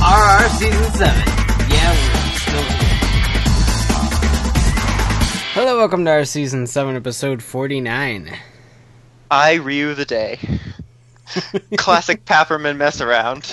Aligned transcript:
RR 0.03 0.49
Season 0.49 0.93
7. 0.93 1.23
Yeah, 1.69 1.93
we're 1.93 2.39
still 2.39 2.63
here. 2.63 2.89
Hello, 5.53 5.77
welcome 5.77 6.05
to 6.05 6.11
our 6.11 6.25
Season 6.25 6.67
7, 6.67 6.97
Episode 6.97 7.43
49. 7.43 8.37
I 9.31 9.55
Ryu 9.55 9.95
the 9.95 10.05
Day. 10.05 10.60
Classic 11.77 12.25
Papperman 12.25 12.77
mess 12.77 13.01
around. 13.01 13.53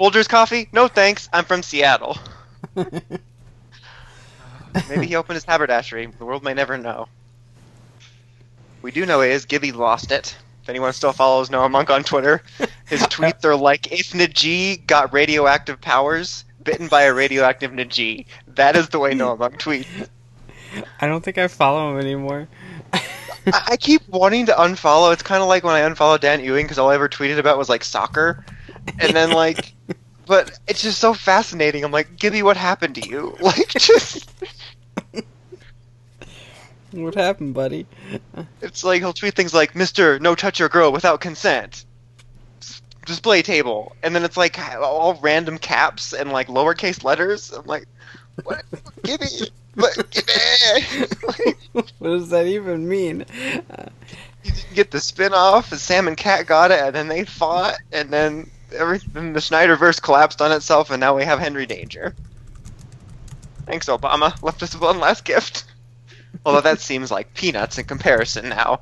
Folgers 0.00 0.28
coffee? 0.28 0.68
No 0.72 0.88
thanks. 0.88 1.28
I'm 1.32 1.44
from 1.44 1.62
Seattle. 1.62 2.18
Maybe 2.74 3.00
he 5.06 5.16
opened 5.16 5.34
his 5.34 5.44
haberdashery. 5.44 6.06
The 6.18 6.24
world 6.24 6.42
may 6.42 6.54
never 6.54 6.78
know. 6.78 7.08
We 8.82 8.92
do 8.92 9.04
know 9.04 9.20
is 9.20 9.44
Gibby 9.44 9.72
lost 9.72 10.10
it. 10.10 10.36
If 10.62 10.68
anyone 10.68 10.92
still 10.92 11.12
follows 11.12 11.50
Noah 11.50 11.68
Munck 11.68 11.90
on 11.90 12.04
Twitter, 12.04 12.42
his 12.86 13.02
tweets 13.02 13.44
are 13.44 13.56
like, 13.56 13.92
if 13.92 14.12
Najee 14.12 14.86
got 14.86 15.12
radioactive 15.12 15.80
powers, 15.80 16.44
bitten 16.62 16.88
by 16.88 17.02
a 17.02 17.14
radioactive 17.14 17.72
Najee. 17.72 18.26
That 18.46 18.76
is 18.76 18.88
the 18.88 18.98
way 18.98 19.14
Noah 19.14 19.36
Munck 19.36 19.58
tweets. 19.58 20.08
I 21.00 21.06
don't 21.06 21.24
think 21.24 21.38
I 21.38 21.48
follow 21.48 21.92
him 21.92 22.00
anymore. 22.00 22.48
I, 23.46 23.62
I 23.70 23.76
keep 23.76 24.06
wanting 24.08 24.46
to 24.46 24.52
unfollow. 24.52 25.12
It's 25.12 25.22
kind 25.22 25.42
of 25.42 25.48
like 25.48 25.64
when 25.64 25.74
I 25.74 25.80
unfollowed 25.80 26.20
Dan 26.20 26.42
Ewing 26.42 26.66
because 26.66 26.78
all 26.78 26.90
I 26.90 26.94
ever 26.94 27.08
tweeted 27.08 27.38
about 27.38 27.58
was 27.58 27.68
like 27.68 27.84
soccer, 27.84 28.44
and 28.98 29.14
then 29.14 29.30
like, 29.32 29.74
but 30.26 30.58
it's 30.66 30.82
just 30.82 30.98
so 30.98 31.14
fascinating. 31.14 31.84
I'm 31.84 31.92
like, 31.92 32.16
Gibby, 32.18 32.42
what 32.42 32.56
happened 32.56 32.94
to 32.96 33.08
you? 33.08 33.36
Like, 33.40 33.68
just 33.68 34.28
what 36.92 37.14
happened, 37.14 37.54
buddy? 37.54 37.86
it's 38.60 38.82
like 38.82 39.00
he'll 39.00 39.12
tweet 39.12 39.34
things 39.34 39.54
like, 39.54 39.74
"Mister, 39.74 40.18
no 40.18 40.34
touch 40.34 40.58
your 40.58 40.68
girl 40.68 40.92
without 40.92 41.20
consent." 41.20 41.84
Display 43.06 43.42
table, 43.42 43.96
and 44.02 44.14
then 44.14 44.24
it's 44.24 44.36
like 44.36 44.58
all 44.78 45.18
random 45.22 45.58
caps 45.58 46.12
and 46.12 46.32
like 46.32 46.48
lowercase 46.48 47.02
letters. 47.02 47.50
I'm 47.52 47.64
like, 47.64 47.86
what, 48.44 48.64
Gibby? 49.02 49.26
But 49.80 50.10
Gibby, 50.10 51.06
like, 51.26 51.58
what 51.72 51.92
does 52.02 52.30
that 52.30 52.46
even 52.46 52.88
mean? 52.88 53.24
Uh, 53.70 53.86
you 54.44 54.52
didn't 54.52 54.74
get 54.74 54.90
the 54.90 55.00
spin 55.00 55.32
off, 55.34 55.72
and 55.72 55.80
Sam 55.80 56.08
and 56.08 56.16
Cat 56.16 56.46
got 56.46 56.70
it, 56.70 56.80
and 56.80 56.94
then 56.94 57.08
they 57.08 57.24
fought, 57.24 57.76
and 57.92 58.10
then 58.10 58.50
everything 58.72 59.32
the 59.32 59.40
Schneiderverse 59.40 60.00
collapsed 60.00 60.40
on 60.40 60.52
itself, 60.52 60.90
and 60.90 61.00
now 61.00 61.16
we 61.16 61.24
have 61.24 61.38
Henry 61.38 61.66
Danger. 61.66 62.14
Thanks, 63.66 63.86
Obama. 63.86 64.40
Left 64.42 64.62
us 64.62 64.74
one 64.74 64.98
last 64.98 65.24
gift. 65.24 65.64
Although 66.44 66.62
that 66.62 66.80
seems 66.80 67.10
like 67.10 67.34
peanuts 67.34 67.78
in 67.78 67.84
comparison 67.84 68.48
now. 68.48 68.80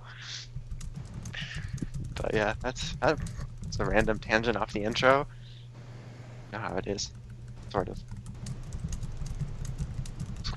But 2.15 2.35
yeah, 2.35 2.55
that's 2.61 2.95
that's 3.01 3.79
a 3.79 3.85
random 3.85 4.19
tangent 4.19 4.57
off 4.57 4.73
the 4.73 4.85
intro. 4.85 5.27
You 6.53 6.59
know 6.59 6.59
how 6.59 6.77
it 6.77 6.87
is, 6.87 7.11
sort 7.71 7.89
of. 7.89 7.99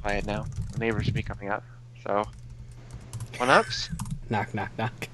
Quiet 0.02 0.26
now. 0.26 0.46
The 0.74 0.80
neighbors 0.80 1.06
should 1.06 1.14
be 1.14 1.24
coming 1.24 1.50
up. 1.50 1.64
So, 2.04 2.26
one 3.38 3.50
ups. 3.50 3.90
knock, 4.30 4.54
knock, 4.54 4.72
knock. 4.78 5.08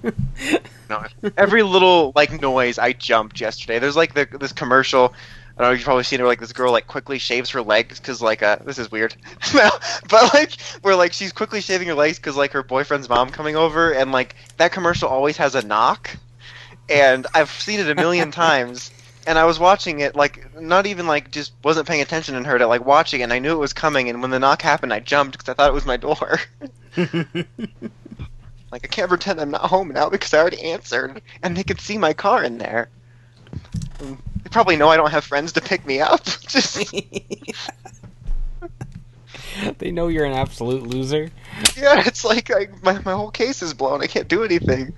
No, 0.90 1.04
every 1.36 1.64
little 1.64 2.14
like 2.16 2.42
noise, 2.42 2.78
I 2.78 2.94
jumped 2.94 3.42
yesterday. 3.42 3.80
There's 3.80 3.96
like 3.96 4.14
the, 4.14 4.26
this 4.40 4.54
commercial. 4.54 5.14
I 5.58 5.62
don't 5.62 5.72
know. 5.72 5.76
You've 5.76 5.84
probably 5.84 6.04
seen 6.04 6.20
it. 6.20 6.24
Where, 6.24 6.30
like 6.30 6.40
this 6.40 6.54
girl 6.54 6.72
like 6.72 6.88
quickly 6.88 7.20
shaves 7.20 7.50
her 7.50 7.62
legs 7.62 8.00
because 8.00 8.22
like 8.22 8.44
uh 8.44 8.58
this 8.64 8.78
is 8.78 8.92
weird, 8.92 9.16
but 9.54 10.34
like 10.34 10.60
where 10.82 10.96
like 10.96 11.14
she's 11.14 11.34
quickly 11.34 11.62
shaving 11.62 11.88
her 11.88 11.94
legs 11.94 12.18
because 12.18 12.38
like 12.38 12.52
her 12.52 12.64
boyfriend's 12.64 13.10
mom 13.10 13.30
coming 13.30 13.56
over 13.56 13.92
and 13.92 14.12
like 14.12 14.36
that 14.58 14.72
commercial 14.72 15.10
always 15.10 15.36
has 15.38 15.56
a 15.56 15.66
knock, 15.66 16.16
and 16.90 17.28
I've 17.34 17.50
seen 17.50 17.80
it 17.80 17.90
a 17.90 17.96
million 17.96 18.32
times. 18.46 18.92
And 19.28 19.38
I 19.38 19.44
was 19.46 19.60
watching 19.60 20.00
it 20.00 20.16
like 20.16 20.60
not 20.60 20.88
even 20.88 21.06
like 21.06 21.30
just 21.32 21.52
wasn't 21.64 21.88
paying 21.88 22.02
attention 22.02 22.36
and 22.36 22.46
heard 22.48 22.62
it 22.62 22.68
like 22.68 22.86
watching 22.86 23.20
it. 23.20 23.26
and 23.26 23.34
I 23.34 23.40
knew 23.40 23.52
it 23.52 23.60
was 23.60 23.74
coming. 23.74 24.10
And 24.10 24.22
when 24.22 24.32
the 24.32 24.40
knock 24.40 24.62
happened, 24.62 24.94
I 24.94 25.00
jumped 25.02 25.34
because 25.38 25.50
I 25.50 25.54
thought 25.54 25.70
it 25.70 25.74
was 25.74 25.86
my 25.86 25.98
door. 25.98 26.40
Like 28.72 28.84
I 28.84 28.88
can't 28.88 29.08
pretend 29.08 29.40
I'm 29.40 29.52
not 29.52 29.62
home 29.62 29.88
now 29.90 30.10
because 30.10 30.34
I 30.34 30.40
already 30.40 30.62
answered, 30.62 31.22
and 31.42 31.56
they 31.56 31.64
could 31.64 31.80
see 31.80 31.98
my 31.98 32.12
car 32.12 32.44
in 32.44 32.58
there. 32.58 32.90
And 34.00 34.18
They 34.44 34.50
probably 34.50 34.76
know 34.76 34.90
I 34.90 34.98
don't 34.98 35.12
have 35.12 35.24
friends 35.24 35.54
to 35.54 35.62
pick 35.62 35.86
me 35.86 36.02
up. 36.02 36.26
Just 36.26 36.84
they 39.80 39.92
know 39.92 40.10
you're 40.10 40.26
an 40.26 40.34
absolute 40.34 40.84
loser. 40.84 41.30
yeah, 41.78 42.04
it's 42.06 42.26
like 42.26 42.52
I, 42.52 42.68
my 42.84 43.00
my 43.00 43.14
whole 43.14 43.32
case 43.32 43.62
is 43.62 43.74
blown. 43.74 44.02
I 44.02 44.08
can't 44.08 44.28
do 44.28 44.44
anything. 44.44 44.94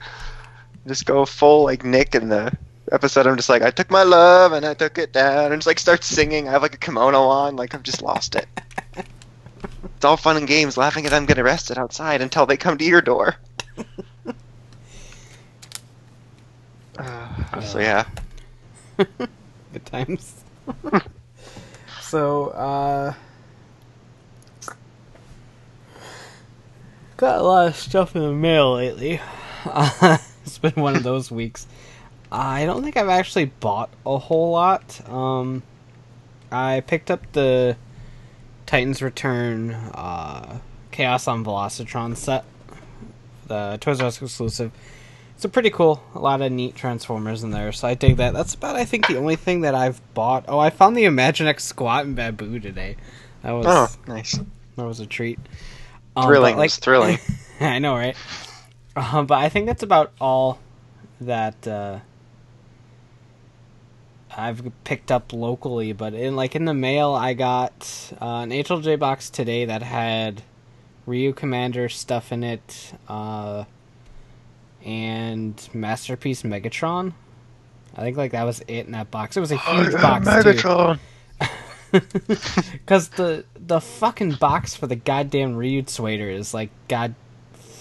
Just 0.88 1.06
go 1.06 1.26
full 1.26 1.64
like 1.64 1.84
Nick 1.84 2.16
in 2.16 2.30
the 2.30 2.52
episode. 2.92 3.28
I'm 3.28 3.36
just 3.36 3.50
like 3.50 3.62
I 3.62 3.72
took 3.72 3.90
my 3.92 4.04
love 4.04 4.52
and 4.54 4.66
I 4.66 4.74
took 4.74 4.98
it 4.98 5.14
down, 5.14 5.52
and 5.52 5.60
just 5.60 5.68
like 5.68 5.80
start 5.80 6.04
singing. 6.04 6.48
I 6.48 6.52
have 6.52 6.62
like 6.62 6.74
a 6.76 6.78
kimono 6.78 7.22
on. 7.24 7.56
Like 7.56 7.74
I've 7.76 7.84
just 7.84 8.02
lost 8.02 8.36
it. 8.36 8.48
It's 9.96 10.06
all 10.06 10.16
fun 10.16 10.38
and 10.38 10.48
games, 10.48 10.78
laughing 10.78 11.06
at 11.06 11.12
them 11.12 11.26
get 11.26 11.38
arrested 11.38 11.78
outside 11.78 12.22
until 12.22 12.46
they 12.46 12.56
come 12.56 12.78
to 12.78 12.86
your 12.86 13.02
door. 13.02 13.36
Uh, 16.98 17.60
so 17.62 17.80
yeah, 17.80 18.06
Good 19.74 19.86
times. 19.86 20.44
so, 22.02 22.48
uh. 22.48 23.14
Got 27.18 27.40
a 27.40 27.44
lot 27.44 27.68
of 27.68 27.76
stuff 27.76 28.16
in 28.16 28.22
the 28.22 28.32
mail 28.32 28.76
lately. 28.76 29.20
It's 30.46 30.58
been 30.58 30.72
one 30.76 30.96
of 30.96 31.04
those 31.04 31.30
weeks. 31.30 31.68
I 32.32 32.66
don't 32.66 32.84
think 32.84 32.96
I've 32.96 33.10
actually 33.10 33.46
bought 33.46 33.90
a 34.06 34.18
whole 34.18 34.52
lot. 34.52 35.10
Um, 35.10 35.64
I 36.52 36.82
picked 36.82 37.10
up 37.10 37.32
the 37.32 37.76
Titans 38.66 39.02
Return 39.02 39.72
uh, 39.72 40.60
Chaos 40.92 41.28
on 41.28 41.44
Velocitron 41.44 42.16
set, 42.16 42.46
the 43.48 43.78
Toys 43.82 44.00
R 44.00 44.08
Us 44.08 44.22
exclusive. 44.22 44.72
It's 45.36 45.46
a 45.46 45.50
pretty 45.50 45.70
cool. 45.70 46.04
A 46.16 46.20
lot 46.20 46.42
of 46.42 46.52
neat 46.52 46.76
Transformers 46.76 47.44
in 47.44 47.52
there, 47.52 47.72
so 47.72 47.88
I 47.88 47.94
dig 47.94 48.18
that. 48.18 48.34
That's 48.34 48.54
about, 48.54 48.76
I 48.76 48.84
think, 48.86 49.08
the 49.08 49.18
only 49.18 49.38
thing 49.38 49.62
that 49.62 49.74
I've 49.74 50.02
bought. 50.14 50.46
Oh, 50.50 50.60
I 50.60 50.70
found 50.70 50.98
the 50.98 51.06
Imaginext 51.06 51.62
Squat 51.62 52.06
and 52.06 52.16
Babu 52.16 52.60
today. 52.60 52.98
That 53.42 53.52
was 53.54 53.66
oh 53.68 53.88
nice, 54.06 54.38
that 54.76 54.86
was 54.86 55.00
a 55.00 55.06
treat. 55.06 55.40
Um, 56.16 56.28
thrilling, 56.28 56.60
it's 56.60 56.78
thrilling. 56.78 57.20
I 57.62 57.80
know, 57.80 57.96
right? 57.96 58.18
Um, 58.96 59.28
but 59.28 59.38
I 59.38 59.48
think 59.48 59.68
that's 59.68 59.84
about 59.84 60.12
all 60.20 60.60
that 61.22 61.66
uh, 61.66 62.00
I've 64.36 64.72
picked 64.84 65.12
up 65.12 65.34
locally. 65.34 65.94
But 65.94 66.14
in 66.14 66.36
like 66.36 66.56
in 66.56 66.66
the 66.66 66.74
mail, 66.74 67.14
I 67.14 67.34
got 67.34 68.14
uh, 68.22 68.42
an 68.44 68.52
HLJ 68.52 69.00
box 69.00 69.30
today 69.30 69.66
that 69.66 69.82
had 69.82 70.44
Ryu 71.06 71.34
Commander 71.34 71.90
stuff 71.90 72.32
in 72.32 72.44
it, 72.44 72.94
uh, 73.08 73.66
and 74.86 75.70
Masterpiece 75.74 76.44
Megatron. 76.44 77.14
I 77.96 78.02
think 78.02 78.18
like 78.18 78.32
that 78.32 78.44
was 78.44 78.62
it 78.62 78.86
in 78.86 78.92
that 78.92 79.12
box. 79.12 79.36
It 79.36 79.40
was 79.40 79.52
a 79.52 79.58
huge 79.58 79.94
box 79.94 80.28
too. 80.44 81.00
Because 82.72 83.10
the 83.18 83.46
the 83.56 83.82
fucking 83.82 84.34
box 84.34 84.76
for 84.76 84.88
the 84.88 84.96
goddamn 84.96 85.56
Ryu 85.56 85.84
Swader 85.88 86.30
is 86.30 86.54
like 86.54 86.70
god 86.88 87.16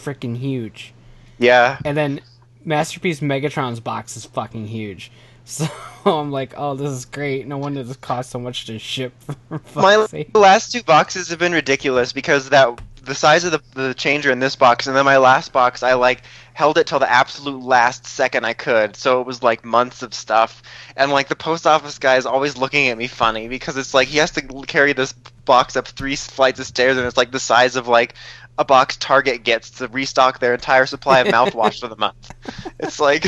freaking 0.02 0.37
huge, 0.38 0.94
Yeah, 1.38 1.78
and 1.84 1.96
then 1.96 2.20
Masterpiece 2.64 3.20
Megatron's 3.20 3.81
box 3.81 4.17
is 4.17 4.25
fucking 4.25 4.67
huge. 4.69 5.12
So 5.48 5.66
I'm 6.04 6.30
like, 6.30 6.54
oh, 6.56 6.74
this 6.74 6.90
is 6.90 7.06
great. 7.06 7.46
No 7.46 7.58
wonder 7.58 7.82
this 7.82 7.96
cost 7.96 8.30
so 8.30 8.38
much 8.38 8.66
to 8.66 8.78
ship. 8.78 9.14
My 9.74 10.06
sake. 10.06 10.36
last 10.36 10.72
two 10.72 10.82
boxes 10.82 11.28
have 11.30 11.38
been 11.38 11.52
ridiculous 11.52 12.12
because 12.12 12.50
that 12.50 12.80
the 13.02 13.14
size 13.14 13.44
of 13.44 13.52
the 13.52 13.62
the 13.74 13.94
changer 13.94 14.30
in 14.30 14.38
this 14.38 14.54
box 14.54 14.86
and 14.86 14.94
then 14.94 15.06
my 15.06 15.16
last 15.16 15.50
box 15.50 15.82
I 15.82 15.94
like 15.94 16.20
held 16.52 16.76
it 16.76 16.86
till 16.86 16.98
the 16.98 17.10
absolute 17.10 17.62
last 17.62 18.06
second 18.06 18.44
I 18.44 18.52
could. 18.52 18.96
So 18.96 19.22
it 19.22 19.26
was 19.26 19.42
like 19.42 19.64
months 19.64 20.02
of 20.02 20.12
stuff. 20.12 20.62
And 20.94 21.10
like 21.10 21.28
the 21.28 21.36
post 21.36 21.66
office 21.66 21.98
guy 21.98 22.16
is 22.16 22.26
always 22.26 22.58
looking 22.58 22.88
at 22.88 22.98
me 22.98 23.06
funny 23.06 23.48
because 23.48 23.78
it's 23.78 23.94
like 23.94 24.08
he 24.08 24.18
has 24.18 24.32
to 24.32 24.42
carry 24.66 24.92
this 24.92 25.12
box 25.12 25.76
up 25.76 25.88
three 25.88 26.16
flights 26.16 26.60
of 26.60 26.66
stairs 26.66 26.98
and 26.98 27.06
it's 27.06 27.16
like 27.16 27.30
the 27.30 27.40
size 27.40 27.76
of 27.76 27.88
like 27.88 28.14
a 28.58 28.64
box 28.66 28.98
Target 28.98 29.44
gets 29.44 29.70
to 29.70 29.88
restock 29.88 30.40
their 30.40 30.52
entire 30.52 30.84
supply 30.84 31.20
of 31.20 31.28
mouthwash 31.28 31.80
for 31.80 31.88
the 31.88 31.96
month. 31.96 32.34
It's 32.78 33.00
like 33.00 33.24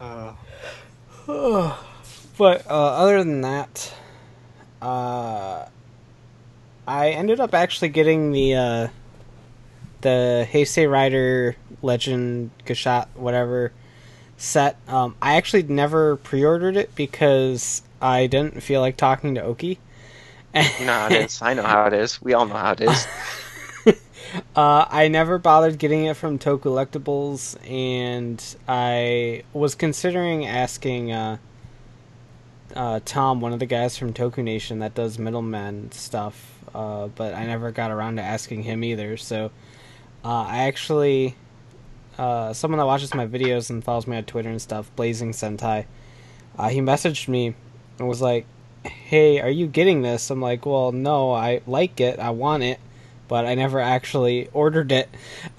uh, 0.00 0.34
but 2.38 2.66
uh, 2.66 2.68
other 2.68 3.18
than 3.18 3.40
that, 3.40 3.94
uh, 4.82 5.66
I 6.86 7.10
ended 7.10 7.40
up 7.40 7.54
actually 7.54 7.88
getting 7.88 8.32
the 8.32 8.54
uh, 8.54 8.88
the 10.02 10.46
Heisei 10.50 10.90
Rider 10.90 11.56
Legend 11.82 12.50
Gashat 12.64 13.08
whatever 13.14 13.72
set. 14.36 14.76
Um, 14.88 15.16
I 15.20 15.36
actually 15.36 15.64
never 15.64 16.16
pre-ordered 16.16 16.76
it 16.76 16.94
because 16.94 17.82
I 18.00 18.26
didn't 18.26 18.62
feel 18.62 18.80
like 18.80 18.96
talking 18.96 19.34
to 19.34 19.42
Oki. 19.42 19.78
You 20.54 20.86
know 20.86 20.92
how 20.92 21.06
it 21.08 21.12
is. 21.14 21.42
I 21.42 21.54
know 21.54 21.62
how 21.62 21.86
it 21.86 21.92
is. 21.92 22.22
We 22.22 22.34
all 22.34 22.46
know 22.46 22.54
how 22.54 22.72
it 22.72 22.80
is. 22.80 23.06
Uh, 24.54 24.86
I 24.88 25.08
never 25.08 25.38
bothered 25.38 25.78
getting 25.78 26.04
it 26.04 26.16
from 26.16 26.38
Toku 26.38 26.60
Collectibles, 26.60 27.56
and 27.68 28.42
I 28.68 29.44
was 29.52 29.74
considering 29.74 30.46
asking 30.46 31.12
uh, 31.12 31.38
uh, 32.74 33.00
Tom, 33.04 33.40
one 33.40 33.52
of 33.52 33.58
the 33.58 33.66
guys 33.66 33.96
from 33.96 34.12
Toku 34.12 34.42
Nation 34.42 34.80
that 34.80 34.94
does 34.94 35.18
middleman 35.18 35.92
stuff, 35.92 36.58
uh, 36.74 37.06
but 37.08 37.34
I 37.34 37.46
never 37.46 37.70
got 37.70 37.90
around 37.90 38.16
to 38.16 38.22
asking 38.22 38.64
him 38.64 38.84
either. 38.84 39.16
So 39.16 39.50
uh, 40.24 40.42
I 40.42 40.58
actually, 40.64 41.34
uh, 42.18 42.52
someone 42.52 42.78
that 42.78 42.86
watches 42.86 43.14
my 43.14 43.26
videos 43.26 43.70
and 43.70 43.82
follows 43.82 44.06
me 44.06 44.16
on 44.16 44.24
Twitter 44.24 44.50
and 44.50 44.60
stuff, 44.60 44.90
Blazing 44.96 45.32
Sentai, 45.32 45.86
he 46.70 46.80
messaged 46.80 47.28
me 47.28 47.54
and 47.98 48.08
was 48.08 48.20
like, 48.20 48.46
"Hey, 48.84 49.40
are 49.40 49.50
you 49.50 49.66
getting 49.66 50.02
this?" 50.02 50.30
I'm 50.30 50.40
like, 50.40 50.66
"Well, 50.66 50.92
no, 50.92 51.32
I 51.32 51.60
like 51.66 52.00
it, 52.00 52.18
I 52.18 52.30
want 52.30 52.62
it." 52.62 52.80
But 53.28 53.46
I 53.46 53.54
never 53.54 53.80
actually 53.80 54.48
ordered 54.52 54.92
it. 54.92 55.08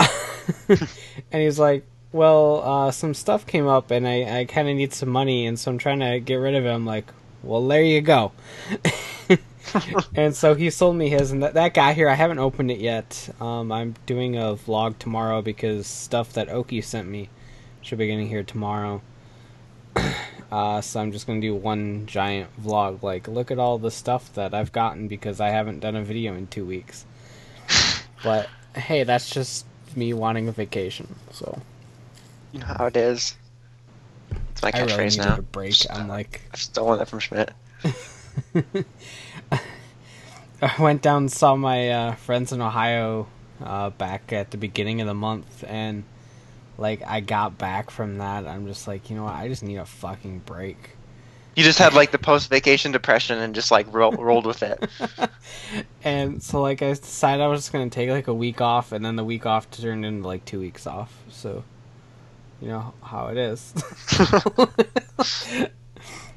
and 0.69 0.87
he's 1.31 1.59
like, 1.59 1.85
well, 2.11 2.61
uh, 2.63 2.91
some 2.91 3.13
stuff 3.13 3.45
came 3.45 3.67
up 3.67 3.91
and 3.91 4.07
I, 4.07 4.39
I 4.39 4.45
kind 4.45 4.69
of 4.69 4.75
need 4.75 4.93
some 4.93 5.09
money, 5.09 5.45
and 5.45 5.59
so 5.59 5.71
I'm 5.71 5.77
trying 5.77 5.99
to 5.99 6.19
get 6.19 6.35
rid 6.35 6.55
of 6.55 6.65
it. 6.65 6.69
I'm 6.69 6.85
like, 6.85 7.05
well, 7.43 7.65
there 7.67 7.83
you 7.83 8.01
go. 8.01 8.31
and 10.15 10.35
so 10.35 10.55
he 10.55 10.69
sold 10.69 10.95
me 10.95 11.09
his, 11.09 11.31
and 11.31 11.43
that, 11.43 11.53
that 11.55 11.73
got 11.73 11.95
here. 11.95 12.09
I 12.09 12.15
haven't 12.15 12.39
opened 12.39 12.71
it 12.71 12.79
yet. 12.79 13.29
Um, 13.39 13.71
I'm 13.71 13.95
doing 14.05 14.35
a 14.35 14.55
vlog 14.55 14.97
tomorrow 14.99 15.41
because 15.41 15.87
stuff 15.87 16.33
that 16.33 16.49
Oki 16.49 16.81
sent 16.81 17.07
me 17.07 17.29
should 17.81 17.97
be 17.97 18.07
getting 18.07 18.27
here 18.27 18.43
tomorrow. 18.43 19.01
Uh, 20.49 20.79
so 20.79 21.01
I'm 21.01 21.11
just 21.11 21.27
gonna 21.27 21.41
do 21.41 21.53
one 21.53 22.05
giant 22.05 22.49
vlog. 22.63 23.03
Like, 23.03 23.27
look 23.27 23.51
at 23.51 23.59
all 23.59 23.77
the 23.77 23.91
stuff 23.91 24.33
that 24.35 24.53
I've 24.53 24.71
gotten 24.71 25.09
because 25.09 25.41
I 25.41 25.49
haven't 25.49 25.81
done 25.81 25.97
a 25.97 26.01
video 26.01 26.35
in 26.35 26.47
two 26.47 26.65
weeks. 26.65 27.05
But 28.23 28.49
hey, 28.75 29.03
that's 29.03 29.29
just 29.29 29.65
me 29.95 30.13
wanting 30.13 30.47
a 30.47 30.51
vacation. 30.51 31.15
So 31.31 31.61
You 32.51 32.59
know 32.59 32.65
how 32.65 32.85
it 32.85 32.97
is. 32.97 33.35
It's 34.51 34.61
my 34.63 34.71
I 34.73 34.83
really 34.83 35.17
now. 35.17 35.37
a 35.37 35.41
break. 35.41 35.75
I'm 35.89 36.07
like, 36.07 36.41
I've 36.53 36.59
stolen 36.61 36.99
that 36.99 37.07
from 37.07 37.19
Schmidt. 37.19 37.51
I 40.61 40.73
went 40.79 41.01
down 41.03 41.23
and 41.23 41.31
saw 41.31 41.55
my 41.55 41.89
uh, 41.91 42.15
friends 42.15 42.51
in 42.51 42.61
Ohio 42.61 43.27
uh, 43.63 43.91
back 43.91 44.33
at 44.33 44.51
the 44.51 44.57
beginning 44.57 45.01
of 45.01 45.07
the 45.07 45.13
month, 45.13 45.63
and 45.67 46.03
like 46.77 47.03
I 47.05 47.19
got 47.19 47.57
back 47.57 47.91
from 47.91 48.17
that. 48.17 48.47
I'm 48.47 48.65
just 48.67 48.87
like, 48.87 49.09
you 49.09 49.15
know 49.15 49.25
what? 49.25 49.35
I 49.35 49.47
just 49.47 49.63
need 49.63 49.77
a 49.77 49.85
fucking 49.85 50.39
break. 50.39 50.96
You 51.57 51.63
just 51.63 51.79
had 51.79 51.95
like 51.95 52.11
the 52.11 52.19
post 52.19 52.51
vacation 52.51 52.91
depression 52.91 53.39
and 53.39 53.55
just 53.55 53.71
like 53.71 53.91
ro- 53.91 54.11
rolled 54.11 54.45
with 54.45 54.61
it. 54.61 54.87
And 56.03 56.41
so 56.41 56.61
like 56.61 56.83
I 56.83 56.93
decided 56.93 57.41
I 57.43 57.47
was 57.47 57.61
just 57.61 57.73
gonna 57.73 57.89
take 57.89 58.11
like 58.11 58.27
a 58.27 58.33
week 58.33 58.61
off, 58.61 58.91
and 58.91 59.03
then 59.03 59.15
the 59.15 59.23
week 59.23 59.45
off 59.47 59.69
turned 59.71 60.05
into 60.05 60.25
like 60.25 60.45
two 60.45 60.59
weeks 60.59 60.85
off. 60.85 61.17
So, 61.29 61.63
you 62.61 62.67
know 62.69 62.93
how 63.01 63.27
it 63.27 63.37
is. 63.37 63.73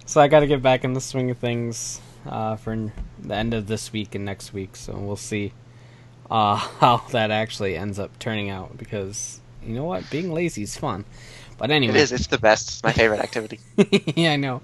so 0.06 0.20
I 0.20 0.26
got 0.26 0.40
to 0.40 0.46
get 0.46 0.62
back 0.62 0.84
in 0.84 0.94
the 0.94 1.00
swing 1.00 1.30
of 1.30 1.38
things 1.38 2.00
uh, 2.26 2.56
for 2.56 2.90
the 3.22 3.34
end 3.34 3.52
of 3.54 3.66
this 3.66 3.92
week 3.92 4.14
and 4.14 4.24
next 4.24 4.52
week. 4.52 4.74
So 4.74 4.94
we'll 4.94 5.16
see 5.16 5.52
uh, 6.30 6.56
how 6.80 7.04
that 7.10 7.30
actually 7.30 7.76
ends 7.76 7.98
up 7.98 8.18
turning 8.18 8.50
out. 8.50 8.76
Because 8.78 9.40
you 9.62 9.74
know 9.74 9.84
what, 9.84 10.08
being 10.10 10.32
lazy 10.32 10.62
is 10.62 10.76
fun. 10.76 11.04
But 11.58 11.70
anyway, 11.70 11.94
It 11.94 12.00
is. 12.00 12.12
It's 12.12 12.26
the 12.26 12.38
best. 12.38 12.68
It's 12.68 12.82
my 12.82 12.92
favorite 12.92 13.20
activity. 13.20 13.60
yeah, 14.16 14.32
I 14.32 14.36
know. 14.36 14.62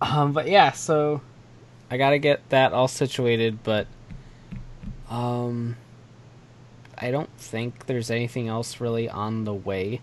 Um, 0.00 0.32
but 0.32 0.48
yeah, 0.48 0.72
so 0.72 1.20
I 1.90 1.96
gotta 1.96 2.18
get 2.18 2.48
that 2.50 2.72
all 2.72 2.88
situated, 2.88 3.62
but 3.62 3.86
um, 5.10 5.76
I 6.96 7.10
don't 7.10 7.30
think 7.38 7.86
there's 7.86 8.10
anything 8.10 8.48
else 8.48 8.80
really 8.80 9.08
on 9.08 9.44
the 9.44 9.54
way 9.54 10.00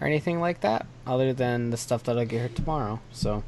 or 0.00 0.06
anything 0.06 0.40
like 0.40 0.60
that, 0.60 0.86
other 1.06 1.32
than 1.32 1.70
the 1.70 1.76
stuff 1.76 2.04
that'll 2.04 2.24
get 2.24 2.38
here 2.38 2.48
tomorrow. 2.48 3.00
So 3.12 3.42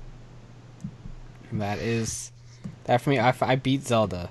that 1.53 1.79
is 1.79 2.33
that 2.85 3.01
for 3.01 3.11
me. 3.11 3.19
I, 3.19 3.35
I 3.41 3.57
beat 3.57 3.87
Zelda. 3.87 4.31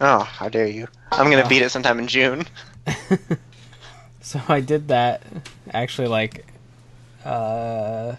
Oh, 0.00 0.20
how 0.20 0.48
dare 0.48 0.66
you! 0.66 0.88
I'm 1.12 1.30
gonna 1.30 1.44
Oh. 1.44 1.48
beat 1.48 1.62
it 1.62 1.70
sometime 1.70 1.98
in 1.98 2.06
June. 2.08 2.44
So 4.20 4.40
I 4.48 4.58
did 4.60 4.88
that 4.88 5.22
actually 5.72 6.08
like 6.08 6.44
uh 7.24 8.16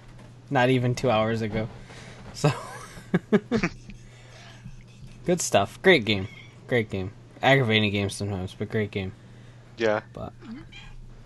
not 0.50 0.70
even 0.70 0.96
2 0.96 1.10
hours 1.10 1.42
ago. 1.42 1.68
So 2.34 2.52
Good 5.26 5.42
stuff. 5.42 5.82
Great 5.82 6.06
game. 6.06 6.28
Great 6.68 6.90
game. 6.90 7.12
Aggravating 7.42 7.92
game 7.92 8.10
sometimes, 8.10 8.56
but 8.58 8.70
great 8.70 8.92
game. 8.92 9.12
Yeah. 9.78 10.02
But, 10.14 10.32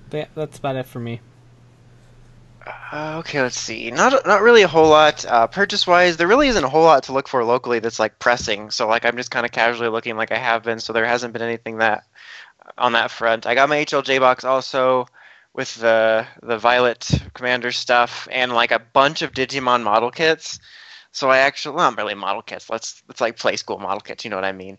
but 0.10 0.18
yeah, 0.18 0.26
that's 0.36 0.58
about 0.58 0.76
it 0.76 0.88
for 0.88 1.00
me. 1.00 1.22
Uh, 2.92 3.18
okay, 3.20 3.42
let's 3.42 3.60
see. 3.60 3.90
Not 3.92 4.26
not 4.26 4.42
really 4.42 4.62
a 4.64 4.68
whole 4.68 4.90
lot. 4.90 5.26
Uh, 5.26 5.48
purchase 5.48 5.88
wise, 5.88 6.18
there 6.18 6.28
really 6.28 6.48
isn't 6.48 6.64
a 6.64 6.70
whole 6.70 6.84
lot 6.84 7.04
to 7.04 7.14
look 7.14 7.28
for 7.28 7.44
locally 7.44 7.80
that's 7.80 8.00
like 8.00 8.20
pressing. 8.20 8.70
So 8.72 8.88
like 8.88 9.06
I'm 9.06 9.18
just 9.18 9.32
kind 9.32 9.46
of 9.46 9.52
casually 9.52 9.90
looking 9.90 10.18
like 10.18 10.32
I 10.32 10.38
have 10.38 10.64
been. 10.64 10.80
So 10.80 10.94
there 10.94 11.06
hasn't 11.06 11.34
been 11.34 11.42
anything 11.42 11.78
that 11.78 12.04
on 12.78 12.94
that 12.94 13.12
front. 13.12 13.46
I 13.46 13.56
got 13.56 13.70
my 13.70 13.86
HLJ 13.86 14.20
box 14.20 14.44
also 14.44 15.08
with 15.54 15.76
the 15.76 16.26
the 16.42 16.60
Ryu 16.60 16.94
Commander 17.34 17.72
stuff 17.72 18.28
and 18.32 18.54
like 18.54 18.72
a 18.72 18.80
bunch 18.80 19.22
of 19.22 19.34
Digimon 19.34 19.84
model 19.84 20.12
kits. 20.12 20.60
So 21.12 21.30
I 21.30 21.40
actually 21.40 21.76
well, 21.76 21.92
not 21.92 21.98
really 21.98 22.14
model 22.14 22.42
kits. 22.42 22.70
Let's 22.70 23.04
it's 23.10 23.22
like 23.22 23.38
play 23.38 23.58
school 23.58 23.80
model 23.80 24.00
kits. 24.00 24.24
You 24.24 24.30
know 24.30 24.38
what 24.38 24.46
I 24.46 24.54
mean? 24.54 24.78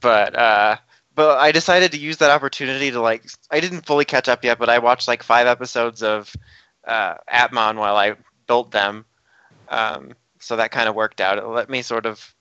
But 0.00 0.36
uh, 0.36 0.76
but 1.14 1.38
I 1.38 1.50
decided 1.50 1.92
to 1.92 1.98
use 1.98 2.18
that 2.18 2.30
opportunity 2.30 2.90
to 2.92 3.00
like 3.00 3.24
I 3.50 3.60
didn't 3.60 3.86
fully 3.86 4.04
catch 4.04 4.28
up 4.28 4.44
yet, 4.44 4.58
but 4.58 4.68
I 4.68 4.78
watched 4.78 5.08
like 5.08 5.22
five 5.22 5.46
episodes 5.46 6.02
of 6.02 6.34
uh, 6.86 7.14
Appmon 7.32 7.76
while 7.76 7.96
I 7.96 8.14
built 8.46 8.70
them. 8.70 9.04
Um, 9.68 10.12
so 10.38 10.56
that 10.56 10.70
kind 10.70 10.88
of 10.88 10.94
worked 10.94 11.20
out. 11.20 11.38
It 11.38 11.46
let 11.46 11.68
me 11.68 11.82
sort 11.82 12.06
of 12.06 12.34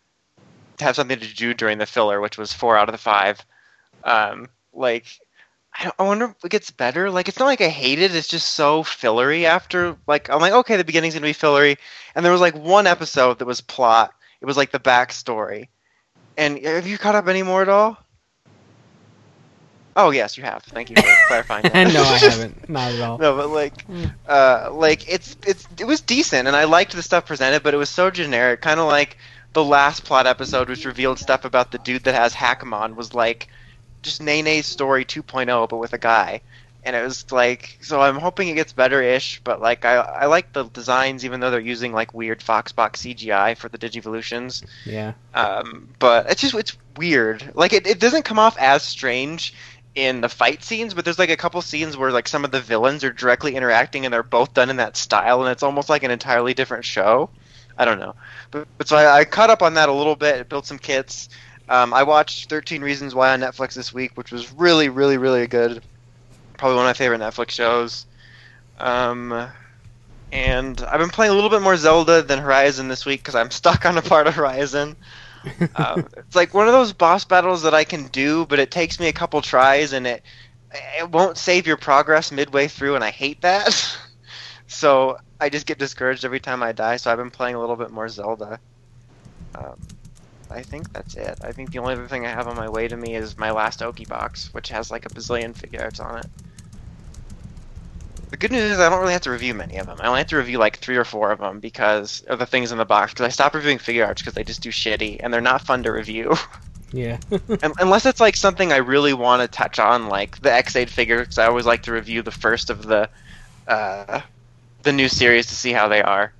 have 0.79 0.95
something 0.95 1.19
to 1.19 1.33
do 1.33 1.53
during 1.53 1.77
the 1.77 1.85
filler, 1.85 2.21
which 2.21 2.37
was 2.37 2.53
four 2.53 2.77
out 2.77 2.89
of 2.89 2.93
the 2.93 2.99
five. 2.99 3.43
Um, 4.03 4.49
like, 4.73 5.05
I, 5.77 5.91
I 5.99 6.03
wonder 6.03 6.25
if 6.25 6.45
it 6.45 6.51
gets 6.51 6.71
better. 6.71 7.11
Like, 7.11 7.27
it's 7.27 7.39
not 7.39 7.45
like 7.45 7.61
I 7.61 7.67
hate 7.67 7.99
it. 7.99 8.15
It's 8.15 8.27
just 8.27 8.53
so 8.53 8.83
fillery 8.83 9.45
after. 9.45 9.97
Like, 10.07 10.29
I'm 10.29 10.39
like, 10.39 10.53
okay, 10.53 10.77
the 10.77 10.83
beginning's 10.83 11.13
gonna 11.13 11.25
be 11.25 11.33
fillery, 11.33 11.77
and 12.15 12.23
there 12.23 12.31
was 12.31 12.41
like 12.41 12.55
one 12.55 12.87
episode 12.87 13.39
that 13.39 13.45
was 13.45 13.61
plot. 13.61 14.13
It 14.41 14.45
was 14.45 14.57
like 14.57 14.71
the 14.71 14.79
backstory. 14.79 15.67
And 16.37 16.57
have 16.65 16.87
you 16.87 16.97
caught 16.97 17.15
up 17.15 17.27
any 17.27 17.43
more 17.43 17.61
at 17.61 17.69
all? 17.69 17.97
Oh 19.97 20.09
yes, 20.09 20.37
you 20.37 20.43
have. 20.43 20.61
Thank 20.63 20.89
you 20.89 20.95
for 20.97 21.03
clarifying. 21.27 21.63
That. 21.63 21.73
no, 21.93 22.03
I 22.03 22.17
haven't. 22.17 22.69
Not 22.69 22.91
at 22.93 22.99
all. 23.01 23.17
No, 23.17 23.35
but 23.37 23.49
like, 23.49 23.87
Mm. 23.87 24.13
uh, 24.27 24.69
like 24.73 25.09
it's 25.11 25.37
it's 25.45 25.67
it 25.79 25.85
was 25.85 26.01
decent, 26.01 26.47
and 26.47 26.55
I 26.55 26.65
liked 26.65 26.93
the 26.93 27.01
stuff 27.03 27.25
presented, 27.25 27.63
but 27.63 27.73
it 27.73 27.77
was 27.77 27.89
so 27.89 28.09
generic. 28.11 28.61
Kind 28.61 28.79
of 28.79 28.87
like 28.87 29.17
the 29.53 29.63
last 29.63 30.03
plot 30.03 30.27
episode, 30.27 30.67
which 30.67 30.85
revealed 30.85 31.17
stuff 31.19 31.45
about 31.45 31.71
the 31.71 31.77
dude 31.79 32.03
that 32.03 32.13
has 32.15 32.33
Hackmon, 32.33 32.95
was 32.95 33.13
like 33.13 33.47
just 34.05 34.21
Nene's 34.21 34.65
story 34.65 35.03
2.0, 35.03 35.69
but 35.69 35.77
with 35.77 35.93
a 35.93 35.97
guy. 35.97 36.41
And 36.83 36.95
it 36.95 37.01
was 37.01 37.31
like, 37.31 37.79
so 37.81 37.99
I'm 37.99 38.17
hoping 38.17 38.47
it 38.47 38.53
gets 38.53 38.71
better-ish, 38.71 39.41
but 39.43 39.59
like 39.59 39.85
I 39.85 39.95
I 39.95 40.25
like 40.27 40.53
the 40.53 40.65
designs, 40.65 41.25
even 41.25 41.39
though 41.39 41.49
they're 41.49 41.59
using 41.59 41.93
like 41.93 42.13
weird 42.13 42.41
Foxbox 42.41 42.97
CGI 42.97 43.57
for 43.57 43.69
the 43.69 43.79
Digivolutions. 43.79 44.63
Yeah. 44.85 45.13
Um, 45.33 45.89
but 45.97 46.29
it's 46.29 46.41
just 46.41 46.53
it's 46.53 46.77
weird. 46.95 47.53
Like 47.55 47.73
it, 47.73 47.87
it 47.87 47.99
doesn't 47.99 48.23
come 48.23 48.37
off 48.37 48.55
as 48.59 48.83
strange 48.83 49.55
in 49.95 50.21
the 50.21 50.29
fight 50.29 50.63
scenes, 50.63 50.93
but 50.93 51.05
there's 51.05 51.17
like 51.17 51.31
a 51.31 51.37
couple 51.37 51.61
scenes 51.61 51.97
where 51.97 52.11
like 52.11 52.27
some 52.27 52.45
of 52.45 52.51
the 52.51 52.61
villains 52.61 53.03
are 53.03 53.11
directly 53.11 53.55
interacting 53.55 54.05
and 54.05 54.13
they're 54.13 54.21
both 54.21 54.53
done 54.53 54.69
in 54.69 54.75
that 54.75 54.95
style, 54.95 55.41
and 55.41 55.51
it's 55.51 55.63
almost 55.63 55.89
like 55.89 56.03
an 56.03 56.11
entirely 56.11 56.53
different 56.53 56.85
show. 56.85 57.29
I 57.77 57.85
don't 57.85 57.99
know, 57.99 58.15
but, 58.51 58.67
but 58.77 58.87
so 58.87 58.95
I, 58.95 59.19
I 59.19 59.25
caught 59.25 59.49
up 59.49 59.61
on 59.61 59.73
that 59.73 59.89
a 59.89 59.93
little 59.93 60.15
bit, 60.15 60.47
built 60.47 60.65
some 60.65 60.79
kits. 60.79 61.29
Um, 61.67 61.93
I 61.93 62.03
watched 62.03 62.49
13 62.49 62.81
Reasons 62.81 63.15
Why 63.15 63.33
on 63.33 63.41
Netflix 63.41 63.73
this 63.73 63.93
week, 63.93 64.11
which 64.15 64.31
was 64.31 64.51
really, 64.53 64.89
really, 64.89 65.17
really 65.17 65.47
good. 65.47 65.81
Probably 66.57 66.75
one 66.75 66.85
of 66.85 66.89
my 66.89 66.93
favorite 66.93 67.21
Netflix 67.21 67.51
shows. 67.51 68.05
Um, 68.79 69.49
and 70.31 70.81
I've 70.81 70.99
been 70.99 71.09
playing 71.09 71.31
a 71.31 71.35
little 71.35 71.49
bit 71.49 71.61
more 71.61 71.77
Zelda 71.77 72.21
than 72.21 72.39
Horizon 72.39 72.87
this 72.87 73.05
week 73.05 73.21
because 73.21 73.35
I'm 73.35 73.51
stuck 73.51 73.85
on 73.85 73.97
a 73.97 74.01
part 74.01 74.27
of 74.27 74.35
Horizon. 74.35 74.95
um, 75.75 76.07
it's 76.17 76.35
like 76.35 76.53
one 76.53 76.67
of 76.67 76.73
those 76.73 76.93
boss 76.93 77.23
battles 77.23 77.63
that 77.63 77.73
I 77.73 77.83
can 77.83 78.07
do, 78.07 78.45
but 78.45 78.59
it 78.59 78.71
takes 78.71 78.99
me 78.99 79.07
a 79.07 79.13
couple 79.13 79.41
tries 79.41 79.93
and 79.93 80.07
it 80.07 80.23
it 80.99 81.09
won't 81.09 81.37
save 81.37 81.67
your 81.67 81.77
progress 81.77 82.31
midway 82.31 82.67
through, 82.67 82.95
and 82.95 83.03
I 83.03 83.11
hate 83.11 83.41
that. 83.41 83.97
so 84.67 85.17
I 85.39 85.49
just 85.49 85.65
get 85.65 85.77
discouraged 85.77 86.25
every 86.25 86.39
time 86.39 86.63
I 86.63 86.71
die. 86.71 86.97
So 86.97 87.11
I've 87.11 87.17
been 87.17 87.31
playing 87.31 87.55
a 87.55 87.59
little 87.59 87.75
bit 87.75 87.91
more 87.91 88.09
Zelda. 88.09 88.59
Um, 89.53 89.77
I 90.49 90.63
think 90.63 90.91
that's 90.93 91.15
it. 91.15 91.37
I 91.41 91.51
think 91.51 91.71
the 91.71 91.79
only 91.79 91.93
other 91.93 92.07
thing 92.07 92.25
I 92.25 92.29
have 92.29 92.47
on 92.47 92.55
my 92.55 92.69
way 92.69 92.87
to 92.87 92.95
me 92.95 93.15
is 93.15 93.37
my 93.37 93.51
last 93.51 93.81
Oki 93.81 94.05
box, 94.05 94.53
which 94.53 94.69
has 94.69 94.91
like 94.91 95.05
a 95.05 95.09
bazillion 95.09 95.53
Figuarts 95.55 95.99
on 96.03 96.19
it. 96.19 96.29
The 98.31 98.37
good 98.37 98.51
news 98.51 98.71
is 98.71 98.79
I 98.79 98.89
don't 98.89 98.99
really 98.99 99.13
have 99.13 99.21
to 99.21 99.31
review 99.31 99.53
many 99.53 99.77
of 99.77 99.87
them. 99.87 99.97
I 100.01 100.07
only 100.07 100.19
have 100.19 100.27
to 100.27 100.37
review 100.37 100.57
like 100.57 100.77
three 100.77 100.97
or 100.97 101.05
four 101.05 101.31
of 101.31 101.39
them 101.39 101.59
because 101.59 102.21
of 102.27 102.39
the 102.39 102.45
things 102.45 102.71
in 102.71 102.77
the 102.77 102.85
box. 102.85 103.13
Because 103.13 103.25
I 103.25 103.29
stopped 103.29 103.55
reviewing 103.55 103.77
Figuarts 103.77 104.17
because 104.17 104.33
they 104.33 104.43
just 104.43 104.61
do 104.61 104.69
shitty 104.69 105.19
and 105.21 105.33
they're 105.33 105.41
not 105.41 105.61
fun 105.65 105.83
to 105.83 105.91
review. 105.91 106.33
Yeah. 106.91 107.17
Un- 107.63 107.73
Unless 107.79 108.05
it's 108.05 108.19
like 108.21 108.35
something 108.35 108.71
I 108.71 108.77
really 108.77 109.13
want 109.13 109.41
to 109.41 109.47
touch 109.47 109.79
on, 109.79 110.07
like 110.07 110.39
the 110.39 110.53
Ex-Aid 110.53 110.89
figure, 110.89 111.19
because 111.19 111.37
I 111.37 111.47
always 111.47 111.65
like 111.65 111.81
to 111.83 111.91
review 111.91 112.21
the 112.21 112.31
first 112.31 112.69
of 112.69 112.83
the 112.83 113.09
uh, 113.67 114.21
the 114.83 114.93
new 114.93 115.09
series 115.09 115.47
to 115.47 115.55
see 115.55 115.71
how 115.71 115.87
they 115.87 116.01
are 116.01 116.31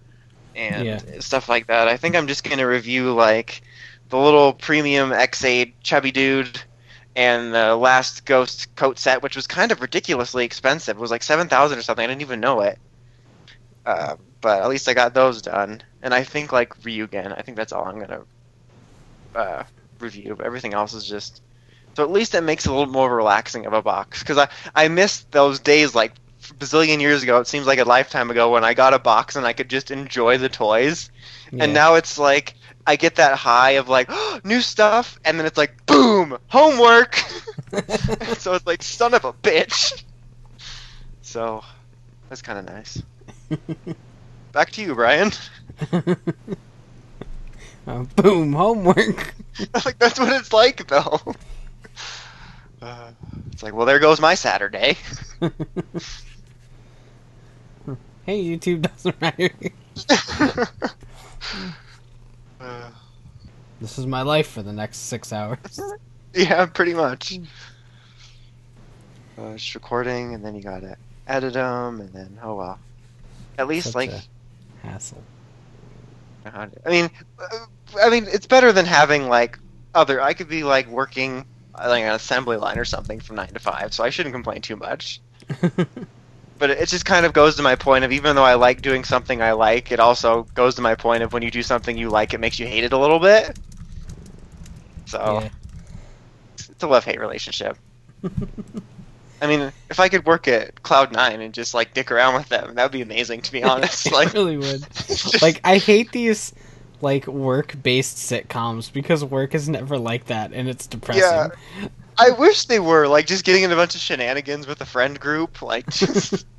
and 0.55 0.85
Yeah. 0.85 1.19
stuff 1.19 1.49
like 1.49 1.67
that. 1.67 1.87
I 1.87 1.97
think 1.97 2.15
I'm 2.15 2.27
just 2.27 2.43
gonna 2.47 2.67
review 2.67 3.13
like 3.13 3.61
the 4.15 4.21
little 4.21 4.53
premium 4.53 5.11
Ex-Aid 5.11 5.73
chubby 5.81 6.11
dude 6.11 6.61
and 7.15 7.53
the 7.53 7.75
last 7.75 8.25
Ghost 8.25 8.73
coat 8.75 8.97
set, 8.97 9.21
which 9.21 9.35
was 9.35 9.45
kind 9.47 9.71
of 9.71 9.81
ridiculously 9.81 10.45
expensive. 10.45 10.97
It 10.97 11.01
was 11.01 11.11
like 11.11 11.23
seven 11.23 11.47
thousand 11.47 11.79
or 11.79 11.81
something. 11.81 12.03
I 12.03 12.07
didn't 12.07 12.21
even 12.21 12.39
know 12.39 12.61
it. 12.61 12.79
Uh, 13.85 14.15
but 14.41 14.61
at 14.61 14.69
least 14.69 14.87
I 14.87 14.93
got 14.93 15.13
those 15.13 15.41
done, 15.41 15.81
and 16.01 16.13
I 16.13 16.23
think 16.23 16.51
like 16.51 16.81
Ryugen. 16.81 17.37
I 17.37 17.41
think 17.41 17.57
that's 17.57 17.73
all 17.73 17.85
I'm 17.85 17.99
gonna 17.99 18.21
uh, 19.35 19.63
review. 19.99 20.35
But 20.37 20.45
everything 20.45 20.73
else 20.73 20.93
is 20.93 21.05
just 21.05 21.41
so 21.95 22.03
at 22.03 22.11
least 22.11 22.35
it 22.35 22.41
makes 22.41 22.65
it 22.65 22.69
a 22.69 22.73
little 22.73 22.91
more 22.91 23.13
relaxing 23.13 23.65
of 23.65 23.73
a 23.73 23.81
box 23.81 24.19
because 24.19 24.37
I 24.37 24.47
I 24.73 24.87
missed 24.87 25.31
those 25.31 25.59
days 25.59 25.93
like 25.93 26.13
a 26.49 26.53
bazillion 26.53 27.01
years 27.01 27.21
ago. 27.21 27.39
It 27.39 27.47
seems 27.47 27.67
like 27.67 27.79
a 27.79 27.85
lifetime 27.85 28.31
ago 28.31 28.51
when 28.51 28.63
I 28.63 28.73
got 28.73 28.93
a 28.93 28.99
box 28.99 29.35
and 29.35 29.45
I 29.45 29.53
could 29.53 29.69
just 29.69 29.91
enjoy 29.91 30.37
the 30.37 30.49
toys. 30.49 31.09
yeah. 31.51 31.65
And 31.65 31.73
now 31.73 31.95
it's 31.95 32.17
like 32.17 32.55
I 32.87 32.95
get 32.95 33.15
that 33.15 33.37
high 33.37 33.71
of 33.71 33.89
like 33.89 34.09
new 34.43 34.61
stuff, 34.61 35.19
and 35.25 35.39
then 35.39 35.45
it's 35.45 35.57
like 35.57 35.85
boom, 35.85 36.37
homework. 36.47 37.15
so 38.37 38.53
it's 38.53 38.65
like 38.65 38.81
son 38.83 39.13
of 39.13 39.25
a 39.25 39.33
bitch. 39.33 40.03
So 41.21 41.63
that's 42.29 42.41
kind 42.41 42.59
of 42.59 42.65
nice. 42.65 43.01
Back 44.51 44.71
to 44.71 44.81
you, 44.81 44.95
Brian. 44.95 45.31
Uh, 47.87 48.03
boom, 48.15 48.51
homework. 48.51 49.35
like 49.85 49.99
that's 49.99 50.17
what 50.19 50.33
it's 50.33 50.51
like 50.51 50.87
though. 50.87 51.19
Uh, 52.81 53.11
it's 53.51 53.61
like, 53.61 53.75
well, 53.75 53.85
there 53.85 53.99
goes 53.99 54.19
my 54.19 54.33
Saturday. 54.33 54.97
hey, 58.25 58.43
YouTube 58.43 58.81
doesn't 58.81 59.21
matter. 59.21 59.51
Uh, 62.59 62.89
This 63.81 63.97
is 63.97 64.05
my 64.05 64.21
life 64.21 64.47
for 64.47 64.61
the 64.63 64.73
next 64.73 64.97
six 64.99 65.33
hours. 65.33 65.79
yeah, 66.33 66.65
pretty 66.65 66.93
much. 66.93 67.39
Uh, 69.37 69.53
just 69.53 69.75
recording, 69.75 70.33
and 70.33 70.43
then 70.45 70.55
you 70.55 70.61
gotta 70.61 70.97
edit 71.27 71.53
them, 71.53 71.99
and 71.99 72.11
then 72.13 72.39
oh 72.41 72.55
well. 72.55 72.79
At 73.57 73.67
least 73.67 73.87
Such 73.87 73.95
like 73.95 74.11
hassle. 74.83 75.23
I 76.45 76.69
mean, 76.87 77.09
uh, 77.39 77.65
I 78.01 78.09
mean, 78.09 78.25
it's 78.27 78.45
better 78.45 78.71
than 78.71 78.85
having 78.85 79.27
like 79.27 79.57
other. 79.95 80.21
I 80.21 80.33
could 80.33 80.47
be 80.47 80.63
like 80.63 80.87
working 80.87 81.45
uh, 81.73 81.87
like 81.89 82.03
an 82.03 82.13
assembly 82.13 82.57
line 82.57 82.77
or 82.77 82.85
something 82.85 83.19
from 83.19 83.35
nine 83.37 83.53
to 83.53 83.59
five, 83.59 83.93
so 83.93 84.03
I 84.03 84.09
shouldn't 84.09 84.33
complain 84.33 84.61
too 84.61 84.75
much. 84.75 85.21
But 86.57 86.69
it 86.69 86.87
just 86.87 87.05
kind 87.05 87.25
of 87.25 87.33
goes 87.33 87.55
to 87.57 87.61
my 87.63 87.75
point 87.75 88.05
of 88.05 88.11
even 88.13 88.35
though 88.35 88.43
I 88.45 88.53
like 88.53 88.81
doing 88.81 89.03
something 89.03 89.41
I 89.41 89.51
like, 89.51 89.91
it 89.91 89.99
also 89.99 90.43
goes 90.55 90.75
to 90.75 90.81
my 90.81 90.95
point 90.95 91.21
of 91.21 91.33
when 91.33 91.43
you 91.43 91.51
do 91.51 91.61
something 91.61 91.97
you 91.97 92.09
like, 92.09 92.33
it 92.33 92.39
makes 92.39 92.59
you 92.59 92.65
hate 92.65 92.83
it 92.85 92.93
a 92.93 92.97
little 92.97 93.19
bit. 93.19 93.59
So 95.05 95.41
Yeah. 95.41 95.49
it's 96.57 96.81
a 96.83 96.87
love 96.87 97.03
hate 97.03 97.19
relationship. 97.19 97.77
I 99.41 99.47
mean, 99.47 99.71
if 99.89 99.99
I 99.99 100.07
could 100.07 100.25
work 100.25 100.47
at 100.47 100.81
Cloud 100.81 101.11
Nine 101.11 101.41
and 101.41 101.53
just 101.53 101.73
like 101.73 101.93
dick 101.93 102.09
around 102.09 102.35
with 102.35 102.47
them, 102.47 102.75
that 102.75 102.83
would 102.83 102.91
be 102.93 103.01
amazing. 103.01 103.41
To 103.41 103.51
be 103.51 103.61
honest, 103.71 104.11
like, 104.11 104.33
really 104.33 104.57
would. 104.57 104.87
just- 104.93 105.41
Like 105.41 105.59
I 105.65 105.77
hate 105.77 106.11
these 106.13 106.53
like 107.01 107.27
work-based 107.27 108.15
sitcoms 108.17 108.91
because 108.91 109.23
work 109.25 109.53
is 109.53 109.67
never 109.67 109.97
like 109.97 110.27
that, 110.27 110.53
and 110.53 110.69
it's 110.69 110.87
depressing. 110.87 111.23
Yeah. 111.23 111.49
I 112.17 112.31
wish 112.31 112.65
they 112.65 112.79
were 112.79 113.07
like 113.07 113.27
just 113.27 113.43
getting 113.45 113.63
in 113.63 113.71
a 113.71 113.75
bunch 113.75 113.95
of 113.95 114.01
shenanigans 114.01 114.67
with 114.67 114.79
a 114.81 114.85
friend 114.85 115.19
group, 115.19 115.61
like 115.61 115.89
just. 115.89 116.45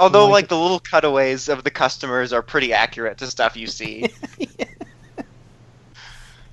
Although, 0.00 0.24
Like- 0.26 0.32
like 0.44 0.48
the 0.48 0.56
little 0.58 0.78
cutaways 0.80 1.48
of 1.48 1.64
the 1.64 1.70
customers 1.70 2.32
are 2.32 2.42
pretty 2.42 2.72
accurate 2.72 3.18
to 3.18 3.26
stuff 3.26 3.56
you 3.56 3.66
see. 3.66 4.08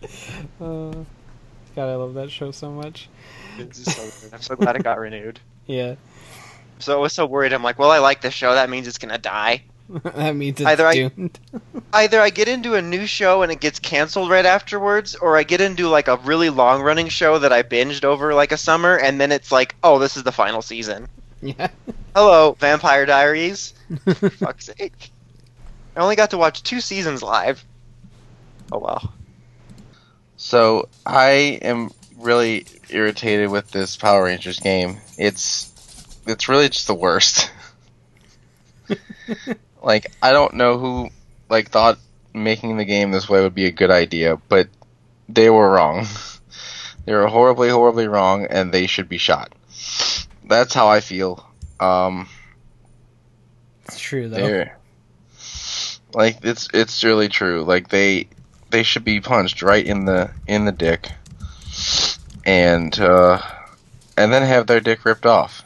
Uh, 0.61 0.91
God, 1.75 1.89
I 1.89 1.95
love 1.95 2.13
that 2.13 2.29
show 2.31 2.51
so 2.51 2.71
much. 2.71 3.09
It's 3.57 3.83
so. 3.95 4.29
I'm 4.33 4.41
so 4.41 4.55
glad 4.55 4.75
it 4.75 4.83
got 4.83 4.99
renewed. 4.99 5.39
Yeah, 5.65 5.95
So 6.79 6.95
I 6.97 7.01
was 7.01 7.11
so 7.13 7.25
worried. 7.25 7.53
I'm 7.53 7.63
like, 7.63 7.79
well, 7.79 7.89
I 7.91 7.97
like 7.97 8.21
this 8.21 8.33
show. 8.33 8.53
That 8.53 8.69
means 8.69 8.87
it's 8.87 8.97
gonna 8.99 9.17
die. 9.17 9.63
that 10.03 10.35
means 10.35 10.59
it's 10.59 10.67
Either 10.67 10.87
I- 10.87 11.11
Either 11.93 12.19
I 12.19 12.29
get 12.29 12.47
into 12.47 12.75
a 12.75 12.81
new 12.81 13.05
show 13.05 13.43
and 13.43 13.51
it 13.51 13.59
gets 13.59 13.79
canceled 13.79 14.29
right 14.29 14.45
afterwards, 14.45 15.15
or 15.15 15.37
I 15.37 15.43
get 15.43 15.61
into 15.61 15.87
like 15.87 16.07
a 16.07 16.17
really 16.17 16.49
long 16.49 16.81
running 16.81 17.09
show 17.09 17.37
that 17.39 17.53
I 17.53 17.63
binged 17.63 18.03
over 18.03 18.33
like 18.33 18.51
a 18.51 18.57
summer, 18.57 18.97
and 18.97 19.19
then 19.21 19.31
it's 19.31 19.51
like, 19.51 19.75
oh, 19.83 19.99
this 19.99 20.17
is 20.17 20.23
the 20.23 20.31
final 20.31 20.61
season. 20.61 21.07
yeah. 21.41 21.67
Hello, 22.15 22.55
Vampire 22.59 23.05
Diaries. 23.05 23.73
Fuck's 24.39 24.65
sake. 24.65 25.11
I 25.95 25.99
only 25.99 26.15
got 26.15 26.31
to 26.31 26.37
watch 26.37 26.63
two 26.63 26.81
seasons 26.81 27.21
live. 27.21 27.63
Oh 28.71 28.79
well. 28.79 29.13
So 30.37 30.89
I 31.05 31.59
am 31.61 31.91
really 32.17 32.65
irritated 32.89 33.49
with 33.49 33.69
this 33.71 33.95
Power 33.97 34.23
Rangers 34.23 34.59
game. 34.59 34.97
It's 35.17 35.71
it's 36.25 36.49
really 36.49 36.69
just 36.69 36.87
the 36.87 36.95
worst. 36.95 37.51
Like 39.85 40.11
I 40.21 40.33
don't 40.33 40.55
know 40.55 40.77
who 40.77 41.09
like 41.47 41.69
thought 41.69 41.99
making 42.33 42.75
the 42.75 42.85
game 42.85 43.11
this 43.11 43.29
way 43.29 43.41
would 43.41 43.55
be 43.55 43.65
a 43.65 43.71
good 43.71 43.91
idea, 43.91 44.37
but 44.49 44.67
they 45.29 45.49
were 45.49 45.71
wrong. 45.71 46.07
they 47.05 47.13
were 47.13 47.27
horribly, 47.27 47.69
horribly 47.69 48.07
wrong, 48.07 48.45
and 48.45 48.73
they 48.73 48.87
should 48.87 49.07
be 49.07 49.19
shot. 49.19 49.53
That's 50.43 50.73
how 50.73 50.87
I 50.87 50.99
feel. 50.99 51.47
Um, 51.79 52.27
It's 53.85 53.99
true 53.99 54.27
though. 54.27 54.37
like 56.13 56.39
it's 56.43 56.67
it's 56.73 57.03
really 57.03 57.29
true. 57.29 57.63
Like 57.63 57.89
they 57.89 58.27
they 58.71 58.83
should 58.83 59.03
be 59.03 59.21
punched 59.21 59.61
right 59.61 59.85
in 59.85 60.05
the 60.05 60.31
in 60.47 60.65
the 60.65 60.71
dick, 60.71 61.11
and 62.43 62.99
uh, 62.99 63.39
and 64.17 64.33
then 64.33 64.41
have 64.41 64.65
their 64.65 64.81
dick 64.81 65.05
ripped 65.05 65.25
off 65.25 65.63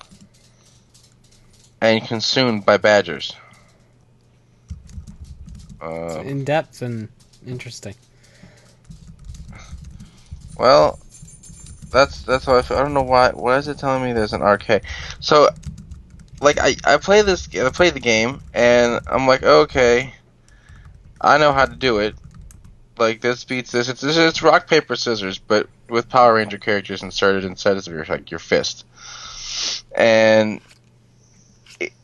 and 1.82 2.06
consumed 2.06 2.66
by 2.66 2.76
badgers. 2.78 3.34
Uh, 5.82 6.22
in 6.26 6.44
depth 6.44 6.82
and 6.82 7.10
interesting. 7.46 7.96
well, 10.58 11.00
that's 11.92 12.22
that's 12.24 12.46
how 12.46 12.58
I 12.58 12.62
feel. 12.62 12.78
I 12.78 12.82
don't 12.82 12.94
know 12.94 13.02
why. 13.04 13.30
Why 13.32 13.58
is 13.58 13.68
it 13.68 13.80
telling 13.80 14.04
me 14.04 14.14
there's 14.14 14.34
an 14.34 14.42
arcade? 14.42 14.82
So, 15.20 15.50
like 16.42 16.60
I 16.60 16.76
I 16.86 16.98
play 16.98 17.22
this 17.22 17.48
I 17.56 17.70
play 17.70 17.90
the 17.90 18.00
game 18.00 18.42
and 18.54 19.00
I'm 19.08 19.28
like 19.28 19.44
okay, 19.44 20.14
I 21.22 21.38
know 21.38 21.54
how 21.54 21.66
to 21.66 21.76
do 21.76 22.00
it. 22.00 22.16
Like 22.98 23.22
this 23.22 23.44
beats 23.46 23.72
this. 23.72 23.90
It's 23.90 24.04
it's 24.04 24.42
rock 24.42 24.68
paper 24.68 24.96
scissors, 24.96 25.40
but 25.40 25.70
with 25.90 26.10
Power 26.10 26.36
Ranger 26.36 26.58
characters 26.58 27.02
inserted 27.02 27.46
inside 27.46 27.78
of 27.78 27.88
your 27.88 28.06
like 28.06 28.30
your 28.30 28.40
fist. 28.40 28.86
And 29.96 30.62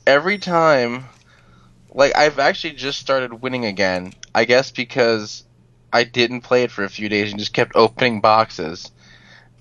every 0.08 0.38
time, 0.38 1.06
like 1.96 2.16
I've 2.16 2.40
actually 2.40 2.74
just 2.74 3.00
started 3.00 3.42
winning 3.42 3.66
again. 3.66 4.14
I 4.36 4.44
guess 4.46 4.70
because 4.70 5.46
I 5.92 6.04
didn't 6.04 6.42
play 6.42 6.64
it 6.64 6.72
for 6.72 6.84
a 6.84 6.90
few 6.90 7.08
days 7.08 7.32
and 7.32 7.40
just 7.40 7.54
kept 7.54 7.76
opening 7.76 8.20
boxes, 8.22 8.92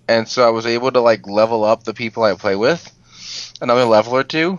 and 0.08 0.28
so 0.28 0.46
I 0.46 0.50
was 0.50 0.66
able 0.66 0.90
to 0.92 1.00
like 1.00 1.26
level 1.26 1.64
up 1.64 1.84
the 1.84 1.94
people 1.94 2.24
I 2.24 2.34
play 2.34 2.56
with, 2.56 2.92
another 3.62 3.84
level 3.84 4.14
or 4.16 4.24
two, 4.24 4.58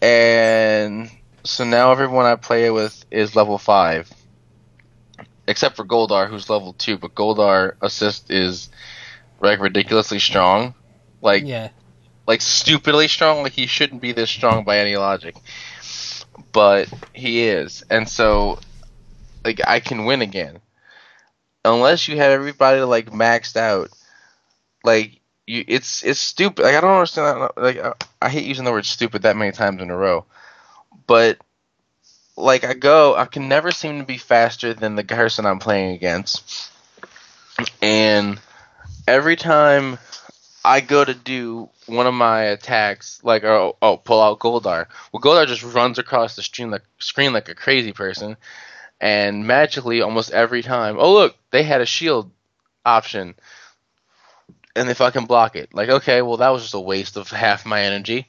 and 0.00 1.10
so 1.44 1.64
now 1.64 1.92
everyone 1.92 2.24
I 2.24 2.36
play 2.36 2.70
with 2.70 3.04
is 3.10 3.36
level 3.36 3.58
five, 3.58 4.10
except 5.46 5.76
for 5.76 5.84
Goldar 5.84 6.30
who's 6.30 6.48
level 6.48 6.72
two. 6.72 6.96
But 6.96 7.14
Goldar 7.14 7.74
assist 7.82 8.30
is 8.30 8.70
like 9.38 9.60
ridiculously 9.60 10.18
strong, 10.18 10.74
like 11.20 11.44
yeah. 11.44 11.68
like 12.26 12.40
stupidly 12.40 13.08
strong. 13.08 13.42
Like 13.42 13.52
he 13.52 13.66
shouldn't 13.66 14.00
be 14.00 14.12
this 14.12 14.30
strong 14.30 14.64
by 14.64 14.78
any 14.78 14.96
logic, 14.96 15.36
but 16.54 16.88
he 17.12 17.42
is, 17.42 17.84
and 17.90 18.08
so 18.08 18.58
like 19.44 19.60
I 19.66 19.80
can 19.80 20.06
win 20.06 20.22
again, 20.22 20.60
unless 21.64 22.08
you 22.08 22.16
have 22.16 22.30
everybody 22.30 22.80
like 22.80 23.10
maxed 23.10 23.56
out. 23.56 23.90
Like 24.84 25.20
you, 25.46 25.64
it's 25.66 26.02
it's 26.04 26.20
stupid. 26.20 26.62
Like 26.62 26.76
I 26.76 26.80
don't 26.80 26.92
understand. 26.92 27.42
That. 27.42 27.60
Like 27.60 27.78
I, 27.78 27.92
I 28.22 28.28
hate 28.30 28.46
using 28.46 28.64
the 28.64 28.70
word 28.72 28.86
stupid 28.86 29.22
that 29.22 29.36
many 29.36 29.52
times 29.52 29.82
in 29.82 29.90
a 29.90 29.96
row, 29.96 30.24
but 31.06 31.38
like 32.36 32.64
I 32.64 32.74
go, 32.74 33.16
I 33.16 33.26
can 33.26 33.48
never 33.48 33.72
seem 33.72 33.98
to 33.98 34.04
be 34.04 34.18
faster 34.18 34.74
than 34.74 34.94
the 34.94 35.04
person 35.04 35.46
I'm 35.46 35.58
playing 35.58 35.96
against, 35.96 36.70
and 37.82 38.40
every 39.08 39.36
time 39.36 39.98
I 40.64 40.80
go 40.80 41.04
to 41.04 41.14
do 41.14 41.68
one 41.86 42.06
of 42.06 42.14
my 42.14 42.44
attacks, 42.44 43.20
like 43.22 43.44
oh, 43.44 43.76
oh 43.82 43.96
pull 43.98 44.22
out 44.22 44.38
Goldar, 44.38 44.86
well 45.12 45.20
Goldar 45.20 45.46
just 45.46 45.62
runs 45.62 45.98
across 45.98 46.36
the 46.36 46.42
screen 46.42 46.70
like 46.70 46.84
screen 46.98 47.32
like 47.32 47.48
a 47.48 47.54
crazy 47.54 47.92
person, 47.92 48.36
and 49.00 49.46
magically 49.46 50.00
almost 50.00 50.32
every 50.32 50.62
time, 50.62 50.96
oh 50.98 51.12
look, 51.12 51.36
they 51.50 51.62
had 51.62 51.80
a 51.80 51.86
shield 51.86 52.30
option. 52.84 53.34
And 54.76 54.88
they 54.88 54.94
fucking 54.94 55.26
block 55.26 55.54
it. 55.54 55.72
Like, 55.72 55.88
okay, 55.88 56.20
well, 56.20 56.38
that 56.38 56.48
was 56.48 56.62
just 56.62 56.74
a 56.74 56.80
waste 56.80 57.16
of 57.16 57.30
half 57.30 57.64
my 57.64 57.82
energy. 57.82 58.26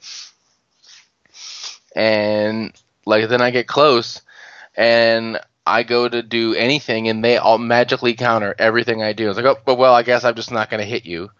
And 1.96 2.72
like 3.04 3.28
then 3.28 3.40
I 3.40 3.50
get 3.50 3.66
close 3.66 4.22
and 4.76 5.40
I 5.66 5.82
go 5.82 6.08
to 6.08 6.22
do 6.22 6.54
anything 6.54 7.08
and 7.08 7.24
they 7.24 7.38
all 7.38 7.58
magically 7.58 8.14
counter 8.14 8.54
everything 8.58 9.02
I 9.02 9.12
do. 9.12 9.28
It's 9.28 9.36
like, 9.36 9.46
oh, 9.46 9.58
but 9.64 9.76
well, 9.76 9.94
I 9.94 10.04
guess 10.04 10.22
I'm 10.22 10.36
just 10.36 10.52
not 10.52 10.70
to 10.70 10.84
hit 10.84 11.04
you. 11.04 11.30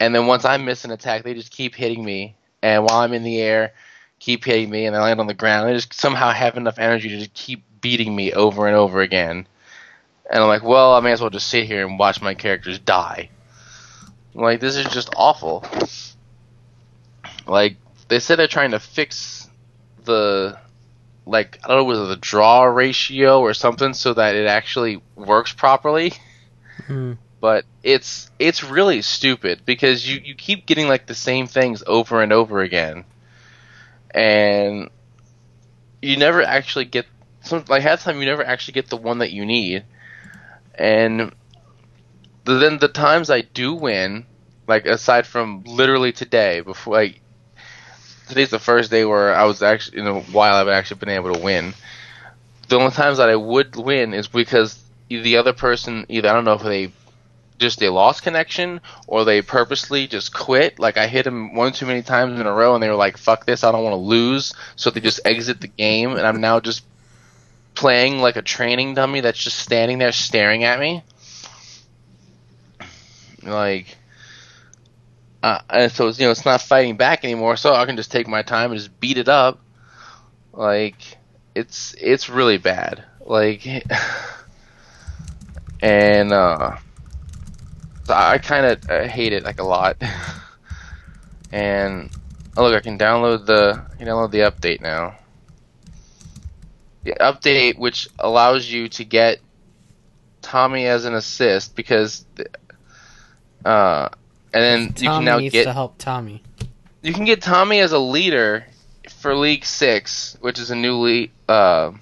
And 0.00 0.14
then 0.14 0.26
once 0.26 0.44
I 0.44 0.56
miss 0.56 0.84
an 0.84 0.90
attack, 0.90 1.22
they 1.22 1.34
just 1.34 1.50
keep 1.50 1.74
hitting 1.74 2.04
me. 2.04 2.36
And 2.62 2.82
while 2.82 3.00
I'm 3.00 3.12
in 3.12 3.22
the 3.22 3.40
air, 3.40 3.74
keep 4.18 4.44
hitting 4.44 4.70
me 4.70 4.86
and 4.86 4.96
I 4.96 5.02
land 5.02 5.20
on 5.20 5.26
the 5.26 5.34
ground. 5.34 5.68
They 5.68 5.74
just 5.74 5.94
somehow 5.94 6.30
have 6.30 6.56
enough 6.56 6.78
energy 6.78 7.10
to 7.10 7.18
just 7.18 7.34
keep 7.34 7.62
beating 7.80 8.14
me 8.14 8.32
over 8.32 8.66
and 8.66 8.76
over 8.76 9.00
again. 9.00 9.46
And 10.30 10.42
I'm 10.42 10.48
like, 10.48 10.62
well, 10.62 10.94
I 10.94 11.00
may 11.00 11.12
as 11.12 11.20
well 11.20 11.30
just 11.30 11.48
sit 11.48 11.66
here 11.66 11.86
and 11.86 11.98
watch 11.98 12.22
my 12.22 12.34
characters 12.34 12.78
die. 12.78 13.30
Like, 14.34 14.60
this 14.60 14.76
is 14.76 14.86
just 14.86 15.10
awful. 15.16 15.64
Like, 17.46 17.76
they 18.08 18.18
said 18.18 18.38
they're 18.38 18.48
trying 18.48 18.72
to 18.72 18.80
fix 18.80 19.48
the 20.04 20.58
like 21.26 21.58
I 21.64 21.68
don't 21.68 21.78
know 21.78 21.84
was 21.84 21.98
it 21.98 22.04
the 22.04 22.16
draw 22.16 22.64
ratio 22.64 23.40
or 23.40 23.54
something 23.54 23.94
so 23.94 24.14
that 24.14 24.34
it 24.34 24.46
actually 24.46 25.02
works 25.16 25.52
properly. 25.52 26.12
Hmm. 26.86 27.12
But 27.44 27.66
it's 27.82 28.30
it's 28.38 28.64
really 28.64 29.02
stupid 29.02 29.66
because 29.66 30.08
you, 30.08 30.18
you 30.24 30.34
keep 30.34 30.64
getting 30.64 30.88
like 30.88 31.04
the 31.04 31.14
same 31.14 31.46
things 31.46 31.82
over 31.86 32.22
and 32.22 32.32
over 32.32 32.62
again. 32.62 33.04
And 34.12 34.88
you 36.00 36.16
never 36.16 36.40
actually 36.40 36.86
get 36.86 37.04
some 37.42 37.62
like 37.68 37.82
half 37.82 38.02
the 38.02 38.10
time 38.10 38.20
you 38.22 38.24
never 38.24 38.42
actually 38.42 38.72
get 38.72 38.88
the 38.88 38.96
one 38.96 39.18
that 39.18 39.30
you 39.30 39.44
need. 39.44 39.84
And 40.74 41.34
then 42.46 42.78
the 42.78 42.88
times 42.88 43.28
I 43.28 43.42
do 43.42 43.74
win, 43.74 44.24
like 44.66 44.86
aside 44.86 45.26
from 45.26 45.64
literally 45.64 46.12
today, 46.12 46.62
before 46.62 46.94
like 46.94 47.20
today's 48.26 48.48
the 48.48 48.58
first 48.58 48.90
day 48.90 49.04
where 49.04 49.34
I 49.34 49.44
was 49.44 49.62
actually 49.62 49.98
in 49.98 50.06
a 50.06 50.20
while 50.20 50.54
I've 50.54 50.68
actually 50.68 51.00
been 51.00 51.10
able 51.10 51.34
to 51.34 51.40
win. 51.40 51.74
The 52.68 52.78
only 52.78 52.92
times 52.92 53.18
that 53.18 53.28
I 53.28 53.36
would 53.36 53.76
win 53.76 54.14
is 54.14 54.28
because 54.28 54.82
the 55.10 55.36
other 55.36 55.52
person 55.52 56.06
either 56.08 56.30
I 56.30 56.32
don't 56.32 56.46
know 56.46 56.54
if 56.54 56.62
they 56.62 56.90
just 57.58 57.78
they 57.78 57.88
lost 57.88 58.22
connection 58.22 58.80
or 59.06 59.24
they 59.24 59.42
purposely 59.42 60.06
just 60.06 60.34
quit. 60.34 60.78
Like 60.78 60.96
I 60.96 61.06
hit 61.06 61.24
them 61.24 61.54
one 61.54 61.72
too 61.72 61.86
many 61.86 62.02
times 62.02 62.40
in 62.40 62.46
a 62.46 62.52
row 62.52 62.74
and 62.74 62.82
they 62.82 62.88
were 62.88 62.94
like, 62.94 63.16
"Fuck 63.16 63.46
this, 63.46 63.64
I 63.64 63.72
don't 63.72 63.84
want 63.84 63.94
to 63.94 63.98
lose," 63.98 64.54
so 64.76 64.90
they 64.90 65.00
just 65.00 65.20
exit 65.24 65.60
the 65.60 65.68
game 65.68 66.12
and 66.12 66.26
I'm 66.26 66.40
now 66.40 66.60
just 66.60 66.84
playing 67.74 68.18
like 68.18 68.36
a 68.36 68.42
training 68.42 68.94
dummy 68.94 69.20
that's 69.20 69.42
just 69.42 69.58
standing 69.58 69.98
there 69.98 70.12
staring 70.12 70.64
at 70.64 70.78
me. 70.80 71.02
Like 73.42 73.96
uh, 75.44 75.60
and 75.68 75.92
so 75.92 76.08
it's, 76.08 76.18
you 76.18 76.24
know 76.24 76.30
it's 76.30 76.46
not 76.46 76.62
fighting 76.62 76.96
back 76.96 77.22
anymore, 77.22 77.56
so 77.56 77.74
I 77.74 77.84
can 77.84 77.96
just 77.96 78.10
take 78.10 78.26
my 78.26 78.40
time 78.40 78.70
and 78.70 78.80
just 78.80 78.98
beat 78.98 79.18
it 79.18 79.28
up. 79.28 79.60
Like 80.54 81.18
it's 81.54 81.94
it's 82.00 82.30
really 82.30 82.56
bad. 82.56 83.04
Like 83.20 83.66
and 85.82 86.32
uh, 86.32 86.76
so 88.04 88.14
I 88.14 88.38
kind 88.38 88.66
of 88.66 88.90
uh, 88.90 89.06
hate 89.06 89.32
it 89.32 89.44
like 89.44 89.60
a 89.60 89.64
lot. 89.64 89.96
and 91.52 92.10
oh 92.56 92.64
look, 92.64 92.74
I 92.74 92.80
can 92.80 92.98
download 92.98 93.46
the 93.46 93.82
I 93.92 93.96
can 93.96 94.06
download 94.06 94.30
the 94.30 94.40
update 94.40 94.80
now. 94.80 95.16
The 97.04 97.12
update 97.20 97.78
which 97.78 98.08
allows 98.18 98.70
you 98.70 98.88
to 98.90 99.04
get 99.04 99.40
Tommy 100.42 100.86
as 100.86 101.04
an 101.04 101.14
assist 101.14 101.74
because 101.74 102.24
uh 103.64 104.08
and 104.52 104.62
then 104.62 104.94
you 104.98 105.08
can 105.08 105.24
now 105.24 105.38
needs 105.38 105.52
get 105.52 105.64
to 105.64 105.72
help 105.72 105.96
Tommy. 105.98 106.42
you 107.02 107.12
can 107.12 107.24
get 107.24 107.42
Tommy 107.42 107.80
as 107.80 107.92
a 107.92 107.98
leader 107.98 108.66
for 109.18 109.34
League 109.34 109.64
Six, 109.64 110.36
which 110.40 110.58
is 110.58 110.70
a 110.70 110.76
new 110.76 110.96
league. 110.96 111.30
Uh, 111.48 111.92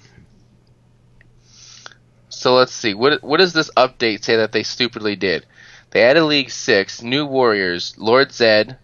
so 2.29 2.55
let's 2.55 2.73
see 2.73 2.93
what 2.93 3.23
what 3.23 3.37
does 3.37 3.53
this 3.53 3.71
update 3.77 4.23
say 4.23 4.35
that 4.35 4.51
they 4.51 4.63
stupidly 4.63 5.15
did? 5.15 5.45
They 5.93 6.01
added 6.01 6.23
League 6.23 6.49
Six, 6.49 7.03
new 7.03 7.23
warriors, 7.23 7.93
Lord 7.99 8.29
Zedd. 8.29 8.77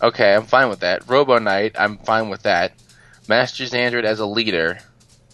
Okay, 0.00 0.34
I'm 0.34 0.46
fine 0.46 0.68
with 0.68 0.80
that. 0.80 1.08
Robo 1.08 1.38
Knight, 1.38 1.74
I'm 1.76 1.98
fine 1.98 2.28
with 2.28 2.44
that. 2.44 2.72
Master 3.28 3.64
Xandred 3.64 4.04
as 4.04 4.20
a 4.20 4.26
leader. 4.26 4.78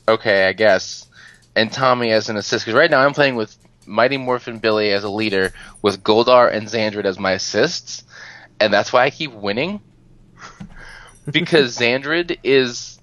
Okay, 0.09 0.49
I 0.49 0.55
guess. 0.55 1.07
And 1.55 1.71
Tommy 1.71 2.11
as 2.11 2.31
an 2.31 2.39
assist. 2.39 2.65
Because 2.65 2.79
right 2.79 2.91
now 2.91 3.05
I'm 3.05 3.13
playing 3.13 3.37
with 3.37 3.55
Mighty 3.85 4.17
Morphin 4.17 4.61
Billy 4.61 4.93
as 4.93 5.05
a 5.05 5.11
leader, 5.11 5.53
with 5.83 6.03
Goldar 6.03 6.51
and 6.51 6.67
Xandred 6.67 7.05
as 7.05 7.19
my 7.19 7.33
assists, 7.33 8.03
and 8.59 8.73
that's 8.73 8.91
why 8.91 9.05
I 9.05 9.11
keep 9.11 9.35
winning. 9.35 9.83
because 11.31 11.77
Xandred 11.77 12.39
is 12.43 12.99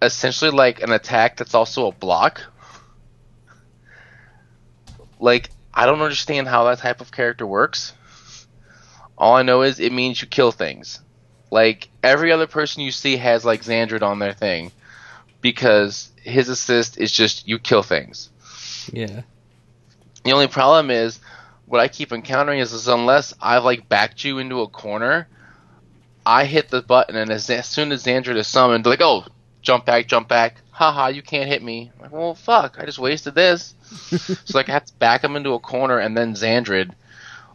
essentially 0.00 0.50
like 0.50 0.82
an 0.82 0.90
attack 0.90 1.36
that's 1.36 1.54
also 1.54 1.86
a 1.86 1.92
block. 1.92 2.42
Like, 5.20 5.50
I 5.74 5.86
don't 5.86 6.00
understand 6.00 6.48
how 6.48 6.64
that 6.64 6.78
type 6.78 7.00
of 7.00 7.12
character 7.12 7.46
works. 7.46 7.94
All 9.16 9.34
I 9.34 9.42
know 9.42 9.62
is 9.62 9.80
it 9.80 9.92
means 9.92 10.20
you 10.20 10.28
kill 10.28 10.52
things. 10.52 11.00
Like, 11.50 11.88
every 12.02 12.32
other 12.32 12.46
person 12.46 12.82
you 12.82 12.92
see 12.92 13.16
has, 13.16 13.44
like, 13.44 13.62
Xandred 13.62 14.02
on 14.02 14.18
their 14.18 14.32
thing. 14.32 14.72
Because 15.40 16.10
his 16.22 16.48
assist 16.48 16.98
is 16.98 17.10
just 17.10 17.48
you 17.48 17.58
kill 17.58 17.82
things. 17.82 18.30
Yeah. 18.92 19.22
The 20.24 20.32
only 20.32 20.46
problem 20.46 20.90
is 20.90 21.20
what 21.66 21.80
I 21.80 21.88
keep 21.88 22.12
encountering 22.12 22.60
is, 22.60 22.72
is 22.72 22.88
unless 22.88 23.34
I've 23.40 23.64
like 23.64 23.88
backed 23.88 24.24
you 24.24 24.38
into 24.38 24.60
a 24.60 24.68
corner, 24.68 25.26
I 26.24 26.44
hit 26.44 26.68
the 26.68 26.82
button 26.82 27.16
and 27.16 27.30
as, 27.30 27.50
as 27.50 27.66
soon 27.66 27.92
as 27.92 28.04
Xandred 28.04 28.36
is 28.36 28.46
summoned, 28.46 28.86
like, 28.86 29.00
oh, 29.00 29.24
jump 29.62 29.86
back, 29.86 30.06
jump 30.06 30.28
back, 30.28 30.56
haha, 30.70 31.08
you 31.08 31.22
can't 31.22 31.48
hit 31.48 31.62
me. 31.62 31.90
I'm 31.96 32.02
like, 32.02 32.12
well, 32.12 32.34
fuck, 32.34 32.76
I 32.78 32.84
just 32.84 32.98
wasted 32.98 33.34
this. 33.34 33.74
so 33.84 34.58
like 34.58 34.68
I 34.68 34.72
have 34.72 34.84
to 34.86 34.94
back 34.94 35.24
him 35.24 35.36
into 35.36 35.52
a 35.52 35.58
corner 35.60 35.98
and 35.98 36.16
then 36.16 36.34
Xandred, 36.34 36.92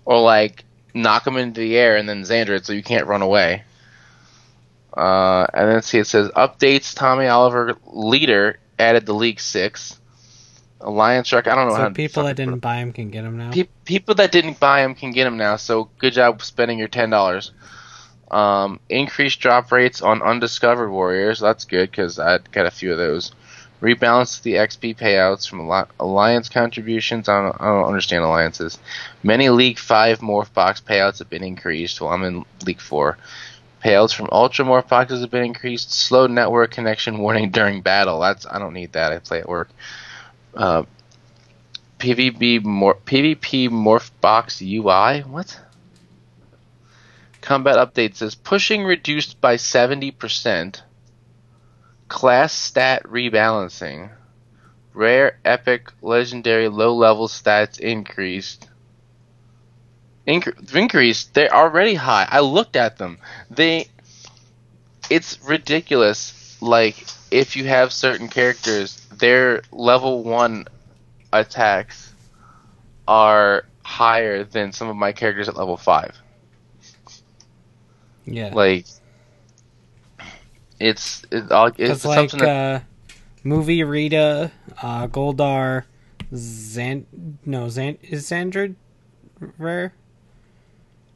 or 0.05 0.19
like 0.21 0.63
knock 0.93 1.27
him 1.27 1.37
into 1.37 1.61
the 1.61 1.77
air 1.77 1.97
and 1.97 2.07
then 2.07 2.23
Xandred 2.23 2.65
so 2.65 2.73
you 2.73 2.83
can't 2.83 3.07
run 3.07 3.21
away. 3.21 3.63
Uh, 4.95 5.45
and 5.53 5.69
then 5.69 5.81
see 5.83 5.99
it 5.99 6.07
says 6.07 6.29
updates 6.31 6.95
Tommy 6.95 7.27
Oliver 7.27 7.75
leader 7.85 8.57
added 8.79 9.05
the 9.05 9.13
League 9.13 9.39
Six. 9.39 9.99
Alliance 10.79 11.27
Shark. 11.27 11.47
I 11.47 11.55
don't 11.55 11.67
know 11.69 11.75
how 11.75 11.83
So 11.85 11.89
to 11.89 11.93
people 11.95 12.23
that 12.23 12.35
didn't 12.35 12.59
buy 12.59 12.77
him 12.77 12.93
can 12.93 13.09
get 13.09 13.25
him 13.25 13.37
now. 13.37 13.51
Pe- 13.51 13.67
people 13.83 14.15
that 14.15 14.31
didn't 14.31 14.59
buy 14.59 14.81
them 14.81 14.93
can 14.93 15.11
get 15.11 15.23
them 15.23 15.37
now. 15.37 15.55
So 15.55 15.89
good 15.97 16.13
job 16.13 16.41
spending 16.43 16.77
your 16.77 16.87
ten 16.87 17.09
dollars. 17.09 17.51
Um, 18.29 18.79
increased 18.89 19.39
drop 19.39 19.71
rates 19.71 20.01
on 20.01 20.21
undiscovered 20.21 20.91
warriors. 20.91 21.39
That's 21.39 21.65
good 21.65 21.89
because 21.89 22.19
I 22.19 22.39
got 22.51 22.65
a 22.65 22.71
few 22.71 22.91
of 22.91 22.97
those. 22.97 23.31
Rebalance 23.81 24.41
the 24.41 24.55
XP 24.55 24.97
payouts 24.97 25.47
from 25.47 25.61
alli- 25.61 25.87
alliance 25.99 26.49
contributions. 26.49 27.29
I 27.29 27.41
don't, 27.43 27.61
I 27.61 27.65
don't 27.65 27.87
understand 27.87 28.23
alliances. 28.23 28.79
Many 29.23 29.49
League 29.49 29.77
Five 29.77 30.19
Morph 30.19 30.51
Box 30.51 30.81
payouts 30.81 31.19
have 31.19 31.29
been 31.29 31.43
increased. 31.43 32.01
While 32.01 32.13
I'm 32.13 32.23
in 32.23 32.43
League 32.65 32.81
Four, 32.81 33.17
payouts 33.83 34.13
from 34.15 34.29
Ultra 34.31 34.65
Morph 34.65 34.89
Boxes 34.89 35.21
have 35.21 35.29
been 35.29 35.45
increased. 35.45 35.93
Slow 35.93 36.25
network 36.27 36.71
connection 36.71 37.19
warning 37.19 37.51
during 37.51 37.81
battle. 37.81 38.19
That's 38.19 38.47
I 38.47 38.57
don't 38.57 38.73
need 38.73 38.93
that. 38.93 39.11
I 39.11 39.19
play 39.19 39.39
at 39.39 39.47
work. 39.47 39.69
Uh, 40.55 40.83
PvP 41.99 42.61
PvP 42.61 43.69
Morph 43.69 44.11
Box 44.21 44.61
UI. 44.61 45.21
What? 45.21 45.59
Combat 47.47 47.77
update 47.77 48.17
says 48.17 48.35
pushing 48.35 48.83
reduced 48.83 49.39
by 49.39 49.55
seventy 49.55 50.11
percent. 50.11 50.83
Class 52.09 52.51
stat 52.51 53.03
rebalancing. 53.03 54.09
Rare, 54.93 55.39
epic, 55.45 55.93
legendary, 56.01 56.67
low 56.67 56.93
level 56.93 57.29
stats 57.29 57.79
increased. 57.79 58.67
Incre- 60.27 60.75
increased. 60.75 61.33
They're 61.35 61.55
already 61.55 61.93
high. 61.93 62.27
I 62.29 62.41
looked 62.41 62.75
at 62.75 62.97
them. 62.97 63.17
They. 63.49 63.87
It's 65.09 65.41
ridiculous. 65.41 66.57
Like 66.61 67.01
if 67.31 67.55
you 67.55 67.63
have 67.63 67.93
certain 67.93 68.27
characters, 68.27 68.97
their 69.19 69.61
level 69.71 70.21
one 70.21 70.65
attacks 71.31 72.13
are 73.07 73.63
higher 73.83 74.43
than 74.43 74.73
some 74.73 74.89
of 74.89 74.97
my 74.97 75.13
characters 75.13 75.47
at 75.47 75.55
level 75.55 75.77
five. 75.77 76.21
Yeah. 78.27 78.53
Like, 78.53 78.85
it's 80.79 81.25
it's, 81.31 81.51
it's 81.79 82.05
like 82.05 82.31
that 82.31 82.47
uh, 82.47 82.79
Movie 83.43 83.83
Rita, 83.83 84.51
uh, 84.81 85.07
Goldar, 85.07 85.85
Zan. 86.35 87.05
No, 87.45 87.69
Zan 87.69 87.97
is 88.03 88.29
Xandred 88.29 88.75
rare. 89.57 89.93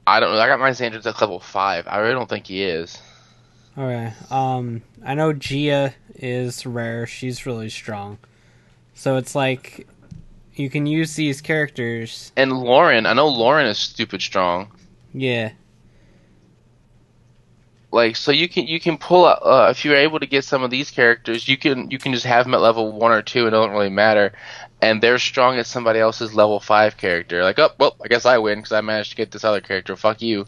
I 0.08 0.19
don't 0.19 0.34
know. 0.34 0.39
I 0.39 0.47
got 0.47 0.60
my 0.60 0.71
Xandred's 0.71 1.06
at 1.06 1.21
level 1.21 1.39
five. 1.39 1.88
I 1.88 2.00
really 2.00 2.13
don't 2.13 2.30
think 2.30 2.47
he 2.47 2.63
is. 2.63 3.00
Okay. 3.78 4.13
Um, 4.30 4.82
I 5.06 5.13
know 5.13 5.34
Gia 5.34 5.93
is 6.15 6.65
rare. 6.65 7.06
She's 7.06 7.45
really 7.45 7.69
strong. 7.69 8.17
So 8.93 9.17
it's 9.17 9.36
like 9.36 9.88
you 10.56 10.69
can 10.69 10.86
use 10.86 11.15
these 11.15 11.41
characters. 11.41 12.32
And 12.36 12.52
Lauren, 12.52 13.06
I 13.06 13.13
know 13.13 13.28
Lauren 13.28 13.67
is 13.67 13.78
stupid 13.78 14.21
strong. 14.21 14.71
Yeah. 15.13 15.52
Like 17.91 18.15
so, 18.15 18.32
you 18.32 18.47
can 18.47 18.67
you 18.67 18.80
can 18.80 18.97
pull 18.97 19.25
out 19.25 19.39
uh, 19.43 19.67
if 19.69 19.84
you're 19.84 19.97
able 19.97 20.19
to 20.19 20.25
get 20.25 20.45
some 20.45 20.63
of 20.63 20.71
these 20.71 20.89
characters, 20.89 21.47
you 21.49 21.58
can 21.58 21.91
you 21.91 21.99
can 21.99 22.13
just 22.13 22.25
have 22.25 22.45
them 22.45 22.54
at 22.54 22.62
level 22.62 22.89
one 22.91 23.12
or 23.12 23.21
two, 23.21 23.47
it 23.47 23.49
don't 23.49 23.71
really 23.71 23.89
matter. 23.89 24.32
And 24.82 25.01
they're 25.01 25.19
strong 25.19 25.58
as 25.58 25.67
somebody 25.67 25.99
else's 25.99 26.34
level 26.34 26.62
five 26.62 26.95
character. 26.95 27.43
Like, 27.43 27.60
oh 27.60 27.71
well, 27.77 27.97
I 28.01 28.08
guess 28.08 28.25
I 28.25 28.38
win 28.38 28.60
because 28.60 28.71
I 28.71 28.80
managed 28.80 29.12
to 29.12 29.17
get 29.17 29.32
this 29.32 29.43
other 29.43 29.60
character. 29.60 29.97
Fuck 29.97 30.21
you. 30.21 30.45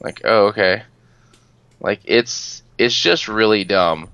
Like, 0.00 0.20
oh 0.24 0.46
okay. 0.46 0.84
Like 1.80 2.02
it's 2.04 2.62
it's 2.78 2.94
just 2.94 3.26
really 3.26 3.64
dumb. 3.64 4.08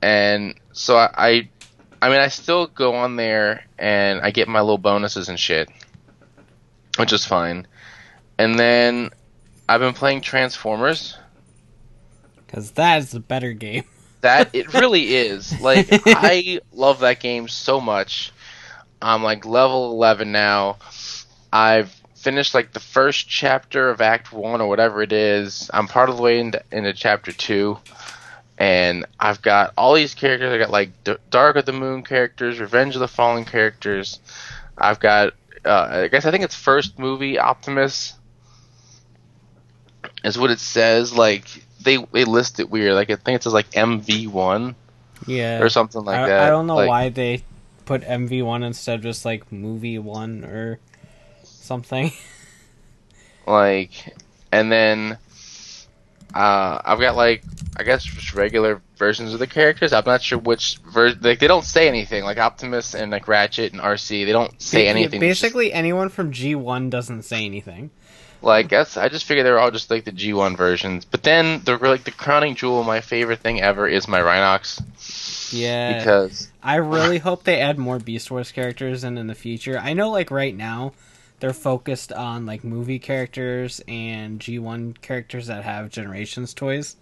And 0.00 0.54
so 0.72 0.96
I, 0.96 1.10
I 1.16 1.48
I 2.00 2.10
mean 2.10 2.20
I 2.20 2.28
still 2.28 2.68
go 2.68 2.94
on 2.94 3.16
there 3.16 3.64
and 3.76 4.20
I 4.20 4.30
get 4.30 4.46
my 4.46 4.60
little 4.60 4.78
bonuses 4.78 5.28
and 5.28 5.38
shit. 5.38 5.68
Which 6.96 7.12
is 7.12 7.24
fine. 7.24 7.66
And 8.38 8.56
then 8.56 9.10
I've 9.68 9.80
been 9.80 9.94
playing 9.94 10.20
Transformers. 10.20 11.16
Because 12.52 12.72
that 12.72 12.98
is 12.98 13.12
the 13.12 13.20
better 13.20 13.54
game. 13.54 13.84
That 14.20 14.50
it 14.52 14.74
really 14.78 15.14
is. 15.14 15.58
Like 15.62 15.88
I 15.90 16.60
love 16.70 17.00
that 17.00 17.18
game 17.18 17.48
so 17.48 17.80
much. 17.80 18.30
I'm 19.00 19.22
like 19.22 19.46
level 19.46 19.90
11 19.92 20.30
now. 20.30 20.76
I've 21.50 21.90
finished 22.14 22.52
like 22.52 22.74
the 22.74 22.80
first 22.80 23.26
chapter 23.26 23.88
of 23.88 24.02
Act 24.02 24.34
One 24.34 24.60
or 24.60 24.68
whatever 24.68 25.02
it 25.02 25.12
is. 25.12 25.70
I'm 25.72 25.88
part 25.88 26.10
of 26.10 26.18
the 26.18 26.22
way 26.22 26.40
into, 26.40 26.62
into 26.70 26.92
Chapter 26.92 27.32
Two, 27.32 27.78
and 28.58 29.06
I've 29.18 29.40
got 29.40 29.72
all 29.78 29.94
these 29.94 30.14
characters. 30.14 30.52
I 30.52 30.58
got 30.58 30.70
like 30.70 30.90
D- 31.04 31.16
Dark 31.30 31.56
of 31.56 31.64
the 31.64 31.72
Moon 31.72 32.02
characters, 32.02 32.60
Revenge 32.60 32.94
of 32.96 33.00
the 33.00 33.08
Fallen 33.08 33.46
characters. 33.46 34.20
I've 34.76 35.00
got, 35.00 35.32
uh, 35.64 35.88
I 35.90 36.08
guess 36.08 36.26
I 36.26 36.30
think 36.30 36.44
it's 36.44 36.54
first 36.54 36.98
movie 36.98 37.38
Optimus 37.38 38.12
is 40.22 40.38
what 40.38 40.50
it 40.50 40.60
says. 40.60 41.14
Like 41.16 41.46
they 41.84 41.98
they 42.12 42.24
list 42.24 42.60
it 42.60 42.70
weird. 42.70 42.94
Like 42.94 43.10
I 43.10 43.16
think 43.16 43.36
it 43.36 43.42
says 43.42 43.52
like 43.52 43.70
MV 43.72 44.28
one 44.28 44.74
Yeah. 45.26 45.60
or 45.60 45.68
something 45.68 46.04
like 46.04 46.18
I, 46.18 46.28
that. 46.28 46.46
I 46.46 46.50
don't 46.50 46.66
know 46.66 46.76
Like, 46.76 46.88
why 46.88 47.08
they 47.08 47.42
put 47.84 48.02
MV1 48.02 48.64
instead 48.64 48.96
of 48.96 49.02
just 49.02 49.24
like 49.24 49.50
Movie 49.50 49.98
1 49.98 50.44
or 50.44 50.78
something. 51.44 52.12
like 53.46 54.14
and 54.52 54.70
then 54.70 55.18
uh, 56.34 56.80
I've 56.84 57.00
got 57.00 57.16
like 57.16 57.42
I 57.76 57.82
guess 57.82 58.04
just 58.04 58.34
regular 58.34 58.80
versions 58.96 59.32
of 59.32 59.38
the 59.38 59.46
characters. 59.46 59.92
I'm 59.92 60.04
not 60.06 60.22
sure 60.22 60.38
which 60.38 60.78
ver- 60.92 61.14
like 61.20 61.38
they 61.38 61.46
don't 61.46 61.64
say 61.64 61.88
anything. 61.88 62.24
Like 62.24 62.38
Optimus 62.38 62.94
and 62.94 63.10
like 63.10 63.28
Ratchet 63.28 63.72
and 63.72 63.80
Arcee, 63.82 64.24
they 64.24 64.32
don't 64.32 64.60
say 64.60 64.86
anything. 64.88 65.22
It's 65.22 65.40
just, 65.40 65.42
Basically, 65.42 65.72
anyone 65.72 66.08
from 66.08 66.32
G1 66.32 66.90
doesn't 66.90 67.22
say 67.22 67.44
anything. 67.44 67.90
Like 68.42 68.68
that's 68.68 68.96
I 68.96 69.08
just 69.08 69.24
figured 69.24 69.46
they 69.46 69.50
were 69.50 69.58
all 69.60 69.70
just 69.70 69.90
like 69.90 70.04
the 70.04 70.12
G1 70.12 70.56
versions. 70.56 71.04
But 71.04 71.22
then 71.22 71.62
the 71.64 71.76
like 71.78 72.04
the 72.04 72.10
crowning 72.10 72.54
jewel, 72.54 72.82
my 72.84 73.00
favorite 73.00 73.40
thing 73.40 73.60
ever 73.60 73.86
is 73.86 74.08
my 74.08 74.20
Rhinox 74.20 74.82
Yeah. 75.52 75.98
because 75.98 76.48
I 76.62 76.76
really 76.76 77.18
hope 77.26 77.44
they 77.44 77.60
add 77.60 77.78
more 77.78 77.98
Beast 77.98 78.30
Wars 78.30 78.52
characters 78.52 79.04
in 79.04 79.18
in 79.18 79.26
the 79.26 79.34
future. 79.34 79.78
I 79.78 79.92
know, 79.92 80.10
like 80.10 80.30
right 80.30 80.54
now, 80.56 80.92
they're 81.40 81.52
focused 81.52 82.12
on 82.12 82.46
like 82.46 82.64
movie 82.64 82.98
characters 82.98 83.80
and 83.88 84.38
G1 84.40 85.00
characters 85.00 85.46
that 85.48 85.64
have 85.64 85.90
Generations 85.90 86.54
toys. 86.54 86.96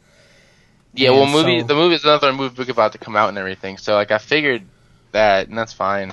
yeah, 0.95 1.11
well, 1.11 1.27
movie 1.27 1.61
so- 1.61 1.67
the 1.67 1.75
movie 1.75 1.95
is 1.95 2.05
another 2.05 2.33
movie 2.33 2.55
book 2.55 2.69
about 2.69 2.93
to 2.93 2.99
come 2.99 3.17
out 3.17 3.29
and 3.29 3.39
everything. 3.39 3.77
So 3.79 3.95
like 3.95 4.11
I 4.11 4.19
figured 4.19 4.63
that, 5.13 5.49
and 5.49 5.57
that's 5.59 5.73
fine. 5.73 6.13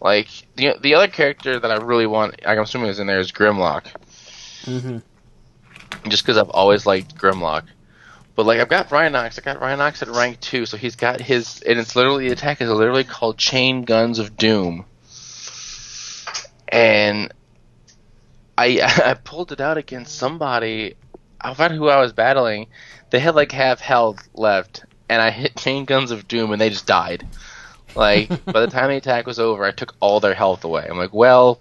Like 0.00 0.28
the 0.56 0.74
the 0.80 0.94
other 0.94 1.06
character 1.08 1.60
that 1.60 1.70
I 1.70 1.76
really 1.76 2.06
want, 2.06 2.32
like, 2.44 2.58
I'm 2.58 2.64
assuming 2.64 2.88
is 2.88 2.98
in 2.98 3.06
there 3.06 3.20
is 3.20 3.30
Grimlock. 3.30 3.84
Mm-hmm. 4.62 6.08
just 6.08 6.22
because 6.22 6.36
I've 6.36 6.50
always 6.50 6.86
liked 6.86 7.16
Grimlock. 7.16 7.64
But 8.34 8.46
like 8.46 8.60
I've 8.60 8.68
got 8.68 8.88
Rhinox, 8.88 9.38
I 9.38 9.42
got 9.42 9.60
Rhinox 9.60 10.02
at 10.02 10.08
rank 10.08 10.40
two, 10.40 10.64
so 10.64 10.76
he's 10.76 10.96
got 10.96 11.20
his, 11.20 11.60
and 11.62 11.78
it's 11.78 11.94
literally 11.94 12.28
the 12.28 12.32
attack 12.32 12.60
is 12.60 12.70
literally 12.70 13.04
called 13.04 13.36
Chain 13.36 13.82
Guns 13.82 14.18
of 14.18 14.36
Doom. 14.36 14.86
And 16.68 17.32
I 18.56 18.80
I 19.04 19.14
pulled 19.14 19.52
it 19.52 19.60
out 19.60 19.76
against 19.76 20.16
somebody. 20.16 20.94
I 21.40 21.52
forgot 21.52 21.72
who 21.72 21.88
I 21.88 22.00
was 22.00 22.12
battling. 22.12 22.68
They 23.10 23.18
had 23.18 23.34
like 23.34 23.52
half 23.52 23.80
health 23.80 24.26
left, 24.32 24.84
and 25.08 25.20
I 25.20 25.30
hit 25.30 25.56
Chain 25.56 25.84
Guns 25.84 26.10
of 26.10 26.26
Doom, 26.26 26.52
and 26.52 26.60
they 26.60 26.70
just 26.70 26.86
died. 26.86 27.26
Like 27.94 28.28
by 28.46 28.60
the 28.60 28.68
time 28.68 28.88
the 28.88 28.96
attack 28.96 29.26
was 29.26 29.38
over, 29.38 29.64
I 29.64 29.72
took 29.72 29.94
all 30.00 30.20
their 30.20 30.34
health 30.34 30.64
away. 30.64 30.86
I'm 30.88 30.96
like, 30.96 31.12
well, 31.12 31.60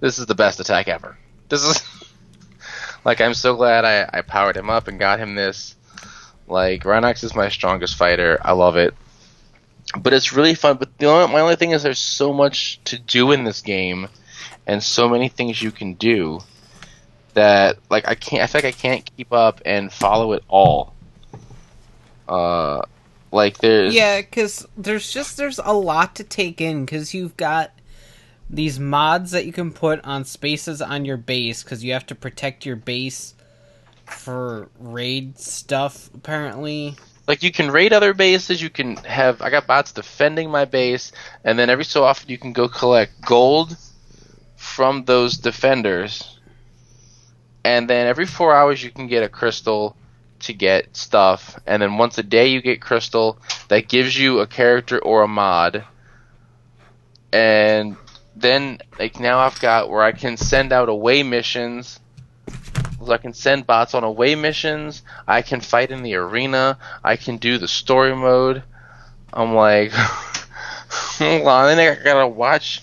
this 0.00 0.18
is 0.18 0.26
the 0.26 0.34
best 0.34 0.60
attack 0.60 0.88
ever. 0.88 1.16
This 1.48 1.64
is 1.64 1.82
like 3.04 3.20
I'm 3.20 3.34
so 3.34 3.56
glad 3.56 3.84
I, 3.84 4.08
I 4.12 4.22
powered 4.22 4.56
him 4.56 4.70
up 4.70 4.88
and 4.88 4.98
got 4.98 5.18
him 5.18 5.34
this. 5.34 5.76
Like 6.46 6.82
Rhinox 6.82 7.24
is 7.24 7.34
my 7.34 7.48
strongest 7.48 7.96
fighter. 7.96 8.38
I 8.42 8.52
love 8.52 8.76
it. 8.76 8.94
But 9.98 10.12
it's 10.12 10.32
really 10.32 10.54
fun. 10.54 10.76
But 10.76 10.96
the 10.98 11.06
only, 11.06 11.32
my 11.32 11.40
only 11.40 11.56
thing 11.56 11.70
is 11.70 11.82
there's 11.82 11.98
so 11.98 12.32
much 12.32 12.80
to 12.84 12.98
do 12.98 13.32
in 13.32 13.44
this 13.44 13.60
game, 13.60 14.08
and 14.66 14.82
so 14.82 15.08
many 15.08 15.28
things 15.28 15.62
you 15.62 15.70
can 15.70 15.94
do 15.94 16.40
that 17.34 17.78
like 17.90 18.08
I 18.08 18.14
can't. 18.14 18.42
I 18.42 18.46
feel 18.46 18.60
like 18.60 18.74
I 18.74 18.78
can't 18.78 19.08
keep 19.16 19.32
up 19.32 19.60
and 19.64 19.92
follow 19.92 20.32
it 20.32 20.42
all. 20.48 20.94
Uh, 22.26 22.80
like 23.30 23.58
there's 23.58 23.94
Yeah, 23.94 24.20
because 24.20 24.66
there's 24.76 25.12
just 25.12 25.36
there's 25.36 25.58
a 25.58 25.72
lot 25.72 26.16
to 26.16 26.24
take 26.24 26.60
in 26.60 26.84
because 26.84 27.14
you've 27.14 27.36
got 27.36 27.70
these 28.54 28.78
mods 28.78 29.32
that 29.32 29.46
you 29.46 29.52
can 29.52 29.72
put 29.72 30.04
on 30.04 30.24
spaces 30.24 30.80
on 30.80 31.04
your 31.04 31.16
base 31.16 31.62
because 31.62 31.84
you 31.84 31.92
have 31.92 32.06
to 32.06 32.14
protect 32.14 32.64
your 32.64 32.76
base 32.76 33.34
for 34.06 34.68
raid 34.78 35.38
stuff. 35.38 36.10
Apparently, 36.14 36.96
like 37.26 37.42
you 37.42 37.50
can 37.50 37.70
raid 37.70 37.92
other 37.92 38.14
bases 38.14 38.60
you 38.60 38.70
can 38.70 38.96
have 38.96 39.40
i 39.40 39.50
got 39.50 39.66
bots 39.66 39.92
defending 39.92 40.50
my 40.50 40.64
base 40.64 41.12
and 41.42 41.58
then 41.58 41.70
every 41.70 41.84
so 41.84 42.04
often 42.04 42.28
you 42.28 42.38
can 42.38 42.52
go 42.52 42.68
collect 42.68 43.12
gold 43.22 43.76
from 44.56 45.04
those 45.04 45.38
defenders 45.38 46.38
and 47.64 47.88
then 47.88 48.06
every 48.06 48.26
four 48.26 48.54
hours 48.54 48.82
you 48.82 48.90
can 48.90 49.06
get 49.06 49.22
a 49.22 49.28
crystal 49.28 49.96
to 50.38 50.52
get 50.52 50.94
stuff 50.96 51.58
and 51.66 51.80
then 51.80 51.96
once 51.96 52.18
a 52.18 52.22
day 52.22 52.48
you 52.48 52.60
get 52.60 52.80
crystal 52.80 53.38
that 53.68 53.88
gives 53.88 54.18
you 54.18 54.40
a 54.40 54.46
character 54.46 54.98
or 54.98 55.22
a 55.22 55.28
mod 55.28 55.84
and 57.32 57.96
then 58.36 58.78
like 58.98 59.20
now 59.20 59.38
i've 59.38 59.60
got 59.60 59.88
where 59.88 60.02
i 60.02 60.12
can 60.12 60.36
send 60.36 60.72
out 60.72 60.88
away 60.88 61.22
missions 61.22 62.00
I 63.10 63.18
can 63.18 63.32
send 63.32 63.66
bots 63.66 63.94
on 63.94 64.04
away 64.04 64.34
missions. 64.34 65.02
I 65.26 65.42
can 65.42 65.60
fight 65.60 65.90
in 65.90 66.02
the 66.02 66.14
arena. 66.14 66.78
I 67.02 67.16
can 67.16 67.36
do 67.36 67.58
the 67.58 67.68
story 67.68 68.14
mode. 68.14 68.62
I'm 69.32 69.54
like, 69.54 69.90
hold 69.92 71.46
on. 71.46 71.76
Then 71.76 71.98
I 71.98 72.02
gotta 72.02 72.28
watch. 72.28 72.82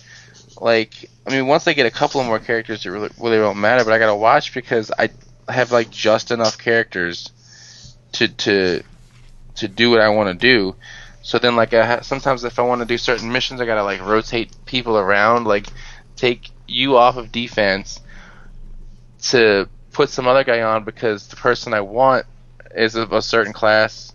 Like, 0.59 1.09
I 1.25 1.31
mean, 1.31 1.47
once 1.47 1.67
I 1.67 1.73
get 1.73 1.85
a 1.85 1.91
couple 1.91 2.23
more 2.23 2.39
characters, 2.39 2.85
it 2.85 2.89
really, 2.89 3.09
really 3.19 3.39
won't 3.39 3.57
matter. 3.57 3.83
But 3.83 3.93
I 3.93 3.99
gotta 3.99 4.15
watch 4.15 4.53
because 4.53 4.91
I 4.97 5.09
have 5.49 5.71
like 5.71 5.89
just 5.89 6.31
enough 6.31 6.57
characters 6.57 7.31
to 8.13 8.27
to 8.27 8.83
to 9.55 9.67
do 9.67 9.89
what 9.89 10.01
I 10.01 10.09
want 10.09 10.39
to 10.39 10.47
do. 10.47 10.75
So 11.23 11.37
then, 11.37 11.55
like, 11.55 11.73
I 11.73 11.85
ha- 11.85 12.01
sometimes 12.01 12.43
if 12.43 12.57
I 12.57 12.63
want 12.63 12.81
to 12.81 12.85
do 12.85 12.97
certain 12.97 13.31
missions, 13.31 13.61
I 13.61 13.65
gotta 13.65 13.83
like 13.83 14.01
rotate 14.01 14.55
people 14.65 14.97
around, 14.97 15.45
like 15.45 15.67
take 16.15 16.49
you 16.67 16.97
off 16.97 17.17
of 17.17 17.31
defense 17.31 17.99
to 19.23 19.69
put 19.91 20.09
some 20.09 20.27
other 20.27 20.43
guy 20.43 20.61
on 20.61 20.83
because 20.83 21.27
the 21.27 21.35
person 21.35 21.73
I 21.73 21.81
want 21.81 22.25
is 22.75 22.95
of 22.95 23.11
a 23.11 23.21
certain 23.21 23.53
class 23.53 24.13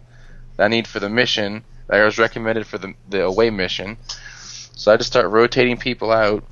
that 0.57 0.64
I 0.64 0.69
need 0.69 0.87
for 0.87 1.01
the 1.01 1.09
mission 1.09 1.64
that 1.87 2.01
I 2.01 2.05
was 2.05 2.19
recommended 2.19 2.66
for 2.66 2.79
the 2.79 2.95
the 3.09 3.25
away 3.25 3.51
mission. 3.51 3.97
So 4.75 4.92
I 4.92 4.97
just 4.97 5.11
start 5.11 5.31
rotating 5.31 5.77
people 5.77 6.11
out. 6.11 6.45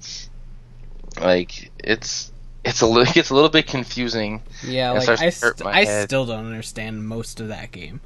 Like 1.21 1.71
it's 1.79 2.33
it's 2.65 2.81
a 2.81 2.87
little 2.87 3.03
it 3.09 3.15
gets 3.15 3.31
a 3.31 3.35
little 3.35 3.51
bit 3.51 3.67
confusing. 3.67 4.43
yeah, 4.63 4.93
like 4.93 5.09
I, 5.09 5.31
st- 5.31 5.67
I 5.67 5.85
head. 5.85 6.09
still 6.09 6.27
don't 6.27 6.47
understand 6.47 7.07
most 7.07 7.41
of 7.41 7.49
that 7.49 7.73
game. 7.73 8.01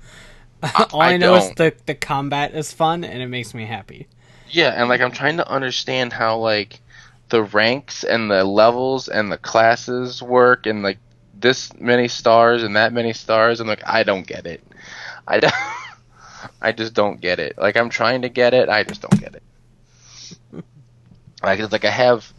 All 0.92 1.00
I, 1.00 1.14
I 1.14 1.16
know 1.16 1.36
is 1.36 1.44
don't. 1.44 1.56
the 1.56 1.74
the 1.86 1.94
combat 1.94 2.54
is 2.54 2.72
fun 2.72 3.04
and 3.04 3.22
it 3.22 3.28
makes 3.28 3.54
me 3.54 3.64
happy. 3.64 4.08
Yeah, 4.50 4.70
and 4.70 4.88
like 4.88 5.00
I'm 5.00 5.12
trying 5.12 5.36
to 5.36 5.48
understand 5.48 6.12
how 6.12 6.38
like 6.38 6.80
the 7.28 7.42
ranks 7.42 8.04
and 8.04 8.30
the 8.30 8.44
levels 8.44 9.08
and 9.08 9.30
the 9.30 9.38
classes 9.38 10.22
work 10.22 10.66
and 10.66 10.82
like 10.82 10.98
this 11.38 11.72
many 11.78 12.08
stars 12.08 12.62
and 12.62 12.74
that 12.76 12.92
many 12.92 13.12
stars 13.12 13.60
and 13.60 13.68
like 13.68 13.82
I 13.86 14.02
don't 14.02 14.26
get 14.26 14.46
it. 14.46 14.62
I 15.26 15.40
don't 15.40 15.54
I 16.62 16.72
just 16.72 16.94
don't 16.94 17.20
get 17.20 17.38
it. 17.38 17.58
Like 17.58 17.76
I'm 17.76 17.90
trying 17.90 18.22
to 18.22 18.28
get 18.28 18.54
it, 18.54 18.68
I 18.68 18.82
just 18.84 19.02
don't 19.02 19.20
get 19.20 19.34
it. 19.36 20.64
like 21.42 21.60
it's 21.60 21.72
like 21.72 21.84
I 21.84 21.90
have 21.90 22.32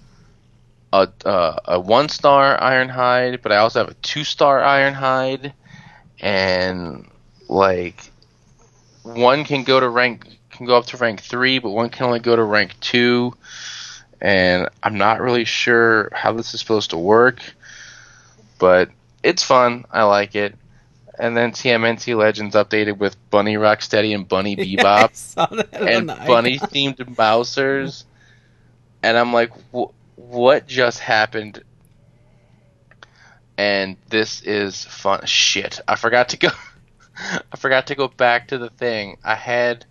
a 0.91 1.07
uh, 1.25 1.55
a 1.65 1.79
one 1.79 2.09
star 2.09 2.59
Ironhide, 2.59 3.41
but 3.41 3.51
I 3.51 3.57
also 3.57 3.79
have 3.79 3.89
a 3.89 3.93
two 3.95 4.23
star 4.23 4.59
Ironhide, 4.59 5.53
and 6.19 7.07
like 7.47 8.08
one 9.15 9.43
can 9.43 9.63
go 9.63 9.79
to 9.79 9.89
rank 9.89 10.25
can 10.51 10.65
go 10.65 10.75
up 10.75 10.87
to 10.87 10.97
rank 10.97 11.21
three, 11.21 11.59
but 11.59 11.69
one 11.69 11.89
can 11.89 12.05
only 12.05 12.19
go 12.19 12.35
to 12.35 12.43
rank 12.43 12.77
two, 12.79 13.33
and 14.21 14.69
I'm 14.83 14.97
not 14.97 15.21
really 15.21 15.45
sure 15.45 16.09
how 16.13 16.33
this 16.33 16.53
is 16.53 16.59
supposed 16.59 16.89
to 16.89 16.97
work, 16.97 17.41
but 18.57 18.89
it's 19.23 19.43
fun. 19.43 19.85
I 19.91 20.03
like 20.03 20.35
it. 20.35 20.55
And 21.17 21.35
then 21.35 21.51
TMNT 21.51 22.15
Legends 22.15 22.55
updated 22.55 22.97
with 22.97 23.17
Bunny 23.29 23.55
Rocksteady 23.55 24.15
and 24.15 24.27
Bunny 24.27 24.55
Yeah, 24.57 25.07
Bebop 25.07 25.35
that 25.35 25.81
and 25.81 26.09
the 26.09 26.15
bunny 26.15 26.59
themed 26.59 26.97
Mousers, 27.15 28.05
and 29.03 29.17
I'm 29.17 29.33
like, 29.33 29.51
wh- 29.73 29.91
what 30.17 30.67
just 30.67 30.99
happened? 30.99 31.63
And 33.57 33.97
this 34.07 34.41
is 34.41 34.85
fun. 34.85 35.25
Shit, 35.25 35.81
I 35.87 35.95
forgot 35.95 36.29
to 36.29 36.37
go. 36.37 36.49
I 37.19 37.57
forgot 37.57 37.87
to 37.87 37.95
go 37.95 38.07
back 38.07 38.49
to 38.49 38.57
the 38.57 38.69
thing 38.69 39.17
I 39.23 39.35
had 39.35 39.85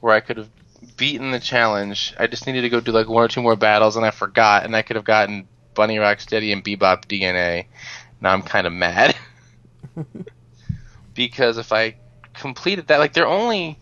where 0.00 0.14
I 0.14 0.20
could 0.20 0.36
have 0.36 0.50
beaten 0.96 1.30
the 1.30 1.40
challenge. 1.40 2.14
I 2.18 2.26
just 2.26 2.46
needed 2.46 2.62
to 2.62 2.68
go 2.68 2.80
do 2.80 2.92
like 2.92 3.08
one 3.08 3.24
or 3.24 3.28
two 3.28 3.42
more 3.42 3.56
battles, 3.56 3.96
and 3.96 4.06
I 4.06 4.10
forgot, 4.10 4.64
and 4.64 4.76
I 4.76 4.82
could 4.82 4.96
have 4.96 5.04
gotten 5.04 5.48
Bunny 5.74 5.96
Rocksteady 5.96 6.52
and 6.52 6.64
Bebop 6.64 7.06
DNA. 7.06 7.66
Now 8.20 8.32
I'm 8.32 8.42
kind 8.42 8.66
of 8.66 8.72
mad 8.72 9.16
because 11.14 11.58
if 11.58 11.72
I 11.72 11.96
completed 12.34 12.88
that, 12.88 12.98
like 12.98 13.12
they're 13.12 13.26
only 13.26 13.78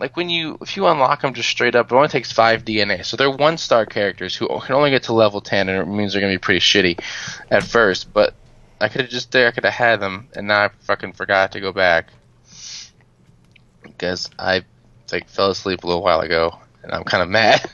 like 0.00 0.16
when 0.16 0.28
you 0.28 0.58
if 0.60 0.76
you 0.76 0.86
unlock 0.86 1.22
them 1.22 1.34
just 1.34 1.48
straight 1.48 1.76
up, 1.76 1.90
it 1.90 1.94
only 1.94 2.08
takes 2.08 2.32
five 2.32 2.64
DNA. 2.64 3.04
So 3.04 3.16
they're 3.16 3.30
one 3.30 3.58
star 3.58 3.86
characters 3.86 4.34
who 4.34 4.48
can 4.48 4.74
only 4.74 4.90
get 4.90 5.04
to 5.04 5.12
level 5.12 5.40
ten, 5.40 5.68
and 5.68 5.80
it 5.80 5.86
means 5.86 6.12
they're 6.12 6.20
gonna 6.20 6.34
be 6.34 6.38
pretty 6.38 6.60
shitty 6.60 7.00
at 7.50 7.62
first. 7.62 8.12
But 8.12 8.34
I 8.82 8.88
could 8.88 9.02
have 9.02 9.10
just 9.10 9.30
there, 9.30 9.46
I 9.46 9.52
could 9.52 9.64
have 9.64 9.72
had 9.72 10.00
them, 10.00 10.28
and 10.34 10.48
now 10.48 10.64
I 10.64 10.70
fucking 10.80 11.12
forgot 11.12 11.52
to 11.52 11.60
go 11.60 11.72
back 11.72 12.08
because 13.84 14.28
I 14.36 14.64
like 15.12 15.28
fell 15.28 15.50
asleep 15.50 15.84
a 15.84 15.86
little 15.86 16.02
while 16.02 16.20
ago, 16.20 16.58
and 16.82 16.90
I'm 16.90 17.04
kind 17.04 17.22
of 17.22 17.28
mad. 17.28 17.70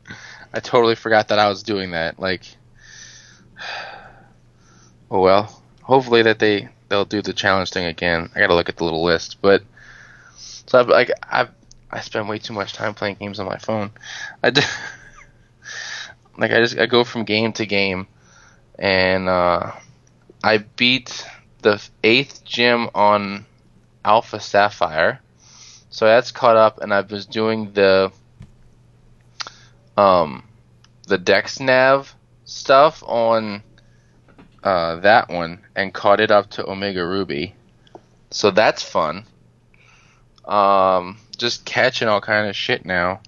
I 0.52 0.58
totally 0.58 0.96
forgot 0.96 1.28
that 1.28 1.38
I 1.38 1.48
was 1.48 1.62
doing 1.62 1.92
that. 1.92 2.18
Like, 2.18 2.42
oh 5.12 5.20
well. 5.20 5.62
Hopefully 5.82 6.22
that 6.22 6.40
they 6.40 6.68
they'll 6.88 7.04
do 7.04 7.22
the 7.22 7.32
challenge 7.32 7.70
thing 7.70 7.84
again. 7.84 8.28
I 8.34 8.40
gotta 8.40 8.56
look 8.56 8.68
at 8.68 8.76
the 8.76 8.84
little 8.84 9.04
list, 9.04 9.38
but 9.40 9.62
so 10.34 10.80
I've, 10.80 10.88
like 10.88 11.12
I've 11.22 11.50
I 11.88 12.00
spend 12.00 12.28
way 12.28 12.40
too 12.40 12.52
much 12.52 12.72
time 12.72 12.94
playing 12.94 13.14
games 13.14 13.38
on 13.38 13.46
my 13.46 13.58
phone. 13.58 13.92
I 14.42 14.50
do, 14.50 14.60
like 16.36 16.50
I 16.50 16.58
just 16.58 16.76
I 16.76 16.86
go 16.86 17.04
from 17.04 17.22
game 17.22 17.52
to 17.52 17.64
game, 17.64 18.08
and 18.76 19.28
uh, 19.28 19.70
I 20.42 20.58
beat 20.58 21.26
the 21.62 21.82
eighth 22.04 22.44
gym 22.44 22.90
on 22.94 23.44
Alpha 24.04 24.40
Sapphire, 24.40 25.20
so 25.90 26.06
that's 26.06 26.30
caught 26.30 26.56
up, 26.56 26.80
and 26.80 26.94
I 26.94 27.00
was 27.00 27.26
doing 27.26 27.72
the 27.72 28.12
um 29.96 30.44
the 31.08 31.18
Dex 31.18 31.58
Nav 31.58 32.14
stuff 32.44 33.02
on 33.06 33.62
uh, 34.62 34.96
that 34.96 35.28
one 35.28 35.60
and 35.74 35.92
caught 35.92 36.20
it 36.20 36.30
up 36.30 36.50
to 36.50 36.68
Omega 36.68 37.04
Ruby, 37.04 37.54
so 38.30 38.50
that's 38.50 38.82
fun. 38.82 39.24
Um, 40.44 41.18
just 41.36 41.64
catching 41.64 42.08
all 42.08 42.20
kind 42.20 42.48
of 42.48 42.56
shit 42.56 42.84
now. 42.84 43.20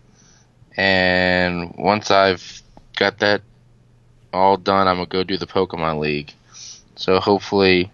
And 0.77 1.75
once 1.77 2.11
I've 2.11 2.63
got 2.97 3.19
that 3.19 3.43
all 4.33 4.57
done, 4.57 4.89
I'm 4.89 4.97
gonna 4.97 5.07
go 5.07 5.25
do 5.25 5.37
the 5.37 5.47
Pokemon 5.47 5.99
League. 5.99 6.33
So 7.01 7.19
hopefully, 7.19 7.91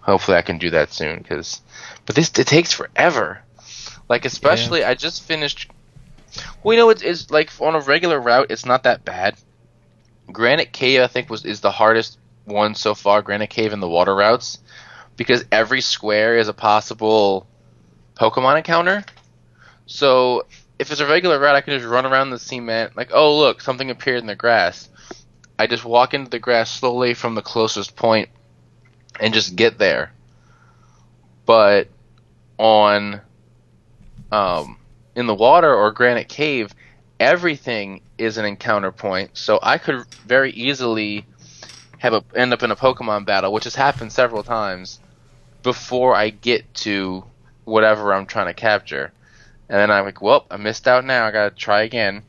hopefully 0.00 0.36
I 0.36 0.42
can 0.42 0.58
do 0.58 0.70
that 0.70 0.92
soon. 0.92 1.22
Cause, 1.22 1.62
but 2.06 2.16
this 2.16 2.28
it 2.36 2.48
takes 2.48 2.72
forever. 2.72 3.40
Like 4.08 4.24
especially, 4.24 4.82
I 4.82 4.94
just 4.94 5.22
finished. 5.22 5.70
Well, 6.62 6.74
you 6.74 6.80
know, 6.80 6.90
it's, 6.90 7.02
it's 7.02 7.30
like 7.30 7.52
on 7.60 7.76
a 7.76 7.80
regular 7.80 8.20
route, 8.20 8.50
it's 8.50 8.66
not 8.66 8.82
that 8.82 9.04
bad. 9.04 9.36
Granite 10.30 10.72
Cave, 10.72 11.02
I 11.02 11.06
think, 11.06 11.30
was 11.30 11.44
is 11.44 11.60
the 11.60 11.70
hardest 11.70 12.18
one 12.44 12.74
so 12.74 12.96
far. 12.96 13.22
Granite 13.22 13.50
Cave 13.50 13.72
and 13.72 13.80
the 13.80 13.88
water 13.88 14.14
routes, 14.14 14.58
because 15.16 15.44
every 15.52 15.80
square 15.80 16.36
is 16.36 16.48
a 16.48 16.52
possible 16.52 17.46
Pokemon 18.16 18.56
encounter. 18.56 19.04
So 19.86 20.46
if 20.80 20.90
it's 20.90 21.00
a 21.00 21.06
regular 21.06 21.38
route, 21.38 21.54
I 21.54 21.60
can 21.60 21.78
just 21.78 21.88
run 21.88 22.06
around 22.06 22.30
the 22.30 22.40
cement, 22.40 22.96
like, 22.96 23.12
oh 23.14 23.38
look, 23.38 23.60
something 23.60 23.88
appeared 23.88 24.18
in 24.18 24.26
the 24.26 24.34
grass. 24.34 24.88
I 25.58 25.66
just 25.66 25.84
walk 25.84 26.14
into 26.14 26.30
the 26.30 26.38
grass 26.38 26.70
slowly 26.70 27.14
from 27.14 27.34
the 27.34 27.42
closest 27.42 27.96
point 27.96 28.28
and 29.20 29.32
just 29.32 29.56
get 29.56 29.78
there. 29.78 30.12
But 31.46 31.88
on 32.58 33.20
um, 34.30 34.78
in 35.14 35.26
the 35.26 35.34
water 35.34 35.72
or 35.72 35.92
Granite 35.92 36.28
Cave, 36.28 36.74
everything 37.18 38.02
is 38.18 38.36
an 38.36 38.44
encounter 38.44 38.92
point. 38.92 39.30
So 39.34 39.58
I 39.62 39.78
could 39.78 40.04
very 40.26 40.50
easily 40.52 41.24
have 41.98 42.12
a 42.12 42.24
end 42.34 42.52
up 42.52 42.62
in 42.62 42.70
a 42.70 42.76
Pokemon 42.76 43.24
battle, 43.26 43.52
which 43.52 43.64
has 43.64 43.74
happened 43.74 44.12
several 44.12 44.42
times 44.42 45.00
before 45.62 46.14
I 46.14 46.30
get 46.30 46.72
to 46.74 47.24
whatever 47.64 48.12
I'm 48.12 48.26
trying 48.26 48.46
to 48.46 48.54
capture. 48.54 49.12
And 49.68 49.78
then 49.78 49.90
I'm 49.90 50.04
like, 50.04 50.22
well, 50.22 50.46
I 50.50 50.58
missed 50.58 50.86
out 50.86 51.04
now. 51.04 51.26
I 51.26 51.30
gotta 51.30 51.54
try 51.54 51.82
again. 51.82 52.22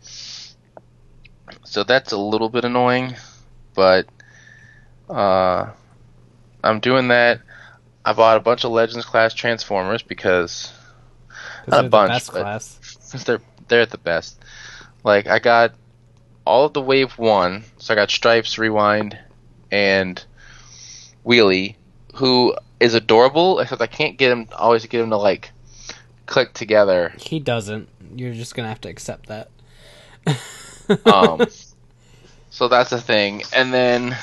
So 1.64 1.84
that's 1.84 2.12
a 2.12 2.18
little 2.18 2.50
bit 2.50 2.66
annoying, 2.66 3.16
but 3.74 4.08
uh, 5.10 5.72
I'm 6.64 6.80
doing 6.80 7.10
that. 7.10 7.42
I 8.04 8.14
bought 8.14 8.38
a 8.38 8.42
bunch 8.42 8.64
of 8.64 8.72
Legends 8.72 9.06
class 9.06 9.34
Transformers 9.34 10.02
because 10.02 10.72
not 11.68 11.86
a 11.86 11.90
bunch, 11.90 12.12
best 12.12 12.34
but- 12.34 12.42
class. 12.42 12.80
since 13.00 13.24
they're 13.26 13.42
they're 13.68 13.86
the 13.86 13.98
best. 13.98 14.42
Like 15.04 15.28
I 15.28 15.40
got 15.40 15.74
all 16.46 16.66
of 16.66 16.74
the 16.74 16.82
wave 16.82 17.18
one, 17.18 17.64
so 17.78 17.94
I 17.94 17.96
got 17.96 18.10
Stripes, 18.12 18.58
Rewind, 18.58 19.18
and 19.72 20.24
Wheelie, 21.26 21.76
who 22.16 22.56
is 22.80 22.94
adorable. 22.94 23.60
Except 23.60 23.82
I 23.82 23.88
can't 23.88 24.18
get 24.18 24.32
him 24.32 24.48
always 24.56 24.86
get 24.86 25.02
him 25.02 25.10
to 25.12 25.18
like 25.18 25.52
click 26.26 26.54
together. 26.54 27.14
He 27.20 27.40
doesn't. 27.40 27.90
You're 28.16 28.34
just 28.34 28.56
gonna 28.56 28.70
have 28.70 28.82
to 28.82 28.90
accept 28.90 29.28
that. 29.28 29.50
Um, 31.06 31.42
so 32.50 32.68
that's 32.68 32.90
the 32.90 33.02
thing. 33.02 33.44
And 33.54 33.74
then 33.74 34.18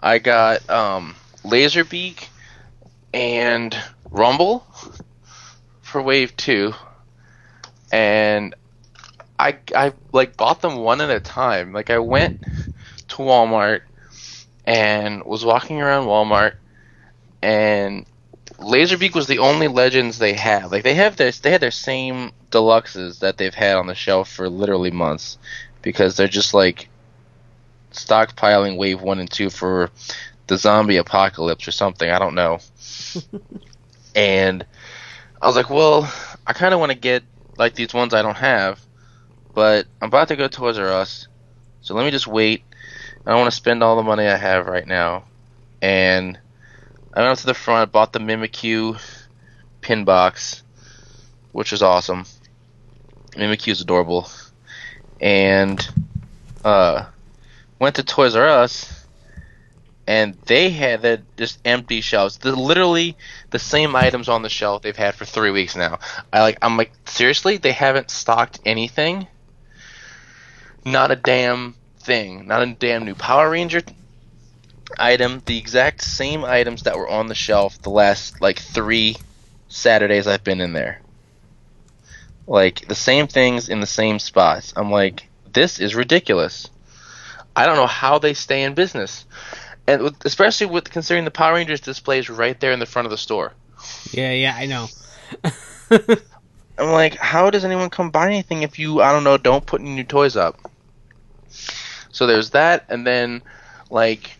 I 0.00 0.18
got 0.18 0.68
um, 0.70 1.14
Laserbeak 1.44 2.28
and 3.14 3.76
Rumble 4.10 4.66
for 5.82 6.02
Wave 6.02 6.36
Two, 6.36 6.72
and 7.90 8.54
I 9.38 9.56
I 9.74 9.92
like 10.12 10.36
bought 10.36 10.60
them 10.60 10.76
one 10.76 11.00
at 11.00 11.10
a 11.10 11.20
time. 11.20 11.72
Like 11.72 11.90
I 11.90 11.98
went 11.98 12.42
to 13.08 13.16
Walmart 13.16 13.82
and 14.64 15.24
was 15.24 15.44
walking 15.44 15.80
around 15.80 16.06
Walmart, 16.06 16.54
and 17.42 18.06
Laserbeak 18.62 19.14
was 19.14 19.26
the 19.26 19.38
only 19.38 19.68
Legends 19.68 20.18
they 20.18 20.34
had. 20.34 20.70
Like 20.70 20.84
they 20.84 20.94
have 20.94 21.16
their 21.16 21.30
they 21.30 21.50
had 21.50 21.60
their 21.60 21.70
same 21.70 22.32
deluxes 22.50 23.20
that 23.20 23.36
they've 23.36 23.54
had 23.54 23.76
on 23.76 23.86
the 23.86 23.94
shelf 23.94 24.30
for 24.30 24.48
literally 24.48 24.90
months 24.90 25.38
because 25.82 26.16
they're 26.16 26.28
just 26.28 26.54
like 26.54 26.88
stockpiling 27.92 28.76
wave 28.76 29.02
one 29.02 29.18
and 29.18 29.30
two 29.30 29.50
for 29.50 29.90
the 30.46 30.56
zombie 30.56 30.96
apocalypse 30.96 31.66
or 31.68 31.72
something. 31.72 32.08
I 32.10 32.18
don't 32.18 32.34
know. 32.34 32.58
and 34.14 34.64
I 35.40 35.46
was 35.46 35.56
like, 35.56 35.70
well, 35.70 36.12
I 36.46 36.52
kind 36.52 36.74
of 36.74 36.80
want 36.80 36.92
to 36.92 36.98
get 36.98 37.22
like 37.58 37.74
these 37.74 37.94
ones 37.94 38.14
I 38.14 38.22
don't 38.22 38.36
have, 38.36 38.80
but 39.54 39.86
I'm 40.00 40.08
about 40.08 40.28
to 40.28 40.36
go 40.36 40.44
to 40.44 40.48
Toys 40.48 40.78
R 40.78 40.88
Us, 40.88 41.28
so 41.80 41.94
let 41.94 42.04
me 42.04 42.10
just 42.10 42.26
wait. 42.26 42.62
I 43.26 43.30
don't 43.30 43.40
want 43.40 43.50
to 43.50 43.56
spend 43.56 43.82
all 43.82 43.96
the 43.96 44.02
money 44.02 44.26
I 44.26 44.36
have 44.36 44.66
right 44.66 44.86
now. 44.86 45.24
And 45.80 46.38
I 47.14 47.20
went 47.20 47.32
up 47.32 47.38
to 47.38 47.46
the 47.46 47.54
front, 47.54 47.92
bought 47.92 48.12
the 48.12 48.20
Mimikyu 48.20 49.00
pin 49.82 50.04
box, 50.04 50.62
which 51.52 51.72
is 51.72 51.82
awesome. 51.82 52.24
Mimikyu's 53.32 53.80
adorable. 53.82 54.28
And 55.20 55.86
uh, 56.64 57.06
went 57.78 57.96
to 57.96 58.02
Toys 58.02 58.34
R 58.34 58.48
Us, 58.48 59.04
and 60.06 60.36
they 60.46 60.70
had 60.70 61.02
the 61.02 61.22
just 61.36 61.58
empty 61.64 62.00
shelves. 62.00 62.38
They're 62.38 62.52
literally 62.52 63.16
the 63.50 63.58
same 63.58 63.94
items 63.94 64.28
on 64.28 64.42
the 64.42 64.48
shelf 64.48 64.82
they've 64.82 64.96
had 64.96 65.14
for 65.14 65.24
three 65.24 65.50
weeks 65.50 65.76
now. 65.76 65.98
I 66.32 66.40
like. 66.40 66.58
I'm 66.62 66.76
like, 66.76 66.92
seriously, 67.06 67.58
they 67.58 67.72
haven't 67.72 68.10
stocked 68.10 68.58
anything. 68.64 69.28
Not 70.84 71.10
a 71.10 71.16
damn 71.16 71.74
thing. 72.00 72.46
Not 72.48 72.62
a 72.62 72.66
damn 72.66 73.04
new 73.04 73.14
Power 73.14 73.50
Ranger 73.50 73.82
item. 74.98 75.42
The 75.46 75.58
exact 75.58 76.02
same 76.02 76.44
items 76.44 76.84
that 76.84 76.96
were 76.96 77.08
on 77.08 77.28
the 77.28 77.34
shelf 77.34 77.80
the 77.82 77.90
last 77.90 78.40
like 78.40 78.58
three 78.58 79.16
Saturdays 79.68 80.26
I've 80.26 80.44
been 80.44 80.60
in 80.60 80.72
there. 80.72 81.00
Like 82.46 82.86
the 82.88 82.94
same 82.94 83.26
things 83.26 83.68
in 83.68 83.80
the 83.80 83.86
same 83.86 84.18
spots. 84.18 84.72
I'm 84.76 84.90
like, 84.90 85.28
this 85.52 85.78
is 85.78 85.94
ridiculous. 85.94 86.68
I 87.54 87.66
don't 87.66 87.76
know 87.76 87.86
how 87.86 88.18
they 88.18 88.34
stay 88.34 88.62
in 88.62 88.74
business, 88.74 89.26
and 89.86 90.02
with, 90.02 90.24
especially 90.24 90.66
with 90.66 90.90
considering 90.90 91.24
the 91.24 91.30
Power 91.30 91.54
Rangers 91.54 91.80
displays 91.80 92.30
right 92.30 92.58
there 92.58 92.72
in 92.72 92.78
the 92.78 92.86
front 92.86 93.06
of 93.06 93.10
the 93.10 93.18
store. 93.18 93.52
Yeah, 94.10 94.32
yeah, 94.32 94.54
I 94.56 94.66
know. 94.66 94.88
I'm 96.78 96.90
like, 96.92 97.16
how 97.16 97.50
does 97.50 97.64
anyone 97.64 97.90
come 97.90 98.10
buy 98.10 98.26
anything 98.26 98.62
if 98.62 98.78
you, 98.78 99.02
I 99.02 99.12
don't 99.12 99.24
know, 99.24 99.36
don't 99.36 99.66
put 99.66 99.82
any 99.82 99.94
new 99.94 100.04
toys 100.04 100.36
up? 100.36 100.58
So 102.10 102.26
there's 102.26 102.50
that, 102.50 102.86
and 102.88 103.06
then 103.06 103.42
like 103.90 104.30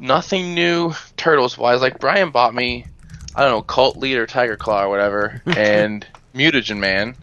nothing 0.00 0.54
new 0.54 0.92
turtles 1.16 1.56
wise. 1.56 1.80
Like 1.80 1.98
Brian 1.98 2.30
bought 2.30 2.54
me, 2.54 2.86
I 3.34 3.42
don't 3.42 3.50
know, 3.50 3.62
Cult 3.62 3.96
Leader 3.96 4.26
Tiger 4.26 4.56
Claw 4.56 4.84
or 4.84 4.88
whatever, 4.88 5.42
and 5.46 6.06
Mutagen 6.34 6.78
Man, 6.78 7.14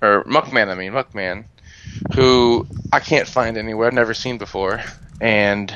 or 0.00 0.24
Muckman. 0.24 0.68
I 0.68 0.74
mean 0.74 0.92
Muckman, 0.92 1.44
who 2.14 2.66
I 2.92 3.00
can't 3.00 3.28
find 3.28 3.56
anywhere. 3.56 3.88
I've 3.88 3.94
never 3.94 4.14
seen 4.14 4.38
before, 4.38 4.80
and 5.20 5.74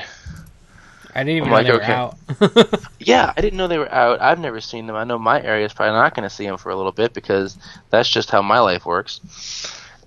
I 1.15 1.23
didn't 1.23 1.37
even 1.37 1.53
I'm 1.53 1.63
know 1.65 1.73
like, 1.73 2.17
they 2.39 2.39
were 2.39 2.73
out. 2.73 2.89
yeah, 2.99 3.33
I 3.35 3.41
didn't 3.41 3.57
know 3.57 3.67
they 3.67 3.77
were 3.77 3.91
out. 3.91 4.21
I've 4.21 4.39
never 4.39 4.61
seen 4.61 4.87
them. 4.87 4.95
I 4.95 5.03
know 5.03 5.19
my 5.19 5.41
area 5.41 5.65
is 5.65 5.73
probably 5.73 5.93
not 5.93 6.15
going 6.15 6.27
to 6.27 6.33
see 6.33 6.45
them 6.45 6.57
for 6.57 6.69
a 6.69 6.75
little 6.75 6.91
bit 6.91 7.13
because 7.13 7.57
that's 7.89 8.09
just 8.09 8.31
how 8.31 8.41
my 8.41 8.59
life 8.59 8.85
works. 8.85 9.21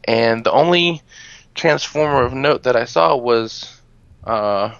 And 0.04 0.44
the 0.44 0.52
only 0.52 1.02
Transformer 1.54 2.22
of 2.22 2.34
note 2.34 2.64
that 2.64 2.76
I 2.76 2.84
saw 2.84 3.16
was 3.16 3.80
uh, 4.24 4.74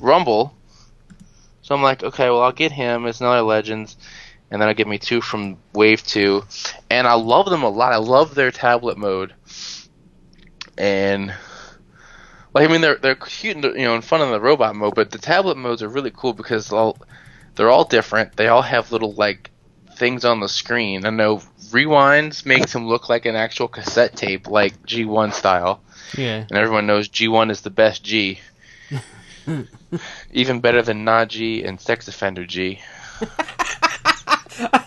Rumble. 0.00 0.54
So 1.68 1.74
I'm 1.74 1.82
like, 1.82 2.02
okay, 2.02 2.30
well, 2.30 2.40
I'll 2.40 2.52
get 2.52 2.72
him. 2.72 3.04
It's 3.04 3.20
another 3.20 3.42
Legends. 3.42 3.98
And 4.50 4.58
then 4.58 4.70
I'll 4.70 4.74
get 4.74 4.88
me 4.88 4.98
two 4.98 5.20
from 5.20 5.58
Wave 5.74 6.02
2. 6.02 6.42
And 6.88 7.06
I 7.06 7.12
love 7.12 7.50
them 7.50 7.62
a 7.62 7.68
lot. 7.68 7.92
I 7.92 7.98
love 7.98 8.34
their 8.34 8.50
tablet 8.50 8.96
mode. 8.96 9.34
And 10.78 11.34
like 12.54 12.66
I 12.66 12.72
mean, 12.72 12.80
they're 12.80 12.96
they're 12.96 13.16
cute, 13.16 13.56
and, 13.56 13.64
you 13.64 13.82
know, 13.82 13.94
in 13.94 14.00
fun 14.00 14.22
in 14.22 14.30
the 14.30 14.40
robot 14.40 14.76
mode, 14.76 14.94
but 14.94 15.10
the 15.10 15.18
tablet 15.18 15.58
modes 15.58 15.82
are 15.82 15.90
really 15.90 16.10
cool 16.10 16.32
because 16.32 16.72
all 16.72 16.96
they're 17.54 17.68
all 17.68 17.84
different. 17.84 18.34
They 18.34 18.48
all 18.48 18.62
have 18.62 18.90
little 18.90 19.12
like 19.12 19.50
things 19.94 20.24
on 20.24 20.40
the 20.40 20.48
screen. 20.48 21.04
I 21.04 21.10
know 21.10 21.42
rewinds 21.68 22.46
makes 22.46 22.72
them 22.72 22.88
look 22.88 23.10
like 23.10 23.26
an 23.26 23.36
actual 23.36 23.68
cassette 23.68 24.16
tape, 24.16 24.48
like 24.48 24.86
G1 24.86 25.34
style, 25.34 25.82
yeah. 26.16 26.46
and 26.48 26.52
everyone 26.52 26.86
knows 26.86 27.10
G1 27.10 27.50
is 27.50 27.60
the 27.60 27.68
best 27.68 28.04
G. 28.04 28.40
Even 30.32 30.60
better 30.60 30.82
than 30.82 31.04
Naji 31.04 31.66
and 31.66 31.80
Sex 31.80 32.08
Offender 32.08 32.44
G. 32.46 32.80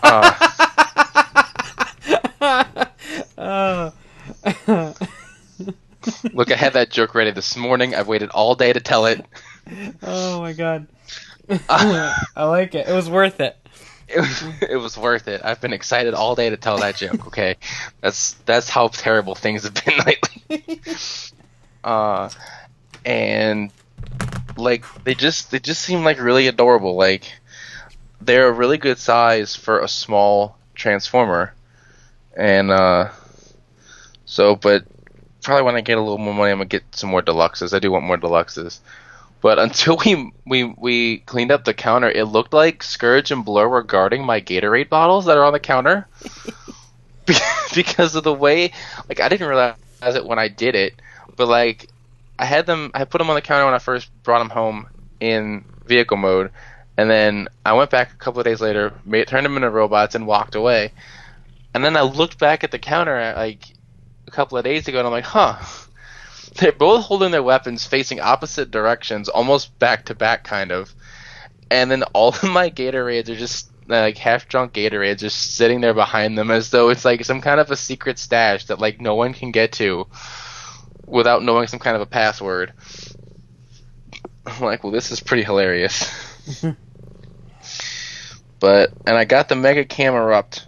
uh, 0.02 0.48
Oh. 3.38 3.92
look, 6.32 6.50
I 6.50 6.56
had 6.56 6.72
that 6.74 6.90
joke 6.90 7.14
ready 7.14 7.30
this 7.30 7.56
morning. 7.56 7.94
I've 7.94 8.08
waited 8.08 8.30
all 8.30 8.54
day 8.54 8.72
to 8.72 8.80
tell 8.80 9.06
it. 9.06 9.24
oh 10.02 10.40
my 10.40 10.52
god. 10.52 10.86
I 11.68 12.14
like 12.44 12.74
it. 12.74 12.88
It 12.88 12.92
was 12.92 13.08
worth 13.10 13.40
it. 13.40 13.56
it 14.08 14.18
was, 14.20 14.44
it 14.70 14.76
was 14.76 14.98
worth 14.98 15.28
it. 15.28 15.40
I've 15.44 15.60
been 15.60 15.72
excited 15.72 16.14
all 16.14 16.34
day 16.34 16.50
to 16.50 16.56
tell 16.56 16.78
that 16.78 16.96
joke. 16.96 17.26
Okay, 17.28 17.56
that's 18.00 18.34
that's 18.46 18.68
how 18.68 18.88
terrible 18.88 19.34
things 19.34 19.64
have 19.64 19.74
been 19.74 19.98
lately. 20.06 20.80
uh, 21.84 22.28
and 23.04 23.70
like 24.56 24.84
they 25.04 25.14
just 25.14 25.50
they 25.50 25.58
just 25.58 25.82
seem 25.82 26.04
like 26.04 26.20
really 26.20 26.46
adorable. 26.46 26.96
Like 26.96 27.32
they're 28.20 28.48
a 28.48 28.52
really 28.52 28.78
good 28.78 28.98
size 28.98 29.56
for 29.56 29.80
a 29.80 29.88
small 29.88 30.56
transformer, 30.74 31.54
and 32.36 32.70
uh, 32.70 33.10
so 34.24 34.56
but 34.56 34.84
probably 35.42 35.64
when 35.64 35.76
I 35.76 35.80
get 35.80 35.98
a 35.98 36.02
little 36.02 36.18
more 36.18 36.34
money, 36.34 36.52
I'm 36.52 36.58
gonna 36.58 36.66
get 36.66 36.84
some 36.92 37.10
more 37.10 37.22
deluxes. 37.22 37.74
I 37.74 37.78
do 37.78 37.90
want 37.90 38.04
more 38.04 38.18
deluxes. 38.18 38.80
But 39.40 39.58
until 39.66 39.98
we 40.04 40.32
we 40.46 40.64
we 40.64 41.18
cleaned 41.18 41.52
up 41.52 41.64
the 41.64 41.74
counter, 41.74 42.10
it 42.10 42.24
looked 42.24 42.52
like 42.52 42.82
Scourge 42.82 43.30
and 43.30 43.44
Blur 43.44 43.68
were 43.68 43.82
guarding 43.82 44.24
my 44.24 44.40
Gatorade 44.40 44.88
bottles 44.88 45.26
that 45.26 45.36
are 45.36 45.44
on 45.44 45.52
the 45.52 45.60
counter 45.60 46.06
because 47.74 48.14
of 48.14 48.24
the 48.24 48.32
way. 48.32 48.72
Like 49.08 49.20
I 49.20 49.28
didn't 49.28 49.48
realize 49.48 49.76
it 50.02 50.26
when 50.26 50.38
I 50.38 50.48
did 50.48 50.74
it, 50.74 51.00
but 51.36 51.48
like 51.48 51.88
I 52.38 52.44
had 52.44 52.66
them. 52.66 52.90
I 52.94 53.04
put 53.04 53.18
them 53.18 53.30
on 53.30 53.34
the 53.34 53.42
counter 53.42 53.64
when 53.64 53.74
I 53.74 53.78
first 53.78 54.10
brought 54.22 54.40
them 54.40 54.50
home 54.50 54.88
in 55.20 55.64
vehicle 55.86 56.16
mode, 56.16 56.50
and 56.96 57.10
then 57.10 57.48
I 57.64 57.72
went 57.74 57.90
back 57.90 58.12
a 58.12 58.16
couple 58.16 58.40
of 58.40 58.44
days 58.44 58.60
later, 58.60 58.92
made, 59.04 59.28
turned 59.28 59.44
them 59.44 59.56
into 59.56 59.70
robots, 59.70 60.14
and 60.14 60.26
walked 60.26 60.54
away. 60.54 60.92
And 61.74 61.84
then 61.84 61.96
I 61.96 62.02
looked 62.02 62.38
back 62.38 62.64
at 62.64 62.70
the 62.70 62.78
counter 62.78 63.16
at, 63.16 63.36
like 63.36 63.64
a 64.26 64.30
couple 64.30 64.58
of 64.58 64.64
days 64.64 64.88
ago, 64.88 64.98
and 64.98 65.06
I'm 65.06 65.12
like, 65.12 65.24
huh. 65.24 65.56
They're 66.56 66.70
both 66.70 67.04
holding 67.06 67.30
their 67.30 67.42
weapons 67.42 67.86
facing 67.86 68.20
opposite 68.20 68.70
directions, 68.70 69.30
almost 69.30 69.78
back 69.78 70.04
to 70.06 70.14
back, 70.14 70.44
kind 70.44 70.70
of. 70.70 70.92
And 71.70 71.90
then 71.90 72.02
all 72.12 72.28
of 72.28 72.42
my 72.42 72.68
Gatorades 72.68 73.30
are 73.30 73.36
just 73.36 73.70
like 73.88 74.18
half 74.18 74.48
drunk 74.48 74.74
Gatorades, 74.74 75.18
just 75.18 75.54
sitting 75.54 75.80
there 75.80 75.94
behind 75.94 76.36
them, 76.36 76.50
as 76.50 76.68
though 76.68 76.90
it's 76.90 77.06
like 77.06 77.24
some 77.24 77.40
kind 77.40 77.58
of 77.58 77.70
a 77.70 77.76
secret 77.76 78.18
stash 78.18 78.66
that 78.66 78.80
like 78.80 79.00
no 79.00 79.14
one 79.14 79.32
can 79.32 79.50
get 79.50 79.72
to 79.72 80.06
without 81.06 81.42
knowing 81.42 81.66
some 81.66 81.78
kind 81.78 81.96
of 81.96 82.02
a 82.02 82.06
password. 82.06 82.72
I'm 84.46 84.62
like, 84.62 84.82
well, 84.82 84.92
this 84.92 85.10
is 85.10 85.20
pretty 85.20 85.44
hilarious. 85.44 86.10
but 88.60 88.92
and 89.06 89.16
I 89.16 89.24
got 89.24 89.48
the 89.48 89.56
Mega 89.56 89.84
Camerupt 89.84 90.66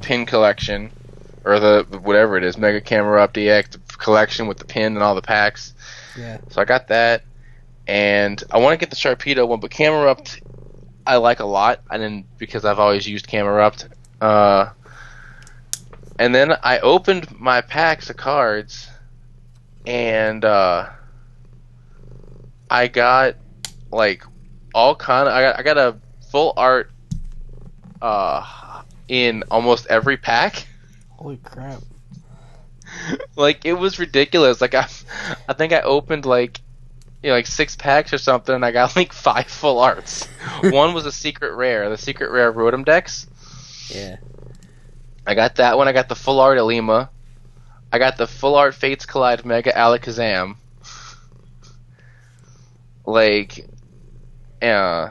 pin 0.00 0.26
collection, 0.26 0.90
or 1.44 1.60
the 1.60 1.86
whatever 2.02 2.36
it 2.36 2.44
is, 2.44 2.56
Mega 2.56 2.80
Camerupt 2.80 3.36
EX 3.36 3.76
collection 3.98 4.46
with 4.46 4.58
the 4.58 4.64
pin 4.64 4.94
and 4.94 5.02
all 5.02 5.14
the 5.14 5.22
packs. 5.22 5.74
Yeah. 6.18 6.38
So 6.48 6.62
I 6.62 6.64
got 6.64 6.88
that, 6.88 7.24
and 7.86 8.42
I 8.50 8.58
want 8.58 8.72
to 8.72 8.78
get 8.78 8.90
the 8.90 8.96
Sharpedo 8.96 9.46
one, 9.46 9.60
but 9.60 9.70
Camerupt 9.70 10.40
I 11.06 11.16
like 11.16 11.40
a 11.40 11.44
lot, 11.44 11.80
and 11.90 12.02
then 12.02 12.24
because 12.38 12.64
I've 12.64 12.78
always 12.78 13.06
used 13.06 13.26
Camerupt. 13.26 13.88
Uh, 14.20 14.70
and 16.18 16.34
then 16.34 16.52
I 16.62 16.78
opened 16.78 17.38
my 17.38 17.60
packs 17.60 18.10
of 18.10 18.16
cards, 18.16 18.88
and 19.86 20.44
uh, 20.44 20.88
I 22.70 22.88
got 22.88 23.36
like 23.90 24.24
all 24.74 24.94
kind 24.94 25.28
of 25.28 25.34
I 25.34 25.42
got 25.42 25.58
I 25.58 25.62
got 25.62 25.78
a 25.78 25.96
full 26.30 26.54
art 26.56 26.90
uh, 28.00 28.82
in 29.08 29.44
almost 29.50 29.86
every 29.88 30.16
pack. 30.16 30.66
Holy 31.10 31.36
crap. 31.36 31.80
like 33.36 33.64
it 33.64 33.74
was 33.74 33.98
ridiculous. 33.98 34.60
Like 34.60 34.74
I, 34.74 34.86
I 35.48 35.52
think 35.52 35.72
I 35.72 35.80
opened 35.80 36.26
like 36.26 36.60
you 37.22 37.28
know, 37.30 37.36
like 37.36 37.46
six 37.46 37.76
packs 37.76 38.12
or 38.12 38.18
something, 38.18 38.54
and 38.54 38.64
I 38.64 38.72
got 38.72 38.96
like 38.96 39.12
five 39.12 39.46
full 39.46 39.78
arts. 39.78 40.26
one 40.62 40.94
was 40.94 41.06
a 41.06 41.12
secret 41.12 41.54
rare, 41.54 41.88
the 41.88 41.98
secret 41.98 42.30
rare 42.30 42.52
Rotom 42.52 42.84
Dex. 42.84 43.26
Yeah. 43.88 44.16
I 45.26 45.34
got 45.34 45.56
that 45.56 45.76
one. 45.76 45.86
I 45.86 45.92
got 45.92 46.08
the 46.08 46.16
full 46.16 46.40
art 46.40 46.58
Alima. 46.58 47.10
I 47.92 47.98
got 47.98 48.16
the 48.16 48.26
full 48.26 48.54
art 48.54 48.74
Fates 48.74 49.04
Collide 49.04 49.44
Mega 49.44 49.70
Alakazam. 49.72 50.56
Like, 53.04 53.66
uh, 54.62 55.10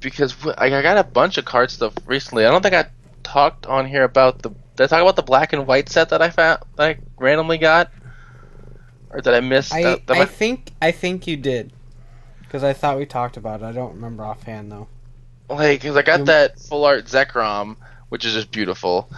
because 0.00 0.34
I 0.58 0.66
I 0.66 0.82
got 0.82 0.96
a 0.98 1.04
bunch 1.04 1.38
of 1.38 1.44
card 1.44 1.70
stuff 1.70 1.94
recently. 2.06 2.44
I 2.46 2.50
don't 2.50 2.62
think 2.62 2.74
I 2.74 2.86
talked 3.22 3.66
on 3.66 3.86
here 3.86 4.04
about 4.04 4.42
the. 4.42 4.50
Did 4.76 4.84
I 4.84 4.86
talk 4.86 5.02
about 5.02 5.16
the 5.16 5.22
black 5.22 5.52
and 5.52 5.66
white 5.66 5.88
set 5.88 6.08
that 6.08 6.20
I 6.20 6.30
found, 6.30 6.60
that 6.76 6.88
I 6.88 6.98
randomly 7.16 7.58
got, 7.58 7.92
or 9.10 9.20
did 9.20 9.32
I 9.34 9.40
miss? 9.40 9.72
I 9.72 9.82
that, 9.82 10.06
that 10.08 10.16
I 10.16 10.24
think 10.24 10.72
I 10.82 10.90
think 10.90 11.26
you 11.26 11.36
did. 11.36 11.72
Because 12.40 12.64
I 12.64 12.72
thought 12.72 12.98
we 12.98 13.06
talked 13.06 13.36
about 13.36 13.62
it. 13.62 13.66
I 13.66 13.72
don't 13.72 13.94
remember 13.94 14.24
offhand 14.24 14.72
though. 14.72 14.88
like, 15.48 15.82
cause 15.82 15.96
I 15.96 16.02
got 16.02 16.20
You- 16.20 16.24
that 16.26 16.58
full 16.58 16.84
art 16.84 17.04
Zekrom, 17.04 17.76
which 18.08 18.24
is 18.24 18.32
just 18.32 18.50
beautiful, 18.50 19.10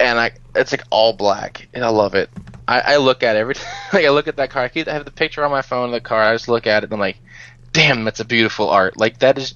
and 0.00 0.18
I 0.18 0.32
it's 0.54 0.72
like 0.72 0.84
all 0.90 1.12
black, 1.12 1.68
and 1.74 1.84
I 1.84 1.88
love 1.88 2.14
it. 2.14 2.30
I, 2.66 2.80
I 2.80 2.96
look 2.96 3.22
at 3.22 3.36
it 3.36 3.40
every 3.40 3.54
like 3.92 4.04
I 4.04 4.10
look 4.10 4.28
at 4.28 4.36
that 4.36 4.50
car. 4.50 4.64
I, 4.64 4.68
keep, 4.68 4.88
I 4.88 4.92
have 4.92 5.04
the 5.04 5.10
picture 5.10 5.44
on 5.44 5.50
my 5.50 5.62
phone 5.62 5.86
of 5.86 5.92
the 5.92 6.00
car. 6.00 6.22
I 6.22 6.34
just 6.34 6.48
look 6.48 6.66
at 6.66 6.82
it 6.82 6.86
and 6.86 6.92
I'm 6.94 7.00
like, 7.00 7.18
damn, 7.72 8.04
that's 8.04 8.20
a 8.20 8.24
beautiful 8.24 8.68
art. 8.68 8.96
Like 8.96 9.18
that 9.20 9.38
is 9.38 9.54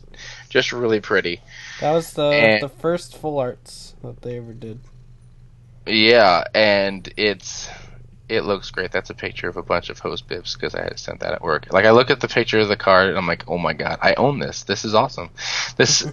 just 0.49 0.72
really 0.72 1.01
pretty. 1.01 1.40
That 1.80 1.92
was 1.92 2.12
the 2.12 2.26
And- 2.26 2.62
the 2.62 2.68
first 2.68 3.16
full 3.16 3.38
arts 3.38 3.95
that 4.03 4.22
they 4.22 4.36
ever 4.36 4.53
did. 4.53 4.80
Yeah, 5.86 6.45
and 6.55 7.12
it's 7.16 7.68
it 8.28 8.40
looks 8.42 8.70
great. 8.70 8.90
That's 8.90 9.11
a 9.11 9.14
picture 9.14 9.49
of 9.49 9.57
a 9.59 9.62
bunch 9.62 9.90
of 9.90 9.99
host 9.99 10.26
bibs 10.28 10.55
because 10.55 10.74
I 10.74 10.82
had 10.82 10.99
sent 10.99 11.20
that 11.20 11.34
at 11.34 11.42
work. 11.42 11.72
Like 11.72 11.84
I 11.84 11.90
look 11.90 12.11
at 12.11 12.20
the 12.20 12.28
picture 12.28 12.59
of 12.59 12.68
the 12.68 12.76
card 12.76 13.09
and 13.11 13.18
I'm 13.18 13.26
like, 13.26 13.45
oh 13.49 13.59
my 13.59 13.74
god, 13.74 13.99
I 14.01 14.14
own 14.14 14.38
this. 14.38 14.62
This 14.64 14.84
is 14.84 14.95
awesome. 14.95 15.28
This, 15.76 16.07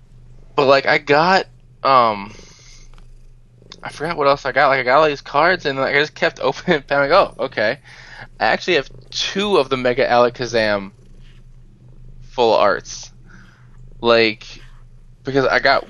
but 0.56 0.66
like 0.66 0.86
I 0.86 0.98
got 0.98 1.46
um. 1.82 2.34
I 3.84 3.90
forgot 3.90 4.16
what 4.16 4.26
else 4.26 4.46
I 4.46 4.52
got. 4.52 4.68
Like 4.68 4.80
I 4.80 4.82
got 4.84 5.00
all 5.00 5.06
these 5.08 5.20
cards, 5.22 5.66
and 5.66 5.78
like 5.78 5.94
I 5.94 6.00
just 6.00 6.14
kept 6.14 6.40
opening. 6.42 6.78
And 6.88 6.92
I'm 6.92 7.10
like, 7.10 7.12
oh, 7.38 7.44
okay. 7.46 7.80
I 8.40 8.46
actually 8.46 8.74
have 8.74 8.90
two 9.10 9.58
of 9.58 9.68
the 9.70 9.76
Mega 9.76 10.06
Alakazam 10.08 10.92
full 12.22 12.54
arts. 12.54 13.12
Like, 14.00 14.46
because 15.24 15.46
I 15.46 15.60
got 15.60 15.86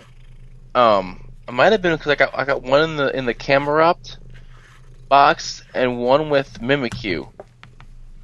Um, 0.75 1.33
it 1.49 1.53
might 1.53 1.73
have 1.73 1.83
been 1.83 1.95
because 1.97 2.13
I 2.13 2.17
got 2.17 2.31
I 2.39 2.45
got 2.45 2.63
one 2.63 2.83
in 2.83 2.97
the 2.97 3.17
in 3.17 3.27
the 3.27 3.35
Camerupt 3.35 4.19
box 5.09 5.63
and 5.75 5.99
one 6.01 6.31
with 6.31 6.61
Mimikyu. 6.61 7.31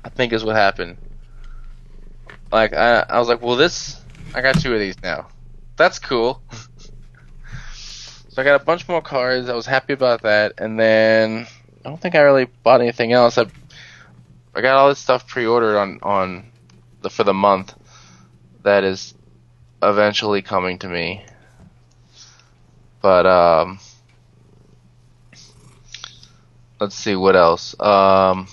I 0.04 0.08
think 0.10 0.32
is 0.32 0.44
what 0.44 0.56
happened. 0.56 0.98
Like 2.52 2.74
I 2.74 3.00
I 3.08 3.18
was 3.18 3.28
like, 3.28 3.42
well 3.42 3.56
this 3.56 4.00
I 4.34 4.40
got 4.42 4.58
two 4.60 4.74
of 4.74 4.80
these 4.80 5.00
now. 5.02 5.28
That's 5.76 5.98
cool. 5.98 6.42
so 8.30 8.40
I 8.40 8.44
got 8.44 8.60
a 8.60 8.64
bunch 8.64 8.88
more 8.88 9.02
cards. 9.02 9.48
I 9.48 9.54
was 9.54 9.66
happy 9.66 9.92
about 9.92 10.22
that, 10.22 10.54
and 10.58 10.78
then 10.78 11.46
I 11.84 11.88
don't 11.88 12.00
think 12.00 12.14
I 12.14 12.20
really 12.20 12.46
bought 12.62 12.80
anything 12.80 13.12
else. 13.12 13.36
I 13.36 13.46
I 14.54 14.60
got 14.60 14.76
all 14.76 14.88
this 14.88 15.00
stuff 15.00 15.26
pre-ordered 15.26 15.76
on 15.76 15.98
on 16.02 16.52
the 17.02 17.10
for 17.10 17.24
the 17.24 17.34
month 17.34 17.74
that 18.62 18.84
is 18.84 19.14
eventually 19.82 20.42
coming 20.42 20.78
to 20.78 20.88
me. 20.88 21.24
But 23.02 23.26
um 23.26 23.80
let's 26.80 26.94
see 26.94 27.16
what 27.16 27.34
else. 27.34 27.74
Um 27.80 28.46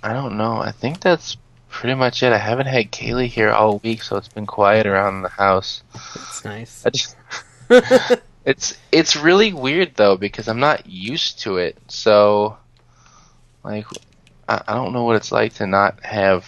I 0.00 0.12
don't 0.12 0.36
know. 0.36 0.58
I 0.58 0.70
think 0.70 1.00
that's 1.00 1.36
pretty 1.76 1.94
much 1.94 2.22
it. 2.22 2.32
I 2.32 2.38
haven't 2.38 2.68
had 2.68 2.90
Kaylee 2.90 3.26
here 3.26 3.50
all 3.50 3.80
week, 3.80 4.02
so 4.02 4.16
it's 4.16 4.28
been 4.28 4.46
quiet 4.46 4.86
around 4.86 5.20
the 5.20 5.28
house. 5.28 5.82
That's 5.92 6.44
nice. 6.44 6.84
Just, 6.90 7.16
it's 8.46 8.78
it's 8.90 9.14
really 9.14 9.52
weird 9.52 9.94
though 9.94 10.16
because 10.16 10.48
I'm 10.48 10.58
not 10.58 10.86
used 10.86 11.40
to 11.40 11.58
it. 11.58 11.76
So 11.88 12.56
like 13.62 13.84
I, 14.48 14.62
I 14.66 14.74
don't 14.74 14.94
know 14.94 15.04
what 15.04 15.16
it's 15.16 15.30
like 15.30 15.52
to 15.54 15.66
not 15.66 16.02
have 16.02 16.46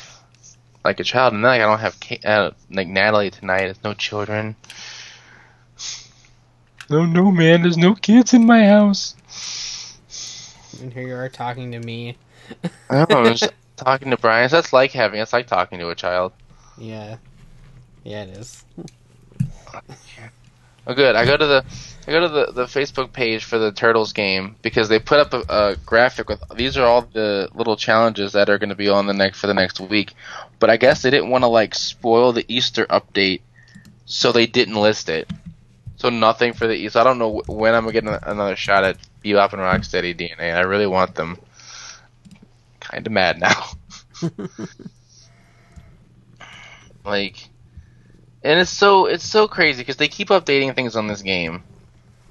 like 0.83 0.99
a 0.99 1.05
child, 1.05 1.35
and 1.35 1.45
then 1.45 1.51
like, 1.51 1.61
I 1.61 1.67
don't 1.67 1.81
have 1.81 2.01
Ka- 2.01 2.29
uh, 2.29 2.51
like 2.71 2.89
Natalie 2.89 3.31
tonight. 3.31 3.65
There's 3.65 3.85
no 3.85 3.93
children. 3.93 4.57
No, 6.89 7.05
no, 7.05 7.31
man. 7.31 7.61
There's 7.61 7.77
no 7.77 7.95
kids 7.95 8.33
in 8.33 8.47
my 8.47 8.67
house. 8.67 9.15
and 10.81 10.91
here 10.91 11.07
you 11.07 11.15
are 11.15 11.29
talking 11.29 11.73
to 11.73 11.81
me. 11.81 12.17
I 12.89 13.05
don't 13.05 13.25
know. 13.25 13.49
Talking 13.79 14.11
to 14.11 14.17
Brian. 14.17 14.49
So 14.49 14.57
that's 14.57 14.73
like 14.73 14.93
having. 14.93 15.21
It's 15.21 15.33
like 15.33 15.47
talking 15.47 15.79
to 15.79 15.89
a 15.91 15.95
child. 15.95 16.33
Yeah. 16.77 17.19
Yeah, 18.05 18.25
it 18.25 18.31
is. 18.31 18.65
Oh, 20.87 20.95
good. 20.95 21.15
I 21.15 21.27
go 21.27 21.37
to 21.37 21.47
the 21.47 21.65
I 22.07 22.11
go 22.11 22.21
to 22.21 22.29
the, 22.29 22.53
the 22.53 22.65
Facebook 22.65 23.13
page 23.13 23.45
for 23.45 23.59
the 23.59 23.71
Turtles 23.71 24.15
game 24.15 24.57
because 24.63 24.89
they 24.89 24.99
put 24.99 25.21
up 25.21 25.35
a, 25.35 25.45
a 25.49 25.77
graphic 25.77 26.31
with 26.31 26.43
these 26.57 26.79
are 26.79 26.87
all 26.87 27.03
the 27.03 27.51
little 27.55 27.77
challenges 27.77 28.33
that 28.33 28.49
are 28.49 28.57
going 28.57 28.71
to 28.71 28.75
be 28.75 28.89
on 28.89 29.07
the 29.07 29.13
next 29.13 29.39
for 29.39 29.47
the 29.47 29.55
next 29.55 29.79
week. 29.79 30.15
But 30.59 30.71
I 30.71 30.79
guess 30.79 31.03
they 31.03 31.11
didn't 31.11 31.29
want 31.29 31.45
to 31.45 31.49
like 31.49 31.75
spoil 31.75 32.33
the 32.33 32.47
Easter 32.49 32.87
update, 32.87 33.43
so 34.07 34.33
they 34.33 34.47
didn't 34.47 34.77
list 34.77 35.11
it. 35.11 35.31
So 35.97 36.09
nothing 36.09 36.55
for 36.55 36.67
the 36.67 36.75
Easter. 36.75 36.99
I 36.99 37.05
don't 37.05 37.19
know 37.19 37.43
when 37.47 37.75
I'm 37.75 37.85
gonna 37.85 37.93
get 37.93 38.27
another 38.27 38.57
shot 38.57 38.85
at 38.85 38.97
Bebop 39.23 39.53
and 39.53 39.61
Rocksteady 39.61 40.17
DNA. 40.17 40.55
I 40.55 40.61
really 40.61 40.87
want 40.87 41.15
them. 41.15 41.39
Kind 42.91 43.07
of 43.07 43.13
mad 43.13 43.39
now. 43.41 43.67
like 47.05 47.49
and 48.43 48.61
it's 48.61 48.71
so 48.71 49.07
it's 49.07 49.25
so 49.25 49.49
crazy 49.49 49.83
because 49.83 49.97
they 49.97 50.09
keep 50.09 50.29
updating 50.29 50.75
things 50.75 50.97
on 50.97 51.07
this 51.07 51.23
game, 51.23 51.63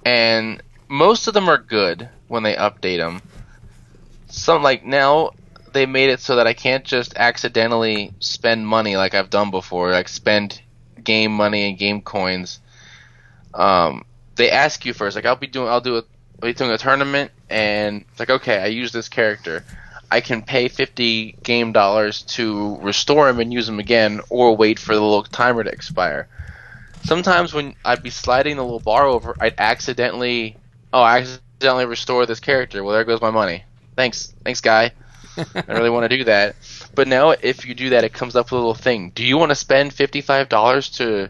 and 0.06 0.62
most 0.88 1.28
of 1.28 1.34
them 1.34 1.50
are 1.50 1.58
good 1.58 2.10
when 2.28 2.44
they 2.44 2.56
update 2.56 2.98
them. 2.98 3.22
Some 4.30 4.64
like 4.64 4.86
now 4.86 5.32
they 5.74 5.86
made 5.86 6.10
it 6.10 6.20
so 6.20 6.38
that 6.38 6.48
I 6.48 6.54
can't 6.54 6.86
just 6.86 7.16
accidentally 7.18 8.14
spend 8.20 8.68
money 8.68 8.96
like 8.98 9.14
I've 9.14 9.30
done 9.30 9.52
before, 9.52 9.92
like 9.92 10.08
spend 10.08 10.62
game 11.04 11.32
money 11.32 11.70
and 11.70 11.78
game 11.78 12.02
coins. 12.02 12.60
Um, 13.54 14.06
they 14.36 14.50
ask 14.50 14.86
you 14.86 14.94
first, 14.94 15.16
like 15.16 15.26
I'll 15.26 15.36
be 15.36 15.48
doing, 15.48 15.68
I'll 15.68 15.82
do 15.82 15.98
a, 15.98 16.04
I'll 16.42 16.50
be 16.50 16.54
doing 16.54 16.72
a 16.72 16.78
tournament, 16.78 17.32
and 17.50 18.06
it's 18.10 18.20
like 18.20 18.30
okay, 18.30 18.60
I 18.60 18.68
use 18.68 18.92
this 18.92 19.10
character. 19.10 19.64
I 20.10 20.22
can 20.22 20.42
pay 20.42 20.68
50 20.68 21.38
game 21.44 21.74
dollars 21.74 22.22
to 22.24 22.78
restore 22.78 23.30
him 23.30 23.40
and 23.40 23.52
use 23.52 23.68
him 23.68 23.80
again, 23.80 24.22
or 24.30 24.56
wait 24.56 24.80
for 24.80 24.96
the 24.96 25.02
little 25.02 25.24
timer 25.24 25.64
to 25.64 25.70
expire. 25.70 26.28
Sometimes 27.04 27.54
when 27.54 27.76
I'd 27.86 28.04
be 28.04 28.10
sliding 28.10 28.56
the 28.58 28.64
little 28.64 28.80
bar 28.80 29.06
over, 29.06 29.36
I'd 29.40 29.56
accidentally, 29.58 30.58
oh, 30.94 31.02
I 31.02 31.20
accidentally 31.20 31.86
restore 31.86 32.26
this 32.26 32.40
character. 32.40 32.84
Well, 32.84 32.94
there 32.94 33.04
goes 33.04 33.22
my 33.22 33.32
money. 33.32 33.64
Thanks, 33.96 34.34
thanks, 34.44 34.62
guy. 34.62 34.92
I 35.38 35.64
really 35.68 35.90
want 35.90 36.10
to 36.10 36.18
do 36.18 36.24
that. 36.26 36.56
But 36.96 37.08
now, 37.08 37.32
if 37.32 37.66
you 37.66 37.76
do 37.76 37.92
that, 37.92 38.04
it 38.04 38.14
comes 38.14 38.36
up 38.36 38.48
with 38.48 38.54
a 38.54 38.56
little 38.56 38.74
thing. 38.74 39.12
Do 39.12 39.24
you 39.24 39.38
want 39.38 39.52
to 39.52 39.56
spend 39.56 39.94
fifty-five 39.94 40.50
dollars 40.50 40.90
to 40.92 41.30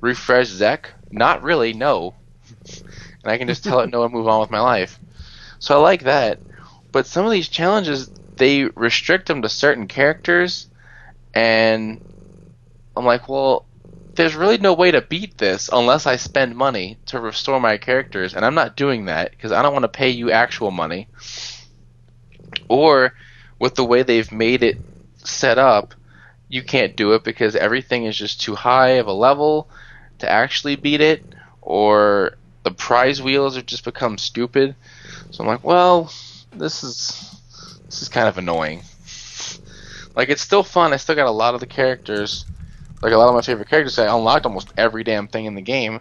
refresh 0.00 0.48
Zek? 0.48 0.92
Not 1.10 1.42
really, 1.42 1.72
no. 1.72 2.14
And 3.22 3.32
I 3.32 3.38
can 3.38 3.48
just 3.48 3.64
tell 3.64 3.80
it 3.80 3.90
no 3.90 4.04
and 4.04 4.12
move 4.12 4.28
on 4.28 4.40
with 4.40 4.50
my 4.50 4.60
life. 4.60 4.98
So 5.58 5.76
I 5.76 5.80
like 5.80 6.02
that. 6.02 6.38
But 6.92 7.06
some 7.06 7.24
of 7.24 7.32
these 7.32 7.48
challenges, 7.48 8.10
they 8.36 8.64
restrict 8.64 9.28
them 9.28 9.42
to 9.42 9.48
certain 9.48 9.86
characters, 9.86 10.68
and 11.34 12.00
I'm 12.96 13.04
like, 13.04 13.28
well, 13.28 13.66
there's 14.14 14.34
really 14.34 14.58
no 14.58 14.72
way 14.72 14.90
to 14.90 15.02
beat 15.02 15.36
this 15.36 15.68
unless 15.72 16.06
I 16.06 16.16
spend 16.16 16.56
money 16.56 16.98
to 17.06 17.20
restore 17.20 17.60
my 17.60 17.76
characters, 17.76 18.34
and 18.34 18.44
I'm 18.44 18.54
not 18.54 18.76
doing 18.76 19.06
that 19.06 19.30
because 19.30 19.52
I 19.52 19.62
don't 19.62 19.72
want 19.72 19.84
to 19.84 19.88
pay 19.88 20.10
you 20.10 20.30
actual 20.30 20.70
money. 20.70 21.08
Or 22.68 23.12
with 23.58 23.74
the 23.74 23.84
way 23.84 24.02
they've 24.02 24.32
made 24.32 24.62
it 24.62 24.78
set 25.18 25.58
up, 25.58 25.94
you 26.48 26.62
can't 26.62 26.96
do 26.96 27.12
it 27.12 27.24
because 27.24 27.56
everything 27.56 28.04
is 28.04 28.16
just 28.16 28.40
too 28.40 28.54
high 28.54 28.92
of 28.92 29.06
a 29.06 29.12
level 29.12 29.68
to 30.18 30.30
actually 30.30 30.76
beat 30.76 31.00
it, 31.00 31.22
or 31.60 32.36
the 32.62 32.70
prize 32.70 33.20
wheels 33.20 33.56
have 33.56 33.66
just 33.66 33.84
become 33.84 34.16
stupid. 34.16 34.74
So 35.30 35.44
I'm 35.44 35.48
like, 35.48 35.64
well, 35.64 36.10
this 36.52 36.82
is 36.82 37.35
this 37.86 38.02
is 38.02 38.08
kind 38.08 38.28
of 38.28 38.38
annoying. 38.38 38.82
Like 40.14 40.28
it's 40.28 40.42
still 40.42 40.62
fun. 40.62 40.92
I 40.92 40.96
still 40.96 41.14
got 41.14 41.26
a 41.26 41.30
lot 41.30 41.54
of 41.54 41.60
the 41.60 41.66
characters, 41.66 42.44
like 43.02 43.12
a 43.12 43.16
lot 43.16 43.28
of 43.28 43.34
my 43.34 43.42
favorite 43.42 43.68
characters. 43.68 43.98
I 43.98 44.14
unlocked 44.14 44.46
almost 44.46 44.72
every 44.76 45.04
damn 45.04 45.28
thing 45.28 45.44
in 45.44 45.54
the 45.54 45.62
game, 45.62 46.00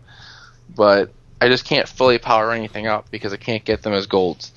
but 0.73 1.11
I 1.41 1.49
just 1.49 1.65
can't 1.65 1.88
fully 1.88 2.17
power 2.17 2.51
anything 2.51 2.88
up 2.88 3.11
because 3.11 3.33
I 3.33 3.38
can't 3.38 3.63
get 3.63 3.83
them 3.83 3.93
as 3.93 4.07
golds. 4.07 4.51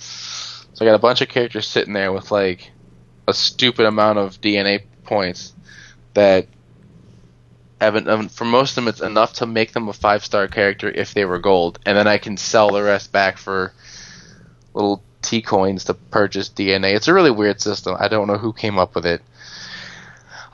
So 0.72 0.84
I 0.84 0.88
got 0.88 0.94
a 0.94 1.00
bunch 1.00 1.20
of 1.20 1.28
characters 1.28 1.66
sitting 1.66 1.92
there 1.92 2.12
with 2.12 2.30
like 2.30 2.70
a 3.26 3.34
stupid 3.34 3.84
amount 3.84 4.18
of 4.18 4.40
DNA 4.40 4.84
points 5.04 5.52
that 6.14 6.46
haven't. 7.80 8.08
Um, 8.08 8.28
for 8.28 8.44
most 8.44 8.70
of 8.70 8.76
them, 8.76 8.88
it's 8.88 9.00
enough 9.00 9.34
to 9.34 9.46
make 9.46 9.72
them 9.72 9.88
a 9.88 9.92
five 9.92 10.24
star 10.24 10.46
character 10.46 10.88
if 10.88 11.14
they 11.14 11.24
were 11.24 11.40
gold, 11.40 11.80
and 11.84 11.98
then 11.98 12.06
I 12.06 12.18
can 12.18 12.36
sell 12.36 12.70
the 12.70 12.82
rest 12.82 13.10
back 13.10 13.38
for 13.38 13.72
little 14.72 15.02
T 15.28 15.42
coins 15.42 15.84
to 15.84 15.94
purchase 15.94 16.48
DNA. 16.48 16.96
It's 16.96 17.06
a 17.06 17.12
really 17.12 17.30
weird 17.30 17.60
system. 17.60 17.94
I 18.00 18.08
don't 18.08 18.28
know 18.28 18.38
who 18.38 18.54
came 18.54 18.78
up 18.78 18.94
with 18.94 19.04
it. 19.04 19.20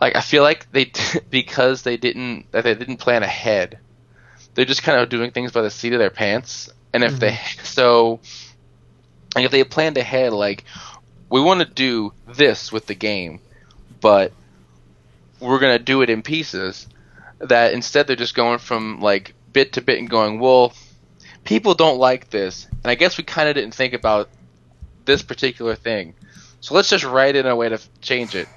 Like 0.01 0.17
I 0.17 0.21
feel 0.21 0.43
like 0.43 0.71
they 0.73 0.91
because 1.31 1.83
they 1.83 1.97
didn't 1.97 2.51
they 2.51 2.75
didn't 2.75 2.97
plan 2.97 3.23
ahead. 3.23 3.79
They're 4.55 4.65
just 4.65 4.83
kind 4.83 4.99
of 4.99 5.09
doing 5.09 5.31
things 5.31 5.53
by 5.53 5.63
the 5.63 5.71
seat 5.71 5.93
of 5.93 6.01
their 6.01 6.11
pants. 6.11 6.71
And 6.93 7.05
if 7.05 7.21
they 7.21 7.31
mm-hmm. 7.31 7.65
so 7.65 8.19
like 9.37 9.45
if 9.45 9.53
they 9.53 9.63
planned 9.63 9.97
ahead 9.97 10.33
like 10.33 10.65
we 11.31 11.41
want 11.41 11.61
to 11.61 11.67
do 11.67 12.13
this 12.27 12.73
with 12.73 12.87
the 12.87 12.97
game, 12.97 13.39
but 14.01 14.33
we're 15.39 15.61
going 15.61 15.79
to 15.79 15.85
do 15.85 16.03
it 16.03 16.11
in 16.11 16.23
pieces 16.23 16.89
that 17.39 17.75
instead 17.75 18.09
they're 18.09 18.17
just 18.17 18.35
going 18.35 18.59
from 18.59 19.01
like 19.01 19.35
bit 19.53 19.75
to 19.75 19.83
bit 19.83 20.01
and 20.01 20.11
going, 20.11 20.41
"Well, 20.41 20.73
people 21.45 21.75
don't 21.75 21.99
like 21.99 22.31
this." 22.31 22.67
And 22.67 22.91
I 22.91 22.97
guess 22.97 23.17
we 23.17 23.23
kind 23.23 23.49
of 23.49 23.55
didn't 23.55 23.75
think 23.75 23.95
about 23.95 24.29
this 25.05 25.23
particular 25.23 25.75
thing. 25.75 26.15
So 26.61 26.75
let's 26.75 26.89
just 26.89 27.05
write 27.05 27.37
in 27.37 27.47
a 27.47 27.57
way 27.57 27.69
to 27.69 27.81
change 28.01 28.35
it. 28.35 28.49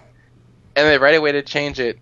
And 0.76 0.88
they 0.88 0.98
write 0.98 1.16
a 1.16 1.22
way 1.22 1.32
to 1.34 1.42
change 1.42 1.80
it, 1.80 2.00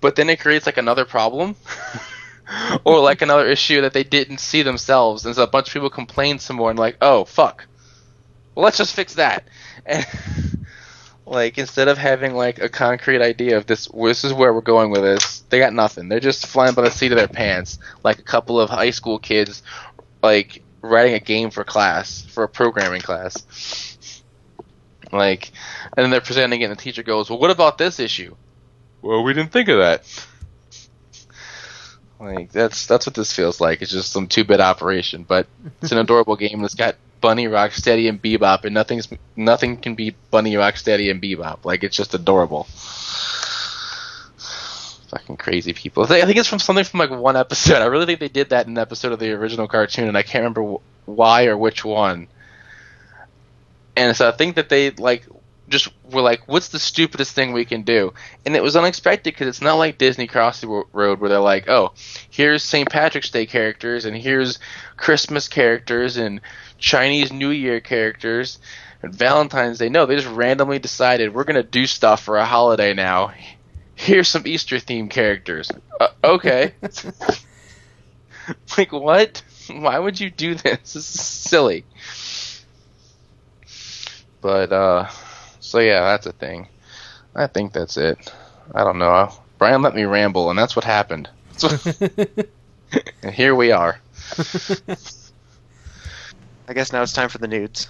but 0.00 0.16
then 0.16 0.28
it 0.30 0.40
creates 0.40 0.66
like 0.66 0.76
another 0.76 1.04
problem. 1.04 1.56
or 2.84 3.00
like 3.00 3.22
another 3.22 3.46
issue 3.46 3.80
that 3.80 3.92
they 3.92 4.04
didn't 4.04 4.38
see 4.38 4.62
themselves. 4.62 5.26
And 5.26 5.34
so 5.34 5.42
a 5.42 5.48
bunch 5.48 5.68
of 5.68 5.72
people 5.72 5.90
complain 5.90 6.38
some 6.38 6.56
more 6.56 6.70
and 6.70 6.78
like, 6.78 6.96
oh 7.00 7.24
fuck. 7.24 7.66
Well 8.54 8.64
let's 8.64 8.78
just 8.78 8.94
fix 8.94 9.14
that. 9.14 9.44
And 9.84 10.06
like 11.26 11.58
instead 11.58 11.88
of 11.88 11.98
having 11.98 12.34
like 12.34 12.60
a 12.60 12.68
concrete 12.68 13.22
idea 13.22 13.56
of 13.56 13.66
this 13.66 13.88
this 13.88 14.24
is 14.24 14.32
where 14.32 14.52
we're 14.52 14.60
going 14.60 14.90
with 14.90 15.02
this, 15.02 15.40
they 15.50 15.58
got 15.58 15.72
nothing. 15.72 16.08
They're 16.08 16.20
just 16.20 16.46
flying 16.46 16.74
by 16.74 16.82
the 16.82 16.90
seat 16.90 17.12
of 17.12 17.18
their 17.18 17.28
pants, 17.28 17.78
like 18.04 18.18
a 18.18 18.22
couple 18.22 18.60
of 18.60 18.70
high 18.70 18.90
school 18.90 19.18
kids 19.18 19.62
like 20.22 20.62
writing 20.82 21.14
a 21.14 21.20
game 21.20 21.50
for 21.50 21.64
class, 21.64 22.22
for 22.22 22.44
a 22.44 22.48
programming 22.48 23.00
class. 23.00 24.22
Like, 25.12 25.52
and 25.96 26.04
then 26.04 26.10
they're 26.10 26.20
presenting 26.20 26.60
it, 26.60 26.64
and 26.64 26.72
the 26.72 26.82
teacher 26.82 27.02
goes, 27.02 27.30
"Well, 27.30 27.38
what 27.38 27.50
about 27.50 27.78
this 27.78 28.00
issue?" 28.00 28.34
Well, 29.02 29.22
we 29.22 29.34
didn't 29.34 29.52
think 29.52 29.68
of 29.68 29.78
that. 29.78 30.26
Like 32.18 32.50
that's 32.50 32.86
that's 32.86 33.06
what 33.06 33.14
this 33.14 33.32
feels 33.32 33.60
like. 33.60 33.82
It's 33.82 33.90
just 33.90 34.10
some 34.10 34.26
two-bit 34.26 34.60
operation, 34.60 35.24
but 35.24 35.46
it's 35.82 35.92
an 35.92 35.98
adorable 36.06 36.36
game. 36.36 36.64
It's 36.64 36.74
got 36.74 36.96
Bunny, 37.20 37.46
Rocksteady, 37.46 38.08
and 38.08 38.20
Bebop, 38.20 38.64
and 38.64 38.74
nothing's 38.74 39.08
nothing 39.36 39.76
can 39.76 39.94
beat 39.94 40.16
Bunny, 40.30 40.54
Rocksteady, 40.54 41.10
and 41.10 41.20
Bebop. 41.20 41.64
Like 41.64 41.84
it's 41.84 41.96
just 41.96 42.14
adorable. 42.14 42.66
Fucking 45.08 45.36
crazy 45.36 45.72
people. 45.72 46.02
I 46.04 46.22
think 46.22 46.36
it's 46.36 46.48
from 46.48 46.58
something 46.58 46.84
from 46.84 47.00
like 47.00 47.10
one 47.10 47.36
episode. 47.36 47.80
I 47.82 47.86
really 47.86 48.06
think 48.06 48.20
they 48.20 48.28
did 48.28 48.50
that 48.50 48.66
in 48.66 48.72
an 48.72 48.78
episode 48.78 49.12
of 49.12 49.18
the 49.18 49.32
original 49.32 49.68
cartoon, 49.68 50.08
and 50.08 50.16
I 50.16 50.22
can't 50.22 50.42
remember 50.42 50.62
wh- 50.64 51.08
why 51.08 51.46
or 51.46 51.56
which 51.56 51.84
one. 51.84 52.28
And 53.96 54.16
so 54.16 54.28
I 54.28 54.32
think 54.32 54.56
that 54.56 54.68
they 54.68 54.90
like 54.90 55.26
just 55.68 55.88
were 56.10 56.20
like, 56.22 56.42
"What's 56.46 56.68
the 56.68 56.78
stupidest 56.78 57.34
thing 57.34 57.52
we 57.52 57.64
can 57.64 57.82
do?" 57.82 58.14
And 58.44 58.56
it 58.56 58.62
was 58.62 58.76
unexpected 58.76 59.32
because 59.32 59.48
it's 59.48 59.60
not 59.60 59.74
like 59.74 59.98
Disney 59.98 60.26
Crossy 60.26 60.66
Road 60.92 61.20
where 61.20 61.30
they're 61.30 61.38
like, 61.40 61.68
"Oh, 61.68 61.92
here's 62.30 62.62
St. 62.62 62.88
Patrick's 62.88 63.30
Day 63.30 63.46
characters, 63.46 64.04
and 64.04 64.16
here's 64.16 64.58
Christmas 64.96 65.48
characters, 65.48 66.16
and 66.16 66.40
Chinese 66.78 67.32
New 67.32 67.50
Year 67.50 67.80
characters, 67.80 68.58
and 69.02 69.14
Valentine's 69.14 69.78
Day." 69.78 69.88
No, 69.88 70.04
they 70.06 70.16
just 70.16 70.28
randomly 70.28 70.78
decided 70.78 71.32
we're 71.34 71.44
gonna 71.44 71.62
do 71.62 71.86
stuff 71.86 72.22
for 72.22 72.36
a 72.38 72.44
holiday 72.44 72.92
now. 72.92 73.32
Here's 73.96 74.28
some 74.28 74.46
Easter 74.46 74.76
themed 74.76 75.10
characters. 75.10 75.72
Uh, 75.98 76.08
okay. 76.22 76.74
like 78.78 78.92
what? 78.92 79.42
Why 79.68 79.98
would 79.98 80.20
you 80.20 80.30
do 80.30 80.54
this? 80.54 80.92
This 80.92 80.96
is 80.96 81.06
silly. 81.06 81.84
But 84.40 84.70
uh 84.72 85.08
so 85.60 85.80
yeah, 85.80 86.02
that's 86.02 86.26
a 86.26 86.32
thing. 86.32 86.68
I 87.34 87.46
think 87.48 87.72
that's 87.72 87.96
it. 87.96 88.32
I 88.74 88.84
don't 88.84 88.98
know. 88.98 89.32
Brian 89.58 89.82
let 89.82 89.94
me 89.94 90.04
ramble, 90.04 90.50
and 90.50 90.58
that's 90.58 90.76
what 90.76 90.84
happened. 90.84 91.28
and 93.22 93.32
here 93.32 93.54
we 93.54 93.72
are. 93.72 93.98
I 96.68 96.72
guess 96.74 96.92
now 96.92 97.02
it's 97.02 97.12
time 97.12 97.30
for 97.30 97.38
the 97.38 97.48
nudes. 97.48 97.88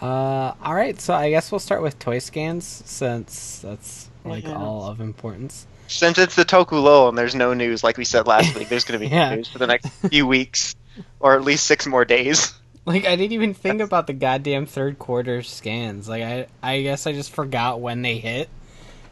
Uh, 0.00 0.52
all 0.62 0.74
right, 0.74 1.00
so 1.00 1.14
I 1.14 1.30
guess 1.30 1.50
we'll 1.50 1.58
start 1.58 1.82
with 1.82 1.98
toy 1.98 2.18
scans 2.18 2.64
since 2.84 3.60
that's 3.60 4.10
like 4.24 4.44
Yeah. 4.44 4.54
all 4.56 4.84
of 4.84 5.00
importance. 5.00 5.66
Since 5.88 6.18
it's 6.18 6.34
the 6.34 6.44
Toku 6.44 6.82
lull 6.82 7.08
and 7.08 7.16
there's 7.16 7.34
no 7.34 7.54
news, 7.54 7.84
like 7.84 7.96
we 7.96 8.04
said 8.04 8.26
last 8.26 8.56
week, 8.56 8.68
there's 8.68 8.84
going 8.84 9.00
to 9.00 9.06
be 9.08 9.10
Yeah. 9.14 9.34
news 9.34 9.48
for 9.48 9.58
the 9.58 9.66
next 9.66 9.88
few 10.10 10.26
weeks, 10.26 10.74
or 11.20 11.34
at 11.34 11.42
least 11.44 11.64
six 11.66 11.86
more 11.86 12.04
days. 12.04 12.52
Like 12.88 13.04
I 13.04 13.16
didn't 13.16 13.32
even 13.32 13.52
think 13.52 13.80
about 13.80 14.06
the 14.06 14.12
goddamn 14.12 14.66
third 14.66 14.96
quarter 15.00 15.42
scans. 15.42 16.08
Like 16.08 16.22
I, 16.22 16.46
I 16.62 16.82
guess 16.82 17.04
I 17.08 17.12
just 17.12 17.32
forgot 17.32 17.80
when 17.80 18.02
they 18.02 18.18
hit. 18.18 18.48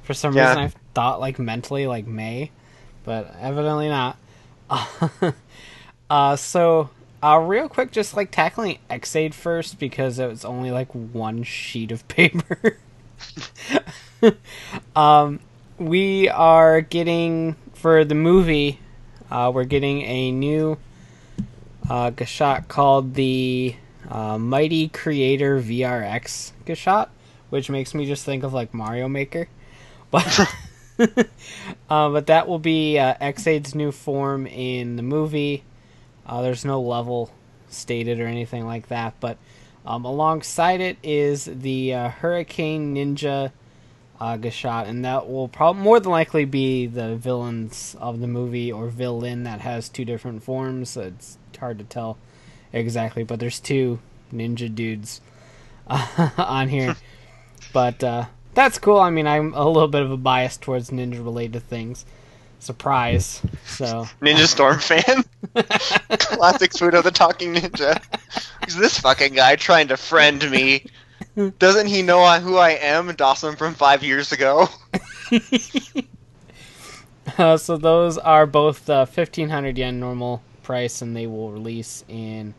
For 0.04 0.14
some 0.14 0.36
Yeah. 0.36 0.46
reason, 0.46 0.58
I 0.62 0.72
thought 0.94 1.18
like 1.18 1.40
mentally 1.40 1.88
like 1.88 2.06
May, 2.06 2.52
but 3.02 3.34
evidently 3.40 3.88
not. 3.88 4.16
uh, 6.08 6.36
so 6.36 6.90
uh, 7.24 7.38
real 7.38 7.70
quick, 7.70 7.90
just 7.90 8.14
like 8.14 8.30
tackling 8.30 8.78
Ex-Aid 8.90 9.34
first 9.34 9.78
because 9.78 10.18
it 10.18 10.28
was 10.28 10.44
only 10.44 10.70
like 10.70 10.92
one 10.92 11.42
sheet 11.42 11.90
of 11.90 12.06
paper. 12.08 12.76
um, 14.96 15.40
we 15.78 16.28
are 16.28 16.82
getting 16.82 17.56
for 17.72 18.04
the 18.04 18.14
movie. 18.14 18.78
Uh, 19.30 19.50
we're 19.54 19.64
getting 19.64 20.02
a 20.02 20.32
new 20.32 20.76
uh, 21.88 22.10
Gashat 22.10 22.68
called 22.68 23.14
the 23.14 23.74
uh, 24.10 24.36
Mighty 24.36 24.88
Creator 24.88 25.62
VRX 25.62 26.52
Gashat, 26.66 27.08
which 27.48 27.70
makes 27.70 27.94
me 27.94 28.04
just 28.04 28.26
think 28.26 28.44
of 28.44 28.52
like 28.52 28.74
Mario 28.74 29.08
Maker. 29.08 29.48
But 30.10 31.18
uh, 31.90 32.08
but 32.10 32.26
that 32.28 32.46
will 32.46 32.60
be 32.60 33.00
uh, 33.00 33.14
Ex-Aid's 33.20 33.74
new 33.74 33.90
form 33.90 34.46
in 34.46 34.94
the 34.94 35.02
movie. 35.02 35.64
Uh, 36.26 36.42
there's 36.42 36.64
no 36.64 36.80
level 36.80 37.30
stated 37.68 38.20
or 38.20 38.26
anything 38.26 38.66
like 38.66 38.88
that, 38.88 39.14
but 39.20 39.36
um, 39.86 40.04
alongside 40.04 40.80
it 40.80 40.96
is 41.02 41.44
the 41.44 41.92
uh, 41.92 42.08
Hurricane 42.08 42.94
Ninja 42.94 43.52
uh, 44.20 44.36
Gashat, 44.36 44.88
and 44.88 45.04
that 45.04 45.28
will 45.28 45.48
prob- 45.48 45.76
more 45.76 46.00
than 46.00 46.10
likely 46.10 46.44
be 46.44 46.86
the 46.86 47.16
villains 47.16 47.96
of 48.00 48.20
the 48.20 48.26
movie 48.26 48.72
or 48.72 48.88
villain 48.88 49.42
that 49.44 49.60
has 49.60 49.88
two 49.88 50.04
different 50.04 50.42
forms. 50.42 50.96
It's 50.96 51.36
hard 51.58 51.78
to 51.78 51.84
tell 51.84 52.16
exactly, 52.72 53.24
but 53.24 53.40
there's 53.40 53.60
two 53.60 54.00
ninja 54.32 54.74
dudes 54.74 55.20
uh, 55.86 56.30
on 56.38 56.68
here. 56.68 56.96
but 57.72 58.02
uh, 58.02 58.26
that's 58.54 58.78
cool. 58.78 58.98
I 58.98 59.10
mean, 59.10 59.26
I'm 59.26 59.52
a 59.54 59.68
little 59.68 59.88
bit 59.88 60.02
of 60.02 60.10
a 60.10 60.16
bias 60.16 60.56
towards 60.56 60.90
ninja 60.90 61.22
related 61.22 61.62
things. 61.64 62.06
Surprise. 62.64 63.42
So 63.66 64.08
Ninja 64.22 64.46
Storm 64.46 64.78
fan. 64.78 65.22
Classic 66.18 66.72
Fudo 66.72 67.02
the 67.02 67.10
Talking 67.10 67.54
Ninja. 67.54 68.02
Who's 68.64 68.76
this 68.76 68.98
fucking 68.98 69.34
guy 69.34 69.56
trying 69.56 69.88
to 69.88 69.98
friend 69.98 70.50
me? 70.50 70.86
Doesn't 71.58 71.88
he 71.88 72.00
know 72.00 72.26
who 72.40 72.56
I 72.56 72.70
am, 72.70 73.14
Dawson 73.16 73.56
from 73.56 73.74
five 73.74 74.02
years 74.02 74.32
ago? 74.32 74.68
Uh, 77.38 77.56
so 77.56 77.78
those 77.78 78.18
are 78.18 78.46
both 78.46 78.88
uh, 78.88 79.06
1500 79.06 79.78
yen 79.78 79.98
normal 79.98 80.42
price, 80.62 81.00
and 81.00 81.16
they 81.16 81.26
will 81.26 81.50
release 81.50 82.04
in 82.06 82.54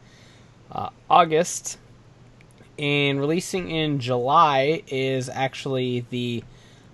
uh, 0.71 0.89
August. 1.07 1.77
And 2.77 3.19
releasing 3.19 3.69
in 3.69 3.99
July 3.99 4.81
is 4.87 5.29
actually 5.29 6.05
the 6.09 6.43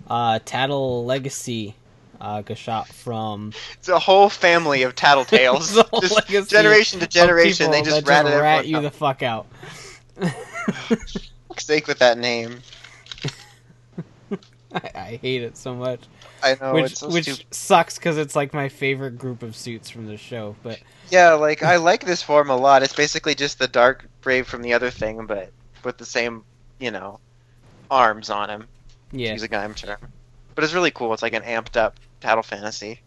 uh, 0.06 0.38
Taddle 0.44 1.04
Legacy 1.06 1.74
uh, 2.22 2.40
Gashat 2.42 2.86
from 2.86 3.52
It's 3.74 3.88
a 3.88 3.98
whole 3.98 4.30
family 4.30 4.84
of 4.84 4.94
tattletales. 4.94 5.74
Just 6.28 6.50
generation 6.50 7.00
to 7.00 7.06
generation, 7.08 7.70
they 7.70 7.82
just 7.82 8.06
that 8.06 8.24
ratted 8.24 8.40
rat 8.40 8.66
you 8.66 8.76
up. 8.78 8.84
the 8.84 8.90
fuck 8.90 9.22
out. 9.22 9.46
sake 11.58 11.86
with 11.88 11.98
that 11.98 12.16
name. 12.18 12.60
I, 14.74 14.90
I 14.94 15.18
hate 15.20 15.42
it 15.42 15.56
so 15.56 15.74
much, 15.74 16.00
I 16.42 16.56
know 16.60 16.74
which 16.74 16.92
it's 16.92 17.00
so 17.00 17.08
which 17.10 17.24
stupid. 17.24 17.54
sucks 17.54 17.96
because 17.98 18.16
it's 18.16 18.36
like 18.36 18.54
my 18.54 18.68
favorite 18.68 19.18
group 19.18 19.42
of 19.42 19.56
suits 19.56 19.90
from 19.90 20.06
the 20.06 20.16
show. 20.16 20.54
But 20.62 20.80
Yeah, 21.10 21.32
like 21.32 21.62
I 21.62 21.76
like 21.76 22.04
this 22.04 22.22
form 22.22 22.50
a 22.50 22.56
lot. 22.56 22.82
It's 22.82 22.94
basically 22.94 23.34
just 23.34 23.58
the 23.58 23.68
dark 23.68 24.06
brave 24.20 24.46
from 24.46 24.62
the 24.62 24.72
other 24.72 24.90
thing, 24.90 25.26
but 25.26 25.50
with 25.84 25.98
the 25.98 26.06
same, 26.06 26.44
you 26.78 26.92
know, 26.92 27.18
arms 27.90 28.30
on 28.30 28.48
him. 28.48 28.68
yeah, 29.10 29.32
he's 29.32 29.42
a 29.42 29.48
Gaim 29.48 29.74
term. 29.76 29.98
But 30.54 30.64
it's 30.64 30.72
really 30.72 30.90
cool. 30.90 31.12
It's 31.12 31.22
like 31.22 31.34
an 31.34 31.42
amped 31.42 31.76
up 31.76 31.96
Taddle 32.22 32.44
Fantasy. 32.44 33.00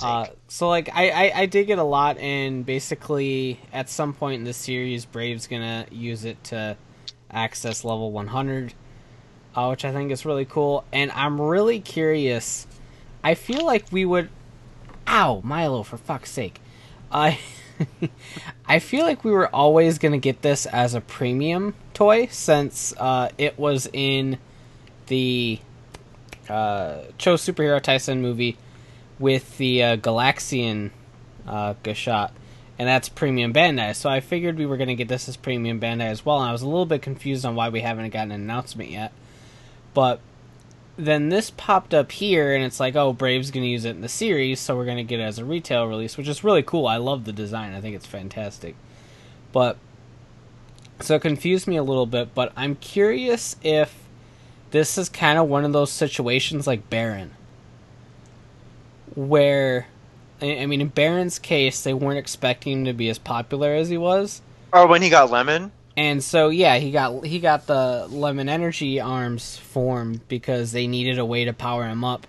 Uh, 0.00 0.26
so 0.46 0.68
like 0.68 0.88
I, 0.92 1.10
I 1.10 1.32
I 1.40 1.46
dig 1.46 1.70
it 1.70 1.78
a 1.78 1.84
lot, 1.84 2.18
and 2.18 2.64
basically 2.64 3.60
at 3.72 3.88
some 3.88 4.12
point 4.12 4.38
in 4.38 4.44
the 4.44 4.52
series, 4.52 5.04
Brave's 5.04 5.46
gonna 5.46 5.86
use 5.90 6.24
it 6.24 6.42
to 6.44 6.76
access 7.30 7.84
level 7.84 8.10
100, 8.10 8.74
uh, 9.54 9.66
which 9.68 9.84
I 9.84 9.92
think 9.92 10.10
is 10.10 10.24
really 10.24 10.44
cool. 10.44 10.84
And 10.92 11.10
I'm 11.12 11.40
really 11.40 11.80
curious. 11.80 12.66
I 13.22 13.34
feel 13.34 13.64
like 13.66 13.86
we 13.92 14.04
would. 14.04 14.30
Ow, 15.06 15.40
Milo! 15.44 15.82
For 15.82 15.96
fuck's 15.96 16.30
sake, 16.30 16.60
I. 17.10 17.38
I 18.66 18.80
feel 18.80 19.04
like 19.04 19.24
we 19.24 19.30
were 19.30 19.54
always 19.54 19.98
gonna 19.98 20.18
get 20.18 20.42
this 20.42 20.66
as 20.66 20.94
a 20.94 21.00
premium 21.00 21.74
toy 21.94 22.26
since 22.26 22.92
uh, 22.98 23.30
it 23.38 23.56
was 23.58 23.88
in 23.92 24.38
the 25.06 25.60
uh, 26.48 27.02
Cho 27.18 27.34
Superhero 27.34 27.80
Taisen 27.80 28.20
movie 28.20 28.56
with 29.18 29.58
the 29.58 29.82
uh, 29.82 29.96
Galaxian 29.96 30.90
uh, 31.46 31.74
Gashat, 31.82 32.30
and 32.78 32.88
that's 32.88 33.08
premium 33.08 33.52
Bandai. 33.52 33.94
So 33.94 34.08
I 34.08 34.20
figured 34.20 34.56
we 34.56 34.66
were 34.66 34.76
going 34.76 34.88
to 34.88 34.94
get 34.94 35.08
this 35.08 35.28
as 35.28 35.36
premium 35.36 35.80
Bandai 35.80 36.06
as 36.06 36.24
well, 36.24 36.40
and 36.40 36.48
I 36.48 36.52
was 36.52 36.62
a 36.62 36.68
little 36.68 36.86
bit 36.86 37.02
confused 37.02 37.44
on 37.44 37.54
why 37.54 37.68
we 37.68 37.80
haven't 37.80 38.10
gotten 38.10 38.32
an 38.32 38.40
announcement 38.40 38.90
yet. 38.90 39.12
But 39.94 40.20
then 40.96 41.28
this 41.28 41.50
popped 41.50 41.94
up 41.94 42.12
here, 42.12 42.54
and 42.54 42.64
it's 42.64 42.80
like, 42.80 42.96
oh, 42.96 43.12
Brave's 43.12 43.50
going 43.50 43.64
to 43.64 43.70
use 43.70 43.84
it 43.84 43.90
in 43.90 44.00
the 44.00 44.08
series, 44.08 44.60
so 44.60 44.76
we're 44.76 44.84
going 44.84 44.96
to 44.96 45.04
get 45.04 45.20
it 45.20 45.24
as 45.24 45.38
a 45.38 45.44
retail 45.44 45.86
release, 45.86 46.16
which 46.16 46.28
is 46.28 46.44
really 46.44 46.62
cool. 46.62 46.86
I 46.86 46.96
love 46.96 47.24
the 47.24 47.32
design, 47.32 47.74
I 47.74 47.80
think 47.80 47.94
it's 47.94 48.06
fantastic. 48.06 48.74
But 49.52 49.78
so 51.00 51.14
it 51.14 51.22
confused 51.22 51.68
me 51.68 51.76
a 51.76 51.82
little 51.82 52.06
bit, 52.06 52.34
but 52.34 52.52
I'm 52.56 52.74
curious 52.74 53.56
if 53.62 54.07
this 54.70 54.98
is 54.98 55.08
kind 55.08 55.38
of 55.38 55.48
one 55.48 55.64
of 55.64 55.72
those 55.72 55.90
situations 55.90 56.66
like 56.66 56.88
Baron 56.90 57.32
where 59.14 59.86
I 60.40 60.66
mean 60.66 60.80
in 60.80 60.88
Baron's 60.88 61.38
case 61.38 61.82
they 61.82 61.94
weren't 61.94 62.18
expecting 62.18 62.80
him 62.80 62.84
to 62.84 62.92
be 62.92 63.08
as 63.08 63.18
popular 63.18 63.74
as 63.74 63.88
he 63.88 63.98
was. 63.98 64.42
Or 64.72 64.86
when 64.86 65.02
he 65.02 65.08
got 65.08 65.30
Lemon. 65.30 65.72
And 65.96 66.22
so 66.22 66.48
yeah, 66.50 66.78
he 66.78 66.92
got 66.92 67.24
he 67.24 67.40
got 67.40 67.66
the 67.66 68.06
Lemon 68.08 68.48
Energy 68.48 69.00
arms 69.00 69.56
formed 69.56 70.26
because 70.28 70.72
they 70.72 70.86
needed 70.86 71.18
a 71.18 71.24
way 71.24 71.44
to 71.44 71.52
power 71.52 71.86
him 71.86 72.04
up 72.04 72.26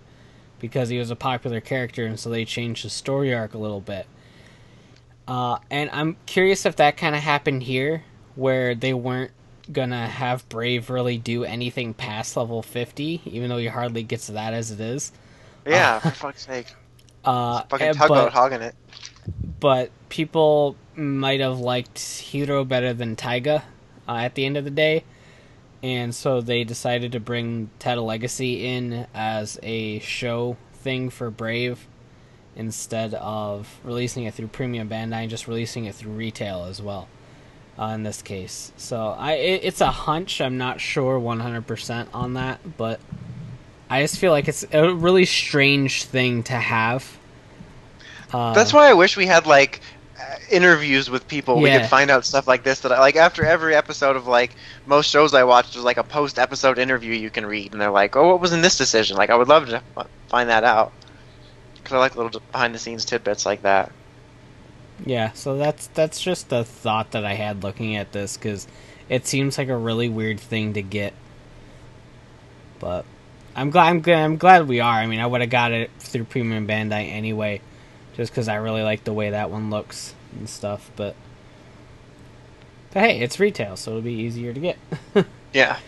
because 0.60 0.90
he 0.90 0.98
was 0.98 1.12
a 1.12 1.16
popular 1.16 1.62
character 1.62 2.06
and 2.06 2.20
so 2.20 2.30
they 2.30 2.46
changed 2.46 2.84
his 2.84 2.94
story 2.94 3.34
arc 3.34 3.54
a 3.54 3.60
little 3.60 3.82
bit. 3.82 4.08
Uh, 5.28 5.60
and 5.70 5.92
I'm 5.94 6.18
curious 6.26 6.66
if 6.66 6.78
that 6.78 6.98
kind 6.98 7.16
of 7.16 7.22
happened 7.22 7.64
here 7.64 8.04
where 8.36 8.74
they 8.74 8.96
weren't 8.96 9.32
gonna 9.72 10.07
have 10.07 10.47
Brave 10.49 10.89
really 10.89 11.17
do 11.17 11.43
anything 11.43 11.93
past 11.93 12.36
level 12.38 12.61
50 12.63 13.22
even 13.26 13.49
though 13.49 13.57
he 13.57 13.67
hardly 13.67 14.03
gets 14.03 14.26
to 14.28 14.32
that 14.34 14.53
as 14.53 14.72
it 14.72 14.80
is. 14.80 15.11
Yeah, 15.65 15.99
for 15.99 16.11
fuck's 16.11 16.45
sake. 16.45 16.67
Uh, 17.26 17.63
Fucking 17.70 17.88
eh, 17.88 17.93
tugboat 17.93 18.32
hogging 18.32 18.61
it. 18.61 18.74
but 19.59 19.91
people 20.07 20.78
might 20.95 21.41
have 21.41 21.59
liked 21.59 21.95
Hiiro 21.95 22.65
better 22.65 22.93
than 22.93 23.17
Taiga 23.17 23.63
uh, 24.07 24.15
at 24.15 24.36
the 24.36 24.45
end 24.45 24.55
of 24.55 24.63
the 24.63 24.72
day. 24.72 25.03
and 25.84 26.15
so 26.15 26.39
they 26.39 26.63
decided 26.63 27.11
to 27.11 27.20
bring 27.20 27.70
Taddle 27.78 28.05
Legacy 28.05 28.65
in 28.65 29.05
as 29.13 29.59
a 29.63 29.99
show 29.99 30.55
thing 30.76 31.09
for 31.09 31.30
Brave 31.30 31.88
instead 32.55 33.13
of 33.15 33.80
releasing 33.84 34.24
it 34.24 34.34
through 34.34 34.47
Premium 34.47 34.88
Bandai 34.89 35.13
and 35.24 35.30
just 35.30 35.45
releasing 35.47 35.86
it 35.86 35.95
through 35.95 36.13
retail 36.13 36.63
as 36.63 36.82
well. 36.82 37.09
Uh, 37.80 37.93
in 37.93 38.03
this 38.03 38.21
case, 38.21 38.73
so 38.75 39.15
I 39.17 39.34
it, 39.36 39.61
it's 39.63 39.80
a 39.80 39.89
hunch. 39.89 40.41
I'm 40.41 40.57
not 40.57 40.82
sure 40.82 41.17
100% 41.17 42.07
on 42.13 42.34
that, 42.34 42.59
but 42.77 42.99
I 43.89 44.01
just 44.01 44.17
feel 44.17 44.32
like 44.32 44.49
it's 44.49 44.65
a 44.73 44.93
really 44.93 45.23
strange 45.25 46.03
thing 46.03 46.43
to 46.43 46.53
have. 46.53 47.17
Uh, 48.34 48.53
That's 48.53 48.73
why 48.73 48.89
I 48.89 48.93
wish 48.93 49.15
we 49.17 49.25
had 49.25 49.47
like 49.47 49.80
uh, 50.19 50.36
interviews 50.51 51.09
with 51.09 51.27
people. 51.27 51.59
We 51.59 51.69
could 51.71 51.86
find 51.86 52.11
out 52.11 52.25
stuff 52.25 52.47
like 52.47 52.63
this. 52.63 52.82
That 52.82 52.91
I, 52.91 52.99
like 52.99 53.15
after 53.15 53.45
every 53.45 53.75
episode 53.75 54.15
of 54.15 54.27
like 54.27 54.55
most 54.86 55.09
shows 55.09 55.34
I 55.34 55.43
watch, 55.43 55.73
there's 55.73 55.86
like 55.86 55.97
a 55.97 56.03
post 56.03 56.38
episode 56.38 56.77
interview 56.77 57.13
you 57.13 57.30
can 57.30 57.45
read, 57.45 57.71
and 57.71 57.82
they're 57.82 57.89
like, 57.89 58.15
"Oh, 58.15 58.27
what 58.27 58.41
was 58.41 58.51
in 58.51 58.61
this 58.61 58.77
decision?" 58.77 59.17
Like 59.17 59.30
I 59.30 59.36
would 59.36 59.47
love 59.47 59.67
to 59.69 59.82
find 60.27 60.49
that 60.49 60.63
out 60.63 60.91
because 61.75 61.93
I 61.93 61.97
like 61.97 62.15
little 62.15 62.41
behind 62.51 62.75
the 62.75 62.80
scenes 62.80 63.05
tidbits 63.05 63.45
like 63.45 63.61
that. 63.63 63.91
Yeah, 65.06 65.32
so 65.34 65.58
that's 65.58 65.88
that's 65.88 66.20
just 66.22 66.52
a 66.52 66.64
thought 66.64 67.12
that 67.12 67.26
I 67.26 67.34
had 67.34 67.64
looking 67.64 67.95
at 67.95 68.12
this 68.12 68.38
because 68.38 68.68
it 69.08 69.26
seems 69.26 69.58
like 69.58 69.70
a 69.70 69.78
really 69.78 70.10
weird 70.10 70.39
thing 70.39 70.74
to 70.74 70.82
get. 70.82 71.14
But 72.80 73.06
I'm 73.56 73.70
glad 73.70 73.88
I'm 73.89 74.02
glad, 74.02 74.24
I'm 74.24 74.38
glad 74.38 74.68
we 74.68 74.80
are. 74.80 74.93
I 75.00 75.08
mean, 75.08 75.20
I 75.20 75.26
would 75.26 75.41
have 75.41 75.50
got 75.50 75.72
it 75.72 75.91
through 76.00 76.26
Premium 76.26 76.68
Bandai 76.68 77.12
anyway, 77.12 77.62
just 78.16 78.32
because 78.32 78.47
I 78.47 78.56
really 78.56 78.84
like 78.84 79.04
the 79.04 79.14
way 79.14 79.32
that 79.32 79.50
one 79.50 79.70
looks 79.70 80.14
and 80.38 80.50
stuff. 80.50 80.91
But 80.95 81.16
but 82.91 83.02
hey, 83.04 83.20
it's 83.20 83.39
retail, 83.39 83.78
so 83.78 83.91
it'll 83.91 84.02
be 84.02 84.14
easier 84.14 84.54
to 84.54 84.60
get. 84.60 84.78
Yeah. 85.52 85.80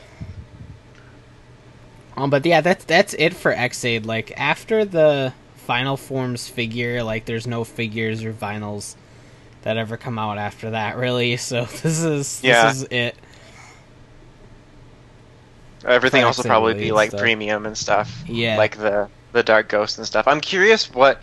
Um, 2.17 2.29
but 2.29 2.45
yeah, 2.45 2.61
that's 2.61 2.83
that's 2.85 3.13
it 3.13 3.33
for 3.33 3.51
Ex-Aid. 3.51 4.05
Like 4.05 4.33
after 4.37 4.85
the 4.85 5.33
final 5.55 5.97
forms 5.97 6.47
figure, 6.47 7.03
like 7.03 7.25
there's 7.25 7.47
no 7.47 7.63
figures 7.63 8.23
or 8.23 8.33
vinyls 8.33 8.95
that 9.63 9.77
ever 9.77 9.97
come 9.97 10.17
out 10.19 10.37
after 10.37 10.71
that, 10.71 10.97
really. 10.97 11.37
So 11.37 11.65
this 11.65 12.03
is 12.03 12.41
Yeah. 12.43 12.67
this 12.67 12.77
is 12.83 12.87
it. 12.91 13.15
Everything 15.85 16.21
else 16.21 16.37
will 16.37 16.43
probably 16.45 16.75
be 16.75 16.91
like 16.91 17.09
stuff. 17.09 17.21
premium 17.21 17.65
and 17.65 17.77
stuff. 17.77 18.23
Yeah. 18.27 18.57
Like 18.57 18.77
the 18.77 19.09
the 19.31 19.41
Dark 19.43 19.69
Ghost 19.69 19.97
and 19.97 20.05
stuff. 20.05 20.27
I'm 20.27 20.41
curious 20.41 20.93
what 20.93 21.21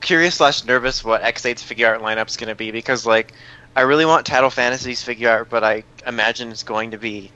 curious 0.00 0.36
slash 0.36 0.64
nervous 0.64 1.04
what 1.04 1.22
Ex-Aid's 1.22 1.62
figure 1.62 1.86
art 1.88 2.00
lineup's 2.02 2.36
gonna 2.36 2.54
be 2.56 2.70
because 2.72 3.06
like 3.06 3.32
I 3.76 3.82
really 3.82 4.04
want 4.04 4.26
Taddle 4.26 4.50
Fantasy's 4.50 5.02
figure 5.02 5.30
art, 5.30 5.48
but 5.50 5.62
I 5.64 5.84
imagine 6.06 6.50
it's 6.50 6.62
going 6.64 6.90
to 6.90 6.98
be 6.98 7.30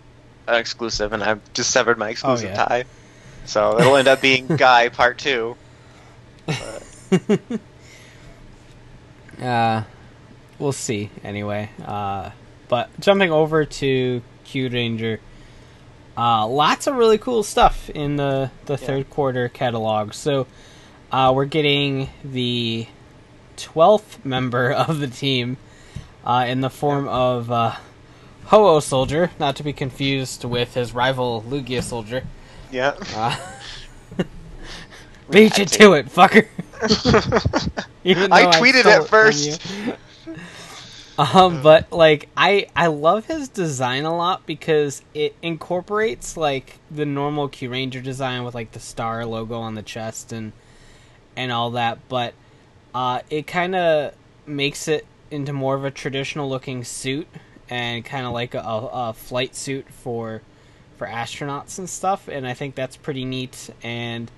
an 0.48 0.54
exclusive, 0.56 1.12
and 1.14 1.22
I've 1.24 1.40
just 1.54 1.70
severed 1.70 1.96
my 1.98 2.10
exclusive 2.10 2.50
Oh, 2.50 2.52
yeah. 2.52 2.64
tie. 2.64 2.84
So 3.46 3.78
it'll 3.78 3.96
end 3.96 4.06
up 4.08 4.20
being 4.20 4.46
Guy 4.56 4.88
Part 4.90 5.18
Two. 5.18 5.56
Uh, 9.40 9.82
we'll 10.58 10.72
see. 10.72 11.10
Anyway, 11.24 11.70
uh, 11.84 12.30
but 12.68 12.88
jumping 13.00 13.30
over 13.32 13.64
to 13.64 14.22
Kyuranger, 14.46 15.18
uh, 16.16 16.46
lots 16.46 16.86
of 16.86 16.96
really 16.96 17.18
cool 17.18 17.42
stuff 17.42 17.90
in 17.90 18.16
the 18.16 18.50
the 18.66 18.74
Yeah. 18.74 18.86
third 18.86 19.10
quarter 19.10 19.48
catalog. 19.48 20.12
So, 20.14 20.46
uh, 21.12 21.32
we're 21.34 21.44
getting 21.44 22.08
the 22.24 22.86
twelfth 23.56 24.24
member 24.24 24.70
of 24.86 24.98
the 25.00 25.08
team, 25.08 25.56
uh, 26.24 26.44
in 26.48 26.60
the 26.60 26.70
form 26.70 27.06
of 27.08 27.50
uh, 27.50 27.76
Ho-Oh 28.46 28.80
Soldier, 28.80 29.30
not 29.38 29.56
to 29.56 29.62
be 29.62 29.72
confused 29.72 30.44
with 30.44 30.74
his 30.74 30.92
rival 30.94 31.44
Lugia 31.48 31.82
Soldier. 31.82 32.22
Yeah. 32.70 32.94
Uh, 33.14 33.36
beat 35.30 35.58
you 35.58 35.64
to. 35.64 35.92
it, 35.94 36.06
fucker. 36.06 36.46
I 36.84 38.46
tweeted 38.60 38.86
it 38.86 39.08
first. 39.08 39.60
Um, 41.18 41.62
but 41.62 41.92
like 41.92 42.28
I 42.36 42.66
I 42.76 42.88
love 42.88 43.26
his 43.26 43.48
design 43.48 44.04
a 44.04 44.14
lot 44.14 44.44
because 44.44 45.02
it 45.14 45.34
incorporates 45.40 46.36
like 46.36 46.78
the 46.90 47.06
normal 47.06 47.48
Kyuranger 47.48 48.02
design 48.02 48.44
with 48.44 48.54
like 48.54 48.72
the 48.72 48.80
star 48.80 49.24
logo 49.24 49.58
on 49.60 49.74
the 49.74 49.82
chest 49.82 50.32
and 50.32 50.52
and 51.36 51.52
all 51.52 51.70
that, 51.72 51.98
but 52.08 52.34
uh, 52.94 53.20
it 53.30 53.46
kind 53.46 53.74
of 53.74 54.14
makes 54.46 54.88
it 54.88 55.06
into 55.30 55.52
more 55.52 55.74
of 55.74 55.84
a 55.84 55.90
traditional 55.90 56.48
looking 56.48 56.84
suit 56.84 57.26
and 57.68 58.04
kind 58.04 58.26
of 58.26 58.32
like 58.32 58.54
a, 58.54 58.60
a 58.60 59.12
flight 59.12 59.54
suit 59.54 59.86
for 59.88 60.42
for 60.96 61.06
astronauts 61.06 61.78
and 61.78 61.88
stuff, 61.88 62.28
and 62.28 62.46
I 62.46 62.54
think 62.54 62.74
that's 62.74 62.96
pretty 62.96 63.24
neat. 63.24 63.70
And 63.82 64.30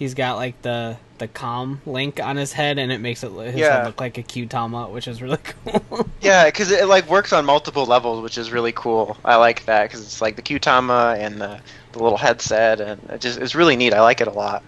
he's 0.00 0.14
got 0.14 0.34
like 0.36 0.60
the 0.62 0.96
the 1.18 1.28
com 1.28 1.82
link 1.84 2.18
on 2.18 2.36
his 2.36 2.52
head, 2.54 2.78
and 2.78 2.90
it 2.90 2.98
makes 2.98 3.22
it 3.22 3.30
his 3.30 3.54
Yeah. 3.54 3.76
head 3.76 3.86
look 3.86 4.00
like 4.00 4.16
a 4.18 4.22
Kyutama, 4.22 4.90
which 4.90 5.06
is 5.06 5.20
really 5.22 5.36
cool. 5.64 6.08
Yeah, 6.22 6.46
because 6.46 6.70
it 6.70 6.86
like 6.88 7.08
works 7.08 7.32
on 7.32 7.44
multiple 7.44 7.84
levels, 7.84 8.22
which 8.22 8.38
is 8.38 8.50
really 8.50 8.72
cool. 8.72 9.16
I 9.24 9.36
like 9.36 9.66
that 9.66 9.84
because 9.84 10.00
it's 10.00 10.20
like 10.22 10.34
the 10.36 10.42
Kyutama 10.42 11.18
and 11.18 11.38
the, 11.40 11.60
the 11.92 12.02
little 12.02 12.16
headset, 12.18 12.80
and 12.80 13.00
it 13.10 13.20
just 13.20 13.38
it's 13.38 13.54
really 13.54 13.76
neat. 13.76 13.92
I 13.94 14.00
like 14.00 14.20
it 14.22 14.28
a 14.28 14.32
lot. 14.32 14.64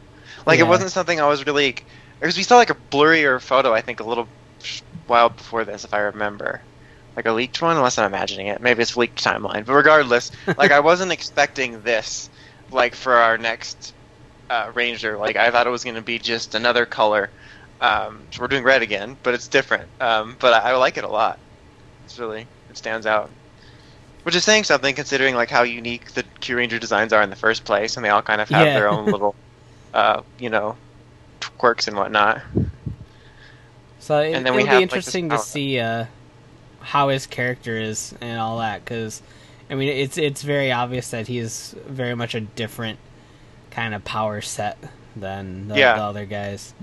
Like 0.46 0.58
Yeah. 0.58 0.66
it 0.66 0.68
wasn't 0.68 0.90
something 0.92 1.20
I 1.20 1.26
was 1.26 1.46
really 1.46 1.74
because 2.20 2.36
we 2.36 2.42
saw 2.42 2.56
like 2.58 2.70
a 2.70 2.76
blurrier 2.92 3.40
photo. 3.40 3.72
I 3.72 3.80
think 3.80 4.00
a 4.00 4.04
little 4.04 4.28
while 5.06 5.30
before 5.30 5.64
this, 5.64 5.84
if 5.84 5.94
I 5.94 6.00
remember, 6.00 6.60
like 7.16 7.24
a 7.26 7.32
leaked 7.32 7.62
one, 7.62 7.76
unless 7.76 7.96
I'm 7.96 8.06
imagining 8.06 8.48
it. 8.48 8.60
Maybe 8.60 8.82
it's 8.82 8.94
leaked 8.96 9.24
timeline. 9.24 9.64
But 9.64 9.72
regardless, 9.72 10.30
like 10.58 10.70
I 10.70 10.80
wasn't 10.90 11.12
expecting 11.12 11.80
this, 11.82 12.28
like 12.70 12.94
for 12.94 13.14
our 13.14 13.38
next 13.38 13.94
uh, 14.52 14.72
Ranger. 14.74 15.18
Like 15.18 15.36
I 15.36 15.50
thought 15.50 15.66
it 15.66 15.70
was 15.70 15.84
going 15.84 15.96
to 15.96 16.02
be 16.02 16.18
just 16.20 16.54
another 16.54 16.86
color. 16.86 17.32
Um, 17.80 18.28
so 18.32 18.42
we're 18.42 18.48
doing 18.48 18.64
red 18.64 18.82
again, 18.82 19.18
but 19.22 19.34
it's 19.34 19.48
different. 19.48 19.90
Um, 20.00 20.36
but 20.40 20.54
I, 20.54 20.72
I 20.72 20.76
like 20.76 20.98
it 20.98 21.04
a 21.04 21.08
lot. 21.10 21.40
It's 22.04 22.18
really 22.18 22.48
it 22.70 22.78
stands 22.78 23.06
out, 23.06 23.32
which 24.24 24.36
is 24.36 24.44
saying 24.44 24.64
something 24.64 24.94
considering 24.94 25.34
like 25.36 25.50
how 25.50 25.62
unique 25.64 26.12
the 26.14 26.24
Kyuranger 26.42 26.80
designs 26.80 27.12
are 27.12 27.22
in 27.22 27.30
the 27.30 27.36
first 27.36 27.64
place, 27.64 27.96
and 27.96 28.04
they 28.04 28.10
all 28.10 28.22
kind 28.22 28.40
of 28.42 28.50
have 28.50 28.72
Yeah. 28.72 28.74
their 28.74 28.88
own 28.88 29.10
little, 29.12 29.36
uh, 29.94 30.22
you 30.38 30.50
know, 30.50 30.78
quirks 31.58 31.88
and 31.88 31.96
whatnot. 31.96 32.42
So 33.98 34.18
it, 34.20 34.32
And 34.32 34.46
then 34.46 34.54
it'll 34.54 34.66
have, 34.66 34.68
be 34.68 34.82
like, 34.90 35.02
interesting 35.02 35.30
to 35.30 35.38
see 35.38 35.78
uh, 35.78 36.06
how 36.80 37.08
his 37.10 37.26
character 37.26 37.78
is 37.78 38.14
and 38.20 38.40
all 38.40 38.58
that, 38.58 38.84
because 38.84 39.22
I 39.70 39.74
mean 39.76 39.88
it's 39.88 40.18
it's 40.18 40.42
very 40.42 40.72
obvious 40.72 41.10
that 41.10 41.28
he 41.28 41.38
is 41.38 41.74
very 41.86 42.14
much 42.16 42.34
a 42.34 42.40
different 42.42 42.98
kind 43.72 43.94
of 43.94 44.04
power 44.04 44.40
set 44.40 44.78
than 45.16 45.68
the, 45.68 45.78
Yeah. 45.78 45.96
the 45.96 46.02
other 46.02 46.26
guys. 46.26 46.74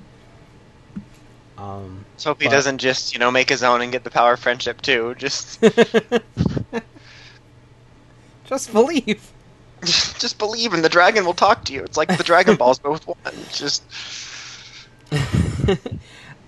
Um, 1.57 2.05
So 2.17 2.31
hope 2.31 2.41
he 2.41 2.47
doesn't 2.47 2.77
just 2.79 3.13
you 3.13 3.19
know 3.19 3.31
make 3.31 3.49
his 3.49 3.63
own 3.63 3.81
and 3.81 3.91
get 3.91 4.03
the 4.03 4.11
power 4.11 4.33
of 4.33 4.39
friendship 4.39 4.81
too. 4.81 5.15
Just 5.17 5.61
just 8.45 8.71
believe. 8.73 9.31
just 9.81 10.37
believe 10.39 10.73
and 10.73 10.83
the 10.83 10.89
dragon 10.89 11.25
will 11.25 11.33
talk 11.33 11.63
to 11.65 11.73
you. 11.73 11.83
It's 11.83 11.97
like 11.97 12.15
the 12.17 12.23
Dragon 12.23 12.55
Balls 12.55 12.79
both 12.89 13.05
one. 13.07 13.17
Just 13.51 13.83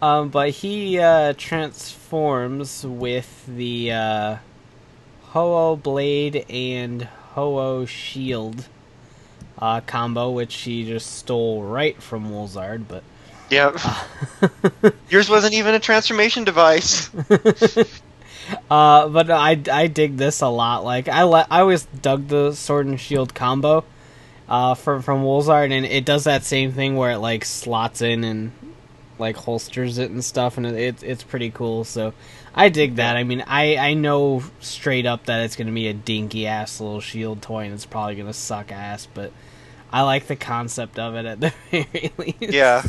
um, 0.02 0.30
but 0.30 0.50
he 0.50 1.00
uh, 1.00 1.34
transforms 1.38 2.86
with 2.86 3.46
the 3.48 3.92
uh, 3.92 4.36
Ho-Oh 5.30 5.76
Blade 5.78 6.46
and 6.50 7.04
Ho-Oh 7.34 7.86
Shield 7.86 8.68
uh, 9.62 9.82
combo, 9.82 10.32
which 10.32 10.56
he 10.56 10.86
just 10.86 11.18
stole 11.18 11.64
right 11.64 12.02
from 12.02 12.30
Wolzard, 12.32 12.86
but 12.88 13.04
yeah. 13.50 13.78
Yours 15.10 15.30
wasn't 15.30 15.54
even 15.54 15.76
a 15.76 15.80
transformation 15.80 16.44
device. 16.44 17.10
Uh, 18.70 19.08
but 19.08 19.30
I, 19.30 19.62
I 19.72 19.88
dig 19.88 20.18
this 20.18 20.42
a 20.42 20.48
lot. 20.48 20.84
Like 20.84 21.08
I 21.08 21.24
le- 21.24 21.48
I 21.50 21.62
always 21.62 21.86
dug 21.86 22.28
the 22.28 22.54
sword 22.54 22.88
and 22.88 23.00
shield 23.00 23.34
combo, 23.34 23.86
uh, 24.50 24.74
from 24.74 25.02
from 25.02 25.24
Wolzard, 25.24 25.72
and 25.72 25.86
it 25.86 26.04
does 26.04 26.26
that 26.26 26.44
same 26.44 26.74
thing 26.74 26.96
where 26.98 27.12
it 27.12 27.20
like 27.20 27.46
slots 27.46 28.02
in 28.02 28.24
and 28.26 28.52
like 29.18 29.38
holsters 29.38 29.98
it 29.98 30.12
and 30.12 30.24
stuff, 30.24 30.58
and 30.58 30.66
it, 30.66 30.76
it 30.76 31.04
it's 31.04 31.24
pretty 31.24 31.52
cool. 31.52 31.86
So 31.86 32.14
I 32.54 32.68
dig 32.68 32.96
that. 32.96 33.16
I 33.16 33.24
mean, 33.24 33.44
I 33.48 33.78
I 33.78 33.94
know 33.94 34.44
straight 34.60 35.06
up 35.06 35.26
that 35.26 35.46
it's 35.46 35.56
gonna 35.56 35.72
be 35.72 35.88
a 35.88 35.94
dinky 35.94 36.48
ass 36.48 36.82
little 36.82 37.00
shield 37.00 37.42
toy, 37.42 37.66
and 37.66 37.74
it's 37.74 37.86
probably 37.86 38.16
gonna 38.16 38.34
suck 38.34 38.72
ass, 38.72 39.08
but 39.14 39.32
I 39.92 40.04
like 40.04 40.28
the 40.28 40.36
concept 40.36 41.00
of 41.00 41.16
it 41.16 41.26
at 41.26 41.40
the 41.40 41.54
very 41.72 42.12
least. 42.18 42.38
yeah. 42.42 42.84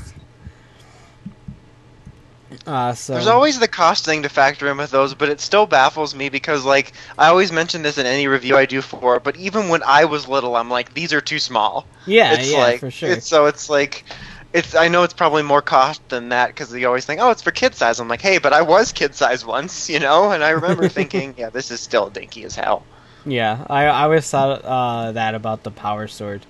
Uh, 2.66 2.94
so 2.94 3.14
There's 3.14 3.26
always 3.26 3.58
the 3.58 3.68
cost 3.68 4.04
thing 4.04 4.22
to 4.24 4.28
factor 4.28 4.70
in 4.70 4.76
with 4.76 4.90
those, 4.90 5.14
but 5.14 5.28
it 5.30 5.40
still 5.40 5.66
baffles 5.66 6.14
me 6.14 6.28
because, 6.28 6.64
like, 6.64 6.92
I 7.18 7.28
always 7.28 7.50
mention 7.50 7.82
this 7.82 7.96
in 7.98 8.06
any 8.06 8.26
review 8.28 8.56
I 8.56 8.66
do 8.66 8.82
for 8.82 9.16
it, 9.16 9.24
but 9.24 9.36
even 9.36 9.68
when 9.68 9.82
I 9.82 10.04
was 10.04 10.28
little, 10.28 10.54
I'm 10.54 10.68
like, 10.68 10.92
these 10.94 11.12
are 11.12 11.20
too 11.20 11.38
small. 11.38 11.86
yeah, 12.06 12.34
it's 12.34 12.52
yeah, 12.52 12.58
like, 12.58 12.80
for 12.80 12.90
sure. 12.90 13.10
It's, 13.10 13.26
so 13.26 13.46
it's 13.46 13.70
like, 13.70 14.04
it's. 14.52 14.74
I 14.74 14.88
know 14.88 15.02
it's 15.02 15.14
probably 15.14 15.42
more 15.42 15.62
cost 15.62 16.06
than 16.10 16.28
that 16.28 16.48
because 16.48 16.72
you 16.74 16.86
always 16.86 17.06
think, 17.06 17.20
oh, 17.22 17.30
it's 17.30 17.42
for 17.42 17.52
kid 17.52 17.74
size. 17.74 17.98
I'm 18.00 18.08
like, 18.08 18.20
hey, 18.20 18.36
but 18.38 18.52
I 18.52 18.62
was 18.62 18.92
kid 18.92 19.14
size 19.14 19.44
once, 19.46 19.88
you 19.94 19.98
know, 19.98 20.30
and 20.30 20.44
I 20.44 20.50
remember 20.50 20.88
thinking, 20.90 21.34
yeah, 21.38 21.48
this 21.50 21.70
is 21.70 21.80
still 21.80 22.10
dinky 22.10 22.44
as 22.44 22.54
hell. 22.54 22.84
Yeah, 23.24 23.66
I 23.70 23.84
I 23.84 24.02
always 24.02 24.28
thought 24.28 24.62
uh, 24.64 25.12
that 25.12 25.34
about 25.34 25.62
the 25.62 25.70
power 25.70 26.06
sword. 26.08 26.44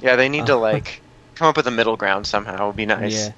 Yeah, 0.00 0.16
they 0.16 0.28
need 0.28 0.46
to 0.46 0.54
Uh. 0.54 0.60
like 0.60 1.00
come 1.34 1.48
up 1.48 1.56
with 1.56 1.66
a 1.66 1.70
middle 1.70 1.96
ground 1.96 2.26
somehow. 2.26 2.64
It 2.64 2.66
Would 2.68 2.76
be 2.76 2.86
nice. 2.86 3.26
Yeah. 3.26 3.32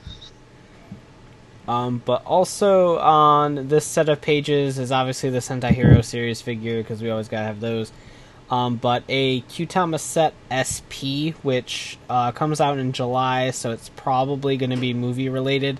Um, 1.68 2.02
but 2.04 2.24
also 2.26 2.98
on 2.98 3.68
this 3.68 3.84
set 3.86 4.08
of 4.08 4.20
pages 4.20 4.78
is 4.78 4.90
obviously 4.90 5.30
the 5.30 5.38
Sentai 5.38 5.70
Hero 5.72 6.00
series 6.00 6.40
figure 6.40 6.78
because 6.82 7.00
we 7.02 7.10
always 7.10 7.28
gotta 7.28 7.46
have 7.46 7.60
those. 7.60 7.92
Um, 8.50 8.76
but 8.76 9.04
a 9.08 9.42
Kyutama 9.42 10.00
set 10.00 10.34
SP, 10.50 11.36
which 11.44 11.98
uh, 12.08 12.32
comes 12.32 12.60
out 12.60 12.78
in 12.78 12.90
July, 12.90 13.50
so 13.52 13.70
it's 13.70 13.90
probably 13.90 14.56
going 14.56 14.70
to 14.70 14.76
be 14.76 14.92
movie 14.92 15.28
related. 15.28 15.78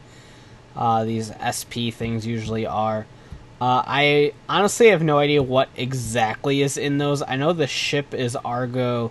Uh, 0.77 1.03
these 1.03 1.33
SP 1.43 1.91
things 1.91 2.25
usually 2.25 2.67
are. 2.67 3.07
Uh, 3.61 3.83
I 3.85 4.35
honestly 4.49 4.87
have 4.91 5.03
no 5.03 5.19
idea 5.19 5.43
what 5.43 5.69
exactly 5.77 6.63
is 6.63 6.77
in 6.77 6.99
those. 6.99 7.23
I 7.23 7.35
know 7.35 7.53
the 7.53 7.67
ship 7.67 8.15
is 8.15 8.37
Argo 8.37 9.11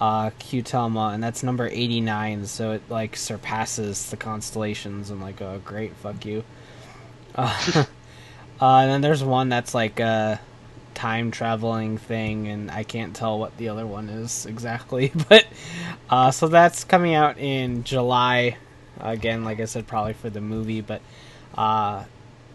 uh, 0.00 0.30
and 0.50 1.22
that's 1.22 1.42
number 1.42 1.68
89, 1.68 2.46
so 2.46 2.72
it, 2.72 2.82
like, 2.88 3.16
surpasses 3.16 4.10
the 4.10 4.16
constellations. 4.16 5.10
I'm 5.10 5.20
like, 5.20 5.42
oh, 5.42 5.60
great, 5.64 5.94
fuck 5.96 6.24
you. 6.24 6.44
Uh, 7.32 7.54
uh, 8.60 8.78
and 8.78 8.90
then 8.90 9.00
there's 9.02 9.22
one 9.22 9.50
that's 9.50 9.72
like 9.72 10.00
a 10.00 10.40
time 10.94 11.30
traveling 11.30 11.96
thing, 11.96 12.48
and 12.48 12.72
I 12.72 12.82
can't 12.82 13.14
tell 13.14 13.38
what 13.38 13.56
the 13.56 13.68
other 13.68 13.86
one 13.86 14.08
is 14.08 14.46
exactly. 14.46 15.12
But, 15.28 15.46
uh, 16.10 16.32
so 16.32 16.48
that's 16.48 16.82
coming 16.82 17.14
out 17.14 17.38
in 17.38 17.84
July. 17.84 18.56
Again, 18.98 19.44
like 19.44 19.60
I 19.60 19.66
said, 19.66 19.86
probably 19.86 20.14
for 20.14 20.28
the 20.28 20.40
movie, 20.40 20.80
but, 20.80 21.02
uh, 21.56 22.02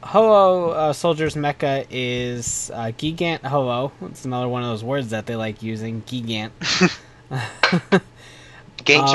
Ho-Oh 0.03 0.71
uh, 0.71 0.93
Soldier's 0.93 1.35
Mecha 1.35 1.87
is 1.89 2.69
uh, 2.73 2.91
Gigant 2.97 3.43
Ho-Oh. 3.43 3.93
It's 4.07 4.25
another 4.25 4.49
one 4.49 4.61
of 4.61 4.69
those 4.69 4.83
words 4.83 5.11
that 5.11 5.25
they 5.25 5.37
like 5.37 5.63
using, 5.63 6.01
Gigant. 6.01 6.51
Gain 8.83 9.01
Um. 9.01 9.07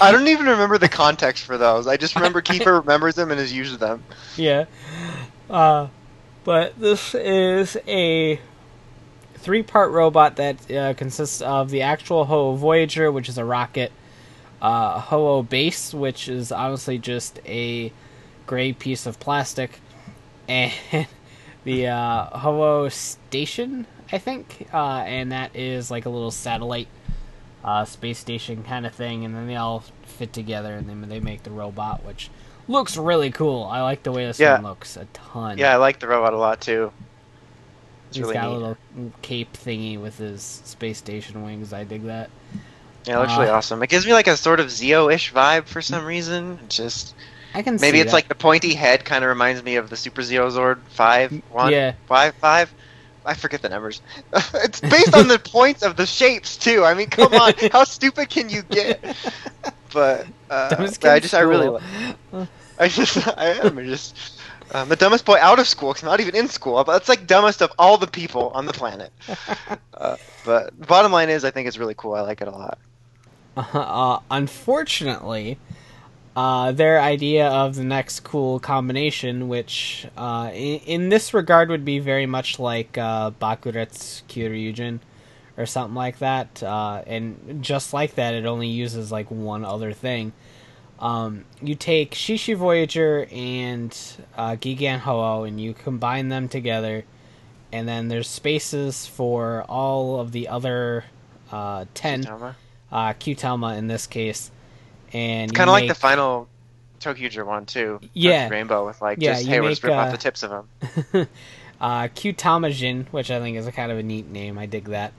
I 0.00 0.12
don't 0.12 0.28
even 0.28 0.46
remember 0.46 0.78
the 0.78 0.88
context 0.88 1.44
for 1.44 1.58
those. 1.58 1.86
I 1.86 1.96
just 1.96 2.14
remember 2.14 2.40
Keeper 2.40 2.80
remembers 2.80 3.14
them 3.14 3.30
and 3.30 3.40
has 3.40 3.52
used 3.52 3.78
them. 3.80 4.02
yeah. 4.36 4.66
Uh, 5.48 5.88
but 6.44 6.78
this 6.78 7.14
is 7.14 7.76
a 7.86 8.40
three 9.34 9.62
part 9.62 9.90
robot 9.90 10.36
that 10.36 10.70
uh, 10.70 10.94
consists 10.94 11.40
of 11.42 11.70
the 11.70 11.82
actual 11.82 12.24
Ho 12.26 12.54
Voyager, 12.54 13.10
which 13.12 13.28
is 13.28 13.38
a 13.38 13.44
rocket, 13.44 13.92
uh, 14.60 15.00
Ho 15.00 15.42
base, 15.42 15.92
which 15.92 16.28
is 16.28 16.52
honestly 16.52 16.98
just 16.98 17.40
a 17.46 17.92
gray 18.46 18.72
piece 18.72 19.06
of 19.06 19.20
plastic, 19.20 19.80
and 20.48 20.72
the 21.64 21.88
uh, 21.88 22.38
Ho 22.38 22.88
station, 22.88 23.86
I 24.12 24.18
think, 24.18 24.68
uh, 24.72 24.98
and 25.06 25.32
that 25.32 25.56
is 25.56 25.90
like 25.90 26.04
a 26.06 26.10
little 26.10 26.30
satellite 26.30 26.88
uh, 27.64 27.84
space 27.84 28.18
station 28.18 28.62
kind 28.62 28.84
of 28.86 28.94
thing, 28.94 29.24
and 29.24 29.34
then 29.34 29.46
they 29.46 29.56
all 29.56 29.84
fit 30.04 30.32
together 30.32 30.74
and 30.74 30.88
then 30.88 31.08
they 31.08 31.20
make 31.20 31.42
the 31.44 31.50
robot, 31.50 32.04
which 32.04 32.28
looks 32.68 32.96
really 32.96 33.30
cool. 33.30 33.64
I 33.64 33.80
like 33.82 34.02
the 34.02 34.12
way 34.12 34.26
this 34.26 34.38
Yeah. 34.38 34.54
one 34.54 34.64
looks 34.64 34.96
a 34.96 35.06
ton. 35.12 35.58
Yeah, 35.58 35.72
I 35.72 35.76
like 35.76 35.98
the 35.98 36.06
robot 36.08 36.32
a 36.34 36.36
lot 36.36 36.60
too. 36.60 36.92
It's 38.08 38.16
He's 38.18 38.22
really 38.22 38.34
got 38.34 38.48
a 38.48 38.50
little 38.50 38.76
cape 39.22 39.54
thingy 39.54 39.98
with 39.98 40.18
his 40.18 40.42
space 40.42 40.98
station 40.98 41.42
wings. 41.44 41.72
I 41.72 41.84
dig 41.84 42.04
that. 42.04 42.28
Yeah, 43.06 43.16
it 43.16 43.20
looks 43.20 43.32
really 43.32 43.48
Uh, 43.48 43.54
awesome. 43.56 43.82
It 43.82 43.88
gives 43.88 44.04
me 44.06 44.12
like 44.12 44.26
a 44.26 44.36
sort 44.36 44.60
of 44.60 44.66
Zeo-ish 44.66 45.32
vibe 45.32 45.64
for 45.64 45.80
some 45.80 46.04
reason. 46.04 46.58
It's 46.64 46.76
just 46.76 47.14
I 47.54 47.62
can 47.62 47.78
maybe 47.80 48.00
it's 48.00 48.10
that. 48.10 48.16
like 48.16 48.28
the 48.28 48.34
pointy 48.34 48.74
head 48.74 49.04
kind 49.04 49.24
of 49.24 49.28
reminds 49.28 49.62
me 49.62 49.76
of 49.76 49.88
the 49.90 49.96
Super 49.96 50.20
Zeo 50.22 50.50
Zord 50.50 50.78
five 50.90 51.32
one 51.50 51.72
Yeah. 51.72 51.94
five 52.06 52.34
five. 52.34 52.72
I 53.24 53.34
forget 53.34 53.62
the 53.62 53.68
numbers. 53.68 54.00
it's 54.54 54.80
based 54.80 55.14
on 55.14 55.28
the 55.28 55.38
points 55.52 55.82
of 55.82 55.96
the 55.96 56.06
shapes 56.06 56.56
too. 56.56 56.84
I 56.84 56.94
mean, 56.94 57.08
come 57.08 57.34
on, 57.34 57.52
how 57.72 57.84
stupid 57.84 58.30
can 58.30 58.48
you 58.48 58.62
get? 58.62 59.04
But 59.92 60.26
uh, 60.50 60.90
but 61.00 61.10
I 61.10 61.20
just 61.20 61.34
I 61.34 61.40
really, 61.40 61.68
like, 61.68 61.82
I 62.78 62.88
just 62.88 63.26
I 63.38 63.46
am 63.64 63.76
just 63.84 64.16
um, 64.72 64.88
the 64.88 64.96
dumbest 64.96 65.24
boy 65.24 65.38
out 65.40 65.58
of 65.58 65.68
school. 65.68 65.92
'cause 65.94 66.02
I'm 66.02 66.08
not 66.08 66.20
even 66.20 66.34
in 66.34 66.48
school, 66.48 66.82
but 66.84 66.96
it's 66.96 67.08
like 67.08 67.26
dumbest 67.26 67.62
of 67.62 67.70
all 67.78 67.98
the 67.98 68.06
people 68.06 68.50
on 68.54 68.66
the 68.66 68.72
planet. 68.72 69.12
uh, 69.94 70.16
but 70.44 70.78
bottom 70.86 71.12
line 71.12 71.28
is, 71.30 71.44
I 71.44 71.50
think 71.50 71.68
it's 71.68 71.78
really 71.78 71.94
cool. 71.96 72.14
I 72.14 72.22
like 72.22 72.40
it 72.40 72.48
a 72.48 72.50
lot. 72.50 72.78
uh, 73.56 74.18
unfortunately, 74.30 75.58
uh, 76.34 76.72
their 76.72 77.00
idea 77.00 77.48
of 77.48 77.74
the 77.74 77.84
next 77.84 78.20
cool 78.20 78.58
combination, 78.58 79.48
which 79.48 80.06
uh, 80.16 80.50
in, 80.54 80.78
in 80.80 81.08
this 81.08 81.34
regard 81.34 81.68
would 81.68 81.84
be 81.84 81.98
very 81.98 82.26
much 82.26 82.58
like 82.58 82.96
uh, 82.96 83.30
Bakuretsu 83.32 84.22
Kyoryujin 84.28 85.00
or 85.56 85.66
something 85.66 85.94
like 85.94 86.18
that, 86.20 86.62
uh, 86.62 87.02
and 87.06 87.62
just 87.62 87.92
like 87.92 88.14
that, 88.14 88.32
it 88.34 88.46
only 88.46 88.68
uses 88.68 89.12
like 89.12 89.30
one 89.30 89.64
other 89.64 89.92
thing. 89.92 90.32
Um, 90.98 91.44
you 91.60 91.74
take 91.74 92.12
Shishi 92.12 92.56
Voyager 92.56 93.26
and 93.32 93.90
uh, 94.36 94.52
Gigan 94.52 95.00
Ho-Oh 95.00 95.42
and 95.42 95.60
you 95.60 95.74
combine 95.74 96.28
them 96.28 96.48
together, 96.48 97.04
and 97.72 97.86
then 97.88 98.08
there's 98.08 98.28
spaces 98.28 99.06
for 99.06 99.64
all 99.68 100.20
of 100.20 100.32
the 100.32 100.48
other 100.48 101.04
uh, 101.50 101.84
ten 101.92 102.22
Tama. 102.22 102.56
uh, 102.90 103.12
Kyutama 103.14 103.76
in 103.76 103.88
this 103.88 104.06
case, 104.06 104.50
and 105.12 105.54
Kind 105.54 105.68
of 105.68 105.72
like 105.72 105.88
the 105.88 105.94
final 105.94 106.48
Tokyo 107.00 107.44
one 107.44 107.66
too. 107.66 108.00
Yeah. 108.14 108.48
Rainbow 108.48 108.86
with 108.86 109.00
like 109.02 109.18
Yeah, 109.20 109.34
just 109.34 109.46
hey, 109.46 109.60
make, 109.60 109.82
rip 109.82 109.92
off 109.92 110.08
uh, 110.08 110.12
the 110.12 110.18
tips 110.18 110.42
of 110.42 110.50
them. 110.50 110.68
uh, 111.80 112.08
Kyutamajin, 112.08 113.06
which 113.08 113.30
I 113.30 113.40
think 113.40 113.56
is 113.56 113.66
a 113.66 113.72
kind 113.72 113.92
of 113.92 113.98
a 113.98 114.02
neat 114.02 114.30
name. 114.30 114.58
I 114.58 114.66
dig 114.66 114.86
that. 114.86 115.12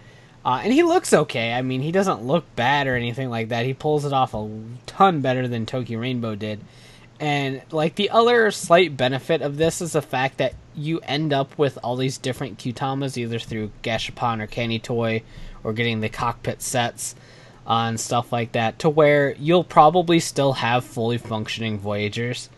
Uh, 0.45 0.61
and 0.63 0.73
he 0.73 0.83
looks 0.83 1.13
okay. 1.13 1.53
I 1.53 1.61
mean, 1.61 1.81
he 1.81 1.91
doesn't 1.91 2.23
look 2.23 2.43
bad 2.55 2.87
or 2.87 2.95
anything 2.95 3.29
like 3.29 3.49
that. 3.49 3.65
He 3.65 3.73
pulls 3.73 4.03
it 4.05 4.13
off 4.13 4.33
a 4.33 4.61
ton 4.85 5.21
better 5.21 5.47
than 5.47 5.65
ToQ 5.65 5.99
Rainbow 5.99 6.35
did. 6.35 6.59
And 7.19 7.61
like 7.71 7.95
the 7.95 8.09
other 8.09 8.51
slight 8.51 8.97
benefit 8.97 9.41
of 9.41 9.57
this 9.57 9.79
is 9.79 9.93
the 9.93 10.01
fact 10.01 10.39
that 10.39 10.55
you 10.75 10.99
end 11.01 11.31
up 11.31 11.57
with 11.57 11.77
all 11.83 11.95
these 11.95 12.17
different 12.17 12.57
Kyutamas 12.57 13.15
either 13.15 13.39
through 13.39 13.71
Gashapon 13.83 14.41
or 14.41 14.47
Candy 14.47 14.79
Toy 14.79 15.23
or 15.63 15.71
getting 15.71 16.01
the 16.01 16.09
cockpit 16.09 16.61
sets 16.61 17.15
uh, 17.68 17.86
and 17.88 17.99
stuff 17.99 18.32
like 18.32 18.51
that 18.53 18.80
to 18.80 18.89
where 18.89 19.34
you'll 19.36 19.64
probably 19.64 20.20
still 20.20 20.53
have 20.53 20.84
fully 20.84 21.18
functioning 21.18 21.80
Voyagers 21.80 22.49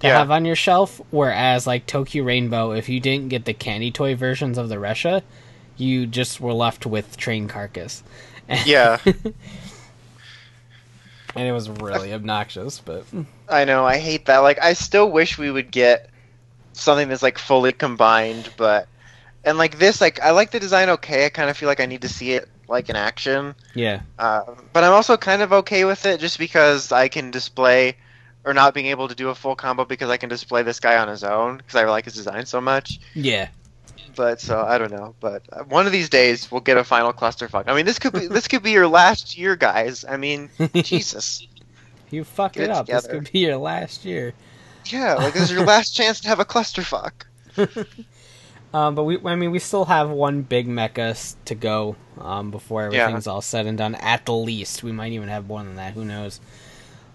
to 0.00 0.06
Yeah. 0.08 0.18
have 0.18 0.30
on 0.30 0.44
your 0.44 0.56
shelf. 0.56 1.00
Whereas 1.10 1.66
like 1.66 1.86
ToQ 1.86 2.24
Rainbow, 2.24 2.72
if 2.72 2.88
you 2.88 3.00
didn't 3.00 3.28
get 3.28 3.44
the 3.44 3.54
Candy 3.54 3.90
Toy 3.90 4.14
versions 4.14 4.58
of 4.58 4.68
the 4.68 4.76
Ressha, 4.76 5.22
you 5.76 6.06
just 6.06 6.40
were 6.40 6.52
left 6.52 6.86
with 6.86 7.16
train 7.16 7.48
carcass. 7.48 8.02
Yeah, 8.66 8.98
and 11.36 11.46
it 11.46 11.52
was 11.52 11.70
really 11.70 12.12
obnoxious, 12.12 12.80
but 12.80 13.04
I 13.48 13.64
know. 13.64 13.86
I 13.86 13.98
hate 13.98 14.26
that. 14.26 14.38
Like, 14.38 14.60
I 14.60 14.72
still 14.72 15.10
wish 15.10 15.38
we 15.38 15.50
would 15.50 15.70
get 15.70 16.10
something 16.72 17.08
that's 17.08 17.22
like 17.22 17.38
fully 17.38 17.72
combined, 17.72 18.50
but 18.56 18.88
and 19.44 19.56
like 19.56 19.78
this, 19.78 20.00
like 20.00 20.20
I 20.20 20.30
like 20.32 20.50
the 20.50 20.60
design. 20.60 20.88
Okay, 20.90 21.26
I 21.26 21.28
kind 21.28 21.48
of 21.48 21.56
feel 21.56 21.68
like 21.68 21.80
I 21.80 21.86
need 21.86 22.02
to 22.02 22.08
see 22.08 22.32
it 22.32 22.48
like 22.70 22.88
an 22.88 22.96
action. 22.96 23.54
yeah, 23.74 24.00
Uh, 24.18 24.42
but 24.72 24.84
I'm 24.84 24.92
also 24.92 25.16
kind 25.16 25.42
of 25.42 25.52
okay 25.52 25.84
with 25.84 26.06
it 26.06 26.20
just 26.20 26.38
because 26.38 26.92
I 26.92 27.08
can 27.08 27.30
display, 27.30 27.96
or 28.44 28.54
not 28.54 28.72
being 28.72 28.86
able 28.86 29.08
to 29.08 29.14
do 29.14 29.28
a 29.28 29.34
full 29.34 29.54
combo 29.56 29.84
because 29.84 30.08
I 30.08 30.16
can 30.16 30.28
display 30.28 30.62
this 30.62 30.80
guy 30.80 30.96
on 30.96 31.08
his 31.08 31.24
own 31.24 31.58
because 31.58 31.74
I 31.74 31.84
like 31.84 32.04
his 32.06 32.14
design 32.14 32.46
so 32.46 32.60
much. 32.60 33.00
yeah, 33.14 33.48
But 34.16 34.40
so 34.40 34.62
I 34.62 34.78
don't 34.78 34.92
know. 34.92 35.14
But 35.20 35.42
uh, 35.52 35.64
one 35.64 35.86
of 35.86 35.92
these 35.92 36.08
days 36.08 36.50
we'll 36.50 36.60
get 36.62 36.78
a 36.78 36.84
final 36.84 37.12
clusterfuck. 37.12 37.64
I 37.66 37.74
mean, 37.74 37.86
this 37.86 37.98
could 37.98 38.12
be 38.12 38.26
this 38.28 38.48
could 38.48 38.62
be 38.62 38.70
your 38.70 38.88
last 38.88 39.36
year, 39.36 39.56
guys. 39.56 40.04
I 40.08 40.16
mean, 40.16 40.48
Jesus. 40.74 41.46
you 42.10 42.24
fucked 42.24 42.54
Get 42.56 42.64
it 42.64 42.70
up. 42.70 42.86
This 42.86 43.06
could 43.06 43.30
be 43.30 43.40
your 43.40 43.56
last 43.56 44.04
year. 44.04 44.32
Yeah, 44.86 45.14
like 45.14 45.34
this 45.34 45.42
is 45.44 45.52
your 45.52 45.66
last 45.66 45.90
chance 45.96 46.20
to 46.20 46.28
have 46.28 46.40
a 46.40 46.44
clusterfuck. 46.44 47.12
Um, 48.72 48.94
but 48.94 49.02
we, 49.04 49.18
I 49.24 49.34
mean, 49.34 49.50
we 49.50 49.58
still 49.58 49.84
have 49.86 50.10
one 50.10 50.42
big 50.42 50.68
mecha 50.68 51.34
to 51.46 51.54
go 51.54 51.96
um, 52.18 52.50
before 52.50 52.82
Yeah. 52.92 53.02
everything's 53.02 53.26
all 53.26 53.42
said 53.42 53.66
and 53.66 53.76
done. 53.76 53.94
At 53.96 54.26
the 54.26 54.32
least, 54.34 54.82
we 54.84 54.92
might 54.92 55.12
even 55.12 55.28
have 55.28 55.46
more 55.48 55.62
than 55.62 55.76
that. 55.76 55.94
Who 55.94 56.04
knows? 56.04 56.40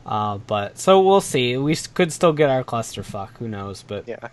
Uh, 0.05 0.37
but 0.37 0.77
so 0.77 1.01
we'll 1.01 1.21
see. 1.21 1.55
We 1.57 1.75
could 1.75 2.11
still 2.11 2.33
get 2.33 2.49
our 2.49 2.63
clusterfuck. 2.63 3.37
Who 3.39 3.47
knows? 3.47 3.83
But 3.83 4.07
Yeah. 4.07 4.27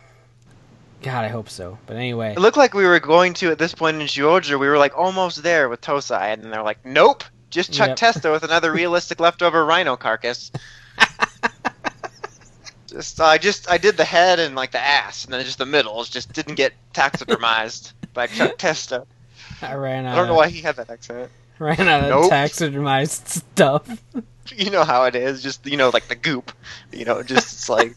God, 1.02 1.24
I 1.24 1.28
hope 1.28 1.48
so. 1.48 1.78
But 1.86 1.96
anyway, 1.96 2.34
It 2.36 2.40
looked 2.40 2.56
like 2.56 2.74
we 2.74 2.84
were 2.86 3.00
going 3.00 3.34
to 3.34 3.50
at 3.50 3.58
this 3.58 3.74
point 3.74 4.00
in 4.00 4.06
Zyuohger, 4.06 4.58
we 4.58 4.68
were 4.68 4.78
like 4.78 4.96
almost 4.96 5.42
there 5.42 5.68
with 5.68 5.80
Tosai, 5.80 6.32
and 6.32 6.44
they're 6.52 6.62
like, 6.62 6.84
nope, 6.84 7.24
just 7.50 7.72
chuck 7.72 7.88
Yep. 7.88 7.96
Testa 7.96 8.30
with 8.30 8.42
another 8.44 8.72
realistic 8.72 9.18
leftover 9.20 9.64
rhino 9.64 9.96
carcass. 9.96 10.50
just 12.93 13.20
I 13.20 13.38
just 13.38 13.70
I 13.70 13.78
did 13.78 13.97
the 13.97 14.05
head 14.05 14.38
and 14.38 14.55
like 14.55 14.72
the 14.72 14.80
ass, 14.80 15.24
and 15.24 15.32
then 15.32 15.45
just 15.45 15.59
the 15.59 15.66
middles 15.66 16.09
just 16.09 16.32
didn't 16.32 16.55
get 16.55 16.72
taxidermized 16.95 17.93
by 18.14 18.26
Chuck 18.26 18.59
Testa. 18.59 19.07
I 19.61 19.74
ran 19.74 20.07
out. 20.07 20.12
I 20.12 20.16
don't 20.16 20.26
know 20.26 20.34
of, 20.34 20.38
why 20.38 20.49
he 20.49 20.61
had 20.61 20.76
that 20.76 20.90
accent. 20.90 21.30
ran 21.59 21.88
out 21.88 22.05
of 22.05 22.30
taxidermized 22.30 23.28
stuff. 23.28 24.03
You 24.57 24.70
know 24.70 24.82
how 24.82 25.05
it 25.05 25.14
is, 25.14 25.40
just 25.40 25.64
you 25.64 25.76
know 25.76 25.90
like 25.90 26.09
the 26.09 26.16
goop, 26.16 26.51
you 26.90 27.05
know, 27.05 27.22
just 27.22 27.53
it's 27.53 27.68
like 27.68 27.95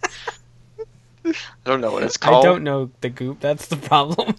I 1.25 1.33
don't 1.63 1.81
know 1.81 1.91
what 1.91 2.03
it's 2.03 2.17
called. 2.17 2.45
I 2.45 2.47
don't 2.47 2.63
know 2.63 2.91
the 3.01 3.09
goop. 3.09 3.39
That's 3.39 3.67
the 3.67 3.77
problem. 3.77 4.35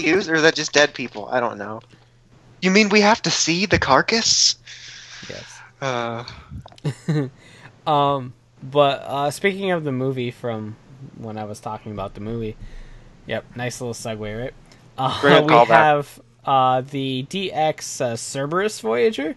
Used 0.00 0.30
or 0.30 0.34
is 0.34 0.42
that 0.42 0.54
just 0.54 0.72
dead 0.72 0.94
people? 0.94 1.28
I 1.28 1.38
don't 1.38 1.58
know. 1.58 1.80
You 2.62 2.70
mean 2.70 2.88
we 2.88 3.02
have 3.02 3.20
to 3.22 3.30
see 3.30 3.66
the 3.66 3.78
carcass? 3.78 4.56
yes. 5.28 5.57
Uh, 5.80 6.24
Um, 7.88 8.34
but 8.62 9.02
uh, 9.02 9.30
speaking 9.30 9.70
of 9.70 9.82
the 9.82 9.92
movie 9.92 10.30
from 10.30 10.76
when 11.16 11.38
I 11.38 11.44
was 11.44 11.58
talking 11.58 11.92
about 11.92 12.12
the 12.12 12.20
movie, 12.20 12.54
yep, 13.26 13.44
nice 13.56 13.80
little 13.80 13.94
segue, 13.94 14.38
right? 14.38 14.52
Uh, 14.98 15.20
Great 15.22 15.44
we 15.46 15.54
have 15.54 16.20
uh, 16.44 16.82
the 16.82 17.26
DX 17.30 18.00
uh, 18.02 18.16
Cerberus 18.16 18.80
Voyager, 18.80 19.36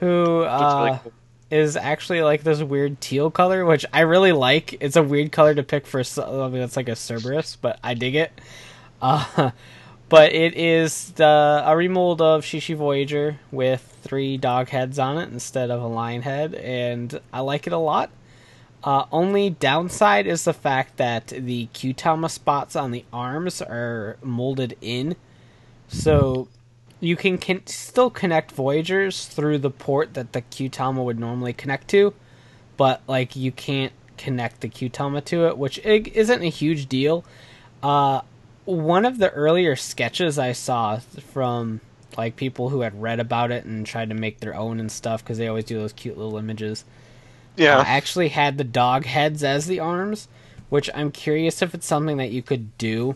who 0.00 0.44
uh, 0.44 0.84
really 0.86 0.98
cool. 1.02 1.12
is 1.50 1.76
actually 1.76 2.22
like 2.22 2.42
this 2.42 2.62
weird 2.62 3.02
teal 3.02 3.30
color, 3.30 3.66
which 3.66 3.84
I 3.92 4.00
really 4.00 4.32
like. 4.32 4.78
It's 4.80 4.96
a 4.96 5.02
weird 5.02 5.30
color 5.30 5.54
to 5.54 5.62
pick 5.62 5.86
for 5.86 6.02
something 6.02 6.58
that's 6.58 6.76
like 6.76 6.88
a 6.88 6.96
Cerberus, 6.96 7.56
but 7.60 7.78
I 7.84 7.92
dig 7.92 8.14
it. 8.14 8.32
Uh, 9.02 9.50
but 10.08 10.32
it 10.32 10.54
is 10.54 11.10
the, 11.12 11.62
a 11.66 11.76
remold 11.76 12.22
of 12.22 12.44
Shishi 12.44 12.74
Voyager 12.74 13.40
with 13.50 13.97
three 14.08 14.36
dog 14.36 14.70
heads 14.70 14.98
on 14.98 15.18
it 15.18 15.30
instead 15.30 15.70
of 15.70 15.82
a 15.82 15.86
lion 15.86 16.22
head, 16.22 16.54
and 16.54 17.20
I 17.32 17.40
like 17.40 17.66
it 17.66 17.72
a 17.72 17.78
lot. 17.78 18.10
Uh, 18.82 19.04
only 19.12 19.50
downside 19.50 20.26
is 20.26 20.44
the 20.44 20.52
fact 20.52 20.96
that 20.96 21.28
the 21.28 21.68
Kyutama 21.74 22.30
spots 22.30 22.74
on 22.76 22.90
the 22.90 23.04
arms 23.12 23.60
are 23.60 24.16
molded 24.22 24.76
in, 24.80 25.16
so 25.88 26.48
you 27.00 27.16
can 27.16 27.38
con- 27.38 27.66
still 27.66 28.10
connect 28.10 28.52
Voyagers 28.52 29.26
through 29.26 29.58
the 29.58 29.70
port 29.70 30.14
that 30.14 30.32
the 30.32 30.42
Kyutama 30.42 31.04
would 31.04 31.18
normally 31.18 31.52
connect 31.52 31.88
to, 31.88 32.14
but 32.76 33.02
like 33.06 33.36
you 33.36 33.52
can't 33.52 33.92
connect 34.16 34.60
the 34.60 34.68
Kyutama 34.68 35.24
to 35.26 35.46
it, 35.46 35.58
which 35.58 35.78
i- 35.84 36.10
isn't 36.14 36.42
a 36.42 36.48
huge 36.48 36.88
deal. 36.88 37.24
Uh, 37.82 38.22
one 38.64 39.04
of 39.04 39.18
the 39.18 39.30
earlier 39.30 39.76
sketches 39.76 40.38
I 40.38 40.52
saw 40.52 40.98
from 40.98 41.80
like 42.18 42.36
people 42.36 42.68
who 42.68 42.80
had 42.80 43.00
read 43.00 43.20
about 43.20 43.52
it 43.52 43.64
and 43.64 43.86
tried 43.86 44.08
to 44.08 44.14
make 44.14 44.40
their 44.40 44.56
own 44.56 44.80
and 44.80 44.90
stuff 44.90 45.22
because 45.22 45.38
they 45.38 45.46
always 45.46 45.64
do 45.64 45.78
those 45.78 45.92
cute 45.92 46.18
little 46.18 46.36
images. 46.36 46.84
yeah. 47.56 47.78
uh, 47.78 47.84
actually 47.86 48.28
had 48.28 48.58
the 48.58 48.64
dog 48.64 49.04
heads 49.06 49.44
as 49.44 49.66
the 49.66 49.80
arms, 49.80 50.28
which 50.68 50.90
I'm 50.94 51.12
curious 51.12 51.62
if 51.62 51.74
it's 51.74 51.86
something 51.86 52.16
that 52.18 52.30
you 52.30 52.42
could 52.42 52.76
do. 52.76 53.14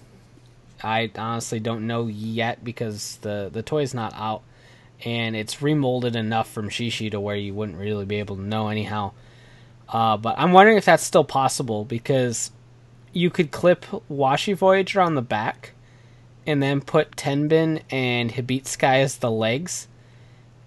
I 0.82 1.11
honestly 1.16 1.61
don't 1.61 1.86
know 1.86 2.07
yet 2.07 2.64
because 2.64 3.16
the 3.18 3.50
the 3.53 3.62
toy's 3.62 3.92
not 3.94 4.14
out, 4.14 4.42
and 5.05 5.36
it's 5.36 5.57
remolded 5.57 6.16
enough 6.16 6.50
from 6.50 6.70
Shishi 6.70 7.11
to 7.11 7.20
where 7.20 7.36
you 7.36 7.55
wouldn't 7.55 7.78
really 7.78 8.05
be 8.05 8.16
able 8.16 8.36
to 8.36 8.42
know 8.42 8.68
anyhow. 8.68 9.12
Uh, 9.88 10.16
but 10.16 10.36
I'm 10.38 10.53
wondering 10.53 10.78
if 10.78 10.84
that's 10.84 11.05
still 11.05 11.24
possible 11.24 11.84
because 11.84 12.50
you 13.12 13.30
could 13.30 13.50
clip 13.50 13.84
Washi 14.11 14.57
Voyager 14.57 15.00
on 15.00 15.14
the 15.14 15.22
back, 15.22 15.72
and 16.47 16.62
then 16.62 16.80
put 16.80 17.16
Tenbin 17.16 17.82
and 17.90 18.30
Hebitsukai 18.32 19.03
as 19.03 19.18
the 19.18 19.30
legs, 19.30 19.88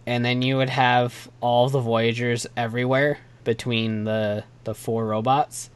and 0.06 0.24
then 0.24 0.42
you 0.42 0.58
would 0.58 0.70
have 0.70 1.30
all 1.42 1.70
the 1.70 1.80
Voyagers 1.80 2.48
everywhere 2.56 3.20
between 3.44 4.04
the 4.06 4.44
the 4.64 4.76
four 4.76 5.06
robots. 5.06 5.70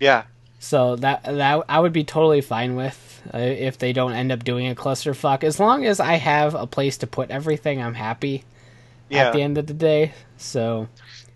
yeah. 0.00 0.24
So 0.58 0.96
that 0.96 1.24
that 1.24 1.64
I 1.68 1.80
would 1.80 1.92
be 1.92 2.04
totally 2.04 2.40
fine 2.40 2.74
with 2.74 3.22
uh, 3.34 3.38
if 3.38 3.76
they 3.78 3.92
don't 3.92 4.12
end 4.12 4.32
up 4.32 4.44
doing 4.44 4.68
a 4.68 4.74
clusterfuck. 4.74 5.44
As 5.44 5.60
long 5.60 5.84
as 5.84 6.00
I 6.00 6.14
have 6.14 6.54
a 6.54 6.66
place 6.66 6.96
to 6.98 7.06
put 7.06 7.30
everything, 7.30 7.82
I'm 7.82 7.94
happy. 7.94 8.44
Yeah. 9.10 9.26
At 9.26 9.34
the 9.34 9.42
end 9.42 9.58
of 9.58 9.66
the 9.66 9.74
day, 9.74 10.14
so 10.38 10.88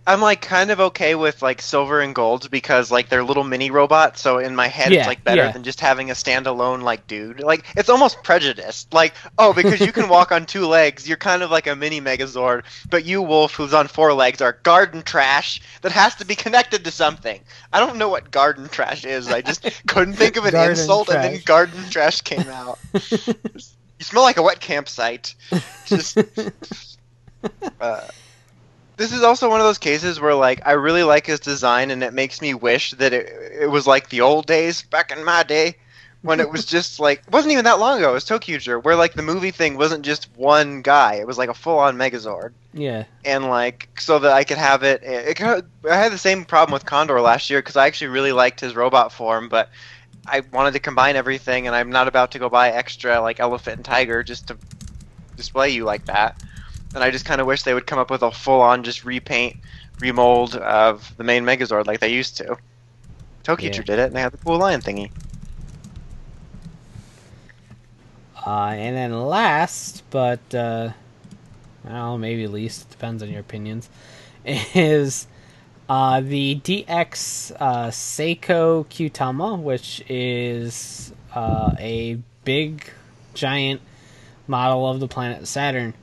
I'm 0.09 0.23
like 0.23 0.41
kind 0.41 0.71
of 0.71 0.81
okay 0.81 1.15
with 1.15 1.43
like 1.43 1.61
silver 1.61 2.01
and 2.01 2.15
gold 2.15 2.51
because 2.51 2.91
like 2.91 3.11
they're 3.11 3.23
little 3.23 3.45
mini 3.45 3.71
robots. 3.71 4.23
So 4.23 4.39
in 4.39 4.57
my 4.57 4.67
head, 4.67 4.91
Yeah, 4.91 5.01
it's 5.01 5.07
like 5.07 5.23
better 5.23 5.43
yeah. 5.43 5.53
than 5.53 5.65
just 5.65 5.81
having 5.81 6.11
a 6.11 6.15
standalone 6.15 6.81
like 6.81 7.07
dude. 7.07 7.41
Like 7.41 7.67
it's 7.77 7.91
almost 7.91 8.23
prejudiced. 8.23 8.95
Like 8.95 9.13
oh, 9.39 9.53
because 9.53 9.81
you 9.81 9.93
can 9.93 10.09
walk 10.17 10.33
on 10.33 10.47
two 10.47 10.67
legs, 10.67 11.07
you're 11.07 11.19
kind 11.19 11.43
of 11.43 11.51
like 11.51 11.67
a 11.67 11.77
mini 11.77 12.01
Megazord. 12.01 12.63
But 12.89 13.05
you, 13.05 13.21
Wolf, 13.21 13.53
who's 13.53 13.75
on 13.75 13.87
four 13.87 14.15
legs, 14.15 14.41
are 14.41 14.59
garden 14.63 15.03
trash 15.03 15.61
that 15.83 15.93
has 15.93 16.15
to 16.15 16.25
be 16.25 16.35
connected 16.35 16.85
to 16.85 16.91
something. 16.91 17.43
I 17.71 17.79
don't 17.79 17.99
know 17.99 18.09
what 18.09 18.31
garden 18.31 18.71
trash 18.71 19.05
is. 19.05 19.29
I 19.29 19.43
just 19.43 19.63
couldn't 19.87 20.15
think 20.15 20.39
of 20.39 20.47
an 20.47 20.53
Garden 20.53 20.71
insult, 20.71 21.11
and 21.11 21.23
then 21.23 21.43
garden 21.45 21.85
trash 21.91 22.23
came 22.23 22.49
out. 22.49 22.79
you 22.95 23.35
smell 24.01 24.23
like 24.23 24.39
a 24.39 24.43
wet 24.43 24.61
campsite. 24.61 25.35
Just. 25.85 26.17
Uh, 27.79 28.01
this 28.99 29.13
is 29.13 29.23
also 29.23 29.49
one 29.49 29.61
of 29.61 29.67
those 29.67 29.79
cases 29.79 30.21
where 30.21 30.35
like 30.35 30.61
I 30.67 30.73
really 30.73 31.05
like 31.05 31.27
his 31.27 31.41
design 31.41 31.91
and 31.91 32.03
it 32.03 32.13
makes 32.13 32.43
me 32.43 32.53
wish 32.53 32.91
that 32.93 33.13
it 33.13 33.27
it 33.63 33.71
was 33.71 33.87
like 33.87 34.11
the 34.11 34.21
old 34.21 34.47
days 34.47 34.83
back 34.83 35.11
in 35.11 35.25
my 35.25 35.43
day 35.43 35.77
when 36.23 36.41
it 36.41 36.51
was 36.51 36.67
just 36.77 37.01
like 37.01 37.21
it 37.27 37.33
wasn't 37.33 37.53
even 37.53 37.65
that 37.65 37.79
long 37.79 37.99
ago. 37.99 38.11
It 38.11 38.15
was 38.15 38.25
Tokyo 38.25 38.81
where 38.81 38.97
like 38.97 39.15
the 39.15 39.23
movie 39.23 39.53
thing 39.53 39.79
wasn't 39.79 40.05
just 40.05 40.29
one 40.37 40.83
guy. 40.83 41.15
It 41.15 41.27
was 41.27 41.39
like 41.39 41.49
a 41.49 41.55
full 41.55 41.79
on 41.79 41.97
Megazord 41.97 42.53
yeah, 42.75 43.05
and 43.25 43.49
like 43.49 43.89
so 43.99 44.19
that 44.19 44.33
I 44.33 44.45
could 44.45 44.59
have 44.59 44.83
it. 44.83 45.03
it 45.03 45.41
of, 45.41 45.65
I 45.89 45.97
had 45.97 46.13
the 46.13 46.19
same 46.19 46.45
problem 46.45 46.73
with 46.73 46.85
Condor 46.85 47.21
last 47.21 47.51
year 47.51 47.61
because 47.61 47.77
I 47.77 47.87
actually 47.87 48.09
really 48.09 48.33
liked 48.33 48.61
his 48.61 48.77
robot 48.77 49.13
form, 49.13 49.49
but 49.49 49.71
I 50.27 50.43
wanted 50.53 50.73
to 50.73 50.81
combine 50.81 51.17
everything, 51.17 51.67
and 51.67 51.75
I'm 51.75 51.91
not 51.91 52.09
about 52.09 52.33
to 52.33 52.39
go 52.39 52.49
buy 52.49 52.71
extra 52.71 53.21
like 53.21 53.41
elephant 53.41 53.77
and 53.77 53.85
tiger 53.85 54.23
just 54.23 54.49
to 54.49 54.59
display 55.37 55.71
you 55.71 55.85
like 55.85 56.07
that. 56.07 56.41
And 56.95 57.05
I 57.05 57.11
just 57.11 57.25
kind 57.25 57.41
of 57.41 57.47
wish 57.47 57.63
they 57.63 57.75
would 57.75 57.87
come 57.87 57.99
up 57.99 58.11
with 58.11 58.23
a 58.23 58.31
full-on 58.31 58.83
just 58.83 59.05
repaint, 59.05 59.57
remold 60.01 60.57
of 60.57 61.13
the 61.17 61.25
main 61.25 61.45
Megazord 61.45 61.87
like 61.87 62.01
they 62.01 62.13
used 62.13 62.37
to. 62.39 62.57
Tokyo 63.43 63.71
Yeah. 63.71 63.83
did 63.83 63.99
it, 63.99 64.07
and 64.07 64.17
they 64.17 64.21
had 64.21 64.33
the 64.33 64.39
cool 64.39 64.59
lion 64.59 64.81
thingy. 64.81 65.11
Uh, 68.47 68.71
and 68.71 68.97
then 68.97 69.13
last, 69.27 70.03
but 70.11 70.55
uh, 70.55 70.91
know, 71.89 72.19
maybe 72.19 72.47
least 72.47 72.91
depends 72.91 73.23
on 73.23 73.31
your 73.31 73.41
opinions, 73.41 73.89
is 74.45 75.27
uh, 75.89 76.21
the 76.21 76.61
DX 76.63 77.53
uh, 77.59 77.89
Saiko 77.89 78.87
Kyutama, 78.87 79.61
which 79.61 80.03
is 80.09 81.13
uh, 81.35 81.75
a 81.79 82.19
big, 82.45 82.91
giant 83.35 83.81
model 84.47 84.89
of 84.89 85.01
the 85.01 85.09
planet 85.09 85.47
Saturn 85.47 85.95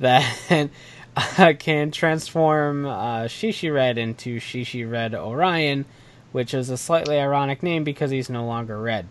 that 0.00 0.24
uh, 1.16 1.52
can 1.58 1.90
transform 1.90 2.86
uh, 2.86 3.22
Shishi 3.24 3.72
Red 3.72 3.98
into 3.98 4.38
Shishi 4.38 4.90
Red 4.90 5.14
Orion, 5.14 5.84
which 6.32 6.54
is 6.54 6.70
a 6.70 6.76
slightly 6.76 7.18
ironic 7.18 7.62
name 7.62 7.84
because 7.84 8.10
he's 8.10 8.30
no 8.30 8.46
longer 8.46 8.80
red. 8.80 9.06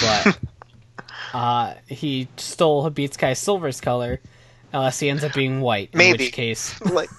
But 0.00 0.38
uh, 1.34 1.74
he 1.86 2.28
stole 2.36 2.88
Hebitsukai 2.88 3.36
Silver's 3.36 3.80
color, 3.80 4.20
unless 4.72 5.00
he 5.00 5.08
ends 5.08 5.24
up 5.24 5.34
being 5.34 5.60
white. 5.60 5.90
In 5.92 5.98
Maybe. 5.98 6.24
which 6.24 6.32
case, 6.32 6.80
like 6.92 7.10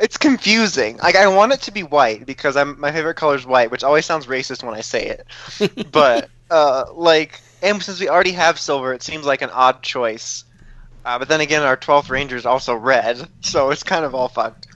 it's 0.00 0.16
confusing. 0.16 0.96
Like 0.98 1.16
I 1.16 1.26
want 1.28 1.52
it 1.52 1.62
to 1.62 1.72
be 1.72 1.82
white 1.82 2.26
because 2.26 2.56
I'm 2.56 2.78
my 2.80 2.92
favorite 2.92 3.14
color 3.14 3.36
is 3.36 3.46
white, 3.46 3.70
which 3.70 3.84
always 3.84 4.04
sounds 4.06 4.26
racist 4.26 4.62
when 4.62 4.74
I 4.74 4.80
say 4.80 5.16
it. 5.58 5.92
but 5.92 6.28
uh, 6.50 6.86
like, 6.92 7.40
and 7.62 7.82
since 7.82 8.00
we 8.00 8.08
already 8.08 8.32
have 8.32 8.58
silver, 8.58 8.92
it 8.92 9.02
seems 9.02 9.24
like 9.24 9.42
an 9.42 9.50
odd 9.50 9.82
choice. 9.82 10.44
Uh, 11.04 11.18
but 11.18 11.28
then 11.28 11.40
again, 11.40 11.62
our 11.62 11.76
twelfth 11.76 12.10
ranger 12.10 12.36
is 12.36 12.46
also 12.46 12.74
red, 12.74 13.28
so 13.40 13.70
it's 13.70 13.82
kind 13.82 14.04
of 14.04 14.14
all 14.14 14.28
fucked. 14.28 14.66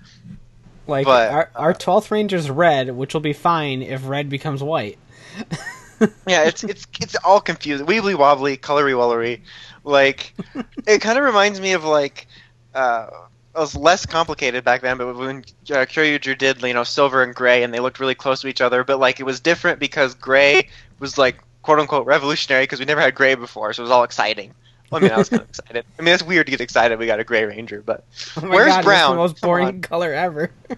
like 0.86 1.04
but, 1.04 1.30
our 1.30 1.50
our 1.54 1.74
twelfth 1.74 2.10
ranger's 2.10 2.50
red, 2.50 2.90
which 2.96 3.14
will 3.14 3.20
be 3.20 3.32
fine 3.32 3.82
if 3.82 4.08
red 4.08 4.28
becomes 4.28 4.62
white. 4.62 4.98
Yeah, 6.26 6.44
it's 6.44 6.64
it's 6.64 6.86
it's 7.00 7.16
all 7.16 7.40
confusing. 7.40 7.86
Weebly 7.86 8.14
wobbly, 8.16 8.56
colory 8.56 8.92
wallery. 8.92 9.40
Like 9.84 10.34
it 10.86 11.00
kind 11.00 11.18
of 11.18 11.24
reminds 11.24 11.60
me 11.60 11.72
of 11.72 11.84
like 11.84 12.26
uh 12.74 13.08
it 13.54 13.58
was 13.58 13.74
less 13.74 14.04
complicated 14.04 14.64
back 14.64 14.82
then, 14.82 14.98
but 14.98 15.16
when 15.16 15.38
uh, 15.38 15.86
Kyoryuger 15.86 16.36
did, 16.36 16.60
you 16.60 16.74
know, 16.74 16.84
silver 16.84 17.22
and 17.22 17.34
gray, 17.34 17.62
and 17.62 17.72
they 17.72 17.80
looked 17.80 17.98
really 17.98 18.14
close 18.14 18.42
to 18.42 18.48
each 18.48 18.60
other, 18.60 18.84
but 18.84 19.00
like 19.00 19.18
it 19.18 19.22
was 19.22 19.40
different 19.40 19.78
because 19.78 20.14
gray 20.14 20.68
was 20.98 21.16
like 21.16 21.38
quote 21.62 21.78
unquote 21.78 22.06
revolutionary 22.06 22.64
because 22.64 22.80
we 22.80 22.84
never 22.84 23.00
had 23.00 23.14
gray 23.14 23.34
before, 23.34 23.72
so 23.72 23.82
it 23.82 23.84
was 23.84 23.90
all 23.90 24.04
exciting. 24.04 24.52
Well, 24.90 25.00
I 25.00 25.02
mean, 25.02 25.12
I 25.12 25.18
was 25.18 25.28
kind 25.28 25.42
of 25.42 25.48
excited. 25.48 25.84
I 25.98 26.02
mean, 26.02 26.14
it's 26.14 26.22
weird 26.22 26.46
to 26.46 26.50
get 26.50 26.60
excited. 26.60 26.98
We 26.98 27.06
got 27.06 27.20
a 27.20 27.24
gray 27.24 27.44
ranger, 27.44 27.82
but 27.82 28.04
Oh 28.36 28.42
my 28.42 28.54
Where's 28.54 28.74
God, 28.74 28.84
brown? 28.84 29.10
It's 29.10 29.10
the 29.10 29.16
most 29.16 29.40
boring 29.40 29.80
color 29.80 30.12
ever. 30.12 30.50
uh, 30.70 30.76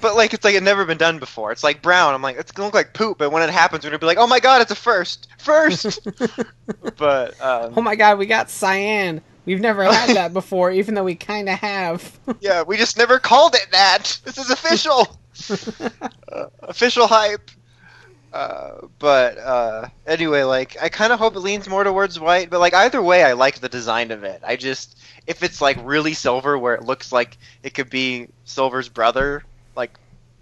but 0.00 0.16
like 0.16 0.34
it's 0.34 0.44
like 0.44 0.54
it 0.54 0.62
never 0.62 0.84
been 0.84 0.98
done 0.98 1.18
before. 1.18 1.52
It's 1.52 1.64
like 1.64 1.82
brown. 1.82 2.14
I'm 2.14 2.22
like 2.22 2.36
it's 2.36 2.52
gonna 2.52 2.66
look 2.66 2.74
like 2.74 2.92
poop, 2.92 3.18
but 3.18 3.30
when 3.30 3.42
it 3.42 3.50
happens, 3.50 3.84
we're 3.84 3.90
gonna 3.90 3.98
be 3.98 4.06
like, 4.06 4.18
oh 4.18 4.26
my 4.26 4.40
god, 4.40 4.60
it's 4.62 4.70
a 4.70 4.76
first, 4.76 5.28
first. 5.38 6.06
but 6.96 7.40
um, 7.40 7.72
oh 7.76 7.82
my 7.82 7.96
god, 7.96 8.18
we 8.18 8.26
got 8.26 8.50
cyan. 8.50 9.20
We've 9.46 9.60
never 9.60 9.84
had 9.92 10.16
that 10.16 10.32
before, 10.32 10.70
even 10.70 10.94
though 10.94 11.04
we 11.04 11.14
kind 11.14 11.48
of 11.48 11.58
have. 11.58 12.18
Yeah, 12.40 12.62
we 12.62 12.76
just 12.76 12.96
never 12.98 13.18
called 13.18 13.54
it 13.54 13.66
that. 13.72 14.18
This 14.24 14.38
is 14.38 14.50
official. 14.50 15.18
uh, 16.30 16.46
official 16.62 17.06
hype. 17.06 17.50
Uh, 18.34 18.88
but 18.98 19.38
uh, 19.38 19.86
anyway, 20.08 20.42
like 20.42 20.76
I 20.82 20.88
kind 20.88 21.12
of 21.12 21.20
hope 21.20 21.36
it 21.36 21.40
leans 21.40 21.68
more 21.68 21.84
towards 21.84 22.18
white. 22.18 22.50
But 22.50 22.58
like 22.58 22.74
either 22.74 23.00
way, 23.00 23.22
I 23.22 23.34
like 23.34 23.60
the 23.60 23.68
design 23.68 24.10
of 24.10 24.24
it. 24.24 24.42
I 24.44 24.56
just 24.56 24.98
if 25.28 25.44
it's 25.44 25.60
like 25.60 25.78
really 25.84 26.14
silver, 26.14 26.58
where 26.58 26.74
it 26.74 26.82
looks 26.82 27.12
like 27.12 27.38
it 27.62 27.74
could 27.74 27.90
be 27.90 28.26
Silver's 28.44 28.88
brother, 28.88 29.44
like 29.76 29.92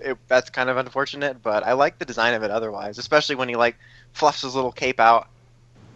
it, 0.01 0.17
that's 0.27 0.49
kind 0.49 0.71
of 0.71 0.79
unfortunate. 0.79 1.43
But 1.43 1.65
I 1.67 1.75
like 1.75 1.99
the 1.99 2.07
design 2.07 2.33
of 2.33 2.43
it 2.43 2.51
otherwise, 2.51 2.97
especially 2.97 3.35
when 3.35 3.51
he 3.51 3.57
like 3.57 3.77
fluffs 4.15 4.41
his 4.41 4.55
little 4.55 4.73
cape 4.73 4.99
out. 4.99 5.29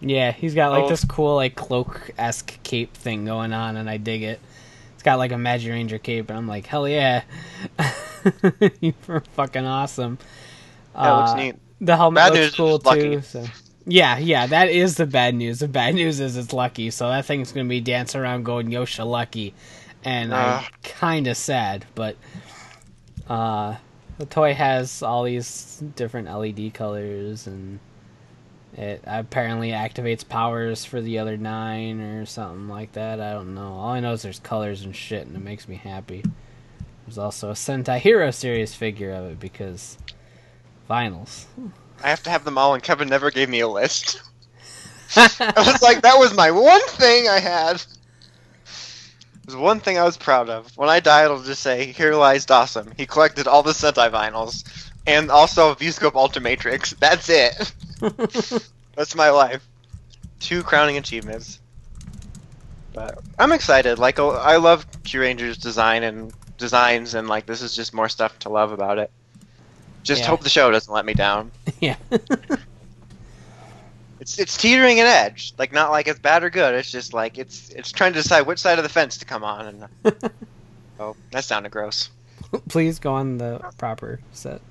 Yeah, 0.01 0.33
he's 0.33 0.55
got 0.55 0.73
like 0.73 0.85
Oh. 0.85 0.89
this 0.91 1.03
cool 1.07 1.37
like 1.37 1.55
cloak 1.55 2.11
esque 2.19 2.63
cape 2.63 2.93
thing 2.93 3.25
going 3.25 3.55
on, 3.55 3.77
and 3.79 3.89
I 3.89 3.97
dig 3.97 4.23
it. 4.23 4.39
It's 4.93 5.03
got 5.03 5.17
like 5.17 5.33
a 5.33 5.39
Magic 5.39 5.71
Ranger 5.73 5.97
cape, 5.99 6.29
and 6.29 6.37
I'm 6.39 6.47
like, 6.47 6.67
hell 6.67 6.87
yeah, 6.87 7.23
you're 8.83 9.23
fucking 9.33 9.65
awesome. 9.65 10.19
Yeah, 10.95 11.15
it 11.15 11.17
looks 11.21 11.31
Uh, 11.31 11.37
neat. 11.37 11.57
The 11.81 11.97
helmet 11.97 12.33
Bad 12.33 12.33
looks 12.35 12.55
cool 12.57 12.79
too. 12.79 13.21
So. 13.23 13.45
Yeah, 13.87 14.19
yeah, 14.19 14.47
that 14.47 14.69
is 14.71 14.97
the 14.97 15.07
bad 15.07 15.35
news. 15.35 15.61
The 15.61 15.69
bad 15.69 15.95
news 15.95 16.19
is 16.21 16.37
it's 16.37 16.53
lucky, 16.53 16.91
so 16.91 17.09
that 17.09 17.25
thing's 17.25 17.53
gonna 17.53 17.69
be 17.69 17.81
dancing 17.81 18.21
around 18.21 18.45
going 18.45 18.69
Yosha 18.69 19.07
lucky, 19.07 19.55
and 20.05 20.35
I'm 20.35 20.65
Ah. 20.65 20.69
kind 20.83 21.27
of 21.29 21.37
sad, 21.37 21.85
but 21.95 22.17
uh, 23.29 23.77
the 24.19 24.27
toy 24.27 24.55
has 24.55 25.03
all 25.03 25.25
these 25.25 25.83
different 25.95 26.29
LED 26.29 26.73
colors, 26.75 27.47
and 27.47 27.79
it 28.77 29.03
apparently 29.07 29.71
activates 29.71 30.27
powers 30.29 30.85
for 30.85 31.01
the 31.01 31.19
other 31.19 31.37
nine 31.37 32.01
or 32.01 32.27
something 32.27 32.69
like 32.69 32.93
that. 32.93 33.21
I 33.21 33.33
don't 33.35 33.55
know. 33.55 33.75
All 33.75 33.91
I 33.91 34.01
know 34.01 34.13
is 34.15 34.23
there's 34.23 34.41
colors 34.41 34.83
and 34.83 34.97
shit, 34.97 35.27
and 35.27 35.37
it 35.37 35.43
makes 35.43 35.69
me 35.69 35.77
happy. 35.77 36.25
There's 37.07 37.19
also 37.19 37.51
a 37.51 37.55
Sentai 37.55 37.99
Hero 37.99 38.31
series 38.33 38.75
figure 38.75 39.13
of 39.13 39.27
it 39.27 39.39
because 39.41 39.97
vinyls. 40.89 41.45
I 42.03 42.09
have 42.11 42.23
to 42.25 42.31
have 42.31 42.45
them 42.45 42.59
all, 42.59 42.75
and 42.75 42.83
Kevin 42.83 43.09
never 43.09 43.31
gave 43.31 43.49
me 43.49 43.61
a 43.61 43.69
list. 43.69 44.21
I 45.17 45.53
was 45.57 45.83
like, 45.83 46.03
that 46.03 46.19
was 46.19 46.35
my 46.35 46.51
one 46.51 46.81
thing 46.89 47.29
I 47.29 47.39
had. 47.39 47.77
It 47.77 49.47
was 49.47 49.57
one 49.57 49.81
thing 49.81 49.97
I 49.97 50.05
was 50.05 50.17
proud 50.17 50.49
of. 50.49 50.77
When 50.77 50.89
I 50.89 51.01
die, 51.01 51.25
it'll 51.25 51.43
just 51.43 51.63
say, 51.63 51.93
"Here 51.93 52.15
lies 52.15 52.45
Dawson." 52.47 52.93
He 52.97 53.07
collected 53.07 53.47
all 53.47 53.63
the 53.63 53.73
Sentai 53.73 54.11
vinyls, 54.11 54.91
and 55.07 55.31
also 55.31 55.73
V-Scope 55.75 56.15
Ultimatrix. 56.15 56.99
That's 56.99 57.29
it. 57.29 57.73
That's 58.97 59.15
my 59.15 59.31
life. 59.31 59.67
Two 60.41 60.65
crowning 60.65 60.97
achievements. 60.97 61.61
But 62.93 63.19
I'm 63.39 63.53
excited. 63.53 63.99
Like 63.99 64.19
oh, 64.19 64.31
I 64.31 64.57
love 64.57 64.91
Kyuranger's 65.03 65.59
design 65.59 66.03
and 66.03 66.33
designs, 66.59 67.15
and 67.15 67.29
like 67.29 67.47
this 67.47 67.63
is 67.63 67.77
just 67.77 67.95
more 67.95 68.09
stuff 68.09 68.37
to 68.41 68.49
love 68.49 68.73
about 68.73 68.99
it. 68.99 69.11
Just 70.07 70.23
Yeah. 70.23 70.29
hope 70.29 70.43
the 70.43 70.49
show 70.49 70.71
doesn't 70.71 70.93
let 70.93 71.05
me 71.05 71.15
down. 71.15 71.51
yeah. 71.81 71.97
It's 74.19 74.39
it's 74.39 74.57
teetering 74.57 74.99
an 74.99 75.07
edge. 75.07 75.53
Like 75.59 75.73
not 75.73 75.91
like 75.91 76.09
it's 76.09 76.19
bad 76.19 76.43
or 76.43 76.49
good. 76.51 76.75
It's 76.75 76.91
just 76.91 77.13
like 77.13 77.39
it's 77.39 77.69
it's 77.69 77.93
trying 77.93 78.15
to 78.15 78.23
decide 78.23 78.47
which 78.47 78.59
side 78.59 78.79
of 78.79 78.83
the 78.83 78.89
fence 78.89 79.19
to 79.19 79.25
come 79.27 79.45
on. 79.45 79.67
And 80.05 80.23
oh, 81.01 81.15
that 81.33 81.45
sounded 81.45 81.71
gross. 81.71 82.09
Please 82.69 82.99
go 82.99 83.13
on 83.13 83.37
the 83.37 83.61
proper 83.77 84.19
set. 84.33 84.63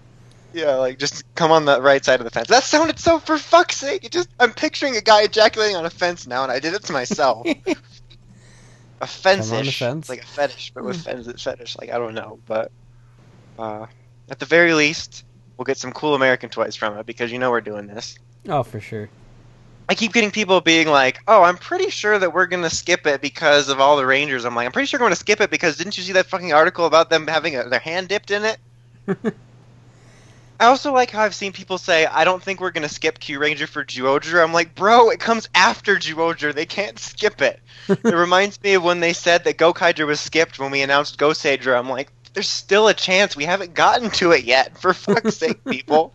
Yeah, 0.53 0.75
like 0.75 0.97
just 0.97 1.23
come 1.36 1.51
on 1.51 1.65
the 1.65 1.79
right 1.79 2.03
side 2.03 2.19
of 2.19 2.23
the 2.25 2.31
fence. 2.31 2.47
That 2.47 2.63
sounded 2.63 2.97
so 2.99 3.19
for 3.19 3.38
fuck's 3.38 3.77
sake. 3.77 4.03
It 4.03 4.11
just 4.11 4.29
I'm 4.39 4.51
picturing 4.51 4.97
a 4.97 5.01
guy 5.01 5.21
ejaculating 5.23 5.75
on 5.75 5.86
a 5.86 5.91
fence 5.91 6.25
now, 6.25 6.41
and 6.43 6.51
I 6.51 6.59
did 6.59 6.73
it 6.73 6.83
to 6.86 6.91
myself. 6.91 7.45
a 8.99 9.07
fence 9.07 9.49
Come 9.49 9.59
on 9.59 9.65
the 9.65 9.71
fence. 9.71 10.09
like 10.09 10.23
a 10.23 10.27
fetish, 10.27 10.71
but 10.73 10.83
with 10.83 10.99
fence 11.01 11.27
fetish. 11.41 11.77
Like 11.77 11.91
I 11.91 11.99
don't 11.99 12.15
know, 12.15 12.39
but 12.47 12.71
uh, 13.59 13.86
at 14.30 14.39
the 14.39 14.45
very 14.45 14.73
least, 14.73 15.23
we'll 15.57 15.65
get 15.65 15.78
some 15.78 15.91
cool 15.91 16.15
American 16.15 16.49
toys 16.49 16.76
from 16.76 16.97
it 16.97 17.05
because 17.05 17.32
you 17.32 17.39
know 17.39 17.51
we're 17.51 17.61
doing 17.61 17.88
this. 17.88 18.17
Oh, 18.47 18.63
for 18.63 18.80
sure. 18.80 19.09
I 19.88 19.93
keep 19.93 20.13
getting 20.13 20.32
people 20.32 20.61
being 20.61 20.88
like, 20.88 21.19
"Oh, 21.28 21.43
I'm 21.43 21.57
pretty 21.57 21.91
sure 21.91 22.17
that 22.17 22.34
we're 22.34 22.47
gonna 22.47 22.71
skip 22.71 23.05
it 23.05 23.21
because 23.21 23.69
of 23.69 23.80
all 23.80 23.97
the 23.97 24.05
Rangers." 24.05 24.43
I'm 24.45 24.55
like, 24.55 24.65
"I'm 24.65 24.71
pretty 24.71 24.88
sure 24.88 24.99
we're 24.99 25.05
gonna 25.05 25.15
skip 25.15 25.41
it 25.41 25.51
because 25.51 25.78
didn't 25.78 25.97
you 25.97 26.03
see 26.03 26.13
that 26.13 26.26
fucking 26.26 26.53
article 26.53 26.86
about 26.86 27.09
them 27.09 27.28
having 27.28 27.55
a, 27.55 27.69
their 27.69 27.80
hand 27.80 28.07
dipped 28.07 28.32
in 28.32 28.45
it?" 28.45 28.57
I 30.57 30.67
also 30.67 30.93
like 30.93 31.11
how 31.11 31.21
I've 31.21 31.36
seen 31.36 31.51
people 31.51 31.78
say, 31.78 32.07
"I 32.07 32.23
don't 32.23 32.41
think 32.41 32.61
we're 32.61 32.71
gonna 32.71 32.89
skip 32.89 33.19
Kyuranger 33.19 33.67
for 33.67 33.86
Geodra." 33.86 34.41
I'm 34.41 34.53
like, 34.53 34.73
"Bro, 34.73 35.11
it 35.11 35.19
comes 35.19 35.49
after 35.53 35.97
Geodra. 35.97 36.55
They 36.55 36.65
can't 36.65 36.97
skip 36.97 37.41
it." 37.43 37.59
it 37.89 38.03
reminds 38.03 38.61
me 38.63 38.73
of 38.73 38.84
when 38.84 39.01
they 39.01 39.13
said 39.13 39.43
that 39.43 39.57
Gokaiger 39.59 40.07
was 40.07 40.19
skipped 40.19 40.57
when 40.57 40.71
we 40.71 40.82
announced 40.82 41.19
Goseiger. 41.19 41.78
I'm 41.78 41.89
like, 41.89 42.11
"There's 42.36 42.49
still 42.49 42.88
a 42.88 42.93
chance. 42.93 43.36
We 43.36 43.45
haven't 43.45 43.73
gotten 43.73 44.11
to 44.11 44.31
it 44.31 44.43
yet. 44.43 44.77
For 44.77 44.93
fuck's 44.93 45.38
sake, 45.38 45.63
people." 45.65 46.13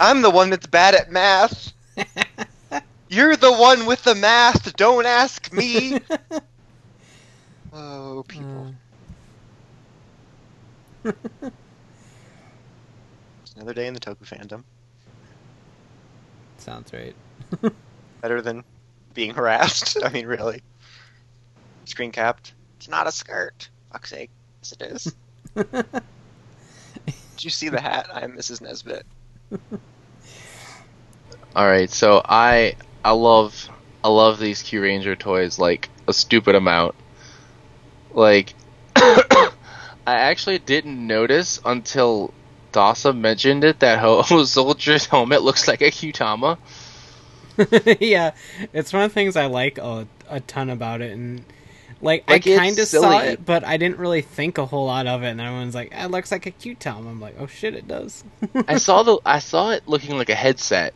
I'm 0.00 0.22
the 0.22 0.30
one 0.30 0.50
that's 0.50 0.66
bad 0.66 0.94
at 0.94 1.10
math. 1.10 1.72
You're 3.08 3.36
the 3.36 3.52
one 3.52 3.86
with 3.86 4.02
the 4.04 4.14
math. 4.14 4.74
Don't 4.76 5.06
ask 5.06 5.52
me. 5.52 5.98
oh, 7.72 8.24
people. 8.28 8.74
Another 13.56 13.74
day 13.74 13.86
in 13.86 13.94
the 13.94 14.00
Toku 14.00 14.24
fandom. 14.24 14.62
Sounds 16.58 16.92
right. 16.92 17.14
Better 18.20 18.40
than 18.40 18.62
being 19.14 19.34
harassed. 19.34 19.98
I 20.04 20.10
mean, 20.10 20.26
really. 20.26 20.62
Screen 21.86 22.12
capped. 22.12 22.52
It's 22.76 22.88
not 22.88 23.06
a 23.06 23.12
skirt. 23.12 23.68
Fuck's 23.90 24.10
sake. 24.10 24.30
Yes, 24.68 24.74
it 24.80 24.82
is. 24.92 25.14
Did 27.36 27.44
you 27.44 27.50
see 27.50 27.68
the 27.68 27.80
hat? 27.80 28.08
I'm 28.12 28.36
Mrs. 28.36 28.60
Nesbit. 28.60 29.06
All 31.56 31.66
right, 31.66 31.90
so 31.90 32.20
I 32.24 32.76
I 33.04 33.12
love 33.12 33.68
I 34.04 34.08
love 34.08 34.38
these 34.38 34.62
Q 34.62 34.82
Ranger 34.82 35.16
toys 35.16 35.58
like 35.58 35.88
a 36.06 36.12
stupid 36.12 36.54
amount. 36.54 36.94
Like 38.12 38.54
I 38.96 39.50
actually 40.06 40.58
didn't 40.58 41.06
notice 41.06 41.60
until 41.64 42.34
Dasa 42.72 43.16
mentioned 43.16 43.64
it 43.64 43.80
that 43.80 44.00
Ho 44.00 44.22
Soldier's 44.44 45.06
helmet 45.06 45.42
looks 45.42 45.66
like 45.66 45.80
a 45.80 45.90
Kyutama. 45.90 46.58
yeah, 48.00 48.32
it's 48.72 48.92
one 48.92 49.02
of 49.02 49.10
the 49.10 49.14
things 49.14 49.34
I 49.36 49.46
like 49.46 49.78
a, 49.78 50.06
a 50.28 50.40
ton 50.40 50.70
about 50.70 51.00
it, 51.00 51.12
and 51.12 51.44
like, 52.00 52.28
Like, 52.28 52.46
I 52.46 52.56
kind 52.56 52.78
of 52.78 52.86
saw 52.86 53.20
it, 53.20 53.44
but 53.44 53.64
I 53.64 53.76
didn't 53.76 53.98
really 53.98 54.22
think 54.22 54.58
a 54.58 54.66
whole 54.66 54.86
lot 54.86 55.06
of 55.06 55.22
it. 55.22 55.30
And 55.30 55.40
everyone's 55.40 55.74
like, 55.74 55.92
"It 55.92 56.10
looks 56.10 56.30
like 56.30 56.46
a 56.46 56.52
Kyutama." 56.52 57.08
I'm 57.08 57.20
like, 57.20 57.36
"Oh 57.38 57.46
shit, 57.46 57.74
it 57.74 57.88
does." 57.88 58.24
I 58.68 58.78
saw 58.78 59.02
the 59.02 59.18
I 59.24 59.40
saw 59.40 59.70
it 59.70 59.88
looking 59.88 60.16
like 60.16 60.28
a 60.30 60.34
headset, 60.34 60.94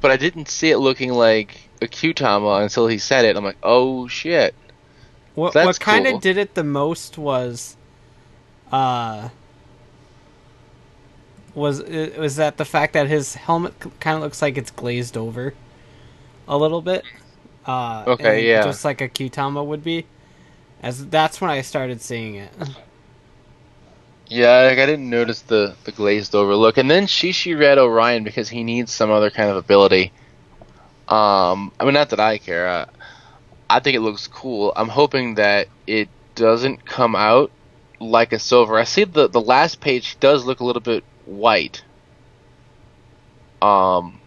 but 0.00 0.10
I 0.10 0.16
didn't 0.16 0.48
see 0.48 0.70
it 0.70 0.78
looking 0.78 1.12
like 1.12 1.70
a 1.82 1.86
Kyutama 1.86 2.62
until 2.62 2.86
he 2.86 2.98
said 2.98 3.24
it. 3.24 3.36
I'm 3.36 3.44
like, 3.44 3.56
oh 3.62 4.06
shit. 4.08 4.54
What 5.34 5.54
That's 5.54 5.66
what 5.66 5.80
kind 5.80 6.06
of 6.06 6.12
cool. 6.12 6.20
did 6.20 6.36
it 6.36 6.54
the 6.54 6.64
most 6.64 7.16
was, 7.16 7.76
uh, 8.72 9.30
was 11.54 11.80
uh, 11.80 12.10
was 12.18 12.36
that 12.36 12.56
the 12.56 12.64
fact 12.64 12.92
that 12.94 13.06
his 13.06 13.34
helmet 13.36 13.74
kind 14.00 14.16
of 14.16 14.22
looks 14.22 14.42
like 14.42 14.58
it's 14.58 14.70
glazed 14.70 15.16
over, 15.16 15.54
a 16.48 16.58
little 16.58 16.82
bit. 16.82 17.04
Uh, 17.66 18.04
Okay, 18.06 18.48
yeah. 18.48 18.62
just 18.64 18.84
like 18.84 19.00
a 19.00 19.08
Kyutama 19.08 19.64
would 19.64 19.84
be. 19.84 20.06
As 20.82 21.06
that's 21.06 21.40
when 21.40 21.50
I 21.50 21.60
started 21.60 22.00
seeing 22.00 22.36
it. 22.36 22.50
Yeah, 24.28 24.68
like 24.68 24.78
I 24.78 24.86
didn't 24.86 25.10
notice 25.10 25.42
the 25.42 25.74
the 25.84 25.90
glazed 25.92 26.34
over 26.36 26.54
look, 26.54 26.78
and 26.78 26.88
then 26.88 27.06
Shishi 27.06 27.58
Red 27.58 27.78
Orion 27.78 28.22
because 28.22 28.48
he 28.48 28.62
needs 28.62 28.92
some 28.92 29.10
other 29.10 29.28
kind 29.28 29.50
of 29.50 29.56
ability. 29.56 30.12
Um, 31.08 31.72
I 31.80 31.84
mean, 31.84 31.94
not 31.94 32.10
that 32.10 32.20
I 32.20 32.38
care. 32.38 32.68
Uh, 32.68 32.86
I 33.68 33.80
think 33.80 33.96
it 33.96 34.00
looks 34.00 34.28
cool. 34.28 34.72
I'm 34.76 34.88
hoping 34.88 35.34
that 35.34 35.66
it 35.86 36.08
doesn't 36.36 36.86
come 36.86 37.16
out 37.16 37.50
like 37.98 38.32
a 38.32 38.38
silver. 38.38 38.78
I 38.78 38.84
see 38.84 39.02
the 39.04 39.28
the 39.28 39.40
last 39.40 39.80
page 39.80 40.18
does 40.20 40.44
look 40.44 40.60
a 40.60 40.64
little 40.64 40.80
bit 40.80 41.02
white. 41.26 41.82
Um, 43.60 44.20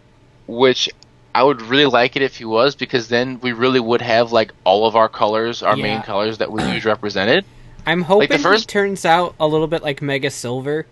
which 0.46 0.88
I 1.34 1.42
would 1.42 1.62
really 1.62 1.86
like 1.86 2.14
it 2.16 2.22
if 2.22 2.36
he 2.36 2.44
was 2.44 2.74
because 2.76 3.08
then 3.08 3.40
we 3.40 3.52
really 3.52 3.80
would 3.80 4.02
have 4.02 4.30
like 4.32 4.52
all 4.62 4.86
of 4.86 4.94
our 4.94 5.08
colors, 5.08 5.62
our 5.62 5.74
main 5.76 6.02
colors 6.02 6.38
that 6.38 6.52
we 6.52 6.62
use 6.72 6.84
represented. 6.84 7.44
I'm 7.86 8.02
hoping 8.02 8.28
the 8.28 8.38
first- 8.38 8.70
he 8.70 8.72
turns 8.72 9.04
out 9.04 9.34
a 9.40 9.46
little 9.46 9.66
bit 9.66 9.82
like 9.82 10.00
Mega 10.00 10.30
Silver, 10.30 10.86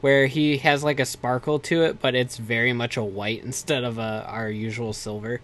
where 0.00 0.26
he 0.26 0.58
has 0.58 0.82
like 0.82 0.98
a 1.00 1.06
sparkle 1.06 1.58
to 1.60 1.84
it, 1.84 2.00
but 2.02 2.14
it's 2.14 2.36
very 2.36 2.72
much 2.72 2.96
a 2.96 3.04
white 3.04 3.42
instead 3.44 3.84
of 3.84 3.98
a 3.98 4.26
our 4.28 4.50
usual 4.50 4.92
silver. 4.92 5.40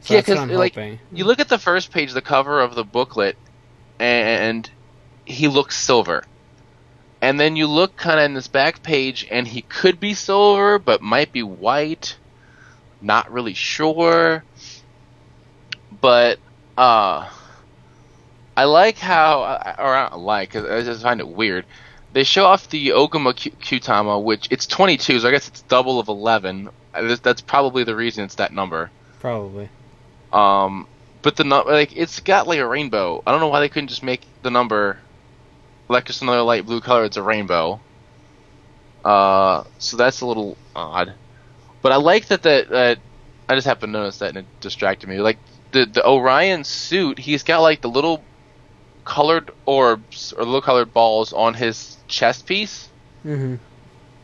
So 0.00 0.14
Yeah, 0.14 0.20
that's 0.20 0.28
what 0.28 0.34
'cause, 0.36 0.42
I'm 0.50 0.56
like, 0.56 0.74
hoping. 0.74 0.98
You 1.12 1.24
look 1.26 1.38
at 1.40 1.48
the 1.48 1.58
first 1.58 1.90
page, 1.92 2.12
the 2.12 2.20
cover 2.22 2.60
of 2.60 2.74
the 2.74 2.84
booklet, 2.84 3.36
and 3.98 4.68
he 5.24 5.46
looks 5.48 5.76
silver. 5.78 6.24
And 7.22 7.38
then 7.40 7.56
you 7.56 7.66
look 7.66 7.96
kind 7.96 8.18
of 8.18 8.24
in 8.26 8.34
this 8.34 8.48
back 8.48 8.82
page, 8.82 9.26
and 9.30 9.46
he 9.48 9.62
could 9.62 9.98
be 10.00 10.14
silver, 10.14 10.78
but 10.78 11.00
might 11.00 11.32
be 11.32 11.42
white. 11.42 12.16
Not 13.04 13.30
really 13.30 13.54
sure. 13.54 14.42
But, 16.00 16.38
uh, 16.76 17.28
I 18.56 18.64
like 18.64 18.98
how, 18.98 19.40
or 19.78 19.94
I 19.94 20.08
don't 20.08 20.22
like, 20.22 20.56
I 20.56 20.82
just 20.82 21.02
find 21.02 21.20
it 21.20 21.28
weird, 21.28 21.66
they 22.12 22.24
show 22.24 22.46
off 22.46 22.68
the 22.70 22.88
Ogama 22.90 23.34
Kyutama, 23.34 24.22
which 24.22 24.48
it's 24.50 24.66
22, 24.66 25.20
so 25.20 25.28
I 25.28 25.30
guess 25.30 25.48
it's 25.48 25.62
double 25.62 25.98
of 26.00 26.08
11. 26.08 26.70
Uh, 26.94 27.02
that's- 27.16 27.40
probably 27.40 27.84
the 27.84 27.94
reason 27.96 28.24
it's 28.24 28.36
that 28.36 28.52
number. 28.52 28.90
Probably. 29.20 29.68
Um, 30.32 30.86
but 31.22 31.36
the 31.36 31.44
nu- 31.44 31.64
like 31.64 31.96
it's 31.96 32.20
got 32.20 32.46
like 32.46 32.58
a 32.58 32.66
rainbow. 32.66 33.22
I 33.26 33.30
don't 33.32 33.40
know 33.40 33.48
why 33.48 33.60
they 33.60 33.68
couldn't 33.68 33.88
just 33.88 34.02
make 34.02 34.20
the 34.42 34.50
number 34.50 34.98
like 35.88 36.04
just 36.04 36.22
another 36.22 36.42
light 36.42 36.66
blue 36.66 36.80
color. 36.80 37.04
It's 37.04 37.16
a 37.16 37.22
rainbow. 37.22 37.80
Uh, 39.04 39.64
so 39.78 39.96
that's 39.96 40.20
a 40.20 40.26
little 40.26 40.56
odd. 40.76 41.14
But 41.84 41.92
I 41.92 41.96
like 41.96 42.28
that 42.28 42.44
that 42.44 42.70
that 42.70 42.98
I 43.46 43.54
just 43.54 43.66
happened 43.66 43.92
to 43.92 43.98
notice 43.98 44.16
that 44.20 44.30
and 44.30 44.38
it 44.38 44.46
distracted 44.60 45.06
me. 45.06 45.18
Like 45.18 45.36
the 45.72 45.84
the 45.84 46.02
Orion 46.02 46.64
suit, 46.64 47.18
he's 47.18 47.42
got 47.42 47.60
like 47.60 47.82
the 47.82 47.90
little 47.90 48.24
colored 49.04 49.50
orbs 49.66 50.32
or 50.32 50.46
little 50.46 50.62
colored 50.62 50.94
balls 50.94 51.34
on 51.34 51.52
his 51.52 51.98
chest 52.08 52.46
piece. 52.46 52.88
Mm-hmm. 53.22 53.56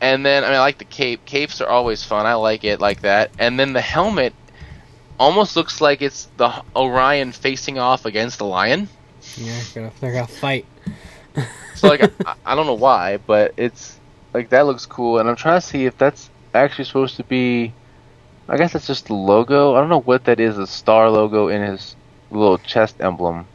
And 0.01 0.25
then 0.25 0.43
I 0.43 0.47
mean 0.47 0.57
I 0.57 0.61
like 0.61 0.79
the 0.79 0.87
cape. 0.87 1.27
Capes 1.27 1.61
are 1.61 1.69
always 1.69 2.03
fun. 2.03 2.25
I 2.25 2.33
like 2.33 2.65
it 2.65 2.81
like 2.81 3.03
that. 3.03 3.31
And 3.39 3.61
then 3.61 3.75
the 3.75 3.83
helmet 3.83 4.33
almost 5.19 5.55
looks 5.55 5.83
like 5.83 6.01
it's 6.01 6.31
the 6.39 6.65
Orion 6.75 7.31
facing 7.33 7.79
off 7.79 8.07
against 8.07 8.39
the 8.39 8.47
lion. 8.47 8.89
Yeah, 9.37 9.61
they're 9.75 9.83
gonna, 9.83 9.95
they're 10.01 10.13
gonna 10.15 10.27
fight. 10.29 10.65
So 11.75 11.89
like 11.89 12.11
I, 12.27 12.37
I 12.47 12.55
don't 12.55 12.65
know 12.65 12.73
why, 12.73 13.19
but 13.19 13.53
it's 13.59 14.01
like 14.33 14.49
that 14.49 14.65
looks 14.65 14.87
cool. 14.87 15.19
And 15.19 15.29
I'm 15.29 15.37
trying 15.37 15.61
to 15.61 15.67
see 15.67 15.85
if 15.85 15.99
that's 15.99 16.31
actually 16.55 16.85
supposed 16.85 17.17
to 17.17 17.25
be. 17.25 17.73
I 18.49 18.57
guess 18.57 18.75
it's 18.75 18.87
just 18.87 19.07
the 19.07 19.15
logo. 19.15 19.75
I 19.75 19.81
don't 19.81 19.89
know 19.89 20.01
what 20.01 20.25
that 20.25 20.41
is. 20.41 20.59
A 20.59 20.67
star 20.67 21.09
logo 21.11 21.49
in 21.49 21.63
his 21.63 21.95
little 22.31 22.59
chest 22.59 22.97
emblem. 23.01 23.47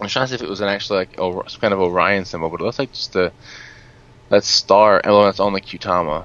I'm 0.00 0.08
trying 0.08 0.26
to 0.26 0.28
see 0.28 0.34
if 0.34 0.42
it 0.42 0.48
was 0.48 0.60
an 0.60 0.68
actually 0.68 0.98
like 0.98 1.16
some 1.16 1.60
kind 1.60 1.72
of 1.72 1.80
Orion 1.80 2.24
symbol, 2.24 2.50
but 2.50 2.60
it 2.60 2.64
looks 2.64 2.78
like 2.78 2.92
just 2.92 3.16
a 3.16 3.32
that 4.28 4.44
star 4.44 5.00
emblem 5.04 5.24
that's 5.24 5.40
on 5.40 5.52
the 5.52 5.60
Kyutama. 5.60 6.24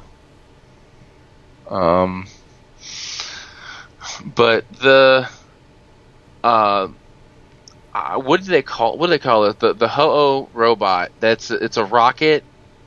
Um, 1.69 2.27
but 4.35 4.69
the 4.73 5.29
uh, 6.43 6.89
uh, 7.93 8.19
what 8.19 8.43
do 8.43 8.47
they 8.47 8.61
call 8.61 8.97
what 8.97 9.07
do 9.07 9.11
they 9.11 9.19
call 9.19 9.45
it? 9.45 9.59
The 9.59 9.73
the 9.73 9.87
Ho-Oh 9.87 10.49
robot. 10.53 11.11
That's 11.19 11.51
it's 11.51 11.77
a 11.77 11.85
rocket, 11.85 12.43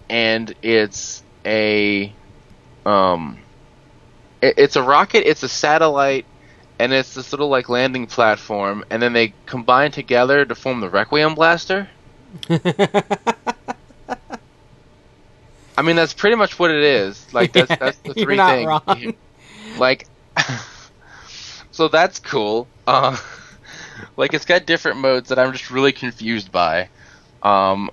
and 0.08 0.54
it's 0.62 1.22
a 1.46 2.12
um, 2.84 3.44
it, 4.42 4.54
it's 4.58 4.76
a 4.76 4.82
rocket. 4.82 5.28
It's 5.28 5.42
a 5.42 5.48
satellite, 5.48 6.26
and 6.78 6.92
it's 6.92 7.14
this 7.14 7.32
little 7.32 7.48
like 7.48 7.68
landing 7.68 8.06
platform, 8.06 8.84
and 8.90 9.02
then 9.02 9.12
they 9.12 9.34
combine 9.46 9.90
together 9.92 10.44
to 10.44 10.54
form 10.54 10.80
the 10.80 10.90
Requiem 10.90 11.34
blaster. 11.34 11.90
I 15.76 15.82
mean, 15.82 15.96
that's 15.96 16.14
pretty 16.14 16.36
much 16.36 16.58
what 16.58 16.70
it 16.70 16.82
is. 16.82 17.32
Like 17.32 17.52
that's 17.52 17.74
Yeah, 17.74 17.76
that's 17.76 18.00
the 18.00 18.14
you're 18.16 18.26
three 18.26 18.36
not 18.36 18.60
things. 18.60 18.80
wrong. 18.88 19.14
Like, 19.74 20.08
so 21.70 21.88
that's 21.88 22.18
cool. 22.20 22.70
Uh, 22.86 23.16
like 24.16 24.34
it's 24.34 24.44
got 24.44 24.66
different 24.66 24.98
modes 24.98 25.28
that 25.28 25.38
I'm 25.38 25.52
just 25.52 25.70
really 25.70 25.92
confused 25.92 26.50
by. 26.52 26.90
Um, 27.42 27.90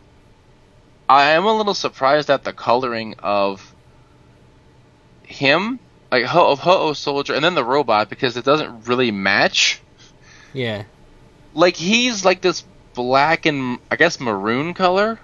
I 1.10 1.32
am 1.32 1.46
a 1.46 1.54
little 1.56 1.74
surprised 1.74 2.30
at 2.30 2.44
the 2.44 2.54
coloring 2.54 3.16
of 3.20 3.71
him, 5.32 5.80
like 6.12 6.26
Ho 6.26 6.52
of 6.52 6.60
Ho-Oh 6.60 6.94
Soldier, 6.94 7.34
and 7.34 7.44
then 7.44 7.56
the 7.56 7.64
robot 7.64 8.10
because 8.10 8.38
it 8.38 8.46
doesn't 8.46 8.88
really 8.88 9.12
match. 9.12 9.82
yeah. 10.54 10.84
Like 11.54 11.76
he's 11.76 12.24
like 12.24 12.42
this 12.42 12.64
black 12.94 13.46
and 13.46 13.80
I 13.90 13.96
guess 13.98 14.20
maroon 14.20 14.74
color, 14.74 15.20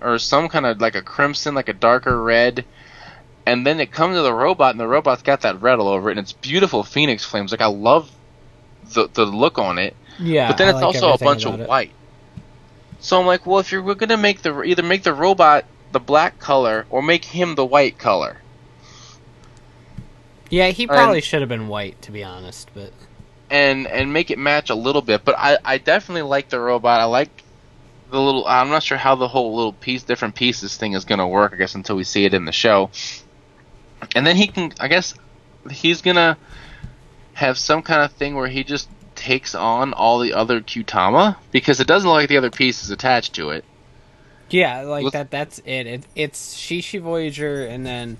or 0.00 0.18
some 0.18 0.48
kind 0.48 0.64
of 0.64 0.80
like 0.80 0.94
a 0.94 1.02
crimson, 1.02 1.54
like 1.54 1.68
a 1.68 1.74
darker 1.74 2.20
red. 2.22 2.64
And 3.44 3.66
then 3.66 3.80
it 3.80 3.90
comes 3.90 4.16
to 4.16 4.22
the 4.22 4.32
robot, 4.32 4.70
and 4.70 4.80
the 4.80 4.86
robot's 4.86 5.22
got 5.22 5.40
that 5.40 5.60
red 5.60 5.78
all 5.78 5.88
over 5.88 6.08
it, 6.08 6.12
and 6.12 6.20
it's 6.20 6.32
beautiful 6.32 6.84
phoenix 6.84 7.24
flames. 7.24 7.50
Like 7.50 7.60
I 7.60 7.66
love 7.66 8.10
the 8.94 9.08
the 9.12 9.26
look 9.26 9.58
on 9.58 9.78
it. 9.78 9.96
Yeah. 10.18 10.48
But 10.48 10.58
then 10.58 10.68
it's 10.68 10.76
like 10.76 10.84
also 10.84 11.12
a 11.12 11.18
bunch 11.18 11.44
of 11.44 11.60
it. 11.60 11.68
white. 11.68 11.90
So 13.00 13.18
I'm 13.18 13.26
like, 13.26 13.44
well, 13.46 13.58
if 13.58 13.72
you're 13.72 13.82
gonna 13.94 14.16
make 14.16 14.42
the 14.42 14.62
either 14.62 14.82
make 14.82 15.02
the 15.02 15.12
robot 15.12 15.64
the 15.90 16.00
black 16.00 16.38
color 16.38 16.86
or 16.88 17.02
make 17.02 17.24
him 17.24 17.54
the 17.54 17.64
white 17.64 17.98
color. 17.98 18.38
Yeah, 20.52 20.68
he 20.68 20.86
probably 20.86 21.22
should 21.22 21.40
have 21.40 21.48
been 21.48 21.68
white, 21.68 22.02
to 22.02 22.12
be 22.12 22.22
honest. 22.22 22.70
But 22.74 22.92
and 23.50 23.86
and 23.86 24.12
make 24.12 24.30
it 24.30 24.38
match 24.38 24.68
a 24.68 24.74
little 24.74 25.00
bit. 25.00 25.24
But 25.24 25.34
I, 25.38 25.56
I 25.64 25.78
definitely 25.78 26.22
like 26.22 26.50
the 26.50 26.60
robot. 26.60 27.00
I 27.00 27.04
like 27.04 27.30
the 28.10 28.20
little. 28.20 28.46
I'm 28.46 28.68
not 28.68 28.82
sure 28.82 28.98
how 28.98 29.14
the 29.14 29.28
whole 29.28 29.56
little 29.56 29.72
piece, 29.72 30.02
different 30.02 30.34
pieces 30.34 30.76
thing 30.76 30.92
is 30.92 31.06
gonna 31.06 31.26
work. 31.26 31.54
I 31.54 31.56
guess 31.56 31.74
until 31.74 31.96
we 31.96 32.04
see 32.04 32.26
it 32.26 32.34
in 32.34 32.44
the 32.44 32.52
show. 32.52 32.90
And 34.14 34.26
then 34.26 34.36
he 34.36 34.46
can. 34.46 34.74
I 34.78 34.88
guess 34.88 35.14
he's 35.70 36.02
gonna 36.02 36.36
have 37.32 37.56
some 37.56 37.80
kind 37.80 38.02
of 38.02 38.12
thing 38.12 38.34
where 38.34 38.48
he 38.48 38.62
just 38.62 38.90
takes 39.14 39.54
on 39.54 39.94
all 39.94 40.18
the 40.18 40.34
other 40.34 40.60
Kyutama 40.60 41.36
because 41.50 41.80
it 41.80 41.86
doesn't 41.86 42.06
look 42.06 42.16
like 42.16 42.28
the 42.28 42.36
other 42.36 42.50
piece 42.50 42.84
is 42.84 42.90
attached 42.90 43.34
to 43.36 43.50
it. 43.50 43.64
yeah, 44.50 44.82
like 44.82 45.04
Let's- 45.04 45.12
that. 45.14 45.30
That's 45.30 45.58
it. 45.60 45.86
it 45.86 46.04
it's 46.14 46.54
Shishi 46.54 47.00
Voyager, 47.00 47.64
and 47.64 47.86
then 47.86 48.18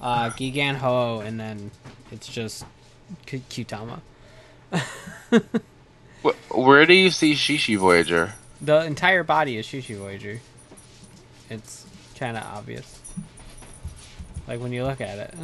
uh, 0.00 0.30
Gigan 0.30 0.76
Ho, 0.76 1.20
and 1.20 1.38
then 1.38 1.70
it's 2.12 2.28
just 2.28 2.64
Kyutama. 3.26 4.00
Wh- 6.22 6.56
Where 6.56 6.86
do 6.86 6.94
you 6.94 7.10
see 7.10 7.34
Shishi 7.34 7.76
Voyager? 7.78 8.34
The 8.60 8.84
entire 8.84 9.22
body 9.22 9.56
is 9.58 9.66
Shishi 9.66 9.96
Voyager. 9.96 10.40
It's 11.50 11.86
kind 12.18 12.36
of 12.36 12.42
obvious. 12.44 13.00
Like 14.48 14.60
when 14.60 14.72
you 14.72 14.84
look 14.84 15.00
at 15.00 15.18
it. 15.18 15.34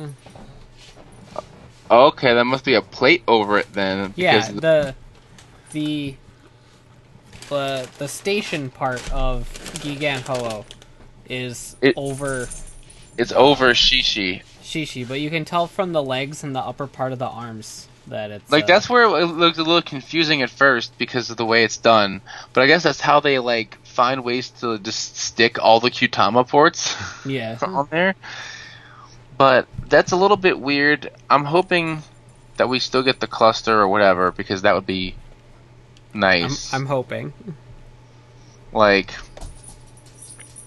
Uh. 1.36 1.40
Okay, 1.90 2.32
that 2.34 2.44
must 2.44 2.64
be 2.64 2.74
a 2.74 2.82
plate 2.82 3.22
over 3.28 3.58
it 3.58 3.72
then. 3.72 4.14
Yeah, 4.16 4.38
because 4.48 4.54
the 4.60 4.94
the 5.72 6.14
the 7.50 7.88
the 7.98 8.08
station 8.08 8.70
part 8.70 9.12
of 9.12 9.46
Gigan 9.80 10.20
Ho 10.26 10.64
is 11.28 11.76
It- 11.82 11.94
over 11.96 12.48
it's 13.16 13.32
over 13.32 13.72
Shishi. 13.74 14.42
Shishi, 14.62 15.06
but 15.06 15.20
you 15.20 15.30
can 15.30 15.44
tell 15.44 15.66
from 15.66 15.92
the 15.92 16.02
legs 16.02 16.42
and 16.42 16.54
the 16.54 16.60
upper 16.60 16.86
part 16.86 17.12
of 17.12 17.18
the 17.18 17.28
arms 17.28 17.88
that 18.06 18.30
it's 18.30 18.50
Like 18.50 18.64
uh, 18.64 18.66
that's 18.68 18.88
where 18.88 19.04
it 19.04 19.26
looked 19.26 19.58
a 19.58 19.62
little 19.62 19.82
confusing 19.82 20.42
at 20.42 20.50
first 20.50 20.96
because 20.98 21.30
of 21.30 21.36
the 21.36 21.44
way 21.44 21.64
it's 21.64 21.76
done. 21.76 22.20
But 22.52 22.62
I 22.62 22.66
guess 22.66 22.82
that's 22.82 23.00
how 23.00 23.20
they 23.20 23.38
like 23.38 23.78
find 23.84 24.24
ways 24.24 24.50
to 24.60 24.78
just 24.78 25.16
stick 25.16 25.62
all 25.62 25.80
the 25.80 25.90
Kyutama 25.90 26.48
ports 26.48 26.96
yeah. 27.26 27.58
on 27.62 27.88
there. 27.90 28.14
But 29.36 29.66
that's 29.88 30.12
a 30.12 30.16
little 30.16 30.36
bit 30.36 30.58
weird. 30.58 31.10
I'm 31.28 31.44
hoping 31.44 32.02
that 32.56 32.68
we 32.68 32.78
still 32.78 33.02
get 33.02 33.20
the 33.20 33.26
cluster 33.26 33.80
or 33.80 33.88
whatever 33.88 34.30
because 34.30 34.62
that 34.62 34.74
would 34.74 34.86
be 34.86 35.14
I'm, 36.14 36.20
nice. 36.20 36.72
I'm 36.72 36.86
hoping. 36.86 37.32
like 38.72 39.12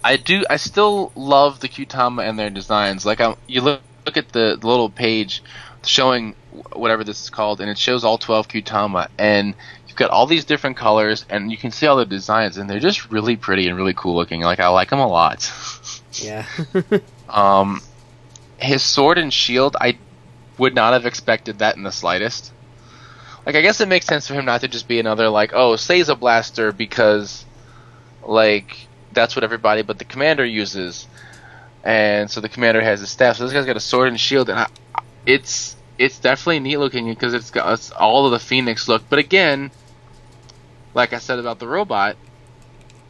I 0.05 0.17
do 0.17 0.45
I 0.47 0.57
still 0.57 1.11
love 1.15 1.61
the 1.61 1.67
Kyutama 1.67 2.29
and 2.29 2.37
their 2.37 2.51
designs. 2.51 3.07
Like 3.07 3.19
I 3.19 3.35
you 3.47 3.61
look 3.61 3.81
look 4.05 4.17
at 4.17 4.29
the, 4.29 4.55
the 4.61 4.67
little 4.67 4.91
page 4.91 5.41
showing 5.83 6.35
whatever 6.73 7.03
this 7.03 7.23
is 7.23 7.31
called 7.31 7.59
and 7.59 7.71
it 7.71 7.77
shows 7.77 8.03
all 8.03 8.19
12 8.19 8.47
Kyutama 8.47 9.07
and 9.17 9.55
you've 9.87 9.97
got 9.97 10.11
all 10.11 10.27
these 10.27 10.45
different 10.45 10.77
colors 10.77 11.25
and 11.27 11.51
you 11.51 11.57
can 11.57 11.71
see 11.71 11.87
all 11.87 11.97
the 11.97 12.05
designs 12.05 12.57
and 12.57 12.69
they're 12.69 12.79
just 12.79 13.11
really 13.11 13.35
pretty 13.35 13.67
and 13.67 13.75
really 13.75 13.95
cool 13.95 14.15
looking. 14.15 14.41
Like 14.41 14.59
I 14.59 14.67
like 14.67 14.91
them 14.91 14.99
a 14.99 15.07
lot. 15.07 15.51
Yeah. 16.21 16.45
um 17.29 17.81
his 18.57 18.81
sword 18.81 19.17
and 19.17 19.33
shield 19.33 19.75
I 19.81 19.97
would 20.57 20.73
not 20.73 20.93
have 20.93 21.05
expected 21.05 21.59
that 21.59 21.75
in 21.75 21.83
the 21.83 21.91
slightest. 21.91 22.53
Like 23.45 23.55
I 23.55 23.61
guess 23.61 23.81
it 23.81 23.89
makes 23.89 24.05
sense 24.05 24.27
for 24.27 24.35
him 24.35 24.45
not 24.45 24.61
to 24.61 24.69
just 24.69 24.87
be 24.87 24.99
another 24.99 25.27
like 25.29 25.51
oh 25.53 25.73
Seiza 25.73 26.17
blaster 26.17 26.71
because 26.71 27.43
like 28.23 28.87
that's 29.15 29.35
what 29.35 29.43
everybody 29.43 29.81
but 29.81 29.97
the 29.97 30.05
commander 30.05 30.45
uses, 30.45 31.07
and 31.83 32.29
so 32.29 32.41
the 32.41 32.49
commander 32.49 32.81
has 32.81 32.99
his 32.99 33.09
staff. 33.09 33.37
So 33.37 33.45
this 33.45 33.53
guy's 33.53 33.65
got 33.65 33.77
a 33.77 33.81
sword 33.81 34.09
and 34.09 34.19
shield, 34.19 34.49
and 34.49 34.59
I, 34.59 34.67
it's 35.25 35.75
it's 35.97 36.19
definitely 36.19 36.59
neat 36.59 36.77
looking 36.77 37.09
because 37.09 37.33
it's 37.33 37.51
got 37.51 37.73
it's 37.73 37.91
all 37.91 38.25
of 38.25 38.31
the 38.31 38.39
phoenix 38.39 38.87
look. 38.87 39.03
But 39.09 39.19
again, 39.19 39.71
like 40.93 41.13
I 41.13 41.19
said 41.19 41.39
about 41.39 41.59
the 41.59 41.67
robot, 41.67 42.17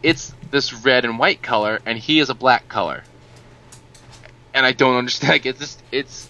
it's 0.03 0.33
this 0.51 0.73
red 0.73 1.05
and 1.05 1.19
white 1.19 1.41
color, 1.41 1.79
and 1.85 1.97
he 1.97 2.19
is 2.19 2.29
a 2.29 2.35
black 2.35 2.67
color, 2.67 3.03
and 4.53 4.65
I 4.65 4.71
don't 4.71 4.95
understand. 4.97 5.31
Like, 5.31 5.45
it's 5.45 5.59
just 5.59 5.83
it's 5.91 6.29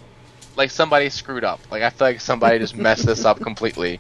like 0.56 0.72
somebody 0.72 1.10
screwed 1.10 1.44
up. 1.44 1.60
Like 1.72 1.84
I 1.84 1.90
feel 1.90 2.08
like 2.08 2.22
somebody 2.22 2.60
just 2.60 2.76
messed 2.76 3.06
this 3.06 3.26
up 3.26 3.40
completely, 3.40 4.00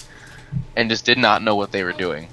and 0.76 0.90
just 0.90 1.06
did 1.06 1.18
not 1.18 1.44
know 1.44 1.56
what 1.56 1.72
they 1.72 1.84
were 1.84 1.94
doing. 1.94 2.28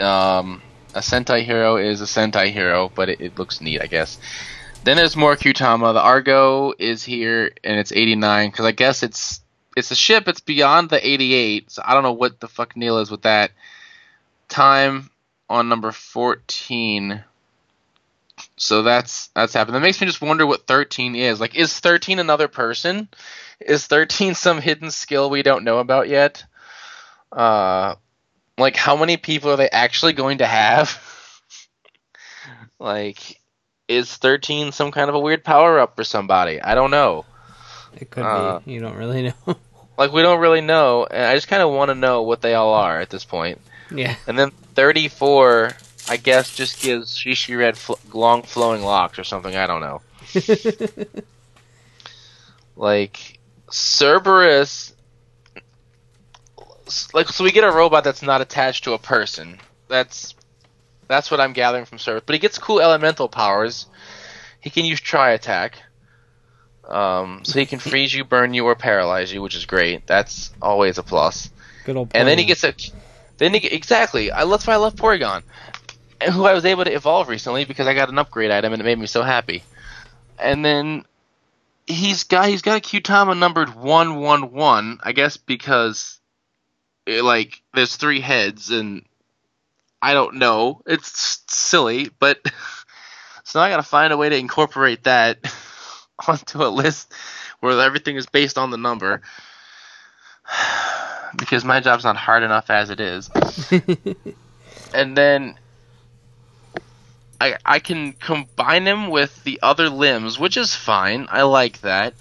Um, 0.00 0.62
a 0.94 1.00
Sentai 1.00 1.44
hero 1.44 1.76
is 1.76 2.00
a 2.00 2.04
Sentai 2.04 2.50
hero, 2.50 2.90
but 2.94 3.08
it, 3.08 3.20
it 3.20 3.38
looks 3.38 3.60
neat, 3.60 3.80
I 3.80 3.86
guess. 3.86 4.18
Then 4.84 4.96
there's 4.96 5.16
more 5.16 5.36
Kyutama. 5.36 5.92
The 5.92 6.00
Argo 6.00 6.72
is 6.78 7.02
here, 7.02 7.52
and 7.64 7.78
it's 7.78 7.92
89 7.92 8.50
because 8.50 8.64
I 8.64 8.72
guess 8.72 9.02
it's 9.02 9.40
it's 9.76 9.90
a 9.90 9.96
ship. 9.96 10.28
It's 10.28 10.40
beyond 10.40 10.90
the 10.90 11.06
88, 11.06 11.70
so 11.70 11.82
I 11.84 11.94
don't 11.94 12.02
know 12.02 12.12
what 12.12 12.40
the 12.40 12.48
fuck 12.48 12.76
Neil 12.76 12.98
is 12.98 13.10
with 13.10 13.22
that. 13.22 13.50
Time 14.48 15.10
on 15.48 15.68
number 15.68 15.92
14 15.92 17.24
so 18.56 18.82
that's 18.82 19.28
that's 19.28 19.52
happened. 19.52 19.74
That 19.74 19.80
makes 19.80 20.00
me 20.00 20.06
just 20.06 20.20
wonder 20.20 20.46
what 20.46 20.66
13 20.66 21.14
is. 21.16 21.40
Like, 21.40 21.54
is 21.54 21.78
13 21.78 22.18
another 22.18 22.48
person? 22.48 23.08
Is 23.60 23.86
13 23.86 24.34
some 24.34 24.60
hidden 24.60 24.90
skill 24.90 25.30
we 25.30 25.42
don't 25.42 25.64
know 25.64 25.78
about 25.78 26.08
yet? 26.08 26.44
Uh, 27.32 27.96
like, 28.58 28.76
how 28.76 28.96
many 28.96 29.16
people 29.16 29.50
are 29.50 29.56
they 29.56 29.70
actually 29.70 30.12
going 30.12 30.38
to 30.38 30.46
have? 30.46 31.00
like, 32.78 33.40
is 33.88 34.14
13 34.16 34.72
some 34.72 34.90
kind 34.90 35.08
of 35.08 35.14
a 35.14 35.20
weird 35.20 35.44
power 35.44 35.78
up 35.78 35.96
for 35.96 36.04
somebody? 36.04 36.60
I 36.60 36.74
don't 36.74 36.90
know. 36.90 37.24
It 37.96 38.10
could 38.10 38.24
Uh, 38.24 38.60
be. 38.60 38.72
You 38.72 38.80
don't 38.80 38.96
really 38.96 39.22
know. 39.22 39.56
Like, 39.98 40.12
we 40.12 40.22
don't 40.22 40.38
really 40.38 40.60
know, 40.60 41.06
and 41.10 41.24
I 41.24 41.34
just 41.34 41.48
kind 41.48 41.60
of 41.60 41.72
want 41.72 41.88
to 41.88 41.96
know 41.96 42.22
what 42.22 42.40
they 42.40 42.54
all 42.54 42.72
are 42.72 43.00
at 43.00 43.10
this 43.10 43.24
point. 43.24 43.60
yeah. 43.90 44.14
And 44.28 44.38
then 44.38 44.52
34, 44.76 45.72
I 46.08 46.16
guess, 46.16 46.54
just 46.54 46.80
gives 46.80 47.18
Shishi 47.18 47.58
Red 47.58 47.76
fl- 47.76 47.94
long 48.12 48.42
flowing 48.44 48.84
locks 48.84 49.18
or 49.18 49.24
something. 49.24 49.56
I 49.56 49.66
don't 49.66 49.80
know. 49.80 50.00
Like 52.76 53.40
Cerberus, 53.70 54.92
like 57.12 57.28
so 57.28 57.44
we 57.44 57.52
get 57.52 57.64
a 57.64 57.70
robot 57.70 58.04
that's 58.04 58.22
not 58.22 58.40
attached 58.40 58.84
to 58.84 58.92
a 58.92 58.98
person. 58.98 59.58
That's 59.88 60.34
that's 61.08 61.30
what 61.30 61.40
I'm 61.40 61.52
gathering 61.52 61.86
from 61.86 61.98
Cerberus. 61.98 62.24
But 62.26 62.34
he 62.34 62.38
gets 62.38 62.58
cool 62.58 62.80
elemental 62.80 63.28
powers. 63.28 63.86
He 64.60 64.70
can 64.70 64.84
use 64.84 65.00
Tri 65.00 65.30
Attack. 65.30 65.82
Um, 66.88 67.40
so 67.44 67.58
he 67.58 67.66
can 67.66 67.78
freeze 67.78 68.14
you, 68.14 68.24
burn 68.24 68.54
you, 68.54 68.64
or 68.64 68.74
paralyze 68.74 69.32
you, 69.32 69.42
which 69.42 69.54
is 69.54 69.66
great. 69.66 70.06
That's 70.06 70.52
always 70.62 70.96
a 70.96 71.02
plus. 71.02 71.50
Good 71.84 71.96
old. 71.96 72.10
And 72.14 72.26
then 72.26 72.38
he 72.38 72.44
gets 72.44 72.64
a, 72.64 72.74
then 73.36 73.54
he 73.54 73.66
exactly. 73.66 74.32
I 74.32 74.44
that's 74.46 74.66
why 74.66 74.74
I 74.74 74.76
love 74.76 74.94
Porygon, 74.94 75.42
who 76.32 76.44
I 76.44 76.54
was 76.54 76.64
able 76.64 76.84
to 76.84 76.92
evolve 76.92 77.28
recently 77.28 77.64
because 77.64 77.86
I 77.86 77.94
got 77.94 78.08
an 78.08 78.18
upgrade 78.18 78.50
item 78.50 78.72
and 78.72 78.80
it 78.80 78.84
made 78.84 78.98
me 78.98 79.06
so 79.06 79.22
happy. 79.22 79.62
And 80.38 80.64
then 80.64 81.04
he's 81.86 82.24
got 82.24 82.48
he's 82.48 82.62
got 82.62 82.78
a 82.78 82.80
Qtama 82.80 83.38
numbered 83.38 83.74
one 83.74 84.16
one 84.16 84.52
one. 84.52 84.98
I 85.02 85.12
guess 85.12 85.36
because 85.36 86.17
like 87.08 87.62
there's 87.74 87.96
three 87.96 88.20
heads 88.20 88.70
and 88.70 89.04
I 90.00 90.14
don't 90.14 90.36
know. 90.36 90.82
It's 90.86 91.42
silly, 91.48 92.10
but 92.18 92.38
so 93.44 93.58
now 93.58 93.64
I 93.64 93.70
got 93.70 93.76
to 93.78 93.82
find 93.82 94.12
a 94.12 94.16
way 94.16 94.28
to 94.28 94.36
incorporate 94.36 95.04
that 95.04 95.38
onto 96.28 96.62
a 96.62 96.68
list 96.68 97.12
where 97.60 97.80
everything 97.80 98.16
is 98.16 98.26
based 98.26 98.58
on 98.58 98.70
the 98.70 98.76
number 98.76 99.22
because 101.36 101.64
my 101.64 101.80
job's 101.80 102.04
not 102.04 102.16
hard 102.16 102.42
enough 102.42 102.70
as 102.70 102.90
it 102.90 103.00
is. 103.00 103.30
and 104.94 105.16
then 105.16 105.58
I 107.40 107.56
I 107.64 107.78
can 107.78 108.12
combine 108.12 108.84
them 108.84 109.08
with 109.08 109.42
the 109.44 109.60
other 109.62 109.88
limbs, 109.88 110.38
which 110.38 110.56
is 110.56 110.74
fine. 110.74 111.26
I 111.30 111.42
like 111.42 111.80
that. 111.80 112.14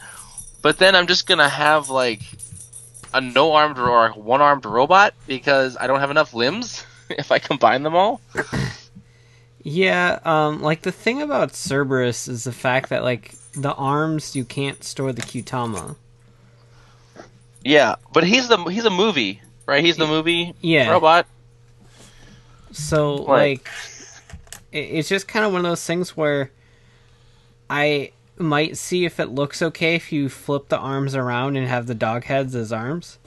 But 0.62 0.80
then 0.80 0.96
I'm 0.96 1.08
just 1.08 1.28
gonna 1.28 1.50
have 1.50 1.90
like 1.90 2.22
a 3.14 3.22
no 3.22 3.54
armed 3.54 3.78
or 3.80 4.10
one 4.12 4.42
armed 4.42 4.66
robot 4.66 5.14
because 5.26 5.78
I 5.80 5.88
don't 5.88 6.00
have 6.00 6.12
enough 6.12 6.34
limbs 6.34 6.86
if 7.10 7.32
I 7.32 7.40
combine 7.40 7.84
them 7.84 7.96
all. 7.96 8.22
Yeah, 9.64 10.20
um, 10.24 10.62
like 10.62 10.82
the 10.84 10.92
thing 10.92 11.22
about 11.22 11.54
Cerberus 11.56 12.28
is 12.28 12.44
the 12.46 12.52
fact 12.54 12.90
that 12.90 13.04
like 13.04 13.34
the 13.54 13.74
arms 13.74 14.36
you 14.36 14.46
can't 14.46 14.84
store 14.84 15.12
the 15.12 15.22
Kyutama. 15.22 15.96
Yeah, 17.64 17.96
but 18.14 18.24
he's 18.24 18.48
the 18.48 18.58
he's 18.66 18.86
a 18.86 18.90
movie, 18.90 19.42
right? 19.66 19.84
He's 19.84 19.98
the 19.98 20.08
movie 20.08 20.54
Yeah. 20.62 20.90
robot. 20.90 21.26
So 22.72 23.16
Like- 23.16 23.28
like, 23.28 23.70
it, 24.72 24.78
it's 24.80 25.10
just 25.10 25.28
kind 25.28 25.46
of 25.46 25.52
one 25.52 25.66
of 25.66 25.70
those 25.70 25.84
things 25.84 26.16
where 26.16 26.52
I 27.70 28.12
might 28.40 28.78
see 28.78 29.06
if 29.06 29.20
it 29.20 29.30
looks 29.30 29.62
okay 29.62 29.96
if 29.96 30.12
you 30.12 30.30
flip 30.30 30.70
the 30.70 30.78
arms 30.78 31.16
around 31.16 31.56
and 31.58 31.68
have 31.68 31.88
the 31.88 31.96
dog 31.96 32.26
heads 32.26 32.56
as 32.56 32.72
arms, 32.72 33.18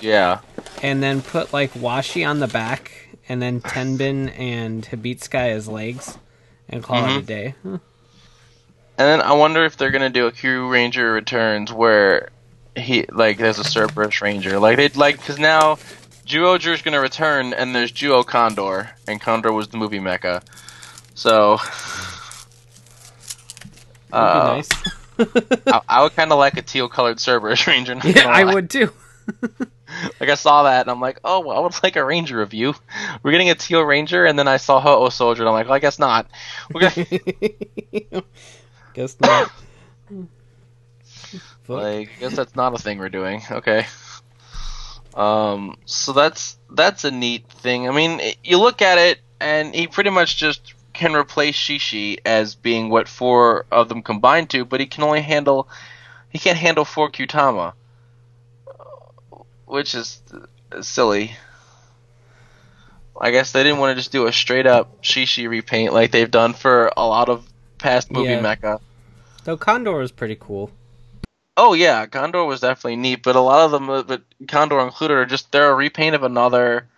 Yeah. 0.00 0.40
and 0.82 1.02
then 1.02 1.22
put 1.22 1.52
like 1.52 1.72
Washi 1.74 2.28
on 2.28 2.40
the 2.40 2.46
back, 2.48 2.90
and 3.28 3.40
then 3.40 3.60
Tenbin 3.60 4.28
and 4.38 4.84
Hebitsukai 4.84 5.50
as 5.50 5.68
legs, 5.68 6.18
and 6.68 6.82
call 6.82 7.04
it 7.04 7.16
a 7.16 7.20
Mhm. 7.20 7.26
day. 7.26 7.54
Huh. 7.62 7.78
And 8.96 9.08
then 9.08 9.20
I 9.22 9.32
wonder 9.32 9.64
if 9.64 9.76
they're 9.76 9.90
gonna 9.90 10.10
do 10.10 10.26
a 10.26 10.32
Kyuranger 10.32 11.12
Returns 11.14 11.72
where 11.72 12.28
he 12.76 13.06
like 13.10 13.38
there's 13.38 13.58
a 13.58 13.64
Cerberus 13.64 14.20
Ranger 14.20 14.58
like 14.58 14.76
they'd 14.76 14.96
like 14.96 15.16
because 15.18 15.38
now 15.38 15.78
Zyuohger's 16.26 16.82
gonna 16.82 17.00
return 17.00 17.52
and 17.54 17.74
there's 17.74 17.92
Zyuoh 17.92 18.24
Condor 18.26 18.90
and 19.06 19.20
Condor 19.20 19.52
was 19.52 19.68
the 19.68 19.76
movie 19.76 19.98
mecha, 20.00 20.42
so 21.14 21.58
uh, 24.12 24.54
nice. 24.56 24.68
I, 25.66 25.80
I 25.88 26.02
would 26.02 26.14
kind 26.16 26.32
of 26.32 26.38
like 26.38 26.56
a 26.56 26.62
teal 26.62 26.88
colored 26.88 27.18
Cerberus 27.20 27.66
Ranger. 27.66 27.96
yeah, 28.04 28.26
I 28.28 28.44
would 28.44 28.70
too. 28.70 28.90
Like 30.18 30.28
I 30.28 30.34
saw 30.34 30.64
that 30.64 30.80
and 30.80 30.90
I'm 30.90 31.00
like, 31.00 31.20
oh, 31.22 31.38
well, 31.40 31.56
I 31.56 31.60
would 31.60 31.72
like 31.84 31.94
a 31.94 32.04
Ranger 32.04 32.38
review. 32.38 32.74
We're 33.22 33.30
getting 33.30 33.50
a 33.50 33.54
teal 33.54 33.80
Ranger 33.82 34.24
and 34.24 34.36
then 34.36 34.48
I 34.48 34.56
saw 34.56 34.80
Ho-Oh 34.80 35.08
Soldier 35.08 35.42
and 35.42 35.48
I'm 35.48 35.54
like, 35.54 35.66
well, 35.66 35.74
I 35.74 35.78
guess 35.78 36.00
not. 36.00 36.26
We're 36.72 36.80
gonna 36.90 37.06
Guess 38.94 39.16
not. 39.20 39.52
Like, 41.68 42.10
I 42.16 42.20
guess 42.20 42.34
that's 42.36 42.56
not 42.56 42.74
a 42.74 42.78
thing 42.78 42.98
we're 42.98 43.08
doing. 43.08 43.42
Okay. 43.50 43.86
Um, 45.14 45.76
so 45.84 46.12
that's 46.12 46.58
that's 46.70 47.04
a 47.04 47.10
neat 47.10 47.46
thing. 47.48 47.88
I 47.88 47.92
mean, 47.92 48.18
it- 48.20 48.38
you 48.42 48.58
look 48.58 48.82
at 48.82 48.98
it, 48.98 49.20
and 49.40 49.74
he 49.74 49.86
pretty 49.86 50.10
much 50.10 50.36
just 50.36 50.73
can 50.94 51.14
replace 51.14 51.56
Shishi 51.56 52.18
as 52.24 52.54
being 52.54 52.88
what 52.88 53.08
four 53.08 53.66
of 53.70 53.88
them 53.88 54.02
combined 54.02 54.50
to, 54.50 54.64
but 54.64 54.80
he 54.80 54.86
can 54.86 55.04
only 55.04 55.20
handle 55.20 55.68
he 56.30 56.38
can't 56.38 56.58
handle 56.58 56.84
four 56.84 57.10
Kyutama, 57.10 57.74
which 59.66 59.94
is 59.94 60.22
silly. 60.80 61.36
I 63.20 63.30
guess 63.30 63.52
they 63.52 63.62
didn't 63.62 63.78
want 63.78 63.92
to 63.92 63.94
just 64.00 64.10
do 64.10 64.26
a 64.26 64.32
straight 64.32 64.66
up 64.66 65.02
Shishi 65.02 65.48
repaint 65.48 65.92
like 65.92 66.10
they've 66.10 66.30
done 66.30 66.52
for 66.52 66.90
a 66.96 67.06
lot 67.06 67.28
of 67.28 67.46
past 67.78 68.10
movie 68.10 68.30
Yeah. 68.30 68.42
mecha. 68.42 68.80
Though 69.44 69.56
Condor 69.56 70.00
is 70.00 70.10
pretty 70.10 70.36
cool. 70.40 70.70
Oh 71.56 71.74
yeah, 71.74 72.06
Condor 72.06 72.44
was 72.44 72.60
definitely 72.60 72.96
neat, 72.96 73.22
but 73.22 73.36
a 73.36 73.40
lot 73.40 73.64
of 73.64 73.70
them, 73.70 73.86
but 73.86 74.22
Condor 74.48 74.80
included, 74.80 75.14
are 75.14 75.26
just 75.26 75.52
they're 75.52 75.70
a 75.70 75.74
repaint 75.74 76.16
of 76.16 76.24
another, 76.24 76.88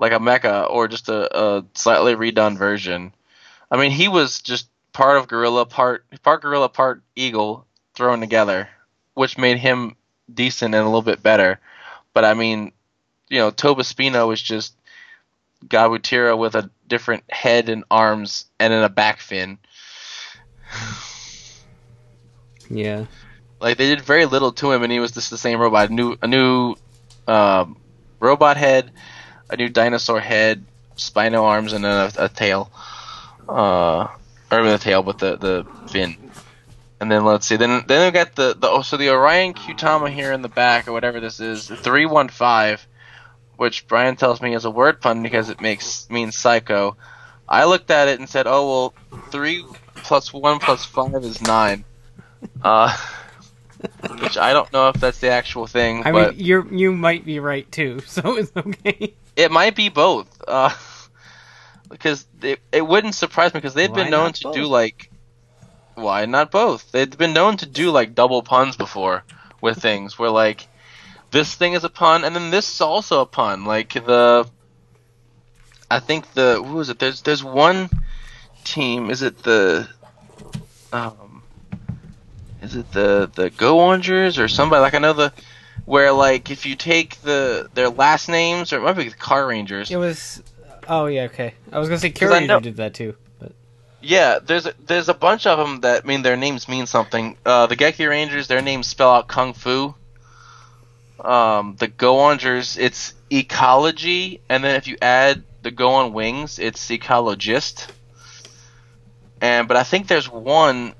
like 0.00 0.12
a 0.12 0.18
mecha 0.18 0.68
or 0.68 0.88
just 0.88 1.08
a, 1.08 1.38
a 1.38 1.64
slightly 1.74 2.14
redone 2.16 2.56
version. 2.56 3.12
I 3.70 3.76
mean, 3.76 3.92
he 3.92 4.08
was 4.08 4.40
just 4.40 4.68
part 4.92 5.18
of 5.18 5.28
Gorilla, 5.28 5.66
part 5.66 6.04
part 6.22 6.42
Gorilla, 6.42 6.68
part 6.68 7.02
Eagle 7.14 7.66
thrown 7.94 8.20
together, 8.20 8.68
which 9.14 9.38
made 9.38 9.58
him 9.58 9.94
decent 10.32 10.74
and 10.74 10.82
a 10.82 10.86
little 10.86 11.02
bit 11.02 11.22
better. 11.22 11.60
But 12.14 12.24
I 12.24 12.34
mean, 12.34 12.72
you 13.28 13.38
know, 13.38 13.50
Toba 13.50 13.82
Spino 13.82 14.32
is 14.32 14.42
just 14.42 14.74
Gabutyra 15.66 16.36
with 16.36 16.56
a 16.56 16.70
different 16.88 17.22
head 17.30 17.68
and 17.68 17.84
arms 17.90 18.46
and 18.58 18.72
then 18.72 18.82
a 18.82 18.88
back 18.88 19.20
fin. 19.20 19.58
Yeah. 22.68 23.06
Like 23.60 23.76
they 23.76 23.88
did 23.88 24.00
very 24.00 24.24
little 24.24 24.52
to 24.52 24.72
him, 24.72 24.82
and 24.82 24.92
he 24.92 25.00
was 25.00 25.12
just 25.12 25.30
the 25.30 25.36
same 25.36 25.60
robot. 25.60 25.90
A 25.90 25.92
new, 25.92 26.16
a 26.22 26.26
new 26.26 26.76
um, 27.26 27.76
robot 28.18 28.56
head, 28.56 28.90
a 29.50 29.56
new 29.56 29.68
dinosaur 29.68 30.20
head, 30.20 30.64
spino 30.96 31.42
arms, 31.42 31.72
and 31.72 31.84
then 31.84 32.10
a, 32.16 32.24
a 32.24 32.28
tail. 32.28 32.70
Uh, 33.48 34.08
or 34.52 34.62
the 34.64 34.78
tail, 34.78 35.02
but 35.02 35.18
the 35.18 35.36
the 35.36 35.66
fin. 35.88 36.16
And 37.00 37.10
then 37.10 37.24
let's 37.24 37.46
see. 37.46 37.56
Then 37.56 37.84
then 37.86 38.06
we 38.06 38.12
got 38.12 38.34
the 38.34 38.54
the 38.58 38.68
oh, 38.68 38.82
so 38.82 38.96
the 38.96 39.10
Orion 39.10 39.54
Kyutama 39.54 40.10
here 40.10 40.32
in 40.32 40.42
the 40.42 40.48
back 40.48 40.86
or 40.88 40.92
whatever 40.92 41.20
this 41.20 41.40
is, 41.40 41.66
three 41.66 42.06
one 42.06 42.28
five, 42.28 42.86
which 43.56 43.86
Brian 43.88 44.16
tells 44.16 44.40
me 44.40 44.54
is 44.54 44.64
a 44.64 44.70
word 44.70 45.00
pun 45.00 45.22
because 45.22 45.48
it 45.48 45.60
makes 45.60 46.08
means 46.10 46.36
psycho. 46.36 46.96
I 47.48 47.64
looked 47.64 47.90
at 47.90 48.08
it 48.08 48.20
and 48.20 48.28
said, 48.28 48.46
oh 48.46 48.92
well, 49.10 49.20
three 49.30 49.64
plus 49.96 50.32
one 50.32 50.58
plus 50.58 50.84
five 50.84 51.24
is 51.24 51.40
nine. 51.40 51.84
Uh, 52.62 52.96
which 54.20 54.36
I 54.36 54.52
don't 54.52 54.72
know 54.72 54.88
if 54.88 54.96
that's 54.96 55.20
the 55.20 55.30
actual 55.30 55.66
thing, 55.66 56.02
I 56.04 56.12
but 56.12 56.36
mean, 56.36 56.46
you're 56.46 56.66
you 56.72 56.92
might 56.92 57.24
be 57.24 57.40
right 57.40 57.70
too, 57.70 58.00
so 58.06 58.36
it's 58.36 58.52
okay. 58.56 59.14
It 59.36 59.50
might 59.50 59.74
be 59.76 59.88
both. 59.88 60.28
Uh, 60.46 60.70
because 61.90 62.26
it, 62.42 62.60
it 62.72 62.86
wouldn't 62.86 63.14
surprise 63.14 63.52
me 63.52 63.58
because 63.58 63.74
they've 63.74 63.90
Why 63.90 64.04
been 64.04 64.10
known 64.10 64.32
to 64.32 64.42
both? 64.44 64.54
do 64.54 64.66
like 64.66 65.10
why 65.94 66.24
not 66.26 66.50
both? 66.50 66.90
They've 66.92 67.18
been 67.18 67.34
known 67.34 67.56
to 67.58 67.66
do 67.66 67.90
like 67.90 68.14
double 68.14 68.42
puns 68.42 68.76
before 68.76 69.24
with 69.60 69.78
things 69.82 70.18
where 70.18 70.30
like 70.30 70.66
this 71.30 71.54
thing 71.54 71.74
is 71.74 71.84
a 71.84 71.90
pun 71.90 72.24
and 72.24 72.34
then 72.34 72.50
this 72.50 72.72
is 72.72 72.80
also 72.80 73.20
a 73.20 73.26
pun. 73.26 73.64
Like 73.64 73.92
the 73.92 74.48
I 75.90 75.98
think 75.98 76.32
the 76.32 76.62
who 76.62 76.80
is 76.80 76.88
it? 76.88 76.98
There's 76.98 77.22
there's 77.22 77.44
one 77.44 77.90
team. 78.64 79.10
Is 79.10 79.22
it 79.22 79.42
the 79.42 79.88
um 80.92 81.42
is 82.62 82.76
it 82.76 82.90
the 82.92 83.30
the 83.34 83.50
Go 83.50 83.78
Orangers 83.78 84.42
or 84.42 84.48
somebody 84.48 84.80
like 84.80 84.94
I 84.94 84.98
know 84.98 85.12
the 85.12 85.32
where 85.90 86.12
like 86.12 86.52
if 86.52 86.66
you 86.66 86.76
take 86.76 87.20
the 87.22 87.68
their 87.74 87.88
last 87.88 88.28
names 88.28 88.72
or 88.72 88.76
it 88.76 88.82
might 88.82 88.92
be 88.92 89.08
the 89.08 89.16
Car 89.16 89.44
Rangers. 89.44 89.90
It 89.90 89.96
was. 89.96 90.40
Oh 90.86 91.06
yeah, 91.06 91.24
okay. 91.24 91.54
I 91.72 91.80
was 91.80 91.88
gonna 91.88 91.98
say 91.98 92.08
I 92.08 92.12
Curator 92.12 92.60
did 92.60 92.76
that 92.76 92.94
too, 92.94 93.16
but 93.40 93.52
Yeah, 94.00 94.38
there's 94.38 94.66
a, 94.66 94.74
there's 94.86 95.08
a 95.08 95.14
bunch 95.14 95.48
of 95.48 95.58
them 95.58 95.80
that 95.80 96.06
mean 96.06 96.22
their 96.22 96.36
names 96.36 96.68
mean 96.68 96.86
something. 96.86 97.36
Uh, 97.44 97.66
the 97.66 97.76
Geki 97.76 98.08
Rangers, 98.08 98.46
their 98.46 98.62
names 98.62 98.86
spell 98.86 99.10
out 99.10 99.26
kung 99.26 99.52
fu. 99.52 99.92
Um, 101.18 101.74
the 101.78 101.88
Go-ongers, 101.88 102.78
it's 102.78 103.12
ecology, 103.28 104.40
and 104.48 104.62
then 104.62 104.76
if 104.76 104.86
you 104.86 104.96
add 105.02 105.42
the 105.62 105.72
Go 105.72 105.90
on 105.90 106.12
Wings, 106.12 106.60
it's 106.60 106.88
ecologist. 106.88 107.88
And 109.40 109.66
but 109.66 109.76
I 109.76 109.82
think 109.82 110.06
there's 110.06 110.30
one 110.30 110.94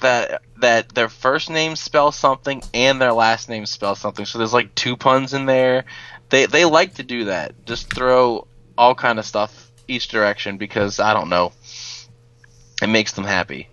that 0.00 0.42
that 0.58 0.94
their 0.94 1.08
first 1.08 1.50
name 1.50 1.76
spells 1.76 2.16
something 2.16 2.62
and 2.74 3.00
their 3.00 3.12
last 3.12 3.48
name 3.48 3.66
spells 3.66 3.98
something. 3.98 4.26
So 4.26 4.38
there's 4.38 4.52
like 4.52 4.74
two 4.74 4.96
puns 4.96 5.34
in 5.34 5.46
there. 5.46 5.84
They 6.28 6.46
they 6.46 6.64
like 6.64 6.94
to 6.94 7.02
do 7.02 7.24
that. 7.26 7.64
Just 7.64 7.92
throw 7.92 8.46
all 8.76 8.94
kind 8.94 9.18
of 9.18 9.26
stuff 9.26 9.70
each 9.88 10.08
direction 10.08 10.56
because 10.56 11.00
I 11.00 11.14
don't 11.14 11.28
know. 11.28 11.52
It 12.82 12.88
makes 12.88 13.12
them 13.12 13.24
happy. 13.24 13.68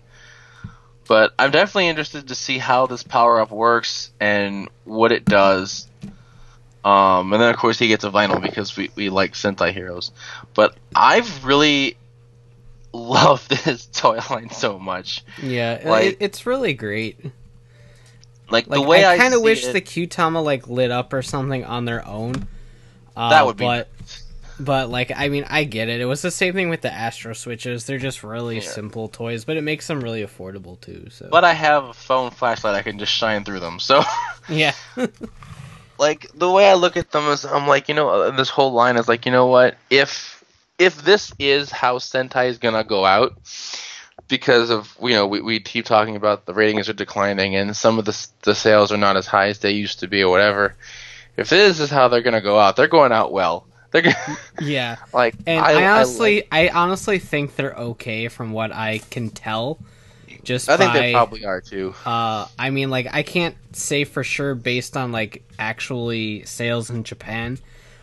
But 1.06 1.32
I'm 1.38 1.50
definitely 1.50 1.88
interested 1.88 2.28
to 2.28 2.34
see 2.34 2.58
how 2.58 2.86
this 2.86 3.02
power 3.02 3.40
up 3.40 3.50
works 3.50 4.10
and 4.20 4.68
what 4.84 5.12
it 5.12 5.24
does. 5.24 5.88
Um, 6.84 7.32
and 7.32 7.42
then 7.42 7.50
of 7.50 7.56
course 7.56 7.78
he 7.78 7.88
gets 7.88 8.04
a 8.04 8.10
vinyl 8.10 8.40
because 8.40 8.76
we, 8.76 8.90
we 8.94 9.10
like 9.10 9.32
Sentai 9.32 9.72
heroes. 9.72 10.10
But 10.54 10.74
I've 10.94 11.44
really 11.44 11.97
loved 12.92 13.50
this 13.64 13.86
toy 13.86 14.18
line 14.30 14.50
so 14.50 14.78
much. 14.78 15.24
Yeah, 15.42 15.80
Like- 15.84 16.04
it, 16.04 16.16
it's 16.20 16.46
really 16.46 16.74
great. 16.74 17.18
Like, 18.50 18.66
Like 18.66 18.80
the 18.80 18.82
way 18.82 19.04
I, 19.04 19.14
I 19.14 19.18
kind 19.18 19.34
of 19.34 19.42
wish 19.42 19.64
it- 19.66 19.72
the 19.74 19.80
Kyutama 19.80 20.42
like 20.42 20.68
lit 20.68 20.90
up 20.90 21.12
or 21.12 21.20
something 21.22 21.64
on 21.64 21.84
their 21.84 22.06
own. 22.06 22.48
Uh, 23.16 23.30
that 23.30 23.44
would 23.46 23.56
be 23.56 23.64
But 23.64 23.88
but 24.60 24.88
like 24.90 25.12
I 25.14 25.28
mean 25.28 25.44
I 25.48 25.64
get 25.64 25.88
it. 25.88 26.00
It 26.00 26.06
was 26.06 26.22
the 26.22 26.30
same 26.30 26.54
thing 26.54 26.68
with 26.70 26.80
the 26.80 26.92
Astro 26.92 27.32
Switches. 27.34 27.84
They're 27.84 27.98
just 27.98 28.22
really 28.24 28.56
Yeah. 28.56 28.62
simple 28.62 29.08
toys, 29.08 29.44
but 29.44 29.56
it 29.56 29.62
makes 29.62 29.86
them 29.86 30.00
really 30.00 30.24
affordable 30.24 30.80
too. 30.80 31.08
So 31.10 31.28
But 31.30 31.44
I 31.44 31.52
have 31.52 31.84
a 31.84 31.92
phone 31.94 32.30
flashlight 32.30 32.74
I 32.74 32.82
can 32.82 32.98
just 32.98 33.12
shine 33.12 33.44
through 33.44 33.60
them. 33.60 33.78
So 33.80 34.02
yeah, 34.48 34.72
like 35.98 36.30
the 36.34 36.50
way 36.50 36.68
I 36.70 36.74
look 36.74 36.96
at 36.96 37.10
them 37.10 37.24
is 37.28 37.44
I'm 37.44 37.66
like, 37.66 37.88
you 37.88 37.94
know, 37.94 38.08
uh, 38.08 38.30
this 38.30 38.48
whole 38.48 38.72
line 38.72 38.96
is 38.96 39.08
like, 39.08 39.26
you 39.26 39.32
know 39.32 39.46
what? 39.46 39.76
If 39.90 40.37
if 40.78 41.02
this 41.02 41.32
is 41.38 41.70
how 41.70 41.98
Sentai 41.98 42.48
is 42.48 42.58
gonna 42.58 42.84
go 42.84 43.04
out, 43.04 43.36
because 44.28 44.70
of 44.70 44.96
you 45.00 45.10
know 45.10 45.26
we, 45.26 45.40
we 45.40 45.60
keep 45.60 45.84
talking 45.84 46.16
about 46.16 46.46
the 46.46 46.54
ratings 46.54 46.88
are 46.88 46.94
declining 46.94 47.56
and 47.56 47.76
some 47.76 47.98
of 47.98 48.04
the 48.04 48.28
the 48.42 48.54
sales 48.54 48.92
are 48.92 48.98
not 48.98 49.16
as 49.16 49.26
high 49.26 49.48
as 49.48 49.58
they 49.58 49.72
used 49.72 50.00
to 50.00 50.08
be 50.08 50.22
or 50.22 50.30
whatever. 50.30 50.74
If 51.36 51.50
this 51.50 51.80
is 51.80 51.90
how 51.90 52.08
they're 52.08 52.22
gonna 52.22 52.40
go 52.40 52.58
out, 52.58 52.76
they're 52.76 52.88
going 52.88 53.12
out 53.12 53.32
well. 53.32 53.66
They're 53.90 54.02
gonna, 54.02 54.36
yeah. 54.60 54.96
like 55.14 55.34
And 55.46 55.64
I, 55.64 55.80
I 55.80 55.88
honestly, 55.88 56.36
like- 56.36 56.48
I, 56.52 56.68
honestly 56.68 57.18
think 57.18 57.56
they're 57.56 57.72
okay 57.72 58.28
from 58.28 58.52
what 58.52 58.70
I 58.70 58.98
can 58.98 59.30
tell. 59.30 59.78
Just 60.44 60.68
I 60.68 60.76
think 60.76 60.92
by, 60.92 60.98
they 61.00 61.12
probably 61.12 61.46
are 61.46 61.62
too. 61.62 61.94
Uh, 62.04 62.46
I 62.58 62.68
mean, 62.68 62.90
like 62.90 63.06
I 63.10 63.22
can't 63.22 63.56
say 63.72 64.04
for 64.04 64.22
sure 64.22 64.54
based 64.54 64.94
on 64.94 65.10
like 65.10 65.42
actually 65.58 66.44
sales 66.44 66.90
in 66.90 67.02
Japan, 67.02 67.58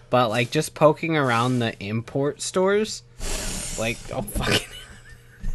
but 0.09 0.29
like 0.29 0.51
just 0.51 0.73
poking 0.75 1.15
around 1.17 1.59
the 1.59 1.77
import 1.83 2.41
stores, 2.41 3.03
like 3.77 3.97
oh 4.13 4.21
fucking, 4.23 4.67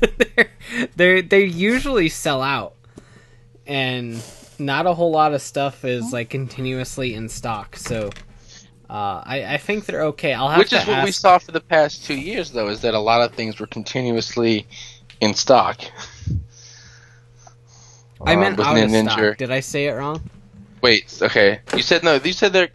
they're 0.36 0.50
they're 0.96 1.22
they 1.22 1.44
usually 1.44 2.08
sell 2.08 2.42
out, 2.42 2.74
and 3.66 4.22
not 4.58 4.86
a 4.86 4.94
whole 4.94 5.10
lot 5.10 5.32
of 5.34 5.42
stuff 5.42 5.84
is 5.84 6.12
like 6.12 6.30
continuously 6.30 7.14
in 7.14 7.28
stock. 7.28 7.76
So, 7.76 8.10
uh, 8.88 9.22
I 9.24 9.54
I 9.54 9.56
think 9.58 9.86
they're 9.86 10.04
okay. 10.04 10.34
I'll 10.34 10.48
have 10.48 10.58
Which 10.58 10.72
is 10.72 10.86
what 10.86 11.04
we 11.04 11.12
saw 11.12 11.38
for 11.38 11.52
the 11.52 11.60
past 11.60 12.04
two 12.04 12.16
years, 12.16 12.50
though, 12.50 12.68
is 12.68 12.80
that 12.82 12.94
a 12.94 12.98
lot 12.98 13.22
of 13.22 13.34
things 13.34 13.58
were 13.58 13.66
continuously 13.66 14.66
in 15.20 15.34
stock. 15.34 15.80
I 18.26 18.34
Um, 18.34 18.40
meant 18.40 18.60
out 18.60 18.76
of 18.76 18.90
stock. 18.90 19.36
Did 19.38 19.50
I 19.50 19.60
say 19.60 19.86
it 19.86 19.92
wrong? 19.92 20.22
Wait, 20.82 21.18
okay. 21.22 21.60
You 21.74 21.82
said 21.82 22.02
no. 22.04 22.14
You 22.16 22.32
said 22.32 22.52
they're. 22.52 22.70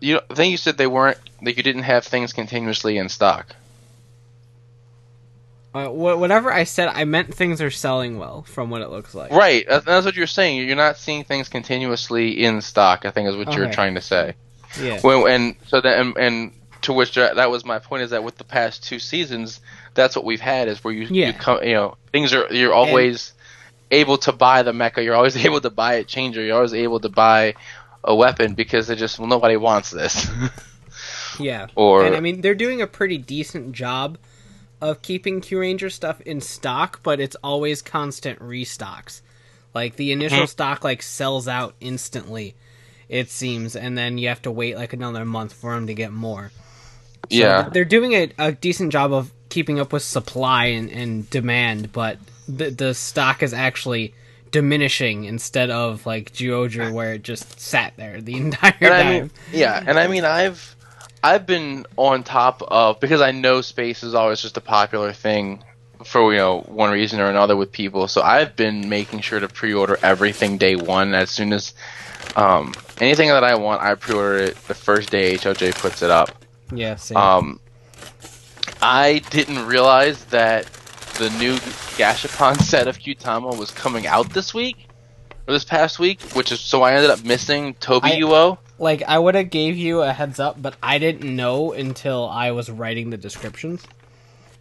You 0.00 0.20
I 0.30 0.34
think 0.34 0.50
you 0.50 0.56
said 0.56 0.76
they 0.76 0.86
weren't. 0.86 1.18
That 1.42 1.56
you 1.56 1.62
didn't 1.62 1.82
have 1.82 2.04
things 2.04 2.32
continuously 2.32 2.96
in 2.98 3.08
stock. 3.08 3.54
Uh, 5.74 5.88
wh- 5.88 6.18
whatever 6.18 6.50
I 6.50 6.64
said, 6.64 6.88
I 6.88 7.04
meant 7.04 7.34
things 7.34 7.60
are 7.60 7.70
selling 7.70 8.18
well 8.18 8.42
from 8.44 8.70
what 8.70 8.80
it 8.80 8.88
looks 8.88 9.14
like. 9.14 9.30
Right. 9.30 9.66
That's, 9.68 10.06
what 10.06 10.16
you're 10.16 10.26
saying. 10.26 10.66
You're 10.66 10.74
not 10.76 10.96
seeing 10.96 11.24
things 11.24 11.50
continuously 11.50 12.42
in 12.44 12.62
stock. 12.62 13.04
I 13.04 13.10
think 13.10 13.28
is 13.28 13.36
what 13.36 13.54
you're 13.54 13.70
trying 13.70 13.94
to 13.96 14.00
say. 14.00 14.34
Yeah. 14.80 15.00
When 15.00 15.28
and 15.28 15.56
so 15.66 15.80
that 15.80 16.00
and, 16.00 16.16
and 16.16 16.52
to 16.82 16.92
which 16.92 17.14
that 17.14 17.50
was 17.50 17.64
my 17.64 17.78
point 17.78 18.02
is 18.02 18.10
that 18.10 18.24
with 18.24 18.38
the 18.38 18.44
past 18.44 18.84
two 18.84 18.98
seasons, 18.98 19.60
that's 19.94 20.16
what 20.16 20.24
we've 20.24 20.40
had 20.40 20.68
is 20.68 20.82
where 20.82 20.94
you 20.94 21.06
Yeah. 21.10 21.28
you 21.28 21.32
come 21.34 21.62
you 21.62 21.74
know 21.74 21.96
things 22.12 22.32
are 22.32 22.52
you're 22.52 22.72
always 22.74 23.32
able 23.90 24.18
to 24.18 24.32
buy 24.32 24.62
the 24.62 24.72
mecha. 24.72 25.04
You're 25.04 25.14
always 25.14 25.36
able 25.44 25.60
to 25.60 25.70
buy 25.70 25.94
a 25.94 26.04
changer. 26.04 26.42
You're 26.42 26.56
always 26.56 26.74
able 26.74 27.00
to 27.00 27.08
buy 27.08 27.54
a 28.06 28.14
weapon 28.14 28.54
because 28.54 28.86
they 28.86 28.94
just 28.96 29.18
well 29.18 29.28
nobody 29.28 29.56
wants 29.56 29.90
this. 29.90 30.28
Yeah. 31.38 31.66
or 31.74 32.06
and 32.06 32.16
I 32.16 32.20
mean, 32.20 32.40
they're 32.40 32.54
doing 32.54 32.80
a 32.80 32.86
pretty 32.86 33.18
decent 33.18 33.72
job 33.72 34.16
of 34.80 35.02
keeping 35.02 35.40
Kyuranger 35.42 35.92
stuff 35.92 36.20
in 36.22 36.40
stock, 36.40 37.00
but 37.02 37.20
it's 37.20 37.36
always 37.42 37.82
constant 37.82 38.38
restocks. 38.38 39.20
Like 39.74 39.96
the 39.96 40.12
initial 40.12 40.44
Mhm. 40.44 40.48
stock 40.48 40.84
like 40.84 41.02
sells 41.02 41.46
out 41.46 41.74
instantly, 41.80 42.54
it 43.10 43.28
seems, 43.28 43.76
and 43.76 43.98
then 43.98 44.16
you 44.16 44.28
have 44.28 44.40
to 44.42 44.50
wait 44.50 44.76
like 44.76 44.94
another 44.94 45.24
month 45.26 45.52
for 45.52 45.74
them 45.74 45.86
to 45.88 45.94
get 45.94 46.12
more. 46.12 46.50
So 47.30 47.36
yeah. 47.36 47.68
they're 47.70 47.84
doing 47.84 48.12
a, 48.14 48.30
a 48.38 48.52
decent 48.52 48.92
job 48.92 49.12
of 49.12 49.30
keeping 49.50 49.78
up 49.78 49.92
with 49.92 50.02
supply 50.02 50.66
and, 50.66 50.90
and 50.90 51.28
demand, 51.28 51.92
but 51.92 52.18
the 52.48 52.70
the 52.70 52.94
stock 52.94 53.42
is 53.42 53.52
actually 53.52 54.14
diminishing 54.56 55.24
instead 55.24 55.68
of 55.68 56.06
like 56.06 56.32
Zyuohger 56.32 56.90
where 56.90 57.12
it 57.12 57.22
just 57.22 57.60
sat 57.60 57.92
there 57.98 58.22
the 58.22 58.36
entire 58.38 58.72
and 58.80 58.88
time. 58.88 59.06
I 59.06 59.20
mean, 59.20 59.30
yeah, 59.52 59.84
and 59.86 59.98
I 59.98 60.06
mean, 60.06 60.24
I've 60.24 60.74
I've 61.22 61.44
been 61.44 61.84
on 61.98 62.22
top 62.22 62.62
of 62.62 62.98
because 62.98 63.20
I 63.20 63.32
know 63.32 63.60
space 63.60 64.02
is 64.02 64.14
always 64.14 64.40
just 64.40 64.56
a 64.56 64.62
popular 64.62 65.12
thing 65.12 65.62
for 66.06 66.32
you 66.32 66.38
know 66.38 66.60
one 66.62 66.90
reason 66.90 67.20
or 67.20 67.28
another 67.28 67.54
with 67.54 67.70
people. 67.70 68.08
So 68.08 68.22
I've 68.22 68.56
been 68.56 68.88
making 68.88 69.20
sure 69.20 69.40
to 69.40 69.46
pre-order 69.46 69.98
everything 70.02 70.56
day 70.56 70.74
one 70.74 71.14
as 71.14 71.30
soon 71.30 71.52
as 71.52 71.74
um, 72.34 72.72
anything 72.98 73.28
that 73.28 73.44
I 73.44 73.56
want, 73.56 73.82
I 73.82 73.94
pre-order 73.94 74.38
it 74.38 74.56
the 74.68 74.74
first 74.74 75.10
day 75.10 75.34
HLJ 75.34 75.74
puts 75.74 76.00
it 76.00 76.08
up. 76.08 76.30
yeah, 76.72 76.96
same. 76.96 77.18
Um, 77.18 77.60
I 78.80 79.18
didn't 79.28 79.66
realize 79.66 80.24
that 80.26 80.66
the 81.18 81.30
new 81.38 81.54
Gashapon 81.96 82.60
set 82.62 82.88
of 82.88 82.98
Kyutama 82.98 83.56
was 83.58 83.70
coming 83.70 84.06
out 84.06 84.30
this 84.30 84.52
week 84.54 84.88
or 85.46 85.52
this 85.54 85.64
past 85.64 85.98
week, 85.98 86.20
which 86.32 86.52
is 86.52 86.60
so 86.60 86.82
I 86.82 86.92
ended 86.94 87.10
up 87.10 87.24
missing 87.24 87.74
Toby 87.74 88.12
I- 88.12 88.20
Uo. 88.20 88.58
like 88.78 89.02
I 89.02 89.18
would 89.18 89.34
have 89.34 89.50
gave 89.50 89.76
you 89.76 90.02
a 90.02 90.12
heads 90.12 90.38
up, 90.40 90.60
but 90.60 90.74
I 90.82 90.98
didn't 90.98 91.34
know 91.36 91.72
until 91.72 92.28
I 92.28 92.50
was 92.52 92.70
writing 92.70 93.10
the 93.10 93.16
descriptions. 93.16 93.84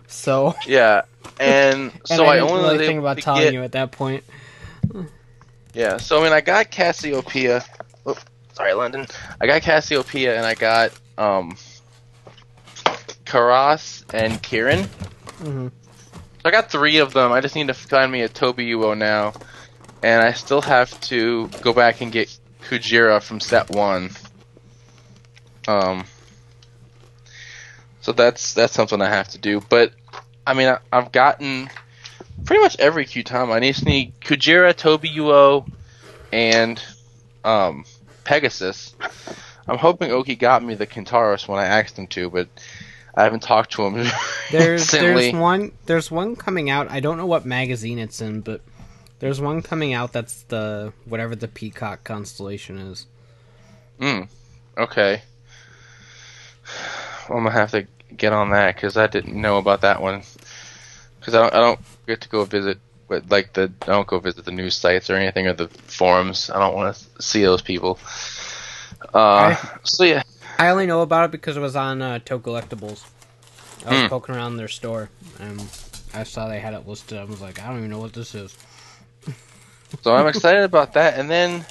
So, 0.07 0.53
Yeah, 0.67 1.01
and 1.39 1.91
and 1.91 2.01
so 2.05 2.25
I 2.25 2.37
I, 2.37 2.39
only 2.39 2.61
really 2.73 2.85
think 2.85 2.99
about 2.99 3.17
telling 3.19 3.41
get- 3.41 3.53
you 3.53 3.63
at 3.63 3.71
that 3.73 3.91
point. 3.91 4.23
Yeah, 5.73 5.97
so 5.97 6.19
I 6.21 6.23
mean, 6.23 6.31
I 6.31 6.39
got 6.41 6.71
Cassiopeia. 6.71 7.65
Oh, 8.05 8.15
sorry, 8.53 8.73
London. 8.73 9.07
I 9.41 9.47
got 9.47 9.61
Cassiopeia, 9.61 10.37
and 10.37 10.45
I 10.45 10.53
got 10.53 10.91
um, 11.17 11.57
Karas 13.25 14.03
and 14.13 14.41
Kieran. 14.41 14.83
Mhm. 15.41 15.71
I 16.45 16.51
got 16.51 16.69
three 16.69 16.99
of 16.99 17.11
them. 17.11 17.31
I 17.31 17.41
just 17.41 17.55
need 17.55 17.67
to 17.67 17.73
find 17.73 18.11
me 18.11 18.21
a 18.21 18.29
Tobiuo 18.29 18.95
now, 18.95 19.33
and 20.03 20.21
I 20.21 20.33
still 20.33 20.61
have 20.61 20.97
to 21.01 21.47
go 21.61 21.73
back 21.73 22.01
and 22.01 22.11
get 22.11 22.37
Kujira 22.61 23.19
from 23.21 23.39
set 23.39 23.71
one. 23.71 24.11
Um, 25.67 26.05
so 28.01 28.11
that's 28.11 28.53
that's 28.53 28.73
something 28.73 29.01
I 29.01 29.09
have 29.09 29.29
to 29.29 29.39
do. 29.39 29.59
But 29.69 29.93
I 30.45 30.53
mean, 30.53 30.67
I, 30.67 30.77
I've 30.93 31.11
gotten 31.11 31.67
pretty 32.45 32.61
much 32.61 32.75
every 32.77 33.05
Kyutama. 33.05 33.53
I 33.53 33.59
just 33.61 33.83
need 33.83 34.13
Kujira, 34.19 34.75
Toby 34.75 35.09
Uo, 35.09 35.67
and 36.31 36.79
um, 37.43 37.85
Pegasus. 38.23 38.93
I'm 39.67 39.79
hoping 39.79 40.11
Oki 40.11 40.35
got 40.35 40.63
me 40.63 40.75
the 40.75 40.85
Kintaros 40.85 41.47
when 41.47 41.57
I 41.57 41.65
asked 41.65 41.97
him 41.97 42.05
to, 42.07 42.29
but 42.29 42.47
I 43.15 43.23
haven't 43.23 43.43
talked 43.43 43.71
to 43.73 43.83
him 43.83 44.07
There's 44.51 44.91
there's 44.91 45.33
one 45.33 45.71
there's 45.85 46.11
one 46.11 46.35
coming 46.35 46.69
out. 46.69 46.91
I 46.91 46.99
don't 46.99 47.17
know 47.17 47.25
what 47.25 47.45
magazine 47.45 47.97
it's 47.99 48.21
in, 48.21 48.41
but 48.41 48.61
there's 49.19 49.39
one 49.39 49.61
coming 49.61 49.93
out 49.93 50.13
that's 50.13 50.43
the 50.43 50.93
whatever 51.05 51.35
the 51.35 51.47
Peacock 51.47 52.03
constellation 52.03 52.77
is. 52.77 53.07
Mm, 53.99 54.27
okay. 54.77 55.21
Well, 57.29 57.37
I'm 57.39 57.43
gonna 57.45 57.51
have 57.51 57.71
to 57.71 57.87
get 58.15 58.33
on 58.33 58.51
that 58.51 58.75
because 58.75 58.97
I 58.97 59.07
didn't 59.07 59.39
know 59.39 59.57
about 59.57 59.81
that 59.81 60.01
one. 60.01 60.23
Because 61.19 61.33
I 61.33 61.41
don't, 61.41 61.53
I 61.53 61.59
don't 61.59 61.79
get 62.05 62.21
to 62.21 62.29
go 62.29 62.43
visit, 62.45 62.77
but 63.07 63.29
like 63.29 63.53
the 63.53 63.71
I 63.83 63.85
don't 63.87 64.07
go 64.07 64.19
visit 64.19 64.45
the 64.45 64.51
news 64.51 64.75
sites 64.75 65.09
or 65.09 65.15
anything 65.15 65.47
or 65.47 65.53
the 65.53 65.69
forums. 65.69 66.49
I 66.49 66.59
don't 66.59 66.75
want 66.75 66.95
to 66.95 67.21
see 67.21 67.41
those 67.41 67.61
people. 67.61 67.97
Uh, 69.13 69.55
so 69.83 70.03
yeah, 70.03 70.23
I 70.57 70.69
only 70.69 70.85
know 70.85 71.01
about 71.01 71.25
it 71.25 71.31
because 71.31 71.57
it 71.57 71.59
was 71.59 71.75
on 71.75 72.01
uh, 72.01 72.19
Toe 72.19 72.39
Collectibles. 72.39 73.03
I 73.85 73.89
was 73.91 74.01
Hmm. 74.01 74.07
poking 74.07 74.35
around 74.35 74.57
their 74.57 74.67
store. 74.67 75.09
and 75.39 75.61
I 76.13 76.23
saw 76.23 76.47
they 76.47 76.59
had 76.59 76.73
it 76.73 76.87
listed. 76.87 77.17
I 77.17 77.25
was 77.25 77.41
like, 77.41 77.61
I 77.61 77.67
don't 77.67 77.77
even 77.79 77.89
know 77.89 77.99
what 77.99 78.13
this 78.13 78.33
is. 78.35 78.55
So 80.03 80.13
I'm 80.15 80.27
excited 80.27 80.63
about 80.63 80.93
that. 80.93 81.17
And 81.19 81.29
then, 81.29 81.65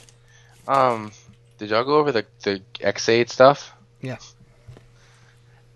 um, 0.69 1.12
did 1.59 1.70
y'all 1.70 1.85
go 1.85 1.97
over 1.98 2.11
the 2.12 2.24
the 2.43 2.62
Ex-Aid 2.81 3.28
stuff? 3.28 3.73
Yeah. 4.01 4.16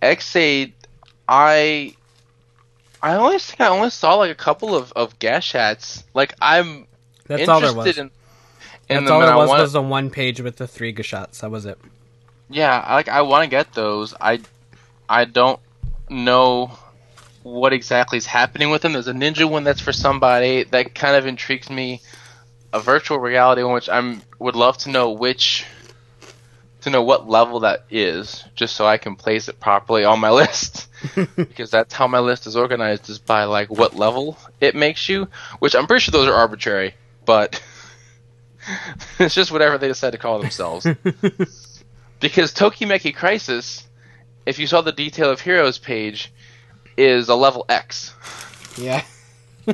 Ex-Aid, 0.00 0.72
I, 1.28 1.94
I 3.02 3.14
only 3.16 3.38
think 3.38 3.60
I 3.60 3.68
only 3.68 3.90
saw 3.90 4.14
like 4.14 4.30
a 4.30 4.34
couple 4.36 4.74
of 4.74 4.92
of 4.92 5.18
Gashats. 5.18 6.04
Like 6.14 6.32
I'm 6.40 6.86
That's 7.26 7.48
all 7.48 7.60
there 7.60 7.74
was. 7.74 7.98
in. 7.98 8.06
in 8.06 8.10
That's 8.88 9.04
them, 9.04 9.12
all 9.12 9.20
there 9.20 9.36
was 9.36 9.48
wanna- 9.48 9.62
was 9.62 9.72
the 9.72 9.82
one 9.82 10.08
page 10.10 10.40
with 10.40 10.56
the 10.56 10.66
three 10.66 10.94
shots. 11.02 11.40
That 11.40 11.50
was 11.50 11.66
it. 11.66 11.78
Yeah, 12.50 12.78
I- 12.86 12.94
like 12.94 13.08
I 13.08 13.22
want 13.22 13.44
to 13.44 13.50
get 13.50 13.72
those. 13.74 14.14
I 14.20 14.40
I 15.08 15.24
don't 15.24 15.60
know 16.08 16.72
what 17.42 17.72
exactly 17.72 18.18
is 18.18 18.26
happening 18.26 18.70
with 18.70 18.82
them. 18.82 18.92
There's 18.92 19.08
a 19.08 19.12
ninja 19.12 19.48
one 19.48 19.64
that's 19.64 19.80
for 19.80 19.92
somebody 19.92 20.64
that 20.64 20.94
kind 20.94 21.16
of 21.16 21.26
intrigues 21.26 21.70
me. 21.70 22.00
A 22.72 22.80
virtual 22.80 23.18
reality 23.18 23.62
one, 23.62 23.72
which 23.74 23.88
I'm 23.88 24.20
would 24.38 24.54
love 24.54 24.76
to 24.78 24.90
know 24.90 25.10
which 25.12 25.64
to 26.82 26.90
know 26.90 27.02
what 27.02 27.28
level 27.28 27.60
that 27.60 27.84
is, 27.90 28.44
just 28.54 28.76
so 28.76 28.86
I 28.86 28.98
can 28.98 29.16
place 29.16 29.48
it 29.48 29.58
properly 29.58 30.04
on 30.04 30.20
my 30.20 30.30
list. 30.42 30.88
because 31.36 31.70
that's 31.70 31.94
how 31.94 32.06
my 32.08 32.18
list 32.18 32.46
is 32.46 32.56
organized 32.56 33.08
is 33.08 33.18
by 33.18 33.44
like 33.44 33.70
what 33.70 33.96
level 33.96 34.36
it 34.60 34.74
makes 34.74 35.08
you, 35.08 35.28
which 35.60 35.74
I'm 35.74 35.86
pretty 35.86 36.00
sure 36.02 36.12
those 36.12 36.28
are 36.28 36.34
arbitrary, 36.34 36.94
but 37.24 37.62
it's 39.18 39.34
just 39.34 39.50
whatever 39.52 39.78
they 39.78 39.88
decide 39.88 40.10
to 40.10 40.18
call 40.18 40.38
themselves. 40.40 40.86
Because 42.20 42.52
Tokimeki 42.52 43.14
Crisis, 43.14 43.86
if 44.46 44.58
you 44.58 44.66
saw 44.66 44.80
the 44.80 44.92
Detail 44.92 45.30
of 45.30 45.40
Heroes 45.40 45.78
page, 45.78 46.32
is 46.96 47.28
a 47.28 47.34
level 47.34 47.64
X. 47.68 48.14
Yeah. 48.76 49.02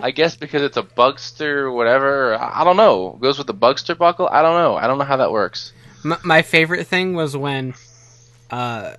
I 0.02 0.10
guess 0.10 0.34
because 0.36 0.62
it's 0.62 0.76
a 0.76 0.82
Bugster, 0.82 1.72
whatever. 1.72 2.34
I 2.40 2.64
don't 2.64 2.76
know. 2.76 3.14
It 3.14 3.20
Goes 3.22 3.38
with 3.38 3.46
the 3.46 3.54
Bugster 3.54 3.96
buckle. 3.96 4.28
I 4.30 4.42
don't 4.42 4.56
know. 4.56 4.76
I 4.76 4.86
don't 4.88 4.98
know 4.98 5.04
how 5.04 5.18
that 5.18 5.30
works. 5.32 5.72
My, 6.02 6.18
my 6.24 6.42
favorite 6.42 6.86
thing 6.86 7.14
was 7.14 7.36
when 7.36 7.74
uh, 8.50 8.94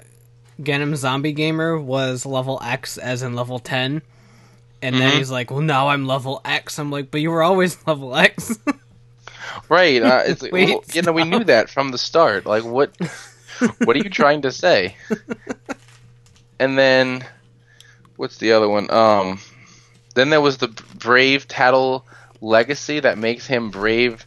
Genm 0.62 0.96
Zombie 0.96 1.34
Gamer 1.34 1.78
was 1.80 2.26
level 2.26 2.60
X, 2.64 2.98
as 2.98 3.22
in 3.24 3.36
level 3.36 3.60
10. 3.60 4.02
And 4.82 4.96
then 4.96 5.12
Mhm. 5.14 5.18
he's 5.18 5.32
like, 5.32 5.52
well, 5.52 5.62
now 5.62 5.90
I'm 5.90 6.06
level 6.08 6.42
X. 6.46 6.80
I'm 6.80 6.92
like, 6.92 7.12
but 7.12 7.20
you 7.22 7.30
were 7.32 7.44
always 7.44 7.78
level 7.88 8.16
X. 8.16 8.58
Right. 9.70 10.02
Uh, 10.02 10.24
it's 10.26 10.42
like, 10.42 10.52
Wait, 10.54 10.70
well, 10.70 10.84
you 10.94 11.02
know, 11.02 11.12
we 11.12 11.24
knew 11.26 11.44
that 11.44 11.70
from 11.70 11.92
the 11.92 11.98
start. 11.98 12.46
Like, 12.46 12.64
what? 12.64 12.96
What 13.84 13.96
are 13.96 14.00
you 14.00 14.10
trying 14.10 14.44
to 14.44 14.52
say? 14.52 14.96
And 16.60 16.78
then, 16.78 17.26
what's 18.16 18.38
the 18.38 18.54
other 18.54 18.70
one? 18.70 18.90
Um, 18.92 19.40
then 20.14 20.30
there 20.30 20.42
was 20.42 20.58
the 20.58 20.70
Brave 20.98 21.48
Taddle 21.48 22.06
Legacy 22.42 23.02
that 23.02 23.18
makes 23.18 23.46
him 23.46 23.72
Brave 23.72 24.26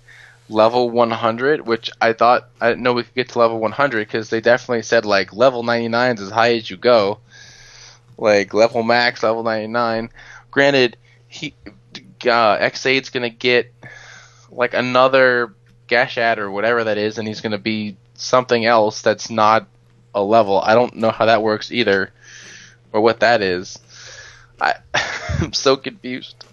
level 0.50 0.90
100, 0.90 1.66
which 1.66 1.90
I 2.00 2.12
thought 2.12 2.48
I 2.60 2.70
didn't 2.70 2.82
know 2.82 2.92
we 2.92 3.04
could 3.04 3.14
get 3.14 3.28
to 3.30 3.38
level 3.38 3.58
100 3.60 4.06
because 4.06 4.30
they 4.30 4.40
definitely 4.40 4.82
said 4.82 5.04
like 5.04 5.32
level 5.32 5.62
99 5.62 6.16
is 6.16 6.22
as 6.22 6.30
high 6.30 6.54
as 6.54 6.68
you 6.68 6.76
go, 6.76 7.18
like 8.16 8.52
level 8.52 8.82
max, 8.82 9.22
level 9.22 9.42
99. 9.42 10.10
Granted, 10.50 10.96
he 11.28 11.54
uh, 12.26 12.56
Ex-Aid's 12.60 13.10
gonna 13.10 13.30
get 13.30 13.72
like 14.50 14.74
another 14.74 15.54
Gashat 15.88 16.38
or 16.38 16.50
whatever 16.50 16.84
that 16.84 16.98
is, 16.98 17.18
and 17.18 17.26
he's 17.26 17.40
gonna 17.40 17.58
be 17.58 17.96
something 18.18 18.66
else 18.66 19.00
that's 19.00 19.30
not 19.30 19.66
a 20.14 20.22
level. 20.22 20.60
I 20.60 20.74
don't 20.74 20.96
know 20.96 21.10
how 21.10 21.26
that 21.26 21.42
works 21.42 21.72
either, 21.72 22.12
or 22.92 23.00
what 23.00 23.20
that 23.20 23.40
is. 23.40 23.78
I, 24.60 24.74
I'm 25.40 25.52
so 25.54 25.76
confused. 25.76 26.44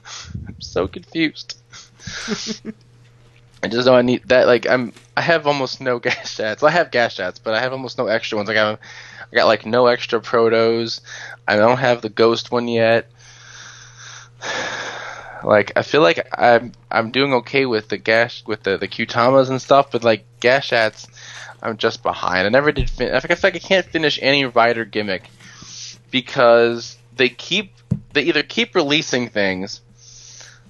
I'm 0.48 0.62
so 0.62 0.88
confused. 0.88 1.58
I 3.64 3.68
just 3.68 3.88
know 3.88 3.96
I 3.96 4.04
need 4.04 4.24
that. 4.30 4.48
Like 4.48 4.68
I'm, 4.70 4.94
I 5.18 5.22
have 5.22 5.48
almost 5.48 5.82
no 5.82 6.00
Gashats. 6.02 6.66
I 6.66 6.70
have 6.72 6.92
Gashats, 6.92 7.40
but 7.44 7.56
I 7.56 7.60
have 7.60 7.74
almost 7.74 7.98
no 7.98 8.08
extra 8.08 8.38
ones. 8.38 8.48
Like 8.48 8.58
I, 8.58 8.74
I 8.74 9.36
got 9.36 9.48
like 9.48 9.66
no 9.66 9.88
extra 9.88 10.22
protos. 10.22 11.02
I 11.48 11.56
don't 11.56 11.80
have 11.80 12.02
the 12.02 12.10
ghost 12.10 12.52
one 12.52 12.68
yet. 12.68 13.10
Like 15.44 15.74
I 15.76 15.84
feel 15.84 16.02
like 16.02 16.28
I'm 16.36 16.72
I'm 16.90 17.12
doing 17.12 17.32
okay 17.36 17.68
with 17.68 17.90
the 17.90 17.98
gas 17.98 18.42
with 18.48 18.64
the 18.64 18.78
the 18.78 18.88
Kyutamas 18.88 19.52
and 19.52 19.62
stuff, 19.62 19.92
but 19.92 20.04
like 20.04 20.26
Gashats, 20.42 21.08
I'm 21.61 21.77
just 21.77 22.03
behind. 22.03 22.45
I 22.45 22.49
never 22.49 22.72
did. 22.72 22.90
Fin- 22.90 23.14
I 23.14 23.19
feel 23.19 23.38
like 23.44 23.56
I 23.56 23.60
can't 23.60 23.86
finish 23.86 24.19
any 24.22 24.45
rider 24.45 24.86
gimmick 24.86 25.30
because 26.11 26.98
they 27.15 27.30
keep 27.30 27.73
they 28.14 28.23
either 28.23 28.44
keep 28.44 28.76
releasing 28.76 29.30
things 29.30 29.82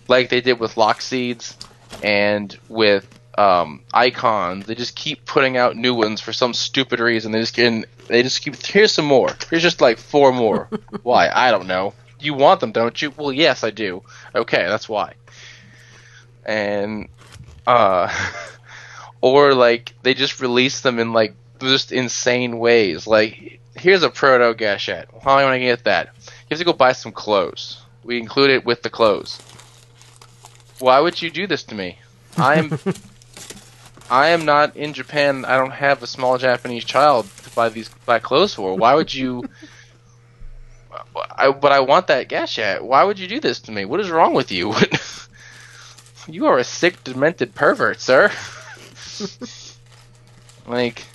like 0.07 0.29
they 0.29 0.41
did 0.41 0.59
with 0.59 0.77
lock 0.77 1.01
seeds 1.01 1.57
and 2.03 2.57
with 2.69 3.07
um, 3.37 3.81
icons. 3.93 4.65
They 4.65 4.75
just 4.75 4.95
keep 4.95 5.25
putting 5.25 5.57
out 5.57 5.75
new 5.75 5.93
ones 5.93 6.21
for 6.21 6.33
some 6.33 6.53
stupid 6.53 6.99
reason. 6.99 7.31
They 7.31 7.39
just 7.39 7.55
get 7.55 8.07
they 8.07 8.23
just 8.23 8.41
keep 8.41 8.55
here's 8.55 8.91
some 8.91 9.05
more. 9.05 9.29
Here's 9.49 9.63
just 9.63 9.81
like 9.81 9.97
four 9.97 10.31
more. 10.31 10.69
why? 11.03 11.29
I 11.29 11.51
don't 11.51 11.67
know. 11.67 11.93
You 12.19 12.33
want 12.33 12.59
them, 12.59 12.71
don't 12.71 12.99
you? 13.01 13.11
Well, 13.15 13.31
yes, 13.31 13.63
I 13.63 13.71
do. 13.71 14.03
Okay, 14.33 14.65
that's 14.67 14.87
why. 14.87 15.13
And 16.45 17.09
uh 17.67 18.09
or 19.25 19.55
like 19.55 19.95
they 20.03 20.13
just 20.13 20.39
release 20.39 20.81
them 20.81 20.99
in 20.99 21.11
like 21.11 21.33
just 21.59 21.91
insane 21.91 22.59
ways. 22.59 23.07
Like 23.07 23.59
here's 23.75 24.03
a 24.03 24.09
proto 24.11 24.53
Gashat. 24.53 25.05
How 25.23 25.31
am 25.31 25.39
I 25.39 25.41
going 25.41 25.61
to 25.61 25.65
get 25.65 25.85
that? 25.85 26.09
You 26.27 26.31
have 26.51 26.59
to 26.59 26.65
go 26.65 26.73
buy 26.73 26.91
some 26.91 27.11
clothes. 27.11 27.81
We 28.03 28.19
include 28.19 28.51
it 28.51 28.65
with 28.65 28.83
the 28.83 28.91
clothes. 28.91 29.41
Why 30.77 30.99
would 30.99 31.19
you 31.19 31.31
do 31.31 31.47
this 31.47 31.63
to 31.63 31.75
me? 31.75 31.97
I'm 32.37 32.77
I 34.11 34.27
am 34.27 34.45
not 34.45 34.77
in 34.77 34.93
Japan. 34.93 35.43
I 35.43 35.57
don't 35.57 35.71
have 35.71 36.03
a 36.03 36.07
small 36.07 36.37
Japanese 36.37 36.85
child 36.85 37.27
to 37.45 37.49
buy 37.55 37.69
these 37.69 37.89
buy 38.05 38.19
clothes 38.19 38.53
for. 38.53 38.77
Why 38.77 38.93
would 38.93 39.11
you? 39.11 39.49
I, 41.35 41.49
but 41.49 41.71
I 41.71 41.79
want 41.79 42.07
that 42.07 42.29
Gashat. 42.29 42.81
Why 42.81 43.03
would 43.03 43.17
you 43.17 43.27
do 43.27 43.39
this 43.39 43.59
to 43.61 43.71
me? 43.71 43.85
What 43.85 43.99
is 44.01 44.11
wrong 44.11 44.35
with 44.35 44.51
you? 44.51 44.75
you 46.27 46.45
are 46.45 46.59
a 46.59 46.63
sick, 46.63 47.03
demented 47.03 47.55
pervert, 47.55 47.99
sir. 47.99 48.31
like, 50.67 51.05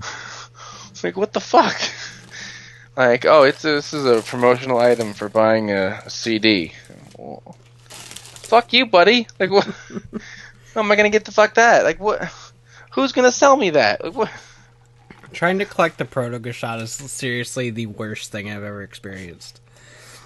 like 1.02 1.16
what 1.16 1.32
the 1.32 1.40
fuck? 1.40 1.80
Like, 2.96 3.24
oh, 3.24 3.44
it's 3.44 3.64
a, 3.64 3.72
this 3.72 3.94
is 3.94 4.04
a 4.04 4.22
promotional 4.22 4.78
item 4.78 5.14
for 5.14 5.28
buying 5.28 5.70
a, 5.70 6.02
a 6.04 6.10
CD. 6.10 6.72
Well, 7.16 7.56
fuck 7.88 8.72
you, 8.72 8.86
buddy. 8.86 9.26
Like, 9.38 9.50
what? 9.50 9.64
How 10.74 10.82
am 10.82 10.90
I 10.90 10.96
gonna 10.96 11.10
get 11.10 11.24
the 11.24 11.32
fuck 11.32 11.54
that? 11.54 11.84
Like, 11.84 12.00
what? 12.00 12.30
Who's 12.92 13.12
gonna 13.12 13.32
sell 13.32 13.56
me 13.56 13.70
that? 13.70 14.04
Like, 14.04 14.14
what? 14.14 14.30
Trying 15.32 15.60
to 15.60 15.64
collect 15.64 15.98
the 15.98 16.04
Proto 16.04 16.40
Gashat 16.40 16.82
is 16.82 16.92
seriously 16.92 17.70
the 17.70 17.86
worst 17.86 18.32
thing 18.32 18.50
I've 18.50 18.64
ever 18.64 18.82
experienced. 18.82 19.60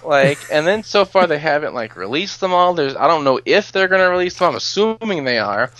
Like, 0.03 0.39
and 0.51 0.65
then 0.65 0.83
so 0.83 1.05
far 1.05 1.27
they 1.27 1.39
haven't 1.39 1.73
like 1.73 1.95
released 1.95 2.39
them 2.39 2.53
all. 2.53 2.73
There's, 2.73 2.95
I 2.95 3.07
don't 3.07 3.23
know 3.23 3.39
if 3.45 3.71
they're 3.71 3.87
gonna 3.87 4.09
release 4.09 4.37
them. 4.37 4.49
I'm 4.49 4.55
assuming 4.55 5.23
they 5.23 5.39
are. 5.39 5.71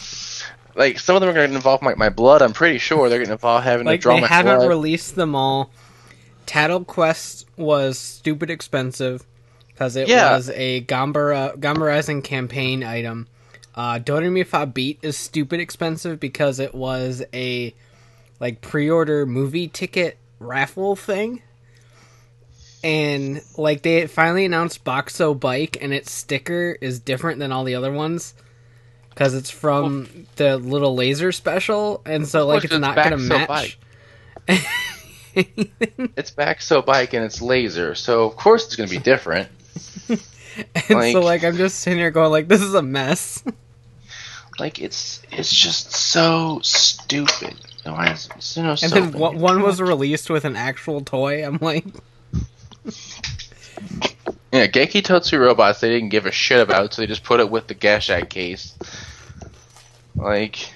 Like, 0.76 1.00
some 1.00 1.16
of 1.16 1.22
them 1.22 1.30
are 1.30 1.34
gonna 1.34 1.54
involve 1.56 1.82
my, 1.82 1.96
my 1.96 2.10
blood. 2.10 2.42
I'm 2.42 2.54
pretty 2.54 2.78
sure 2.80 3.08
they're 3.10 3.20
gonna 3.20 3.34
involve 3.34 3.64
having 3.64 3.86
Like 3.86 4.02
to 4.02 4.04
draw 4.04 4.16
they 4.16 4.22
my 4.22 4.28
haven't 4.28 4.58
blood. 4.58 4.68
released 4.70 5.16
them 5.16 5.34
all. 5.36 5.72
Taddle 6.46 6.84
Quest 6.84 7.48
was 7.58 7.98
stupid 7.98 8.50
expensive 8.50 9.24
because 9.70 9.96
it 9.96 10.08
Yeah. 10.08 10.36
was 10.36 10.50
a 10.52 10.82
Gambara 10.82 11.58
Gambarazing 11.58 12.24
campaign 12.24 12.84
item. 12.84 13.28
Uh, 13.74 14.00
Doremi 14.00 14.46
Fa 14.46 14.66
Beat 14.66 15.00
is 15.02 15.18
stupid 15.18 15.60
expensive 15.60 16.20
because 16.20 16.60
it 16.60 16.74
was 16.76 17.24
a 17.34 17.74
like 18.40 18.62
pre-order 18.62 19.26
movie 19.26 19.68
ticket 19.68 20.18
raffle 20.40 20.96
thing. 20.96 21.42
And 22.84 23.42
like 23.58 23.82
they 23.82 24.06
finally 24.08 24.46
announced 24.46 24.84
Bakusou 24.84 25.40
Bike 25.40 25.78
and 25.82 25.94
its 25.94 26.12
sticker 26.12 26.78
is 26.82 27.00
different 27.00 27.40
than 27.40 27.52
all 27.52 27.64
the 27.64 27.76
other 27.76 27.92
ones 27.92 28.34
because 29.16 29.34
it's 29.34 29.50
from 29.50 30.28
the 30.36 30.58
little 30.58 30.94
laser 30.94 31.32
special 31.32 32.02
and 32.06 32.28
so 32.28 32.46
like 32.46 32.64
it's 32.66 32.78
not 32.78 32.96
gonna 32.96 33.18
so 33.18 33.28
match. 33.28 33.80
It's 35.36 36.32
back 36.32 36.62
so 36.62 36.82
bike 36.82 37.12
and 37.14 37.26
it's 37.26 37.42
laser, 37.42 37.94
so 37.96 38.26
of 38.26 38.36
course 38.38 38.66
it's 38.68 38.76
gonna 38.76 38.90
be 38.90 39.00
different. 39.00 39.50
And 40.88 40.90
Like- 41.00 41.12
so 41.12 41.20
like 41.20 41.44
I'm 41.44 41.58
just 41.58 41.80
sitting 41.80 42.00
here 42.00 42.12
going 42.12 42.32
like 42.32 42.48
this 42.48 42.62
is 42.62 42.74
a 42.74 42.82
mess. 42.82 43.44
Like 44.58 44.80
it's 44.80 45.22
it's 45.34 45.54
just 45.54 45.92
so 45.92 46.62
stupid. 46.64 47.56
It's, 47.86 48.56
you 48.56 48.64
know, 48.64 48.70
And 48.70 48.80
so 48.80 48.88
then 48.88 49.12
one 49.12 49.62
was 49.62 49.82
released 49.82 50.30
with 50.30 50.46
an 50.46 50.56
actual 50.56 51.02
toy. 51.02 51.46
I'm 51.46 51.58
like, 51.60 51.84
Yeah, 54.56 54.68
Gekitotsu 54.68 55.38
robots 55.38 55.82
they 55.82 55.90
didn't 55.90 56.12
give 56.12 56.26
a 56.26 56.32
shit 56.32 56.62
about, 56.62 56.94
so 56.94 57.02
they 57.02 57.08
just 57.08 57.26
put 57.26 57.42
it 57.42 57.50
with 57.50 57.68
the 57.68 57.76
Gashat 57.76 58.30
case. 58.30 58.74
Like, 60.16 60.74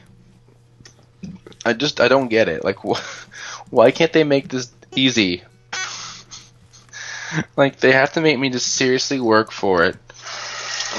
I 1.66 1.72
just 1.72 2.02
I 2.02 2.10
don't 2.10 2.28
get 2.28 2.50
it. 2.50 2.66
Like, 2.66 2.76
wh- 2.80 3.00
why 3.70 3.92
can't 3.92 4.12
they 4.12 4.26
make 4.26 4.50
this 4.50 4.70
easy? 4.98 5.44
like 7.56 7.80
they 7.80 7.94
have 7.94 8.12
to 8.14 8.22
make 8.22 8.38
me 8.38 8.50
just 8.50 8.68
seriously 8.68 9.22
work 9.22 9.50
for 9.50 9.86
it. 9.86 9.96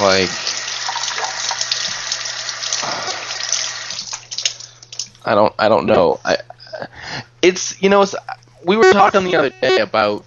Like 0.00 0.30
I 5.26 5.34
don't 5.34 5.54
I 5.58 5.68
don't 5.68 5.84
know. 5.84 6.18
I 6.24 6.38
it's 7.42 7.82
you 7.82 7.90
know 7.90 8.00
it's, 8.00 8.14
we 8.64 8.78
were 8.78 8.90
talking 8.90 9.24
the 9.24 9.36
other 9.36 9.52
day 9.60 9.80
about 9.80 10.24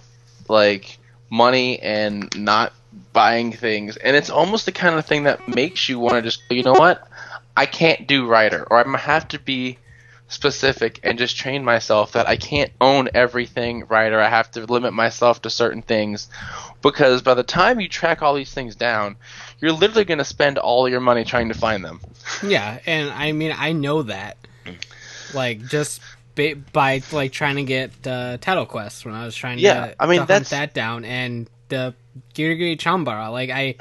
like 0.48 1.00
money 1.34 1.80
and 1.80 2.28
not 2.36 2.72
buying 3.12 3.50
things 3.52 3.96
and 3.96 4.16
it's 4.16 4.30
almost 4.30 4.66
the 4.66 4.72
kind 4.72 4.94
of 4.94 5.04
thing 5.04 5.24
that 5.24 5.48
makes 5.48 5.88
you 5.88 5.98
want 5.98 6.14
to 6.14 6.22
just 6.22 6.42
you 6.48 6.62
know 6.62 6.72
what 6.72 7.06
I 7.56 7.66
can't 7.66 8.06
do 8.06 8.26
writer 8.26 8.64
or 8.70 8.78
I'm 8.78 8.86
gonna 8.86 8.98
have 8.98 9.28
to 9.28 9.38
be 9.38 9.78
specific 10.28 11.00
and 11.02 11.18
just 11.18 11.36
train 11.36 11.64
myself 11.64 12.12
that 12.12 12.28
I 12.28 12.36
can't 12.36 12.70
own 12.80 13.08
everything 13.14 13.84
or 13.90 13.96
I 13.96 14.28
have 14.28 14.50
to 14.52 14.64
limit 14.64 14.92
myself 14.92 15.42
to 15.42 15.50
certain 15.50 15.82
things 15.82 16.28
because 16.82 17.22
by 17.22 17.34
the 17.34 17.42
time 17.42 17.80
you 17.80 17.88
track 17.88 18.22
all 18.22 18.34
these 18.34 18.52
things 18.52 18.74
down, 18.74 19.16
you're 19.60 19.72
literally 19.72 20.04
going 20.04 20.18
to 20.18 20.24
spend 20.24 20.58
all 20.58 20.88
your 20.88 21.00
money 21.00 21.24
trying 21.24 21.48
to 21.48 21.54
find 21.54 21.84
them. 21.84 22.00
Yeah, 22.42 22.78
and 22.86 23.10
I 23.10 23.32
mean 23.32 23.54
I 23.56 23.72
know 23.72 24.02
that. 24.02 24.36
Like 25.34 25.66
just 25.66 26.00
ba- 26.34 26.56
by 26.72 27.02
like 27.12 27.32
trying 27.32 27.56
to 27.56 27.62
get 27.64 28.06
uh, 28.06 28.36
Taddle 28.40 28.66
Quest 28.66 29.04
when 29.04 29.14
I 29.14 29.24
was 29.24 29.34
trying 29.36 29.58
Yeah, 29.58 29.88
to, 29.88 30.02
I 30.02 30.06
mean, 30.06 30.20
to 30.20 30.26
that's- 30.26 30.50
that 30.50 30.74
down 30.74 31.04
and 31.04 31.48
the 31.68 31.94
Girigiri 32.34 32.76
Chambara. 32.78 33.30
Like 33.32 33.50
I 33.50 33.76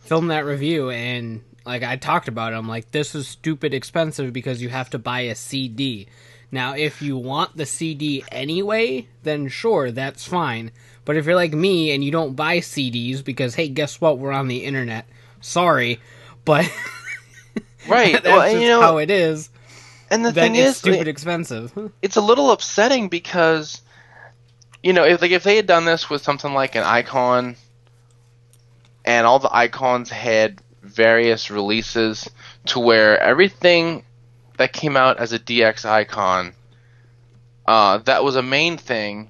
filmed 0.00 0.30
that 0.30 0.44
review 0.44 0.90
and 0.90 1.42
like 1.66 1.82
I 1.82 1.96
talked 1.96 2.28
about 2.28 2.52
it. 2.52 2.56
I'm 2.56 2.68
like, 2.68 2.90
this 2.90 3.14
is 3.14 3.28
stupid 3.28 3.74
expensive 3.74 4.32
because 4.32 4.60
you 4.62 4.68
have 4.70 4.90
to 4.90 4.98
buy 4.98 5.20
a 5.20 5.34
CD. 5.34 6.08
Now, 6.50 6.74
if 6.74 7.02
you 7.02 7.16
want 7.18 7.56
the 7.58 7.66
CD 7.66 8.24
anyway, 8.32 9.06
then 9.22 9.48
sure, 9.48 9.90
that's 9.90 10.24
fine. 10.26 10.70
But 11.04 11.16
if 11.18 11.26
you're 11.26 11.34
like 11.34 11.52
me 11.52 11.90
and 11.92 12.02
you 12.02 12.10
don't 12.10 12.34
buy 12.36 12.58
CDs 12.58 13.22
because 13.22 13.54
hey, 13.54 13.68
guess 13.68 14.00
what? 14.00 14.18
We're 14.18 14.32
on 14.32 14.48
the 14.48 14.64
internet. 14.64 15.06
Sorry, 15.40 16.00
but 16.46 16.70
Right. 17.88 18.12
that's 18.22 18.24
well, 18.24 18.50
just 18.50 18.62
you 18.62 18.68
know, 18.68 18.80
how 18.80 18.98
it 18.98 19.10
is. 19.10 19.50
And 20.10 20.24
the 20.24 20.32
thing 20.32 20.54
is, 20.54 20.76
stupid 20.76 21.08
expensive. 21.08 21.72
it's 22.02 22.16
a 22.16 22.20
little 22.20 22.50
upsetting 22.50 23.08
because 23.08 23.82
you 24.82 24.92
know 24.92 25.04
if 25.04 25.20
like 25.20 25.30
if 25.30 25.42
they 25.42 25.56
had 25.56 25.66
done 25.66 25.84
this 25.84 26.08
with 26.08 26.22
something 26.22 26.52
like 26.52 26.74
an 26.74 26.84
icon 26.84 27.56
and 29.04 29.26
all 29.26 29.38
the 29.38 29.54
icons 29.54 30.10
had 30.10 30.60
various 30.82 31.50
releases 31.50 32.28
to 32.66 32.80
where 32.80 33.18
everything 33.20 34.04
that 34.56 34.72
came 34.72 34.96
out 34.96 35.18
as 35.18 35.32
a 35.32 35.38
DX 35.38 35.84
icon 35.84 36.52
uh, 37.66 37.98
that 37.98 38.24
was 38.24 38.36
a 38.36 38.42
main 38.42 38.78
thing 38.78 39.28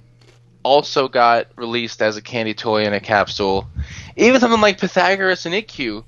also 0.62 1.08
got 1.08 1.46
released 1.56 2.02
as 2.02 2.16
a 2.16 2.22
candy 2.22 2.54
toy 2.54 2.84
in 2.84 2.92
a 2.92 3.00
capsule 3.00 3.68
even 4.16 4.40
something 4.40 4.60
like 4.60 4.78
Pythagoras 4.78 5.46
and 5.46 5.54
IQ 5.54 6.04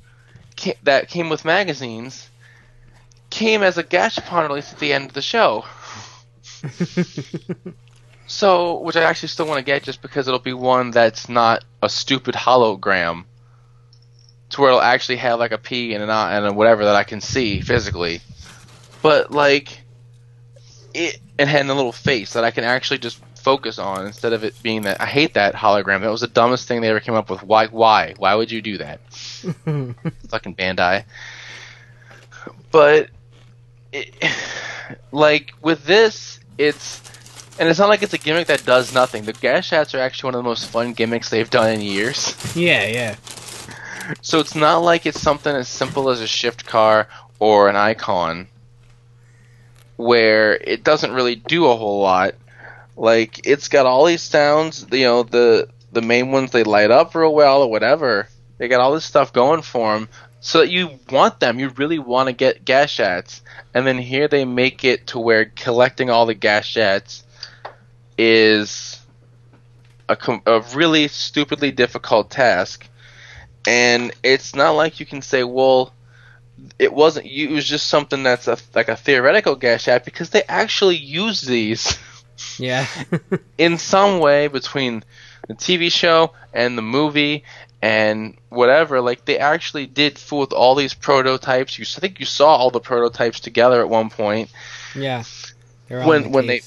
ca- 0.58 0.78
that 0.82 1.08
came 1.08 1.28
with 1.28 1.44
magazines 1.44 2.29
came 3.30 3.62
as 3.62 3.78
a 3.78 3.84
gashapon 3.84 4.48
release 4.48 4.72
at 4.72 4.78
the 4.78 4.92
end 4.92 5.06
of 5.06 5.12
the 5.14 5.22
show 5.22 5.64
so, 8.26 8.80
which 8.80 8.96
I 8.96 9.02
actually 9.02 9.28
still 9.28 9.46
want 9.46 9.58
to 9.58 9.64
get 9.64 9.82
just 9.82 10.02
because 10.02 10.28
it'll 10.28 10.40
be 10.40 10.52
one 10.52 10.90
that's 10.90 11.28
not 11.28 11.64
a 11.82 11.88
stupid 11.88 12.34
hologram, 12.34 13.24
to 14.50 14.60
where 14.60 14.70
it'll 14.70 14.82
actually 14.82 15.16
have 15.16 15.38
like 15.38 15.52
a 15.52 15.58
P 15.58 15.94
and 15.94 16.02
an 16.02 16.10
I 16.10 16.36
and 16.36 16.46
a 16.46 16.52
whatever 16.52 16.84
that 16.84 16.96
I 16.96 17.04
can 17.04 17.20
see 17.20 17.60
physically, 17.60 18.20
but 19.02 19.30
like 19.30 19.82
it 20.92 21.20
and 21.38 21.48
had 21.48 21.66
a 21.66 21.74
little 21.74 21.92
face 21.92 22.32
that 22.34 22.44
I 22.44 22.50
can 22.50 22.64
actually 22.64 22.98
just 22.98 23.20
focus 23.36 23.78
on 23.78 24.06
instead 24.06 24.34
of 24.34 24.44
it 24.44 24.54
being 24.62 24.82
that 24.82 25.00
I 25.00 25.06
hate 25.06 25.34
that 25.34 25.54
hologram. 25.54 26.00
That 26.00 26.10
was 26.10 26.20
the 26.20 26.26
dumbest 26.26 26.68
thing 26.68 26.82
they 26.82 26.90
ever 26.90 27.00
came 27.00 27.14
up 27.14 27.30
with. 27.30 27.42
Why? 27.42 27.68
Why? 27.68 28.14
Why 28.18 28.34
would 28.34 28.50
you 28.50 28.60
do 28.60 28.78
that? 28.78 29.00
Fucking 30.28 30.56
Bandai. 30.56 31.04
But 32.70 33.10
it, 33.92 34.14
like 35.12 35.52
with 35.62 35.84
this, 35.84 36.40
it's 36.58 37.00
and 37.58 37.68
it's 37.68 37.78
not 37.78 37.88
like 37.88 38.02
it's 38.02 38.14
a 38.14 38.18
gimmick 38.18 38.46
that 38.46 38.64
does 38.64 38.94
nothing. 38.94 39.24
The 39.24 39.34
Gashats 39.34 39.94
are 39.94 40.00
actually 40.00 40.28
one 40.28 40.34
of 40.36 40.38
the 40.38 40.48
most 40.48 40.70
fun 40.70 40.92
gimmicks 40.94 41.28
they've 41.28 41.50
done 41.50 41.74
in 41.74 41.80
years. 41.80 42.34
yeah, 42.56 42.86
yeah. 42.86 43.16
So 44.22 44.40
it's 44.40 44.54
not 44.54 44.78
like 44.78 45.06
it's 45.06 45.20
something 45.20 45.54
as 45.54 45.68
simple 45.68 46.10
as 46.10 46.20
a 46.20 46.26
shift 46.26 46.66
car 46.66 47.06
or 47.38 47.68
an 47.68 47.76
icon 47.76 48.48
where 49.96 50.54
it 50.54 50.82
doesn't 50.82 51.12
really 51.12 51.36
do 51.36 51.66
a 51.66 51.76
whole 51.76 52.00
lot. 52.00 52.34
Like 52.96 53.46
it's 53.46 53.68
got 53.68 53.86
all 53.86 54.06
these 54.06 54.22
sounds, 54.22 54.86
you 54.90 55.04
know, 55.04 55.22
the 55.22 55.68
the 55.92 56.02
main 56.02 56.32
ones 56.32 56.50
they 56.50 56.64
light 56.64 56.90
up 56.90 57.14
real 57.14 57.34
well 57.34 57.62
or 57.62 57.70
whatever. 57.70 58.28
They 58.58 58.68
got 58.68 58.80
all 58.80 58.92
this 58.92 59.04
stuff 59.04 59.32
going 59.32 59.62
for 59.62 59.94
them 59.94 60.08
so 60.40 60.58
that 60.58 60.70
you 60.70 60.98
want 61.10 61.40
them. 61.40 61.58
You 61.58 61.68
really 61.70 61.98
want 61.98 62.28
to 62.28 62.32
get 62.32 62.64
Gashats. 62.64 63.40
And 63.74 63.86
then 63.86 63.98
here 63.98 64.28
they 64.28 64.44
make 64.44 64.84
it 64.84 65.08
to 65.08 65.18
where 65.18 65.44
collecting 65.44 66.10
all 66.10 66.26
the 66.26 66.34
Gashats 66.34 67.22
is 68.18 69.00
a, 70.08 70.16
com- 70.16 70.42
a 70.46 70.60
really 70.74 71.08
stupidly 71.08 71.70
difficult 71.70 72.30
task 72.30 72.88
and 73.66 74.12
it's 74.22 74.54
not 74.54 74.70
like 74.70 75.00
you 75.00 75.06
can 75.06 75.22
say, 75.22 75.44
well, 75.44 75.92
it 76.78 76.92
wasn't. 76.92 77.26
It 77.26 77.50
was 77.50 77.66
just 77.66 77.86
something 77.86 78.22
that's 78.22 78.48
a, 78.48 78.58
like 78.74 78.88
a 78.88 78.96
theoretical 78.96 79.56
Gashat 79.56 80.04
because 80.04 80.30
they 80.30 80.42
actually 80.48 80.96
use 80.96 81.40
these 81.40 81.98
Yeah. 82.58 82.86
in 83.58 83.78
some 83.78 84.18
way 84.18 84.48
between 84.48 85.04
the 85.46 85.54
TV 85.54 85.92
show 85.92 86.32
and 86.52 86.76
the 86.76 86.82
movie 86.82 87.44
and 87.82 88.36
whatever. 88.48 89.00
Like 89.00 89.24
they 89.24 89.38
actually 89.38 89.86
did 89.86 90.18
fool 90.18 90.40
with 90.40 90.52
all 90.52 90.74
these 90.74 90.94
prototypes. 90.94 91.78
You, 91.78 91.84
I 91.96 92.00
think 92.00 92.20
you 92.20 92.26
saw 92.26 92.56
all 92.56 92.70
the 92.70 92.80
prototypes 92.80 93.40
together 93.40 93.80
at 93.80 93.88
one 93.88 94.10
point 94.10 94.50
yeah. 95.88 96.06
When- 96.06 96.24
the 96.24 96.28
when 96.28 96.46
they- 96.46 96.60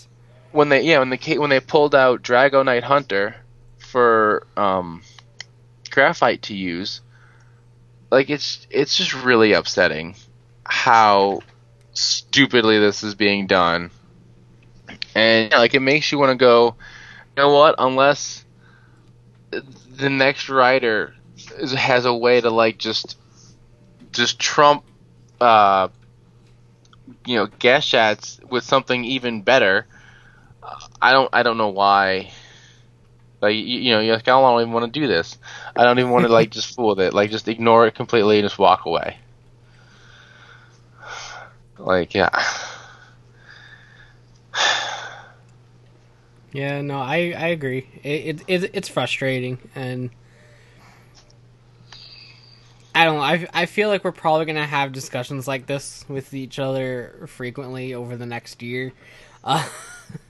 when 0.52 0.70
they 0.70 0.82
yeah 0.82 1.00
when 1.00 1.10
they 1.10 1.38
when 1.38 1.50
they 1.50 1.60
pulled 1.60 1.96
out 1.96 2.22
Drago 2.22 2.64
Knight 2.64 2.84
Hunter 2.84 3.36
for 3.78 4.46
um, 4.56 5.02
graphite 5.90 6.44
to 6.44 6.56
use, 6.56 7.02
like 8.12 8.30
it's 8.30 8.66
it's 8.70 8.96
just 8.96 9.14
really 9.14 9.54
upsetting 9.54 10.16
how 10.66 11.40
stupidly 11.94 12.80
this 12.80 13.04
is 13.04 13.16
being 13.16 13.48
done, 13.48 13.92
and 15.16 15.52
yeah, 15.52 15.58
like 15.58 15.74
it 15.74 15.80
makes 15.82 16.12
you 16.12 16.20
want 16.20 16.32
to 16.32 16.36
go, 16.36 16.76
you 17.36 17.44
know 17.44 17.54
what? 17.54 17.76
Unless 17.78 18.43
the 19.96 20.10
next 20.10 20.50
writer 20.50 21.14
is, 21.58 21.74
has 21.74 22.06
a 22.06 22.14
way 22.14 22.42
to 22.42 22.50
like 22.50 22.78
just 22.78 23.18
just 24.12 24.40
trump. 24.40 24.84
Uh, 25.40 25.90
you 27.26 27.36
know, 27.36 27.48
Gashats 27.48 28.44
with 28.50 28.64
something 28.64 29.04
even 29.04 29.42
better. 29.42 29.86
I 31.02 31.12
don't 31.12 31.30
I 31.34 31.44
don't 31.44 31.58
know 31.58 31.70
why. 31.70 32.32
Like 33.42 33.56
you, 33.56 33.62
you 33.62 33.92
know, 33.92 34.00
you're 34.00 34.16
like, 34.16 34.28
I 34.28 34.32
don't 34.32 34.62
even 34.62 34.74
want 34.74 34.92
to 34.92 35.00
do 35.00 35.08
this. 35.08 35.38
I 35.76 35.84
don't 35.84 36.00
even 36.00 36.12
want 36.12 36.26
to 36.26 36.32
like 36.32 36.50
just 36.52 36.76
fool 36.76 36.90
with 36.90 37.00
it. 37.02 37.14
Like 37.14 37.30
just 37.30 37.48
ignore 37.48 37.88
it 37.88 37.96
completely 37.96 38.40
and 38.40 38.46
just 38.46 38.58
walk 38.58 38.86
away. 38.86 39.18
Like 41.78 42.14
yeah. 42.14 42.30
Yeah, 46.54 46.82
no, 46.82 47.00
I 47.00 47.34
I 47.36 47.48
agree. 47.48 47.88
It, 48.04 48.42
it, 48.48 48.64
it 48.64 48.72
it's 48.74 48.88
frustrating, 48.88 49.58
and 49.76 50.12
I 52.96 53.06
don't 53.06 53.16
know. 53.16 53.24
I 53.24 53.48
I 53.54 53.66
feel 53.66 53.90
like 53.90 54.04
we're 54.04 54.12
probably 54.12 54.46
gonna 54.46 54.66
have 54.66 54.92
discussions 54.92 55.48
like 55.48 55.66
this 55.66 56.06
with 56.08 56.34
each 56.34 56.60
other 56.60 57.26
frequently 57.28 57.96
over 57.96 58.16
the 58.16 58.28
next 58.28 58.62
year, 58.62 58.94
because 59.42 59.72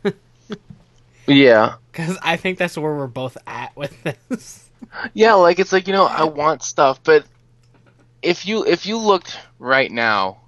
uh, 0.05 0.11
Yeah. 1.27 1.75
Because 1.91 2.17
I 2.21 2.37
think 2.37 2.57
that's 2.57 2.77
where 2.77 2.95
we're 2.95 3.07
both 3.07 3.37
at 3.47 3.75
with 3.75 3.95
this. 4.03 4.69
Yeah, 5.13 5.33
like 5.33 5.59
it's 5.59 5.71
like, 5.71 5.87
you 5.87 5.93
know, 5.93 6.05
I 6.05 6.23
want 6.23 6.63
stuff, 6.63 7.01
but 7.03 7.25
if 8.21 8.45
you 8.45 8.65
if 8.65 8.85
you 8.85 8.97
looked 8.97 9.37
right 9.59 9.91
now 9.91 10.41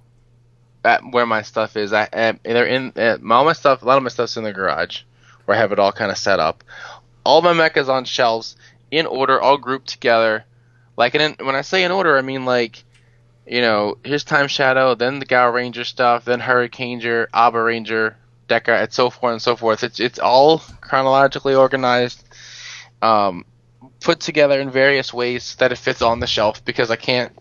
at 0.84 1.02
where 1.10 1.26
my 1.26 1.42
stuff 1.42 1.76
is, 1.76 1.92
I 1.92 2.08
at, 2.12 2.42
they're 2.44 2.66
in 2.66 2.92
at, 2.96 3.20
all 3.30 3.44
my 3.44 3.52
stuff. 3.52 3.82
A 3.82 3.84
lot 3.84 3.96
of 3.96 4.02
my 4.02 4.08
stuff's 4.08 4.36
in 4.36 4.44
the 4.44 4.52
garage, 4.52 5.02
where 5.46 5.56
I 5.56 5.60
have 5.60 5.72
it 5.72 5.78
all 5.78 5.92
kind 5.92 6.10
of 6.10 6.18
set 6.18 6.38
up. 6.38 6.62
All 7.24 7.42
my 7.42 7.54
mechas 7.54 7.88
on 7.88 8.04
shelves 8.04 8.56
in 8.90 9.06
order, 9.06 9.40
all 9.40 9.56
grouped 9.56 9.88
together. 9.88 10.44
Like, 10.96 11.14
in, 11.14 11.36
when 11.40 11.56
I 11.56 11.62
say 11.62 11.84
in 11.84 11.90
order, 11.90 12.16
I 12.16 12.22
mean 12.22 12.44
like, 12.44 12.84
you 13.46 13.60
know, 13.60 13.98
here's 14.04 14.24
Time 14.24 14.48
Shadow, 14.48 14.94
then 14.94 15.18
the 15.18 15.26
Gao 15.26 15.50
Ranger 15.50 15.84
stuff, 15.84 16.24
then 16.24 16.40
Hurricaneger, 16.40 17.26
Abba 17.32 17.62
Ranger, 17.62 18.16
Deka, 18.48 18.82
and 18.82 18.92
so 18.92 19.10
forth 19.10 19.32
and 19.32 19.42
so 19.42 19.56
forth. 19.56 19.84
It's 19.84 20.00
it's 20.00 20.18
all 20.18 20.58
chronologically 20.80 21.54
organized. 21.54 22.22
Um, 23.02 23.44
put 24.00 24.20
together 24.20 24.60
in 24.60 24.70
various 24.70 25.12
ways 25.12 25.56
that 25.56 25.72
it 25.72 25.78
fits 25.78 26.02
on 26.02 26.20
the 26.20 26.26
shelf 26.26 26.64
because 26.64 26.90
I 26.90 26.96
can't 26.96 27.36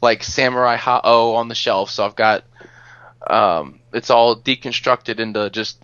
like 0.00 0.22
Samurai 0.22 0.76
Ha-Oh 0.76 1.34
on 1.34 1.48
the 1.48 1.54
shelf, 1.54 1.90
so 1.90 2.04
I've 2.04 2.16
got 2.16 2.44
um, 3.26 3.80
it's 3.92 4.10
all 4.10 4.36
deconstructed 4.36 5.18
into 5.18 5.50
just 5.50 5.82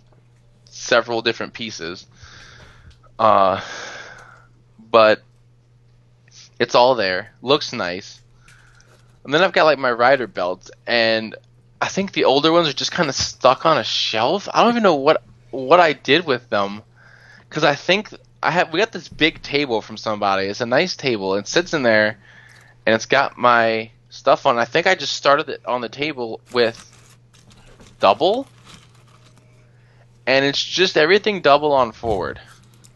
several 0.85 1.21
different 1.21 1.53
pieces. 1.53 2.05
Uh, 3.17 3.61
but 4.91 5.21
it's 6.59 6.75
all 6.75 6.95
there. 6.95 7.31
Looks 7.41 7.73
nice. 7.73 8.21
And 9.23 9.33
then 9.33 9.41
I've 9.41 9.53
got 9.53 9.65
like 9.65 9.79
my 9.79 9.91
rider 9.91 10.27
belts, 10.27 10.69
and 10.85 11.35
I 11.81 11.87
think 11.87 12.11
the 12.11 12.25
older 12.25 12.51
ones 12.51 12.67
are 12.69 12.73
just 12.73 12.91
kind 12.91 13.09
of 13.09 13.15
stuck 13.15 13.65
on 13.65 13.77
a 13.77 13.83
shelf. 13.83 14.47
I 14.53 14.63
don't 14.63 14.73
even 14.73 14.83
know 14.83 14.95
what 14.95 15.23
what 15.49 15.79
I 15.79 15.93
did 15.93 16.25
with 16.25 16.47
them, 16.49 16.83
because 17.49 17.63
I 17.63 17.75
think 17.75 18.09
I 18.43 18.51
have 18.51 18.71
we 18.71 18.79
got 18.79 18.91
this 18.91 19.07
big 19.07 19.41
table 19.41 19.81
from 19.81 19.97
somebody. 19.97 20.45
It's 20.45 20.61
a 20.61 20.65
nice 20.67 20.95
table. 20.95 21.35
It 21.35 21.47
sits 21.47 21.73
in 21.73 21.81
there, 21.81 22.19
and 22.85 22.93
it's 22.93 23.07
got 23.07 23.37
my 23.37 23.89
stuff 24.09 24.45
on. 24.45 24.59
I 24.59 24.65
think 24.65 24.85
I 24.85 24.93
just 24.93 25.13
started 25.13 25.49
it 25.49 25.65
on 25.65 25.81
the 25.81 25.89
table 25.89 26.39
with 26.53 26.77
double, 27.99 28.47
and 30.27 30.45
it's 30.45 30.63
just 30.63 30.97
everything 30.97 31.41
double 31.41 31.73
on 31.73 31.91
forward, 31.91 32.39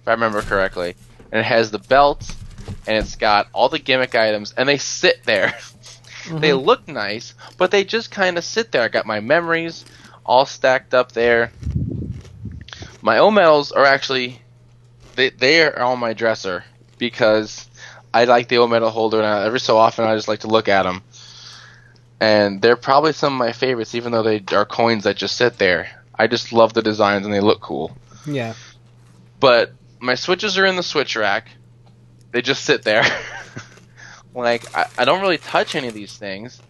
if 0.02 0.08
I 0.08 0.12
remember 0.12 0.42
correctly. 0.42 0.96
And 1.32 1.40
it 1.40 1.46
has 1.46 1.72
the 1.72 1.80
belt, 1.80 2.36
and 2.88 2.98
it's 2.98 3.16
got 3.16 3.48
all 3.54 3.70
the 3.70 3.80
gimmick 3.80 4.16
items, 4.16 4.54
and 4.54 4.68
they 4.68 4.78
sit 4.78 5.24
there. 5.24 5.58
They 6.26 6.50
mm-hmm. 6.50 6.66
look 6.66 6.88
nice, 6.88 7.34
but 7.58 7.72
they 7.72 7.84
just 7.84 8.12
kind 8.12 8.38
of 8.38 8.44
sit 8.44 8.72
there. 8.72 8.84
I 8.84 8.90
got 8.90 9.08
my 9.08 9.20
memories 9.20 9.84
all 10.24 10.46
stacked 10.46 10.94
up 10.94 11.12
there. 11.14 11.52
My 13.02 13.18
O 13.18 13.32
medals 13.32 13.72
are 13.72 13.86
actually 13.86 14.40
they 15.16 15.32
they 15.32 15.64
are 15.64 15.80
on 15.80 15.98
my 15.98 16.14
dresser 16.14 16.64
because 17.00 17.68
I 18.14 18.26
like 18.26 18.48
the 18.48 18.60
O 18.60 18.68
medal 18.68 18.90
holder, 18.90 19.18
and 19.18 19.26
I, 19.26 19.46
every 19.46 19.60
so 19.60 19.78
often 19.78 20.06
I 20.06 20.16
just 20.16 20.28
like 20.28 20.42
to 20.42 20.48
look 20.48 20.68
at 20.68 20.84
them. 20.84 21.02
And 22.20 22.62
they're 22.62 22.76
probably 22.76 23.14
some 23.14 23.34
of 23.34 23.40
my 23.40 23.54
favorites, 23.54 23.96
even 23.96 24.12
though 24.12 24.24
they 24.24 24.44
are 24.52 24.66
coins 24.66 25.06
that 25.06 25.16
just 25.16 25.38
sit 25.38 25.58
there. 25.58 25.90
I 26.20 26.28
just 26.28 26.52
love 26.52 26.74
the 26.74 26.82
designs 26.82 27.26
and 27.26 27.34
they 27.34 27.40
look 27.40 27.62
cool. 27.62 27.96
Yeah. 28.28 28.54
But 29.40 29.72
my 30.00 30.16
switches 30.16 30.58
are 30.58 30.66
in 30.66 30.76
the 30.76 30.84
switch 30.84 31.16
rack. 31.16 31.48
They 32.32 32.42
just 32.42 32.66
sit 32.66 32.84
there. 32.84 33.04
like 34.36 34.76
I, 34.76 34.86
I 34.98 35.06
don't 35.06 35.22
really 35.22 35.38
touch 35.38 35.76
any 35.76 35.88
of 35.88 35.94
these 35.94 36.18
things. 36.18 36.62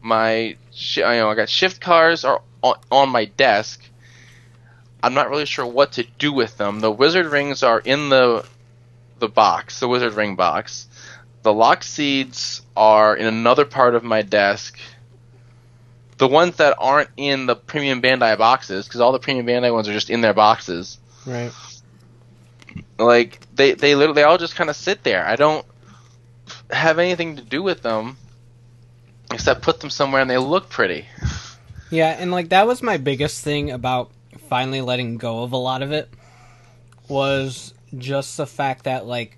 My 0.00 0.56
sh- 0.72 0.98
you 0.98 1.02
know 1.02 1.28
I 1.28 1.34
got 1.34 1.48
shift 1.48 1.80
cars 1.80 2.24
are 2.24 2.40
on, 2.62 2.76
on 2.92 3.08
my 3.08 3.24
desk. 3.24 3.84
I'm 5.02 5.14
not 5.14 5.30
really 5.30 5.46
sure 5.46 5.66
what 5.66 5.92
to 5.92 6.04
do 6.18 6.32
with 6.32 6.56
them. 6.56 6.78
The 6.78 6.90
wizard 6.90 7.26
rings 7.26 7.64
are 7.64 7.80
in 7.80 8.08
the 8.08 8.46
the 9.18 9.28
box, 9.28 9.80
the 9.80 9.88
wizard 9.88 10.14
ring 10.14 10.36
box. 10.36 10.86
The 11.42 11.52
lock 11.52 11.82
seeds 11.82 12.62
are 12.76 13.16
in 13.16 13.26
another 13.26 13.64
part 13.64 13.96
of 13.96 14.04
my 14.04 14.22
desk. 14.22 14.78
The 16.18 16.28
ones 16.28 16.56
that 16.56 16.76
aren't 16.78 17.10
in 17.16 17.46
the 17.46 17.56
premium 17.56 18.00
Bandai 18.00 18.38
boxes, 18.38 18.86
because 18.86 19.00
all 19.00 19.12
the 19.12 19.18
premium 19.18 19.46
Bandai 19.46 19.72
ones 19.72 19.88
are 19.88 19.92
just 19.92 20.10
in 20.10 20.20
their 20.20 20.34
boxes. 20.34 20.98
Right. 21.26 21.52
Like 22.98 23.40
they 23.54 23.72
they 23.72 23.94
literally 23.94 24.20
they 24.20 24.24
all 24.24 24.38
just 24.38 24.54
kind 24.54 24.70
of 24.70 24.76
sit 24.76 25.02
there. 25.02 25.26
I 25.26 25.36
don't 25.36 25.66
have 26.70 26.98
anything 26.98 27.36
to 27.36 27.42
do 27.42 27.62
with 27.62 27.82
them 27.82 28.16
except 29.32 29.62
put 29.62 29.80
them 29.80 29.90
somewhere 29.90 30.20
and 30.20 30.30
they 30.30 30.38
look 30.38 30.68
pretty. 30.68 31.06
Yeah, 31.90 32.16
and 32.18 32.30
like 32.30 32.50
that 32.50 32.66
was 32.66 32.82
my 32.82 32.96
biggest 32.96 33.42
thing 33.42 33.70
about 33.70 34.10
finally 34.48 34.80
letting 34.80 35.16
go 35.16 35.42
of 35.42 35.52
a 35.52 35.56
lot 35.56 35.82
of 35.82 35.92
it 35.92 36.08
was 37.08 37.74
just 37.96 38.36
the 38.36 38.46
fact 38.46 38.84
that 38.84 39.06
like 39.06 39.36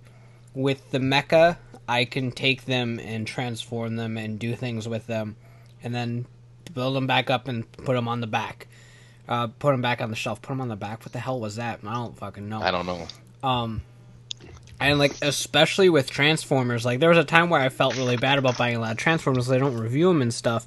with 0.54 0.90
the 0.90 0.98
mecha 0.98 1.56
I 1.88 2.04
can 2.04 2.30
take 2.30 2.64
them 2.64 2.98
and 3.00 3.26
transform 3.26 3.96
them 3.96 4.16
and 4.16 4.38
do 4.38 4.54
things 4.54 4.88
with 4.88 5.06
them 5.06 5.36
and 5.82 5.94
then 5.94 6.26
build 6.74 6.96
them 6.96 7.06
back 7.06 7.30
up 7.30 7.48
and 7.48 7.70
put 7.72 7.94
them 7.94 8.08
on 8.08 8.20
the 8.20 8.26
back. 8.26 8.66
Uh, 9.28 9.46
put 9.46 9.70
them 9.70 9.80
back 9.80 10.02
on 10.02 10.10
the 10.10 10.16
shelf. 10.16 10.42
Put 10.42 10.50
them 10.50 10.60
on 10.60 10.68
the 10.68 10.76
back. 10.76 11.00
What 11.00 11.12
the 11.12 11.18
hell 11.18 11.40
was 11.40 11.56
that? 11.56 11.80
I 11.86 11.94
don't 11.94 12.16
fucking 12.16 12.48
know. 12.48 12.60
I 12.60 12.70
don't 12.70 12.86
know. 12.86 13.06
Um, 13.42 13.82
and 14.80 14.98
like 14.98 15.14
especially 15.22 15.88
with 15.88 16.10
Transformers, 16.10 16.84
like 16.84 17.00
there 17.00 17.08
was 17.08 17.18
a 17.18 17.24
time 17.24 17.48
where 17.48 17.60
I 17.60 17.68
felt 17.68 17.96
really 17.96 18.16
bad 18.16 18.38
about 18.38 18.58
buying 18.58 18.76
a 18.76 18.80
lot 18.80 18.92
of 18.92 18.98
Transformers. 18.98 19.46
They 19.46 19.58
don't 19.58 19.76
review 19.76 20.08
them 20.08 20.20
and 20.20 20.32
stuff. 20.32 20.66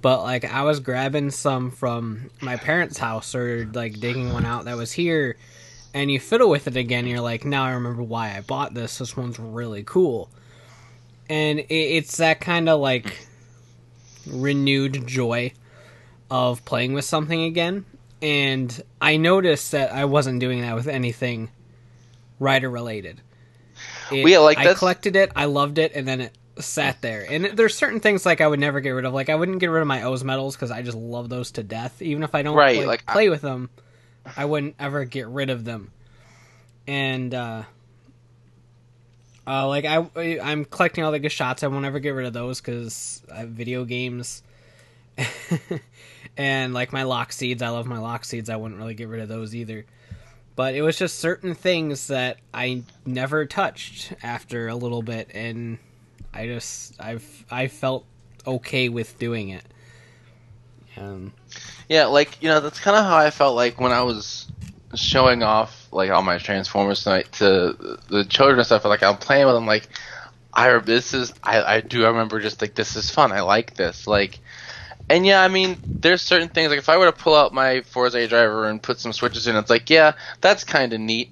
But 0.00 0.22
like 0.22 0.44
I 0.44 0.62
was 0.62 0.80
grabbing 0.80 1.30
some 1.30 1.70
from 1.70 2.30
my 2.40 2.56
parents' 2.56 2.98
house 2.98 3.34
or 3.34 3.68
like 3.72 3.98
digging 3.98 4.32
one 4.32 4.44
out 4.44 4.66
that 4.66 4.76
was 4.76 4.92
here, 4.92 5.36
and 5.92 6.10
you 6.10 6.20
fiddle 6.20 6.50
with 6.50 6.68
it 6.68 6.76
again. 6.76 7.06
You're 7.06 7.20
like, 7.20 7.44
now 7.44 7.64
I 7.64 7.72
remember 7.72 8.02
why 8.02 8.36
I 8.36 8.42
bought 8.42 8.74
this. 8.74 8.98
This 8.98 9.16
one's 9.16 9.40
really 9.40 9.82
cool, 9.82 10.30
and 11.28 11.58
it, 11.58 11.68
it's 11.68 12.18
that 12.18 12.40
kind 12.40 12.68
of 12.68 12.78
like 12.78 13.27
renewed 14.30 15.06
joy 15.06 15.52
of 16.30 16.64
playing 16.64 16.92
with 16.94 17.04
something 17.04 17.42
again. 17.42 17.84
And 18.20 18.82
I 19.00 19.16
noticed 19.16 19.72
that 19.72 19.92
I 19.92 20.04
wasn't 20.06 20.40
doing 20.40 20.62
that 20.62 20.74
with 20.74 20.88
anything 20.88 21.50
rider 22.40 22.68
related. 22.70 23.20
It- 24.10 24.24
Well, 24.24 24.32
yeah, 24.32 24.38
like, 24.38 24.58
I 24.58 24.74
collected 24.74 25.14
it, 25.16 25.30
I 25.36 25.44
loved 25.44 25.78
it, 25.78 25.92
and 25.94 26.06
then 26.06 26.20
it 26.20 26.36
sat 26.58 27.00
there. 27.00 27.24
And 27.28 27.44
there's 27.56 27.76
certain 27.76 28.00
things 28.00 28.26
like 28.26 28.40
I 28.40 28.48
would 28.48 28.58
never 28.58 28.80
get 28.80 28.90
rid 28.90 29.04
of. 29.04 29.14
Like 29.14 29.28
I 29.28 29.36
wouldn't 29.36 29.60
get 29.60 29.68
rid 29.68 29.80
of 29.80 29.86
my 29.86 30.02
O's 30.02 30.24
medals 30.24 30.56
because 30.56 30.72
I 30.72 30.82
just 30.82 30.96
love 30.96 31.28
those 31.28 31.52
to 31.52 31.62
death. 31.62 32.02
Even 32.02 32.24
if 32.24 32.34
I 32.34 32.42
don't 32.42 32.56
Right, 32.56 32.78
like, 32.78 32.86
like, 32.86 33.02
I- 33.06 33.12
play 33.12 33.28
with 33.28 33.42
them, 33.42 33.70
I 34.36 34.44
wouldn't 34.44 34.74
ever 34.80 35.04
get 35.04 35.28
rid 35.28 35.50
of 35.50 35.64
them. 35.64 35.92
And 36.88 37.32
uh, 37.34 37.62
uh, 39.48 39.66
like 39.66 39.86
I, 39.86 40.06
I'm 40.42 40.66
collecting 40.66 41.04
all 41.04 41.12
the 41.12 41.20
Gashats. 41.20 41.64
I 41.64 41.68
won't 41.68 41.86
ever 41.86 42.00
get 42.00 42.10
rid 42.10 42.26
of 42.26 42.34
those 42.34 42.60
because 42.60 43.22
I 43.32 43.38
have 43.38 43.48
video 43.48 43.84
games. 43.84 44.42
and 46.36 46.74
like 46.74 46.92
my 46.92 47.04
lock 47.04 47.32
seeds, 47.32 47.62
I 47.62 47.70
love 47.70 47.86
my 47.86 47.98
lock 47.98 48.24
seeds. 48.24 48.50
I 48.50 48.56
wouldn't 48.56 48.78
really 48.78 48.94
get 48.94 49.08
rid 49.08 49.20
of 49.22 49.28
those 49.28 49.54
either. 49.54 49.86
But 50.54 50.74
it 50.74 50.82
was 50.82 50.98
just 50.98 51.18
certain 51.18 51.54
things 51.54 52.08
that 52.08 52.38
I 52.52 52.82
never 53.06 53.46
touched 53.46 54.12
after 54.22 54.68
a 54.68 54.74
little 54.74 55.02
bit, 55.02 55.30
and 55.32 55.78
I 56.34 56.46
just 56.46 57.00
I've 57.00 57.44
I 57.50 57.68
felt 57.68 58.04
okay 58.46 58.88
with 58.88 59.18
doing 59.18 59.50
it. 59.50 59.64
Um, 60.96 61.32
Yeah, 61.88 62.06
like 62.06 62.42
you 62.42 62.48
know, 62.48 62.60
that's 62.60 62.80
kind 62.80 62.96
of 62.96 63.04
how 63.04 63.16
I 63.16 63.30
felt 63.30 63.54
like 63.54 63.80
when 63.80 63.92
I 63.92 64.02
was 64.02 64.47
showing 64.94 65.42
off 65.42 65.88
like 65.92 66.10
all 66.10 66.22
my 66.22 66.38
Transformers 66.38 67.04
tonight 67.04 67.30
to 67.32 67.98
the 68.08 68.24
children 68.24 68.58
and 68.58 68.66
stuff. 68.66 68.84
Like 68.84 69.02
I'm 69.02 69.16
playing 69.16 69.46
with 69.46 69.54
them, 69.54 69.66
like 69.66 69.88
I 70.52 70.76
this 70.78 71.14
is 71.14 71.32
I 71.42 71.62
I 71.62 71.80
do 71.80 72.04
remember 72.06 72.40
just 72.40 72.60
like 72.60 72.74
this 72.74 72.96
is 72.96 73.10
fun. 73.10 73.32
I 73.32 73.40
like 73.40 73.74
this. 73.74 74.06
Like, 74.06 74.38
and 75.08 75.24
yeah, 75.26 75.42
I 75.42 75.48
mean, 75.48 75.78
there's 75.84 76.22
certain 76.22 76.48
things 76.48 76.70
like 76.70 76.78
if 76.78 76.88
I 76.88 76.96
were 76.98 77.06
to 77.06 77.12
pull 77.12 77.34
out 77.34 77.52
my 77.52 77.82
Fourze 77.82 78.28
driver 78.28 78.68
and 78.68 78.82
put 78.82 79.00
some 79.00 79.12
switches 79.12 79.46
in, 79.46 79.56
it's 79.56 79.70
like 79.70 79.90
yeah, 79.90 80.12
that's 80.40 80.64
kind 80.64 80.92
of 80.92 81.00
neat, 81.00 81.30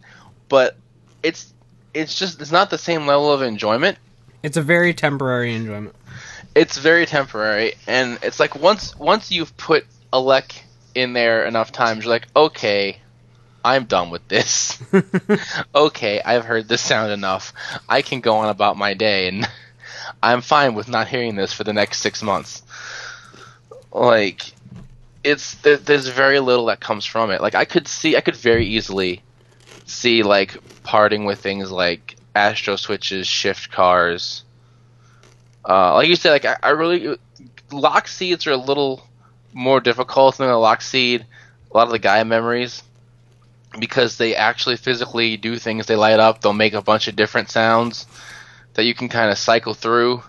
but 0.48 0.76
it's 1.22 1.52
it's 1.94 2.18
just 2.18 2.40
it's 2.40 2.52
not 2.52 2.70
the 2.70 2.78
same 2.78 3.06
level 3.06 3.32
of 3.32 3.42
enjoyment 3.42 3.98
it's 4.42 4.56
a 4.56 4.62
very 4.62 4.94
temporary 4.94 5.54
enjoyment. 5.54 5.94
it's 6.54 6.78
very 6.78 7.06
temporary 7.06 7.72
and 7.86 8.18
it's 8.22 8.38
like 8.38 8.54
once 8.54 8.96
once 8.96 9.32
you've 9.32 9.56
put 9.56 9.84
a 10.12 10.20
lek 10.20 10.62
in 10.94 11.12
there 11.14 11.44
enough 11.44 11.72
times 11.72 12.04
you're 12.04 12.12
like 12.12 12.28
okay 12.36 12.98
i'm 13.66 13.84
done 13.84 14.10
with 14.10 14.26
this. 14.28 14.82
Okay 15.74 16.20
i've 16.24 16.44
heard 16.44 16.68
this 16.68 16.80
sound 16.80 17.12
enough. 17.12 17.52
I 17.88 18.02
can 18.02 18.20
go 18.20 18.36
on 18.36 18.48
about 18.48 18.76
my 18.76 18.94
day 18.94 19.28
and 19.28 19.48
i'm 20.22 20.40
fine 20.40 20.74
with 20.74 20.88
not 20.88 21.08
hearing 21.08 21.36
this 21.36 21.52
for 21.52 21.64
the 21.64 21.72
next 21.72 22.00
six 22.00 22.22
months. 22.22 22.62
Like 23.92 24.42
it's 25.24 25.54
there, 25.56 25.76
there's 25.76 26.08
very 26.08 26.40
little 26.40 26.66
that 26.66 26.80
comes 26.80 27.04
from 27.04 27.30
it. 27.30 27.40
Like 27.40 27.54
i 27.54 27.64
could 27.64 27.88
see 27.88 28.16
i 28.16 28.20
could 28.20 28.36
very 28.36 28.66
easily 28.66 29.22
see 29.86 30.22
like 30.22 30.56
parting 30.82 31.24
with 31.24 31.40
things 31.40 31.70
like 31.70 32.16
astro 32.34 32.76
switches 32.76 33.26
shift 33.26 33.70
cars. 33.72 34.44
Uh, 35.68 35.94
like 35.94 36.08
you 36.08 36.14
said, 36.14 36.30
like 36.30 36.44
I, 36.44 36.56
I 36.62 36.70
really 36.70 37.16
lock 37.72 38.06
seeds 38.06 38.46
are 38.46 38.52
a 38.52 38.56
little 38.56 39.02
more 39.52 39.80
difficult 39.80 40.36
than 40.36 40.48
a 40.48 40.58
lock 40.58 40.82
seed. 40.82 41.26
A 41.72 41.76
lot 41.76 41.86
of 41.86 41.92
the 41.92 41.98
Gaia 41.98 42.24
memories 42.24 42.82
because 43.78 44.16
they 44.16 44.34
actually 44.34 44.76
physically 44.76 45.36
do 45.36 45.58
things. 45.58 45.86
They 45.86 45.96
light 45.96 46.20
up. 46.20 46.40
They'll 46.40 46.52
make 46.52 46.74
a 46.74 46.82
bunch 46.82 47.08
of 47.08 47.16
different 47.16 47.50
sounds 47.50 48.06
that 48.74 48.84
you 48.84 48.94
can 48.94 49.08
kind 49.08 49.30
of 49.30 49.38
cycle 49.38 49.74
through. 49.74 50.22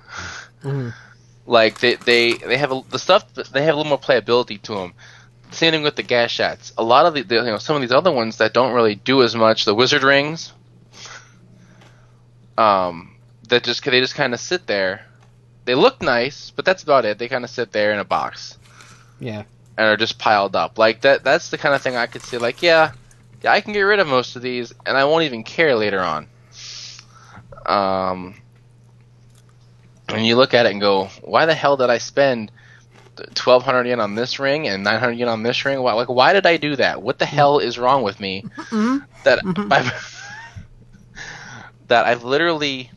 Mhm. 0.64 0.94
Like 1.46 1.80
they 1.80 1.96
they 1.96 2.34
they 2.34 2.58
have 2.58 2.72
a, 2.72 2.82
the 2.90 3.00
stuff. 3.00 3.34
They 3.34 3.64
have 3.64 3.76
a 3.76 3.78
little 3.78 3.90
more 3.90 4.00
playability 4.00 4.62
to 4.64 4.76
them. 4.76 4.94
Same 5.52 5.72
thing 5.72 5.84
with 5.84 5.96
the 5.96 6.04
Gashats. 6.04 6.74
A 6.78 6.84
lot 6.84 7.06
of 7.06 7.14
the, 7.14 7.22
the 7.24 7.36
you 7.36 7.42
know 7.44 7.58
some 7.58 7.76
of 7.76 7.82
these 7.82 7.92
other 7.92 8.12
ones 8.12 8.38
that 8.38 8.54
don't 8.54 8.74
really 8.74 8.96
do 8.96 9.24
as 9.24 9.36
much. 9.36 9.66
The 9.66 9.76
Wizard 9.76 10.04
Rings. 10.04 10.52
Um, 12.58 13.16
that 13.50 13.64
just 13.64 13.84
they 13.84 14.00
just 14.00 14.16
kind 14.16 14.34
of 14.34 14.40
sit 14.40 14.66
there 14.68 15.06
they 15.66 15.76
look 15.76 16.02
nice, 16.02 16.50
but 16.56 16.64
that's 16.64 16.82
about 16.82 17.04
it. 17.04 17.18
They 17.20 17.28
kind 17.28 17.44
of 17.44 17.50
sit 17.50 17.74
there 17.74 17.92
in 17.92 18.00
a 18.00 18.06
box 18.06 18.58
Yeah. 19.20 19.44
and 19.78 19.86
are 19.88 19.98
just 19.98 20.18
piled 20.18 20.56
up. 20.56 20.78
Like 20.78 21.02
that. 21.02 21.26
That's 21.26 21.50
the 21.50 21.58
kind 21.58 21.76
of 21.76 21.82
thing 21.82 21.98
I 21.98 22.06
could 22.08 22.22
see. 22.22 22.38
Like, 22.38 22.62
yeah, 22.64 22.94
I 23.46 23.62
can 23.62 23.74
get 23.74 23.82
rid 23.82 24.00
of 24.00 24.08
most 24.08 24.36
of 24.36 24.42
these, 24.42 24.74
and 24.86 24.98
I 24.98 25.06
won't 25.06 25.24
even 25.24 25.44
care 25.44 25.76
later 25.76 26.00
on. 26.00 26.28
Um, 27.66 28.36
and 30.10 30.26
you 30.26 30.36
look 30.36 30.54
at 30.54 30.66
it 30.66 30.72
and 30.72 30.82
go, 30.82 31.06
why 31.22 31.46
the 31.46 31.54
hell 31.54 31.78
did 31.78 31.90
I 31.90 31.98
spend 31.98 32.52
twelve 33.34 33.64
hundred 33.64 33.88
yen 33.88 34.00
on 34.00 34.16
this 34.16 34.40
ring 34.40 34.68
and 34.68 34.84
nine 34.84 35.00
hundred 35.00 35.14
yen 35.14 35.28
on 35.28 35.44
this 35.44 35.66
ring? 35.66 35.82
Why, 35.82 35.94
like, 35.94 36.10
why 36.10 36.34
did 36.34 36.46
I 36.46 36.58
do 36.58 36.76
that? 36.78 37.02
What 37.02 37.20
the 37.20 37.26
mm-hmm. 37.26 37.36
hell 37.36 37.60
is 37.60 37.78
wrong 37.78 38.04
with 38.04 38.20
me? 38.20 38.44
Mm-hmm. 38.56 38.98
That 39.24 39.40
mm-hmm. 39.40 39.74
I, 39.74 39.92
that 41.88 42.06
I've 42.06 42.24
literally 42.24 42.92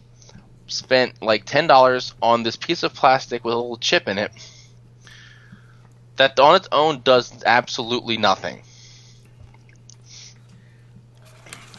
spent 0.67 1.21
like 1.21 1.45
ten 1.45 1.67
dollars 1.67 2.15
on 2.23 2.43
this 2.43 2.57
piece 2.57 2.83
of 2.83 2.95
plastic 2.95 3.45
with 3.45 3.55
a 3.55 3.57
little 3.57 3.77
chip 3.77 4.09
in 4.09 4.19
it 4.19 4.31
that 6.21 6.39
on 6.39 6.55
its 6.55 6.69
own 6.71 7.01
does 7.01 7.43
absolutely 7.47 8.19
nothing. 8.19 8.62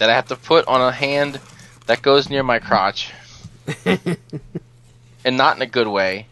That 0.01 0.09
I 0.09 0.15
have 0.15 0.29
to 0.29 0.35
put 0.35 0.67
on 0.67 0.81
a 0.81 0.91
hand 0.91 1.39
that 1.85 2.01
goes 2.01 2.27
near 2.27 2.41
my 2.41 2.57
crotch, 2.57 3.11
and 3.85 5.37
not 5.37 5.57
in 5.57 5.61
a 5.61 5.67
good 5.67 5.87
way, 5.87 6.25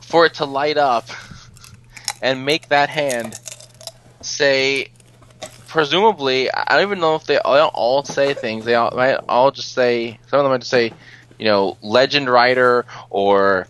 for 0.00 0.24
it 0.24 0.32
to 0.36 0.46
light 0.46 0.78
up 0.78 1.04
and 2.22 2.46
make 2.46 2.70
that 2.70 2.88
hand 2.88 3.38
say 4.22 4.88
presumably 5.66 6.50
I 6.50 6.76
don't 6.76 6.82
even 6.82 7.00
know 7.00 7.14
if 7.16 7.24
they 7.24 7.36
all, 7.36 7.68
all 7.74 8.04
say 8.04 8.32
things. 8.32 8.64
They 8.64 8.74
all 8.74 8.90
might 8.96 9.16
all 9.28 9.50
just 9.50 9.72
say 9.72 10.18
some 10.28 10.38
of 10.38 10.44
them 10.44 10.52
might 10.52 10.62
just 10.62 10.70
say, 10.70 10.94
you 11.38 11.44
know, 11.44 11.76
Legend 11.82 12.30
Rider 12.30 12.86
or 13.10 13.68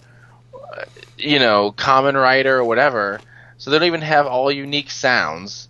uh, 0.55 0.85
you 1.19 1.40
know, 1.40 1.73
Kamen 1.73 2.15
Rider 2.15 2.59
or 2.59 2.65
whatever. 2.65 3.20
So 3.59 3.73
they 3.73 3.81
don't 3.81 3.89
even 3.89 4.02
have 4.02 4.28
all 4.28 4.52
unique 4.52 4.93
sounds. 4.93 5.69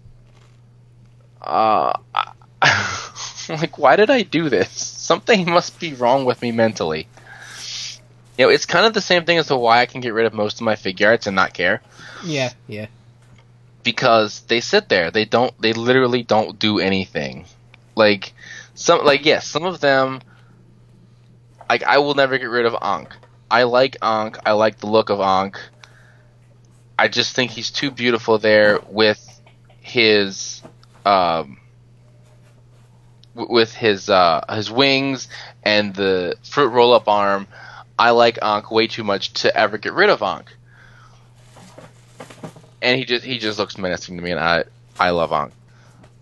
Uh, 1.41 1.95
like 3.49 3.79
why 3.79 3.97
did 3.97 4.11
I 4.11 4.23
do 4.23 4.49
this? 4.49 4.71
Something 4.71 5.51
must 5.51 5.79
be 5.81 5.95
wrong 5.95 6.25
with 6.25 6.43
me 6.43 6.53
mentally. 6.53 7.09
You 8.39 8.47
know, 8.47 8.51
it's 8.51 8.67
kind 8.67 8.85
of 8.87 8.95
the 8.95 9.01
same 9.01 9.25
thing 9.25 9.39
as 9.39 9.47
to 9.47 9.57
why 9.57 9.81
I 9.81 9.87
can 9.87 10.01
get 10.01 10.13
rid 10.13 10.27
of 10.27 10.35
most 10.35 10.57
of 10.57 10.63
my 10.63 10.75
Figuarts 10.75 11.27
and 11.29 11.37
not 11.37 11.55
care 11.55 11.83
Yeah, 12.25 12.51
yeah. 12.67 12.87
because 13.85 14.41
they 14.43 14.61
sit 14.61 14.89
there. 14.89 15.11
They 15.13 15.25
don't. 15.25 15.53
They 15.61 15.73
literally 15.73 16.23
don't 16.25 16.59
do 16.59 16.81
anything. 16.81 17.45
Like 17.95 18.33
some. 18.75 19.05
Like 19.05 19.25
yes, 19.25 19.47
some 19.47 19.65
of 19.65 19.81
them. 19.81 20.21
Like 21.69 21.85
I 21.85 21.99
will 21.99 22.15
never 22.15 22.37
get 22.39 22.49
rid 22.51 22.67
of 22.67 22.77
Ankh. 22.83 23.15
I 23.51 23.63
like 23.65 23.97
Ankh. 24.03 24.37
I 24.45 24.53
like 24.53 24.79
the 24.79 24.87
look 24.89 25.11
of 25.11 25.21
Ankh. 25.21 25.59
I 26.99 27.09
just 27.09 27.35
think 27.37 27.51
he's 27.53 27.71
too 27.71 27.91
beautiful 27.91 28.39
there 28.39 28.81
with 28.89 29.21
his 29.81 30.63
um 31.05 31.59
with 33.35 33.75
his 33.75 34.09
uh 34.09 34.45
his 34.51 34.71
wings 34.71 35.29
and 35.63 35.95
the 35.95 36.37
fruit 36.43 36.69
roll 36.69 36.93
up 36.93 37.09
arm. 37.09 37.47
I 37.99 38.11
like 38.11 38.39
Ankh 38.43 38.71
way 38.71 38.87
too 38.87 39.05
much 39.05 39.33
to 39.35 39.57
ever 39.57 39.79
get 39.79 39.93
rid 39.93 40.11
of 40.11 40.23
Ankh 40.23 40.51
and 42.85 42.99
he 42.99 43.05
just 43.05 43.25
he 43.25 43.39
just 43.39 43.59
looks 43.59 43.79
menacing 43.79 44.17
to 44.17 44.23
me, 44.23 44.31
and 44.31 44.39
I 44.39 44.65
I 45.01 45.11
love 45.11 45.33
Ankh. 45.33 45.53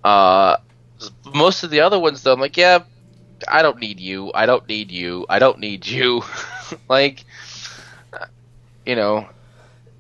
Uh, 0.03 0.57
most 1.35 1.65
of 1.65 1.71
the 1.71 1.81
other 1.81 1.99
ones 1.99 2.23
though, 2.23 2.33
I'm 2.33 2.41
like, 2.41 2.57
yeah, 2.57 2.85
I 3.49 3.63
don't 3.63 3.81
need 3.81 3.99
you. 3.99 4.31
I 4.33 4.47
don't 4.47 4.67
need 4.69 4.91
you. 4.93 5.27
I 5.29 5.41
don't 5.41 5.59
need 5.59 5.87
you. 5.87 6.23
like, 6.89 7.25
you 8.87 8.95
know, 8.95 9.29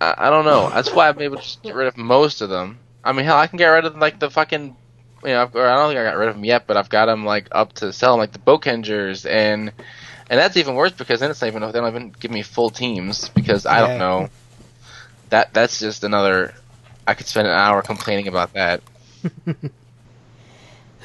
I, 0.00 0.14
I 0.16 0.30
don't 0.30 0.44
know. 0.44 0.70
That's 0.70 0.92
why 0.92 1.08
I'm 1.08 1.20
able 1.20 1.38
to 1.38 1.58
get 1.62 1.74
rid 1.74 1.88
of 1.88 1.96
most 1.96 2.40
of 2.40 2.48
them. 2.48 2.78
I 3.04 3.12
mean, 3.12 3.24
hell, 3.24 3.36
I 3.36 3.48
can 3.48 3.58
get 3.58 3.66
rid 3.66 3.84
of 3.84 3.96
like 3.96 4.20
the 4.20 4.30
fucking. 4.30 4.76
You 5.24 5.30
know, 5.30 5.50
or 5.54 5.66
I 5.66 5.76
don't 5.76 5.88
think 5.90 6.00
I 6.00 6.04
got 6.04 6.16
rid 6.16 6.28
of 6.28 6.34
them 6.34 6.44
yet, 6.44 6.66
but 6.66 6.76
I've 6.76 6.88
got 6.88 7.06
them 7.06 7.24
like 7.24 7.48
up 7.52 7.72
to 7.74 7.92
sell, 7.92 8.16
like 8.16 8.32
the 8.32 8.38
Boukengers, 8.38 9.28
and 9.28 9.72
and 10.30 10.40
that's 10.40 10.56
even 10.56 10.74
worse 10.74 10.92
because 10.92 11.20
then 11.20 11.30
it's 11.30 11.40
not 11.40 11.48
even 11.48 11.62
they 11.62 11.72
don't 11.72 11.88
even 11.88 12.14
give 12.20 12.30
me 12.30 12.42
full 12.42 12.70
teams 12.70 13.28
because 13.30 13.66
I 13.66 13.80
Yeah. 13.80 13.86
don't 13.86 13.98
know. 13.98 14.28
That 15.30 15.52
that's 15.54 15.78
just 15.78 16.04
another. 16.04 16.54
I 17.06 17.14
could 17.14 17.26
spend 17.26 17.48
an 17.48 17.54
hour 17.54 17.82
complaining 17.82 18.28
about 18.28 18.54
that. 18.54 18.82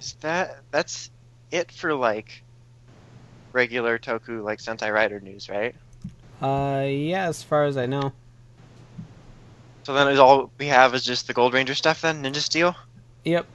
Is 0.00 0.14
that 0.20 0.50
that's 0.70 1.10
it 1.50 1.70
for 1.72 1.94
like 1.94 2.44
regular 3.52 3.98
Toku 3.98 4.42
like 4.42 4.58
Sentai 4.58 4.92
Rider 4.92 5.20
news, 5.20 5.48
right? 5.48 5.74
uh, 6.40 6.84
yeah, 6.88 7.28
as 7.28 7.42
far 7.42 7.64
as 7.64 7.76
I 7.76 7.86
know. 7.86 8.12
So 9.84 9.94
then 9.94 10.08
is 10.08 10.18
all 10.18 10.50
we 10.58 10.66
have 10.66 10.94
is 10.94 11.04
just 11.04 11.26
the 11.26 11.32
Gold 11.32 11.54
Ranger 11.54 11.74
stuff 11.74 12.02
then, 12.02 12.22
Ninja 12.22 12.36
Steel? 12.36 12.76
Yep. 13.24 13.46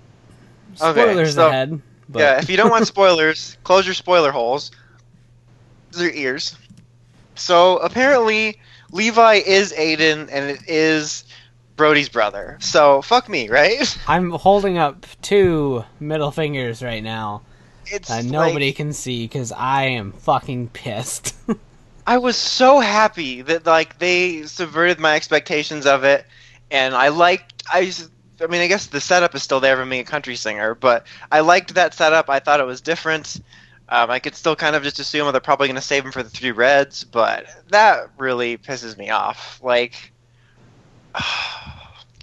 Okay, 0.82 1.02
Spoilers 1.04 1.36
so- 1.36 1.48
ahead. 1.48 1.82
But 2.10 2.20
Yeah, 2.20 2.40
if 2.40 2.49
you 2.49 2.56
don't 2.58 2.70
want 2.70 2.88
spoilers, 2.95 3.58
close 3.64 3.86
your 3.86 3.94
spoiler 3.94 4.32
holes. 4.32 4.72
Your 5.98 6.10
ears. 6.12 6.56
So 7.36 7.78
apparently 7.78 8.60
Levi 8.91 9.36
is 9.45 9.74
Aiden 9.74 10.30
and 10.32 10.49
it 10.52 10.62
is 10.68 11.24
Brody's 11.76 12.10
brother. 12.10 12.58
So 12.62 13.02
fuck 13.02 13.28
me, 13.30 13.49
right? 13.49 13.98
I'm 14.08 14.32
holding 14.32 14.78
up 14.78 15.06
two 15.22 15.84
middle 15.99 16.32
fingers 16.32 16.82
right 16.82 17.04
now 17.04 17.41
It's 17.88 18.08
that 18.10 18.24
like- 18.24 18.32
nobody 18.32 18.72
can 18.74 18.94
see 18.94 19.26
because 19.26 19.52
I 19.52 19.84
am 19.86 20.12
fucking 20.14 20.70
pissed. 20.70 21.36
I 22.07 22.17
was 22.19 22.38
so 22.38 22.79
happy 22.79 23.41
that 23.41 23.65
like 23.65 23.99
they 23.99 24.43
subverted 24.43 24.97
my 24.97 25.17
expectations 25.17 25.85
of 25.85 26.05
it, 26.05 26.25
and 26.71 26.95
I 26.95 27.09
liked. 27.09 27.63
I, 27.69 27.91
I 28.39 28.47
mean, 28.47 28.61
I 28.61 28.67
guess 28.67 28.85
the 28.85 29.01
setup 29.01 29.35
is 29.35 29.43
still 29.43 29.59
there 29.59 29.75
for 29.75 29.85
being 29.85 30.01
a 30.01 30.05
country 30.05 30.38
singer, 30.38 30.73
but 30.73 31.05
I 31.34 31.41
liked 31.41 31.73
that 31.73 31.93
setup. 31.93 32.29
I 32.29 32.39
thought 32.39 32.61
it 32.61 32.65
was 32.65 32.79
different. 32.79 33.41
Um, 33.89 34.09
I 34.09 34.19
could 34.19 34.35
still 34.35 34.55
kind 34.55 34.73
of 34.77 34.84
just 34.84 34.99
assume 34.99 35.29
they're 35.34 35.41
probably 35.41 35.67
going 35.67 35.75
to 35.75 35.81
save 35.81 36.05
him 36.05 36.13
for 36.13 36.23
the 36.23 36.29
three 36.29 36.51
reds, 36.51 37.03
but 37.03 37.45
that 37.69 38.09
really 38.17 38.57
pisses 38.57 38.97
me 38.97 39.09
off. 39.09 39.59
Like, 39.61 40.13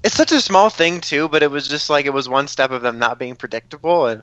it's 0.02 0.16
such 0.16 0.32
a 0.32 0.40
small 0.40 0.70
thing 0.70 1.02
too, 1.02 1.28
but 1.28 1.43
it 1.43 1.51
was 1.51 1.69
just 1.69 1.90
like 1.90 2.06
it 2.06 2.12
was 2.15 2.27
one 2.27 2.48
step 2.48 2.70
of 2.70 2.81
them 2.81 2.98
not 2.98 3.19
being 3.19 3.36
predictable, 3.36 4.06
and 4.06 4.23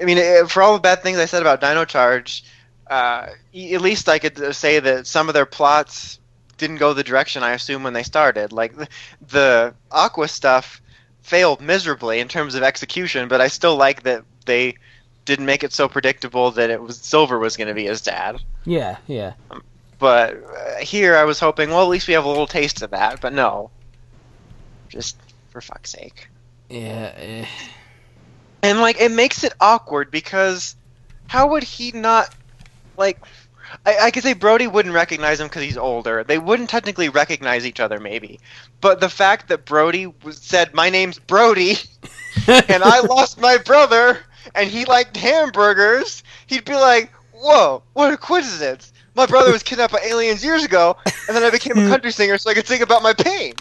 I 0.00 0.04
mean, 0.04 0.18
eh, 0.18 0.46
for 0.46 0.64
all 0.64 0.74
the 0.74 0.80
bad 0.80 1.04
things 1.04 1.18
I 1.18 1.26
said 1.26 1.42
about 1.42 1.60
Dino 1.60 1.84
Charge, 1.84 2.42
uh, 2.88 3.26
at 3.54 3.80
least 3.80 4.08
I 4.08 4.18
could 4.18 4.54
say 4.54 4.80
that 4.80 5.06
some 5.06 5.28
of 5.28 5.34
their 5.34 5.46
plots 5.46 6.18
didn't 6.56 6.76
go 6.76 6.92
the 6.92 7.04
direction 7.04 7.42
I 7.42 7.52
assumed 7.52 7.84
when 7.84 7.92
they 7.92 8.02
started. 8.02 8.52
Like 8.52 8.76
the, 8.76 8.88
the 9.28 9.74
Aqua 9.90 10.28
stuff 10.28 10.80
failed 11.22 11.60
miserably 11.60 12.20
in 12.20 12.28
terms 12.28 12.54
of 12.54 12.62
execution, 12.62 13.28
but 13.28 13.40
I 13.40 13.48
still 13.48 13.76
like 13.76 14.02
that 14.04 14.24
they 14.46 14.76
didn't 15.24 15.46
make 15.46 15.62
it 15.62 15.72
so 15.72 15.88
predictable 15.88 16.50
that 16.52 16.70
it 16.70 16.82
was 16.82 16.96
Silver 16.98 17.38
was 17.38 17.56
going 17.56 17.68
to 17.68 17.74
be 17.74 17.84
his 17.84 18.00
dad. 18.00 18.40
yeah, 18.64 18.96
yeah. 19.06 19.34
But 19.98 20.42
uh, 20.44 20.76
here 20.78 21.16
I 21.16 21.24
was 21.24 21.40
hoping, 21.40 21.70
well, 21.70 21.82
at 21.82 21.88
least 21.88 22.06
we 22.06 22.14
have 22.14 22.24
a 22.24 22.28
little 22.28 22.46
taste 22.46 22.82
of 22.82 22.90
that. 22.90 23.20
But 23.20 23.32
no, 23.32 23.70
just 24.88 25.16
for 25.50 25.60
fuck's 25.60 25.90
sake. 25.90 26.28
Yeah. 26.70 27.12
eh. 27.16 27.46
And 28.62 28.80
like 28.80 29.00
it 29.00 29.10
makes 29.10 29.44
it 29.44 29.52
awkward 29.60 30.10
because 30.10 30.76
how 31.26 31.48
would 31.48 31.62
he 31.62 31.92
not 31.92 32.34
like 32.98 33.18
I, 33.84 33.98
I 34.04 34.10
could 34.10 34.22
say 34.22 34.32
Brody 34.32 34.66
wouldn't 34.66 34.94
recognize 34.94 35.40
him 35.40 35.48
because 35.48 35.62
he's 35.62 35.76
older. 35.76 36.24
They 36.24 36.38
wouldn't 36.38 36.70
technically 36.70 37.08
recognize 37.08 37.66
each 37.66 37.80
other, 37.80 38.00
maybe. 38.00 38.40
But 38.80 39.00
the 39.00 39.08
fact 39.08 39.48
that 39.48 39.64
Brody 39.64 40.06
was, 40.06 40.38
said, 40.38 40.74
"My 40.74 40.90
name's 40.90 41.18
Brody," 41.18 41.76
and 42.46 42.82
I 42.82 43.00
lost 43.00 43.40
my 43.40 43.58
brother, 43.58 44.18
and 44.54 44.68
he 44.68 44.84
liked 44.84 45.16
hamburgers, 45.16 46.22
he'd 46.46 46.64
be 46.64 46.74
like, 46.74 47.12
"Whoa, 47.32 47.82
what 47.92 48.12
a 48.12 48.16
coincidence! 48.16 48.92
My 49.14 49.26
brother 49.26 49.52
was 49.52 49.62
kidnapped 49.62 49.92
by 49.92 50.00
aliens 50.00 50.44
years 50.44 50.64
ago, 50.64 50.96
and 51.26 51.36
then 51.36 51.42
I 51.42 51.50
became 51.50 51.78
a 51.78 51.88
country 51.90 52.12
singer 52.12 52.38
so 52.38 52.50
I 52.50 52.54
could 52.54 52.66
sing 52.66 52.82
about 52.82 53.02
my 53.02 53.12
pain." 53.12 53.54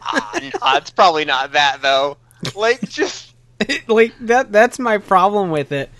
ah, 0.00 0.40
no, 0.40 0.76
it's 0.76 0.90
probably 0.90 1.24
not 1.24 1.52
that 1.52 1.82
though. 1.82 2.16
Like, 2.54 2.80
just 2.88 3.34
like 3.88 4.12
that 4.20 4.52
that's 4.52 4.78
my 4.78 4.98
problem 4.98 5.50
with 5.50 5.72
it 5.72 5.90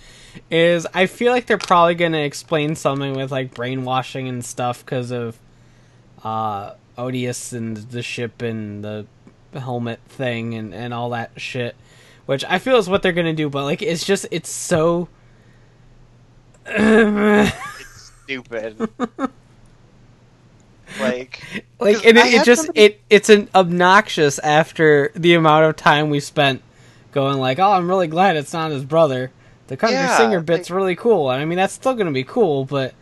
is 0.49 0.87
I 0.93 1.05
feel 1.05 1.31
like 1.31 1.45
they're 1.45 1.57
probably 1.57 1.95
going 1.95 2.11
to 2.13 2.21
explain 2.23 2.75
something 2.75 3.13
with 3.13 3.31
like 3.31 3.53
brainwashing 3.53 4.27
and 4.27 4.43
stuff 4.43 4.85
cuz 4.85 5.11
of 5.11 5.37
uh 6.23 6.73
Odius 6.97 7.53
and 7.53 7.77
the 7.77 8.01
ship 8.01 8.41
and 8.41 8.83
the 8.83 9.05
helmet 9.53 9.99
thing 10.07 10.53
and 10.53 10.73
and 10.73 10.93
all 10.93 11.09
that 11.11 11.31
shit 11.37 11.75
which 12.25 12.43
I 12.45 12.59
feel 12.59 12.77
is 12.77 12.89
what 12.89 13.01
they're 13.03 13.11
going 13.11 13.25
to 13.27 13.33
do 13.33 13.49
but 13.49 13.63
like 13.63 13.81
it's 13.81 14.05
just 14.05 14.25
it's 14.31 14.49
so 14.49 15.09
stupid. 18.23 18.89
like, 20.99 21.65
like 21.79 22.05
and 22.05 22.17
it, 22.17 22.33
it 22.33 22.43
just 22.45 22.65
somebody- 22.65 22.81
it 22.81 23.01
it's 23.09 23.29
an 23.29 23.49
obnoxious 23.55 24.39
after 24.39 25.11
the 25.15 25.33
amount 25.33 25.65
of 25.65 25.75
time 25.75 26.09
we 26.09 26.19
spent 26.19 26.61
going 27.11 27.37
like 27.39 27.59
oh 27.59 27.71
i'm 27.71 27.87
really 27.87 28.07
glad 28.07 28.35
it's 28.35 28.53
not 28.53 28.71
his 28.71 28.83
brother 28.83 29.31
the 29.67 29.77
country 29.77 29.97
Yeah, 29.97 30.17
singer 30.17 30.41
bit's 30.41 30.69
really 30.69 30.95
cool 30.95 31.31
and 31.31 31.41
i 31.41 31.45
mean 31.45 31.57
that's 31.57 31.73
still 31.73 31.93
gonna 31.93 32.11
be 32.11 32.23
cool 32.23 32.65
but 32.65 32.93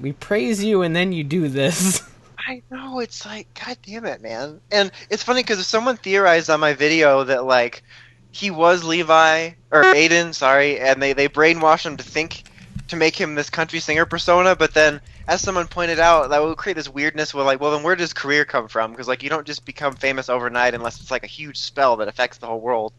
we 0.00 0.12
praise 0.12 0.62
you 0.62 0.82
and 0.82 0.94
then 0.94 1.12
you 1.12 1.24
do 1.24 1.48
this 1.48 2.02
I 2.48 2.62
know 2.70 3.00
it's 3.00 3.26
like, 3.26 3.48
god 3.54 3.76
damn 3.82 4.04
it, 4.04 4.22
man. 4.22 4.60
And 4.70 4.92
it's 5.10 5.24
funny 5.24 5.42
because 5.42 5.58
if 5.58 5.66
someone 5.66 5.96
theorized 5.96 6.48
on 6.48 6.60
my 6.60 6.74
video 6.74 7.24
that 7.24 7.44
like 7.44 7.82
he 8.30 8.50
was 8.50 8.84
Levi 8.84 9.50
or 9.72 9.82
Aiden, 9.82 10.34
sorry, 10.34 10.78
and 10.78 11.02
they 11.02 11.12
they 11.12 11.28
brainwashed 11.28 11.86
him 11.86 11.96
to 11.96 12.04
think 12.04 12.44
to 12.88 12.96
make 12.96 13.16
him 13.16 13.34
this 13.34 13.50
country 13.50 13.80
singer 13.80 14.06
persona. 14.06 14.54
But 14.54 14.74
then, 14.74 15.00
as 15.26 15.40
someone 15.40 15.66
pointed 15.66 15.98
out, 15.98 16.30
that 16.30 16.42
would 16.42 16.56
create 16.56 16.76
this 16.76 16.88
weirdness 16.88 17.34
where 17.34 17.44
like, 17.44 17.60
well, 17.60 17.72
then 17.72 17.82
where 17.82 17.96
does 17.96 18.12
career 18.12 18.44
come 18.44 18.68
from? 18.68 18.92
Because 18.92 19.08
like 19.08 19.22
you 19.24 19.30
don't 19.30 19.46
just 19.46 19.64
become 19.64 19.94
famous 19.96 20.28
overnight 20.28 20.74
unless 20.74 21.00
it's 21.00 21.10
like 21.10 21.24
a 21.24 21.28
huge 21.28 21.56
spell 21.56 21.96
that 21.96 22.08
affects 22.08 22.38
the 22.38 22.46
whole 22.46 22.60
world. 22.60 22.92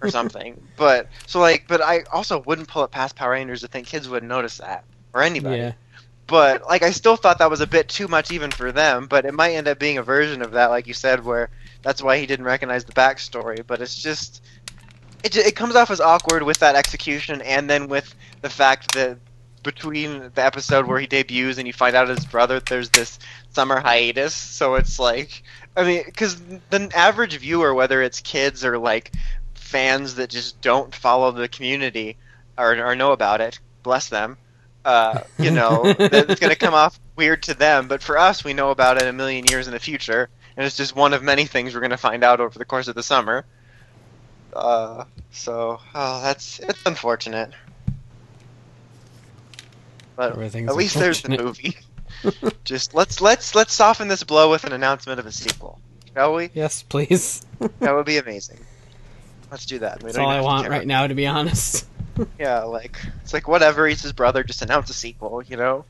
Or 0.00 0.10
something. 0.10 0.60
but 0.76 1.08
so 1.26 1.40
like, 1.40 1.66
but 1.68 1.80
I 1.82 2.02
also 2.12 2.40
wouldn't 2.40 2.68
pull 2.68 2.84
it 2.84 2.90
past 2.90 3.16
Power 3.16 3.32
Rangers 3.32 3.60
to 3.60 3.68
think 3.68 3.86
kids 3.86 4.08
would 4.08 4.22
notice 4.22 4.58
that 4.58 4.84
or 5.12 5.22
anybody. 5.22 5.58
Yeah. 5.58 5.72
But 6.26 6.66
like, 6.66 6.82
I 6.82 6.90
still 6.90 7.16
thought 7.16 7.38
that 7.38 7.50
was 7.50 7.60
a 7.60 7.66
bit 7.66 7.88
too 7.88 8.08
much 8.08 8.32
even 8.32 8.50
for 8.50 8.72
them. 8.72 9.06
But 9.06 9.24
it 9.24 9.34
might 9.34 9.52
end 9.54 9.68
up 9.68 9.78
being 9.78 9.98
a 9.98 10.02
version 10.02 10.42
of 10.42 10.52
that, 10.52 10.70
like 10.70 10.86
you 10.86 10.94
said, 10.94 11.24
where 11.24 11.50
that's 11.82 12.02
why 12.02 12.18
he 12.18 12.26
didn't 12.26 12.46
recognize 12.46 12.84
the 12.84 12.92
backstory. 12.92 13.64
But 13.64 13.80
it's 13.80 14.00
just, 14.00 14.42
it 15.22 15.36
it 15.36 15.56
comes 15.56 15.76
off 15.76 15.90
as 15.90 16.00
awkward 16.00 16.42
with 16.42 16.58
that 16.58 16.74
execution, 16.74 17.42
and 17.42 17.70
then 17.70 17.88
with 17.88 18.12
the 18.42 18.50
fact 18.50 18.94
that 18.94 19.18
between 19.62 20.30
the 20.34 20.44
episode 20.44 20.86
where 20.86 20.98
he 20.98 21.06
debuts 21.06 21.58
and 21.58 21.66
you 21.66 21.72
find 21.72 21.96
out 21.96 22.08
his 22.08 22.24
brother, 22.24 22.60
there's 22.60 22.90
this 22.90 23.18
summer 23.50 23.80
hiatus. 23.80 24.34
So 24.34 24.76
it's 24.76 24.98
like, 24.98 25.42
I 25.76 25.84
mean, 25.84 26.02
because 26.06 26.40
the 26.70 26.90
average 26.94 27.36
viewer, 27.38 27.74
whether 27.74 28.00
it's 28.02 28.20
kids 28.20 28.64
or 28.64 28.78
like 28.78 29.12
fans 29.76 30.14
that 30.14 30.30
just 30.30 30.58
don't 30.62 30.94
follow 30.94 31.30
the 31.32 31.48
community 31.48 32.16
or, 32.56 32.82
or 32.82 32.96
know 32.96 33.12
about 33.12 33.42
it, 33.42 33.60
bless 33.82 34.08
them. 34.08 34.38
Uh, 34.86 35.20
you 35.38 35.50
know, 35.50 35.82
it's 35.98 36.40
going 36.40 36.50
to 36.50 36.58
come 36.58 36.72
off 36.72 36.98
weird 37.14 37.42
to 37.42 37.52
them, 37.52 37.86
but 37.86 38.02
for 38.02 38.16
us, 38.16 38.42
we 38.42 38.54
know 38.54 38.70
about 38.70 38.96
it 38.96 39.06
a 39.06 39.12
million 39.12 39.44
years 39.44 39.66
in 39.66 39.74
the 39.74 39.78
future, 39.78 40.30
and 40.56 40.64
it's 40.64 40.78
just 40.78 40.96
one 40.96 41.12
of 41.12 41.22
many 41.22 41.44
things 41.44 41.74
we're 41.74 41.80
going 41.80 41.90
to 41.90 41.98
find 41.98 42.24
out 42.24 42.40
over 42.40 42.58
the 42.58 42.64
course 42.64 42.88
of 42.88 42.94
the 42.94 43.02
summer. 43.02 43.44
Uh, 44.54 45.04
so, 45.30 45.78
oh, 45.94 46.22
that's 46.22 46.58
it's 46.60 46.80
unfortunate. 46.86 47.50
But 50.16 50.38
at 50.38 50.74
least 50.74 50.94
there's 50.94 51.20
the 51.20 51.36
movie. 51.36 51.76
Just 52.64 52.94
let's 52.94 53.20
let's 53.20 53.54
let's 53.54 53.74
soften 53.74 54.08
this 54.08 54.24
blow 54.24 54.50
with 54.50 54.64
an 54.64 54.72
announcement 54.72 55.20
of 55.20 55.26
a 55.26 55.32
sequel, 55.32 55.78
shall 56.14 56.32
we? 56.32 56.48
Yes, 56.54 56.82
please. 56.82 57.44
That 57.80 57.94
would 57.94 58.06
be 58.06 58.16
amazing. 58.16 58.58
Let's 59.50 59.66
do 59.66 59.78
that. 59.80 60.02
We 60.02 60.06
That's 60.06 60.18
all 60.18 60.28
I 60.28 60.40
want 60.40 60.62
care 60.62 60.70
right 60.70 60.86
now, 60.86 61.06
to 61.06 61.14
be 61.14 61.26
honest. 61.26 61.86
Yeah, 62.38 62.60
like 62.62 62.98
it's 63.22 63.34
like 63.34 63.46
whatever. 63.46 63.86
He's 63.86 64.00
his 64.00 64.12
brother. 64.14 64.42
Just 64.42 64.62
announce 64.62 64.88
a 64.88 64.94
sequel. 64.94 65.42
You 65.46 65.58
know. 65.58 65.84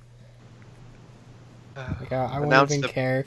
Like, 1.77 2.13
I, 2.13 2.17
I 2.17 2.33
won't 2.39 2.47
Announce 2.47 2.73
even 2.73 2.81
the- 2.83 2.89
care 2.89 3.27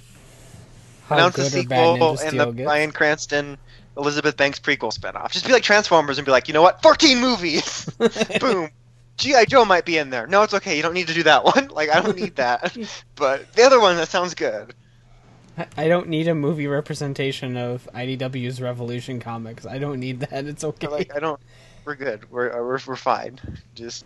how 1.07 1.15
announce 1.15 1.35
good 1.37 1.43
the 1.45 1.59
or 1.59 1.61
sequel 1.61 2.19
and 2.19 2.39
the 2.39 2.51
gets. 2.51 2.65
Bryan 2.65 2.91
Cranston, 2.91 3.57
Elizabeth 3.97 4.35
Banks 4.37 4.59
prequel 4.59 4.93
spinoff. 4.93 5.31
Just 5.31 5.45
be 5.47 5.53
like 5.53 5.63
Transformers 5.63 6.17
and 6.17 6.25
be 6.25 6.31
like, 6.31 6.47
you 6.49 6.53
know 6.53 6.61
what? 6.61 6.81
Fourteen 6.81 7.19
movies. 7.19 7.85
Boom. 8.41 8.69
GI 9.17 9.45
Joe 9.47 9.65
might 9.65 9.85
be 9.85 9.97
in 9.97 10.09
there. 10.09 10.27
No, 10.27 10.43
it's 10.43 10.53
okay. 10.53 10.75
You 10.77 10.83
don't 10.83 10.93
need 10.93 11.07
to 11.07 11.13
do 11.13 11.23
that 11.23 11.43
one. 11.45 11.69
Like 11.69 11.89
I 11.89 12.01
don't 12.01 12.17
need 12.17 12.35
that. 12.37 12.75
but 13.15 13.51
the 13.53 13.63
other 13.63 13.79
one 13.79 13.95
that 13.97 14.09
sounds 14.09 14.33
good. 14.33 14.73
I- 15.77 15.87
don't 15.87 16.07
need 16.07 16.27
a 16.27 16.35
movie 16.35 16.67
representation 16.67 17.57
of 17.57 17.87
IDW's 17.93 18.61
Revolution 18.61 19.19
comics. 19.19 19.65
I 19.65 19.77
don't 19.79 19.99
need 19.99 20.19
that. 20.21 20.45
It's 20.45 20.63
okay. 20.63 20.87
Like 20.87 21.15
I 21.15 21.19
don't. 21.19 21.39
We're 21.85 21.95
good. 21.95 22.29
We're 22.31 22.51
uh, 22.51 22.63
we're 22.63 22.79
we're 22.85 22.95
fine. 22.95 23.39
Just. 23.75 24.05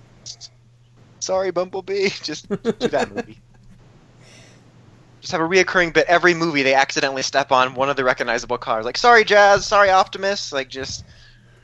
Sorry, 1.20 1.52
Bumblebee. 1.52 2.10
Just 2.24 2.50
do 2.50 2.88
that 2.90 3.14
movie. 3.16 3.40
Just 5.22 5.32
have 5.32 5.40
a 5.42 5.48
reoccurring 5.48 5.94
bit 5.94 6.06
every 6.08 6.34
movie 6.34 6.64
they 6.64 6.74
accidentally 6.74 7.22
step 7.22 7.52
on 7.54 7.76
one 7.76 7.90
of 7.90 7.96
the 7.96 8.04
recognizable 8.04 8.58
cars. 8.58 8.84
Like, 8.84 8.98
sorry, 8.98 9.24
Jazz. 9.24 9.66
Sorry, 9.66 9.90
Optimus. 9.90 10.52
Like, 10.52 10.68
just 10.68 11.06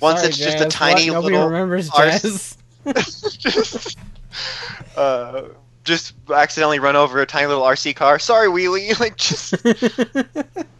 once 0.00 0.20
Sorry, 0.20 0.28
it's 0.28 0.38
just 0.38 0.60
a 0.60 0.66
tiny 0.66 1.10
what? 1.10 1.16
Nobody 1.16 1.34
little 1.34 1.50
remembers 1.50 1.90
arse- 1.90 2.22
Jazz. 2.22 2.56
just, 3.38 3.98
uh, 4.96 5.42
just 5.84 6.14
accidentally 6.32 6.78
run 6.78 6.96
over 6.96 7.20
a 7.20 7.26
tiny 7.26 7.46
little 7.46 7.62
RC 7.62 7.94
car. 7.94 8.18
Sorry, 8.18 8.48
Wheelie. 8.48 8.98
Like, 9.04 9.16
just 9.16 9.54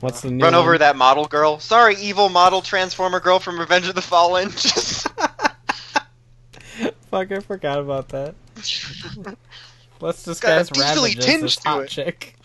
What's 0.00 0.22
the 0.22 0.30
new 0.30 0.42
run 0.42 0.54
over 0.54 0.70
one? 0.70 0.78
that 0.78 0.96
model 0.96 1.26
girl. 1.26 1.58
Sorry, 1.58 1.94
evil 1.96 2.28
model 2.28 2.62
transformer 2.62 3.20
girl 3.20 3.38
from 3.38 3.58
Revenge 3.58 3.86
of 3.86 3.94
the 3.94 4.02
Fallen. 4.02 4.50
Just. 4.56 5.06
Fuck, 7.10 7.32
I 7.32 7.40
forgot 7.40 7.78
about 7.80 8.08
that. 8.08 8.34
Let's 10.00 10.22
discuss 10.22 10.70
Ravages, 10.78 11.26
this 11.26 11.56
to 11.56 11.68
hot 11.68 11.88
chick. 11.88 12.36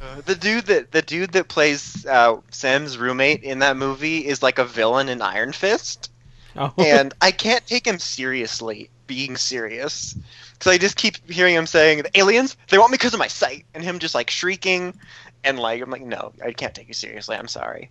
Uh, 0.00 0.20
the 0.24 0.34
dude 0.34 0.66
that 0.66 0.92
the 0.92 1.02
dude 1.02 1.32
that 1.32 1.48
plays 1.48 2.06
uh, 2.06 2.36
Sam's 2.50 2.96
roommate 2.96 3.42
in 3.42 3.58
that 3.58 3.76
movie 3.76 4.26
is 4.26 4.42
like 4.42 4.58
a 4.58 4.64
villain 4.64 5.08
in 5.08 5.20
Iron 5.20 5.52
Fist, 5.52 6.09
Oh. 6.56 6.72
and 6.78 7.14
I 7.20 7.30
can't 7.30 7.64
take 7.66 7.86
him 7.86 7.98
seriously 7.98 8.90
being 9.06 9.36
serious 9.36 10.16
because 10.52 10.72
I 10.72 10.78
just 10.78 10.96
keep 10.96 11.30
hearing 11.30 11.54
him 11.54 11.66
saying 11.66 12.02
the 12.02 12.18
aliens 12.18 12.56
they 12.68 12.78
want 12.78 12.90
me 12.90 12.96
because 12.96 13.14
of 13.14 13.18
my 13.18 13.28
sight, 13.28 13.66
and 13.74 13.82
him 13.82 13.98
just 13.98 14.14
like 14.14 14.30
shrieking, 14.30 14.94
and 15.44 15.58
like 15.58 15.82
I'm 15.82 15.90
like 15.90 16.02
no, 16.02 16.32
I 16.44 16.52
can't 16.52 16.74
take 16.74 16.88
you 16.88 16.94
seriously. 16.94 17.36
I'm 17.36 17.48
sorry. 17.48 17.90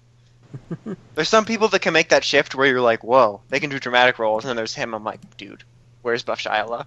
there's 1.15 1.29
some 1.29 1.45
people 1.45 1.67
that 1.69 1.81
can 1.81 1.93
make 1.93 2.09
that 2.09 2.23
shift 2.23 2.55
where 2.55 2.67
you're 2.67 2.81
like, 2.81 3.03
whoa, 3.03 3.41
they 3.49 3.59
can 3.59 3.69
do 3.69 3.79
dramatic 3.79 4.19
roles, 4.19 4.43
and 4.43 4.49
then 4.49 4.55
there's 4.57 4.73
him. 4.73 4.93
I'm 4.93 5.03
like, 5.03 5.37
dude, 5.37 5.63
where's 6.01 6.23
Buff 6.23 6.41
Shia? 6.41 6.85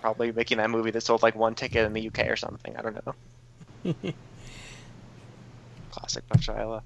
Probably 0.00 0.32
making 0.32 0.58
that 0.58 0.70
movie 0.70 0.90
that 0.92 1.02
sold 1.02 1.22
like 1.22 1.34
one 1.34 1.54
ticket 1.54 1.84
in 1.84 1.92
the 1.92 2.08
UK 2.08 2.28
or 2.28 2.36
something. 2.36 2.74
I 2.76 2.82
don't 2.82 3.06
know. 3.06 3.94
Classic 5.90 6.26
Buff 6.28 6.40
Shia. 6.40 6.82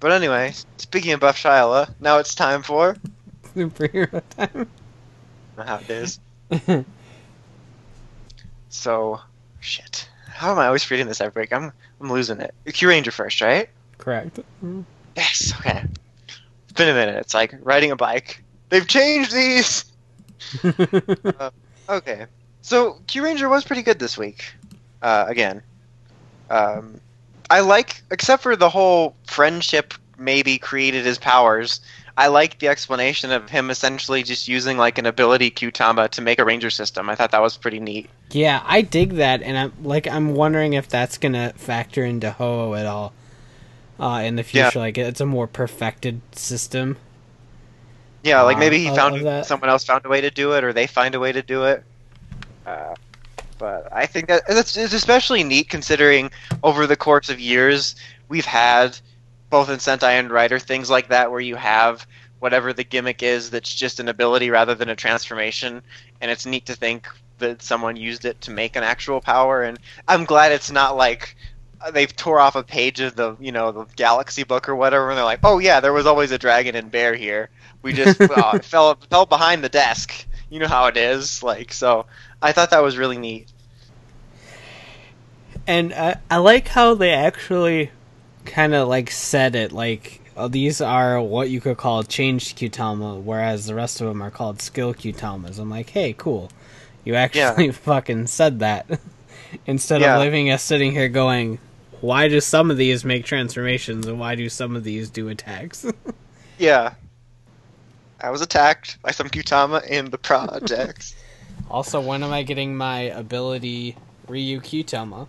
But 0.00 0.12
anyway, 0.12 0.52
speaking 0.76 1.12
of 1.12 1.20
Buff 1.20 1.36
Shia, 1.36 1.88
now 2.00 2.18
it's 2.18 2.34
time 2.34 2.62
for 2.62 2.96
Superhero 3.54 4.22
time. 4.36 4.68
Know 5.56 5.62
how 5.64 5.76
it 5.76 5.90
is. 5.90 6.20
So, 8.68 9.20
shit. 9.60 10.08
How 10.26 10.50
am 10.50 10.58
I 10.58 10.66
always 10.66 10.82
forgetting 10.82 11.06
this 11.06 11.20
every 11.20 11.42
week? 11.42 11.52
I'm 11.52 11.72
I'm 12.00 12.10
losing 12.12 12.40
it. 12.40 12.52
Kyuranger 12.66 13.12
first, 13.12 13.40
right? 13.40 13.68
Correct. 13.98 14.40
Yes. 15.16 15.54
Okay. 15.60 15.84
It's 16.26 16.72
been 16.72 16.88
a 16.88 16.92
minute. 16.92 17.16
It's 17.18 17.34
like 17.34 17.54
riding 17.62 17.92
a 17.92 17.96
bike. 17.96 18.42
They've 18.70 18.86
changed 18.86 19.32
these. 19.32 19.84
Okay. 21.88 22.26
So 22.62 22.98
Kyuranger 23.06 23.48
was 23.48 23.64
pretty 23.64 23.82
good 23.82 23.98
this 23.98 24.16
week. 24.18 24.52
Uh, 25.02 25.26
again, 25.28 25.62
um, 26.50 26.98
I 27.50 27.60
like, 27.60 28.02
except 28.10 28.42
for 28.42 28.56
the 28.56 28.68
whole 28.70 29.14
friendship 29.26 29.94
maybe 30.18 30.58
created 30.58 31.04
his 31.04 31.18
powers. 31.18 31.80
I 32.16 32.28
like 32.28 32.58
the 32.60 32.68
explanation 32.68 33.32
of 33.32 33.50
him 33.50 33.70
essentially 33.70 34.22
just 34.22 34.46
using 34.46 34.76
like 34.78 34.98
an 34.98 35.06
ability 35.06 35.50
Kyutama 35.50 36.08
to 36.10 36.22
make 36.22 36.38
a 36.38 36.44
ranger 36.44 36.70
system. 36.70 37.10
I 37.10 37.16
thought 37.16 37.32
that 37.32 37.42
was 37.42 37.56
pretty 37.56 37.80
neat. 37.80 38.08
yeah, 38.30 38.62
I 38.64 38.82
dig 38.82 39.14
that, 39.14 39.42
and 39.42 39.58
I'm 39.58 39.72
like, 39.82 40.06
I'm 40.06 40.34
wondering 40.34 40.74
if 40.74 40.88
that's 40.88 41.18
gonna 41.18 41.52
factor 41.56 42.04
into 42.04 42.30
Ho 42.30 42.74
at 42.74 42.86
all 42.86 43.12
uh, 43.98 44.22
in 44.24 44.36
the 44.36 44.42
Yeah. 44.42 44.70
future. 44.70 44.78
Like, 44.78 44.96
it's 44.96 45.20
a 45.20 45.26
more 45.26 45.46
perfected 45.48 46.20
system. 46.32 46.96
Yeah, 48.22 48.42
like 48.42 48.56
Uh, 48.56 48.60
maybe 48.60 48.78
he 48.78 48.88
I 48.88 48.94
found 48.94 49.44
someone 49.46 49.68
else 49.68 49.84
found 49.84 50.06
a 50.06 50.08
way 50.08 50.20
to 50.20 50.30
do 50.30 50.52
it, 50.52 50.64
or 50.64 50.72
they 50.72 50.86
find 50.86 51.14
a 51.14 51.20
way 51.20 51.32
to 51.32 51.42
do 51.42 51.64
it. 51.64 51.82
Uh, 52.64 52.94
but 53.64 53.88
I 53.90 54.04
think 54.04 54.28
that 54.28 54.42
it's, 54.46 54.76
it's 54.76 54.92
especially 54.92 55.42
neat 55.42 55.70
considering 55.70 56.30
over 56.62 56.86
the 56.86 56.96
course 56.96 57.30
of 57.30 57.40
years 57.40 57.96
we've 58.28 58.44
had 58.44 58.98
both 59.48 59.70
in 59.70 59.78
Sentai 59.78 60.18
and 60.18 60.30
Rider 60.30 60.58
things 60.58 60.90
like 60.90 61.08
that 61.08 61.30
where 61.30 61.40
you 61.40 61.56
have 61.56 62.06
whatever 62.40 62.74
the 62.74 62.84
gimmick 62.84 63.22
is 63.22 63.48
that's 63.48 63.74
just 63.74 64.00
an 64.00 64.08
ability 64.10 64.50
rather 64.50 64.74
than 64.74 64.90
a 64.90 64.94
transformation, 64.94 65.80
and 66.20 66.30
it's 66.30 66.44
neat 66.44 66.66
to 66.66 66.76
think 66.76 67.08
that 67.38 67.62
someone 67.62 67.96
used 67.96 68.26
it 68.26 68.38
to 68.42 68.50
make 68.50 68.76
an 68.76 68.82
actual 68.82 69.18
power. 69.18 69.62
And 69.62 69.78
I'm 70.06 70.26
glad 70.26 70.52
it's 70.52 70.70
not 70.70 70.94
like 70.94 71.34
uh, 71.80 71.90
they've 71.90 72.14
tore 72.14 72.40
off 72.40 72.56
a 72.56 72.62
page 72.62 73.00
of 73.00 73.16
the 73.16 73.34
you 73.40 73.50
know 73.50 73.72
the 73.72 73.86
Galaxy 73.96 74.44
book 74.44 74.68
or 74.68 74.76
whatever, 74.76 75.08
and 75.08 75.16
they're 75.16 75.24
like, 75.24 75.40
oh 75.42 75.58
yeah, 75.58 75.80
there 75.80 75.94
was 75.94 76.04
always 76.04 76.32
a 76.32 76.38
dragon 76.38 76.76
and 76.76 76.90
bear 76.90 77.14
here. 77.14 77.48
We 77.80 77.94
just 77.94 78.20
uh, 78.20 78.58
fell 78.58 78.96
fell 79.08 79.24
behind 79.24 79.64
the 79.64 79.70
desk. 79.70 80.26
You 80.50 80.58
know 80.58 80.68
how 80.68 80.84
it 80.88 80.98
is. 80.98 81.42
Like 81.42 81.72
so, 81.72 82.04
I 82.42 82.52
thought 82.52 82.68
that 82.72 82.82
was 82.82 82.98
really 82.98 83.16
neat. 83.16 83.53
And 85.66 85.92
I, 85.94 86.16
I 86.30 86.36
like 86.38 86.68
how 86.68 86.94
they 86.94 87.10
actually 87.12 87.90
kind 88.44 88.74
of 88.74 88.88
like 88.88 89.10
said 89.10 89.54
it 89.54 89.72
like 89.72 90.20
oh, 90.36 90.48
these 90.48 90.80
are 90.80 91.20
what 91.22 91.48
you 91.48 91.60
could 91.60 91.76
call 91.76 92.02
changed 92.02 92.58
Kyutama, 92.58 93.22
whereas 93.22 93.66
the 93.66 93.74
rest 93.74 94.00
of 94.00 94.08
them 94.08 94.20
are 94.22 94.30
called 94.30 94.60
skill 94.60 94.92
Kyutamas. 94.92 95.58
I'm 95.58 95.70
like, 95.70 95.90
hey, 95.90 96.12
cool. 96.16 96.50
You 97.04 97.14
actually 97.14 97.70
fucking 97.72 98.26
said 98.26 98.58
that 98.58 98.86
instead 99.66 100.00
Yeah. 100.00 100.16
of 100.16 100.22
leaving 100.22 100.50
us 100.50 100.62
sitting 100.62 100.92
here 100.92 101.08
going, 101.08 101.58
why 102.00 102.28
do 102.28 102.40
some 102.40 102.70
of 102.70 102.76
these 102.76 103.04
make 103.04 103.24
transformations 103.24 104.06
and 104.06 104.18
why 104.18 104.34
do 104.34 104.48
some 104.48 104.74
of 104.76 104.84
these 104.84 105.08
do 105.10 105.28
attacks? 105.28 105.86
Yeah. 106.58 106.94
I 108.20 108.30
was 108.30 108.40
attacked 108.40 109.02
by 109.02 109.10
some 109.10 109.28
Kyutama 109.28 109.84
in 109.86 110.10
the 110.10 110.18
projects. 110.18 111.14
also, 111.68 112.00
when 112.00 112.22
am 112.22 112.32
I 112.32 112.44
getting 112.44 112.76
my 112.76 113.00
ability 113.00 113.96
Ryu 114.28 114.60
Kyutama? 114.60 115.26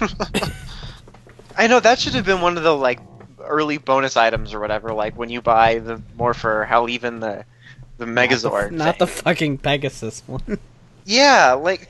I 1.56 1.66
know 1.66 1.80
that 1.80 1.98
should 1.98 2.14
have 2.14 2.24
been 2.24 2.40
one 2.40 2.56
of 2.56 2.62
the 2.62 2.74
like 2.74 3.00
early 3.40 3.78
bonus 3.78 4.16
items 4.16 4.54
or 4.54 4.60
whatever. 4.60 4.92
Like 4.92 5.16
when 5.16 5.30
you 5.30 5.42
buy 5.42 5.78
the 5.78 6.00
Morpher, 6.16 6.64
how 6.64 6.88
even 6.88 7.20
the 7.20 7.44
the 7.98 8.06
Megazord. 8.06 8.72
Not 8.72 8.98
the, 8.98 9.06
thing. 9.06 9.22
fucking 9.22 9.58
Pegasus 9.58 10.22
one. 10.26 10.58
Yeah, 11.04 11.52
like 11.52 11.88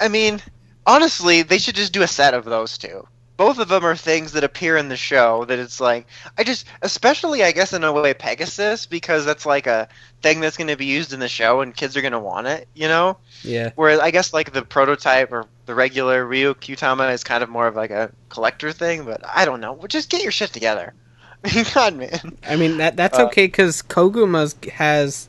I 0.00 0.08
mean, 0.08 0.40
honestly, 0.86 1.42
they 1.42 1.58
should 1.58 1.74
just 1.74 1.92
do 1.92 2.02
a 2.02 2.08
set 2.08 2.34
of 2.34 2.44
those 2.44 2.78
two. 2.78 3.06
Both 3.36 3.58
of 3.58 3.68
them 3.68 3.84
are 3.84 3.96
things 3.96 4.32
that 4.32 4.44
appear 4.44 4.76
in 4.76 4.88
the 4.88 4.96
show 4.96 5.44
that 5.44 5.58
it's 5.58 5.80
like 5.80 6.06
I 6.38 6.44
just 6.44 6.66
especially 6.82 7.42
I 7.42 7.52
guess 7.52 7.72
in 7.72 7.84
a 7.84 7.92
way 7.92 8.14
Pegasus 8.14 8.86
because 8.86 9.24
that's 9.24 9.44
like 9.46 9.66
a 9.66 9.88
thing 10.22 10.40
that's 10.40 10.56
going 10.56 10.68
to 10.68 10.76
be 10.76 10.86
used 10.86 11.12
in 11.12 11.20
the 11.20 11.28
show 11.28 11.60
and 11.60 11.74
kids 11.74 11.96
are 11.96 12.00
going 12.00 12.12
to 12.12 12.18
want 12.18 12.46
it, 12.46 12.66
you 12.74 12.88
know? 12.88 13.18
Yeah. 13.42 13.70
Whereas 13.74 14.00
I 14.00 14.10
guess 14.10 14.32
like 14.32 14.52
the 14.52 14.62
prototype 14.62 15.30
or 15.32 15.46
the 15.66 15.74
regular 15.74 16.24
Ryu 16.24 16.54
Kyutama 16.54 17.12
is 17.12 17.24
kind 17.24 17.42
of 17.42 17.50
more 17.50 17.66
of 17.66 17.76
like 17.76 17.90
a 17.90 18.10
collector 18.28 18.72
thing, 18.72 19.04
but 19.04 19.20
I 19.26 19.44
don't 19.44 19.60
know. 19.60 19.84
Just 19.88 20.10
get 20.10 20.22
your 20.22 20.32
shit 20.32 20.52
together. 20.52 20.94
God, 21.74 21.94
man. 21.96 22.36
I 22.48 22.56
mean 22.56 22.78
that 22.78 22.96
that's 22.96 23.18
Uh, 23.18 23.26
okay 23.26 23.46
because 23.46 23.82
Koguma 23.82 24.70
has 24.70 25.28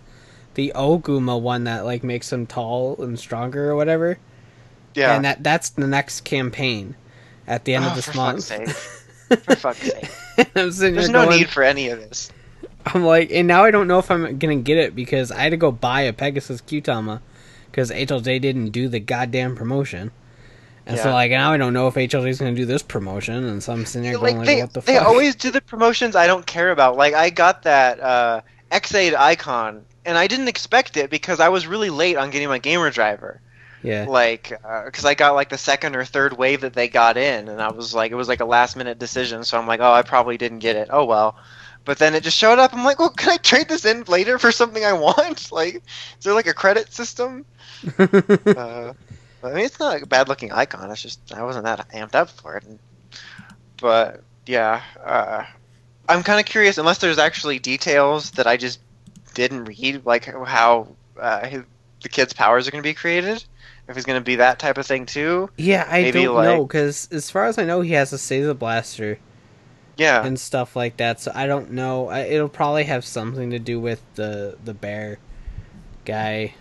the 0.53 0.71
Oguma 0.75 1.39
one 1.39 1.65
that 1.65 1.85
like 1.85 2.03
makes 2.03 2.31
him 2.31 2.47
tall 2.47 2.95
and 2.99 3.19
stronger 3.19 3.69
or 3.69 3.75
whatever, 3.75 4.17
Yeah. 4.95 5.15
and 5.15 5.25
that 5.25 5.43
that's 5.43 5.69
the 5.69 5.85
next 5.85 6.21
campaign 6.21 6.95
at 7.47 7.65
the 7.65 7.75
end 7.75 7.85
Oh, 7.85 7.89
of 7.89 7.95
this 7.95 8.05
for 8.05 8.17
month. 8.17 8.47
fuck's 8.49 8.75
sake. 8.75 9.39
For 9.43 9.55
fuck's 9.57 9.79
sake. 9.81 10.53
There's 10.53 10.79
no 11.09 11.25
going, 11.25 11.39
need 11.39 11.49
for 11.49 11.61
any 11.63 11.89
of 11.89 11.99
this. 11.99 12.31
I'm 12.85 13.03
like, 13.03 13.29
and 13.31 13.45
now 13.47 13.65
I 13.65 13.71
don't 13.71 13.87
know 13.87 13.99
if 13.99 14.09
I'm 14.09 14.37
gonna 14.37 14.55
get 14.55 14.77
it 14.77 14.95
because 14.95 15.31
I 15.31 15.39
had 15.41 15.49
to 15.49 15.57
go 15.57 15.69
buy 15.71 16.01
a 16.01 16.13
Pegasus 16.13 16.61
Kyutama 16.61 17.19
because 17.65 17.91
HLJ 17.91 18.39
didn't 18.39 18.69
do 18.69 18.87
the 18.87 18.99
goddamn 19.01 19.55
promotion. 19.55 20.11
And 20.85 20.97
so, 20.97 21.11
like, 21.11 21.31
now 21.31 21.51
I 21.51 21.57
don't 21.57 21.73
know 21.73 21.89
if 21.89 21.95
HLJ 21.95 22.29
is 22.29 22.39
going 22.39 22.55
to 22.55 22.61
do 22.61 22.65
this 22.65 22.81
promotion, 22.81 23.43
and 23.43 23.61
so 23.61 23.73
I'm 23.73 23.85
sitting 23.85 24.09
there 24.09 24.17
going, 24.17 24.37
like 24.37 24.45
they, 24.45 24.61
what 24.61 24.71
the 24.71 24.79
they 24.79 24.95
fuck? 24.95 25.05
always 25.05 25.35
do 25.35 25.51
the 25.51 25.59
promotions 25.59 26.15
I 26.15 26.27
don't 26.27 26.45
care 26.45 26.71
about. 26.71 26.95
Like 26.95 27.13
I 27.13 27.29
got 27.29 27.63
that 27.63 27.99
uh, 27.99 28.39
Ex-Aid 28.71 29.13
icon, 29.13 29.83
and 30.05 30.17
I 30.17 30.27
didn't 30.27 30.47
expect 30.47 30.95
it 30.95 31.09
because 31.09 31.41
I 31.41 31.49
was 31.49 31.67
really 31.67 31.89
late 31.89 32.15
on 32.15 32.29
getting 32.29 32.47
my 32.47 32.59
gamer 32.59 32.89
driver. 32.89 33.41
Yeah, 33.81 34.05
Like, 34.07 34.49
because 34.85 35.05
I 35.05 35.13
got 35.13 35.35
like 35.35 35.49
the 35.49 35.57
second 35.57 35.95
or 35.95 36.03
third 36.05 36.37
wave 36.37 36.61
that 36.61 36.73
they 36.73 36.87
got 36.87 37.17
in, 37.17 37.47
and 37.47 37.61
I 37.61 37.69
was 37.71 37.93
like, 37.93 38.11
it 38.11 38.15
was 38.15 38.27
like 38.27 38.39
a 38.41 38.45
last 38.45 38.75
minute 38.75 38.99
decision. 38.99 39.43
So 39.43 39.57
I'm 39.57 39.67
like, 39.67 39.79
oh, 39.81 39.91
I 39.91 40.01
probably 40.01 40.37
didn't 40.37 40.59
get 40.59 40.75
it. 40.75 40.89
Oh 40.91 41.05
well. 41.05 41.37
But 41.85 41.99
then 41.99 42.15
it 42.15 42.23
just 42.23 42.37
showed 42.37 42.59
up. 42.59 42.73
I'm 42.73 42.83
like, 42.83 42.99
well, 42.99 43.09
can 43.09 43.31
I 43.31 43.37
trade 43.37 43.69
this 43.69 43.85
in 43.85 44.03
later 44.03 44.37
for 44.39 44.51
something 44.51 44.83
I 44.83 44.93
want? 44.93 45.51
Like, 45.51 45.75
is 45.75 46.23
there 46.23 46.33
like 46.33 46.47
a 46.47 46.53
credit 46.53 46.93
system? 46.93 47.45
uh, 47.99 48.93
I 49.43 49.49
mean, 49.49 49.65
it's 49.65 49.79
not 49.79 50.01
a 50.01 50.05
bad 50.05 50.27
looking 50.27 50.51
icon. 50.51 50.91
It's 50.91 51.01
just 51.01 51.33
I 51.33 51.43
wasn't 51.43 51.65
that 51.65 51.87
amped 51.89 52.15
up 52.15 52.29
for 52.29 52.57
it. 52.57 52.65
But 53.77 54.23
yeah, 54.45 54.81
uh, 55.03 55.45
I'm 56.07 56.23
kind 56.23 56.39
of 56.39 56.45
curious. 56.45 56.77
Unless 56.77 56.99
there's 56.99 57.17
actually 57.19 57.59
details 57.59 58.31
that 58.31 58.47
I 58.47 58.57
just 58.57 58.79
didn't 59.33 59.65
read, 59.65 60.05
like 60.05 60.25
how 60.25 60.95
uh, 61.19 61.61
the 62.01 62.09
kid's 62.09 62.33
powers 62.33 62.67
are 62.67 62.71
going 62.71 62.83
to 62.83 62.87
be 62.87 62.93
created. 62.93 63.43
If 63.87 63.95
he's 63.95 64.05
going 64.05 64.19
to 64.19 64.23
be 64.25 64.35
that 64.37 64.59
type 64.59 64.77
of 64.77 64.85
thing 64.85 65.05
too. 65.05 65.49
yeah, 65.57 65.87
I 65.89 66.01
maybe, 66.01 66.23
don't 66.23 66.35
like- 66.35 66.45
know 66.45 66.65
because 66.65 67.07
as 67.11 67.29
far 67.31 67.45
as 67.45 67.57
I 67.57 67.63
know, 67.63 67.81
he 67.81 67.93
has 67.93 68.11
a 68.11 68.17
Seiza 68.17 68.57
blaster 68.57 69.17
Yeah. 69.95 70.25
and 70.25 70.37
stuff 70.39 70.75
like 70.75 70.97
that. 70.97 71.21
So 71.21 71.31
I 71.33 71.47
don't 71.47 71.71
know. 71.71 72.09
I, 72.09 72.19
it'll 72.21 72.49
probably 72.49 72.83
have 72.83 73.05
something 73.05 73.49
to 73.51 73.59
do 73.59 73.79
with 73.79 74.01
the 74.15 74.57
the 74.63 74.73
bear 74.73 75.19
guy 76.05 76.53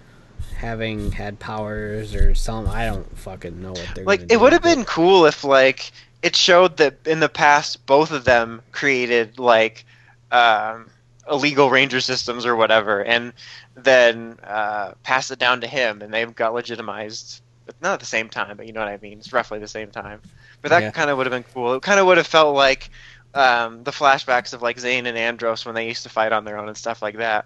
having 0.56 1.12
had 1.12 1.38
powers 1.38 2.14
or 2.14 2.34
some. 2.34 2.66
I 2.68 2.86
don't 2.86 3.18
fucking 3.18 3.60
know 3.60 3.72
what 3.72 3.88
they're 3.94 4.04
like 4.04 4.30
it 4.30 4.38
would 4.40 4.52
have 4.52 4.62
been 4.62 4.84
cool 4.84 5.26
if 5.26 5.44
like 5.44 5.90
it 6.22 6.34
showed 6.34 6.76
that 6.78 6.96
in 7.06 7.20
the 7.20 7.28
past 7.28 7.84
both 7.86 8.10
of 8.10 8.24
them 8.24 8.62
created 8.72 9.38
like 9.38 9.84
um, 10.32 10.88
illegal 11.30 11.70
ranger 11.70 12.00
systems 12.00 12.46
or 12.46 12.56
whatever 12.56 13.02
and 13.04 13.32
then 13.76 14.38
uh, 14.44 14.92
passed 15.02 15.30
it 15.30 15.38
down 15.38 15.60
to 15.60 15.66
him 15.66 16.02
and 16.02 16.12
they've 16.12 16.34
got 16.34 16.54
legitimized 16.54 17.42
not 17.80 17.94
at 17.94 18.00
the 18.00 18.06
same 18.06 18.28
time 18.28 18.56
but 18.56 18.66
you 18.66 18.72
know 18.72 18.80
what 18.80 18.88
i 18.88 18.98
mean 19.02 19.18
it's 19.18 19.32
roughly 19.32 19.58
the 19.58 19.68
same 19.68 19.90
time 19.90 20.20
but 20.62 20.70
that 20.70 20.84
Yeah. 20.84 20.92
kind 20.92 21.10
of 21.10 21.16
would 21.16 21.26
have 21.26 21.32
been 21.32 21.44
cool 21.54 21.74
it 21.74 21.82
kind 21.82 22.00
of 22.00 22.06
would 22.06 22.16
have 22.18 22.26
felt 22.26 22.54
like 22.54 22.90
um, 23.34 23.82
the 23.84 23.90
flashbacks 23.90 24.54
of 24.54 24.62
like 24.62 24.78
Zhane 24.78 25.06
and 25.06 25.18
Andros 25.18 25.64
when 25.66 25.74
they 25.74 25.86
used 25.88 26.04
to 26.04 26.08
fight 26.08 26.32
on 26.32 26.44
their 26.44 26.58
own 26.58 26.68
and 26.68 26.76
stuff 26.76 27.02
like 27.02 27.18
that 27.18 27.44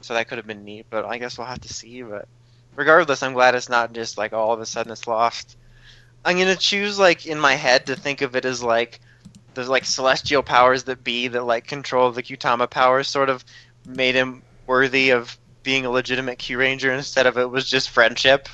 so 0.00 0.14
that 0.14 0.28
could 0.28 0.38
have 0.38 0.46
been 0.46 0.64
neat 0.64 0.86
but 0.90 1.04
i 1.04 1.18
guess 1.18 1.38
we'll 1.38 1.46
have 1.46 1.60
to 1.60 1.72
see 1.72 2.02
but 2.02 2.26
regardless, 2.76 3.22
I'm 3.22 3.34
glad 3.34 3.54
it's 3.54 3.68
not 3.68 3.92
just 3.92 4.18
like 4.18 4.32
all 4.32 4.52
of 4.52 4.60
a 4.60 4.66
sudden 4.66 4.92
it's 4.92 5.06
lost. 5.06 5.56
I'm 6.24 6.38
gonna 6.38 6.56
choose 6.56 6.98
like 6.98 7.26
in 7.26 7.38
my 7.38 7.54
head 7.54 7.86
to 7.86 7.96
think 7.96 8.22
of 8.22 8.36
it 8.36 8.44
as 8.44 8.62
like 8.62 9.00
there's 9.54 9.68
like 9.68 9.84
celestial 9.84 10.42
powers 10.42 10.84
that 10.84 11.04
be 11.04 11.28
that 11.28 11.44
like 11.44 11.66
control 11.66 12.10
the 12.10 12.22
Kyutama 12.22 12.68
powers 12.68 13.08
sort 13.08 13.28
of 13.28 13.44
made 13.86 14.14
him 14.14 14.42
worthy 14.66 15.10
of 15.10 15.36
being 15.62 15.86
a 15.86 15.90
legitimate 15.90 16.38
Kyuranger 16.38 16.96
instead 16.96 17.26
of 17.26 17.38
it 17.38 17.50
was 17.50 17.68
just 17.68 17.90
friendship. 17.90 18.48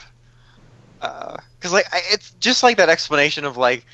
Uh, 1.00 1.36
because 1.58 1.72
like 1.72 1.86
I, 1.92 2.00
it's 2.10 2.30
just 2.40 2.62
like 2.62 2.76
that 2.76 2.88
explanation 2.88 3.44
of 3.44 3.56
like 3.56 3.84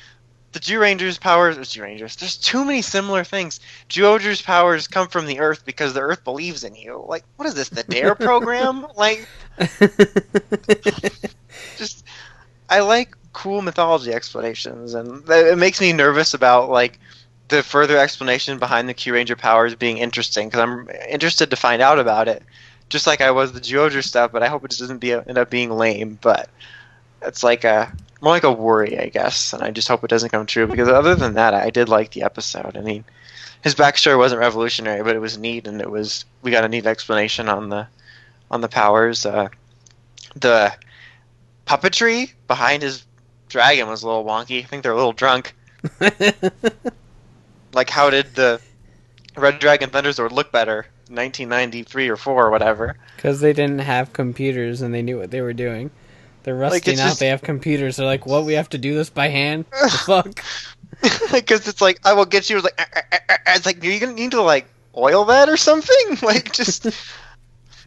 the 0.51 0.59
Jew 0.59 0.79
Rangers' 0.79 1.17
powers. 1.17 1.57
Or 1.57 1.63
Jew 1.63 1.83
Rangers. 1.83 2.15
There's 2.15 2.37
too 2.37 2.63
many 2.65 2.81
similar 2.81 3.23
things. 3.23 3.59
Zyuohger's 3.89 4.41
powers 4.41 4.87
come 4.87 5.07
from 5.07 5.25
the 5.25 5.39
Earth 5.39 5.65
because 5.65 5.93
the 5.93 6.01
Earth 6.01 6.23
believes 6.23 6.63
in 6.63 6.75
you. 6.75 7.03
Like 7.07 7.23
what 7.35 7.47
is 7.47 7.53
this? 7.53 7.69
The 7.69 7.83
Dare 7.83 8.15
program? 8.15 8.87
Like 8.97 9.27
just 11.77 12.05
I 12.69 12.79
like 12.79 13.15
cool 13.35 13.61
mythology 13.61 14.13
explanations, 14.13 14.93
and 14.93 15.29
it 15.29 15.57
makes 15.57 15.81
me 15.81 15.91
nervous 15.91 16.33
about 16.33 16.69
like 16.69 16.97
the 17.49 17.61
further 17.61 17.97
explanation 17.97 18.57
behind 18.57 18.87
the 18.87 18.93
Kyuranger 18.93 19.37
powers 19.37 19.75
being 19.75 19.97
interesting 19.97 20.47
because 20.47 20.61
I'm 20.61 20.89
interested 21.09 21.49
to 21.49 21.57
find 21.57 21.81
out 21.81 21.99
about 21.99 22.29
it, 22.29 22.41
just 22.89 23.05
like 23.05 23.19
I 23.19 23.31
was 23.31 23.51
the 23.51 23.59
Zyuohger 23.59 24.01
stuff. 24.03 24.31
But 24.31 24.41
I 24.41 24.47
hope 24.47 24.63
it 24.63 24.69
just 24.69 24.79
doesn't 24.79 24.99
be 24.99 25.11
end 25.11 25.37
up 25.37 25.49
being 25.49 25.69
lame. 25.69 26.17
But 26.21 26.49
it's 27.21 27.43
like 27.43 27.65
a 27.65 27.93
more 28.21 28.31
like 28.31 28.45
a 28.45 28.51
worry, 28.51 28.97
I 28.97 29.09
guess, 29.09 29.51
and 29.51 29.61
I 29.61 29.69
just 29.69 29.89
hope 29.89 30.05
it 30.05 30.09
doesn't 30.09 30.29
come 30.29 30.45
true 30.45 30.65
because 30.65 30.87
other 30.87 31.13
than 31.13 31.33
that, 31.33 31.53
I 31.53 31.69
did 31.69 31.89
like 31.89 32.11
the 32.11 32.23
episode. 32.23 32.77
I 32.77 32.81
mean, 32.81 33.03
his 33.63 33.75
backstory 33.75 34.17
wasn't 34.17 34.39
revolutionary, 34.39 35.03
but 35.03 35.15
it 35.15 35.19
was 35.19 35.37
neat, 35.37 35.67
and 35.67 35.81
it 35.81 35.91
was 35.91 36.23
we 36.41 36.51
got 36.51 36.63
a 36.63 36.69
neat 36.69 36.85
explanation 36.85 37.49
on 37.49 37.67
the 37.67 37.85
on 38.49 38.61
the 38.61 38.69
powers. 38.69 39.25
Uh, 39.25 39.49
the 40.37 40.73
puppetry 41.67 42.31
behind 42.47 42.83
his 42.83 43.04
dragon 43.49 43.87
was 43.87 44.03
a 44.03 44.07
little 44.07 44.25
wonky. 44.25 44.59
I 44.61 44.63
think 44.65 44.83
they're 44.83 44.91
a 44.91 44.95
little 44.95 45.13
drunk. 45.13 45.53
Like, 47.73 47.89
how 47.89 48.09
did 48.09 48.33
the 48.35 48.61
Red 49.35 49.59
Dragon 49.59 49.89
Thunderzord 49.89 50.31
look 50.31 50.51
better? 50.51 50.85
1993 51.09 52.07
or 52.09 52.15
4 52.15 52.47
or 52.47 52.49
whatever. 52.49 52.95
Because 53.17 53.41
they 53.41 53.53
didn't 53.53 53.79
have 53.79 54.13
computers 54.13 54.81
and 54.81 54.93
they 54.93 55.01
knew 55.01 55.19
what 55.19 55.29
they 55.29 55.41
were 55.41 55.53
doing. 55.53 55.91
They're 56.43 56.55
rusting 56.55 56.93
it's 56.93 57.01
out. 57.01 57.07
just- 57.09 57.19
They 57.19 57.27
have 57.27 57.41
computers. 57.41 57.97
They're 57.97 58.05
like, 58.05 58.25
"What? 58.25 58.45
We 58.45 58.53
have 58.53 58.69
to 58.69 58.77
do 58.77 58.95
this 58.95 59.09
by 59.09 59.27
hand? 59.27 59.65
the 59.71 59.89
fuck?" 59.89 60.43
Because 61.31 61.67
it's 61.67 61.81
like, 61.81 61.99
I 62.05 62.13
will 62.13 62.25
get 62.25 62.49
you. 62.49 62.55
It's 62.57 62.63
like, 62.63 62.75
"Ah, 62.79 62.85
ah, 62.95 63.01
ah, 63.11 63.19
ah." 63.29 63.37
it's 63.55 63.65
like, 63.65 63.83
you're 63.83 63.99
gonna 63.99 64.13
need 64.13 64.31
to 64.31 64.41
like 64.41 64.67
oil 64.95 65.25
that 65.25 65.49
or 65.49 65.57
something. 65.57 66.17
Like, 66.21 66.53
just, 66.53 66.85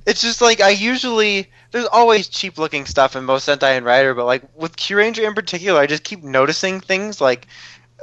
it's 0.06 0.20
just 0.20 0.42
like 0.42 0.60
I 0.60 0.70
usually. 0.70 1.48
There's 1.70 1.86
always 1.86 2.28
cheap 2.28 2.56
looking 2.58 2.86
stuff 2.86 3.14
in 3.14 3.26
both 3.26 3.44
Sentai 3.44 3.76
and 3.76 3.84
Rider, 3.84 4.14
but 4.14 4.24
like 4.24 4.42
with 4.56 4.76
Kyuranger 4.76 5.26
in 5.26 5.34
particular, 5.34 5.78
I 5.78 5.86
just 5.86 6.04
keep 6.04 6.22
noticing 6.22 6.80
things 6.80 7.20
like 7.20 7.46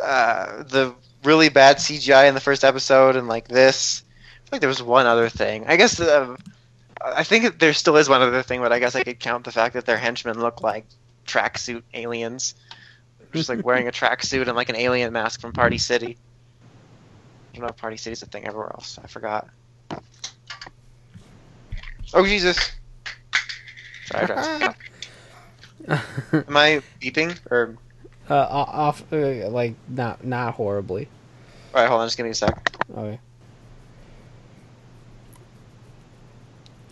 uh, 0.01 0.63
the 0.63 0.93
really 1.23 1.49
bad 1.49 1.77
CGI 1.77 2.27
in 2.27 2.35
the 2.35 2.41
first 2.41 2.63
episode, 2.63 3.15
and 3.15 3.27
like 3.27 3.47
this. 3.47 4.03
I 4.03 4.37
feel 4.37 4.49
like 4.53 4.61
there 4.61 4.69
was 4.69 4.83
one 4.83 5.07
other 5.07 5.29
thing. 5.29 5.65
I 5.67 5.75
guess 5.75 5.99
uh, 5.99 6.35
I 7.03 7.23
think 7.23 7.59
there 7.59 7.73
still 7.73 7.97
is 7.97 8.07
one 8.07 8.21
other 8.21 8.43
thing, 8.43 8.61
but 8.61 8.71
I 8.71 8.79
guess 8.79 8.95
I 8.95 9.03
could 9.03 9.19
count 9.19 9.43
the 9.43 9.51
fact 9.51 9.73
that 9.73 9.85
their 9.85 9.97
henchmen 9.97 10.39
look 10.39 10.61
like 10.61 10.85
tracksuit 11.25 11.83
aliens, 11.93 12.55
just 13.33 13.49
like 13.49 13.65
wearing 13.65 13.87
a 13.87 13.91
tracksuit 13.93 14.47
and 14.47 14.55
like 14.55 14.69
an 14.69 14.75
alien 14.75 15.11
mask 15.11 15.41
from 15.41 15.51
Party 15.53 15.77
City. 15.77 16.17
I 17.53 17.57
don't 17.57 17.63
know 17.63 17.69
if 17.69 17.77
Party 17.77 17.97
City's 17.97 18.21
a 18.21 18.27
thing 18.27 18.45
everywhere 18.45 18.71
else. 18.73 18.99
I 19.03 19.07
forgot. 19.07 19.47
Oh 22.13 22.25
Jesus! 22.25 22.71
Am 24.13 24.75
I 26.57 26.81
beeping 27.01 27.37
or? 27.49 27.75
Uh, 28.29 28.35
off, 28.35 29.03
uh, 29.13 29.49
like 29.49 29.75
not 29.87 30.23
not 30.23 30.55
horribly. 30.55 31.07
All 31.73 31.81
right, 31.81 31.87
hold 31.87 32.01
on. 32.01 32.07
Just 32.07 32.17
give 32.17 32.25
me 32.25 32.31
a 32.31 32.35
sec. 32.35 32.75
Okay. 32.95 33.19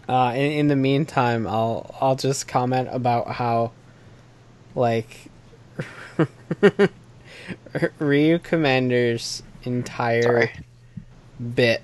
Uh, 0.07 0.33
in, 0.35 0.51
in 0.51 0.67
the 0.67 0.75
meantime, 0.75 1.47
I'll 1.47 1.95
I'll 2.01 2.15
just 2.15 2.47
comment 2.47 2.89
about 2.91 3.29
how, 3.29 3.71
like, 4.75 5.31
Ryu 7.99 8.39
Commander's 8.39 9.41
entire 9.63 10.21
Sorry. 10.21 10.51
bit 11.55 11.83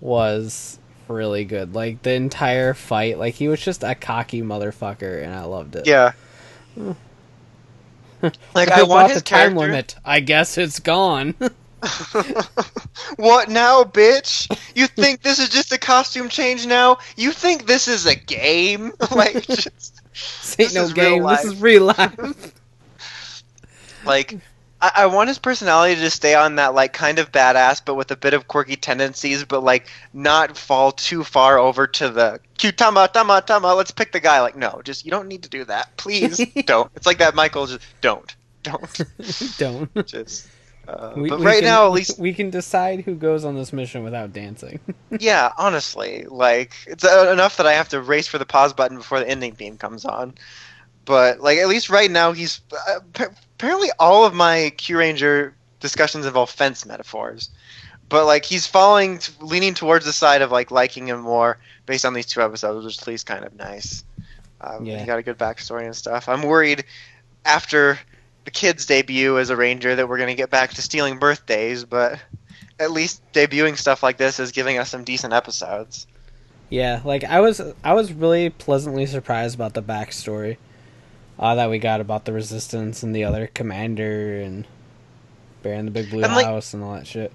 was 0.00 0.78
really 1.08 1.44
good. 1.44 1.74
Like 1.74 2.02
the 2.02 2.12
entire 2.12 2.74
fight, 2.74 3.18
like 3.18 3.34
he 3.34 3.48
was 3.48 3.60
just 3.60 3.82
a 3.82 3.94
cocky 3.94 4.42
motherfucker, 4.42 5.22
and 5.22 5.34
I 5.34 5.44
loved 5.44 5.76
it. 5.76 5.86
Yeah. 5.86 6.12
like 8.54 8.70
I 8.70 8.82
want 8.82 9.10
his 9.10 9.18
the 9.18 9.24
time 9.24 9.54
character. 9.54 9.58
limit. 9.58 9.96
I 10.04 10.20
guess 10.20 10.58
it's 10.58 10.80
gone. 10.80 11.34
what 13.16 13.48
now, 13.48 13.84
bitch? 13.84 14.50
You 14.74 14.86
think 14.86 15.22
this 15.22 15.38
is 15.38 15.48
just 15.48 15.72
a 15.72 15.78
costume 15.78 16.28
change 16.28 16.66
now? 16.66 16.98
You 17.16 17.32
think 17.32 17.66
this 17.66 17.86
is 17.86 18.06
a 18.06 18.16
game? 18.16 18.92
like, 19.14 19.46
just, 19.46 20.00
this 20.12 20.56
ain't 20.58 20.70
This 20.70 20.74
no 20.74 20.90
game. 20.90 21.22
This 21.22 21.44
is 21.44 21.60
real 21.60 21.84
life. 21.84 22.52
Like, 24.04 24.38
I, 24.80 24.92
I 24.96 25.06
want 25.06 25.28
his 25.28 25.38
personality 25.38 26.00
to 26.00 26.10
stay 26.10 26.34
on 26.34 26.56
that 26.56 26.74
like 26.74 26.92
kind 26.92 27.18
of 27.18 27.32
badass, 27.32 27.80
but 27.84 27.94
with 27.94 28.10
a 28.10 28.16
bit 28.16 28.34
of 28.34 28.46
quirky 28.48 28.76
tendencies, 28.76 29.44
but 29.44 29.62
like 29.62 29.88
not 30.12 30.56
fall 30.56 30.92
too 30.92 31.24
far 31.24 31.58
over 31.58 31.86
to 31.86 32.08
the 32.10 32.40
cute 32.58 32.76
tama 32.76 33.08
tama 33.12 33.42
tama. 33.46 33.74
Let's 33.74 33.90
pick 33.90 34.12
the 34.12 34.20
guy. 34.20 34.40
Like, 34.40 34.56
no, 34.56 34.80
just 34.84 35.04
you 35.04 35.10
don't 35.10 35.28
need 35.28 35.42
to 35.44 35.48
do 35.48 35.64
that. 35.64 35.96
Please 35.96 36.38
don't. 36.66 36.90
It's 36.94 37.06
like 37.06 37.18
that. 37.18 37.34
Michael, 37.34 37.66
just 37.66 37.80
don't, 38.00 38.36
don't, 38.62 39.00
Don't. 39.58 40.06
just. 40.06 40.48
Uh, 40.86 41.14
We- 41.16 41.30
but 41.30 41.40
we 41.40 41.46
right 41.46 41.56
can- 41.60 41.64
now, 41.64 41.86
at 41.86 41.92
least, 41.92 42.18
we 42.18 42.32
can 42.34 42.50
decide 42.50 43.00
who 43.00 43.14
goes 43.16 43.44
on 43.44 43.56
this 43.56 43.72
mission 43.72 44.04
without 44.04 44.32
dancing. 44.32 44.78
yeah. 45.18 45.52
Honestly, 45.58 46.26
like 46.28 46.74
it's 46.86 47.02
uh, 47.04 47.30
enough 47.32 47.56
that 47.56 47.66
I 47.66 47.72
have 47.72 47.88
to 47.88 48.00
race 48.00 48.26
for 48.28 48.38
the 48.38 48.46
pause 48.46 48.72
button 48.72 48.98
before 48.98 49.18
the 49.20 49.28
ending 49.28 49.54
theme 49.54 49.78
comes 49.78 50.04
on. 50.04 50.34
But 51.06 51.40
like 51.40 51.58
at 51.58 51.66
least 51.68 51.88
right 51.90 52.10
now, 52.10 52.32
he's 52.32 52.60
uh, 52.88 53.26
apparently 53.56 53.88
all 53.98 54.26
of 54.26 54.34
my 54.34 54.70
Kyuranger 54.76 55.52
discussions 55.80 56.26
involve 56.26 56.50
fence 56.50 56.84
metaphors. 56.84 57.48
But 58.08 58.26
like 58.26 58.44
he's 58.44 58.66
falling, 58.66 59.18
t- 59.18 59.32
leaning 59.40 59.74
towards 59.74 60.04
the 60.04 60.12
side 60.12 60.42
of 60.42 60.52
like 60.52 60.70
liking 60.70 61.08
him 61.08 61.20
more 61.20 61.58
based 61.86 62.04
on 62.04 62.12
these 62.12 62.26
two 62.26 62.42
episodes, 62.42 62.84
which 62.84 62.96
is 62.96 63.02
at 63.02 63.08
least 63.08 63.26
kind 63.26 63.44
of 63.44 63.54
nice. 63.56 64.04
Um, 64.60 64.84
Yeah. 64.84 65.00
He 65.00 65.06
got 65.06 65.18
a 65.18 65.22
good 65.22 65.38
backstory 65.38 65.86
and 65.86 65.96
stuff. 65.96 66.28
I'm 66.28 66.42
worried 66.42 66.84
after 67.44 67.98
the 68.44 68.50
kid's 68.50 68.86
debut 68.86 69.38
as 69.38 69.50
a 69.50 69.56
ranger 69.56 69.96
that 69.96 70.08
we're 70.08 70.18
gonna 70.18 70.34
get 70.34 70.50
back 70.50 70.74
to 70.74 70.82
stealing 70.82 71.18
birthdays, 71.18 71.84
but 71.84 72.18
at 72.78 72.90
least 72.90 73.22
debuting 73.32 73.76
stuff 73.78 74.02
like 74.02 74.18
this 74.18 74.38
is 74.38 74.52
giving 74.52 74.78
us 74.78 74.90
some 74.90 75.02
decent 75.02 75.32
episodes. 75.32 76.06
Yeah, 76.68 77.00
like 77.04 77.24
I 77.24 77.40
was 77.40 77.60
I 77.82 77.94
was 77.94 78.12
really 78.12 78.50
pleasantly 78.50 79.06
surprised 79.06 79.54
about 79.54 79.74
the 79.74 79.82
backstory 79.82 80.58
uh, 81.38 81.54
that 81.54 81.70
we 81.70 81.78
got 81.78 82.00
about 82.00 82.24
the 82.24 82.32
resistance 82.32 83.02
and 83.02 83.14
the 83.14 83.24
other 83.24 83.46
commander 83.46 84.40
and 84.40 84.66
Bear 85.62 85.74
in 85.74 85.84
the 85.84 85.90
Big 85.90 86.10
Blue 86.10 86.22
And, 86.22 86.34
like- 86.34 86.46
House 86.46 86.74
and 86.74 86.82
all 86.82 86.94
that 86.94 87.06
shit. 87.06 87.32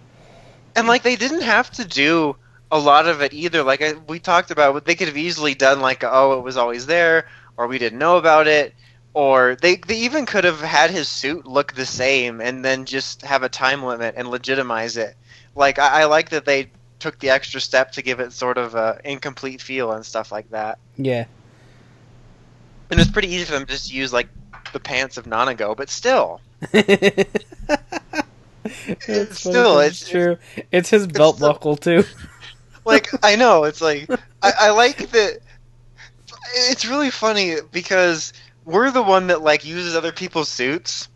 And 0.75 0.87
like 0.87 1.03
they 1.03 1.17
didn't 1.17 1.41
have 1.41 1.69
to 1.71 1.85
do 1.85 2.37
a 2.71 2.79
lot 2.79 3.07
of 3.07 3.21
it 3.21 3.33
either. 3.33 3.63
Like 3.63 3.81
I, 3.81 3.93
we 4.07 4.19
talked 4.19 4.51
about, 4.51 4.85
they 4.85 4.95
could 4.95 5.09
have 5.09 5.17
easily 5.17 5.53
done 5.53 5.81
like, 5.81 6.03
oh, 6.05 6.39
it 6.39 6.43
was 6.43 6.55
always 6.55 6.85
there, 6.85 7.27
or 7.57 7.67
we 7.67 7.77
didn't 7.77 7.99
know 7.99 8.17
about 8.17 8.47
it, 8.47 8.73
or 9.13 9.57
they 9.61 9.75
they 9.75 9.97
even 9.97 10.25
could 10.25 10.45
have 10.45 10.61
had 10.61 10.89
his 10.89 11.09
suit 11.09 11.45
look 11.45 11.73
the 11.73 11.85
same 11.85 12.39
and 12.39 12.63
then 12.63 12.85
just 12.85 13.23
have 13.23 13.43
a 13.43 13.49
time 13.49 13.83
limit 13.83 14.15
and 14.17 14.29
legitimize 14.29 14.95
it. 14.95 15.15
Like 15.53 15.77
I, 15.77 16.03
I 16.03 16.05
like 16.05 16.29
that 16.29 16.45
they 16.45 16.71
took 16.99 17.19
the 17.19 17.31
extra 17.31 17.59
step 17.59 17.91
to 17.93 18.01
give 18.01 18.21
it 18.21 18.31
sort 18.31 18.57
of 18.57 18.75
a 18.75 19.01
incomplete 19.03 19.61
feel 19.61 19.91
and 19.91 20.05
stuff 20.05 20.31
like 20.31 20.49
that. 20.51 20.79
Yeah, 20.95 21.25
And 22.91 22.99
it's 22.99 23.09
pretty 23.09 23.29
easy 23.29 23.45
for 23.45 23.53
them 23.53 23.65
to 23.65 23.71
just 23.71 23.91
use 23.91 24.11
like 24.11 24.27
the 24.73 24.79
pants 24.79 25.17
of 25.17 25.25
Nanago, 25.25 25.75
but 25.75 25.89
still, 25.89 26.41
it's 26.73 27.29
still, 29.39 29.75
funny, 29.75 29.87
it's- 29.87 30.07
true. 30.07 30.37
It's 30.71 30.89
his 30.89 31.07
belt 31.07 31.39
buckle 31.39 31.77
too. 31.77 32.03
like 32.85 33.07
I 33.23 33.35
know 33.35 33.63
it's 33.63 33.81
like 33.81 34.09
I, 34.41 34.51
I 34.59 34.69
like 34.71 35.09
that. 35.11 35.39
It's 36.53 36.85
really 36.85 37.11
funny 37.11 37.55
because 37.71 38.33
we're 38.65 38.91
the 38.91 39.03
one 39.03 39.27
that 39.27 39.41
like 39.41 39.65
uses 39.65 39.95
other 39.95 40.11
people's 40.11 40.49
suits, 40.49 41.07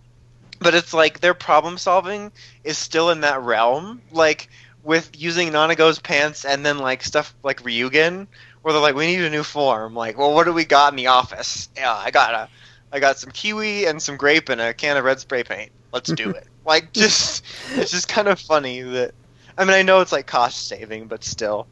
but 0.60 0.74
it's 0.74 0.94
like 0.94 1.20
their 1.20 1.34
problem 1.34 1.78
solving 1.78 2.32
is 2.64 2.78
still 2.78 3.10
in 3.10 3.22
that 3.22 3.42
realm. 3.42 4.02
Like 4.12 4.50
with 4.84 5.10
using 5.18 5.50
Nanago's 5.50 6.00
pants 6.00 6.46
and 6.46 6.66
then 6.66 6.78
like 6.78 7.04
stuff 7.04 7.34
like 7.44 7.62
Ryugen, 7.64 8.28
where 8.66 8.74
they're 8.74 8.82
like, 8.82 8.96
we 8.96 9.06
need 9.06 9.22
a 9.22 9.30
new 9.30 9.44
form. 9.44 9.94
Like, 9.94 10.18
well, 10.18 10.34
what 10.34 10.46
do 10.46 10.52
we 10.52 10.66
got 10.66 10.92
in 10.92 10.98
the 10.98 11.06
office? 11.06 11.70
Yeah, 11.78 11.94
I 11.94 12.10
got 12.10 12.34
a, 12.34 12.50
I 12.92 13.00
got 13.00 13.20
some 13.20 13.30
kiwi 13.30 13.86
and 13.86 14.02
some 14.02 14.18
grape 14.18 14.50
and 14.50 14.60
a 14.60 14.74
can 14.74 14.98
of 14.98 15.06
red 15.06 15.20
spray 15.20 15.44
paint. 15.44 15.72
Let's 15.94 16.12
do 16.12 16.32
it. 16.32 16.48
like, 16.66 16.92
just 16.92 17.46
it's 17.76 17.92
just 17.92 18.08
kind 18.08 18.28
of 18.28 18.40
funny 18.40 18.82
that. 18.82 19.14
I 19.56 19.66
mean, 19.66 19.76
I 19.76 19.84
know 19.84 20.02
it's 20.02 20.12
like 20.12 20.26
cost 20.26 20.68
saving, 20.68 21.06
but 21.06 21.24
still, 21.24 21.68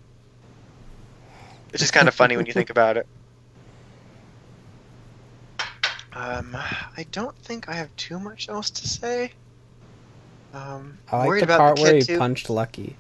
it's 1.72 1.82
just 1.82 1.94
kind 1.94 2.08
of 2.08 2.14
funny 2.14 2.38
when 2.38 2.46
you 2.46 2.54
think 2.54 2.70
about 2.70 2.98
it. 2.98 3.08
Um, 6.14 6.56
I 6.56 7.08
don't 7.12 7.36
think 7.40 7.68
I 7.70 7.74
have 7.74 7.94
too 7.96 8.20
much 8.20 8.50
else 8.50 8.70
to 8.70 8.88
say. 8.88 9.32
Um, 10.54 11.00
I 11.12 11.26
like 11.26 11.40
the 11.40 11.46
about 11.46 11.58
part 11.58 11.78
the 11.78 11.82
where 11.82 11.96
he 11.96 12.02
too. 12.02 12.20
punched 12.20 12.52
Lucky. 12.52 12.98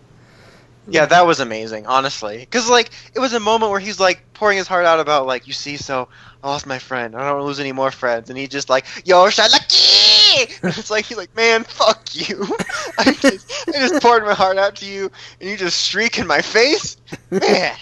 Yeah, 0.87 1.05
that 1.05 1.25
was 1.25 1.39
amazing, 1.39 1.87
honestly. 1.87 2.39
Because, 2.39 2.69
like, 2.69 2.89
it 3.15 3.19
was 3.19 3.33
a 3.33 3.39
moment 3.39 3.71
where 3.71 3.79
he's, 3.79 3.99
like, 3.99 4.23
pouring 4.33 4.57
his 4.57 4.67
heart 4.67 4.85
out 4.85 4.99
about, 4.99 5.25
like, 5.25 5.47
you 5.47 5.53
see, 5.53 5.77
so 5.77 6.09
I 6.43 6.49
lost 6.49 6.65
my 6.65 6.79
friend. 6.79 7.15
I 7.15 7.19
don't 7.19 7.35
want 7.35 7.41
to 7.43 7.45
lose 7.45 7.59
any 7.59 7.71
more 7.71 7.89
friends. 7.91 8.29
And 8.29 8.37
he 8.37 8.47
just, 8.47 8.69
like, 8.69 8.85
yo, 9.05 9.25
Shalaki! 9.27 10.61
And 10.61 10.77
it's 10.77 10.91
like, 10.91 11.05
he's 11.05 11.17
like, 11.17 11.33
man, 11.35 11.63
fuck 11.63 12.03
you. 12.13 12.43
I 12.97 13.13
just, 13.13 13.69
I 13.69 13.71
just 13.71 14.01
poured 14.01 14.23
my 14.23 14.33
heart 14.33 14.57
out 14.57 14.75
to 14.77 14.85
you, 14.85 15.09
and 15.39 15.49
you 15.49 15.55
just 15.57 15.89
shriek 15.89 16.19
in 16.19 16.27
my 16.27 16.41
face? 16.41 16.97
Man, 17.31 17.75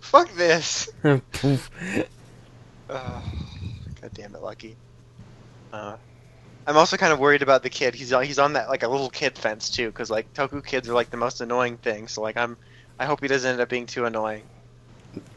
fuck 0.00 0.30
this. 0.34 0.88
Uh, 2.90 3.20
God 4.00 4.10
damn 4.14 4.34
it, 4.34 4.40
Lucky. 4.40 4.74
Uh, 5.74 5.96
I'm 6.68 6.76
also 6.76 6.98
kind 6.98 7.14
of 7.14 7.18
worried 7.18 7.40
about 7.40 7.62
the 7.62 7.70
kid. 7.70 7.94
He's 7.94 8.12
on, 8.12 8.24
he's 8.24 8.38
on 8.38 8.52
that 8.52 8.68
like 8.68 8.82
a 8.82 8.88
little 8.88 9.08
kid 9.08 9.38
fence 9.38 9.70
too, 9.70 9.86
because 9.86 10.10
like 10.10 10.34
Toku 10.34 10.64
kids 10.64 10.86
are 10.86 10.92
like 10.92 11.08
the 11.08 11.16
most 11.16 11.40
annoying 11.40 11.78
thing. 11.78 12.08
So 12.08 12.20
like 12.20 12.36
I'm, 12.36 12.58
I 12.98 13.06
hope 13.06 13.22
he 13.22 13.26
doesn't 13.26 13.50
end 13.50 13.60
up 13.62 13.70
being 13.70 13.86
too 13.86 14.04
annoying. 14.04 14.42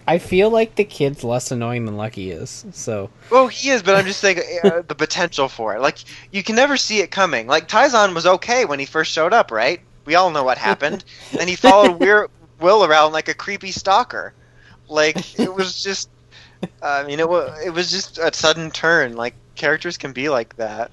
I 0.06 0.18
feel 0.18 0.50
like 0.50 0.76
the 0.76 0.84
kid's 0.84 1.24
less 1.24 1.50
annoying 1.50 1.86
than 1.86 1.96
Lucky 1.96 2.32
is. 2.32 2.66
So 2.74 3.10
Well, 3.30 3.48
he 3.48 3.70
is, 3.70 3.82
but 3.82 3.96
I'm 3.96 4.06
just 4.06 4.20
saying 4.20 4.40
uh, 4.62 4.82
the 4.88 4.94
potential 4.94 5.48
for 5.48 5.74
it. 5.74 5.80
Like 5.80 6.00
you 6.32 6.44
can 6.44 6.58
never 6.58 6.76
see 6.76 7.00
it 7.00 7.12
coming. 7.12 7.48
Like 7.48 7.70
Taizan 7.70 8.14
was 8.14 8.26
okay 8.26 8.66
when 8.66 8.80
he 8.80 8.86
first 8.86 9.14
showed 9.14 9.32
up, 9.32 9.52
right? 9.52 9.80
We 10.04 10.16
all 10.16 10.32
know 10.32 10.44
what 10.44 10.58
happened, 10.58 11.06
and 11.40 11.50
he 11.50 11.56
followed 11.56 11.98
Weir- 11.98 12.28
Will 12.60 12.84
around 12.84 13.14
like 13.14 13.30
a 13.30 13.34
creepy 13.34 13.72
stalker. 13.72 14.34
Like 14.90 15.40
it 15.40 15.54
was 15.54 15.82
just, 15.82 16.10
I 16.84 17.04
mean, 17.04 17.22
it 17.22 17.30
was 17.30 17.58
it 17.66 17.70
was 17.70 17.90
just 17.90 18.18
a 18.18 18.34
sudden 18.34 18.70
turn. 18.70 19.16
Like 19.16 19.36
characters 19.56 19.96
can 19.96 20.12
be 20.12 20.28
like 20.28 20.58
that. 20.58 20.92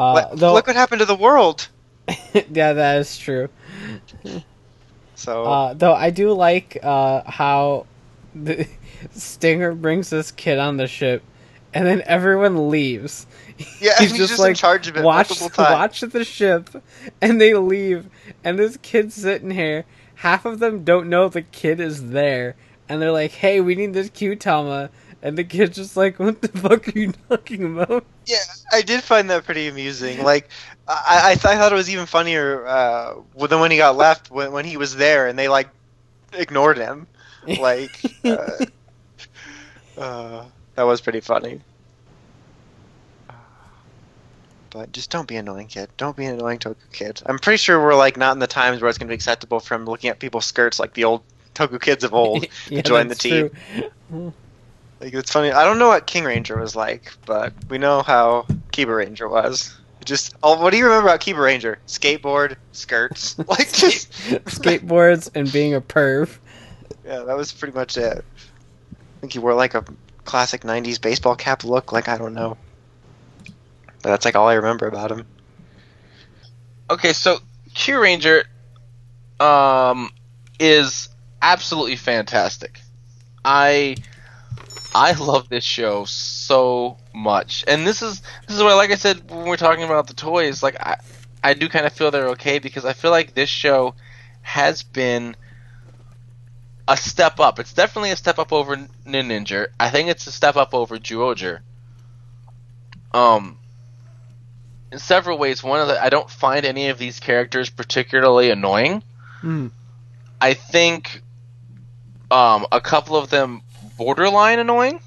Uh, 0.00 0.14
Look- 0.14 0.38
though, 0.38 0.52
look 0.54 0.66
what 0.66 0.76
happened 0.76 1.00
to 1.00 1.06
the 1.06 1.14
world. 1.14 1.68
yeah, 2.34 2.72
that 2.72 2.98
is 2.98 3.18
true. 3.18 3.48
So 5.14 5.44
Uh, 5.44 5.74
though 5.74 5.92
I 5.94 6.10
do 6.10 6.32
like 6.32 6.78
uh, 6.82 7.22
how 7.30 7.86
the 8.34 8.66
Stinger 9.12 9.74
brings 9.74 10.10
this 10.10 10.30
kid 10.30 10.58
on 10.58 10.76
the 10.78 10.86
ship, 10.86 11.22
and 11.74 11.86
then 11.86 12.02
everyone 12.06 12.70
leaves. 12.70 13.26
yeah, 13.80 13.92
he's 13.98 14.10
he's, 14.10 14.18
just, 14.18 14.30
just, 14.30 14.40
like, 14.40 14.50
in 14.50 14.54
charge 14.54 14.88
of 14.88 14.96
it 14.96 15.02
watch 15.04 15.28
multiple 15.30 15.50
times. 15.64 15.72
watch 15.72 16.00
the 16.00 16.24
ship, 16.24 16.70
and 17.20 17.40
they 17.40 17.54
leave, 17.54 18.06
and 18.42 18.58
this 18.58 18.76
kid's 18.78 19.14
sitting 19.14 19.50
here. 19.50 19.84
Half 20.16 20.44
of 20.44 20.58
them 20.58 20.84
don't 20.84 21.08
know 21.08 21.28
the 21.28 21.42
kid 21.42 21.80
is 21.80 22.10
there, 22.10 22.54
and 22.88 23.00
they're 23.00 23.12
like, 23.12 23.32
"Hey, 23.32 23.60
we 23.60 23.74
need 23.74 23.92
this 23.94 24.10
Kyutama," 24.10 24.88
and 25.22 25.36
the 25.36 25.44
kid's 25.44 25.76
just 25.76 25.96
like, 25.96 26.18
"What 26.18 26.40
the 26.40 26.48
fuck 26.48 26.88
are 26.88 26.98
you 26.98 27.12
talking 27.28 27.76
about?" 27.76 28.04
Yeah, 28.26 28.38
I 28.72 28.82
did 28.82 29.02
find 29.02 29.30
that 29.30 29.44
pretty 29.44 29.68
amusing. 29.68 30.22
Like, 30.22 30.48
I 30.88 31.32
I, 31.32 31.34
th- 31.34 31.46
I 31.46 31.56
thought 31.56 31.72
it 31.72 31.76
was 31.76 31.90
even 31.90 32.06
funnier 32.06 32.66
uh, 32.66 33.14
than 33.36 33.60
when 33.60 33.70
he 33.70 33.76
got 33.76 33.96
left 33.96 34.30
when 34.30 34.52
when 34.52 34.64
he 34.64 34.76
was 34.76 34.96
there 34.96 35.26
and 35.26 35.38
they 35.38 35.48
like 35.48 35.68
ignored 36.32 36.78
him. 36.78 37.06
Like, 37.58 37.90
uh, 38.22 38.66
uh, 39.96 40.44
that 40.74 40.82
was 40.82 41.00
pretty 41.00 41.20
funny. 41.20 41.62
But 44.68 44.92
just 44.92 45.10
don't 45.10 45.26
be 45.26 45.36
annoying, 45.36 45.66
kid. 45.66 45.88
Don't 45.96 46.16
be 46.16 46.26
an 46.26 46.34
annoying 46.34 46.58
Toku 46.58 46.76
kid. 46.92 47.22
I'm 47.24 47.38
pretty 47.38 47.56
sure 47.56 47.82
we're 47.82 47.94
like 47.94 48.18
not 48.18 48.32
in 48.32 48.38
the 48.38 48.46
times 48.46 48.80
where 48.80 48.88
it's 48.88 48.98
going 48.98 49.08
to 49.08 49.10
be 49.10 49.14
acceptable 49.14 49.58
from 49.58 49.84
looking 49.86 50.10
at 50.10 50.18
people's 50.18 50.44
skirts 50.44 50.78
like 50.78 50.92
the 50.92 51.04
old 51.04 51.22
Toku 51.54 51.80
kids 51.80 52.04
of 52.04 52.14
old. 52.14 52.46
yeah, 52.68 52.82
join 52.82 53.08
the 53.08 53.14
team. 53.14 53.50
true. 55.00 55.06
Like 55.06 55.14
it's 55.14 55.30
funny. 55.32 55.50
I 55.50 55.64
don't 55.64 55.78
know 55.78 55.88
what 55.88 56.06
King 56.06 56.24
Ranger 56.24 56.58
was 56.58 56.76
like, 56.76 57.12
but 57.26 57.52
we 57.68 57.78
know 57.78 58.02
how 58.02 58.46
Kiba 58.72 58.96
Ranger 58.96 59.28
was. 59.28 59.76
Just 60.04 60.34
oh, 60.42 60.60
what 60.60 60.70
do 60.70 60.78
you 60.78 60.84
remember 60.84 61.08
about 61.08 61.20
Kiba 61.20 61.42
Ranger? 61.42 61.78
Skateboard, 61.86 62.56
skirts, 62.72 63.38
like 63.48 63.72
just 63.72 64.12
Skateboards 64.12 65.30
and 65.34 65.50
being 65.52 65.74
a 65.74 65.80
perv. 65.80 66.38
yeah, 67.04 67.20
that 67.20 67.36
was 67.36 67.52
pretty 67.52 67.74
much 67.74 67.96
it. 67.96 68.24
I 68.92 69.20
think 69.20 69.32
he 69.32 69.38
wore 69.38 69.54
like 69.54 69.74
a 69.74 69.84
classic 70.24 70.62
'90s 70.62 71.00
baseball 71.00 71.36
cap 71.36 71.64
look. 71.64 71.92
Like 71.92 72.08
I 72.08 72.16
don't 72.16 72.34
know, 72.34 72.56
but 74.02 74.10
that's 74.10 74.24
like 74.24 74.36
all 74.36 74.48
I 74.48 74.54
remember 74.54 74.86
about 74.86 75.12
him. 75.12 75.26
Okay, 76.88 77.12
so 77.12 77.38
Kyuranger 77.74 78.44
um 79.38 80.10
is 80.58 81.08
absolutely 81.42 81.96
fantastic. 81.96 82.80
I 83.44 83.96
I 84.94 85.12
love 85.12 85.48
this 85.48 85.64
show 85.64 86.04
so 86.04 86.96
much. 87.14 87.64
And 87.68 87.86
this 87.86 88.02
is 88.02 88.22
this 88.46 88.56
is 88.56 88.62
why 88.62 88.74
like 88.74 88.90
I 88.90 88.96
said 88.96 89.30
when 89.30 89.46
we're 89.46 89.56
talking 89.56 89.84
about 89.84 90.06
the 90.06 90.14
toys, 90.14 90.62
like 90.62 90.76
I 90.80 90.96
I 91.42 91.54
do 91.54 91.68
kind 91.68 91.86
of 91.86 91.92
feel 91.92 92.10
they're 92.10 92.30
okay 92.30 92.58
because 92.58 92.84
I 92.84 92.92
feel 92.92 93.10
like 93.10 93.34
this 93.34 93.48
show 93.48 93.94
has 94.42 94.82
been 94.82 95.36
a 96.88 96.96
step 96.96 97.38
up. 97.38 97.58
It's 97.58 97.72
definitely 97.72 98.10
a 98.10 98.16
step 98.16 98.38
up 98.38 98.52
over 98.52 98.76
Ninja. 99.06 99.68
I 99.78 99.90
think 99.90 100.08
it's 100.08 100.26
a 100.26 100.32
step 100.32 100.56
up 100.56 100.74
over 100.74 100.98
Zyuohger. 100.98 101.60
Um 103.12 103.58
in 104.92 104.98
several 104.98 105.38
ways. 105.38 105.62
One 105.62 105.80
of 105.80 105.88
the 105.88 106.02
I 106.02 106.08
don't 106.08 106.28
find 106.28 106.64
any 106.64 106.88
of 106.88 106.98
these 106.98 107.20
characters 107.20 107.70
particularly 107.70 108.50
annoying. 108.50 109.02
Mm. 109.42 109.70
I 110.40 110.54
think 110.54 111.22
um, 112.30 112.66
a 112.72 112.80
couple 112.80 113.16
of 113.16 113.30
them 113.30 113.62
borderline 114.00 114.58
annoying. 114.58 114.98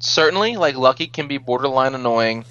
Certainly, 0.00 0.56
like 0.58 0.76
Lucky 0.76 1.06
can 1.06 1.28
be 1.28 1.38
borderline 1.38 1.94
annoying. 1.94 2.44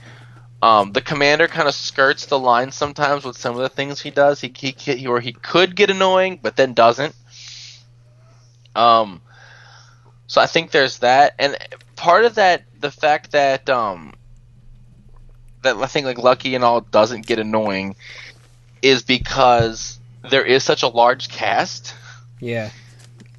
Um, 0.60 0.92
the 0.92 1.02
commander 1.02 1.48
kind 1.48 1.68
of 1.68 1.76
skirts 1.76 2.26
the 2.26 2.40
line 2.40 2.72
sometimes 2.72 3.24
with 3.24 3.38
some 3.38 3.54
of 3.56 3.62
the 3.62 3.70
things 3.70 4.02
he 4.02 4.10
does. 4.10 4.42
He, 4.42 4.52
he, 4.58 4.72
he 4.72 5.06
or 5.06 5.20
he 5.20 5.34
could 5.34 5.76
get 5.76 5.92
annoying, 5.92 6.40
but 6.42 6.56
then 6.56 6.74
doesn't. 6.74 7.14
Um, 8.76 9.22
so 10.26 10.42
I 10.42 10.48
think 10.48 10.72
there's 10.72 10.98
that, 11.00 11.36
and 11.38 11.56
part 11.96 12.26
of 12.26 12.36
that, 12.36 12.64
the 12.80 12.90
fact 12.90 13.34
that 13.34 13.70
um, 13.70 14.16
that 15.62 15.76
I 15.76 15.86
think 15.86 16.08
like 16.08 16.18
Lucky 16.18 16.56
and 16.56 16.64
all 16.64 16.82
doesn't 16.82 17.28
get 17.28 17.38
annoying, 17.38 17.96
is 18.82 19.04
because 19.04 20.00
there 20.28 20.44
is 20.44 20.64
such 20.64 20.82
a 20.82 20.88
large 20.88 21.30
cast, 21.30 21.94
Yeah. 22.40 22.72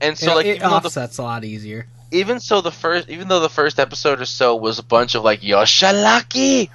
and 0.01 0.17
so 0.17 0.33
it, 0.33 0.35
like 0.37 0.47
it 0.47 0.61
though 0.61 0.69
the 0.69 0.75
offsets 0.77 1.19
a 1.19 1.23
lot 1.25 1.43
easier. 1.43 1.89
Even 2.15 2.39
so 2.41 2.61
the 2.61 2.71
first 2.71 3.09
even 3.09 3.29
though 3.29 3.41
the 3.41 3.49
first 3.49 3.81
episode 3.81 4.21
or 4.21 4.25
so 4.25 4.57
was 4.57 4.79
a 4.79 4.83
bunch 4.83 5.15
of 5.15 5.25
like 5.25 5.41
Yoshalaki! 5.41 6.71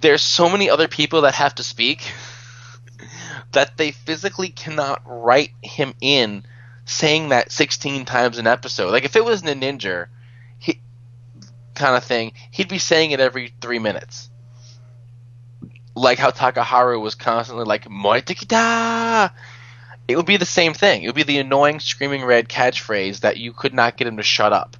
There's 0.00 0.22
so 0.22 0.48
many 0.48 0.68
other 0.68 0.88
people 0.88 1.22
that 1.22 1.34
have 1.34 1.54
to 1.56 1.62
speak 1.62 2.10
that 3.52 3.76
they 3.76 3.92
physically 3.92 4.48
cannot 4.48 5.02
write 5.04 5.52
him 5.62 5.94
in 6.00 6.44
saying 6.84 7.28
that 7.28 7.52
16 7.52 8.04
times 8.04 8.38
an 8.38 8.46
episode. 8.46 8.90
Like 8.90 9.04
if 9.04 9.16
it 9.16 9.24
was 9.24 9.42
Ninja 9.42 10.08
he 10.58 10.80
kind 11.74 11.96
of 11.96 12.04
thing 12.04 12.32
he'd 12.50 12.68
be 12.68 12.78
saying 12.78 13.12
it 13.12 13.20
every 13.20 13.54
3 13.60 13.78
minutes. 13.78 14.30
Like 15.94 16.18
how 16.18 16.30
Takaharu 16.30 17.00
was 17.00 17.14
constantly 17.14 17.64
like 17.64 17.84
Moitekita 17.84 19.30
it 20.10 20.16
would 20.16 20.26
be 20.26 20.36
the 20.36 20.46
same 20.46 20.74
thing. 20.74 21.02
It 21.02 21.06
would 21.06 21.14
be 21.14 21.22
the 21.22 21.38
annoying 21.38 21.80
screaming 21.80 22.24
red 22.24 22.48
catchphrase 22.48 23.20
that 23.20 23.36
you 23.36 23.52
could 23.52 23.74
not 23.74 23.96
get 23.96 24.06
him 24.06 24.16
to 24.16 24.22
shut 24.22 24.52
up. 24.52 24.76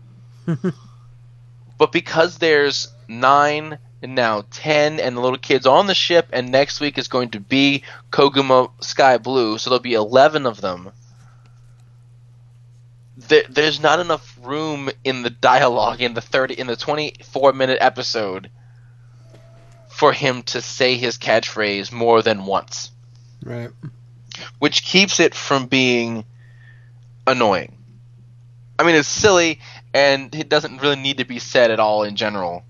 but 1.79 1.93
because 1.93 2.39
there's 2.39 2.89
nine 3.09 3.79
and 4.03 4.15
now 4.15 4.45
ten 4.51 4.99
and 5.01 5.17
the 5.17 5.21
little 5.21 5.39
kids 5.39 5.67
on 5.67 5.87
the 5.87 5.95
ship, 5.95 6.29
and 6.33 6.51
next 6.51 6.81
week 6.81 6.99
is 6.99 7.09
going 7.09 7.31
to 7.31 7.41
be 7.41 7.83
Koguma 8.11 8.71
Sky 8.83 9.19
Blue, 9.19 9.59
so 9.59 9.71
there'll 9.71 9.83
be 9.83 9.95
eleven 9.95 10.47
of 10.47 10.61
them. 10.61 10.91
There, 13.17 13.45
there's 13.51 13.81
not 13.81 14.01
enough 14.01 14.39
room 14.43 14.91
in 15.05 15.23
the 15.23 15.31
dialogue 15.31 16.01
in 16.01 16.15
the 16.15 16.23
thirty 16.23 16.55
in 16.55 16.67
the 16.67 16.77
twenty 16.77 17.15
four 17.23 17.53
minute 17.53 17.79
episode 17.81 18.51
for 19.89 20.13
him 20.13 20.43
to 20.45 20.63
say 20.63 20.97
his 20.97 21.19
catchphrase 21.19 21.93
more 21.93 22.23
than 22.23 22.47
once 22.47 22.91
Right. 23.45 23.71
Which 24.59 24.85
keeps 24.85 25.21
it 25.21 25.35
from 25.35 25.67
being 25.67 26.25
annoying. 27.27 27.77
I 28.79 28.83
mean, 28.85 28.95
it's 28.95 29.09
silly 29.09 29.61
and 29.93 30.35
it 30.35 30.49
doesn't 30.49 30.81
really 30.81 30.97
need 30.97 31.19
to 31.19 31.25
be 31.25 31.39
said 31.39 31.71
at 31.71 31.81
all 31.81 32.05
in 32.05 32.17
general, 32.17 32.65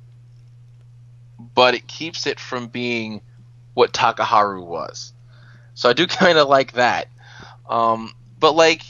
but 1.54 1.74
it 1.74 1.86
keeps 1.86 2.26
it 2.26 2.40
from 2.40 2.68
being 2.68 3.20
what 3.74 3.92
Takaharu 3.92 4.64
was. 4.64 5.12
So 5.74 5.88
I 5.88 5.92
do 5.92 6.06
kind 6.08 6.38
of 6.38 6.48
like 6.48 6.72
that. 6.72 7.08
Um, 7.68 8.14
but 8.38 8.52
like, 8.52 8.82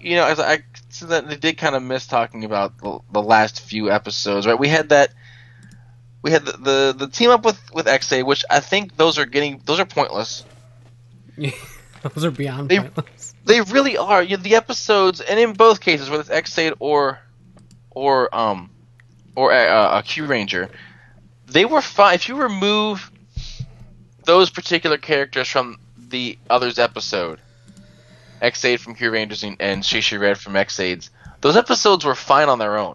you 0.00 0.16
know, 0.16 0.26
as 0.26 0.38
I 0.40 0.64
so 0.90 1.06
that 1.06 1.28
they 1.28 1.36
did 1.36 1.56
kind 1.56 1.74
of 1.74 1.82
miss 1.82 2.06
talking 2.06 2.44
about 2.44 2.78
the, 2.78 2.98
the 3.12 3.22
last 3.22 3.60
few 3.60 3.90
episodes, 3.90 4.46
right? 4.46 4.58
We 4.58 4.68
had 4.68 4.90
that. 4.90 5.12
We 6.22 6.30
had 6.30 6.44
the, 6.44 6.52
the, 6.52 6.94
the 6.96 7.08
team 7.08 7.30
up 7.30 7.44
with 7.44 7.60
with 7.72 7.86
Ex-Aid, 7.86 8.24
which 8.24 8.44
I 8.50 8.60
think 8.60 8.96
those 8.96 9.18
are 9.18 9.26
getting 9.26 9.60
those 9.64 9.80
are 9.80 9.86
pointless. 9.86 10.44
Those 12.14 12.24
are 12.24 12.30
beyond 12.30 12.68
They- 12.68 12.78
pointless. 12.80 13.34
They 13.46 13.60
really 13.60 13.98
are. 13.98 14.22
You 14.22 14.36
know, 14.36 14.42
the 14.42 14.54
episodes, 14.54 15.20
and 15.20 15.38
in 15.38 15.52
both 15.52 15.80
cases, 15.80 16.08
whether 16.08 16.22
it's 16.22 16.30
Ex-Aid 16.30 16.74
or 16.78 17.20
or 17.90 18.34
um 18.34 18.70
or 19.36 19.52
a, 19.52 19.98
a 19.98 20.02
Kyuranger, 20.02 20.70
they 21.46 21.64
were 21.66 21.82
fine. 21.82 22.14
If 22.14 22.28
you 22.28 22.36
remove 22.36 23.10
those 24.24 24.48
particular 24.48 24.96
characters 24.96 25.48
from 25.48 25.78
the 26.08 26.38
others 26.48 26.78
episode, 26.78 27.38
Ex-Aid 28.40 28.80
from 28.80 28.94
Kyurangers 28.94 29.46
and, 29.46 29.56
and 29.60 29.82
Shishi 29.82 30.18
Red 30.18 30.38
from 30.38 30.56
Ex-Aid's, 30.56 31.10
those 31.42 31.56
episodes 31.56 32.04
were 32.04 32.14
fine 32.14 32.48
on 32.48 32.58
their 32.58 32.78
own. 32.78 32.94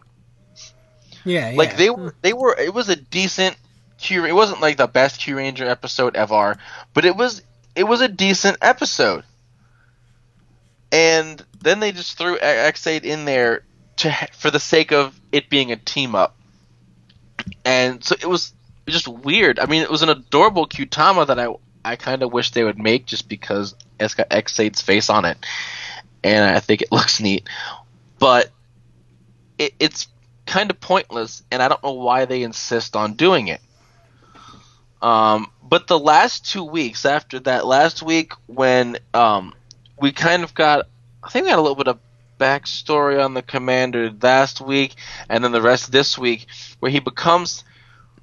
Yeah, 1.25 1.51
yeah. 1.51 1.57
Like 1.57 1.77
they 1.77 1.89
were, 1.91 2.15
they 2.21 2.33
were. 2.33 2.55
It 2.57 2.73
was 2.73 2.89
a 2.89 2.95
decent 2.95 3.55
Q. 3.99 4.25
It 4.25 4.31
wasn't 4.33 4.61
like 4.61 4.77
the 4.77 4.87
best 4.87 5.19
Kyuranger 5.21 5.67
episode 5.67 6.15
ever, 6.15 6.57
but 6.93 7.05
it 7.05 7.15
was. 7.15 7.43
It 7.79 7.87
was 7.87 8.01
a 8.01 8.09
decent 8.09 8.57
episode. 8.61 9.23
And 10.91 11.41
then 11.61 11.79
they 11.79 11.93
just 11.93 12.17
threw 12.17 12.37
Ex-Aid 12.37 13.05
in 13.05 13.23
there 13.23 13.63
to 13.97 14.11
for 14.37 14.51
the 14.51 14.59
sake 14.59 14.91
of 14.91 15.17
it 15.31 15.49
being 15.49 15.71
a 15.71 15.77
team 15.77 16.13
up. 16.13 16.35
And 17.63 18.03
so 18.03 18.15
it 18.19 18.27
was 18.27 18.53
just 18.85 19.07
weird. 19.07 19.59
I 19.59 19.65
mean, 19.65 19.81
it 19.81 19.89
was 19.89 20.01
an 20.01 20.09
adorable 20.09 20.67
Kyutama 20.67 21.27
that 21.27 21.39
I 21.39 21.55
I 21.85 21.95
kind 21.95 22.21
of 22.21 22.33
wish 22.33 22.51
they 22.51 22.65
would 22.65 22.77
make 22.77 23.05
just 23.05 23.29
because 23.29 23.75
it's 23.97 24.13
got 24.13 24.27
Ex-Aid's 24.29 24.81
face 24.81 25.09
on 25.09 25.23
it, 25.23 25.37
and 26.21 26.53
I 26.53 26.59
think 26.59 26.81
it 26.81 26.91
looks 26.91 27.21
neat. 27.21 27.47
But 28.19 28.49
it, 29.57 29.73
it's 29.79 30.09
kind 30.45 30.69
of 30.69 30.81
pointless, 30.81 31.43
and 31.49 31.63
I 31.63 31.69
don't 31.69 31.81
know 31.81 31.93
why 31.93 32.25
they 32.25 32.43
insist 32.43 32.97
on 32.97 33.13
doing 33.13 33.47
it. 33.47 33.61
Um, 35.01 35.51
but 35.63 35.87
the 35.87 35.99
last 35.99 36.49
two 36.51 36.63
weeks 36.63 37.05
after 37.05 37.39
that, 37.41 37.65
last 37.65 38.01
week 38.01 38.33
when 38.47 38.97
um, 39.13 39.53
we 39.99 40.11
kind 40.11 40.43
of 40.43 40.53
got, 40.53 40.87
I 41.23 41.29
think 41.29 41.45
we 41.45 41.51
got 41.51 41.59
a 41.59 41.61
little 41.61 41.75
bit 41.75 41.87
of 41.87 41.99
backstory 42.39 43.23
on 43.23 43.33
the 43.33 43.41
commander 43.41 44.11
last 44.21 44.61
week, 44.61 44.95
and 45.29 45.43
then 45.43 45.51
the 45.51 45.61
rest 45.61 45.91
this 45.91 46.17
week, 46.17 46.47
where 46.79 46.91
he 46.91 46.99
becomes 46.99 47.63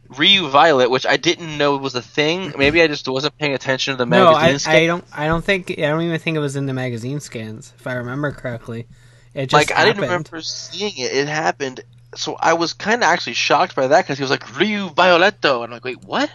Ryu 0.09 0.49
Violet, 0.49 0.91
which 0.91 1.07
I 1.07 1.17
didn't 1.17 1.59
know 1.59 1.77
was 1.77 1.95
a 1.95 2.03
thing. 2.03 2.53
Maybe 2.57 2.83
I 2.83 2.87
just 2.87 3.09
wasn't 3.09 3.37
paying 3.39 3.55
attention 3.55 3.93
to 3.93 3.99
the 3.99 4.07
no, 4.07 4.33
magazine. 4.33 4.55
I, 4.55 4.57
scan- 4.57 4.77
I 4.77 4.87
don't. 4.87 5.05
I 5.13 5.27
don't 5.27 5.45
think. 5.45 5.71
I 5.71 5.83
don't 5.83 6.03
even 6.03 6.19
think 6.19 6.37
it 6.37 6.41
was 6.41 6.57
in 6.57 6.67
the 6.67 6.75
magazine 6.75 7.21
scans, 7.21 7.73
if 7.79 7.87
I 7.87 7.95
remember 7.95 8.33
correctly. 8.33 8.87
It 9.35 9.51
just 9.51 9.53
like 9.53 9.77
I 9.77 9.85
didn't 9.85 10.03
remember 10.03 10.41
seeing 10.41 10.95
it. 10.97 11.13
It 11.13 11.29
happened, 11.29 11.81
so 12.15 12.37
I 12.41 12.55
was 12.55 12.73
kind 12.73 13.03
of 13.03 13.09
actually 13.09 13.35
shocked 13.35 13.77
by 13.77 13.89
that 13.89 14.05
because 14.05 14.19
he 14.19 14.23
was 14.23 14.31
like 14.31 14.59
Ryu 14.59 14.89
Violetto, 14.89 15.63
and 15.63 15.65
I'm 15.65 15.71
like, 15.73 15.85
wait, 15.85 16.05
what? 16.05 16.31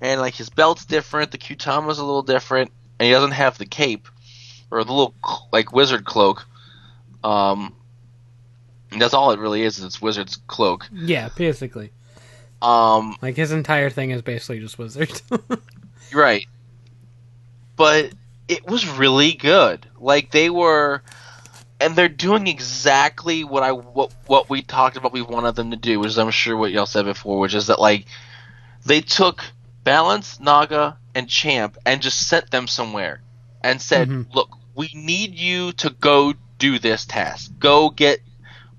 And 0.00 0.20
like 0.20 0.34
his 0.34 0.50
belt's 0.50 0.84
different, 0.84 1.30
the 1.30 1.38
Kyutama's 1.38 1.98
a 1.98 2.04
little 2.04 2.22
different, 2.22 2.70
and 2.98 3.06
he 3.06 3.12
doesn't 3.12 3.32
have 3.32 3.58
the 3.58 3.66
cape 3.66 4.08
or 4.70 4.84
the 4.84 4.92
little 4.92 5.14
like 5.52 5.72
wizard 5.72 6.04
cloak. 6.04 6.46
Um, 7.24 7.74
and 8.90 9.00
that's 9.00 9.14
all 9.14 9.30
it 9.32 9.38
really 9.38 9.62
is. 9.62 9.78
is 9.78 9.84
It's 9.84 10.02
wizard's 10.02 10.36
cloak. 10.46 10.86
Yeah, 10.92 11.30
basically. 11.36 11.92
Um, 12.62 13.16
Like 13.20 13.36
his 13.36 13.52
entire 13.52 13.90
thing 13.90 14.10
is 14.10 14.22
basically 14.22 14.60
just 14.60 14.78
wizard. 14.78 15.20
Right. 16.12 16.46
But 17.76 18.12
it 18.48 18.66
was 18.66 18.88
really 18.88 19.32
good. 19.32 19.86
Like 19.98 20.30
they 20.30 20.50
were 20.50 21.02
and 21.80 21.94
they're 21.94 22.08
doing 22.08 22.46
exactly 22.46 23.44
what 23.44 23.62
I 23.62 23.72
what 23.72 24.12
what 24.26 24.48
we 24.48 24.62
talked 24.62 24.96
about 24.96 25.12
we 25.12 25.22
wanted 25.22 25.56
them 25.56 25.70
to 25.72 25.76
do, 25.76 26.00
which 26.00 26.10
is 26.10 26.18
I'm 26.18 26.30
sure 26.30 26.56
what 26.56 26.70
y'all 26.72 26.86
said 26.86 27.04
before, 27.04 27.38
which 27.38 27.54
is 27.54 27.66
that 27.66 27.80
like 27.80 28.06
they 28.84 29.00
took 29.00 29.44
Balance, 29.86 30.40
Naga, 30.40 30.98
and 31.14 31.28
Champ 31.28 31.78
and 31.86 32.02
just 32.02 32.26
sent 32.28 32.50
them 32.50 32.66
somewhere 32.66 33.22
and 33.62 33.80
said, 33.80 34.08
Mhm. 34.08 34.34
Look, 34.34 34.50
we 34.74 34.90
need 34.92 35.36
you 35.36 35.70
to 35.74 35.90
go 35.90 36.34
do 36.58 36.80
this 36.80 37.04
task. 37.04 37.52
Go 37.60 37.90
get 37.90 38.20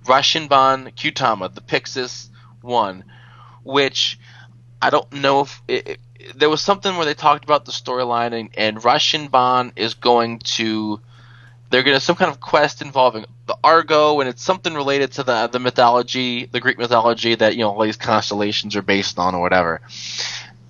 Rashinban 0.04 0.94
Kyutama, 0.96 1.56
the 1.56 1.62
Pyxis 1.62 2.28
one, 2.62 3.06
which 3.64 4.20
I 4.82 4.90
don't 4.90 5.10
know 5.14 5.42
if 5.42 5.62
it, 5.70 5.88
it, 5.88 6.00
there 6.36 6.50
was 6.50 6.62
something 6.62 6.98
where 6.98 7.06
they 7.06 7.14
talked 7.14 7.46
about 7.46 7.64
the 7.64 7.72
storyline 7.72 8.38
and, 8.38 8.50
and 8.58 8.78
Rashinban 8.78 9.72
is 9.78 9.94
going 9.94 10.40
to 10.58 11.00
they're 11.70 11.84
going 11.84 11.98
to 11.98 12.02
some 12.02 12.16
kind 12.16 12.32
of 12.32 12.40
quest 12.40 12.82
involving 12.82 13.26
the 13.46 13.58
Argo 13.64 14.20
and 14.20 14.30
it's 14.30 14.44
something 14.44 14.74
related 14.74 15.14
to 15.14 15.24
the 15.24 15.48
the 15.48 15.60
mythology, 15.60 16.46
the 16.46 16.60
Greek 16.60 16.78
mythology 16.78 17.36
that 17.36 17.56
you 17.56 17.62
know 17.62 17.72
all 17.72 17.82
these 17.82 17.98
constellations 17.98 18.76
are 18.76 18.82
based 18.82 19.18
on 19.18 19.36
or 19.36 19.42
whatever. 19.42 19.82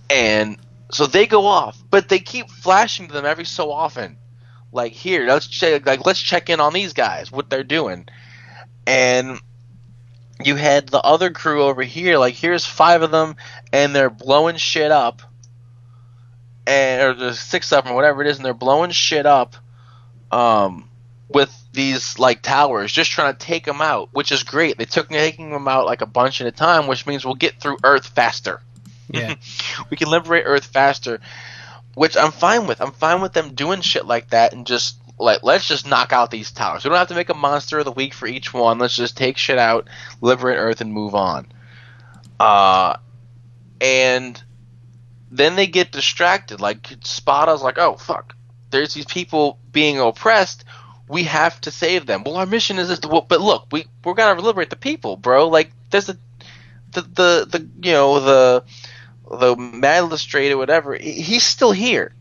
And 0.09 0.57
so 0.91 1.05
they 1.05 1.27
go 1.27 1.45
off, 1.45 1.81
but 1.89 2.09
they 2.09 2.19
keep 2.19 2.49
flashing 2.49 3.07
them 3.07 3.25
every 3.25 3.45
so 3.45 3.71
often. 3.71 4.17
Like 4.71 4.93
here, 4.93 5.25
let's 5.27 5.47
check 5.47 5.85
like 5.85 6.05
let's 6.05 6.19
check 6.19 6.49
in 6.49 6.59
on 6.59 6.73
these 6.73 6.93
guys, 6.93 7.31
what 7.31 7.49
they're 7.49 7.63
doing. 7.63 8.07
And 8.85 9.39
you 10.43 10.55
had 10.55 10.88
the 10.88 11.01
other 11.01 11.31
crew 11.31 11.63
over 11.63 11.84
here, 11.84 12.17
like 12.17 12.35
here's 12.35 12.65
five 12.65 13.01
of 13.01 13.11
them 13.11 13.35
and 13.73 13.95
they're 13.95 14.09
blowing 14.09 14.57
shit 14.57 14.91
up. 14.91 15.21
And 16.65 17.01
or 17.01 17.13
there's 17.13 17.39
six 17.39 17.71
of 17.71 17.85
them, 17.85 17.93
or 17.93 17.95
whatever 17.95 18.21
it 18.21 18.27
is, 18.27 18.38
and 18.38 18.45
they're 18.45 18.53
blowing 18.53 18.91
shit 18.91 19.25
up 19.25 19.55
um 20.31 20.89
with 21.29 21.53
these 21.73 22.19
like 22.19 22.41
towers, 22.41 22.91
just 22.91 23.11
trying 23.11 23.34
to 23.34 23.39
take 23.39 23.65
them 23.65 23.81
out, 23.81 24.09
which 24.11 24.31
is 24.31 24.43
great. 24.43 24.77
They 24.77 24.85
took 24.85 25.09
taking 25.09 25.51
them 25.51 25.67
out 25.67 25.85
like 25.85 26.01
a 26.01 26.05
bunch 26.05 26.41
at 26.41 26.47
a 26.47 26.51
time, 26.51 26.88
which 26.88 27.05
means 27.05 27.25
we'll 27.25 27.35
get 27.35 27.61
through 27.61 27.77
Earth 27.84 28.07
faster. 28.07 28.61
Yeah. 29.09 29.35
we 29.89 29.97
can 29.97 30.09
liberate 30.09 30.43
Earth 30.45 30.65
faster, 30.65 31.19
which 31.93 32.17
I'm 32.17 32.31
fine 32.31 32.67
with. 32.67 32.81
I'm 32.81 32.91
fine 32.91 33.21
with 33.21 33.34
them 33.34 33.53
doing 33.53 33.81
shit 33.81 34.05
like 34.05 34.29
that 34.31 34.53
and 34.53 34.67
just 34.67 34.97
like 35.19 35.41
let's 35.43 35.67
just 35.67 35.88
knock 35.88 36.13
out 36.13 36.31
these 36.31 36.51
towers. 36.51 36.84
We 36.84 36.89
don't 36.89 36.99
have 36.99 37.07
to 37.09 37.15
make 37.15 37.29
a 37.29 37.35
monster 37.35 37.79
of 37.79 37.85
the 37.85 37.91
week 37.91 38.13
for 38.13 38.27
each 38.27 38.53
one. 38.53 38.77
Let's 38.77 38.95
just 38.95 39.17
take 39.17 39.38
shit 39.38 39.57
out, 39.57 39.88
liberate 40.21 40.57
Earth, 40.57 40.81
and 40.81 40.93
move 40.93 41.15
on. 41.15 41.47
Uh, 42.39 42.97
and 43.81 44.41
then 45.31 45.55
they 45.55 45.67
get 45.67 45.91
distracted. 45.91 46.61
Like 46.61 46.88
Spada's 47.03 47.61
like, 47.61 47.77
oh 47.77 47.95
fuck, 47.95 48.35
there's 48.69 48.93
these 48.93 49.05
people 49.05 49.59
being 49.71 49.99
oppressed. 49.99 50.63
We 51.09 51.23
have 51.23 51.59
to 51.61 51.71
save 51.71 52.05
them. 52.05 52.23
Well, 52.23 52.35
our 52.35 52.45
mission 52.45 52.79
is 52.79 52.89
this. 52.89 52.99
To, 52.99 53.07
well, 53.07 53.25
but 53.27 53.41
look, 53.41 53.67
we 53.71 53.85
we're 54.03 54.13
gonna 54.13 54.39
liberate 54.41 54.69
the 54.69 54.75
people, 54.75 55.17
bro. 55.17 55.47
Like 55.47 55.71
there's 55.89 56.09
a 56.09 56.17
the 56.91 57.01
the, 57.01 57.47
the 57.49 57.69
you 57.81 57.93
know 57.93 58.19
the 58.19 58.63
the 59.29 59.55
magistrate 59.55 60.51
or 60.51 60.57
whatever, 60.57 60.95
he's 60.95 61.43
still 61.43 61.71
here. 61.71 62.13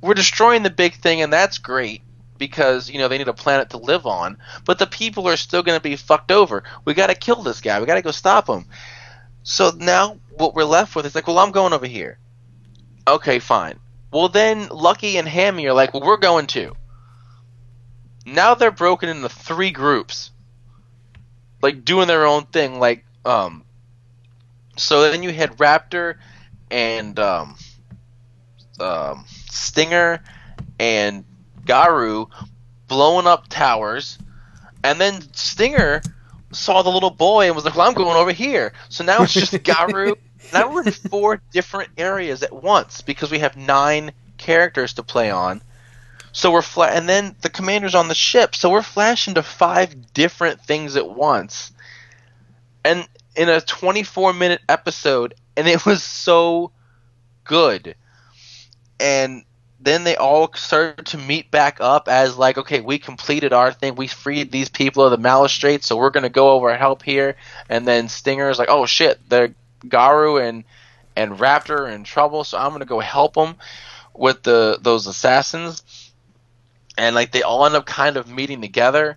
We're 0.00 0.14
destroying 0.14 0.62
the 0.62 0.70
big 0.70 0.94
thing, 0.94 1.22
and 1.22 1.32
that's 1.32 1.58
great 1.58 2.02
because 2.38 2.88
you 2.90 2.98
know 2.98 3.08
they 3.08 3.18
need 3.18 3.28
a 3.28 3.34
planet 3.34 3.70
to 3.70 3.76
live 3.76 4.06
on. 4.06 4.38
But 4.64 4.78
the 4.78 4.86
people 4.86 5.28
are 5.28 5.36
still 5.36 5.62
going 5.62 5.78
to 5.78 5.82
be 5.82 5.96
fucked 5.96 6.32
over. 6.32 6.64
We 6.84 6.94
got 6.94 7.08
to 7.08 7.14
kill 7.14 7.42
this 7.42 7.60
guy. 7.60 7.78
We 7.80 7.86
got 7.86 7.96
to 7.96 8.02
go 8.02 8.10
stop 8.10 8.48
him. 8.48 8.64
So 9.42 9.72
now 9.76 10.18
what 10.30 10.54
we're 10.54 10.64
left 10.64 10.96
with 10.96 11.06
is 11.06 11.14
like, 11.14 11.26
well, 11.26 11.38
I'm 11.38 11.52
going 11.52 11.72
over 11.72 11.86
here. 11.86 12.18
Okay, 13.06 13.38
fine. 13.38 13.78
Well, 14.12 14.28
then 14.28 14.68
Lucky 14.68 15.18
and 15.18 15.28
Hammy 15.28 15.66
are 15.66 15.72
like, 15.72 15.94
well, 15.94 16.02
we're 16.02 16.16
going 16.16 16.46
too. 16.46 16.74
Now 18.26 18.54
they're 18.54 18.70
broken 18.70 19.08
into 19.08 19.28
three 19.28 19.70
groups, 19.70 20.30
like 21.62 21.84
doing 21.84 22.08
their 22.08 22.26
own 22.26 22.46
thing. 22.46 22.78
Like, 22.78 23.04
um, 23.24 23.64
so 24.80 25.10
then 25.10 25.22
you 25.22 25.30
had 25.30 25.58
Raptor 25.58 26.16
and 26.70 27.18
um, 27.18 27.56
um, 28.80 29.24
Stinger 29.50 30.22
and 30.78 31.24
Garu 31.64 32.28
blowing 32.88 33.26
up 33.26 33.48
towers, 33.48 34.18
and 34.82 35.00
then 35.00 35.20
Stinger 35.34 36.02
saw 36.52 36.82
the 36.82 36.90
little 36.90 37.10
boy 37.10 37.46
and 37.46 37.54
was 37.54 37.64
like, 37.64 37.76
"Well, 37.76 37.86
I'm 37.86 37.94
going 37.94 38.16
over 38.16 38.32
here." 38.32 38.72
So 38.88 39.04
now 39.04 39.22
it's 39.22 39.32
just 39.32 39.52
Garu. 39.64 40.16
now 40.52 40.72
we're 40.72 40.82
in 40.82 40.92
four 40.92 41.40
different 41.52 41.90
areas 41.96 42.42
at 42.42 42.52
once 42.52 43.02
because 43.02 43.30
we 43.30 43.40
have 43.40 43.56
nine 43.56 44.12
characters 44.38 44.94
to 44.94 45.02
play 45.02 45.30
on. 45.30 45.62
So 46.32 46.52
we're 46.52 46.62
fla- 46.62 46.88
and 46.88 47.08
then 47.08 47.36
the 47.42 47.50
commander's 47.50 47.94
on 47.94 48.08
the 48.08 48.14
ship, 48.14 48.54
so 48.54 48.70
we're 48.70 48.82
flashing 48.82 49.34
to 49.34 49.42
five 49.42 50.12
different 50.12 50.60
things 50.60 50.96
at 50.96 51.08
once, 51.08 51.72
and 52.84 53.06
in 53.40 53.48
a 53.48 53.58
24 53.58 54.34
minute 54.34 54.60
episode, 54.68 55.32
and 55.56 55.66
it 55.66 55.86
was 55.86 56.02
so 56.02 56.72
good. 57.44 57.94
And 59.00 59.44
then 59.80 60.04
they 60.04 60.14
all 60.16 60.52
started 60.52 61.06
to 61.06 61.16
meet 61.16 61.50
back 61.50 61.78
up 61.80 62.06
as 62.06 62.36
like, 62.36 62.58
okay, 62.58 62.82
we 62.82 62.98
completed 62.98 63.54
our 63.54 63.72
thing, 63.72 63.94
we 63.94 64.08
freed 64.08 64.52
these 64.52 64.68
people 64.68 65.04
of 65.04 65.10
the 65.10 65.16
Malastrate, 65.16 65.82
so 65.82 65.96
we're 65.96 66.10
gonna 66.10 66.28
go 66.28 66.50
over 66.50 66.68
and 66.68 66.78
help 66.78 67.02
here. 67.02 67.36
And 67.70 67.88
then 67.88 68.10
Stinger's 68.10 68.58
like, 68.58 68.68
oh 68.68 68.84
shit, 68.84 69.18
they're 69.30 69.54
Garu 69.86 70.46
and 70.46 70.64
and 71.16 71.38
Raptor 71.38 71.78
are 71.78 71.88
in 71.88 72.04
trouble, 72.04 72.44
so 72.44 72.58
I'm 72.58 72.72
gonna 72.72 72.84
go 72.84 73.00
help 73.00 73.32
them 73.32 73.54
with 74.14 74.42
the 74.42 74.78
those 74.82 75.06
assassins. 75.06 76.12
And 76.98 77.14
like 77.14 77.32
they 77.32 77.40
all 77.40 77.64
end 77.64 77.74
up 77.74 77.86
kind 77.86 78.18
of 78.18 78.28
meeting 78.28 78.60
together, 78.60 79.16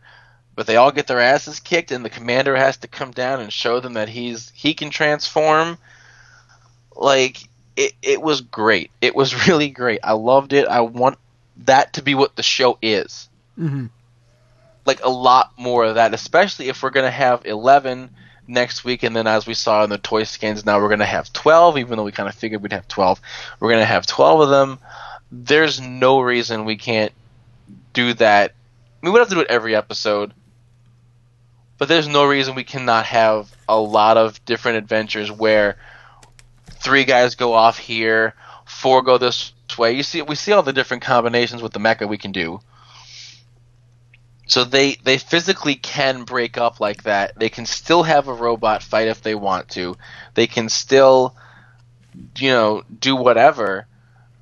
but 0.55 0.67
they 0.67 0.75
all 0.75 0.91
get 0.91 1.07
their 1.07 1.19
asses 1.19 1.59
kicked, 1.59 1.91
and 1.91 2.05
the 2.05 2.09
commander 2.09 2.55
has 2.55 2.77
to 2.77 2.87
come 2.87 3.11
down 3.11 3.41
and 3.41 3.51
show 3.51 3.79
them 3.79 3.93
that 3.93 4.09
he's 4.09 4.51
he 4.55 4.73
can 4.73 4.89
transform. 4.89 5.77
Like 6.95 7.37
it, 7.75 7.93
it 8.01 8.21
was 8.21 8.41
great. 8.41 8.91
It 9.01 9.15
was 9.15 9.47
really 9.47 9.69
great. 9.69 9.99
I 10.03 10.13
loved 10.13 10.53
it. 10.53 10.67
I 10.67 10.81
want 10.81 11.17
that 11.57 11.93
to 11.93 12.03
be 12.03 12.15
what 12.15 12.35
the 12.35 12.43
show 12.43 12.77
is. 12.81 13.29
Mm-hmm. 13.57 13.87
Like 14.85 15.03
a 15.03 15.09
lot 15.09 15.51
more 15.57 15.85
of 15.85 15.95
that, 15.95 16.13
especially 16.13 16.69
if 16.69 16.83
we're 16.83 16.89
gonna 16.89 17.11
have 17.11 17.45
eleven 17.45 18.09
next 18.47 18.83
week, 18.83 19.03
and 19.03 19.15
then 19.15 19.27
as 19.27 19.47
we 19.47 19.53
saw 19.53 19.83
in 19.83 19.89
the 19.89 19.97
toy 19.97 20.23
scans, 20.23 20.65
now 20.65 20.79
we're 20.79 20.89
gonna 20.89 21.05
have 21.05 21.31
twelve. 21.31 21.77
Even 21.77 21.97
though 21.97 22.03
we 22.03 22.11
kind 22.11 22.29
of 22.29 22.35
figured 22.35 22.61
we'd 22.61 22.73
have 22.73 22.87
twelve, 22.87 23.19
we're 23.59 23.71
gonna 23.71 23.85
have 23.85 24.05
twelve 24.05 24.41
of 24.41 24.49
them. 24.49 24.79
There's 25.31 25.81
no 25.81 26.19
reason 26.19 26.65
we 26.65 26.77
can't 26.77 27.13
do 27.93 28.13
that. 28.15 28.53
We 29.01 29.09
would 29.09 29.19
have 29.19 29.29
to 29.29 29.35
do 29.35 29.41
it 29.41 29.47
every 29.49 29.75
episode, 29.75 30.33
but 31.77 31.87
there's 31.87 32.07
no 32.07 32.25
reason 32.25 32.55
we 32.55 32.63
cannot 32.63 33.05
have 33.05 33.53
a 33.67 33.79
lot 33.79 34.17
of 34.17 34.43
different 34.45 34.77
adventures 34.77 35.31
where 35.31 35.77
three 36.83 37.03
guys 37.03 37.35
go 37.35 37.53
off 37.53 37.77
here, 37.77 38.35
four 38.65 39.01
go 39.01 39.17
this 39.17 39.53
way. 39.77 39.93
You 39.93 40.03
see, 40.03 40.21
we 40.21 40.35
see 40.35 40.51
all 40.51 40.63
the 40.63 40.73
different 40.73 41.03
combinations 41.03 41.61
with 41.61 41.73
the 41.73 41.79
mecha 41.79 42.07
we 42.07 42.17
can 42.17 42.31
do. 42.31 42.59
So 44.45 44.65
they 44.65 44.95
they 44.95 45.17
physically 45.17 45.75
can 45.75 46.23
break 46.23 46.57
up 46.57 46.79
like 46.79 47.03
that. 47.03 47.39
They 47.39 47.49
can 47.49 47.65
still 47.65 48.03
have 48.03 48.27
a 48.27 48.33
robot 48.33 48.83
fight 48.83 49.07
if 49.07 49.21
they 49.21 49.35
want 49.35 49.69
to. 49.69 49.95
They 50.33 50.47
can 50.47 50.69
still, 50.69 51.35
you 52.37 52.49
know, 52.49 52.83
do 52.99 53.15
whatever, 53.15 53.87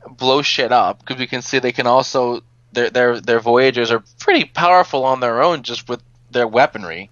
blow 0.09 0.41
shit 0.41 0.71
up. 0.71 0.99
Because 0.99 1.17
we 1.17 1.27
can 1.27 1.43
see 1.43 1.59
they 1.59 1.71
can 1.71 1.87
also 1.87 2.41
their 2.73 2.89
their 2.89 3.21
their 3.21 3.39
Voyagers 3.39 3.91
are 3.91 4.03
pretty 4.19 4.45
powerful 4.45 5.05
on 5.05 5.19
their 5.19 5.43
own 5.43 5.61
just 5.61 5.87
with 5.87 6.01
their 6.31 6.47
weaponry. 6.47 7.11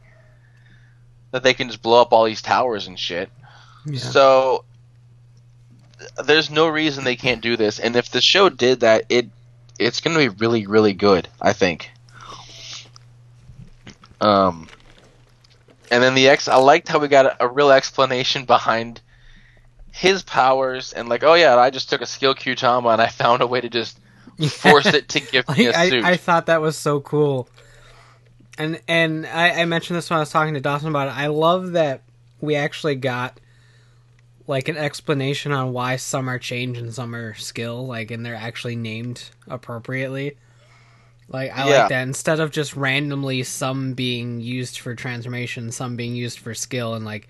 That 1.32 1.44
they 1.44 1.54
can 1.54 1.68
just 1.68 1.82
blow 1.82 2.02
up 2.02 2.12
all 2.12 2.26
these 2.26 2.42
towers 2.42 2.88
and 2.88 2.98
shit. 2.98 3.30
Yeah. 3.86 4.00
So 4.00 4.66
th- 6.00 6.12
there's 6.26 6.50
no 6.50 6.68
reason 6.68 7.04
they 7.04 7.16
can't 7.16 7.42
do 7.42 7.56
this, 7.56 7.80
and 7.80 7.96
if 7.96 8.10
the 8.10 8.22
show 8.22 8.50
did 8.50 8.80
that, 8.82 9.06
it 9.10 9.30
it's 9.78 10.02
going 10.02 10.16
to 10.18 10.20
be 10.20 10.30
really 10.40 10.66
really 10.66 10.94
good. 10.94 11.28
I 11.42 11.54
think. 11.54 11.92
Um, 14.22 14.68
and 15.92 16.04
then 16.04 16.14
the 16.14 16.28
X, 16.30 16.48
I 16.48 16.56
liked 16.58 16.88
how 16.88 17.00
we 17.00 17.08
got 17.08 17.26
a, 17.26 17.44
a 17.46 17.48
real 17.48 17.72
explanation 17.72 18.46
behind 18.46 19.02
his 19.92 20.24
powers, 20.24 20.94
and 20.94 21.08
like, 21.10 21.24
oh 21.24 21.34
yeah, 21.36 21.56
I 21.58 21.70
just 21.70 21.90
took 21.90 22.02
a 22.02 22.06
skill 22.06 22.34
Q 22.34 22.56
Kyutama 22.56 22.94
and 22.94 23.02
I 23.02 23.08
found 23.08 23.42
a 23.42 23.48
way 23.48 23.62
to 23.62 23.70
just 23.70 24.00
force 24.50 24.86
it 24.94 25.10
to 25.10 25.20
give 25.20 25.48
me 25.50 25.68
a 25.68 25.72
Like, 25.72 25.90
suit. 25.90 26.04
I, 26.04 26.12
I 26.12 26.18
thought 26.18 26.48
that 26.48 26.62
was 26.62 26.78
so 26.78 27.00
cool. 27.00 27.48
And 28.60 28.82
and 28.88 29.26
I, 29.26 29.62
I 29.62 29.66
mentioned 29.66 29.98
this 29.98 30.10
when 30.10 30.18
I 30.18 30.20
was 30.20 30.30
talking 30.32 30.54
to 30.54 30.60
Dawson 30.60 30.90
about 30.90 31.08
it. 31.08 31.18
I 31.18 31.28
love 31.28 31.72
that 31.72 32.04
we 32.42 32.56
actually 32.56 32.96
got 32.96 33.40
like 34.48 34.68
an 34.68 34.78
explanation 34.78 35.52
on 35.52 35.72
why 35.74 35.96
some 35.96 36.30
are 36.30 36.40
change 36.40 36.78
and 36.78 36.94
some 36.94 37.16
are 37.16 37.34
skill, 37.36 37.88
like 37.88 38.12
and 38.12 38.26
they're 38.26 38.36
actually 38.36 38.76
named 38.76 39.30
appropriately. 39.48 40.36
Like 41.30 41.52
I 41.58 41.70
Yeah. 41.70 41.82
like 41.82 41.90
that 41.90 42.04
instead 42.04 42.40
of 42.42 42.52
just 42.52 42.76
randomly 42.76 43.44
some 43.44 43.94
being 43.94 44.42
used 44.42 44.80
for 44.80 44.94
transformation, 44.94 45.72
some 45.72 45.96
being 45.96 46.16
used 46.16 46.40
for 46.40 46.54
skill, 46.54 46.96
and 46.96 47.06
like 47.06 47.30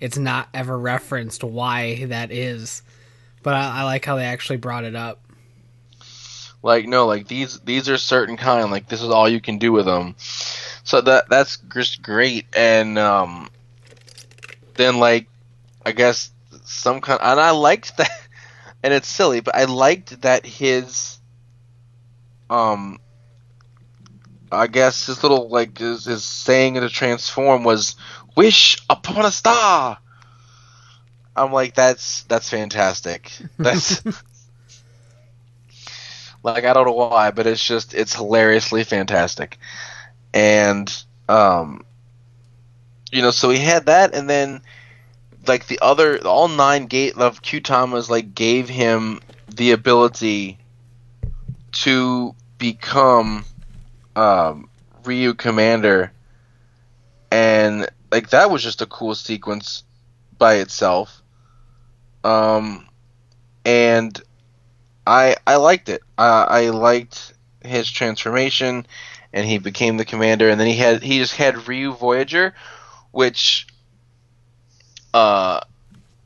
it's 0.00 0.18
not 0.18 0.48
ever 0.52 0.76
referenced 0.78 1.44
why 1.44 2.06
that 2.06 2.32
is. 2.32 2.82
But 3.44 3.54
I, 3.54 3.80
I 3.80 3.82
like 3.84 4.04
how 4.04 4.16
they 4.16 4.24
actually 4.24 4.56
brought 4.56 4.84
it 4.84 4.96
up. 4.96 5.20
like 6.62 6.86
no 6.88 7.06
like 7.06 7.28
these 7.28 7.60
these 7.60 7.88
are 7.90 7.98
certain 7.98 8.36
kind 8.38 8.70
like 8.70 8.88
this 8.88 9.02
is 9.02 9.10
all 9.10 9.28
you 9.28 9.40
can 9.40 9.58
do 9.58 9.70
with 9.70 9.84
them 9.84 10.14
so 10.84 11.00
that 11.00 11.28
that's 11.28 11.56
just 11.56 12.02
great. 12.02 12.46
And 12.54 12.98
um 12.98 13.48
then 14.76 14.98
like 14.98 15.28
i 15.86 15.92
guess 15.92 16.32
some 16.64 17.00
kind 17.00 17.20
and 17.22 17.38
i 17.38 17.50
liked 17.50 17.96
that 17.96 18.10
and 18.82 18.92
it's 18.92 19.06
silly 19.06 19.38
but 19.38 19.54
i 19.54 19.64
liked 19.64 20.22
that 20.22 20.44
his 20.44 21.20
um 22.50 22.98
i 24.50 24.66
guess 24.66 25.06
his 25.06 25.22
little 25.22 25.48
like 25.48 25.78
his, 25.78 26.06
his 26.06 26.24
saying 26.24 26.74
to 26.74 26.88
transform 26.88 27.62
was 27.62 27.94
wish 28.36 28.78
upon 28.90 29.24
a 29.24 29.32
star. 29.32 29.98
I'm 31.36 31.52
like 31.52 31.74
that's 31.74 32.22
that's 32.24 32.48
fantastic. 32.48 33.32
That's 33.58 34.04
like 36.44 36.64
I 36.64 36.72
don't 36.72 36.86
know 36.86 36.92
why, 36.92 37.32
but 37.32 37.46
it's 37.46 37.64
just 37.64 37.92
it's 37.92 38.14
hilariously 38.14 38.84
fantastic. 38.84 39.58
And 40.34 40.92
um 41.28 41.84
you 43.10 43.22
know, 43.22 43.30
so 43.30 43.48
he 43.48 43.58
had 43.60 43.86
that 43.86 44.14
and 44.14 44.28
then 44.28 44.60
like 45.46 45.66
the 45.66 45.78
other 45.80 46.18
all 46.26 46.48
nine 46.48 46.86
gate 46.86 47.16
of 47.16 47.42
Kyutamas 47.42 48.10
like 48.10 48.34
gave 48.34 48.68
him 48.68 49.20
the 49.48 49.70
ability 49.70 50.58
to 51.72 52.34
become 52.58 53.44
um 54.16 54.68
Ryu 55.04 55.34
Commander 55.34 56.12
and 57.30 57.88
like 58.10 58.30
that 58.30 58.50
was 58.50 58.62
just 58.62 58.82
a 58.82 58.86
cool 58.86 59.14
sequence 59.14 59.84
by 60.38 60.56
itself. 60.56 61.22
Um 62.24 62.88
and 63.64 64.20
I 65.06 65.36
I 65.46 65.56
liked 65.56 65.88
it. 65.88 66.02
Uh, 66.16 66.46
I 66.48 66.70
liked 66.70 67.34
his 67.64 67.90
transformation, 67.90 68.86
and 69.34 69.46
he 69.46 69.58
became 69.58 69.98
the 69.98 70.06
commander. 70.06 70.48
And 70.48 70.58
then 70.58 70.68
he 70.68 70.76
had 70.76 71.02
he 71.02 71.18
just 71.18 71.36
had 71.36 71.68
Ryu 71.68 71.92
Voyager, 71.92 72.54
which 73.10 73.66
uh 75.12 75.60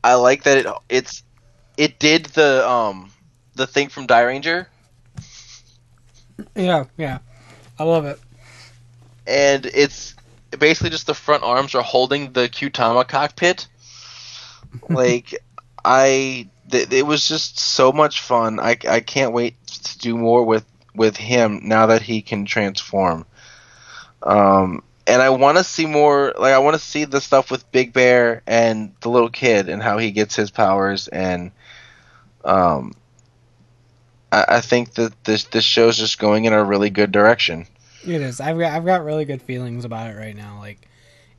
I 0.03 0.13
like 0.15 0.43
that 0.43 0.59
it 0.59 0.67
it's 0.89 1.23
it 1.77 1.99
did 1.99 2.27
the 2.27 2.67
um 2.69 3.11
the 3.55 3.67
thing 3.67 3.89
from 3.89 4.07
Dairanger, 4.07 4.67
Yeah, 6.55 6.85
yeah. 6.97 7.19
I 7.77 7.83
love 7.83 8.05
it. 8.05 8.19
and 9.27 9.65
it's 9.65 10.15
basically 10.57 10.89
just 10.89 11.07
the 11.07 11.13
front 11.13 11.43
arms 11.43 11.75
are 11.75 11.83
holding 11.83 12.31
the 12.33 12.49
Kyutama 12.49 13.07
cockpit. 13.07 13.67
Like 14.87 15.33
I, 15.83 16.47
th- 16.69 16.91
it 16.91 17.05
was 17.07 17.27
just 17.27 17.59
so 17.59 17.91
much 17.91 18.21
fun. 18.21 18.59
I 18.59 18.77
I 18.87 18.99
can't 18.99 19.33
wait 19.33 19.55
to 19.65 19.97
do 19.97 20.15
more 20.15 20.43
with 20.43 20.63
with 20.99 21.15
him 21.15 21.61
now 21.63 21.87
that 21.87 22.01
he 22.01 22.21
can 22.21 22.43
transform. 22.45 23.25
Um, 24.21 24.83
and 25.07 25.21
I 25.21 25.29
want 25.29 25.57
to 25.57 25.63
see 25.63 25.85
more. 25.85 26.33
Like 26.37 26.53
I 26.53 26.59
want 26.59 26.75
to 26.75 26.79
see 26.79 27.05
the 27.05 27.21
stuff 27.21 27.49
with 27.49 27.71
Big 27.71 27.93
Bear 27.93 28.43
and 28.45 28.93
the 28.99 29.09
little 29.09 29.29
kid 29.29 29.69
and 29.69 29.81
how 29.81 29.97
he 29.97 30.11
gets 30.11 30.35
his 30.35 30.51
powers. 30.51 31.07
And 31.07 31.51
um, 32.43 32.93
I, 34.31 34.45
I 34.49 34.61
think 34.61 34.95
that 34.95 35.23
this 35.23 35.45
this 35.45 35.63
show's 35.63 35.97
just 35.97 36.19
going 36.19 36.43
in 36.43 36.51
a 36.53 36.63
really 36.63 36.89
good 36.89 37.13
direction. 37.13 37.65
It 38.05 38.21
is. 38.21 38.41
I've 38.41 38.59
got 38.59 38.73
I've 38.73 38.85
got 38.85 39.05
really 39.05 39.23
good 39.23 39.41
feelings 39.41 39.85
about 39.85 40.09
it 40.11 40.17
right 40.17 40.35
now. 40.35 40.59
Like 40.59 40.85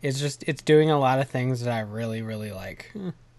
it's 0.00 0.18
just 0.18 0.42
it's 0.46 0.62
doing 0.62 0.90
a 0.90 0.98
lot 0.98 1.20
of 1.20 1.28
things 1.28 1.60
that 1.60 1.72
I 1.72 1.80
really 1.80 2.22
really 2.22 2.50
like. 2.50 2.90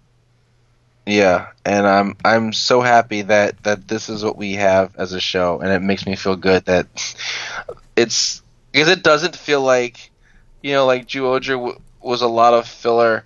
Yeah, 1.06 1.48
and 1.66 1.88
I'm 1.88 2.16
I'm 2.24 2.54
so 2.54 2.82
happy 2.82 3.24
that 3.24 3.64
that 3.64 3.88
this 3.88 4.08
is 4.08 4.24
what 4.24 4.38
we 4.38 4.54
have 4.54 4.96
as 4.98 5.14
a 5.14 5.20
show, 5.20 5.60
and 5.60 5.72
it 5.72 5.82
makes 5.82 6.06
me 6.06 6.16
feel 6.16 6.36
good 6.36 6.66
that 6.66 6.88
it's 7.96 8.42
because 8.72 8.88
it 8.88 9.04
doesn't 9.04 9.36
feel 9.36 9.62
like 9.62 10.12
you 10.62 10.74
know 10.74 10.86
like 10.86 11.08
Zyuohger 11.08 11.58
w- 11.58 11.80
was 12.02 12.22
a 12.22 12.28
lot 12.28 12.54
of 12.54 12.68
filler 12.68 13.26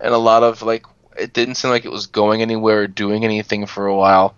and 0.00 0.12
a 0.12 0.18
lot 0.18 0.42
of 0.42 0.62
like 0.62 0.84
it 1.16 1.32
didn't 1.32 1.54
seem 1.54 1.70
like 1.70 1.84
it 1.84 1.92
was 1.92 2.06
going 2.06 2.42
anywhere 2.42 2.82
or 2.82 2.86
doing 2.86 3.24
anything 3.24 3.66
for 3.66 3.86
a 3.86 3.94
while. 3.94 4.34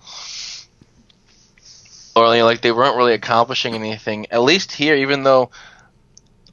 Or 2.17 2.29
like 2.29 2.61
they 2.61 2.71
weren't 2.71 2.97
really 2.97 3.15
accomplishing 3.15 3.75
anything. 3.75 4.27
At 4.31 4.43
least 4.43 4.71
here, 4.71 4.95
even 4.95 5.25
though 5.25 5.51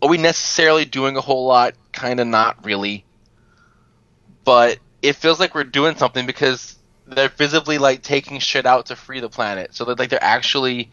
are 0.02 0.10
we 0.10 0.18
necessarily 0.18 0.86
doing 0.86 1.18
a 1.18 1.22
whole 1.22 1.46
lot? 1.46 1.76
Kind 1.92 2.20
of 2.20 2.28
not 2.28 2.66
really. 2.66 3.06
But 4.44 4.80
it 5.02 5.16
feels 5.16 5.40
like 5.40 5.56
we're 5.56 5.64
doing 5.64 5.96
something 5.96 6.26
because 6.26 6.78
they're 7.08 7.30
visibly 7.30 7.78
like 7.78 8.02
taking 8.02 8.40
shit 8.40 8.66
out 8.66 8.88
to 8.88 8.96
free 8.96 9.20
the 9.20 9.30
planet. 9.30 9.74
So 9.74 9.86
that 9.86 10.00
like 10.00 10.10
they're 10.10 10.24
actually 10.24 10.92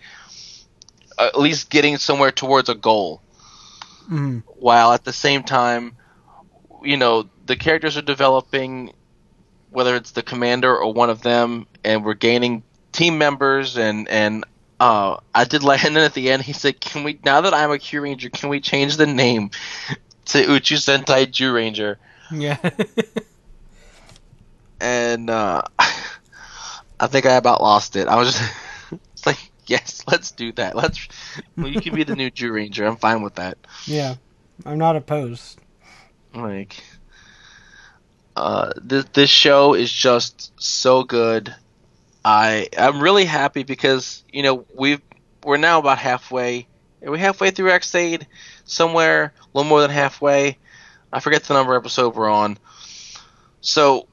at 1.18 1.38
least 1.38 1.70
getting 1.70 1.96
somewhere 1.96 2.30
towards 2.30 2.68
a 2.68 2.74
goal. 2.74 3.22
Mm. 4.10 4.42
While 4.46 4.92
at 4.92 5.04
the 5.04 5.12
same 5.12 5.42
time, 5.42 5.96
you 6.82 6.96
know, 6.96 7.28
the 7.46 7.56
characters 7.56 7.96
are 7.96 8.02
developing, 8.02 8.92
whether 9.70 9.96
it's 9.96 10.12
the 10.12 10.22
commander 10.22 10.74
or 10.74 10.92
one 10.92 11.10
of 11.10 11.22
them, 11.22 11.66
and 11.84 12.04
we're 12.04 12.14
gaining 12.14 12.62
team 12.92 13.18
members 13.18 13.76
and 13.76 14.08
and 14.08 14.44
uh, 14.80 15.16
I 15.34 15.44
did 15.44 15.62
like, 15.62 15.84
and 15.84 15.96
then 15.96 16.04
at 16.04 16.14
the 16.14 16.30
end 16.30 16.42
he 16.42 16.52
said, 16.52 16.80
"Can 16.80 17.04
we 17.04 17.18
now 17.24 17.40
that 17.40 17.52
I'm 17.52 17.70
a 17.70 17.78
Kyuranger, 17.78 18.32
can 18.32 18.48
we 18.48 18.60
change 18.60 18.96
the 18.96 19.06
name 19.06 19.50
to 20.26 20.38
Uchu 20.38 20.76
Sentai 20.76 21.30
Jew 21.30 21.52
Ranger?" 21.52 21.98
Yeah. 22.32 22.58
And 24.80 25.30
uh, 25.30 25.62
I 27.00 27.06
think 27.06 27.26
I 27.26 27.34
about 27.34 27.60
lost 27.60 27.96
it. 27.96 28.08
I 28.08 28.16
was 28.16 28.32
just 28.32 28.52
it's 29.12 29.26
like, 29.26 29.50
"Yes, 29.66 30.04
let's 30.06 30.30
do 30.30 30.52
that. 30.52 30.76
Let's. 30.76 31.08
Well, 31.56 31.68
you 31.68 31.80
can 31.80 31.94
be 31.94 32.04
the 32.04 32.16
new 32.16 32.30
Jew 32.30 32.52
Ranger. 32.52 32.86
I'm 32.86 32.96
fine 32.96 33.22
with 33.22 33.34
that." 33.36 33.58
yeah. 33.86 34.16
I'm 34.64 34.78
not 34.78 34.96
opposed. 34.96 35.60
Like, 36.34 36.82
uh, 38.36 38.72
this 38.76 39.04
this 39.12 39.30
show 39.30 39.74
is 39.74 39.92
just 39.92 40.52
so 40.60 41.04
good. 41.04 41.54
I 42.24 42.68
I'm 42.76 43.00
really 43.00 43.24
happy 43.24 43.62
because 43.62 44.24
you 44.32 44.42
know 44.42 44.66
we've 44.74 45.00
we're 45.44 45.56
now 45.56 45.78
about 45.78 45.98
halfway. 45.98 46.66
Are 47.04 47.12
we 47.12 47.18
halfway 47.20 47.52
through 47.52 47.70
Ex-Aid? 47.70 48.26
Somewhere 48.64 49.32
a 49.40 49.56
little 49.56 49.68
more 49.68 49.80
than 49.80 49.90
halfway. 49.90 50.58
I 51.12 51.20
forget 51.20 51.44
the 51.44 51.54
number 51.54 51.76
episode 51.76 52.16
we're 52.16 52.28
on. 52.28 52.58
So 53.60 54.08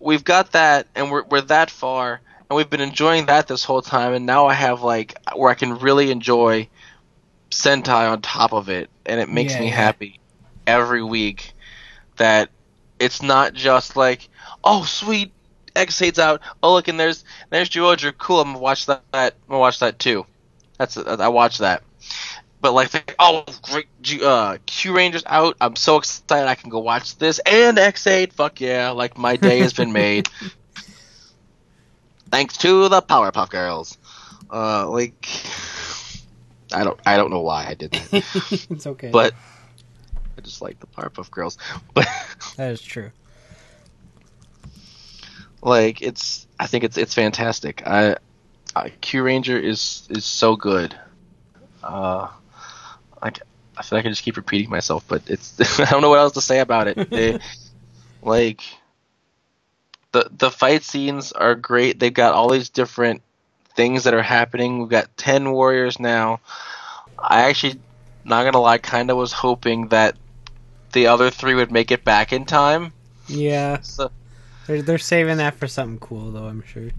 we've 0.00 0.24
got 0.24 0.52
that, 0.52 0.88
and 0.94 1.10
we're 1.10 1.24
we're 1.24 1.40
that 1.42 1.70
far, 1.70 2.20
and 2.48 2.56
we've 2.56 2.70
been 2.70 2.80
enjoying 2.80 3.26
that 3.26 3.46
this 3.48 3.64
whole 3.64 3.82
time. 3.82 4.12
And 4.14 4.26
now 4.26 4.46
I 4.46 4.54
have 4.54 4.82
like 4.82 5.14
where 5.34 5.50
I 5.50 5.54
can 5.54 5.78
really 5.78 6.10
enjoy 6.10 6.68
Sentai 7.50 8.10
on 8.10 8.20
top 8.20 8.52
of 8.52 8.68
it, 8.68 8.90
and 9.06 9.20
it 9.20 9.28
makes 9.28 9.54
Yeah, 9.54 9.60
me 9.60 9.68
yeah. 9.68 9.76
happy 9.76 10.20
every 10.66 11.02
week 11.02 11.52
that 12.16 12.50
it's 12.98 13.22
not 13.22 13.54
just 13.54 13.96
like, 13.96 14.28
oh 14.64 14.84
sweet, 14.84 15.32
Ex-Aid's 15.76 16.18
out. 16.18 16.40
Oh 16.62 16.74
look, 16.74 16.88
and 16.88 16.98
there's 16.98 17.24
there's 17.50 17.68
Georgia. 17.68 18.12
Cool, 18.12 18.40
I'm 18.40 18.48
gonna 18.48 18.58
watch 18.58 18.86
that. 18.86 19.02
I'm 19.12 19.30
gonna 19.48 19.60
watch 19.60 19.80
that 19.80 19.98
too. 19.98 20.26
That's 20.78 20.96
I 20.96 21.28
watch 21.28 21.58
that. 21.58 21.82
But 22.64 22.72
like, 22.72 23.14
oh 23.18 23.44
great, 23.60 23.88
uh, 24.22 24.56
Kyurangers 24.66 25.22
out. 25.26 25.54
I'm 25.60 25.76
so 25.76 25.98
excited. 25.98 26.48
I 26.48 26.54
can 26.54 26.70
go 26.70 26.78
watch 26.78 27.18
this 27.18 27.38
and 27.40 27.78
Ex-Aid. 27.78 28.32
Fuck 28.32 28.58
yeah! 28.62 28.88
Like 28.88 29.18
my 29.18 29.36
day 29.36 29.58
has 29.58 29.74
been 29.74 29.92
made. 29.92 30.30
Thanks 32.30 32.56
to 32.56 32.88
the 32.88 33.02
Powerpuff 33.02 33.50
Girls. 33.50 33.98
Uh, 34.50 34.88
like, 34.88 35.28
I 36.72 36.84
don't 36.84 36.98
I 37.04 37.18
don't 37.18 37.30
know 37.30 37.42
why 37.42 37.66
I 37.66 37.74
did 37.74 37.92
that, 37.92 38.66
it's 38.70 38.86
okay. 38.86 39.10
but 39.10 39.34
I 40.38 40.40
just 40.40 40.62
like 40.62 40.80
the 40.80 40.86
Powerpuff 40.86 41.30
Girls. 41.30 41.58
But 41.92 42.08
that 42.56 42.72
is 42.72 42.80
true. 42.80 43.10
like 45.60 46.00
it's 46.00 46.46
I 46.58 46.66
think 46.66 46.82
it's 46.84 46.96
it's 46.96 47.12
fantastic. 47.12 47.86
I, 47.86 48.16
I 48.74 48.88
Kyuranger 49.02 49.62
is 49.62 50.08
is 50.08 50.24
so 50.24 50.56
good. 50.56 50.98
Uh, 51.82 52.28
I, 53.24 53.32
I 53.76 53.82
feel 53.82 53.98
like 53.98 54.06
I 54.06 54.10
just 54.10 54.22
keep 54.22 54.36
repeating 54.36 54.70
myself, 54.70 55.04
but 55.08 55.22
it's 55.26 55.58
I 55.80 55.90
don't 55.90 56.02
know 56.02 56.10
what 56.10 56.18
else 56.18 56.34
to 56.34 56.40
say 56.40 56.60
about 56.60 56.88
it. 56.88 57.10
They, 57.10 57.40
like 58.22 58.62
the 60.12 60.28
the 60.30 60.50
fight 60.50 60.84
scenes 60.84 61.32
are 61.32 61.54
great. 61.54 61.98
They've 61.98 62.12
got 62.12 62.34
all 62.34 62.50
these 62.50 62.68
different 62.68 63.22
things 63.74 64.04
that 64.04 64.14
are 64.14 64.22
happening. 64.22 64.78
We've 64.78 64.88
got 64.88 65.16
ten 65.16 65.50
warriors 65.50 65.98
now. 65.98 66.40
I 67.18 67.48
actually, 67.48 67.80
not 68.24 68.44
gonna 68.44 68.60
lie, 68.60 68.78
kind 68.78 69.10
of 69.10 69.16
was 69.16 69.32
hoping 69.32 69.88
that 69.88 70.16
the 70.92 71.08
other 71.08 71.30
three 71.30 71.54
would 71.54 71.72
make 71.72 71.90
it 71.90 72.04
back 72.04 72.32
in 72.32 72.44
time. 72.44 72.92
Yeah. 73.26 73.80
So 73.80 74.10
They're 74.66 74.82
they're 74.82 74.98
saving 74.98 75.38
that 75.38 75.54
for 75.54 75.66
something 75.66 75.98
cool 75.98 76.30
though, 76.30 76.46
I'm 76.46 76.62
sure. 76.62 76.90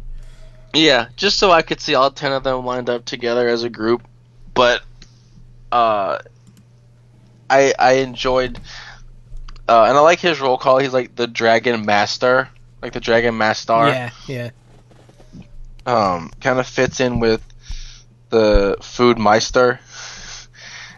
Yeah, 0.73 1.07
just 1.15 1.39
so 1.39 1.51
I 1.51 1.61
could 1.61 1.79
see 1.79 1.95
all 1.95 2.11
ten 2.11 2.33
of 2.33 2.43
them 2.43 2.65
lined 2.65 2.89
up 2.89 3.05
together 3.05 3.47
as 3.47 3.63
a 3.63 3.69
group. 3.69 4.01
But 4.53 4.81
uh 5.75 6.19
I 7.49 7.73
I 7.77 7.91
enjoyed 7.93 8.59
uh 9.67 9.83
and 9.89 9.97
I 9.97 9.99
like 10.01 10.19
his 10.19 10.39
roll 10.39 10.57
call. 10.57 10.77
He's 10.79 10.93
like 10.93 11.15
the 11.15 11.27
Dragon 11.27 11.85
Master, 11.85 12.49
like 12.81 12.93
the 12.93 12.99
Dragon 13.01 13.37
Master. 13.37 13.73
Yeah, 13.73 14.09
yeah. 14.27 14.49
Um 15.85 16.31
kind 16.39 16.59
of 16.59 16.67
fits 16.67 16.99
in 16.99 17.19
with 17.19 17.41
the 18.29 18.77
Food 18.81 19.17
Meister 19.19 19.79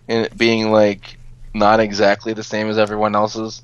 and 0.08 0.26
it 0.26 0.38
being 0.38 0.72
like 0.72 1.18
not 1.54 1.80
exactly 1.80 2.34
the 2.34 2.44
same 2.44 2.70
as 2.70 2.78
everyone 2.78 3.16
else's, 3.16 3.64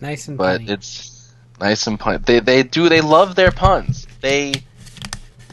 Nice 0.00 0.28
and 0.28 0.36
but 0.36 0.60
funny. 0.60 0.72
it's 0.72 1.32
nice 1.60 1.86
and 1.86 1.98
pun. 1.98 2.22
They 2.26 2.40
they 2.40 2.62
do 2.64 2.88
they 2.88 3.00
love 3.00 3.34
their 3.36 3.52
puns. 3.52 4.06
They 4.20 4.52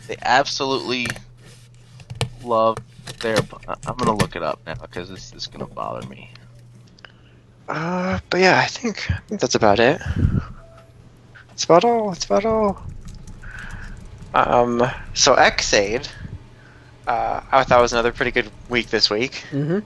they 0.07 0.17
absolutely 0.21 1.05
love 2.43 2.77
their. 3.19 3.35
pu- 3.37 3.73
I'm 3.85 3.95
gonna 3.97 4.15
look 4.15 4.35
it 4.35 4.43
up 4.43 4.59
now 4.65 4.75
because 4.75 5.09
this 5.09 5.33
is 5.33 5.47
gonna 5.47 5.65
bother 5.67 6.07
me. 6.07 6.31
Uh, 7.67 8.19
but 8.29 8.39
yeah, 8.39 8.59
I 8.59 8.67
think, 8.67 9.09
I 9.09 9.17
think 9.27 9.41
that's 9.41 9.55
about 9.55 9.79
it. 9.79 9.99
It's 11.51 11.63
about 11.63 11.83
all. 11.83 12.11
It's 12.11 12.25
about 12.25 12.45
all. 12.45 12.83
Um, 14.33 14.83
so 15.13 15.33
Ex-Aid, 15.35 16.07
uh, 17.07 17.41
I 17.51 17.63
thought 17.63 17.81
was 17.81 17.93
another 17.93 18.11
pretty 18.11 18.31
good 18.31 18.51
week 18.69 18.89
this 18.89 19.09
week. 19.09 19.43
Mhm. 19.51 19.83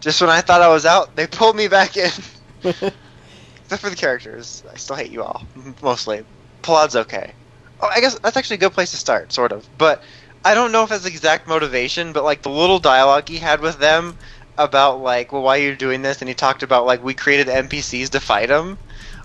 Just 0.00 0.20
when 0.20 0.30
I 0.30 0.40
thought 0.42 0.60
I 0.60 0.68
was 0.68 0.84
out, 0.86 1.16
they 1.16 1.26
pulled 1.26 1.56
me 1.56 1.66
back 1.68 1.96
in. 1.96 2.10
Except 2.62 3.82
for 3.82 3.90
the 3.90 3.96
characters, 3.96 4.62
I 4.72 4.76
still 4.76 4.96
hate 4.96 5.10
you 5.10 5.22
all 5.22 5.42
mostly. 5.82 6.24
Plot's 6.62 6.96
okay. 6.96 7.32
Oh, 7.80 7.88
I 7.88 8.00
guess 8.00 8.18
that's 8.18 8.36
actually 8.36 8.56
a 8.56 8.60
good 8.60 8.72
place 8.72 8.90
to 8.92 8.96
start, 8.96 9.32
sort 9.32 9.52
of. 9.52 9.66
But 9.78 10.02
I 10.48 10.54
don't 10.54 10.72
know 10.72 10.84
if 10.84 10.88
that's 10.88 11.04
exact 11.04 11.46
motivation, 11.46 12.12
but 12.14 12.24
like 12.24 12.42
the 12.42 12.48
little 12.48 12.78
dialogue 12.78 13.28
he 13.28 13.36
had 13.36 13.60
with 13.60 13.78
them 13.78 14.16
about 14.56 15.00
like, 15.00 15.30
well, 15.30 15.42
why 15.42 15.58
are 15.58 15.62
you 15.62 15.76
doing 15.76 16.00
this? 16.02 16.22
And 16.22 16.28
he 16.28 16.34
talked 16.34 16.62
about 16.62 16.86
like 16.86 17.02
we 17.04 17.14
created 17.14 17.48
NPCs 17.48 18.10
to 18.10 18.20
fight 18.20 18.48
him. 18.48 18.78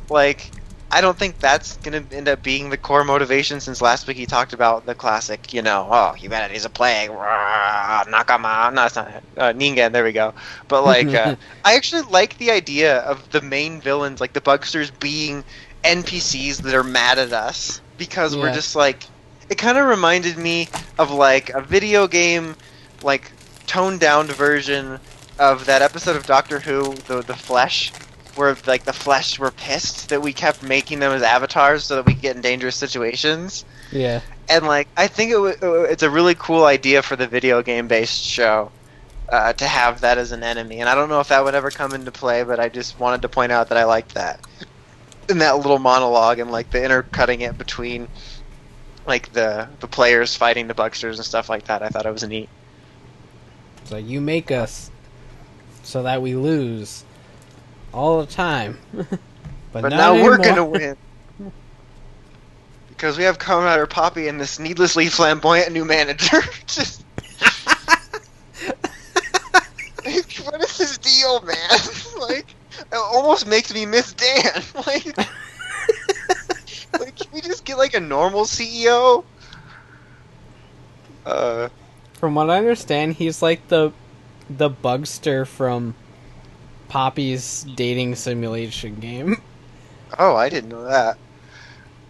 Like, 0.09 0.53
I 0.91 1.01
don't 1.01 1.17
think 1.17 1.39
that's 1.39 1.77
gonna 1.77 2.05
end 2.11 2.27
up 2.27 2.43
being 2.43 2.69
the 2.69 2.77
core 2.77 3.05
motivation. 3.05 3.61
Since 3.61 3.81
last 3.81 4.05
week 4.07 4.17
he 4.17 4.25
talked 4.25 4.53
about 4.53 4.85
the 4.85 4.95
classic, 4.95 5.53
you 5.53 5.61
know, 5.61 5.87
oh, 5.89 6.13
humanity's 6.13 6.65
a 6.65 6.69
plague, 6.69 7.09
rah, 7.09 8.03
Nakama. 8.05 8.73
No, 8.73 8.85
it's 8.85 8.95
not 8.97 9.07
uh, 9.37 9.53
Ningen. 9.53 9.93
There 9.93 10.03
we 10.03 10.11
go. 10.11 10.33
But 10.67 10.83
like, 10.83 11.13
uh, 11.13 11.35
I 11.63 11.75
actually 11.75 12.03
like 12.03 12.37
the 12.37 12.51
idea 12.51 12.99
of 12.99 13.29
the 13.29 13.41
main 13.41 13.81
villains, 13.81 14.19
like 14.19 14.33
the 14.33 14.41
Bugsters, 14.41 14.91
being 14.91 15.45
NPCs 15.83 16.61
that 16.63 16.75
are 16.75 16.83
mad 16.83 17.17
at 17.19 17.31
us 17.33 17.81
because 17.97 18.35
we're 18.35 18.51
just 18.51 18.75
like 18.75 19.12
it 19.49 19.57
kind 19.57 19.77
of 19.77 19.85
reminded 19.87 20.37
me 20.37 20.69
of 20.97 21.11
like 21.11 21.49
a 21.49 21.61
video 21.61 22.07
game 22.07 22.55
like 23.01 23.31
toned 23.65 23.99
down 23.99 24.31
version 24.31 24.99
of 25.39 25.65
that 25.65 25.81
episode 25.81 26.15
of 26.15 26.25
Doctor 26.25 26.59
Who 26.59 27.01
the 27.07 27.21
the 27.23 27.35
Flesh 27.35 27.93
where 28.35 28.55
like 28.65 28.83
the 28.85 28.93
Flesh 28.93 29.37
were 29.39 29.51
pissed 29.51 30.09
that 30.09 30.21
we 30.21 30.33
kept 30.33 30.61
making 30.63 30.99
them 30.99 31.11
as 31.11 31.21
avatars 31.21 31.85
so 31.85 31.95
that 31.97 32.05
we 32.05 32.13
could 32.13 32.21
get 32.21 32.35
in 32.35 32.41
dangerous 32.41 32.75
situations. 32.75 33.65
Yeah. 33.91 34.21
and 34.49 34.65
like 34.65 34.89
I 34.97 35.07
think 35.07 35.31
it 35.31 35.33
w- 35.35 35.83
it's 35.83 36.03
a 36.03 36.09
really 36.09 36.35
cool 36.35 36.65
idea 36.65 37.01
for 37.03 37.15
the 37.15 37.27
video 37.27 37.61
game 37.61 37.87
based 37.87 38.23
show 38.23 38.71
uh, 39.31 39.53
to 39.53 39.65
have 39.67 40.01
that 40.01 40.17
as 40.17 40.31
an 40.31 40.43
enemy, 40.43 40.79
and 40.81 40.89
I 40.89 40.95
don't 40.95 41.09
know 41.09 41.19
if 41.19 41.29
that 41.29 41.43
would 41.43 41.55
ever 41.55 41.71
come 41.71 41.93
into 41.93 42.11
play, 42.11 42.43
but 42.43 42.59
I 42.59 42.69
just 42.69 42.99
wanted 42.99 43.21
to 43.23 43.29
point 43.29 43.51
out 43.51 43.69
that 43.69 43.77
I 43.77 43.85
liked 43.85 44.15
that. 44.15 44.39
In 45.29 45.37
that 45.39 45.57
little 45.57 45.79
monologue 45.79 46.39
and 46.39 46.51
like 46.51 46.69
the 46.71 46.83
intercutting 46.83 47.41
it 47.41 47.57
between 47.57 48.09
like 49.05 49.31
the 49.33 49.67
the 49.79 49.87
players 49.87 50.35
fighting 50.35 50.67
the 50.67 50.73
bugsters 50.73 51.19
and 51.19 51.25
stuff 51.25 51.49
like 51.49 51.65
that. 51.65 51.81
I 51.81 51.89
thought 51.89 52.05
it 52.05 52.11
was 52.11 52.23
neat. 52.23 52.49
So 53.85 53.97
you 53.97 54.21
make 54.21 54.51
us 54.51 54.89
so 55.83 56.03
that 56.03 56.21
we 56.21 56.35
lose 56.35 57.03
all 57.93 58.21
the 58.21 58.31
time. 58.31 58.79
but 58.93 59.09
But 59.71 59.89
now 59.89 60.13
we're 60.13 60.37
gonna 60.37 60.65
win. 60.65 60.97
Because 62.89 63.17
we 63.17 63.25
have 63.25 63.37
Commander 63.37 63.85
Poppy 63.85 64.29
and 64.29 64.39
this 64.39 64.59
needlessly 64.59 65.07
flamboyant 65.07 65.73
new 65.73 65.83
manager. 65.83 66.41
Just 66.67 67.03
what 70.43 70.61
is 70.61 70.77
his 70.77 70.97
deal, 70.99 71.41
man? 71.41 71.79
like, 72.19 72.55
it 72.79 72.95
almost 72.95 73.47
makes 73.47 73.73
me 73.73 73.85
miss 73.85 74.13
Dan. 74.13 74.63
like, 74.87 75.17
can 77.15 77.27
we 77.33 77.41
just 77.41 77.65
get 77.65 77.77
like 77.77 77.93
a 77.93 77.99
normal 77.99 78.43
CEO? 78.45 79.23
Uh, 81.25 81.69
From 82.13 82.35
what 82.35 82.49
I 82.49 82.57
understand, 82.57 83.13
he's 83.15 83.41
like 83.41 83.67
the 83.69 83.91
the 84.49 84.69
bugster 84.69 85.47
from 85.47 85.95
Poppy's 86.89 87.63
dating 87.75 88.15
simulation 88.15 88.95
game. 88.99 89.41
oh, 90.19 90.35
I 90.35 90.49
didn't 90.49 90.69
know 90.69 90.83
that. 90.83 91.17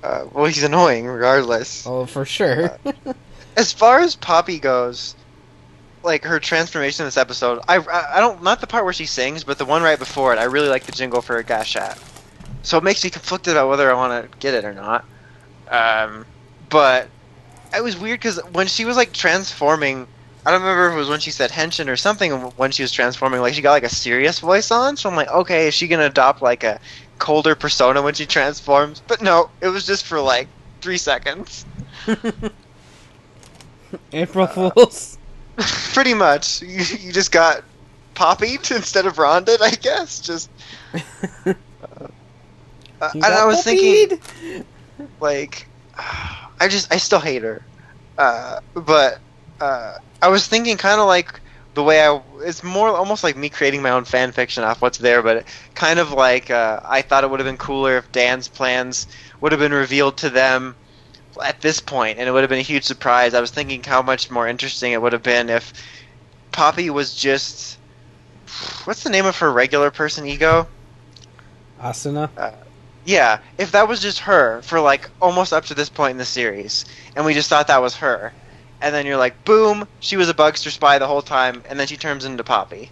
Uh, 0.03 0.25
well, 0.33 0.45
he's 0.45 0.63
annoying 0.63 1.05
regardless. 1.05 1.85
Oh, 1.87 2.05
for 2.05 2.25
sure. 2.25 2.77
as 3.55 3.71
far 3.71 3.99
as 3.99 4.15
Poppy 4.15 4.59
goes, 4.59 5.15
like 6.01 6.25
her 6.25 6.39
transformation 6.39 7.03
in 7.03 7.07
this 7.07 7.17
episode, 7.17 7.59
I, 7.67 7.77
I 7.77 8.17
I 8.17 8.19
don't 8.19 8.43
not 8.43 8.59
the 8.61 8.67
part 8.67 8.83
where 8.83 8.93
she 8.93 9.05
sings, 9.05 9.43
but 9.43 9.57
the 9.57 9.65
one 9.65 9.81
right 9.83 9.99
before 9.99 10.33
it. 10.33 10.39
I 10.39 10.45
really 10.45 10.67
like 10.69 10.83
the 10.83 10.91
jingle 10.91 11.21
for 11.21 11.37
a 11.37 11.43
Gashat, 11.43 11.97
so 12.63 12.77
it 12.77 12.83
makes 12.83 13.03
me 13.03 13.09
conflicted 13.09 13.53
about 13.53 13.69
whether 13.69 13.91
I 13.91 13.93
want 13.93 14.31
to 14.31 14.37
get 14.39 14.53
it 14.53 14.65
or 14.65 14.73
not. 14.73 15.05
Um, 15.69 16.25
but 16.69 17.09
it 17.75 17.83
was 17.83 17.97
weird 17.97 18.19
because 18.19 18.39
when 18.51 18.67
she 18.67 18.85
was 18.85 18.97
like 18.97 19.13
transforming, 19.13 20.07
I 20.45 20.51
don't 20.51 20.61
remember 20.61 20.89
if 20.89 20.95
it 20.95 20.97
was 20.97 21.09
when 21.09 21.19
she 21.19 21.31
said 21.31 21.51
henshin 21.51 21.87
or 21.87 21.97
something. 21.97 22.31
When 22.31 22.71
she 22.71 22.81
was 22.81 22.91
transforming, 22.91 23.41
like 23.41 23.53
she 23.53 23.61
got 23.61 23.71
like 23.71 23.83
a 23.83 23.89
serious 23.89 24.39
voice 24.39 24.71
on, 24.71 24.97
so 24.97 25.09
I'm 25.09 25.15
like, 25.15 25.29
okay, 25.29 25.67
is 25.67 25.73
she 25.73 25.87
gonna 25.87 26.05
adopt 26.05 26.41
like 26.41 26.63
a 26.63 26.79
colder 27.19 27.55
persona 27.55 28.01
when 28.01 28.13
she 28.13 28.25
transforms? 28.25 29.01
But 29.07 29.21
no, 29.21 29.49
it 29.61 29.67
was 29.67 29.85
just 29.85 30.05
for 30.05 30.19
like 30.19 30.47
three 30.81 30.97
seconds. 30.97 31.65
April 34.13 34.47
Fools. 34.47 35.17
Pretty 35.93 36.13
much. 36.13 36.61
You, 36.61 36.83
you 36.99 37.11
just 37.11 37.31
got 37.31 37.63
poppied 38.15 38.71
instead 38.71 39.05
of 39.05 39.17
ronded, 39.17 39.61
I 39.61 39.71
guess. 39.71 40.19
Just. 40.19 40.49
Uh, 43.03 43.07
uh, 43.07 43.11
and 43.15 43.25
I 43.25 43.45
was 43.45 43.63
thinking, 43.63 44.17
like, 45.19 45.67
I 45.97 46.67
just, 46.69 46.91
I 46.93 46.97
still 46.97 47.19
hate 47.19 47.43
her. 47.43 47.61
Uh, 48.17 48.59
but 48.73 49.19
uh, 49.59 49.97
I 50.21 50.29
was 50.29 50.47
thinking 50.47 50.77
kind 50.77 51.01
of 51.01 51.07
like 51.07 51.41
the 51.73 51.83
way 51.83 52.01
I. 52.01 52.21
It's 52.45 52.63
more 52.63 52.87
almost 52.89 53.23
like 53.23 53.35
me 53.35 53.49
creating 53.49 53.81
my 53.81 53.89
own 53.89 54.05
fan 54.05 54.31
fiction 54.31 54.63
off 54.63 54.81
what's 54.81 54.99
there, 54.99 55.21
but 55.21 55.45
kind 55.75 55.99
of 55.99 56.11
like 56.11 56.49
uh, 56.49 56.79
I 56.85 57.01
thought 57.01 57.25
it 57.25 57.29
would 57.29 57.39
have 57.41 57.47
been 57.47 57.57
cooler 57.57 57.97
if 57.97 58.09
Dan's 58.13 58.47
plans 58.47 59.07
would 59.41 59.51
have 59.51 59.59
been 59.59 59.73
revealed 59.73 60.17
to 60.17 60.29
them 60.29 60.75
at 61.43 61.59
this 61.59 61.81
point, 61.81 62.19
and 62.19 62.29
it 62.29 62.31
would 62.31 62.41
have 62.41 62.49
been 62.49 62.59
a 62.59 62.61
huge 62.61 62.83
surprise. 62.85 63.33
I 63.33 63.41
was 63.41 63.51
thinking 63.51 63.83
how 63.83 64.01
much 64.01 64.31
more 64.31 64.47
interesting 64.47 64.93
it 64.93 65.01
would 65.01 65.13
have 65.13 65.23
been 65.23 65.49
if 65.49 65.73
Poppy 66.53 66.89
was 66.89 67.13
just. 67.13 67.79
What's 68.85 69.03
the 69.03 69.09
name 69.09 69.25
of 69.25 69.35
her 69.37 69.51
regular 69.51 69.91
person 69.91 70.25
ego? 70.25 70.67
Asuna. 71.81 72.29
Yeah, 73.05 73.39
if 73.57 73.71
that 73.71 73.87
was 73.87 74.01
just 74.01 74.19
her 74.19 74.61
for 74.61 74.79
like 74.79 75.09
almost 75.21 75.51
up 75.53 75.65
to 75.65 75.73
this 75.73 75.89
point 75.89 76.11
in 76.11 76.17
the 76.17 76.25
series, 76.25 76.85
and 77.15 77.25
we 77.25 77.33
just 77.33 77.49
thought 77.49 77.67
that 77.67 77.81
was 77.81 77.95
her, 77.97 78.31
and 78.81 78.95
then 78.95 79.05
you're 79.05 79.17
like, 79.17 79.43
boom, 79.45 79.87
she 79.99 80.15
was 80.15 80.29
a 80.29 80.33
Bugster 80.33 80.71
spy 80.71 80.99
the 80.99 81.07
whole 81.07 81.21
time, 81.21 81.63
and 81.69 81.79
then 81.79 81.87
she 81.87 81.97
turns 81.97 82.23
into 82.23 82.43
Poppy, 82.43 82.89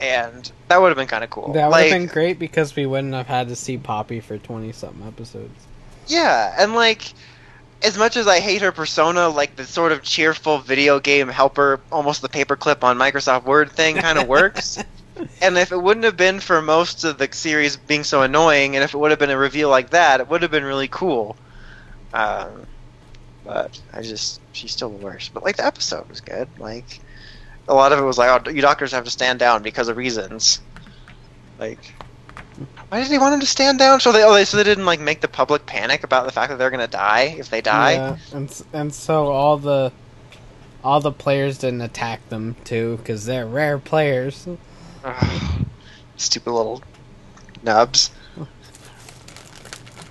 and 0.00 0.50
that 0.68 0.80
would 0.80 0.88
have 0.88 0.96
been 0.96 1.06
kind 1.06 1.22
of 1.22 1.30
cool. 1.30 1.52
That 1.52 1.66
would 1.66 1.72
like, 1.72 1.90
have 1.90 2.00
been 2.00 2.06
great 2.08 2.38
because 2.38 2.74
we 2.74 2.86
wouldn't 2.86 3.14
have 3.14 3.28
had 3.28 3.48
to 3.48 3.56
see 3.56 3.78
Poppy 3.78 4.20
for 4.20 4.38
twenty 4.38 4.72
something 4.72 5.06
episodes. 5.06 5.66
Yeah, 6.08 6.56
and 6.58 6.74
like, 6.74 7.12
as 7.82 7.96
much 7.96 8.16
as 8.16 8.26
I 8.26 8.40
hate 8.40 8.62
her 8.62 8.72
persona, 8.72 9.28
like 9.28 9.54
the 9.54 9.64
sort 9.64 9.92
of 9.92 10.02
cheerful 10.02 10.58
video 10.58 10.98
game 10.98 11.28
helper, 11.28 11.80
almost 11.92 12.22
the 12.22 12.28
paperclip 12.28 12.82
on 12.82 12.98
Microsoft 12.98 13.44
Word 13.44 13.70
thing, 13.70 13.96
kind 13.96 14.18
of 14.18 14.26
works. 14.28 14.82
And 15.40 15.58
if 15.58 15.72
it 15.72 15.76
wouldn't 15.76 16.04
have 16.04 16.16
been 16.16 16.40
for 16.40 16.62
most 16.62 17.04
of 17.04 17.18
the 17.18 17.28
series 17.32 17.76
being 17.76 18.04
so 18.04 18.22
annoying, 18.22 18.76
and 18.76 18.84
if 18.84 18.94
it 18.94 18.98
would 18.98 19.10
have 19.10 19.18
been 19.18 19.30
a 19.30 19.36
reveal 19.36 19.68
like 19.68 19.90
that, 19.90 20.20
it 20.20 20.28
would 20.28 20.42
have 20.42 20.50
been 20.50 20.64
really 20.64 20.88
cool. 20.88 21.36
Um, 22.12 22.66
but 23.44 23.80
I 23.92 24.02
just, 24.02 24.40
she's 24.52 24.72
still 24.72 24.90
the 24.90 25.04
worst. 25.04 25.34
But 25.34 25.44
like 25.44 25.56
the 25.56 25.66
episode 25.66 26.08
was 26.08 26.20
good. 26.20 26.48
Like 26.58 27.00
a 27.68 27.74
lot 27.74 27.92
of 27.92 27.98
it 27.98 28.02
was 28.02 28.18
like, 28.18 28.46
oh, 28.46 28.50
you 28.50 28.62
doctors 28.62 28.92
have 28.92 29.04
to 29.04 29.10
stand 29.10 29.38
down 29.38 29.62
because 29.62 29.88
of 29.88 29.96
reasons. 29.96 30.60
Like, 31.58 31.92
why 32.88 33.02
did 33.02 33.10
he 33.10 33.18
want 33.18 33.34
him 33.34 33.40
to 33.40 33.46
stand 33.46 33.78
down? 33.78 34.00
So 34.00 34.12
they, 34.12 34.22
oh, 34.22 34.34
they, 34.34 34.44
so 34.44 34.56
they 34.56 34.64
didn't 34.64 34.86
like 34.86 35.00
make 35.00 35.20
the 35.20 35.28
public 35.28 35.66
panic 35.66 36.04
about 36.04 36.26
the 36.26 36.32
fact 36.32 36.50
that 36.50 36.58
they're 36.58 36.70
gonna 36.70 36.88
die 36.88 37.34
if 37.38 37.50
they 37.50 37.60
die. 37.60 37.92
Yeah, 37.92 38.16
and 38.32 38.62
and 38.72 38.94
so 38.94 39.28
all 39.28 39.56
the 39.56 39.92
all 40.84 41.00
the 41.00 41.12
players 41.12 41.58
didn't 41.58 41.80
attack 41.80 42.28
them 42.28 42.56
too 42.64 42.98
because 42.98 43.24
they're 43.26 43.46
rare 43.46 43.78
players. 43.78 44.46
Ugh, 45.04 45.64
stupid 46.16 46.50
little 46.50 46.82
nubs. 47.62 48.10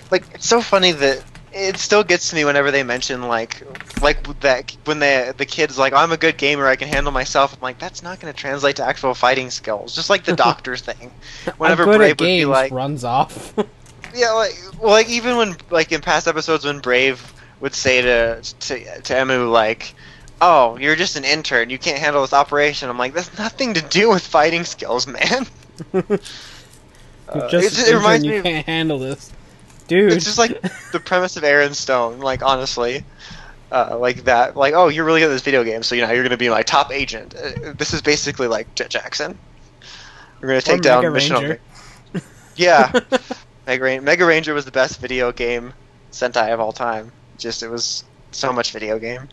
Like 0.10 0.26
it's 0.34 0.48
so 0.48 0.62
funny 0.62 0.92
that 0.92 1.24
it 1.54 1.78
still 1.78 2.04
gets 2.04 2.30
to 2.30 2.36
me 2.36 2.46
whenever 2.46 2.72
they 2.72 2.84
mention 2.84 3.24
like 3.24 3.62
like 4.02 4.40
that 4.42 4.76
when 4.86 5.00
the 5.00 5.34
the 5.38 5.46
kid's 5.46 5.78
like 5.78 5.94
I'm 5.94 6.12
a 6.12 6.18
good 6.18 6.38
gamer 6.38 6.68
I 6.68 6.76
can 6.76 6.88
handle 6.88 7.12
myself. 7.12 7.54
I'm 7.54 7.62
like 7.62 7.80
that's 7.80 8.04
not 8.04 8.20
going 8.20 8.34
to 8.34 8.38
translate 8.38 8.78
to 8.78 8.86
actual 8.86 9.14
fighting 9.14 9.50
skills. 9.50 9.96
Just 9.96 10.10
like 10.10 10.24
the 10.24 10.36
doctor 10.48 10.76
thing. 10.76 11.12
Whenever 11.58 11.86
Brave 11.86 12.00
would 12.00 12.18
be 12.18 12.46
like 12.46 12.72
runs 12.72 13.04
off. 13.04 13.54
yeah 14.16 14.32
like 14.32 14.54
well 14.80 14.92
like 14.92 15.10
even 15.10 15.38
when 15.38 15.56
like 15.70 15.92
in 15.92 16.02
past 16.02 16.28
episodes 16.28 16.66
when 16.66 16.80
Brave 16.80 17.34
would 17.60 17.74
say 17.74 18.02
to 18.02 18.42
to 18.42 19.02
to 19.02 19.22
Emu 19.22 19.48
like. 19.50 19.94
Oh, 20.42 20.76
you're 20.78 20.96
just 20.96 21.16
an 21.16 21.24
intern. 21.24 21.70
You 21.70 21.78
can't 21.78 22.00
handle 22.00 22.22
this 22.24 22.34
operation. 22.34 22.90
I'm 22.90 22.98
like, 22.98 23.14
that's 23.14 23.38
nothing 23.38 23.76
to 23.76 23.82
do 23.82 24.10
with 24.10 24.26
fighting 24.26 24.64
skills, 24.66 25.08
man. 25.08 25.46
Uh, 27.30 27.50
Just 27.50 27.80
it, 27.80 27.94
it 27.94 27.96
reminds 27.96 28.26
you 28.26 28.32
me. 28.32 28.38
You 28.38 28.44
can't 28.44 28.66
handle 28.66 29.00
this, 29.00 29.32
dude. 29.88 30.12
it's 30.12 30.26
just 30.26 30.38
like 30.38 30.62
the 30.92 31.00
premise 31.00 31.38
of 31.38 31.46
Aaron 31.46 31.74
Stone. 31.74 32.20
Like 32.20 32.44
honestly, 32.44 33.06
uh, 33.72 33.98
like 33.98 34.26
that. 34.26 34.58
Like 34.58 34.74
oh, 34.74 34.90
you're 34.90 35.06
really 35.06 35.22
good 35.22 35.28
at 35.30 35.34
this 35.34 35.42
video 35.42 35.64
game, 35.64 35.82
so 35.82 35.96
you 35.96 36.02
know 36.02 36.12
you're 36.12 36.24
going 36.24 36.32
to 36.32 36.38
be 36.38 36.50
my 36.50 36.62
top 36.62 36.92
agent. 36.92 37.34
Uh, 37.34 37.72
this 37.78 37.94
is 37.94 38.02
basically 38.02 38.48
like 38.48 38.76
Jet 38.76 38.90
Jackson. 38.90 39.38
We're 40.42 40.50
going 40.50 40.60
to 40.60 40.66
take 40.66 40.80
Or 40.80 40.82
down 40.82 41.04
Mega 41.04 41.14
Mission. 41.14 41.36
Ranger. 41.38 41.60
Object- 42.16 42.28
Yeah, 42.58 42.92
Mega, 43.66 43.84
Ran- 43.86 44.04
Mega 44.04 44.26
Ranger 44.26 44.54
was 44.54 44.66
the 44.66 44.72
best 44.72 45.00
video 45.00 45.32
game 45.32 45.72
Sentai 46.12 46.54
of 46.54 46.60
all 46.60 46.74
time. 46.74 47.14
Just 47.38 47.64
it 47.64 47.70
was 47.70 48.04
so 48.32 48.52
much 48.52 48.74
video 48.74 49.00
game. 49.00 49.30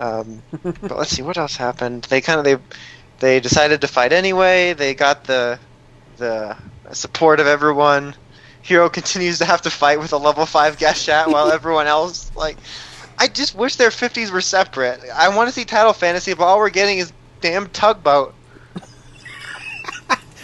Um, 0.00 0.42
but 0.62 0.96
let's 0.96 1.10
see 1.10 1.22
what 1.22 1.36
else 1.38 1.56
happened. 1.56 2.04
They 2.04 2.20
kind 2.20 2.38
of 2.38 2.44
they 2.44 2.56
they 3.18 3.40
decided 3.40 3.82
to 3.82 3.88
fight 3.88 4.12
anyway. 4.12 4.72
They 4.72 4.94
got 4.94 5.24
the 5.24 5.58
the 6.16 6.56
support 6.92 7.38
of 7.38 7.46
everyone. 7.46 8.14
Hiiro 8.64 8.92
continues 8.92 9.38
to 9.38 9.44
have 9.44 9.62
to 9.62 9.70
fight 9.70 10.00
with 10.00 10.12
a 10.12 10.16
level 10.16 10.46
five 10.46 10.78
Gashat 10.78 11.30
while 11.30 11.52
everyone 11.52 11.86
else 11.86 12.30
like. 12.34 12.56
I 13.18 13.28
just 13.28 13.54
wish 13.54 13.76
their 13.76 13.90
fifties 13.90 14.30
were 14.30 14.40
separate. 14.40 15.02
I 15.14 15.28
want 15.36 15.48
to 15.48 15.52
see 15.54 15.66
Taddle 15.66 15.92
Fantasy, 15.92 16.32
but 16.32 16.44
all 16.44 16.58
we're 16.58 16.70
getting 16.70 16.98
is 16.98 17.12
damn 17.42 17.68
tugboat. 17.68 18.34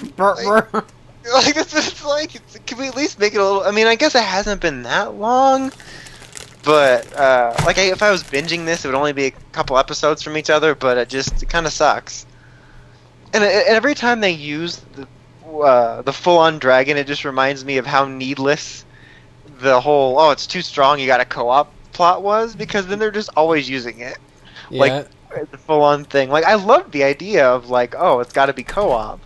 Brr. 0.16 0.84
Like 1.32 1.56
it's, 1.56 1.74
it's 1.74 2.04
like, 2.04 2.40
can 2.66 2.78
we 2.78 2.88
at 2.88 2.96
least 2.96 3.18
make 3.18 3.34
it 3.34 3.38
a 3.38 3.44
little? 3.44 3.62
I 3.62 3.70
mean, 3.70 3.86
I 3.86 3.94
guess 3.94 4.14
it 4.14 4.22
hasn't 4.22 4.60
been 4.60 4.82
that 4.84 5.14
long, 5.14 5.72
but 6.66 7.16
uh, 7.16 7.55
like 7.64 7.78
I, 7.78 7.82
if 7.93 8.02
I 8.02 8.10
was 8.10 8.24
binging 8.24 8.66
this, 8.66 8.84
it 8.84 8.88
would 8.88 8.97
only 8.97 9.12
be 9.12 9.26
a 9.26 9.30
couple 9.52 9.78
episodes 9.78 10.20
from 10.20 10.36
each 10.36 10.51
other. 10.51 10.74
But 10.74 10.98
it 10.98 11.09
just 11.09 11.43
it 11.43 11.48
kind 11.48 11.64
of 11.64 11.72
sucks. 11.72 12.26
And, 13.32 13.44
it, 13.44 13.68
and 13.68 13.76
every 13.76 13.94
time 13.94 14.20
they 14.20 14.32
use 14.32 14.82
the 14.97 15.06
uh, 15.48 16.02
the 16.02 16.12
full 16.12 16.38
on 16.38 16.59
dragon, 16.59 16.97
it 16.97 17.06
just 17.06 17.24
reminds 17.24 17.64
me 17.64 17.78
of 17.78 17.86
how 17.86 18.05
needless 18.05 18.84
the 19.60 19.80
whole 19.80 20.18
oh 20.18 20.32
it's 20.32 20.47
too 20.47 20.60
strong 20.60 20.98
you 20.98 21.06
got 21.06 21.20
a 21.20 21.24
co-op 21.24 21.72
plot 21.93 22.22
was 22.22 22.55
because 22.55 22.86
then 22.88 22.98
they're 22.98 23.12
just 23.12 23.30
always 23.36 23.70
using 23.70 24.01
it. 24.01 24.18
Yeah. 24.68 24.80
Like 24.80 25.09
a 25.52 25.56
full 25.56 25.82
on 25.82 26.05
thing. 26.05 26.30
Like 26.30 26.44
I 26.44 26.56
love 26.56 26.90
the 26.90 27.05
idea 27.05 27.48
of 27.48 27.70
like 27.70 27.94
oh 27.97 28.18
it's 28.18 28.32
got 28.32 28.47
to 28.47 28.52
be 28.52 28.64
co-op, 28.64 29.20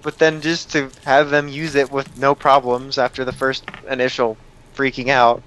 but 0.00 0.16
then 0.16 0.40
just 0.40 0.72
to 0.72 0.90
have 1.04 1.28
them 1.28 1.46
use 1.46 1.74
it 1.74 1.92
with 1.92 2.16
no 2.16 2.34
problems 2.34 2.96
after 2.96 3.22
the 3.22 3.32
first 3.32 3.66
initial 3.86 4.38
freaking 4.74 5.08
out 5.08 5.42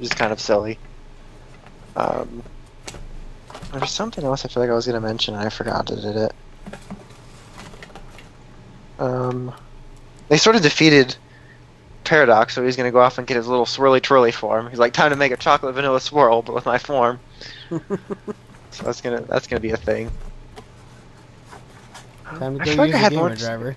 is 0.00 0.10
kind 0.10 0.32
of 0.32 0.40
silly. 0.40 0.78
Um, 1.96 2.42
there's 3.72 3.90
something 3.90 4.24
else 4.24 4.44
I 4.44 4.48
feel 4.48 4.62
like 4.62 4.70
I 4.70 4.74
was 4.74 4.86
gonna 4.86 5.00
mention 5.00 5.34
and 5.34 5.44
I 5.44 5.48
forgot 5.50 5.86
to 5.88 5.96
did 5.96 6.16
it. 6.16 6.32
Um, 8.98 9.52
they 10.28 10.36
sort 10.36 10.56
of 10.56 10.62
defeated 10.62 11.16
Parado, 12.04 12.50
so 12.50 12.64
he's 12.64 12.76
gonna 12.76 12.90
go 12.90 13.00
off 13.00 13.18
and 13.18 13.26
get 13.26 13.36
his 13.36 13.46
little 13.46 13.64
swirly 13.64 14.02
twirly 14.02 14.32
form. 14.32 14.68
He's 14.68 14.78
like, 14.78 14.92
time 14.92 15.10
to 15.10 15.16
make 15.16 15.32
a 15.32 15.36
chocolate 15.36 15.74
vanilla 15.74 16.00
swirl, 16.00 16.42
but 16.42 16.54
with 16.54 16.66
my 16.66 16.78
form. 16.78 17.20
so 17.70 18.82
that's 18.82 19.00
gonna 19.00 19.20
that's 19.22 19.46
gonna 19.46 19.60
be 19.60 19.70
a 19.70 19.76
thing. 19.76 20.10
Time 22.24 22.56
to 22.56 22.62
I 22.62 22.64
go 22.64 22.70
feel 22.72 22.76
like 22.78 22.88
use 22.88 22.94
I 22.94 22.98
a 22.98 23.02
had 23.02 23.12
more 23.12 23.28
to 23.28 23.36
driver. 23.36 23.76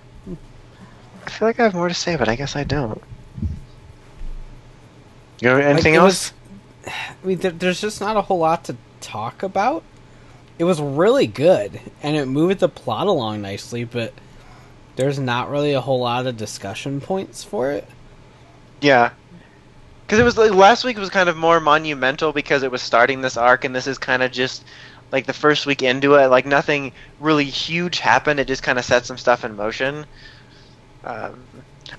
I 1.26 1.30
feel 1.30 1.48
like 1.48 1.60
I 1.60 1.64
have 1.64 1.74
more 1.74 1.88
to 1.88 1.94
say, 1.94 2.16
but 2.16 2.28
I 2.28 2.36
guess 2.36 2.56
I 2.56 2.64
don't. 2.64 3.00
You 5.40 5.48
know 5.48 5.56
anything 5.58 5.94
it 5.94 5.98
else? 5.98 6.32
was- 6.84 6.92
I 7.22 7.26
mean, 7.26 7.38
there, 7.38 7.50
there's 7.50 7.80
just 7.80 8.00
not 8.00 8.16
a 8.16 8.22
whole 8.22 8.38
lot 8.38 8.64
to 8.64 8.76
talk 9.00 9.42
about. 9.42 9.82
It 10.58 10.64
was 10.64 10.80
really 10.80 11.26
good, 11.26 11.80
and 12.02 12.16
it 12.16 12.26
moved 12.26 12.60
the 12.60 12.68
plot 12.68 13.06
along 13.06 13.42
nicely, 13.42 13.84
but 13.84 14.12
there's 14.96 15.18
not 15.18 15.50
really 15.50 15.72
a 15.72 15.80
whole 15.80 16.00
lot 16.00 16.26
of 16.26 16.36
discussion 16.36 17.00
points 17.00 17.42
for 17.42 17.72
it. 17.72 17.88
Yeah. 18.80 19.10
Because 20.06 20.18
it 20.18 20.24
was 20.24 20.36
like 20.38 20.52
last 20.52 20.84
week 20.84 20.98
was 20.98 21.10
kind 21.10 21.28
of 21.28 21.36
more 21.36 21.58
monumental 21.58 22.32
because 22.32 22.62
it 22.62 22.70
was 22.70 22.82
starting 22.82 23.20
this 23.20 23.36
arc, 23.36 23.64
and 23.64 23.74
this 23.74 23.86
is 23.86 23.98
kind 23.98 24.22
of 24.22 24.30
just 24.30 24.64
like 25.10 25.26
the 25.26 25.32
first 25.32 25.66
week 25.66 25.82
into 25.82 26.14
it. 26.14 26.28
Like 26.28 26.46
nothing 26.46 26.92
really 27.18 27.44
huge 27.46 27.98
happened. 27.98 28.38
It 28.38 28.46
just 28.46 28.62
kind 28.62 28.78
of 28.78 28.84
set 28.84 29.06
some 29.06 29.18
stuff 29.18 29.44
in 29.44 29.56
motion. 29.56 30.06
Um, 31.02 31.42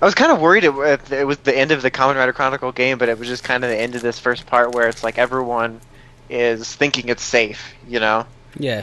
I 0.00 0.04
was 0.04 0.14
kind 0.14 0.32
of 0.32 0.40
worried 0.40 0.64
it, 0.64 1.12
it, 1.12 1.26
was 1.26 1.38
the 1.38 1.56
end 1.56 1.70
of 1.70 1.82
the 1.82 1.90
Kamen 1.90 2.16
Rider 2.16 2.32
Chronicle 2.32 2.72
game, 2.72 2.98
but 2.98 3.08
it 3.08 3.18
was 3.18 3.28
just 3.28 3.44
kind 3.44 3.64
of 3.64 3.70
the 3.70 3.76
end 3.76 3.94
of 3.94 4.02
this 4.02 4.18
first 4.18 4.46
part 4.46 4.74
where 4.74 4.88
it's 4.88 5.02
like 5.02 5.18
everyone 5.18 5.80
is 6.28 6.74
thinking 6.74 7.08
it's 7.08 7.22
safe, 7.22 7.74
you 7.88 8.00
know. 8.00 8.26
Yeah. 8.58 8.82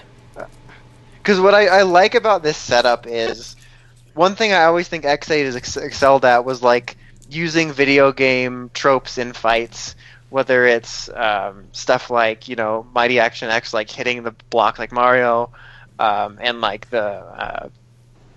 Because 1.17 1.39
what 1.39 1.53
I, 1.53 1.67
I 1.67 1.81
like 1.83 2.15
about 2.15 2.43
this 2.43 2.57
setup 2.57 3.05
is 3.07 3.55
one 4.13 4.35
thing 4.35 4.53
I 4.53 4.65
always 4.65 4.87
think 4.87 5.05
Ex-Aid 5.05 5.45
is 5.45 5.55
ex- 5.55 5.77
excelled 5.77 6.25
at 6.25 6.45
was 6.45 6.61
like 6.61 6.97
using 7.29 7.71
video 7.71 8.11
game 8.11 8.69
tropes 8.73 9.17
in 9.17 9.33
fights, 9.33 9.95
whether 10.29 10.65
it's 10.65 11.09
um, 11.09 11.65
stuff 11.71 12.09
like 12.09 12.47
you 12.47 12.55
know 12.55 12.85
Mighty 12.93 13.19
Action 13.19 13.49
X 13.49 13.73
like 13.73 13.89
hitting 13.89 14.23
the 14.23 14.31
block 14.49 14.79
like 14.79 14.91
Mario, 14.91 15.51
um, 15.99 16.37
and 16.41 16.61
like 16.61 16.89
the 16.89 17.03
uh, 17.03 17.69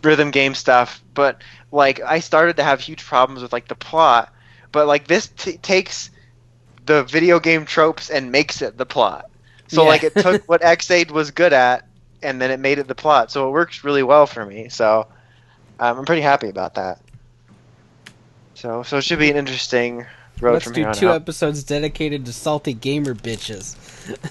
rhythm 0.07 0.31
game 0.33 0.55
stuff. 0.55 1.05
But 1.15 1.43
like 1.73 2.01
I 2.01 2.21
started 2.21 2.57
to 2.59 2.65
have 2.65 2.81
huge 2.81 3.05
problems 3.05 3.43
with 3.43 3.53
like 3.53 3.69
the 3.69 3.77
plot, 3.77 4.33
but 4.73 4.87
like 4.89 5.09
this 5.09 5.29
t- 5.29 5.59
takes 5.59 6.11
the 6.87 7.05
video 7.05 7.41
game 7.41 7.67
tropes 7.67 8.11
and 8.11 8.33
makes 8.33 8.63
it 8.63 8.79
the 8.79 8.87
plot. 8.87 9.27
So 9.69 9.85
Yeah. 9.85 9.89
like 9.89 10.05
it 10.05 10.17
took 10.19 10.43
what 10.47 10.65
Ex-Aid 10.65 11.11
was 11.11 11.33
good 11.33 11.53
at 11.53 11.89
and 12.23 12.41
then 12.41 12.51
it 12.53 12.61
made 12.61 12.79
it 12.79 12.89
the 12.89 12.95
plot. 12.95 13.31
So 13.33 13.49
it 13.49 13.53
works 13.53 13.85
really 13.85 14.05
well 14.05 14.27
for 14.27 14.47
me. 14.47 14.69
So 14.71 15.09
um, 15.81 15.99
I'm 15.99 16.07
pretty 16.07 16.23
happy 16.23 16.49
about 16.49 16.75
that. 16.77 17.01
So 18.55 18.83
so 18.83 18.99
it 18.99 19.03
should 19.05 19.19
be 19.19 19.31
an 19.31 19.37
interesting 19.37 20.07
road 20.41 20.53
Let's 20.55 20.65
from 20.65 20.75
do 20.75 20.81
here 20.81 20.89
on 20.89 20.99
two 20.99 21.07
out. 21.09 21.17
episodes 21.17 21.65
dedicated 21.65 22.25
to 22.27 22.33
salty 22.33 22.75
gamer 22.75 23.15
bitches. 23.15 23.77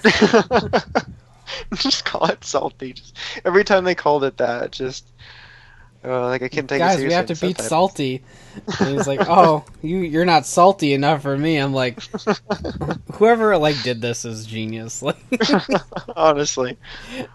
just 1.74 2.04
call 2.04 2.26
it 2.26 2.44
salty. 2.44 2.92
Just, 2.94 3.16
every 3.44 3.64
time 3.64 3.84
they 3.84 3.94
called 3.94 4.24
it 4.24 4.36
that, 4.38 4.72
just 4.72 5.12
uh, 6.06 6.26
like 6.28 6.42
I 6.42 6.48
can't 6.48 6.68
take 6.68 6.78
Guys, 6.78 6.98
we 6.98 7.12
have 7.12 7.26
to 7.26 7.34
beat 7.34 7.58
salty. 7.58 8.22
And 8.78 8.96
he's 8.96 9.08
like, 9.08 9.20
"Oh, 9.28 9.64
you 9.82 9.98
you're 9.98 10.24
not 10.24 10.46
salty 10.46 10.94
enough 10.94 11.22
for 11.22 11.36
me." 11.36 11.56
I'm 11.56 11.72
like, 11.72 12.00
whoever 13.14 13.58
like 13.58 13.82
did 13.82 14.00
this 14.00 14.24
is 14.24 14.46
genius. 14.46 15.02
Like, 15.06 15.16
Honestly, 16.16 16.76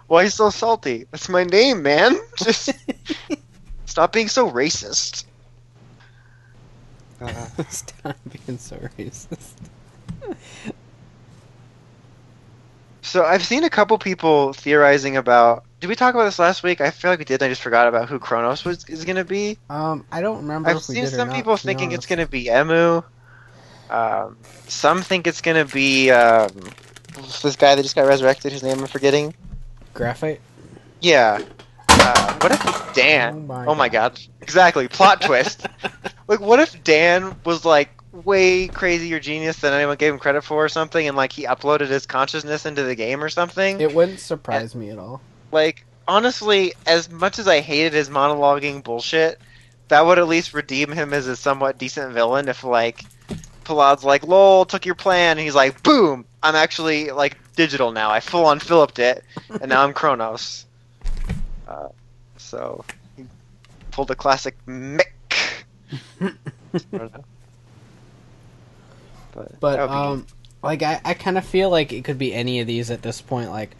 why 0.06 0.28
so 0.28 0.50
salty? 0.50 1.06
That's 1.10 1.28
my 1.28 1.44
name, 1.44 1.82
man. 1.82 2.16
Just 2.36 2.70
stop 3.86 4.12
being 4.12 4.28
so 4.28 4.50
racist. 4.50 5.24
Uh, 7.20 7.46
stop 7.68 8.16
being 8.30 8.58
so 8.58 8.76
racist. 8.98 9.52
so 13.02 13.24
I've 13.24 13.44
seen 13.44 13.64
a 13.64 13.70
couple 13.70 13.98
people 13.98 14.52
theorizing 14.54 15.16
about. 15.16 15.64
Did 15.82 15.88
we 15.88 15.96
talk 15.96 16.14
about 16.14 16.26
this 16.26 16.38
last 16.38 16.62
week? 16.62 16.80
I 16.80 16.92
feel 16.92 17.10
like 17.10 17.18
we 17.18 17.24
did. 17.24 17.42
I 17.42 17.48
just 17.48 17.60
forgot 17.60 17.88
about 17.88 18.08
who 18.08 18.20
Kronos 18.20 18.64
was 18.64 18.84
is 18.84 19.04
going 19.04 19.16
to 19.16 19.24
be. 19.24 19.58
Um, 19.68 20.06
I 20.12 20.20
don't 20.20 20.36
remember. 20.36 20.70
I've 20.70 20.80
seen 20.80 21.08
some 21.08 21.26
not, 21.26 21.36
people 21.36 21.56
thinking 21.56 21.90
it's 21.90 22.06
going 22.06 22.20
to 22.20 22.28
be 22.28 22.48
Emu. 22.48 23.02
Um, 23.90 24.36
some 24.68 25.02
think 25.02 25.26
it's 25.26 25.40
going 25.40 25.66
to 25.66 25.74
be 25.74 26.12
um, 26.12 26.52
this 27.42 27.56
guy 27.56 27.74
that 27.74 27.82
just 27.82 27.96
got 27.96 28.06
resurrected. 28.06 28.52
Whose 28.52 28.62
name 28.62 28.78
I'm 28.78 28.86
forgetting. 28.86 29.34
graphite. 29.92 30.40
Yeah. 31.00 31.40
Uh, 31.88 32.38
what 32.38 32.52
if 32.52 32.94
Dan? 32.94 33.34
Oh 33.34 33.40
my 33.40 33.66
oh 33.66 33.74
my 33.74 33.88
God. 33.88 34.14
god. 34.14 34.20
Exactly. 34.40 34.86
Plot 34.86 35.20
twist. 35.20 35.66
Like, 36.28 36.38
what 36.38 36.60
if 36.60 36.82
Dan 36.84 37.36
was 37.44 37.64
like 37.64 37.90
way 38.12 38.68
crazier 38.68 39.18
genius 39.18 39.58
than 39.58 39.72
anyone 39.74 39.96
gave 39.96 40.14
him 40.14 40.20
credit 40.20 40.42
for, 40.42 40.64
or 40.64 40.68
something, 40.68 41.06
and 41.06 41.16
like 41.16 41.32
he 41.32 41.44
uploaded 41.44 41.88
his 41.88 42.06
consciousness 42.06 42.64
into 42.64 42.84
the 42.84 42.94
game 42.94 43.22
or 43.22 43.28
something? 43.28 43.80
It 43.80 43.92
wouldn't 43.92 44.20
surprise 44.20 44.76
me 44.76 44.90
at 44.90 44.98
all. 44.98 45.20
Like, 45.52 45.84
honestly, 46.08 46.72
as 46.86 47.10
much 47.10 47.38
as 47.38 47.46
I 47.46 47.60
hated 47.60 47.92
his 47.92 48.08
monologuing 48.08 48.82
bullshit, 48.82 49.38
that 49.88 50.04
would 50.04 50.18
at 50.18 50.26
least 50.26 50.54
redeem 50.54 50.90
him 50.90 51.12
as 51.12 51.26
a 51.26 51.36
somewhat 51.36 51.78
decent 51.78 52.12
villain. 52.14 52.48
If 52.48 52.64
like 52.64 53.04
Parado's 53.64 54.04
like, 54.04 54.26
"Lol, 54.26 54.64
took 54.64 54.86
your 54.86 54.94
plan," 54.94 55.38
and 55.38 55.40
he's 55.40 55.54
like, 55.54 55.82
"Boom, 55.82 56.24
I'm 56.42 56.54
actually 56.54 57.10
like 57.10 57.36
digital 57.54 57.92
now. 57.92 58.10
I 58.10 58.20
full 58.20 58.46
on 58.46 58.58
Philipped 58.58 58.98
it, 58.98 59.22
and 59.60 59.68
now 59.68 59.84
I'm 59.84 59.92
Kronos." 59.92 60.64
Uh, 61.68 61.88
so 62.38 62.84
he 63.16 63.26
pulled 63.90 64.10
a 64.10 64.14
classic 64.14 64.56
Mick. 64.66 65.02
I 66.20 66.32
don't 66.90 67.12
know. 67.12 67.24
But, 69.34 69.60
But 69.60 69.80
um, 69.80 70.26
like 70.62 70.82
I, 70.82 71.00
I 71.04 71.14
kind 71.14 71.38
of 71.38 71.44
feel 71.44 71.70
like 71.70 71.92
it 71.92 72.04
could 72.04 72.18
be 72.18 72.34
any 72.34 72.60
of 72.60 72.66
these 72.66 72.90
at 72.90 73.02
this 73.02 73.20
point. 73.20 73.50
Like 73.50 73.76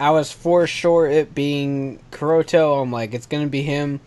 I 0.00 0.10
was 0.10 0.32
for 0.32 0.66
sure 0.66 1.06
it 1.06 1.34
being 1.34 2.00
Kuroto. 2.10 2.82
I'm 2.82 2.90
like 2.92 3.14
it's 3.14 3.26
gonna 3.26 3.46
be 3.48 3.62
him. 3.62 4.00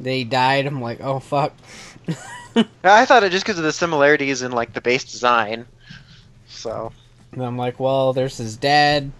They 0.00 0.24
died. 0.24 0.66
I'm 0.66 0.80
like 0.80 1.00
oh 1.00 1.20
fuck. 1.20 1.54
I 2.84 3.04
thought 3.06 3.22
it 3.24 3.30
just 3.32 3.44
because 3.44 3.58
of 3.58 3.64
the 3.64 3.72
similarities 3.72 4.42
in 4.42 4.52
like 4.52 4.72
the 4.72 4.80
base 4.80 5.04
design. 5.04 5.66
So 6.46 6.92
And 7.32 7.42
I'm 7.44 7.56
like 7.58 7.78
well 7.80 8.12
there's 8.12 8.38
his 8.38 8.56
dad, 8.56 9.12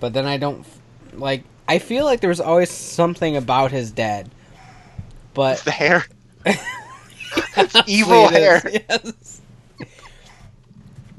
but 0.00 0.12
then 0.12 0.26
I 0.26 0.36
don't 0.38 0.66
like. 1.12 1.44
I 1.68 1.78
feel 1.78 2.04
like 2.04 2.20
there 2.20 2.30
was 2.30 2.40
always 2.40 2.70
something 2.70 3.36
about 3.36 3.72
his 3.72 3.90
dad, 3.92 4.30
it's 5.48 5.62
but 5.62 5.62
the 5.62 5.70
hair. 5.72 6.04
Evil 7.86 8.28
it 8.28 8.32
is, 8.32 8.62
hair. 8.62 8.62
yes. 8.66 9.42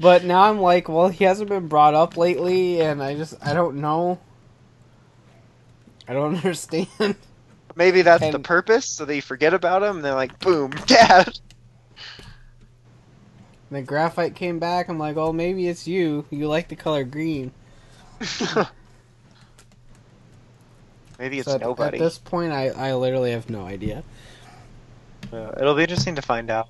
But 0.00 0.24
now 0.24 0.42
I'm 0.50 0.60
like, 0.60 0.88
well, 0.88 1.08
he 1.08 1.24
hasn't 1.24 1.48
been 1.48 1.68
brought 1.68 1.94
up 1.94 2.16
lately, 2.16 2.80
and 2.80 3.02
I 3.02 3.14
just 3.16 3.34
I 3.42 3.54
don't 3.54 3.76
know. 3.76 4.20
I 6.08 6.14
don't 6.14 6.34
understand. 6.44 6.88
Maybe 7.76 8.02
that's 8.02 8.32
the 8.32 8.38
purpose, 8.40 8.86
so 8.88 9.04
they 9.04 9.20
forget 9.20 9.54
about 9.54 9.82
him. 9.82 9.96
And 9.96 10.04
they're 10.04 10.14
like, 10.14 10.38
"Boom, 10.40 10.70
Dad." 10.86 11.38
the 13.70 13.82
graphite 13.82 14.34
came 14.34 14.58
back. 14.58 14.88
I'm 14.88 14.98
like, 14.98 15.16
oh, 15.18 15.32
maybe 15.32 15.68
it's 15.68 15.86
you. 15.86 16.24
You 16.30 16.48
like 16.48 16.68
the 16.68 16.76
color 16.76 17.04
green. 17.04 17.52
Maybe 21.18 21.38
it's 21.40 21.48
So 21.48 21.56
at, 21.56 21.60
nobody. 21.60 21.98
at 21.98 22.02
this 22.02 22.16
point, 22.18 22.52
I 22.52 22.68
I 22.68 22.94
literally 22.94 23.32
have 23.32 23.50
no 23.50 23.64
idea. 23.64 24.02
Uh, 25.32 25.52
it'll 25.60 25.74
be 25.74 25.82
interesting 25.82 26.14
to 26.14 26.22
find 26.22 26.48
out. 26.50 26.68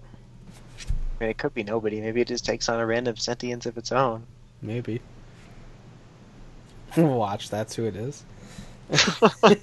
I 1.20 1.25
mean, 1.25 1.31
it 1.31 1.39
could 1.39 1.55
be 1.55 1.62
nobody. 1.62 2.00
Maybe 2.00 2.20
it 2.20 2.28
just 2.28 2.44
takes 2.44 2.68
on 2.68 2.81
a 2.81 2.86
random 2.86 3.17
sentience 3.17 3.67
of 3.67 3.76
its 3.78 3.92
own. 3.92 4.25
Maybe. 4.62 5.00
Watch, 6.97 7.50
that's 7.50 7.75
who 7.76 7.84
it 7.84 7.94
is. 7.94 8.25
It's 8.91 9.60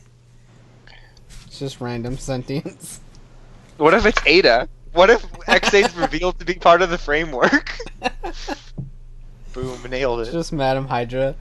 just 1.60 1.80
random 1.82 2.18
sentience. 2.18 3.00
what 3.78 3.94
if 3.94 4.06
it's 4.06 4.20
Ada? 4.26 4.68
What 4.94 5.10
if 5.10 5.26
Ex-Aid's 5.48 5.95
revealed 5.95 6.40
to 6.40 6.45
be 6.45 6.54
part 6.56 6.82
of 6.82 6.90
the 6.90 6.98
framework? 6.98 7.78
Boom, 9.54 9.82
nailed 9.90 10.22
It's 10.22 10.30
it. 10.30 10.34
just 10.34 10.52
Madam 10.54 10.88
Hydra. 10.88 11.36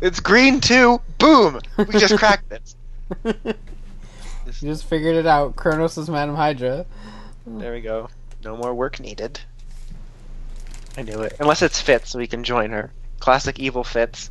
It's 0.00 0.20
green 0.20 0.60
too. 0.60 1.00
Boom, 1.18 1.60
we 1.76 1.86
just 1.98 2.16
cracked 2.18 2.48
this. 2.48 2.76
You 4.46 4.68
just 4.68 4.86
figured 4.86 5.14
it 5.14 5.26
out. 5.26 5.54
Kronos 5.54 5.96
is 5.96 6.10
Madam 6.10 6.34
Hydra. 6.34 6.84
There 7.46 7.72
we 7.72 7.80
go. 7.80 8.08
No 8.42 8.56
more 8.56 8.74
work 8.74 8.98
needed. 8.98 9.38
I 10.96 11.02
knew 11.02 11.20
it. 11.20 11.36
Unless 11.38 11.62
it's 11.62 11.80
Fitz, 11.80 12.16
we 12.16 12.26
can 12.26 12.42
join 12.42 12.70
her. 12.72 12.90
Classic 13.20 13.60
evil 13.60 13.84
Fitz, 13.84 14.28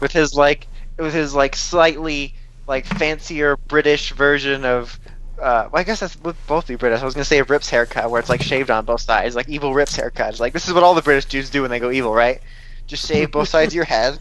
with 0.00 0.12
his 0.12 0.34
like, 0.34 0.66
with 0.98 1.14
his 1.14 1.34
like 1.34 1.56
slightly 1.56 2.34
like 2.66 2.86
fancier 2.86 3.56
British 3.56 4.12
version 4.12 4.64
of. 4.64 4.98
Uh, 5.40 5.68
well, 5.70 5.80
I 5.80 5.84
guess 5.84 6.00
that 6.00 6.16
would 6.22 6.36
both 6.46 6.66
be 6.66 6.76
British. 6.76 7.02
I 7.02 7.04
was 7.04 7.12
gonna 7.14 7.24
say 7.26 7.38
a 7.38 7.44
Rip's 7.44 7.68
haircut, 7.68 8.10
where 8.10 8.18
it's 8.20 8.30
like 8.30 8.42
shaved 8.42 8.70
on 8.70 8.86
both 8.86 9.02
sides, 9.02 9.36
like 9.36 9.48
evil 9.48 9.74
Rip's 9.74 9.94
haircut. 9.94 10.30
It's 10.30 10.40
like 10.40 10.54
this 10.54 10.66
is 10.66 10.72
what 10.72 10.82
all 10.82 10.94
the 10.94 11.02
British 11.02 11.26
dudes 11.26 11.50
do 11.50 11.60
when 11.62 11.70
they 11.70 11.78
go 11.78 11.90
evil, 11.90 12.14
right? 12.14 12.40
Just 12.86 13.06
shave 13.06 13.32
both 13.32 13.48
sides 13.48 13.72
of 13.72 13.74
your 13.74 13.84
head. 13.84 14.18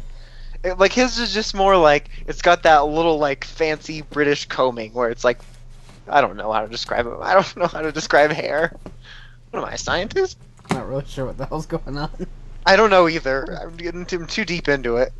It- 0.64 0.78
like 0.78 0.92
his 0.92 1.18
is 1.18 1.34
just 1.34 1.54
more 1.56 1.78
like 1.78 2.10
it's 2.28 2.42
got 2.42 2.64
that 2.64 2.80
little 2.88 3.18
like 3.18 3.46
fancy 3.46 4.02
British 4.02 4.46
combing, 4.46 4.92
where 4.94 5.10
it's 5.10 5.24
like, 5.24 5.40
I 6.10 6.20
don't 6.20 6.36
know 6.36 6.52
how 6.52 6.62
to 6.62 6.68
describe 6.68 7.08
it. 7.08 7.14
I 7.22 7.34
don't 7.34 7.56
know 7.58 7.68
how 7.68 7.82
to 7.82 7.92
describe 7.94 8.32
hair. 8.32 8.76
What 9.52 9.60
am 9.60 9.66
I, 9.66 9.74
a 9.74 9.78
scientist? 9.78 10.38
I'm 10.70 10.78
not 10.78 10.90
really 10.90 11.06
sure 11.06 11.26
what 11.28 11.38
the 11.38 11.46
hell's 11.46 11.66
going 11.66 11.98
on. 11.98 12.10
I 12.66 12.76
don't 12.76 12.90
know 12.90 13.08
either. 13.08 13.58
I'm 13.62 13.78
getting 13.78 14.06
too, 14.06 14.26
too 14.26 14.44
deep 14.44 14.68
into 14.68 14.98
it. 14.98 15.14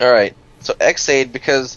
All 0.00 0.12
right. 0.12 0.34
So 0.60 0.74
Ex-Aid 0.78 1.32
because 1.32 1.76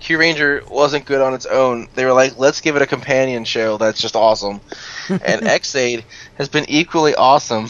Kyuranger 0.00 0.68
wasn't 0.70 1.06
good 1.06 1.20
on 1.20 1.34
its 1.34 1.46
own. 1.46 1.88
They 1.94 2.04
were 2.04 2.12
like, 2.12 2.38
let's 2.38 2.60
give 2.60 2.76
it 2.76 2.82
a 2.82 2.86
companion 2.86 3.44
show 3.44 3.78
that's 3.78 4.00
just 4.00 4.16
awesome. 4.16 4.60
and 5.08 5.46
Ex-Aid 5.46 6.04
has 6.36 6.48
been 6.48 6.66
equally 6.68 7.14
awesome 7.14 7.68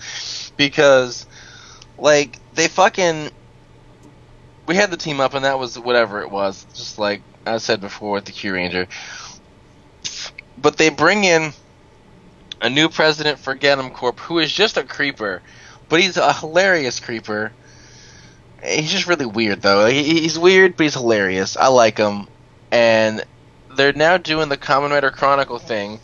because 0.56 1.26
like 1.98 2.38
they 2.54 2.68
fucking 2.68 3.30
we 4.66 4.76
had 4.76 4.90
the 4.90 4.96
team 4.96 5.20
up 5.20 5.34
and 5.34 5.44
that 5.44 5.58
was 5.58 5.78
whatever 5.78 6.20
it 6.22 6.30
was, 6.30 6.66
just 6.74 6.98
like 6.98 7.22
I 7.46 7.58
said 7.58 7.80
before 7.80 8.12
with 8.12 8.24
the 8.24 8.32
Kyuranger. 8.32 8.86
But 10.56 10.76
they 10.76 10.88
bring 10.88 11.24
in 11.24 11.52
a 12.60 12.70
new 12.70 12.88
president 12.88 13.38
for 13.38 13.54
Genm 13.54 13.92
Corp 13.92 14.18
who 14.20 14.38
is 14.38 14.52
just 14.52 14.76
a 14.76 14.84
creeper, 14.84 15.42
but 15.88 16.00
he's 16.00 16.16
a 16.16 16.32
hilarious 16.32 17.00
creeper. 17.00 17.52
He's 18.64 18.90
just 18.90 19.06
really 19.06 19.26
weird 19.26 19.62
though. 19.62 19.86
He- 19.86 20.20
He's 20.20 20.38
weird, 20.38 20.76
but 20.76 20.84
he's 20.84 20.94
hilarious. 20.94 21.56
I 21.56 21.68
like 21.68 21.98
him, 21.98 22.26
and 22.70 23.22
they're 23.76 23.92
now 23.92 24.16
doing 24.16 24.48
the 24.48 24.56
Kamen 24.56 24.90
Rider 24.90 25.10
Chronicle 25.10 25.58
thing. 25.58 26.00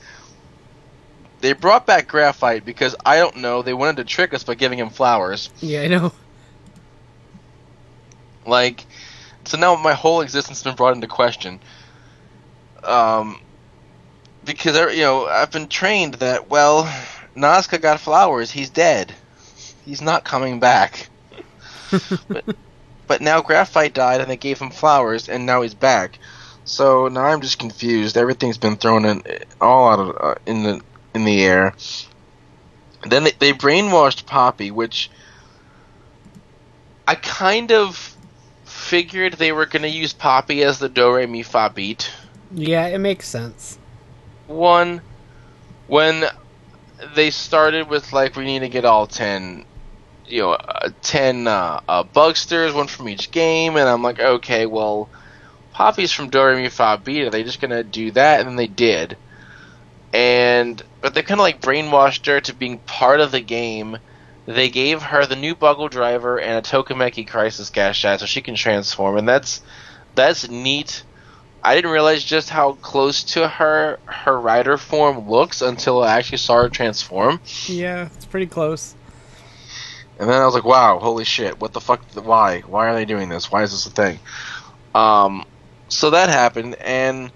They 1.40 1.52
brought 1.54 1.86
back 1.86 2.06
Graphite 2.08 2.64
because 2.66 2.94
I 3.04 3.16
don't 3.16 3.36
know. 3.36 3.62
They 3.62 3.72
wanted 3.72 3.96
to 3.96 4.04
trick 4.04 4.34
us 4.34 4.44
by 4.44 4.54
giving 4.56 4.78
him 4.78 4.90
flowers. 4.90 5.48
Yeah, 5.60 5.82
I 5.82 5.88
know. 5.88 6.12
Like, 8.46 8.84
so 9.44 9.58
now 9.58 9.76
my 9.76 9.92
whole 9.94 10.20
existence 10.20 10.58
has 10.58 10.64
been 10.64 10.76
brought 10.76 10.94
into 10.94 11.06
question. 11.06 11.60
Um, 12.82 13.40
because 14.44 14.76
I- 14.76 14.90
you 14.90 15.02
know 15.02 15.26
I've 15.26 15.50
been 15.50 15.68
trained 15.68 16.14
that 16.14 16.48
well, 16.50 16.84
Nazca 17.36 17.80
got 17.80 18.00
flowers. 18.00 18.50
He's 18.50 18.70
dead. 18.70 19.14
He's 19.84 20.00
not 20.02 20.24
coming 20.24 20.60
back. 20.60 21.08
But, 22.28 22.44
but 23.06 23.20
now 23.20 23.40
Graphite 23.40 23.94
died, 23.94 24.20
and 24.20 24.30
they 24.30 24.36
gave 24.36 24.58
him 24.58 24.70
flowers, 24.70 25.28
and 25.28 25.46
now 25.46 25.62
he's 25.62 25.74
back. 25.74 26.18
So 26.64 27.08
now 27.08 27.24
I'm 27.24 27.40
just 27.40 27.58
confused. 27.58 28.16
Everything's 28.16 28.58
been 28.58 28.76
thrown 28.76 29.04
in 29.04 29.22
all 29.60 29.90
out 29.90 29.98
of 29.98 30.16
uh, 30.20 30.34
in 30.46 30.62
the 30.62 30.80
in 31.14 31.24
the 31.24 31.42
air. 31.44 31.74
Then 33.08 33.24
they, 33.24 33.32
they 33.32 33.52
brainwashed 33.52 34.26
Poppy, 34.26 34.70
which 34.70 35.10
I 37.08 37.14
kind 37.14 37.72
of 37.72 38.16
figured 38.64 39.34
they 39.34 39.52
were 39.52 39.66
going 39.66 39.82
to 39.82 39.88
use 39.88 40.12
Poppy 40.12 40.62
as 40.62 40.78
the 40.78 40.88
do 40.88 41.12
re 41.12 41.26
mi 41.26 41.42
fa 41.42 41.72
beat. 41.74 42.10
Yeah, 42.52 42.86
it 42.86 42.98
makes 42.98 43.26
sense. 43.28 43.78
One, 44.46 45.00
when 45.86 46.24
they 47.14 47.30
started 47.30 47.88
with 47.88 48.12
like 48.12 48.36
we 48.36 48.44
need 48.44 48.60
to 48.60 48.68
get 48.68 48.84
all 48.84 49.06
ten, 49.06 49.64
you 50.30 50.42
know, 50.42 50.52
uh, 50.52 50.90
ten 51.02 51.46
uh, 51.46 51.80
uh, 51.88 52.02
bugsters, 52.02 52.72
one 52.72 52.86
from 52.86 53.08
each 53.08 53.30
game, 53.30 53.76
and 53.76 53.88
I'm 53.88 54.02
like, 54.02 54.20
okay, 54.20 54.66
well, 54.66 55.08
Poppy's 55.72 56.12
from 56.12 56.28
do 56.28 56.44
re 56.44 56.56
mi 56.62 56.68
fa 56.68 57.00
beat. 57.02 57.26
Are 57.26 57.30
they 57.30 57.42
just 57.42 57.60
to 57.60 57.82
do 57.82 58.10
that? 58.12 58.46
And 58.46 58.58
they 58.58 58.66
did. 58.66 59.16
And 60.12 60.82
but 61.00 61.14
they 61.14 61.22
kind 61.22 61.40
of 61.40 61.44
like 61.44 61.60
brainwashed 61.60 62.26
her 62.26 62.40
to 62.40 62.54
being 62.54 62.78
part 62.78 63.20
of 63.20 63.32
the 63.32 63.40
game. 63.40 63.98
They 64.46 64.68
gave 64.68 65.02
her 65.02 65.26
the 65.26 65.36
new 65.36 65.54
Buggle 65.54 65.90
Driver 65.90 66.40
and 66.40 66.58
a 66.58 66.68
Tokimeki 66.68 67.28
Crisis 67.28 67.70
Gashat 67.70 68.18
so 68.18 68.26
she 68.26 68.40
can 68.40 68.56
transform, 68.56 69.16
and 69.16 69.28
that's 69.28 69.60
that's 70.14 70.48
neat. 70.48 71.04
I 71.62 71.74
didn't 71.74 71.90
realize 71.90 72.24
just 72.24 72.48
how 72.48 72.72
close 72.72 73.22
to 73.34 73.46
her 73.46 73.98
her 74.06 74.38
rider 74.38 74.76
form 74.76 75.28
looks 75.28 75.62
until 75.62 76.02
I 76.02 76.16
actually 76.16 76.38
saw 76.38 76.62
her 76.62 76.68
transform, 76.68 77.40
Yeah, 77.66 78.08
it's 78.16 78.26
pretty 78.26 78.46
close. 78.46 78.94
And 80.20 80.28
then 80.28 80.38
I 80.42 80.44
was 80.44 80.52
like, 80.52 80.64
"Wow, 80.64 80.98
holy 80.98 81.24
shit! 81.24 81.58
What 81.60 81.72
the 81.72 81.80
fuck? 81.80 82.02
Why? 82.12 82.60
Why 82.60 82.90
are 82.90 82.94
they 82.94 83.06
doing 83.06 83.30
this? 83.30 83.50
Why 83.50 83.62
is 83.62 83.70
this 83.70 83.86
a 83.86 83.90
thing?" 83.90 84.18
Um, 84.94 85.46
so 85.88 86.10
that 86.10 86.28
happened, 86.28 86.74
and 86.74 87.32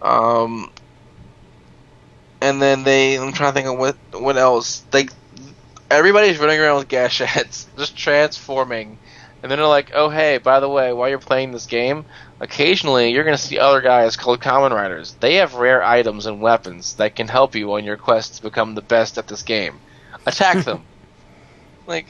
um, 0.00 0.70
and 2.40 2.62
then 2.62 2.84
they. 2.84 3.18
I'm 3.18 3.32
trying 3.32 3.52
to 3.52 3.54
think 3.54 3.66
of 3.66 3.78
what 3.78 3.96
what 4.12 4.36
else. 4.36 4.84
Like 4.92 5.10
everybody's 5.90 6.38
running 6.38 6.60
around 6.60 6.78
with 6.78 6.88
Gashats, 6.88 7.66
just 7.76 7.96
transforming, 7.96 8.96
and 9.42 9.50
then 9.50 9.58
they're 9.58 9.66
like, 9.66 9.90
"Oh 9.92 10.08
hey, 10.08 10.38
by 10.38 10.60
the 10.60 10.68
way, 10.68 10.92
while 10.92 11.08
you're 11.08 11.18
playing 11.18 11.50
this 11.50 11.66
game, 11.66 12.04
occasionally 12.38 13.10
you're 13.10 13.24
gonna 13.24 13.36
see 13.36 13.58
other 13.58 13.80
guys 13.80 14.16
called 14.16 14.38
Kamen 14.38 14.70
Riders. 14.70 15.16
They 15.18 15.34
have 15.36 15.54
rare 15.54 15.82
items 15.82 16.26
and 16.26 16.40
weapons 16.40 16.94
that 16.94 17.16
can 17.16 17.26
help 17.26 17.56
you 17.56 17.72
on 17.72 17.82
your 17.82 17.96
quest 17.96 18.36
to 18.36 18.42
become 18.42 18.76
the 18.76 18.82
best 18.82 19.18
at 19.18 19.26
this 19.26 19.42
game. 19.42 19.80
Attack 20.26 20.64
them." 20.64 20.84
Like, 21.88 22.06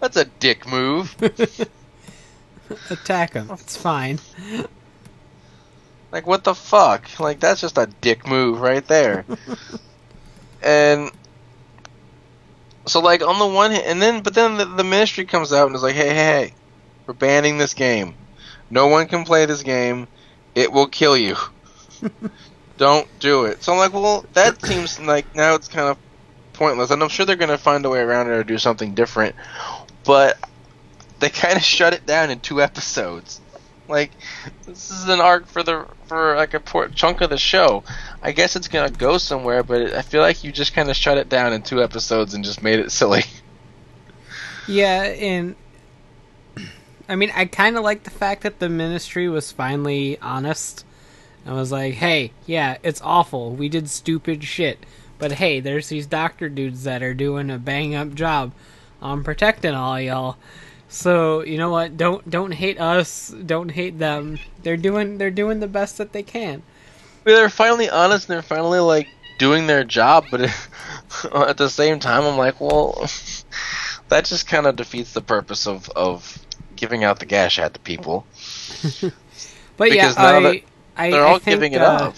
that's 0.00 0.16
a 0.16 0.24
dick 0.24 0.66
move. 0.66 1.14
Attack 2.90 3.34
him. 3.34 3.50
It's 3.50 3.76
fine. 3.76 4.18
Like 6.10 6.26
what 6.26 6.44
the 6.44 6.54
fuck? 6.54 7.08
Like 7.20 7.40
that's 7.40 7.60
just 7.60 7.76
a 7.78 7.86
dick 8.00 8.26
move 8.26 8.60
right 8.60 8.86
there. 8.86 9.24
and 10.62 11.10
so 12.86 13.00
like 13.00 13.22
on 13.22 13.38
the 13.38 13.46
one 13.46 13.72
hand, 13.72 13.84
and 13.84 14.02
then 14.02 14.22
but 14.22 14.34
then 14.34 14.56
the, 14.56 14.64
the 14.64 14.84
ministry 14.84 15.24
comes 15.24 15.52
out 15.52 15.66
and 15.66 15.76
is 15.76 15.82
like, 15.82 15.94
hey, 15.94 16.08
hey, 16.08 16.14
hey, 16.14 16.54
we're 17.06 17.14
banning 17.14 17.58
this 17.58 17.74
game. 17.74 18.14
No 18.70 18.86
one 18.86 19.06
can 19.06 19.24
play 19.24 19.46
this 19.46 19.62
game. 19.62 20.08
It 20.54 20.72
will 20.72 20.86
kill 20.86 21.16
you. 21.16 21.36
Don't 22.78 23.08
do 23.18 23.44
it. 23.44 23.62
So 23.62 23.72
I'm 23.72 23.78
like, 23.78 23.92
well, 23.92 24.24
that 24.34 24.64
seems 24.64 24.98
like 25.00 25.34
now 25.34 25.54
it's 25.54 25.68
kind 25.68 25.88
of 25.88 25.98
pointless, 26.58 26.90
and 26.90 27.02
I'm 27.02 27.08
sure 27.08 27.24
they're 27.24 27.36
gonna 27.36 27.56
find 27.56 27.86
a 27.86 27.88
way 27.88 28.00
around 28.00 28.26
it 28.26 28.32
or 28.32 28.44
do 28.44 28.58
something 28.58 28.94
different. 28.94 29.36
But 30.04 30.38
they 31.20 31.30
kind 31.30 31.56
of 31.56 31.62
shut 31.62 31.94
it 31.94 32.04
down 32.04 32.30
in 32.30 32.40
two 32.40 32.60
episodes. 32.60 33.40
Like 33.88 34.10
this 34.66 34.90
is 34.90 35.08
an 35.08 35.20
arc 35.20 35.46
for 35.46 35.62
the 35.62 35.86
for 36.06 36.36
like 36.36 36.52
a 36.52 36.60
port 36.60 36.94
chunk 36.94 37.22
of 37.22 37.30
the 37.30 37.38
show. 37.38 37.84
I 38.22 38.32
guess 38.32 38.56
it's 38.56 38.68
gonna 38.68 38.90
go 38.90 39.16
somewhere, 39.16 39.62
but 39.62 39.94
I 39.94 40.02
feel 40.02 40.20
like 40.20 40.44
you 40.44 40.52
just 40.52 40.74
kind 40.74 40.90
of 40.90 40.96
shut 40.96 41.16
it 41.16 41.28
down 41.28 41.52
in 41.52 41.62
two 41.62 41.82
episodes 41.82 42.34
and 42.34 42.44
just 42.44 42.62
made 42.62 42.80
it 42.80 42.92
silly. 43.00 43.22
Yeah, 44.66 45.02
and 45.04 45.56
I 47.08 47.16
mean, 47.16 47.32
I 47.34 47.46
kind 47.46 47.78
of 47.78 47.84
like 47.84 48.02
the 48.02 48.10
fact 48.10 48.42
that 48.42 48.58
the 48.58 48.68
ministry 48.68 49.28
was 49.28 49.50
finally 49.50 50.18
honest. 50.20 50.84
I 51.46 51.52
was 51.52 51.72
like, 51.72 51.94
"Hey, 51.94 52.32
yeah, 52.44 52.76
it's 52.82 53.00
awful. 53.00 53.52
We 53.52 53.70
did 53.70 53.88
stupid 53.88 54.44
shit, 54.44 54.84
but 55.18 55.32
hey, 55.32 55.60
there's 55.60 55.88
these 55.88 56.06
doctor 56.06 56.48
dudes 56.48 56.84
that 56.84 57.02
are 57.02 57.14
doing 57.14 57.50
a 57.50 57.58
bang 57.58 57.94
up 57.94 58.14
job 58.14 58.52
on 59.02 59.24
protecting 59.24 59.74
all 59.74 60.00
y'all. 60.00 60.36
So 60.88 61.42
you 61.44 61.58
know 61.58 61.70
what? 61.70 61.96
Don't 61.96 62.28
don't 62.30 62.52
hate 62.52 62.80
us. 62.80 63.28
Don't 63.30 63.70
hate 63.70 63.98
them. 63.98 64.38
They're 64.62 64.76
doing 64.76 65.18
they're 65.18 65.30
doing 65.30 65.60
the 65.60 65.68
best 65.68 65.98
that 65.98 66.12
they 66.12 66.22
can. 66.22 66.62
They're 67.24 67.50
finally 67.50 67.88
honest 67.90 68.28
and 68.28 68.34
they're 68.34 68.42
finally 68.42 68.80
like 68.80 69.08
doing 69.38 69.66
their 69.66 69.84
job, 69.84 70.26
but 70.30 70.40
at 71.34 71.56
the 71.56 71.68
same 71.68 72.00
time, 72.00 72.24
I'm 72.24 72.36
like, 72.36 72.60
well, 72.60 73.06
that 74.08 74.24
just 74.24 74.46
kind 74.46 74.66
of 74.66 74.76
defeats 74.76 75.12
the 75.12 75.22
purpose 75.22 75.66
of 75.66 75.88
of 75.90 76.38
giving 76.76 77.04
out 77.04 77.18
the 77.20 77.26
gash 77.26 77.58
at 77.58 77.72
the 77.74 77.80
people. 77.80 78.26
But 79.76 79.90
Because 79.90 80.16
yeah, 80.16 80.16
I, 80.16 80.40
that 80.42 80.62
I 80.96 81.10
They're 81.10 81.24
I 81.24 81.26
all 81.26 81.38
think, 81.38 81.60
giving 81.60 81.72
it 81.72 81.82
uh, 81.82 81.84
up. 81.84 82.14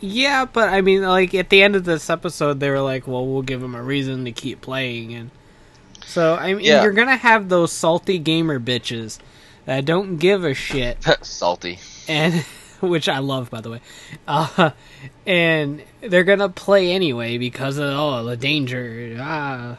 Yeah, 0.00 0.44
but 0.44 0.68
I 0.68 0.80
mean, 0.80 1.02
like 1.02 1.34
at 1.34 1.50
the 1.50 1.62
end 1.62 1.74
of 1.76 1.84
this 1.84 2.08
episode, 2.10 2.60
they 2.60 2.70
were 2.70 2.80
like, 2.80 3.06
"Well, 3.08 3.26
we'll 3.26 3.42
give 3.42 3.60
them 3.60 3.74
a 3.74 3.82
reason 3.82 4.24
to 4.26 4.32
keep 4.32 4.60
playing," 4.60 5.12
and 5.14 5.30
so 6.06 6.34
I 6.36 6.54
mean, 6.54 6.64
Yeah. 6.64 6.82
you're 6.82 6.92
gonna 6.92 7.16
have 7.16 7.48
those 7.48 7.72
salty 7.72 8.18
gamer 8.18 8.60
bitches 8.60 9.18
that 9.66 9.84
don't 9.84 10.16
give 10.18 10.44
a 10.44 10.54
shit, 10.54 10.98
Salty. 11.22 11.78
and 12.06 12.34
which 12.80 13.08
I 13.08 13.18
love, 13.18 13.50
by 13.50 13.60
the 13.60 13.70
way, 13.70 13.80
uh, 14.28 14.70
and 15.26 15.82
they're 16.00 16.24
gonna 16.24 16.48
play 16.48 16.92
anyway 16.92 17.36
because 17.38 17.76
of 17.78 17.90
oh 17.90 18.24
the 18.24 18.36
danger, 18.36 19.16
ah, 19.20 19.76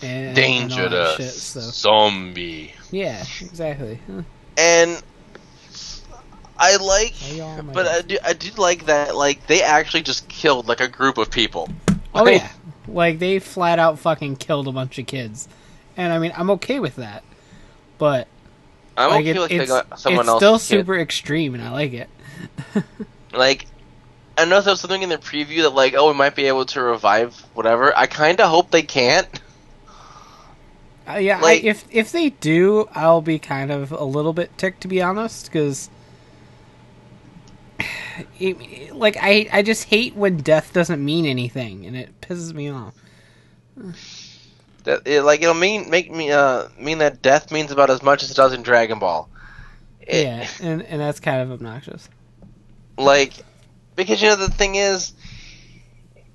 and, 0.00 0.26
and 0.28 0.36
Danger 0.36 0.88
that 0.88 1.16
to 1.16 1.22
shit. 1.24 1.32
So 1.32 1.60
zombie. 1.60 2.72
yeah, 2.92 3.24
exactly. 3.40 3.98
And 4.56 5.02
I 6.62 6.76
like, 6.76 7.14
Why 7.14 7.28
y'all 7.36 7.58
on 7.58 7.66
my 7.66 7.72
but 7.72 7.86
I 7.86 8.02
do, 8.02 8.18
I 8.22 8.32
do 8.34 8.50
like 8.60 8.84
that. 8.86 9.16
Like 9.16 9.46
they 9.46 9.62
actually 9.62 10.02
just 10.02 10.28
killed 10.28 10.68
like 10.68 10.80
a 10.80 10.88
group 10.88 11.16
of 11.18 11.30
people. 11.30 11.68
oh 12.14 12.22
Like, 12.22 12.42
yeah, 12.42 12.50
Like 12.86 13.18
they 13.18 13.38
flat 13.38 13.78
out 13.78 13.98
fucking 13.98 14.36
killed 14.36 14.68
a 14.68 14.72
bunch 14.72 14.98
of 14.98 15.06
kids, 15.06 15.48
and 15.96 16.12
I 16.12 16.18
mean 16.18 16.32
I'm 16.36 16.50
okay 16.50 16.78
with 16.78 16.96
that, 16.96 17.24
but 17.98 18.28
I'm 18.96 19.10
like 19.10 19.20
okay 19.22 19.30
it- 19.30 19.38
with 19.40 19.50
it's, 19.50 19.70
taking 19.72 19.96
someone 19.96 20.26
it's 20.26 20.28
else's 20.28 20.36
still 20.62 20.78
kid. 20.78 20.82
super 20.82 20.98
extreme, 20.98 21.54
and 21.54 21.62
I 21.62 21.70
like 21.70 21.92
it. 21.94 22.10
like 23.32 23.66
I 24.36 24.44
know 24.44 24.60
there 24.60 24.72
was 24.72 24.80
something 24.80 25.02
in 25.02 25.08
the 25.08 25.18
preview 25.18 25.62
that 25.62 25.70
like, 25.70 25.94
oh, 25.96 26.08
we 26.08 26.14
might 26.14 26.34
be 26.34 26.44
able 26.46 26.64
to 26.66 26.80
revive 26.82 27.34
whatever. 27.54 27.96
I 27.96 28.06
kind 28.06 28.40
of 28.40 28.48
hope 28.50 28.70
they 28.70 28.82
can't. 28.82 29.28
Uh, 31.08 31.14
yeah, 31.14 31.40
Like- 31.40 31.64
I, 31.64 31.66
if 31.66 31.84
if 31.90 32.12
they 32.12 32.30
do, 32.30 32.88
I'll 32.94 33.20
be 33.22 33.38
kind 33.38 33.70
of 33.72 33.92
a 33.92 34.04
little 34.04 34.32
bit 34.32 34.56
ticked 34.58 34.82
to 34.82 34.88
be 34.88 35.00
honest, 35.02 35.46
because 35.46 35.90
like 38.92 39.16
I 39.20 39.48
I 39.52 39.62
just 39.62 39.84
hate 39.84 40.14
when 40.14 40.38
death 40.38 40.72
doesn't 40.72 41.04
mean 41.04 41.26
anything, 41.26 41.86
and 41.86 41.96
it 41.96 42.20
pisses 42.20 42.52
me 42.52 42.68
off. 42.68 42.94
That 44.84 45.02
it, 45.06 45.22
like 45.22 45.42
it'll 45.42 45.54
mean 45.54 45.90
make 45.90 46.10
me 46.10 46.30
uh 46.32 46.68
mean 46.78 46.98
that 46.98 47.22
death 47.22 47.50
means 47.52 47.70
about 47.70 47.90
as 47.90 48.02
much 48.02 48.22
as 48.22 48.30
it 48.30 48.36
does 48.36 48.52
in 48.52 48.62
Dragon 48.62 48.98
Ball. 48.98 49.28
It- 50.00 50.24
yeah, 50.24 50.48
and 50.60 50.82
and 50.82 51.00
that's 51.00 51.20
kind 51.20 51.40
of 51.42 51.50
obnoxious. 51.52 52.08
like 52.98 53.34
because 53.96 54.20
you 54.22 54.28
know 54.28 54.36
the 54.36 54.50
thing 54.50 54.74
is, 54.76 55.12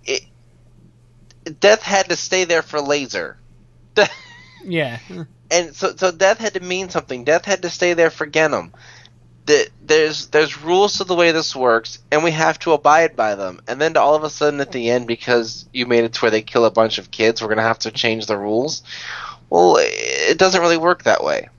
it 0.06 0.22
death 1.60 1.82
had 1.82 2.10
to 2.10 2.16
stay 2.16 2.44
there 2.46 2.62
for 2.62 2.80
Lazer. 2.80 3.36
Yeah, 4.68 4.98
and 5.52 5.76
so 5.76 5.96
so 5.96 6.12
death 6.12 6.40
had 6.40 6.56
to 6.56 6.60
mean 6.60 6.90
something. 6.90 7.24
Death 7.24 7.46
had 7.46 7.62
to 7.62 7.70
stay 7.70 7.94
there 7.94 8.10
for 8.10 8.26
Genm. 8.26 8.74
The, 9.46 9.70
there's 9.84 10.28
there's 10.28 10.62
rules 10.62 10.98
to 10.98 11.04
the 11.04 11.14
way 11.14 11.32
this 11.32 11.56
works, 11.56 12.00
and 12.12 12.24
we 12.24 12.32
have 12.32 12.58
to 12.60 12.72
abide 12.72 13.16
by 13.16 13.36
them. 13.36 13.62
And 13.68 13.80
then 13.80 13.94
to 13.94 14.02
all 14.02 14.16
of 14.16 14.24
a 14.24 14.30
sudden 14.30 14.60
at 14.60 14.72
the 14.72 14.90
end, 14.90 15.08
because 15.08 15.68
you 15.72 15.86
made 15.86 16.04
it 16.04 16.14
to 16.14 16.22
where 16.22 16.32
they 16.32 16.42
kill 16.42 16.66
a 16.66 16.72
bunch 16.72 16.98
of 16.98 17.12
kids, 17.12 17.42
we're 17.42 17.50
gonna 17.50 17.62
have 17.62 17.80
to 17.80 17.92
change 17.92 18.26
the 18.26 18.38
rules. 18.38 18.82
Well, 19.50 19.78
it 19.80 20.38
doesn't 20.40 20.62
really 20.62 20.78
work 20.78 21.04
that 21.04 21.24
way. 21.24 21.50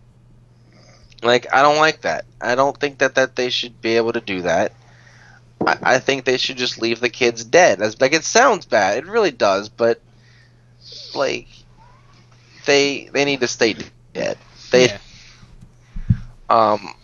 Like 1.22 1.52
I 1.52 1.62
don't 1.62 1.78
like 1.78 2.02
that. 2.02 2.24
I 2.40 2.54
don't 2.54 2.78
think 2.78 2.98
that 2.98 3.14
that 3.14 3.36
they 3.36 3.50
should 3.50 3.80
be 3.80 3.96
able 3.96 4.12
to 4.12 4.20
do 4.20 4.42
that. 4.42 4.72
I, 5.64 5.78
I 5.82 5.98
think 5.98 6.24
they 6.24 6.36
should 6.36 6.56
just 6.56 6.80
leave 6.80 7.00
the 7.00 7.08
kids 7.08 7.44
dead. 7.44 7.80
As 7.80 8.00
like 8.00 8.12
it 8.12 8.24
sounds 8.24 8.66
bad, 8.66 8.98
it 8.98 9.06
really 9.06 9.30
does, 9.30 9.68
but 9.68 10.00
like 11.14 11.48
they 12.66 13.08
they 13.12 13.24
need 13.24 13.40
to 13.40 13.48
stay 13.48 13.76
dead. 14.12 14.38
They 14.70 14.86
yeah. 14.88 14.98
um 16.50 16.94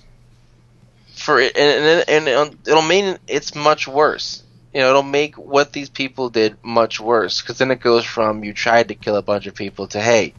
for 1.23 1.39
it 1.41 1.57
and, 1.57 2.05
and, 2.09 2.29
and 2.29 2.59
it'll 2.67 2.83
mean 2.83 3.19
it's 3.29 3.55
much 3.55 3.89
worse. 3.89 4.43
You 4.75 4.81
know, 4.81 4.91
it'll 4.91 5.03
make 5.03 5.37
what 5.37 5.73
these 5.73 5.91
people 5.91 6.31
did 6.31 6.57
much 6.63 6.99
worse 7.01 7.41
because 7.41 7.59
then 7.59 7.71
it 7.71 7.81
goes 7.81 8.05
from 8.05 8.43
you 8.45 8.53
tried 8.55 8.89
to 8.89 8.95
kill 8.95 9.17
a 9.17 9.23
bunch 9.23 9.47
of 9.47 9.55
people 9.55 9.87
to 9.89 10.01
hey, 10.01 10.35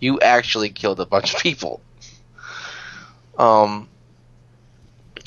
you 0.00 0.20
actually 0.20 0.70
killed 0.70 1.00
a 1.00 1.06
bunch 1.06 1.34
of 1.34 1.40
people. 1.40 1.80
Um. 3.38 3.88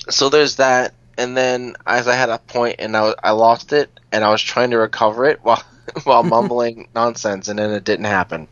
So 0.10 0.30
there's 0.30 0.58
that, 0.58 0.94
and 1.18 1.36
then 1.36 1.76
as 1.86 2.08
I 2.08 2.16
had 2.16 2.30
a 2.30 2.38
point 2.38 2.76
and 2.80 2.96
I, 2.96 3.02
was- 3.02 3.16
I 3.24 3.32
lost 3.32 3.74
it, 3.74 3.90
and 4.12 4.24
I 4.24 4.30
was 4.30 4.42
trying 4.42 4.70
to 4.72 4.78
recover 4.78 5.26
it 5.26 5.40
while 5.44 5.64
while 6.04 6.24
mumbling 6.36 6.88
nonsense, 6.94 7.48
and 7.48 7.58
then 7.58 7.72
it 7.72 7.84
didn't 7.84 8.06
happen. 8.06 8.48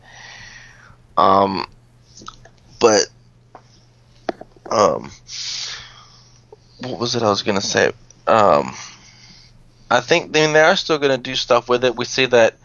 Um, 1.16 1.66
but 2.80 3.06
um, 4.70 5.10
what 6.84 6.98
was 7.00 7.14
it 7.14 7.22
I 7.22 7.30
was 7.30 7.42
gonna 7.42 7.60
say? 7.60 7.92
Um, 8.26 8.74
I 9.90 10.00
think 10.00 10.36
I 10.36 10.40
mean 10.40 10.52
they 10.52 10.60
are 10.60 10.76
still 10.76 10.98
gonna 10.98 11.18
do 11.18 11.34
stuff 11.34 11.68
with 11.68 11.84
it. 11.84 11.96
We 11.96 12.04
see 12.04 12.26
that 12.26 12.56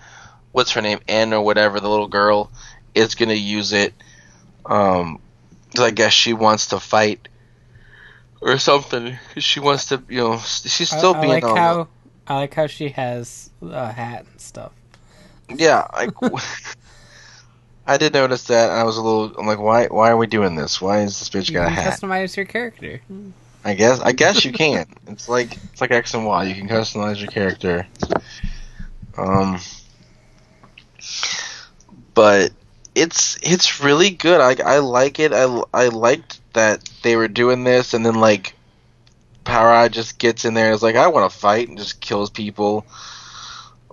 what's 0.51 0.71
her 0.71 0.81
name, 0.81 0.99
Anne 1.07 1.33
or 1.33 1.41
whatever, 1.41 1.79
the 1.79 1.89
little 1.89 2.07
girl, 2.07 2.51
is 2.95 3.15
gonna 3.15 3.33
use 3.33 3.73
it. 3.73 3.93
Um, 4.65 5.19
I 5.79 5.91
guess 5.91 6.13
she 6.13 6.33
wants 6.33 6.67
to 6.67 6.79
fight 6.79 7.27
or 8.41 8.57
something. 8.57 9.17
She 9.37 9.59
wants 9.59 9.85
to, 9.87 10.01
you 10.09 10.19
know, 10.19 10.37
she's 10.37 10.89
still 10.89 11.13
I, 11.13 11.17
I 11.17 11.21
being 11.21 11.33
like 11.33 11.43
the- 11.43 11.55
how 11.55 11.87
I 12.27 12.35
like 12.35 12.53
how 12.53 12.67
she 12.67 12.89
has 12.89 13.49
a 13.61 13.91
hat 13.91 14.25
and 14.31 14.39
stuff. 14.39 14.71
Yeah, 15.55 15.85
I, 15.91 16.09
I 17.87 17.97
did 17.97 18.13
notice 18.13 18.43
that, 18.45 18.69
and 18.69 18.79
I 18.79 18.83
was 18.83 18.97
a 18.97 19.01
little. 19.01 19.35
I'm 19.37 19.47
like, 19.47 19.59
why? 19.59 19.87
Why 19.87 20.11
are 20.11 20.17
we 20.17 20.27
doing 20.27 20.55
this? 20.55 20.79
Why 20.79 21.01
is 21.01 21.17
this 21.17 21.29
bitch 21.29 21.49
You 21.49 21.55
got 21.55 21.67
a 21.67 21.69
hat? 21.71 21.99
customize 21.99 22.35
your 22.37 22.45
character. 22.45 23.01
I 23.63 23.73
guess. 23.73 23.99
I 23.99 24.11
guess 24.11 24.45
you 24.45 24.51
can. 24.53 24.85
it's 25.07 25.27
like 25.29 25.57
it's 25.71 25.81
like 25.81 25.91
X 25.91 26.13
and 26.13 26.25
Y. 26.25 26.43
You 26.45 26.55
can 26.55 26.67
customize 26.67 27.19
your 27.19 27.29
character. 27.29 27.87
Um, 29.17 29.59
but 32.13 32.51
it's 32.95 33.37
it's 33.41 33.81
really 33.83 34.09
good. 34.09 34.41
I 34.41 34.55
I 34.63 34.79
like 34.79 35.19
it. 35.19 35.33
I 35.33 35.61
I 35.73 35.87
liked 35.87 36.39
that 36.53 36.89
they 37.03 37.15
were 37.15 37.27
doing 37.27 37.63
this, 37.63 37.93
and 37.93 38.05
then 38.05 38.15
like 38.15 38.55
Power 39.43 39.69
Eye 39.69 39.89
just 39.89 40.19
gets 40.19 40.45
in 40.45 40.53
there 40.53 40.67
and 40.67 40.75
is 40.75 40.83
like, 40.83 40.95
I 40.95 41.07
want 41.07 41.31
to 41.31 41.37
fight, 41.37 41.67
and 41.69 41.77
just 41.77 42.01
kills 42.01 42.29
people. 42.29 42.85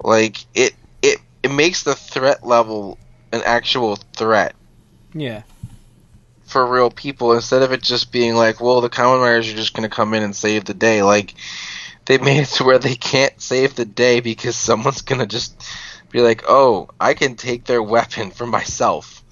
Like 0.03 0.45
it 0.55 0.75
it 1.03 1.19
it 1.43 1.51
makes 1.51 1.83
the 1.83 1.95
threat 1.95 2.47
level 2.47 2.99
an 3.33 3.43
actual 3.45 3.97
threat 3.97 4.55
Yeah, 5.15 5.43
for 6.47 6.65
real 6.65 6.91
people 6.91 7.33
instead 7.33 7.63
of 7.63 7.73
it 7.73 7.83
just 7.83 8.13
being 8.13 8.35
like, 8.35 8.61
well, 8.61 8.81
the 8.81 8.89
Kamen 8.89 9.21
Riders 9.21 9.53
are 9.53 9.57
just 9.57 9.75
going 9.75 9.89
to 9.89 9.95
come 9.95 10.15
in 10.15 10.23
and 10.23 10.35
save 10.35 10.65
the 10.65 10.75
day. 10.75 11.03
Like, 11.03 11.35
they 12.07 12.19
made 12.19 12.41
it 12.41 12.49
to 12.49 12.65
where 12.65 12.79
they 12.79 12.95
can't 12.95 13.41
save 13.41 13.75
the 13.75 13.85
day 13.85 14.21
because 14.21 14.57
someone's 14.57 15.03
going 15.03 15.21
to 15.21 15.27
just 15.27 15.63
be 16.11 16.21
like, 16.21 16.45
oh, 16.49 16.89
I 17.01 17.15
can 17.15 17.35
take 17.35 17.65
their 17.65 17.83
weapon 17.83 18.31
for 18.31 18.47
myself. 18.47 19.23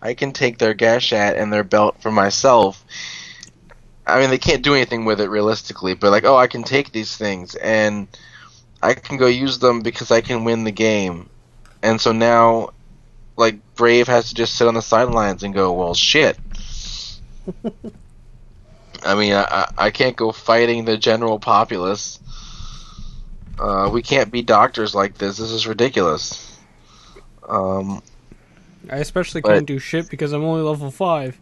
I 0.00 0.14
can 0.14 0.32
take 0.32 0.58
their 0.58 0.74
gashat 0.74 1.40
and 1.40 1.52
their 1.52 1.62
belt 1.62 2.00
for 2.00 2.10
myself. 2.10 2.84
I 4.04 4.18
mean, 4.18 4.30
they 4.30 4.38
can't 4.38 4.64
do 4.64 4.74
anything 4.74 5.04
with 5.04 5.20
it 5.20 5.30
realistically, 5.30 5.94
but 5.94 6.10
like, 6.10 6.24
oh, 6.24 6.36
I 6.36 6.48
can 6.48 6.64
take 6.64 6.90
these 6.90 7.16
things 7.16 7.54
and 7.54 8.08
I 8.82 8.94
can 8.94 9.16
go 9.16 9.28
use 9.28 9.60
them 9.60 9.80
because 9.80 10.10
I 10.10 10.20
can 10.20 10.42
win 10.44 10.64
the 10.64 10.72
game. 10.72 11.28
And 11.82 12.00
so 12.00 12.10
now, 12.10 12.70
like, 13.36 13.60
Brave 13.76 14.08
has 14.08 14.28
to 14.30 14.34
just 14.34 14.56
sit 14.56 14.66
on 14.66 14.74
the 14.74 14.82
sidelines 14.82 15.44
and 15.44 15.54
go, 15.54 15.72
well, 15.72 15.94
shit. 15.94 16.36
I 19.04 19.14
mean, 19.14 19.32
I, 19.32 19.68
I- 19.76 19.90
can't 19.90 20.16
go 20.16 20.32
fighting 20.32 20.84
the 20.84 20.96
general 20.96 21.38
populace. 21.38 22.20
Uh, 23.58 23.90
we 23.92 24.02
can't 24.02 24.30
be 24.32 24.42
doctors 24.42 24.94
like 24.94 25.18
this. 25.18 25.38
This 25.38 25.50
is 25.50 25.66
ridiculous. 25.66 26.58
Um, 27.48 28.02
I 28.90 28.96
especially 28.96 29.42
can't 29.42 29.66
do 29.66 29.78
shit 29.78 30.08
because 30.08 30.32
I'm 30.32 30.42
only 30.44 30.62
level 30.62 30.90
five. 30.90 31.38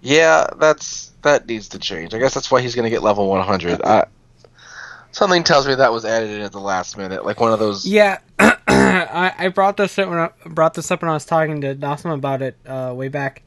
yeah, 0.00 0.46
that's 0.58 1.12
that 1.22 1.46
needs 1.46 1.68
to 1.70 1.78
change. 1.78 2.14
I 2.14 2.18
guess 2.18 2.34
that's 2.34 2.50
why 2.50 2.60
he's 2.60 2.74
going 2.74 2.84
to 2.84 2.90
get 2.90 3.02
level 3.02 3.28
100. 3.28 3.82
I, 3.82 4.06
something 5.12 5.42
tells 5.42 5.66
me 5.66 5.74
that 5.74 5.92
was 5.92 6.04
added 6.04 6.30
in 6.30 6.42
at 6.42 6.52
the 6.52 6.60
last 6.60 6.96
minute, 6.96 7.24
like 7.24 7.40
one 7.40 7.52
of 7.52 7.58
those. 7.58 7.86
Yeah, 7.86 8.18
I, 8.38 9.34
I 9.38 9.48
brought 9.48 9.76
this 9.76 9.98
up 9.98 10.08
when 10.08 10.18
I 10.18 10.30
brought 10.46 10.74
this 10.74 10.90
up 10.90 11.02
when 11.02 11.10
I 11.10 11.14
was 11.14 11.24
talking 11.24 11.60
to 11.62 11.74
Dawson 11.74 12.10
about 12.10 12.42
it 12.42 12.56
uh, 12.66 12.92
way 12.94 13.08
back 13.08 13.42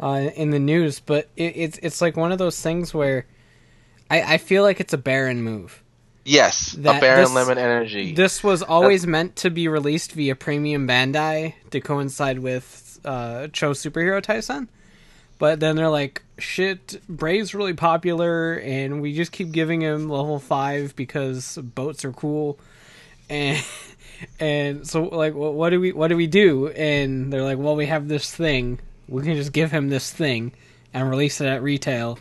uh, 0.00 0.30
in 0.34 0.50
the 0.50 0.58
news. 0.58 1.00
But 1.00 1.28
it, 1.36 1.56
it's 1.56 1.78
it's 1.82 2.00
like 2.00 2.16
one 2.16 2.32
of 2.32 2.38
those 2.38 2.60
things 2.60 2.92
where 2.94 3.26
I, 4.10 4.34
I 4.34 4.38
feel 4.38 4.62
like 4.62 4.80
it's 4.80 4.92
a 4.92 4.98
Baron 4.98 5.42
move. 5.42 5.82
Yes, 6.24 6.72
That- 6.72 6.98
a 6.98 7.00
Baron 7.00 7.20
this- 7.24 7.32
Lemon 7.34 7.58
Energy. 7.58 8.12
This 8.14 8.44
was 8.44 8.62
always 8.62 9.06
meant 9.06 9.36
to 9.36 9.50
be 9.50 9.68
released 9.68 10.12
via 10.12 10.34
Premium 10.34 10.86
Bandai 10.86 11.54
to 11.70 11.80
coincide 11.80 12.38
with 12.40 13.00
uh, 13.04 13.48
Cho 13.48 13.70
Superhero 13.72 14.20
Taisen. 14.22 14.68
But 15.38 15.58
then 15.58 15.74
they're 15.74 15.88
like, 15.88 16.22
shit, 16.36 17.00
Brave's 17.08 17.54
really 17.54 17.72
popular, 17.72 18.58
and 18.58 19.00
we 19.00 19.14
just 19.14 19.32
keep 19.32 19.52
giving 19.52 19.80
him 19.80 20.10
level 20.10 20.38
5 20.38 20.94
because 20.94 21.56
boats 21.56 22.04
are 22.04 22.12
cool. 22.12 22.58
And 23.30 23.64
and 24.40 24.86
so 24.86 25.04
like 25.04 25.34
what, 25.34 25.54
what 25.54 25.70
do 25.70 25.78
we 25.80 25.92
what 25.92 26.08
do 26.08 26.16
we 26.16 26.26
do 26.26 26.66
and 26.66 27.32
they're 27.32 27.44
like 27.44 27.58
well 27.58 27.76
we 27.76 27.86
have 27.86 28.08
this 28.08 28.28
thing 28.34 28.80
we 29.10 29.22
can 29.22 29.36
just 29.36 29.52
give 29.52 29.70
him 29.70 29.88
this 29.88 30.10
thing 30.10 30.52
and 30.94 31.10
release 31.10 31.40
it 31.40 31.46
at 31.46 31.62
retail 31.62 32.18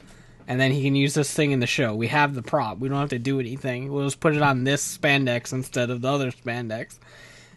and 0.48 0.60
then 0.60 0.72
he 0.72 0.82
can 0.82 0.96
use 0.96 1.14
this 1.14 1.32
thing 1.32 1.52
in 1.52 1.60
the 1.60 1.68
show. 1.68 1.94
We 1.94 2.08
have 2.08 2.34
the 2.34 2.42
prop. 2.42 2.80
We 2.80 2.90
don't 2.90 2.98
have 2.98 3.10
to 3.10 3.20
do 3.20 3.40
anything. 3.40 3.94
We'll 3.94 4.06
just 4.06 4.20
put 4.20 4.36
it 4.36 4.42
on 4.42 4.64
this 4.64 4.98
spandex 4.98 5.54
instead 5.54 5.92
of 5.92 6.02
the 6.02 6.12
other 6.12 6.32
spandex. 6.32 6.98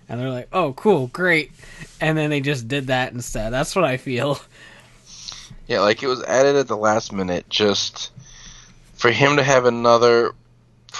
And 0.08 0.20
they're 0.20 0.30
like 0.30 0.48
oh 0.52 0.74
cool 0.74 1.06
great. 1.06 1.52
And 2.00 2.18
then 2.18 2.28
they 2.28 2.40
just 2.40 2.68
did 2.68 2.88
that 2.88 3.14
instead. 3.14 3.50
That's 3.50 3.74
what 3.74 3.84
i 3.84 3.96
feel. 3.96 4.38
Yeah, 5.66 5.80
like 5.80 6.02
it 6.02 6.06
was 6.06 6.22
added 6.24 6.56
at 6.56 6.68
the 6.68 6.76
last 6.76 7.12
minute 7.12 7.48
just 7.48 8.10
for 8.94 9.10
him 9.10 9.36
to 9.36 9.42
have 9.42 9.64
another 9.64 10.34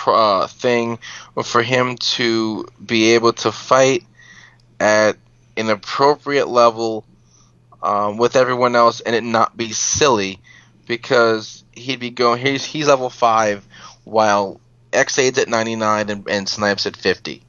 uh, 0.06 0.46
thing, 0.46 0.98
or 1.36 1.42
for 1.42 1.62
him 1.62 1.96
to 1.96 2.66
be 2.84 3.12
able 3.14 3.32
to 3.34 3.52
fight 3.52 4.04
at 4.80 5.16
an 5.56 5.68
appropriate 5.68 6.48
level 6.48 7.04
um, 7.82 8.16
with 8.16 8.36
everyone 8.36 8.76
else 8.76 9.00
and 9.00 9.14
it 9.14 9.24
not 9.24 9.56
be 9.56 9.72
silly 9.72 10.40
because 10.86 11.64
he'd 11.72 12.00
be 12.00 12.10
going, 12.10 12.40
he's, 12.44 12.64
he's 12.64 12.88
level 12.88 13.10
5 13.10 13.66
while 14.04 14.60
Ex-Aid's 14.92 15.38
at 15.38 15.48
99 15.48 16.10
and, 16.10 16.28
and 16.28 16.48
Snipe's 16.48 16.86
at 16.86 16.96
50. 16.96 17.42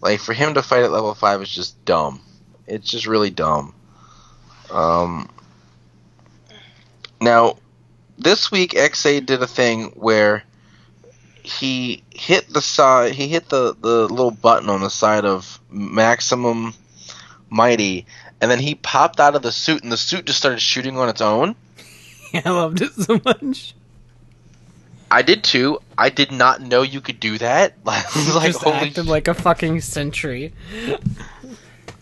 Like 0.00 0.20
for 0.20 0.32
him 0.32 0.54
to 0.54 0.62
fight 0.62 0.84
at 0.84 0.92
level 0.92 1.14
five 1.14 1.42
is 1.42 1.48
just 1.48 1.84
dumb. 1.84 2.20
It's 2.66 2.90
just 2.90 3.06
really 3.06 3.30
dumb. 3.30 3.74
Um. 4.70 5.28
Now, 7.20 7.56
this 8.18 8.50
week 8.50 8.76
Ex-Aid 8.76 9.26
did 9.26 9.42
a 9.42 9.46
thing 9.46 9.86
where 9.94 10.42
he 11.42 12.02
hit 12.10 12.48
the 12.48 12.60
side. 12.60 13.14
He 13.14 13.28
hit 13.28 13.48
the 13.48 13.74
the 13.80 14.08
little 14.08 14.30
button 14.30 14.68
on 14.68 14.80
the 14.80 14.90
side 14.90 15.24
of 15.24 15.60
maximum 15.70 16.74
mighty, 17.48 18.06
and 18.40 18.50
then 18.50 18.58
he 18.58 18.74
popped 18.74 19.20
out 19.20 19.34
of 19.34 19.42
the 19.42 19.52
suit, 19.52 19.82
and 19.82 19.92
the 19.92 19.96
suit 19.96 20.26
just 20.26 20.38
started 20.38 20.60
shooting 20.60 20.98
on 20.98 21.08
its 21.08 21.20
own. 21.20 21.56
I 22.34 22.50
loved 22.50 22.82
it 22.82 22.92
so 22.92 23.20
much. 23.24 23.74
I 25.10 25.22
did 25.22 25.44
too. 25.44 25.80
I 25.96 26.10
did 26.10 26.32
not 26.32 26.60
know 26.60 26.82
you 26.82 27.00
could 27.00 27.20
do 27.20 27.38
that. 27.38 27.74
I 27.86 28.04
was 28.14 28.34
like, 28.34 28.46
Just 28.52 28.62
holy 28.62 28.76
acted 28.76 29.06
like 29.06 29.28
a 29.28 29.34
fucking 29.34 29.80
sentry. 29.80 30.52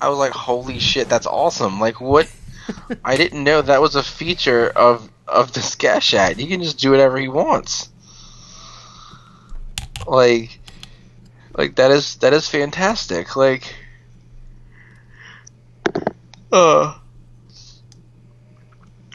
I 0.01 0.09
was 0.09 0.19
like, 0.19 0.33
holy 0.33 0.79
shit, 0.79 1.09
that's 1.09 1.27
awesome. 1.27 1.81
Like, 1.81 2.01
what? 2.01 2.31
I 3.05 3.17
didn't 3.17 3.45
know 3.45 3.63
that 3.63 3.81
was 3.81 3.95
a 3.95 4.03
feature 4.03 4.69
of 4.71 5.11
of 5.27 5.53
the 5.53 5.61
Skashat. 5.61 6.37
He 6.37 6.47
can 6.47 6.63
just 6.63 6.79
do 6.79 6.91
whatever 6.91 7.19
he 7.19 7.29
wants. 7.29 7.89
Like, 10.07 10.59
like 11.57 11.77
that 11.77 11.91
is 11.91 12.17
that 12.17 12.33
is 12.33 12.49
fantastic. 12.49 13.37
Like, 13.37 13.75
uh, 16.55 16.95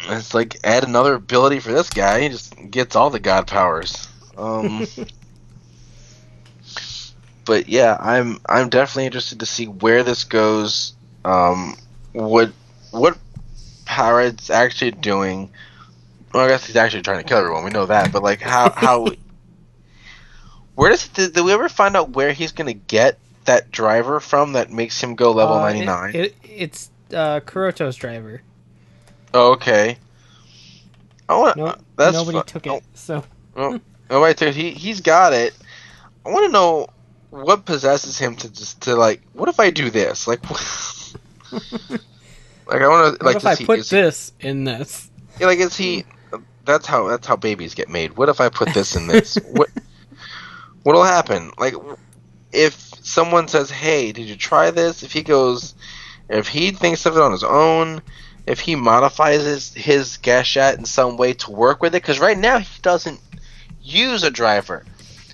it's 0.09 0.33
like 0.33 0.57
add 0.63 0.83
another 0.83 1.13
ability 1.13 1.59
for 1.59 1.71
this 1.71 1.89
guy. 1.89 2.21
He 2.21 2.29
just 2.29 2.53
gets 2.69 2.95
all 2.95 3.09
the 3.09 3.19
god 3.19 3.47
powers. 3.47 4.07
Um. 4.37 4.85
but 7.45 7.67
yeah, 7.67 7.97
I'm 7.99 8.39
I'm 8.47 8.69
definitely 8.69 9.07
interested 9.07 9.39
to 9.39 9.45
see 9.45 9.67
where 9.67 10.03
this 10.03 10.23
goes. 10.23 10.93
Um, 11.25 11.75
what 12.13 12.51
what 12.91 13.17
Parado's 13.85 14.49
actually 14.49 14.91
doing? 14.91 15.49
Well, 16.33 16.45
I 16.45 16.49
guess 16.49 16.65
he's 16.65 16.75
actually 16.75 17.01
trying 17.01 17.19
to 17.19 17.23
kill 17.23 17.39
everyone. 17.39 17.63
We 17.63 17.71
know 17.71 17.87
that, 17.87 18.11
but 18.11 18.21
like 18.21 18.41
how 18.41 18.69
how 18.75 19.07
where 20.75 20.91
does 20.91 21.07
did, 21.07 21.33
did 21.33 21.43
we 21.43 21.51
ever 21.51 21.69
find 21.69 21.95
out 21.95 22.11
where 22.11 22.33
he's 22.33 22.51
gonna 22.51 22.73
get 22.73 23.17
that 23.45 23.71
driver 23.71 24.19
from 24.19 24.53
that 24.53 24.71
makes 24.71 25.01
him 25.01 25.15
go 25.15 25.31
level 25.31 25.55
Uh, 25.55 25.61
ninety 25.71 25.85
nine? 25.85 26.15
It, 26.15 26.19
it, 26.19 26.35
it's 26.43 26.91
uh, 27.13 27.39
Kuroto's 27.41 27.95
driver. 27.95 28.41
oh, 29.33 29.53
okay. 29.53 29.97
I 31.27 31.37
want 31.37 31.57
No, 31.57 31.75
that's 31.95 32.13
nobody 32.13 32.41
took 32.43 32.65
oh, 32.67 32.77
it. 32.77 32.83
So 32.93 33.23
Oh 33.55 34.21
wait, 34.21 34.37
dude, 34.37 34.55
he 34.55 34.71
he's 34.71 35.01
got 35.01 35.33
it. 35.33 35.53
I 36.25 36.29
want 36.29 36.45
to 36.47 36.51
know 36.51 36.87
what 37.29 37.65
possesses 37.65 38.17
him 38.17 38.35
to 38.37 38.51
just 38.51 38.81
to 38.81 38.95
like. 38.95 39.21
What 39.33 39.49
if 39.49 39.59
I 39.59 39.69
do 39.69 39.89
this? 39.91 40.27
Like, 40.27 40.41
like 41.51 42.81
I 42.81 42.87
want 42.87 43.19
to 43.19 43.23
what 43.23 43.35
like. 43.35 43.35
if 43.37 43.45
I 43.45 43.55
he- 43.55 43.65
put 43.65 43.79
is 43.79 43.89
he- 43.89 43.97
this 43.97 44.31
in 44.39 44.63
this? 44.63 45.09
yeah, 45.39 45.47
like 45.47 45.59
is 45.59 45.75
he? 45.77 46.05
That's 46.65 46.85
how 46.87 47.07
that's 47.07 47.25
how 47.27 47.35
babies 47.35 47.73
get 47.75 47.89
made. 47.89 48.17
What 48.17 48.29
if 48.29 48.41
I 48.41 48.49
put 48.49 48.73
this 48.73 48.95
in 48.95 49.07
this? 49.07 49.35
what 49.51 49.69
what'll 50.83 51.03
happen? 51.03 51.51
Like, 51.57 51.73
if 52.51 52.73
someone 53.03 53.47
says, 53.47 53.69
"Hey, 53.69 54.11
did 54.11 54.27
you 54.27 54.35
try 54.35 54.71
this?" 54.71 55.03
If 55.03 55.11
he 55.11 55.21
goes, 55.23 55.75
if 56.29 56.47
he 56.47 56.71
thinks 56.71 57.05
of 57.05 57.17
it 57.17 57.21
on 57.21 57.31
his 57.31 57.43
own, 57.43 58.01
if 58.45 58.59
he 58.59 58.75
modifies 58.75 59.43
his 59.43 59.73
his 59.73 60.17
Gashat 60.17 60.77
in 60.77 60.85
some 60.85 61.17
way 61.17 61.33
to 61.33 61.51
work 61.51 61.81
with 61.81 61.95
it, 61.95 62.01
because 62.01 62.19
right 62.19 62.37
now 62.37 62.59
he 62.59 62.67
doesn't 62.81 63.19
use 63.81 64.23
a 64.23 64.31
driver. 64.31 64.85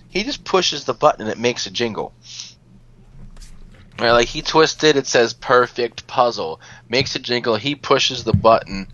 He 0.09 0.24
just 0.24 0.45
pushes 0.45 0.85
the 0.85 0.93
button 0.93 1.24
and 1.24 1.32
it 1.32 1.38
makes 1.38 1.67
a 1.67 1.72
jingle. 1.72 2.14
Right, 3.99 4.11
like 4.11 4.27
he 4.27 4.41
twisted, 4.41 4.98
it 4.98 5.07
says 5.07 5.33
perfect 5.33 6.07
puzzle. 6.07 6.59
Makes 6.90 7.15
a 7.15 7.19
jingle, 7.19 7.56
he 7.56 7.75
pushes 7.75 8.24
the 8.24 8.33
button 8.33 8.88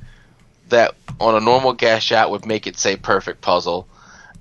that 0.69 0.95
on 1.19 1.35
a 1.35 1.39
normal 1.39 1.73
gas 1.73 2.11
would 2.30 2.45
make 2.45 2.67
it 2.67 2.77
say 2.77 2.95
perfect 2.95 3.41
puzzle. 3.41 3.88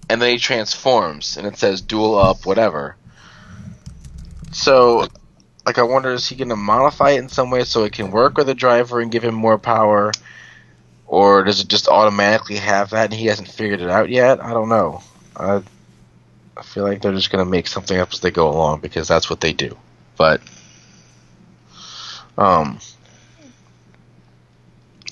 And 0.09 0.21
then 0.21 0.33
he 0.33 0.39
transforms 0.39 1.37
and 1.37 1.47
it 1.47 1.57
says 1.57 1.81
dual 1.81 2.19
up, 2.19 2.45
whatever. 2.45 2.97
So 4.53 5.07
like 5.67 5.79
I 5.79 5.83
wonder 5.83 6.11
is 6.13 6.29
he 6.29 6.37
gonna 6.37 6.57
modify 6.57 7.11
it 7.11 7.19
in 7.19 7.29
some 7.29 7.51
way 7.51 7.65
so 7.65 7.85
it 7.85 7.93
can 7.93 8.11
work 8.11 8.37
with 8.37 8.47
the 8.47 8.55
driver 8.55 9.01
and 9.01 9.11
give 9.11 9.25
him 9.25 9.35
more 9.35 9.59
power? 9.59 10.13
Or 11.07 11.45
does 11.45 11.61
it 11.61 11.69
just 11.69 11.89
automatically 11.89 12.57
have 12.57 12.91
that 12.91 13.07
and 13.07 13.15
he 13.15 13.27
hasn't 13.27 13.49
figured 13.49 13.81
it 13.81 13.91
out 13.91 14.11
yet? 14.11 14.43
I 14.43 14.53
don't 14.53 14.69
know. 14.69 15.03
I 15.37 15.63
I 16.57 16.63
feel 16.63 16.85
like 16.85 17.03
they're 17.03 17.13
just 17.13 17.31
gonna 17.31 17.45
make 17.45 17.67
something 17.67 17.99
up 17.99 18.13
as 18.13 18.21
they 18.21 18.31
go 18.31 18.49
along 18.49 18.81
because 18.81 19.09
that's 19.09 19.29
what 19.29 19.41
they 19.41 19.53
do. 19.53 19.77
But 20.17 20.41
um 22.39 22.79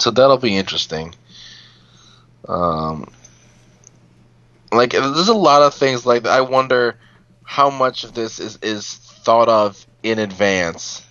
so 0.00 0.10
that'll 0.10 0.38
be 0.38 0.56
interesting. 0.56 1.14
Um 2.46 3.08
like 4.72 4.92
there's 4.92 5.28
a 5.28 5.34
lot 5.34 5.62
of 5.62 5.74
things 5.74 6.06
like 6.06 6.26
I 6.26 6.40
wonder 6.40 6.96
how 7.44 7.70
much 7.70 8.04
of 8.04 8.14
this 8.14 8.38
is 8.38 8.58
is 8.62 8.94
thought 8.94 9.48
of 9.48 9.86
in 10.02 10.18
advance. 10.18 11.04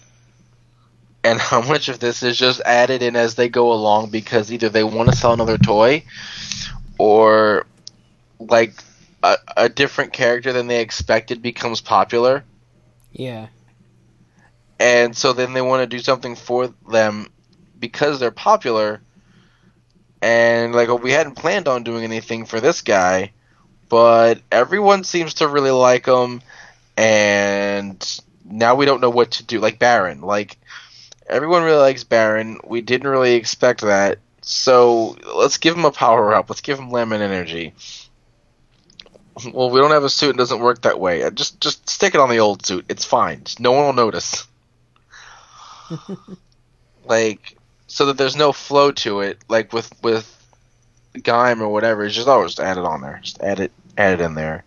And 1.24 1.40
how 1.40 1.61
much 1.61 1.90
of 1.90 1.99
this 1.99 2.24
is 2.24 2.38
just 2.38 2.61
added 2.61 3.01
in 3.01 3.16
as 3.16 3.35
they 3.35 3.49
go 3.49 3.74
along 3.74 4.09
because 4.09 4.51
either 4.51 4.69
they 4.69 4.83
want 4.83 5.09
to 5.09 5.16
sell 5.16 5.33
another 5.33 5.57
toy 5.57 6.03
or 6.98 7.66
like 8.40 8.74
a, 9.24 9.38
a 9.56 9.69
different 9.69 10.14
character 10.14 10.53
than 10.53 10.67
they 10.67 10.82
expected 10.82 11.41
becomes 11.41 11.82
popular. 11.82 12.43
Yeah. 13.11 13.48
and 14.80 15.16
so 15.17 15.33
then 15.33 15.53
they 15.53 15.61
want 15.61 15.82
to 15.82 15.88
do 15.88 15.99
something 16.03 16.35
for 16.35 16.67
them 16.90 17.27
because 17.80 18.19
they're 18.19 18.32
popular. 18.32 19.01
And 20.22 20.74
like 20.74 20.90
we 21.01 21.11
hadn't 21.11 21.35
planned 21.35 21.67
on 21.67 21.83
doing 21.83 22.03
anything 22.03 22.45
for 22.45 22.59
this 22.59 22.82
guy 22.82 23.32
but 23.90 24.41
everyone 24.51 25.03
seems 25.03 25.35
to 25.35 25.48
really 25.48 25.72
like 25.72 26.06
him 26.06 26.41
and 26.95 28.22
now 28.50 28.76
we 28.76 28.85
don't 28.85 29.01
know 29.01 29.09
what 29.09 29.32
to 29.32 29.43
do. 29.43 29.59
Like 29.59 29.80
baron. 29.80 30.22
Like 30.22 30.58
everyone 31.27 31.64
really 31.64 31.80
likes 31.80 32.03
baron. 32.03 32.59
We 32.66 32.82
didn't 32.82 33.08
really 33.08 33.35
expect 33.35 33.82
that. 33.82 34.19
So 34.42 35.17
let's 35.35 35.58
give 35.58 35.76
him 35.76 35.85
a 35.85 35.92
power 35.92 36.34
up. 36.34 36.50
Let's 36.50 36.61
give 36.61 36.80
him 36.80 36.92
lemon 36.92 37.22
energy. 37.22 37.74
Well 39.53 39.69
we 39.69 39.80
don't 39.80 39.92
have 39.92 40.03
a 40.03 40.09
suit. 40.09 40.32
And 40.32 40.40
it 40.40 40.42
doesn't 40.42 40.59
work 40.59 40.82
that 40.82 41.00
way. 41.00 41.24
Uh, 41.24 41.32
just 41.32 41.59
just 41.61 41.90
stick 41.90 42.16
it 42.16 42.22
on 42.22 42.30
the 42.30 42.40
old 42.40 42.66
suit. 42.66 42.85
It's 42.90 43.06
fine. 43.06 43.43
No 43.59 43.72
one 43.72 43.85
will 43.85 43.93
notice. 43.93 44.45
Like 47.06 47.56
so 47.88 48.08
that 48.08 48.17
there's 48.17 48.35
no 48.35 48.51
flow 48.51 48.92
to 48.92 49.22
it 49.22 49.38
like 49.48 49.72
with 49.72 49.90
with 50.03 50.34
Gaim 51.14 51.61
or 51.61 51.69
whatever 51.69 52.03
it's 52.03 52.14
just 52.14 52.27
always 52.27 52.51
just 52.51 52.59
add 52.59 52.77
it 52.77 52.84
on 52.84 53.00
there. 53.00 53.22
Just 53.24 53.42
add 53.42 53.61
it 53.61 53.72
add 53.98 54.19
it 54.19 54.24
in 54.24 54.35
there 54.35 54.66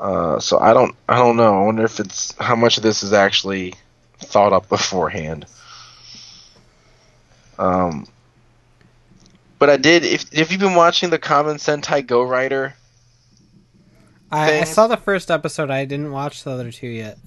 uh, 0.00 0.40
so 0.40 0.58
I 0.58 0.74
don't 0.74 0.96
I 1.08 1.16
don't 1.16 1.36
know 1.36 1.62
I 1.62 1.64
wonder 1.66 1.84
if 1.84 2.00
it's 2.00 2.34
how 2.38 2.56
much 2.56 2.76
of 2.76 2.82
this 2.82 3.02
is 3.02 3.12
actually 3.12 3.74
thought 4.18 4.52
up 4.52 4.68
beforehand 4.70 5.46
um 7.58 8.06
but 9.58 9.70
I 9.70 9.76
did 9.76 10.04
if 10.04 10.32
if 10.32 10.50
you've 10.50 10.60
been 10.60 10.74
watching 10.74 11.10
the 11.10 11.18
Kamen 11.18 11.56
Sentai 11.56 12.06
Go 12.06 12.22
Rider 12.22 12.74
I, 14.30 14.60
I 14.60 14.64
saw 14.64 14.86
the 14.86 14.96
first 14.96 15.30
episode. 15.30 15.70
I 15.70 15.84
didn't 15.84 16.12
watch 16.12 16.44
the 16.44 16.52
other 16.52 16.70
two 16.70 16.86
yet. 16.86 17.18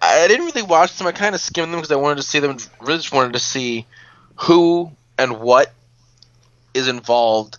I 0.00 0.26
didn't 0.26 0.46
really 0.46 0.62
watch 0.62 0.96
them. 0.96 1.06
I 1.06 1.12
kind 1.12 1.34
of 1.34 1.40
skimmed 1.40 1.72
them 1.72 1.80
because 1.80 1.92
I 1.92 1.96
wanted 1.96 2.16
to 2.16 2.22
see 2.22 2.38
them. 2.38 2.56
Really, 2.80 2.98
just 2.98 3.12
wanted 3.12 3.34
to 3.34 3.38
see 3.38 3.86
who 4.36 4.90
and 5.18 5.40
what 5.40 5.70
is 6.72 6.88
involved. 6.88 7.58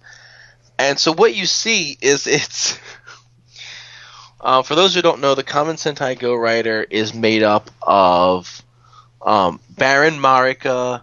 And 0.79 0.97
so, 0.97 1.13
what 1.13 1.35
you 1.35 1.45
see 1.45 1.97
is 2.01 2.25
it's. 2.27 2.79
Uh, 4.41 4.63
for 4.63 4.73
those 4.75 4.95
who 4.95 5.01
don't 5.03 5.21
know, 5.21 5.35
the 5.35 5.43
Kamen 5.43 5.75
Sentai 5.75 6.17
Go 6.17 6.33
Rider 6.35 6.81
is 6.89 7.13
made 7.13 7.43
up 7.43 7.69
of 7.81 8.63
um, 9.21 9.59
Baron 9.69 10.15
Marika, 10.15 11.01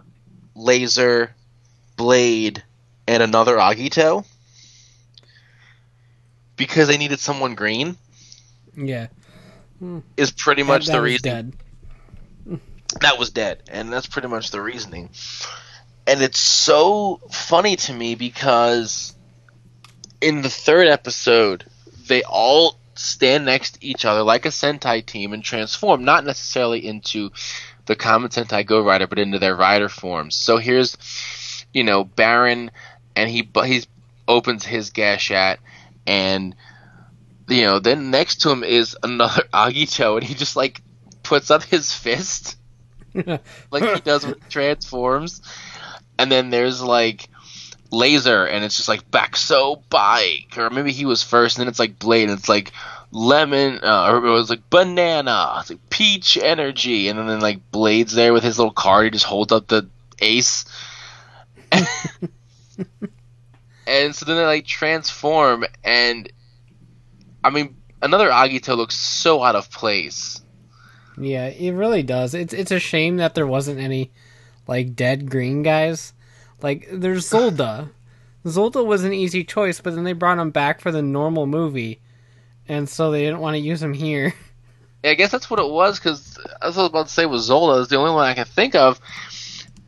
Lazer, 0.57 1.29
Blade, 1.95 2.61
and 3.07 3.23
another 3.23 3.55
Agito. 3.55 4.25
Because 6.57 6.89
they 6.89 6.97
needed 6.97 7.19
someone 7.19 7.55
green, 7.55 7.95
Yeah. 8.75 9.07
is 10.17 10.31
pretty 10.31 10.63
much 10.63 10.87
that, 10.87 10.91
the 10.91 10.97
that 10.97 11.01
was 11.01 11.11
reason 11.11 11.31
Dead. 11.31 12.59
that 13.01 13.17
was 13.17 13.29
dead 13.29 13.63
and 13.69 13.93
that's 13.93 14.07
pretty 14.07 14.27
much 14.27 14.49
the 14.51 14.59
reasoning 14.59 15.09
and 16.07 16.21
it's 16.23 16.39
so 16.39 17.21
funny 17.31 17.75
to 17.77 17.93
me 17.93 18.15
because 18.15 19.13
in 20.19 20.41
the 20.41 20.49
third 20.49 20.87
episode 20.87 21.63
they 22.07 22.23
all 22.23 22.78
stand 22.99 23.45
next 23.45 23.75
to 23.75 23.85
each 23.85 24.03
other 24.03 24.23
like 24.23 24.45
a 24.45 24.49
sentai 24.49 25.05
team 25.05 25.31
and 25.31 25.43
transform 25.43 26.03
not 26.03 26.25
necessarily 26.25 26.85
into 26.85 27.29
the 27.85 27.95
kamen 27.95 28.27
sentai 28.27 28.65
go 28.65 28.81
rider 28.81 29.07
but 29.07 29.19
into 29.19 29.39
their 29.39 29.55
rider 29.55 29.89
forms. 29.89 30.35
So 30.35 30.57
here's 30.57 30.97
you 31.73 31.83
know 31.83 32.03
baron 32.03 32.71
and 33.15 33.29
he 33.29 33.49
he 33.65 33.83
opens 34.27 34.65
his 34.65 34.91
gashat 34.91 35.57
and 36.05 36.55
you 37.47 37.65
know 37.65 37.79
then 37.79 38.11
next 38.11 38.41
to 38.41 38.49
him 38.49 38.63
is 38.63 38.97
another 39.01 39.43
agito 39.53 40.17
and 40.17 40.23
he 40.23 40.33
just 40.33 40.55
like 40.55 40.81
puts 41.23 41.51
up 41.51 41.63
his 41.63 41.93
fist. 41.93 42.57
Like 43.71 43.95
he 43.95 44.01
does 44.01 44.25
with 44.25 44.47
transforms, 44.49 45.41
and 46.19 46.31
then 46.31 46.51
there's 46.51 46.79
like 46.79 47.27
Lazer, 47.91 48.49
and 48.49 48.63
it's 48.63 48.77
just 48.77 48.89
like 48.89 49.09
Bakusou 49.09 49.81
Bike, 49.89 50.57
or 50.57 50.69
maybe 50.69 50.91
he 50.91 51.05
was 51.05 51.23
first, 51.23 51.57
and 51.57 51.61
then 51.61 51.69
it's 51.69 51.79
like 51.79 51.99
blade, 51.99 52.29
and 52.29 52.37
it's 52.37 52.49
like 52.49 52.71
lemon, 53.11 53.79
uh, 53.83 54.11
or 54.11 54.25
it 54.25 54.31
was 54.31 54.49
like 54.49 54.69
banana, 54.69 55.57
it's 55.59 55.69
like 55.69 55.89
peach 55.89 56.37
energy, 56.37 57.07
and 57.07 57.17
then, 57.17 57.27
then 57.27 57.39
like 57.39 57.71
blades 57.71 58.13
there 58.13 58.33
with 58.33 58.43
his 58.43 58.59
little 58.59 58.73
card, 58.73 59.05
he 59.05 59.11
just 59.11 59.25
holds 59.25 59.51
up 59.51 59.67
the 59.67 59.89
ace. 60.19 60.65
and 61.71 61.87
so 64.15 64.25
then 64.25 64.37
they 64.37 64.45
like 64.45 64.65
transform, 64.65 65.65
and 65.83 66.31
I 67.43 67.49
mean, 67.49 67.75
another 68.01 68.29
Agito 68.29 68.77
looks 68.77 68.95
so 68.95 69.43
out 69.43 69.55
of 69.55 69.71
place. 69.71 70.41
Yeah, 71.17 71.47
it 71.47 71.71
really 71.71 72.03
does. 72.03 72.33
It's 72.33 72.53
it's 72.53 72.71
a 72.71 72.79
shame 72.79 73.17
that 73.17 73.35
there 73.35 73.47
wasn't 73.47 73.79
any 73.79 74.11
like 74.67 74.95
dead 74.95 75.29
green 75.29 75.63
guys. 75.63 76.13
Like 76.61 76.87
there's 76.91 77.29
Zolda. 77.29 77.89
Zolda 78.45 78.85
was 78.85 79.03
an 79.03 79.13
easy 79.13 79.43
choice, 79.43 79.81
but 79.81 79.95
then 79.95 80.03
they 80.03 80.13
brought 80.13 80.37
him 80.39 80.51
back 80.51 80.79
for 80.81 80.91
the 80.91 81.01
normal 81.01 81.45
movie, 81.45 81.99
and 82.67 82.87
so 82.89 83.11
they 83.11 83.23
didn't 83.23 83.39
want 83.39 83.55
to 83.55 83.59
use 83.59 83.81
him 83.81 83.93
here. 83.93 84.33
Yeah, 85.01 85.11
I 85.11 85.13
guess 85.13 85.31
that's 85.31 85.49
what 85.49 85.61
it 85.61 85.69
was 85.69 85.97
because 85.97 86.37
I 86.61 86.67
was 86.67 86.77
about 86.77 87.07
to 87.07 87.13
say 87.13 87.25
was 87.25 87.43
Zola 87.45 87.79
is 87.79 87.87
the 87.87 87.95
only 87.95 88.11
one 88.11 88.25
I 88.25 88.33
can 88.33 88.43
think 88.43 88.75
of, 88.75 88.99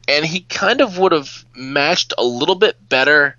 and 0.07 0.23
he 0.25 0.39
kind 0.39 0.79
of 0.79 0.97
would 0.99 1.11
have 1.11 1.43
matched 1.53 2.13
a 2.17 2.23
little 2.23 2.55
bit 2.55 2.87
better 2.87 3.35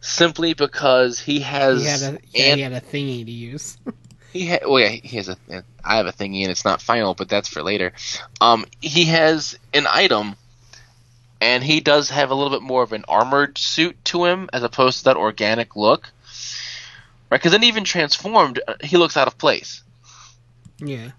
simply 0.00 0.54
because 0.54 1.18
he 1.18 1.40
has 1.40 1.82
He 1.82 1.88
had 1.88 2.00
a 2.14 2.20
yeah, 2.32 2.44
an- 2.52 2.58
he 2.58 2.62
had 2.62 2.72
a 2.74 2.80
thingy 2.80 3.24
to 3.24 3.30
use. 3.32 3.76
He 4.32 4.46
ha- 4.46 4.58
well, 4.64 4.78
yeah, 4.78 4.90
he 4.90 5.16
has 5.16 5.28
a. 5.28 5.36
I 5.82 5.96
have 5.96 6.06
a 6.06 6.12
thingy, 6.12 6.42
and 6.42 6.52
it's 6.52 6.64
not 6.64 6.80
final, 6.80 7.14
but 7.14 7.28
that's 7.28 7.48
for 7.48 7.64
later. 7.64 7.92
Um, 8.40 8.64
he 8.80 9.06
has 9.06 9.58
an 9.74 9.88
item, 9.88 10.36
and 11.40 11.62
he 11.64 11.80
does 11.80 12.10
have 12.10 12.30
a 12.30 12.34
little 12.34 12.50
bit 12.50 12.62
more 12.62 12.82
of 12.82 12.92
an 12.92 13.04
armored 13.08 13.58
suit 13.58 13.96
to 14.06 14.24
him 14.24 14.48
as 14.52 14.62
opposed 14.62 14.98
to 14.98 15.04
that 15.04 15.16
organic 15.16 15.76
look. 15.76 16.10
Right? 17.30 17.38
Because 17.38 17.52
then 17.52 17.64
even 17.64 17.84
transformed, 17.84 18.60
uh, 18.66 18.74
he 18.82 18.96
looks 18.96 19.16
out 19.16 19.28
of 19.28 19.38
place. 19.38 19.82
yeah. 20.78 21.10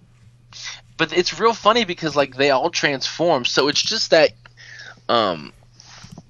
But 0.98 1.18
it's 1.18 1.40
real 1.40 1.54
funny 1.54 1.86
because 1.86 2.16
like 2.16 2.36
they 2.36 2.52
all 2.52 2.70
transform, 2.70 3.46
so 3.46 3.70
it's 3.70 3.82
just 3.82 4.12
that 4.12 4.32
um, 5.10 5.52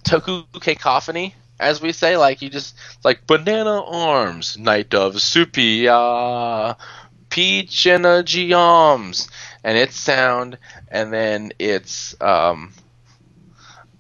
toku 0.04 0.46
cacophony 0.62 1.36
as 1.62 1.80
we 1.80 1.94
say, 1.94 2.18
like 2.18 2.42
you 2.42 2.50
just 2.50 2.76
like 3.04 3.28
banana 3.28 3.82
arms, 3.84 4.58
Knight 4.58 4.94
of 4.94 5.22
Spear, 5.22 6.76
peach 7.30 7.88
energy 7.88 8.52
arms, 8.52 9.30
and 9.64 9.78
it's 9.78 9.96
sound, 9.96 10.58
and 10.88 11.14
then 11.14 11.54
it's 11.60 12.20
um, 12.20 12.74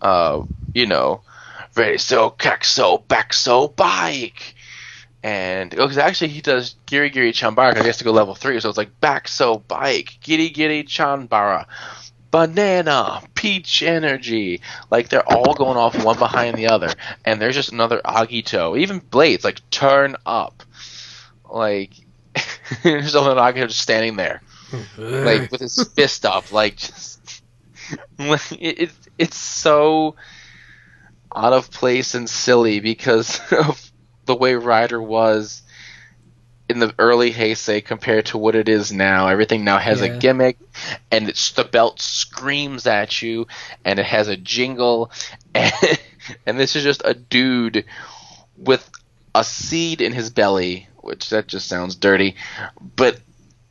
uh, 0.01 0.43
you 0.73 0.85
know, 0.85 1.21
ready 1.75 1.97
so 1.97 2.31
kaxo 2.31 3.03
Bakusou 3.05 3.75
Bike. 3.75 4.55
And 5.23 5.69
because 5.69 5.99
actually 5.99 6.29
he 6.29 6.41
does 6.41 6.75
Giri 6.87 7.09
Giri 7.11 7.31
Chanbara, 7.31 7.73
'cause 7.73 7.81
he 7.81 7.87
has 7.87 7.97
to 7.97 8.03
go 8.03 8.11
level 8.11 8.33
three, 8.33 8.59
so 8.59 8.69
it's 8.69 8.77
like 8.77 8.99
Bakusou 9.01 9.61
Bike, 9.67 10.17
Giri 10.21 10.49
Giri 10.49 10.83
Chanbara, 10.83 11.67
banana, 12.31 13.21
peach 13.35 13.83
energy. 13.83 14.61
Like 14.89 15.09
they're 15.09 15.27
all 15.27 15.53
going 15.53 15.77
off 15.77 16.03
one 16.03 16.17
behind 16.17 16.57
the 16.57 16.67
other, 16.69 16.89
and 17.23 17.39
there's 17.39 17.55
just 17.55 17.71
another 17.71 18.01
Agito. 18.03 18.79
Even 18.79 18.97
Blades 18.99 19.43
like 19.43 19.61
turn 19.69 20.15
up, 20.25 20.63
like 21.49 21.91
there's 22.83 23.13
another 23.13 23.39
Agito 23.39 23.67
just 23.67 23.81
standing 23.81 24.15
there, 24.15 24.41
like 24.97 25.51
with 25.51 25.61
his 25.61 25.87
fist 25.95 26.25
up, 26.25 26.51
like 26.51 26.77
just 26.77 27.10
it, 28.19 28.79
it 28.79 28.91
it's 29.17 29.37
so 29.37 30.15
out 31.35 31.53
of 31.53 31.71
place 31.71 32.13
and 32.13 32.29
silly 32.29 32.79
because 32.79 33.39
of 33.51 33.91
the 34.25 34.35
way 34.35 34.55
Rider 34.55 35.01
was 35.01 35.61
in 36.69 36.79
the 36.79 36.93
early 36.99 37.31
Heisei 37.33 37.83
compared 37.83 38.27
to 38.27 38.37
what 38.37 38.55
it 38.55 38.69
is 38.69 38.91
now. 38.93 39.27
Everything 39.27 39.65
now 39.65 39.77
has 39.77 39.99
Yeah. 39.99 40.07
a 40.07 40.19
gimmick, 40.19 40.57
and 41.11 41.27
it's 41.27 41.51
the 41.51 41.65
belt 41.65 41.99
screams 41.99 42.87
at 42.87 43.21
you, 43.21 43.47
and 43.83 43.99
it 43.99 44.05
has 44.05 44.27
a 44.29 44.37
jingle, 44.37 45.11
and, 45.55 45.73
and 46.45 46.59
this 46.59 46.75
is 46.75 46.83
just 46.83 47.01
a 47.03 47.13
dude 47.13 47.85
with 48.57 48.89
a 49.35 49.43
seed 49.43 50.01
in 50.01 50.13
his 50.13 50.29
belly, 50.29 50.87
which 51.01 51.29
that 51.29 51.47
just 51.47 51.67
sounds 51.67 51.95
dirty, 51.95 52.35
but 52.95 53.19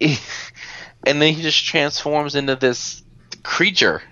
and 0.01 1.21
then 1.23 1.35
he 1.35 1.43
just 1.43 1.65
transforms 1.65 2.35
into 2.35 2.57
this 2.57 3.03
creature. 3.43 4.03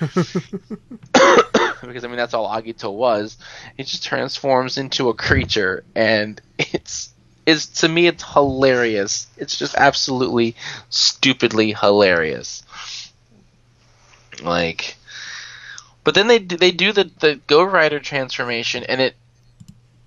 because 0.00 2.04
I 2.04 2.08
mean 2.08 2.16
that's 2.16 2.34
all 2.34 2.48
Agito 2.48 2.92
was. 2.92 3.36
He 3.76 3.84
just 3.84 4.04
transforms 4.04 4.78
into 4.78 5.08
a 5.08 5.14
creature, 5.14 5.84
and 5.94 6.40
it's 6.58 7.12
it's 7.46 7.66
to 7.80 7.88
me 7.88 8.06
it's 8.06 8.24
hilarious. 8.24 9.26
It's 9.36 9.56
just 9.56 9.74
absolutely 9.74 10.56
stupidly 10.88 11.72
hilarious. 11.72 12.62
Like, 14.42 14.96
but 16.04 16.14
then 16.14 16.28
they 16.28 16.38
do- 16.38 16.56
they 16.56 16.70
do 16.70 16.92
the 16.92 17.10
the 17.18 17.40
Go 17.46 17.62
Rider 17.62 18.00
transformation, 18.00 18.84
and 18.84 19.00
it 19.00 19.16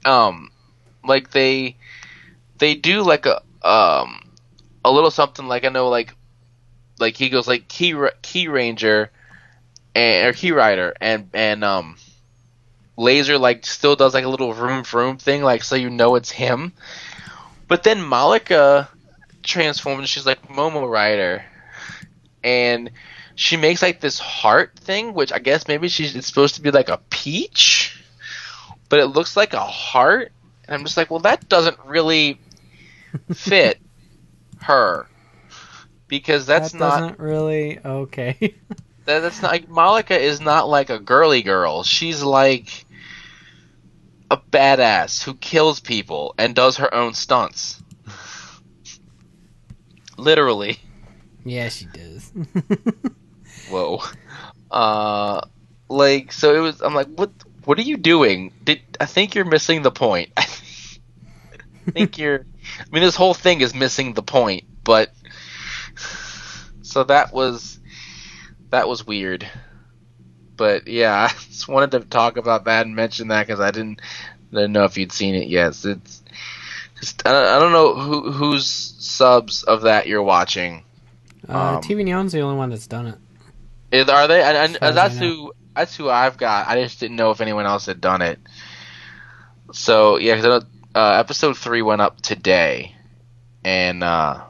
um 0.06 0.52
like 1.04 1.32
they 1.32 1.76
they 2.58 2.76
do 2.76 3.04
like 3.04 3.26
a 3.26 3.42
um 3.62 4.30
a 4.84 4.92
little 4.92 5.12
something 5.12 5.48
like 5.48 5.66
I 5.66 5.70
know 5.70 5.90
like 5.90 6.16
like 7.04 7.18
he 7.18 7.30
goes 7.30 7.48
like 7.48 7.68
key 7.68 7.94
key 8.22 8.48
ranger 8.48 9.12
and 9.94 10.28
or 10.28 10.34
key 10.34 10.52
rider 10.52 10.96
and 11.02 11.30
and 11.34 11.64
um 11.64 11.98
laser 12.96 13.38
like 13.38 13.66
still 13.66 13.96
does 13.96 14.14
like 14.14 14.24
a 14.24 14.30
little 14.30 14.54
vroom 14.54 14.84
vroom 14.84 15.18
thing 15.18 15.44
like 15.44 15.64
so 15.64 15.76
you 15.76 15.90
know 15.90 16.16
it's 16.16 16.32
him. 16.32 16.74
But 17.68 17.84
then 17.84 18.08
malika 18.08 18.90
transforms 19.44 20.00
and 20.00 20.10
she's 20.10 20.26
like 20.26 20.48
momo 20.48 20.90
rider. 20.90 21.44
And 22.44 22.92
she 23.36 23.58
makes 23.58 23.82
like 23.82 24.00
this 24.00 24.20
heart 24.20 24.78
thing 24.78 25.14
which 25.14 25.34
i 25.34 25.40
guess 25.40 25.68
maybe 25.68 25.88
she's 25.88 26.16
it's 26.16 26.28
supposed 26.28 26.56
to 26.56 26.62
be 26.62 26.70
like 26.70 26.90
a 26.90 27.00
peach 27.10 28.04
but 28.90 29.00
it 29.00 29.08
looks 29.08 29.36
like 29.36 29.54
a 29.54 29.60
heart. 29.60 30.32
And 30.68 30.76
i'm 30.76 30.86
just 30.86 30.96
like 30.96 31.12
well 31.12 31.20
that 31.22 31.50
doesn't 31.50 31.78
really 31.86 32.40
fit 33.34 33.80
her 34.62 35.08
because 36.14 36.46
that's 36.46 36.74
that 36.74 36.80
not 36.80 37.20
really 37.20 37.80
okay. 37.84 38.38
that, 39.06 39.22
that's 39.22 39.42
not 39.42 39.50
like 39.50 39.68
Malika 39.80 40.16
is 40.16 40.40
not 40.40 40.70
like 40.70 40.92
a 40.92 41.00
girly 41.00 41.42
girl. 41.42 41.82
She's 41.82 42.22
like 42.22 42.86
a 44.30 44.38
badass 44.38 45.24
who 45.24 45.34
kills 45.34 45.80
people 45.80 46.36
and 46.38 46.54
does 46.54 46.78
her 46.78 46.94
own 46.94 47.16
stunts. 47.16 47.82
Literally. 50.20 50.78
yeah, 51.44 51.70
she 51.70 51.86
does. 51.86 52.32
Whoa. 53.72 54.04
Uh 54.70 55.42
like 55.90 56.32
so 56.32 56.54
it 56.54 56.60
was 56.60 56.80
I'm 56.84 56.94
like 56.94 57.08
what 57.08 57.32
what 57.66 57.80
are 57.80 57.84
you 57.84 57.98
doing? 57.98 58.54
Did 58.64 58.82
I 59.00 59.08
think 59.08 59.34
you're 59.34 59.46
missing 59.46 59.82
the 59.82 59.90
point. 59.90 60.32
I 60.38 60.46
think 61.92 62.20
you're 62.20 62.46
I 62.80 62.86
mean 62.92 63.02
this 63.02 63.16
whole 63.16 63.34
thing 63.34 63.62
is 63.62 63.74
missing 63.74 64.14
the 64.14 64.22
point, 64.22 64.66
but 64.84 65.12
so 66.94 67.04
that 67.06 67.34
was 67.34 67.80
that 68.70 68.88
was 68.88 69.06
weird. 69.06 69.48
But 70.56 70.88
yeah, 70.88 71.28
I 71.30 71.34
just 71.34 71.68
wanted 71.68 71.92
to 71.92 72.00
talk 72.02 72.38
about 72.38 72.66
that 72.66 72.86
and 72.86 72.96
mention 72.96 73.30
that 73.30 73.48
because 73.48 73.60
I 73.60 73.72
didn't, 73.72 74.00
didn't 74.52 74.72
know 74.72 74.84
if 74.86 74.98
you'd 74.98 75.12
seen 75.12 75.34
it. 75.36 75.48
Yes, 75.48 75.84
it's. 75.86 76.22
I, 77.26 77.60
don't 77.60 77.74
know 77.74 77.96
who 77.96 78.32
whose 78.32 78.66
subs 78.68 79.64
of 79.64 79.82
that 79.82 80.08
you're 80.08 80.24
watching. 80.24 80.86
Uh, 81.50 81.76
Um, 81.76 81.82
TV-Nihon's 81.82 82.32
the 82.32 82.40
only 82.40 82.56
one 82.56 82.70
that's 82.70 82.88
done 82.88 83.08
it. 83.08 83.18
Is- 83.92 84.08
Are 84.08 84.28
they? 84.28 84.42
And, 84.42 84.56
and 84.56 84.78
As 84.82 84.96
that's 84.96 85.18
who 85.18 85.52
that's 85.76 85.96
who 85.98 86.10
I've 86.10 86.38
got. 86.38 86.68
I 86.70 86.82
just 86.82 87.00
didn't 87.00 87.18
know 87.18 87.32
if 87.32 87.42
anyone 87.42 87.66
else 87.66 87.88
had 87.88 88.00
done 88.00 88.22
it. 88.22 88.40
So 89.74 90.18
yeah, 90.18 90.36
'cause 90.36 90.46
I 90.46 90.48
know, 90.50 90.62
uh, 90.96 91.14
episode 91.20 91.58
three 91.58 91.82
went 91.82 92.02
up 92.02 92.22
today, 92.22 92.96
and 93.66 94.02
uh, 94.04 94.42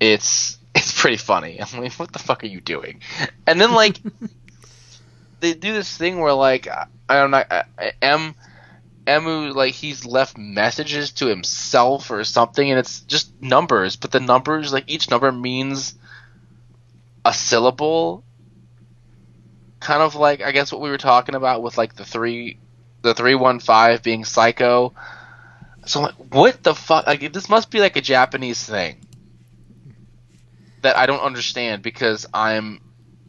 it's 0.00 0.57
pretty 0.98 1.16
funny. 1.16 1.60
I'm 1.62 1.80
like, 1.80 1.94
what 1.94 2.12
the 2.12 2.18
fuck 2.18 2.42
are 2.44 2.48
you 2.48 2.60
doing? 2.60 3.00
And 3.46 3.60
then 3.60 3.72
like 3.72 3.98
they 5.40 5.54
do 5.54 5.72
this 5.72 5.96
thing 5.96 6.18
where 6.18 6.32
like 6.34 6.68
I 6.68 6.86
I 7.08 7.14
don't 7.14 7.30
know, 7.30 7.44
I- 7.50 7.64
I- 7.78 7.92
M 8.02 8.34
Emu 9.08 9.52
like 9.54 9.72
he's 9.72 10.04
left 10.04 10.36
messages 10.36 11.12
to 11.12 11.26
himself 11.26 12.10
or 12.10 12.24
something, 12.24 12.70
and 12.70 12.78
it's 12.78 13.00
just 13.00 13.32
numbers, 13.40 13.96
but 13.96 14.10
the 14.10 14.20
numbers 14.20 14.72
like 14.72 14.84
each 14.86 15.10
number 15.10 15.32
means 15.32 15.94
a 17.24 17.32
syllable. 17.32 18.22
Kind 19.80 20.02
of 20.02 20.14
like 20.16 20.42
I 20.42 20.50
guess 20.52 20.72
what 20.72 20.80
we 20.82 20.90
were 20.90 20.98
talking 20.98 21.36
about 21.36 21.62
with 21.62 21.78
like 21.78 21.94
the 21.94 22.04
three, 22.04 22.58
the 23.02 23.14
three 23.14 23.36
one 23.36 23.60
five 23.60 24.02
being 24.02 24.24
psycho. 24.24 24.92
So 25.86 26.00
I'm 26.00 26.06
like, 26.06 26.34
what 26.34 26.62
the 26.62 26.74
fuck? 26.74 27.06
Like 27.06 27.32
this 27.32 27.48
must 27.48 27.70
be 27.70 27.80
like 27.80 27.96
a 27.96 28.00
Japanese 28.02 28.62
thing. 28.62 28.98
That 30.82 30.96
I 30.96 31.06
don't 31.06 31.20
understand 31.20 31.82
because 31.82 32.26
I'm 32.32 32.80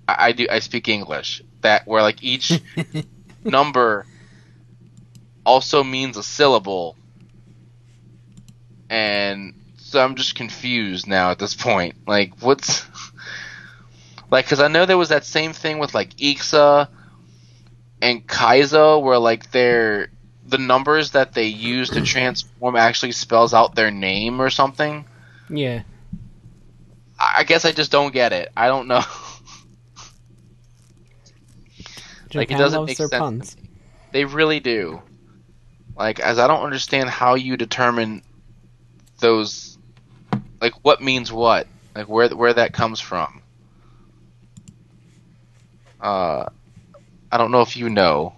I, 0.07 0.15
I 0.27 0.31
do 0.31 0.47
I 0.49 0.59
speak 0.59 0.87
English 0.87 1.41
that 1.61 1.87
where 1.87 2.01
like 2.01 2.23
each 2.23 2.61
number 3.43 4.05
also 5.45 5.83
means 5.83 6.17
a 6.17 6.23
syllable 6.23 6.95
and 8.89 9.53
so 9.77 10.03
I'm 10.03 10.15
just 10.15 10.35
confused 10.35 11.07
now 11.07 11.31
at 11.31 11.39
this 11.39 11.55
point. 11.55 11.95
Like 12.07 12.39
what's 12.41 12.85
like 14.31 14.47
cuz 14.47 14.59
I 14.59 14.67
know 14.67 14.85
there 14.85 14.97
was 14.97 15.09
that 15.09 15.25
same 15.25 15.53
thing 15.53 15.79
with 15.79 15.93
like 15.93 16.15
Ixa 16.17 16.87
and 18.01 18.27
Kaixa 18.27 19.01
where 19.01 19.17
like 19.17 19.51
they're 19.51 20.09
the 20.45 20.57
numbers 20.57 21.11
that 21.11 21.33
they 21.33 21.45
use 21.45 21.89
to 21.91 22.01
transform 22.13 22.75
actually 22.75 23.11
spells 23.11 23.53
out 23.53 23.75
their 23.75 23.91
name 23.91 24.41
or 24.41 24.49
something. 24.49 25.05
Yeah. 25.49 25.83
I 27.19 27.43
guess 27.43 27.65
I 27.65 27.71
just 27.71 27.91
don't 27.91 28.13
get 28.13 28.31
it. 28.33 28.51
I 28.55 28.67
don't 28.67 28.87
know. 28.87 29.01
Like, 32.33 32.51
it 32.51 32.57
doesn't 32.57 32.85
make 32.85 32.97
sense 32.97 33.09
puns. 33.11 33.57
they 34.11 34.23
really 34.23 34.59
do. 34.59 35.01
Like, 35.97 36.19
as 36.19 36.37
I 36.39 36.47
don't 36.47 36.63
understand 36.63 37.09
how 37.09 37.35
you 37.35 37.57
determine 37.57 38.21
those, 39.19 39.77
like 40.61 40.73
what 40.83 41.01
means 41.01 41.31
what, 41.31 41.67
like 41.95 42.07
where 42.07 42.29
where 42.29 42.53
that 42.53 42.71
comes 42.71 42.99
from. 42.99 43.41
Uh, 45.99 46.45
I 47.31 47.37
don't 47.37 47.51
know 47.51 47.61
if 47.61 47.75
you 47.75 47.89
know. 47.89 48.33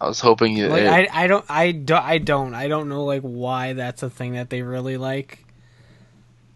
I 0.00 0.06
was 0.06 0.20
hoping 0.20 0.56
you. 0.56 0.68
Like, 0.68 0.84
I, 0.84 1.24
I 1.24 1.26
don't 1.26 1.44
I 1.48 1.72
don't 1.72 2.02
I 2.02 2.18
don't 2.18 2.54
I 2.54 2.68
don't 2.68 2.88
know 2.88 3.04
like 3.04 3.22
why 3.22 3.74
that's 3.74 4.02
a 4.02 4.10
thing 4.10 4.32
that 4.34 4.50
they 4.50 4.62
really 4.62 4.96
like, 4.96 5.43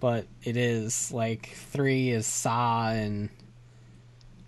but 0.00 0.26
it 0.42 0.56
is 0.56 1.12
like 1.12 1.48
three 1.48 2.10
is 2.10 2.26
sa 2.26 2.90
and 2.90 3.30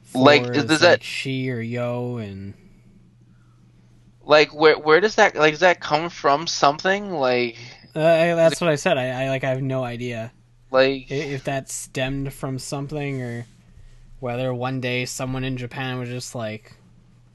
four 0.02 0.24
Like, 0.24 0.56
is, 0.56 0.64
does 0.64 0.80
that- 0.80 0.90
like, 0.90 1.02
she 1.02 1.50
or 1.50 1.60
yo 1.60 2.16
and 2.18 2.54
like 4.22 4.54
where 4.54 4.78
where 4.78 5.00
does 5.00 5.16
that 5.16 5.34
like 5.34 5.52
does 5.52 5.60
that 5.60 5.80
come 5.80 6.08
from? 6.10 6.46
Something 6.46 7.10
like 7.12 7.56
uh, 7.94 8.34
that's 8.36 8.60
what 8.60 8.70
I 8.70 8.76
said. 8.76 8.96
I, 8.98 9.24
I 9.24 9.28
like 9.28 9.42
I 9.44 9.50
have 9.50 9.62
no 9.62 9.82
idea 9.82 10.32
like 10.70 11.10
if 11.10 11.44
that 11.44 11.68
stemmed 11.68 12.32
from 12.32 12.58
something 12.58 13.22
or 13.22 13.46
whether 14.20 14.52
one 14.54 14.80
day 14.80 15.04
someone 15.06 15.44
in 15.44 15.56
Japan 15.56 15.98
was 15.98 16.08
just 16.08 16.34
like, 16.34 16.76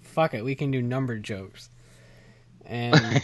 "Fuck 0.02 0.34
it, 0.34 0.46
we 0.46 0.56
can 0.56 0.72
do 0.72 0.82
number 0.82 1.18
jokes," 1.18 1.70
and 2.66 2.96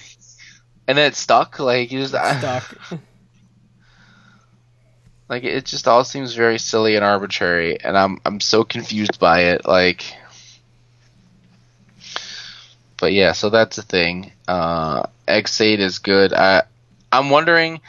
and 0.88 0.98
then 0.98 1.12
it 1.12 1.16
stuck. 1.16 1.60
Like 1.60 1.92
you 1.92 2.00
just 2.00 2.14
stuck. 2.14 2.76
Like 5.32 5.46
it 5.46 5.64
just 5.66 5.88
all 5.88 6.04
seems 6.04 6.34
very 6.34 6.60
silly 6.60 6.98
and 6.98 7.06
arbitrary, 7.06 7.82
and 7.82 7.98
I'm 7.98 8.20
I'm 8.26 8.42
so 8.42 8.66
confused 8.66 9.18
by 9.18 9.44
it. 9.44 9.66
Like, 9.66 10.04
but 13.00 13.14
yeah, 13.14 13.32
so 13.32 13.50
that's 13.50 13.78
the 13.78 13.82
thing. 13.82 14.34
Uh, 14.46 15.04
Ex-Aid 15.30 15.80
is 15.80 16.00
good. 16.00 16.34
I 16.34 16.64
I'm 17.14 17.30
wondering 17.30 17.80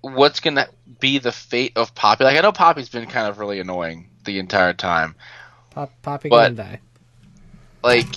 what's 0.00 0.40
gonna 0.40 0.66
be 0.98 1.18
the 1.18 1.30
fate 1.30 1.72
of 1.76 1.94
Poppy. 1.94 2.24
Like 2.24 2.38
I 2.38 2.40
know 2.40 2.52
Poppy's 2.52 2.88
been 2.88 3.04
kind 3.06 3.28
of 3.28 3.38
really 3.38 3.60
annoying 3.60 4.08
the 4.24 4.38
entire 4.38 4.72
time. 4.72 5.16
Pop, 5.72 5.92
Poppy 6.00 6.30
But- 6.30 6.56
gonna 6.56 6.70
die. 6.70 6.80
Like, 7.82 8.08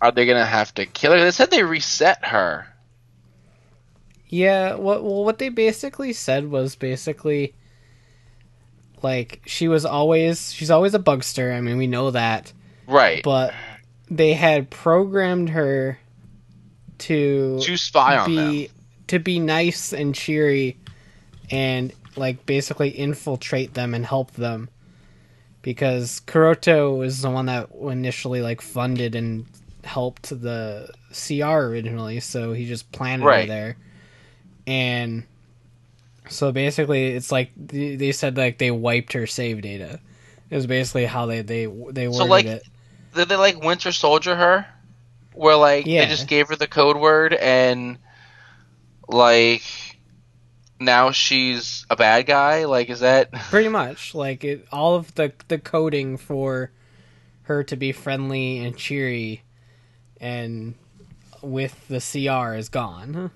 are 0.00 0.10
they 0.10 0.24
gonna 0.24 0.46
have 0.46 0.72
to 0.76 0.86
kill 0.86 1.12
her? 1.12 1.20
They 1.20 1.30
said 1.32 1.50
they 1.50 1.62
reset 1.62 2.24
her. 2.24 2.66
Yeah, 4.34 4.76
what 4.76 5.04
well 5.04 5.24
what 5.24 5.38
they 5.38 5.50
basically 5.50 6.14
said 6.14 6.50
was 6.50 6.74
basically 6.74 7.54
like 9.02 9.42
she 9.44 9.68
was 9.68 9.84
always 9.84 10.52
she's 10.54 10.70
always 10.70 10.94
a 10.94 10.98
bugster. 10.98 11.54
I 11.54 11.60
mean, 11.60 11.76
we 11.76 11.86
know 11.86 12.10
that, 12.12 12.50
Right. 12.86 13.22
but 13.22 13.52
they 14.10 14.32
had 14.32 14.70
programmed 14.70 15.50
her 15.50 15.98
to 17.00 17.58
to 17.60 17.76
spy 17.76 18.16
on 18.16 18.26
be 18.30 18.66
them. 18.66 18.74
to 19.08 19.18
be 19.18 19.38
nice 19.38 19.92
and 19.92 20.14
cheery 20.14 20.78
and 21.50 21.92
like 22.16 22.46
basically 22.46 22.88
infiltrate 22.88 23.74
them 23.74 23.92
and 23.92 24.06
help 24.06 24.30
them 24.32 24.70
because 25.60 26.22
Kuroto 26.26 26.96
was 26.96 27.20
the 27.20 27.28
one 27.30 27.46
that 27.46 27.68
initially 27.82 28.40
like 28.40 28.62
funded 28.62 29.14
and 29.14 29.44
helped 29.84 30.30
the 30.30 30.88
CR 31.12 31.66
originally, 31.66 32.20
so 32.20 32.54
he 32.54 32.64
just 32.66 32.90
planted 32.92 33.24
her 33.24 33.28
Right. 33.28 33.48
there. 33.48 33.76
And 34.66 35.24
so 36.28 36.52
basically, 36.52 37.08
it's 37.08 37.32
like 37.32 37.50
they 37.56 38.12
said 38.12 38.36
like 38.36 38.58
they 38.58 38.70
wiped 38.70 39.12
her 39.14 39.26
save 39.26 39.62
data. 39.62 40.00
It 40.50 40.56
was 40.56 40.66
basically 40.66 41.06
how 41.06 41.26
they 41.26 41.42
they 41.42 41.66
they 41.66 42.08
worded 42.08 42.28
like, 42.28 42.46
it. 42.46 42.62
Did 43.14 43.28
they 43.28 43.36
like 43.36 43.62
Winter 43.62 43.92
Soldier 43.92 44.36
her? 44.36 44.66
Where 45.34 45.56
like 45.56 45.86
Yeah. 45.86 46.04
they 46.04 46.10
just 46.10 46.28
gave 46.28 46.48
her 46.48 46.56
the 46.56 46.66
code 46.68 46.96
word 46.96 47.32
and 47.34 47.98
like 49.08 49.62
now 50.78 51.10
she's 51.10 51.86
a 51.90 51.96
bad 51.96 52.26
guy? 52.26 52.64
Like 52.66 52.90
is 52.90 53.00
that 53.00 53.32
Pretty 53.50 53.68
much, 53.68 54.14
like 54.14 54.44
it, 54.44 54.66
all 54.70 54.94
of 54.94 55.14
the 55.14 55.32
the 55.48 55.58
coding 55.58 56.16
for 56.16 56.70
her 57.44 57.64
to 57.64 57.76
be 57.76 57.92
friendly 57.92 58.58
and 58.58 58.76
cheery, 58.76 59.42
and 60.20 60.74
with 61.42 61.88
the 61.88 61.98
CR 61.98 62.54
is 62.54 62.68
gone. 62.68 63.30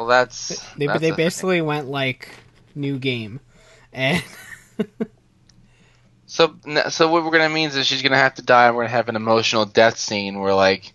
Well 0.00 0.08
that's 0.08 0.48
They 0.78 0.86
that's 0.86 1.00
they 1.02 1.10
basically 1.10 1.60
went 1.60 1.90
like 1.90 2.30
new 2.74 2.98
game, 2.98 3.38
and 3.92 4.24
So 6.24 6.54
so 6.88 7.10
what 7.10 7.22
we're 7.22 7.32
gonna 7.32 7.50
mean 7.50 7.68
is 7.68 7.86
she's 7.86 8.00
gonna 8.00 8.16
have 8.16 8.36
to 8.36 8.42
die 8.42 8.68
and 8.68 8.76
we're 8.76 8.84
gonna 8.84 8.96
have 8.96 9.10
an 9.10 9.16
emotional 9.16 9.66
death 9.66 9.98
scene 9.98 10.40
where 10.40 10.54
like 10.54 10.94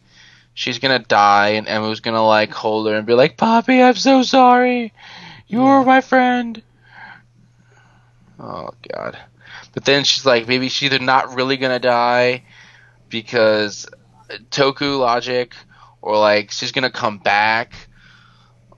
she's 0.56 0.80
gonna 0.80 0.98
die 0.98 1.50
and 1.50 1.68
Emma's 1.68 2.00
gonna 2.00 2.26
like 2.26 2.50
hold 2.50 2.88
her 2.88 2.96
and 2.96 3.06
be 3.06 3.14
like, 3.14 3.38
Poppy, 3.38 3.80
I'm 3.80 3.94
so 3.94 4.24
sorry. 4.24 4.92
You 5.46 5.62
were 5.62 5.86
my 5.86 6.02
friend. 6.02 6.64
Oh 8.40 8.72
god. 8.92 9.20
But 9.76 9.86
then 9.86 10.04
she's 10.04 10.26
like, 10.26 10.48
maybe 10.48 10.68
she's 10.70 10.92
either 10.92 11.04
not 11.04 11.36
really 11.36 11.58
gonna 11.58 11.78
die 11.78 12.44
because 13.10 13.86
Toku 14.50 14.98
logic, 14.98 15.54
or 16.02 16.18
like 16.18 16.50
she's 16.50 16.72
gonna 16.72 16.90
come 16.90 17.20
back. 17.20 17.76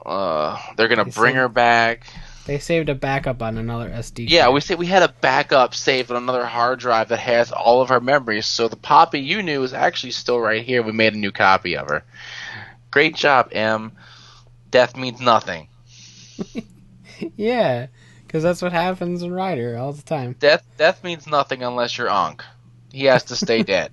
Uh, 0.07 0.57
they're 0.77 0.87
gonna 0.87 1.03
They 1.03 1.11
bring 1.11 1.33
said- 1.33 1.39
her 1.41 1.49
back. 1.49 2.07
they 2.45 2.59
saved 2.59 2.87
a 2.87 2.95
backup 2.95 3.41
on 3.41 3.57
another 3.57 3.89
SD. 3.89 4.25
Yeah, 4.29 4.43
card. 4.43 4.53
we 4.53 4.61
said 4.61 4.79
we 4.79 4.85
had 4.87 5.03
a 5.03 5.09
backup 5.19 5.75
saved 5.75 6.09
on 6.11 6.17
another 6.17 6.45
hard 6.45 6.79
drive 6.79 7.09
that 7.09 7.19
has 7.19 7.51
all 7.51 7.81
of 7.81 7.89
her 7.89 7.99
memories. 7.99 8.45
So 8.45 8.67
the 8.69 8.77
Poppy 8.77 9.19
you 9.19 9.43
knew 9.43 9.63
is 9.63 9.73
actually 9.73 10.11
still 10.13 10.39
right 10.39 10.63
here. 10.63 10.81
We 10.81 10.93
made 10.93 11.13
a 11.13 11.17
new 11.17 11.31
copy 11.33 11.75
of 11.75 11.89
her. 11.89 12.03
Great 12.89 13.15
job, 13.15 13.49
M. 13.51 13.91
Death 14.71 14.95
means 14.95 15.19
nothing. 15.19 15.67
yeah, 17.35 17.87
because 18.25 18.43
that's 18.43 18.61
what 18.61 18.71
happens 18.71 19.23
in 19.23 19.33
Rider 19.33 19.77
all 19.77 19.93
the 19.93 20.01
time. 20.03 20.35
Death 20.39 20.63
death 20.77 21.03
means 21.03 21.27
nothing 21.27 21.63
unless 21.63 21.97
you're 21.97 22.09
Ankh. 22.09 22.43
He 22.91 23.05
has 23.05 23.23
to 23.25 23.35
stay 23.35 23.63
dead. 23.63 23.91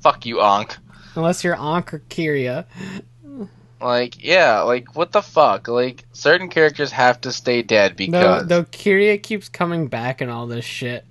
Fuck 0.00 0.24
you, 0.26 0.40
Ankh. 0.40 0.76
Unless 1.14 1.44
you're 1.44 1.60
Ankh 1.60 1.92
or 1.92 1.98
Kiria. 2.08 2.64
Like, 3.80 4.22
yeah, 4.22 4.60
like 4.60 4.94
what 4.94 5.12
the 5.12 5.22
fuck? 5.22 5.68
Like 5.68 6.04
certain 6.12 6.48
characters 6.48 6.92
have 6.92 7.20
to 7.22 7.32
stay 7.32 7.62
dead 7.62 7.96
Though, 7.96 8.06
because 8.06 8.46
though 8.46 8.64
Kiria 8.64 9.22
keeps 9.22 9.48
coming 9.48 9.88
back 9.88 10.20
and 10.20 10.30
all 10.30 10.46
this 10.46 10.64
shit. 10.64 11.04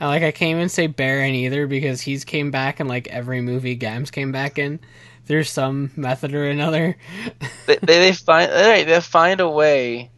And, 0.00 0.08
like 0.08 0.22
I 0.22 0.30
can't 0.30 0.56
even 0.56 0.68
say 0.68 0.86
Baron 0.86 1.34
either 1.34 1.66
because 1.66 2.00
he's 2.00 2.24
came 2.24 2.50
back 2.50 2.80
in 2.80 2.88
like 2.88 3.08
every 3.08 3.40
movie 3.40 3.74
Gams 3.74 4.10
came 4.10 4.32
back 4.32 4.58
in. 4.58 4.80
There's 5.26 5.50
some 5.50 5.90
method 5.96 6.34
or 6.34 6.48
another. 6.48 6.96
they, 7.66 7.76
they, 7.76 7.98
they 7.98 8.12
find 8.12 8.50
they, 8.50 8.84
they 8.84 9.00
find 9.00 9.40
a 9.40 9.48
way 9.48 10.10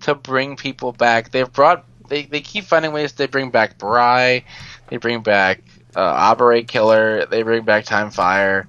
to 0.00 0.14
bring 0.14 0.56
people 0.56 0.92
back. 0.92 1.32
They've 1.32 1.52
brought 1.52 1.84
they, 2.08 2.24
they 2.24 2.40
keep 2.40 2.64
finding 2.64 2.92
ways 2.92 3.12
to 3.12 3.28
bring 3.28 3.50
back 3.50 3.78
Bry, 3.78 4.44
they 4.88 4.96
bring 4.96 5.22
back 5.22 5.62
uh, 5.96 6.00
Operate 6.00 6.68
Killer, 6.68 7.26
they 7.26 7.42
bring 7.42 7.64
back 7.64 7.84
Time 7.84 8.10
Fire. 8.10 8.68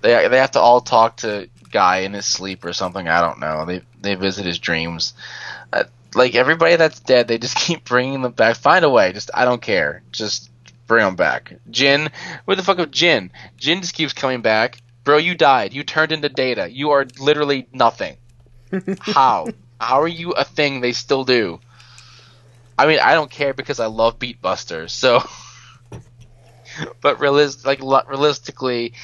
They 0.00 0.28
they 0.28 0.38
have 0.38 0.52
to 0.52 0.60
all 0.60 0.80
talk 0.80 1.18
to 1.18 1.48
Guy 1.72 1.98
in 1.98 2.12
his 2.12 2.26
sleep 2.26 2.64
or 2.64 2.72
something. 2.72 3.08
I 3.08 3.20
don't 3.20 3.40
know. 3.40 3.64
They 3.64 3.82
they 4.00 4.14
visit 4.14 4.46
his 4.46 4.58
dreams. 4.58 5.14
Uh, 5.72 5.84
like 6.14 6.34
everybody 6.34 6.76
that's 6.76 7.00
dead, 7.00 7.28
they 7.28 7.38
just 7.38 7.56
keep 7.66 7.84
bringing 7.84 8.22
them 8.22 8.32
back. 8.32 8.56
Find 8.56 8.84
a 8.84 8.90
way. 8.90 9.12
Just 9.12 9.30
I 9.34 9.44
don't 9.44 9.62
care. 9.62 10.02
Just 10.12 10.50
bring 10.86 11.04
them 11.04 11.16
back. 11.16 11.54
Jin, 11.70 12.10
where 12.44 12.56
the 12.56 12.62
fuck 12.62 12.78
of 12.78 12.90
Jin? 12.90 13.30
Jin 13.56 13.80
just 13.80 13.94
keeps 13.94 14.12
coming 14.12 14.42
back. 14.42 14.78
Bro, 15.04 15.18
you 15.18 15.34
died. 15.34 15.72
You 15.72 15.82
turned 15.82 16.12
into 16.12 16.28
data. 16.28 16.70
You 16.70 16.90
are 16.90 17.06
literally 17.18 17.66
nothing. 17.72 18.16
How? 19.00 19.48
How 19.80 20.00
are 20.02 20.08
you 20.08 20.32
a 20.32 20.44
thing 20.44 20.80
they 20.80 20.92
still 20.92 21.24
do? 21.24 21.60
I 22.78 22.86
mean, 22.86 23.00
I 23.00 23.14
don't 23.14 23.30
care 23.30 23.52
because 23.52 23.80
I 23.80 23.86
love 23.86 24.18
Beatbusters. 24.18 24.90
So, 24.90 25.22
but 27.00 27.18
realis- 27.18 27.64
like 27.64 27.80
realistically, 28.08 28.94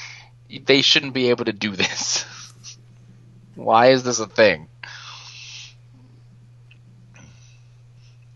they 0.49 0.81
shouldn't 0.81 1.13
be 1.13 1.29
able 1.29 1.45
to 1.45 1.53
do 1.53 1.75
this. 1.75 2.25
Why 3.59 3.87
is 3.87 4.03
this 4.03 4.19
a 4.19 4.27
thing? 4.27 4.67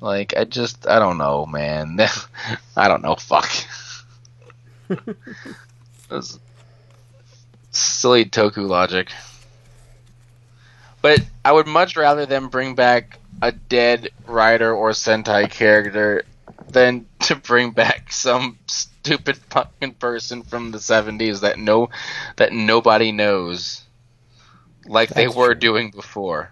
Like 0.02 0.34
I 0.36 0.44
just 0.44 0.86
I 0.86 1.00
don't 1.00 1.18
know, 1.18 1.46
man. 1.46 1.98
I 2.76 2.90
don't 2.90 3.02
know. 3.02 3.16
Fuck. 3.16 3.50
That's 6.10 6.40
silly 7.72 8.26
Toku 8.26 8.68
logic. 8.68 9.12
But 11.02 11.22
I 11.46 11.54
would 11.54 11.68
much 11.68 11.96
rather 11.96 12.26
them 12.26 12.50
bring 12.50 12.76
back 12.76 13.18
a 13.42 13.54
dead 13.54 14.10
writer 14.28 14.74
or 14.74 14.92
Sentai 14.92 15.50
character 15.50 16.24
than 16.68 17.06
to 17.22 17.38
bring 17.38 17.72
back 17.72 18.12
some 18.12 18.60
stupid 18.68 19.38
fucking 19.38 19.94
person 19.94 20.44
from 20.44 20.72
the 20.72 20.80
70s 20.80 21.42
that 21.42 21.58
no 21.58 21.90
that 22.36 22.52
nobody 22.52 23.14
knows 23.14 23.83
like 24.86 25.10
they 25.10 25.28
were 25.28 25.54
true. 25.54 25.60
doing 25.60 25.92
before. 25.92 26.52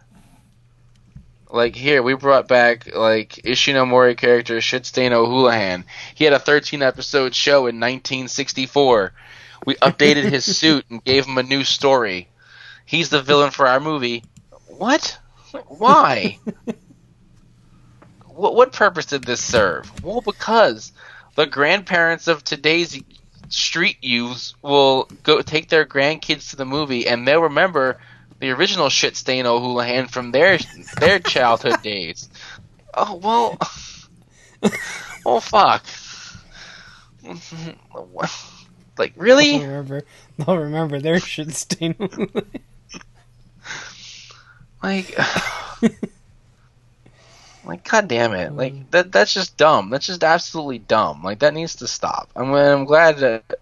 Like 1.49 1.75
here, 1.75 2.01
we 2.01 2.13
brought 2.13 2.47
back 2.47 2.95
like 2.95 3.33
Ishinomori 3.43 4.17
character 4.17 4.57
Shitstain 4.57 5.11
O'Houlihan. 5.11 5.83
He 6.15 6.23
had 6.23 6.33
a 6.33 6.39
13 6.39 6.81
episode 6.81 7.35
show 7.35 7.67
in 7.67 7.79
1964. 7.79 9.13
We 9.65 9.75
updated 9.75 10.29
his 10.29 10.45
suit 10.57 10.85
and 10.89 11.03
gave 11.03 11.25
him 11.25 11.37
a 11.37 11.43
new 11.43 11.63
story. 11.63 12.29
He's 12.85 13.09
the 13.09 13.21
villain 13.21 13.51
for 13.51 13.67
our 13.67 13.79
movie. 13.79 14.23
What? 14.67 15.17
Why? 15.67 16.39
what 18.27 18.55
what 18.55 18.71
purpose 18.71 19.07
did 19.07 19.23
this 19.23 19.41
serve? 19.41 19.91
Well, 20.03 20.21
because 20.21 20.93
the 21.35 21.45
grandparents 21.45 22.27
of 22.27 22.43
today's 22.43 23.01
street 23.49 23.97
youths 24.01 24.55
will 24.61 25.09
go 25.23 25.41
take 25.41 25.67
their 25.67 25.85
grandkids 25.85 26.51
to 26.51 26.55
the 26.55 26.65
movie 26.65 27.07
and 27.07 27.27
they'll 27.27 27.41
remember 27.41 27.99
the 28.41 28.49
original 28.49 28.89
shit 28.89 29.15
stain 29.15 29.45
O'Houlihan 29.45 30.07
from 30.07 30.31
their 30.31 30.57
their 30.99 31.19
childhood 31.33 31.81
days. 31.81 32.27
Oh 32.93 33.15
well, 33.15 33.57
oh 35.25 35.39
fuck. 35.39 35.85
Like 38.97 39.15
They'll 39.15 39.23
really? 39.23 39.57
remember. 39.57 40.03
They'll 40.37 40.57
remember 40.57 40.99
their 40.99 41.19
shit 41.19 41.51
stain. 41.53 41.95
Like, 44.83 45.17
like 47.65 47.89
god 47.89 48.07
damn 48.07 48.33
it! 48.33 48.53
Like 48.53 48.91
that 48.91 49.11
that's 49.11 49.33
just 49.33 49.57
dumb. 49.57 49.89
That's 49.89 50.07
just 50.07 50.23
absolutely 50.23 50.79
dumb. 50.79 51.23
Like 51.23 51.39
that 51.39 51.53
needs 51.53 51.75
to 51.77 51.87
stop. 51.87 52.29
I'm 52.35 52.53
I'm 52.53 52.85
glad 52.85 53.17
that 53.19 53.59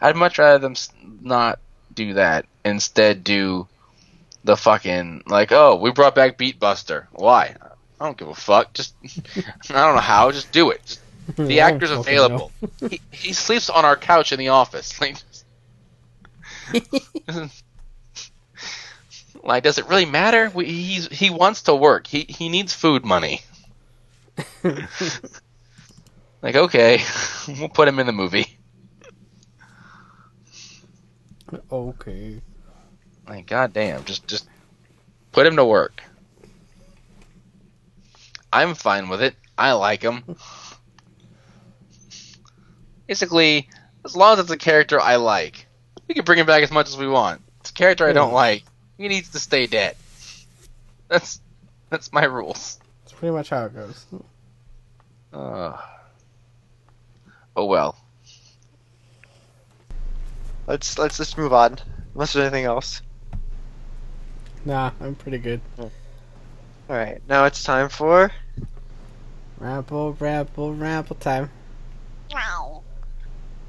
I'd 0.00 0.16
much 0.16 0.38
rather 0.38 0.58
them 0.58 0.74
not 1.20 1.58
do 1.94 2.14
that. 2.14 2.46
Instead, 2.64 3.22
do 3.22 3.68
the 4.44 4.56
fucking 4.56 5.24
like 5.26 5.52
oh 5.52 5.76
we 5.76 5.90
brought 5.90 6.14
back 6.14 6.38
Beatbuster. 6.38 7.06
Why? 7.12 7.54
I 8.00 8.04
don't 8.04 8.16
give 8.16 8.28
a 8.28 8.34
fuck. 8.34 8.72
Just 8.72 8.94
I 9.04 9.86
don't 9.86 9.94
know 9.94 10.00
how. 10.00 10.30
Just 10.32 10.52
do 10.52 10.70
it. 10.70 10.82
Just, 10.84 11.00
the 11.36 11.60
actor's 11.60 11.90
available. 11.90 12.50
he, 12.90 13.00
he 13.10 13.32
sleeps 13.32 13.68
on 13.68 13.84
our 13.84 13.96
couch 13.96 14.32
in 14.32 14.38
the 14.38 14.48
office. 14.48 14.98
Like, 16.72 17.48
like 19.42 19.62
does 19.64 19.78
it 19.78 19.88
really 19.88 20.04
matter? 20.04 20.50
We, 20.54 20.66
he's 20.66 21.08
he 21.08 21.30
wants 21.30 21.62
to 21.62 21.74
work. 21.74 22.06
He 22.06 22.26
he 22.28 22.48
needs 22.48 22.72
food 22.72 23.04
money. 23.04 23.40
like 26.42 26.54
okay, 26.54 27.02
we'll 27.48 27.68
put 27.68 27.88
him 27.88 27.98
in 27.98 28.06
the 28.06 28.12
movie. 28.12 28.56
Okay. 31.72 32.40
Like 33.30 33.46
goddamn, 33.46 34.04
just 34.04 34.26
just 34.26 34.48
put 35.30 35.46
him 35.46 35.54
to 35.54 35.64
work. 35.64 36.02
I'm 38.52 38.74
fine 38.74 39.08
with 39.08 39.22
it. 39.22 39.36
I 39.56 39.72
like 39.72 40.02
him. 40.02 40.36
Basically, 43.06 43.68
as 44.04 44.16
long 44.16 44.32
as 44.32 44.40
it's 44.40 44.50
a 44.50 44.56
character 44.56 45.00
I 45.00 45.14
like, 45.16 45.68
we 46.08 46.14
can 46.16 46.24
bring 46.24 46.40
him 46.40 46.46
back 46.46 46.64
as 46.64 46.72
much 46.72 46.88
as 46.88 46.96
we 46.96 47.06
want. 47.06 47.40
It's 47.60 47.70
a 47.70 47.72
character 47.72 48.04
I 48.08 48.12
don't 48.12 48.32
like. 48.32 48.64
He 48.98 49.06
needs 49.06 49.28
to 49.30 49.38
stay 49.38 49.68
dead. 49.68 49.94
That's 51.06 51.40
that's 51.88 52.12
my 52.12 52.24
rules. 52.24 52.80
That's 53.04 53.12
pretty 53.12 53.32
much 53.32 53.50
how 53.50 53.66
it 53.66 53.74
goes. 53.74 54.06
Uh, 55.32 55.76
oh 57.54 57.66
well. 57.66 57.96
Let's 60.66 60.98
let's 60.98 61.16
just 61.16 61.38
move 61.38 61.52
on. 61.52 61.78
Unless 62.14 62.32
there's 62.32 62.46
anything 62.46 62.64
else. 62.64 63.02
Nah, 64.64 64.90
I'm 65.00 65.14
pretty 65.14 65.38
good. 65.38 65.60
All 65.78 65.90
right, 66.88 67.20
now 67.28 67.44
it's 67.44 67.62
time 67.62 67.88
for 67.88 68.30
Ramble, 69.58 70.14
ramble, 70.14 70.74
ramble 70.74 71.16
time. 71.16 71.50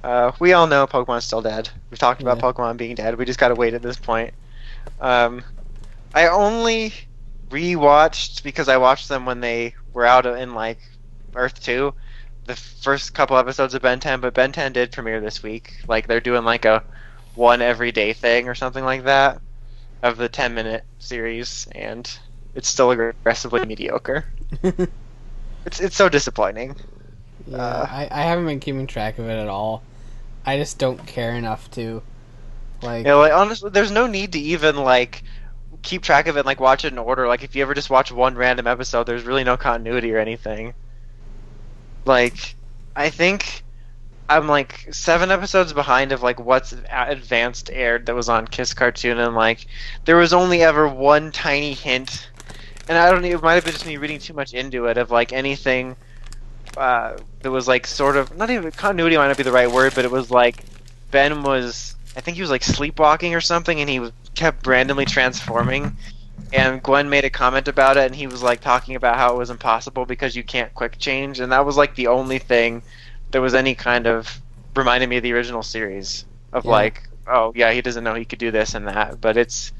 Uh, 0.03 0.31
we 0.39 0.53
all 0.53 0.65
know 0.65 0.87
Pokemon's 0.87 1.25
still 1.25 1.41
dead. 1.41 1.69
We've 1.89 1.99
talked 1.99 2.21
about 2.21 2.37
Yeah. 2.37 2.43
Pokemon 2.43 2.77
being 2.77 2.95
dead. 2.95 3.15
We 3.17 3.25
just 3.25 3.37
gotta 3.39 3.55
wait 3.55 3.73
at 3.73 3.81
this 3.81 3.97
point. 3.97 4.33
Um, 4.99 5.43
I 6.13 6.27
only 6.27 6.93
rewatched 7.49 8.41
because 8.43 8.67
I 8.67 8.77
watched 8.77 9.09
them 9.09 9.25
when 9.25 9.41
they 9.41 9.75
were 9.93 10.05
out 10.05 10.25
in 10.25 10.55
like 10.55 10.79
Earth 11.35 11.61
Two, 11.61 11.93
the 12.45 12.55
first 12.55 13.13
couple 13.13 13.37
episodes 13.37 13.75
of 13.75 13.81
Ben 13.83 13.99
10. 13.99 14.21
But 14.21 14.33
Ben 14.33 14.51
10 14.51 14.73
did 14.73 14.91
premiere 14.91 15.21
this 15.21 15.43
week. 15.43 15.83
Like 15.87 16.07
they're 16.07 16.19
doing 16.19 16.45
like 16.45 16.65
a 16.65 16.83
one 17.35 17.61
every 17.61 17.91
day 17.91 18.13
thing 18.13 18.47
or 18.47 18.55
something 18.55 18.83
like 18.83 19.03
that 19.03 19.39
of 20.03 20.17
the 20.17 20.29
10 20.29 20.53
minute 20.53 20.85
series, 20.99 21.67
and 21.73 22.09
it's 22.55 22.69
still 22.69 22.91
aggressively 22.91 23.61
mediocre. 23.61 24.25
It's 25.65 25.79
it's 25.79 25.95
so 25.95 26.07
disappointing. 26.07 26.75
Yeah, 27.45 27.57
Uh, 27.57 27.85
I, 27.89 28.07
I 28.11 28.21
haven't 28.23 28.45
been 28.45 28.59
keeping 28.59 28.87
track 28.87 29.17
of 29.19 29.27
it 29.27 29.35
at 29.39 29.47
all. 29.47 29.85
I 30.45 30.57
just 30.57 30.79
don't 30.79 31.05
care 31.07 31.35
enough 31.35 31.69
to. 31.71 32.03
Like, 32.81 33.05
You 33.05 33.11
know, 33.11 33.19
like 33.19 33.33
honestly, 33.33 33.69
there's 33.71 33.91
no 33.91 34.07
need 34.07 34.33
to 34.33 34.39
even 34.39 34.75
like 34.77 35.23
keep 35.83 36.03
track 36.03 36.27
of 36.27 36.37
it 36.37 36.41
and 36.41 36.45
like 36.47 36.59
watch 36.61 36.85
it 36.85 36.93
in 36.93 36.99
order. 36.99 37.27
Like 37.27 37.43
if 37.43 37.55
you 37.55 37.61
ever 37.63 37.73
just 37.75 37.89
watch 37.91 38.11
one 38.11 38.35
random 38.35 38.67
episode, 38.67 39.05
there's 39.05 39.23
really 39.25 39.43
no 39.43 39.57
continuity 39.57 40.13
or 40.13 40.19
anything. 40.19 40.75
Like, 42.05 42.55
I 42.95 43.09
think 43.09 43.63
I'm 44.31 44.47
like 44.47 44.87
seven 44.91 45.29
episodes 45.29 45.73
behind 45.73 46.13
of 46.13 46.23
like 46.23 46.39
what's 46.39 46.73
advanced 46.89 47.69
aired 47.69 48.05
that 48.05 48.15
was 48.15 48.29
on 48.29 48.47
Kiss 48.47 48.73
Cartoon, 48.73 49.19
and 49.19 49.35
like 49.35 49.65
there 50.05 50.15
was 50.15 50.31
only 50.31 50.63
ever 50.63 50.87
one 50.87 51.33
tiny 51.33 51.73
hint, 51.73 52.29
and 52.87 52.97
I 52.97 53.11
don't. 53.11 53.25
It 53.25 53.43
might 53.43 53.55
have 53.55 53.65
been 53.65 53.73
just 53.73 53.85
me 53.85 53.97
reading 53.97 54.19
too 54.19 54.33
much 54.33 54.53
into 54.53 54.85
it 54.85 54.97
of 54.97 55.11
like 55.11 55.33
anything. 55.33 55.97
Uh, 56.77 57.17
that 57.41 57.51
was 57.51 57.67
like 57.67 57.85
sort 57.85 58.15
of 58.15 58.33
not 58.37 58.49
even 58.49 58.71
continuity 58.71 59.17
might 59.17 59.27
not 59.27 59.35
be 59.35 59.43
the 59.43 59.51
right 59.51 59.69
word, 59.69 59.93
but 59.95 60.05
it 60.05 60.11
was 60.11 60.31
like 60.31 60.63
Ben 61.11 61.43
was 61.43 61.95
I 62.15 62.21
think 62.21 62.35
he 62.35 62.41
was 62.41 62.51
like 62.51 62.63
sleepwalking 62.63 63.35
or 63.35 63.41
something, 63.41 63.81
and 63.81 63.89
he 63.89 64.11
kept 64.33 64.65
randomly 64.65 65.03
transforming. 65.05 65.97
And 66.53 66.81
Gwen 66.81 67.09
made 67.09 67.25
a 67.25 67.29
comment 67.29 67.67
about 67.67 67.97
it, 67.97 68.05
and 68.05 68.15
he 68.15 68.27
was 68.27 68.41
like 68.41 68.61
talking 68.61 68.95
about 68.95 69.17
how 69.17 69.33
it 69.33 69.37
was 69.37 69.49
impossible 69.49 70.05
because 70.05 70.37
you 70.37 70.43
can't 70.43 70.73
quick 70.73 70.97
change, 70.99 71.41
and 71.41 71.51
that 71.51 71.65
was 71.65 71.75
like 71.75 71.95
the 71.95 72.07
only 72.07 72.39
thing 72.39 72.81
that 73.31 73.41
was 73.41 73.53
any 73.53 73.75
kind 73.75 74.07
of 74.07 74.41
reminded 74.75 75.09
me 75.09 75.17
of 75.17 75.23
the 75.23 75.33
original 75.33 75.63
series 75.63 76.25
of 76.53 76.65
Yeah. 76.65 76.71
like, 76.71 77.03
oh 77.27 77.51
yeah, 77.55 77.71
he 77.71 77.81
doesn't 77.81 78.03
know 78.03 78.13
he 78.15 78.25
could 78.25 78.39
do 78.39 78.51
this 78.51 78.75
and 78.75 78.87
that, 78.87 79.19
but 79.21 79.37
it's 79.37 79.71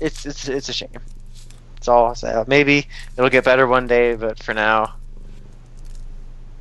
it's 0.00 0.26
it's 0.26 0.48
it's 0.48 0.68
a 0.68 0.72
shame. 0.72 0.90
It's 1.76 1.88
all 1.88 2.14
I'll. 2.24 2.44
Maybe 2.46 2.86
it'll 3.16 3.30
get 3.30 3.44
better 3.44 3.66
one 3.66 3.86
day, 3.86 4.14
but 4.14 4.42
for 4.42 4.54
now, 4.54 4.94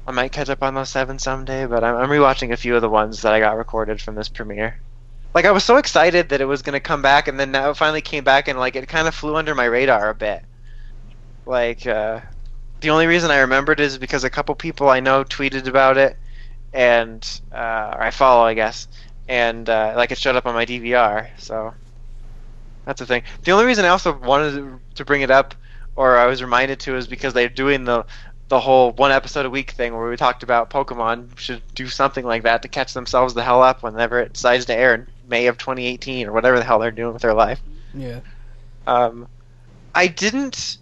I 0.08 0.12
might 0.12 0.32
catch 0.32 0.50
up 0.50 0.62
on 0.62 0.76
those 0.76 0.90
seven 0.90 1.18
someday. 1.20 1.66
But 1.66 1.84
I'm, 1.84 1.96
I'm 1.96 2.10
rewatching 2.10 2.52
a 2.52 2.58
few 2.58 2.76
of 2.76 2.82
the 2.82 2.90
ones 2.90 3.22
that 3.24 3.34
I 3.34 3.40
got 3.40 3.58
recorded 3.58 4.02
from 4.02 4.16
this 4.16 4.30
premiere. 4.30 4.80
Like 5.34 5.46
I 5.46 5.52
was 5.52 5.64
so 5.64 5.78
excited 5.78 6.30
that 6.30 6.42
it 6.42 6.46
was 6.46 6.62
gonna 6.62 6.80
come 6.80 7.02
back, 7.02 7.28
and 7.28 7.40
then 7.40 7.52
now 7.52 7.70
it 7.72 7.78
finally 7.78 8.02
came 8.02 8.24
back, 8.24 8.48
and 8.48 8.58
like 8.60 8.76
it 8.76 8.88
kind 8.88 9.08
of 9.08 9.16
flew 9.16 9.36
under 9.36 9.56
my 9.56 9.66
radar 9.66 10.10
a 10.10 10.16
bit. 10.16 10.44
Like 11.46 11.86
uh, 11.86 12.22
the 12.82 12.90
only 12.90 13.08
reason 13.08 13.32
I 13.32 13.40
remembered 13.40 13.80
is 13.80 13.98
because 13.98 14.24
a 14.24 14.30
couple 14.30 14.56
people 14.56 14.90
I 14.90 15.00
know 15.00 15.24
tweeted 15.24 15.68
about 15.68 15.98
it, 15.98 16.18
and 16.74 17.42
uh, 17.52 17.94
or 17.96 18.04
I 18.04 18.12
follow, 18.12 18.44
I 18.44 18.54
guess, 18.54 18.88
and 19.28 19.70
uh, 19.70 19.94
like 19.96 20.12
it 20.12 20.18
showed 20.18 20.36
up 20.36 20.46
on 20.46 20.54
my 20.54 20.66
DVR. 20.66 21.30
So 21.38 21.74
that's 22.86 23.00
the 23.00 23.06
thing. 23.06 23.24
The 23.44 23.52
only 23.52 23.66
reason 23.66 23.86
I 23.86 23.90
also 23.90 24.18
wanted 24.18 24.80
to 24.96 25.06
bring 25.06 25.22
it 25.22 25.32
up, 25.32 25.56
or 25.96 26.18
I 26.18 26.26
was 26.26 26.42
reminded 26.42 26.80
to, 26.82 26.96
is 26.96 27.08
because 27.08 27.34
they're 27.34 27.50
doing 27.50 27.86
the 27.86 28.06
the 28.48 28.60
whole 28.60 28.92
one 28.92 29.12
episode 29.12 29.46
a 29.46 29.50
week 29.50 29.72
thing 29.72 29.96
where 29.96 30.08
we 30.08 30.16
talked 30.16 30.44
about 30.44 30.70
Pokemon 30.70 31.36
should 31.38 31.64
do 31.74 31.88
something 31.88 32.24
like 32.24 32.44
that 32.44 32.62
to 32.62 32.68
catch 32.68 32.94
themselves 32.94 33.34
the 33.34 33.42
hell 33.42 33.64
up 33.64 33.82
whenever 33.82 34.20
it 34.20 34.34
decides 34.34 34.66
to 34.66 34.76
air 34.76 34.94
in 34.94 35.08
May 35.28 35.48
of 35.48 35.58
2018 35.58 36.28
or 36.28 36.32
whatever 36.32 36.60
the 36.60 36.64
hell 36.64 36.78
they're 36.78 36.92
doing 36.92 37.14
with 37.14 37.24
their 37.24 37.34
life. 37.34 37.60
yeah. 37.94 38.20
Um, 38.86 39.28
I 39.96 40.08
didn't. 40.08 40.78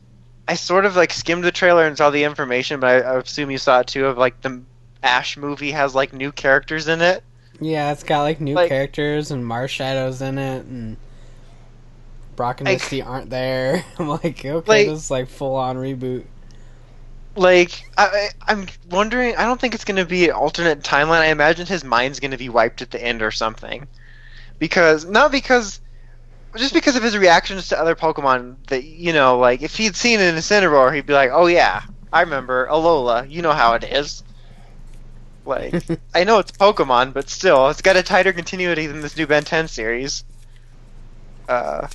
I 0.48 0.56
sort 0.56 0.86
of 0.86 0.96
like 0.96 1.14
skimmed 1.14 1.44
the 1.44 1.52
trailer 1.52 1.86
and 1.86 1.98
saw 1.98 2.10
the 2.10 2.24
information, 2.24 2.80
but 2.80 3.06
I, 3.06 3.10
I 3.14 3.20
assume 3.20 3.50
you 3.52 3.58
saw 3.58 3.80
it 3.80 3.88
too. 3.88 4.06
Of 4.08 4.18
like 4.18 4.42
the 4.42 4.62
Ash 5.02 5.38
movie 5.38 5.72
has 5.72 5.96
like 5.96 6.14
new 6.14 6.32
characters 6.32 6.88
in 6.88 7.02
it. 7.02 7.24
Yeah, 7.62 7.92
it's 7.92 8.04
got 8.04 8.24
like 8.24 8.42
new 8.42 8.56
Like- 8.56 8.70
characters 8.70 9.32
and 9.32 9.44
Marshadows 9.44 10.22
in 10.22 10.38
it, 10.38 10.66
and 10.66 10.98
Brock 12.36 12.60
and 12.60 12.68
Like- 12.68 12.80
Misty 12.80 13.02
aren't 13.02 13.30
there. 13.30 13.86
I'm 14.00 14.10
like, 14.10 14.26
okay, 14.26 14.52
Like- 14.54 14.88
this 14.88 15.00
is 15.04 15.12
like 15.12 15.30
full 15.30 15.56
on 15.56 15.78
reboot. 15.78 16.26
like 17.36 17.72
I, 17.98 18.30
I'm 18.46 18.68
wondering. 18.90 19.36
I 19.38 19.44
don't 19.46 19.60
think 19.62 19.74
it's 19.76 19.86
gonna 19.86 20.06
be 20.06 20.26
an 20.26 20.32
alternate 20.32 20.82
timeline. 20.84 21.22
I 21.22 21.28
imagine 21.28 21.66
his 21.68 21.84
mind's 21.84 22.20
gonna 22.20 22.38
be 22.38 22.50
wiped 22.50 22.82
at 22.82 22.92
the 22.92 23.02
end 23.02 23.22
or 23.22 23.32
something, 23.32 23.88
because 24.60 25.06
not 25.06 25.32
because. 25.32 25.80
Just 26.58 26.74
because 26.74 26.96
of 26.96 27.04
his 27.04 27.18
reactions 27.18 27.70
to 27.70 27.80
other 27.80 27.96
Pokemon, 27.96 28.56
that 28.68 28.84
you 28.84 29.14
know, 29.14 29.40
like 29.40 29.62
if 29.62 29.76
he'd 29.76 29.96
seen 29.96 30.20
an 30.20 30.36
Incineroar, 30.36 30.94
he'd 30.94 31.06
be 31.08 31.14
like, 31.14 31.32
"Oh 31.34 31.48
yeah, 31.48 31.82
I 32.12 32.22
remember 32.22 32.68
Alola. 32.68 33.30
You 33.30 33.42
know 33.42 33.54
how 33.54 33.74
it 33.74 33.84
is." 33.84 34.24
Like, 35.46 35.84
I 36.16 36.24
know 36.24 36.40
it's 36.40 36.52
Pokemon, 36.52 37.14
but 37.14 37.30
still, 37.30 37.70
it's 37.70 37.82
got 37.82 37.98
a 37.98 38.04
tighter 38.04 38.34
continuity 38.34 38.88
than 38.88 39.02
this 39.02 39.18
new 39.18 39.28
Ben 39.28 39.44
10 39.44 39.68
series. 39.68 40.24
Uh, 41.48 41.88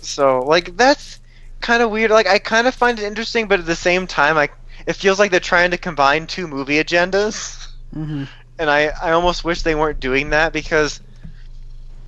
so 0.00 0.40
like 0.40 0.76
that's 0.76 1.20
kind 1.60 1.82
of 1.82 1.90
weird. 1.90 2.10
Like 2.10 2.26
I 2.26 2.38
kind 2.38 2.66
of 2.66 2.74
find 2.74 2.98
it 2.98 3.04
interesting, 3.04 3.48
but 3.48 3.60
at 3.60 3.66
the 3.66 3.76
same 3.76 4.06
time, 4.06 4.34
like 4.34 4.52
it 4.86 4.94
feels 4.94 5.18
like 5.18 5.30
they're 5.30 5.40
trying 5.40 5.70
to 5.72 5.78
combine 5.78 6.26
two 6.26 6.46
movie 6.48 6.82
agendas, 6.82 7.68
Mm-hmm. 7.94 8.24
and 8.58 8.70
I 8.70 8.86
I 9.00 9.12
almost 9.12 9.44
wish 9.44 9.62
they 9.62 9.74
weren't 9.74 10.00
doing 10.00 10.30
that 10.30 10.52
because. 10.52 11.00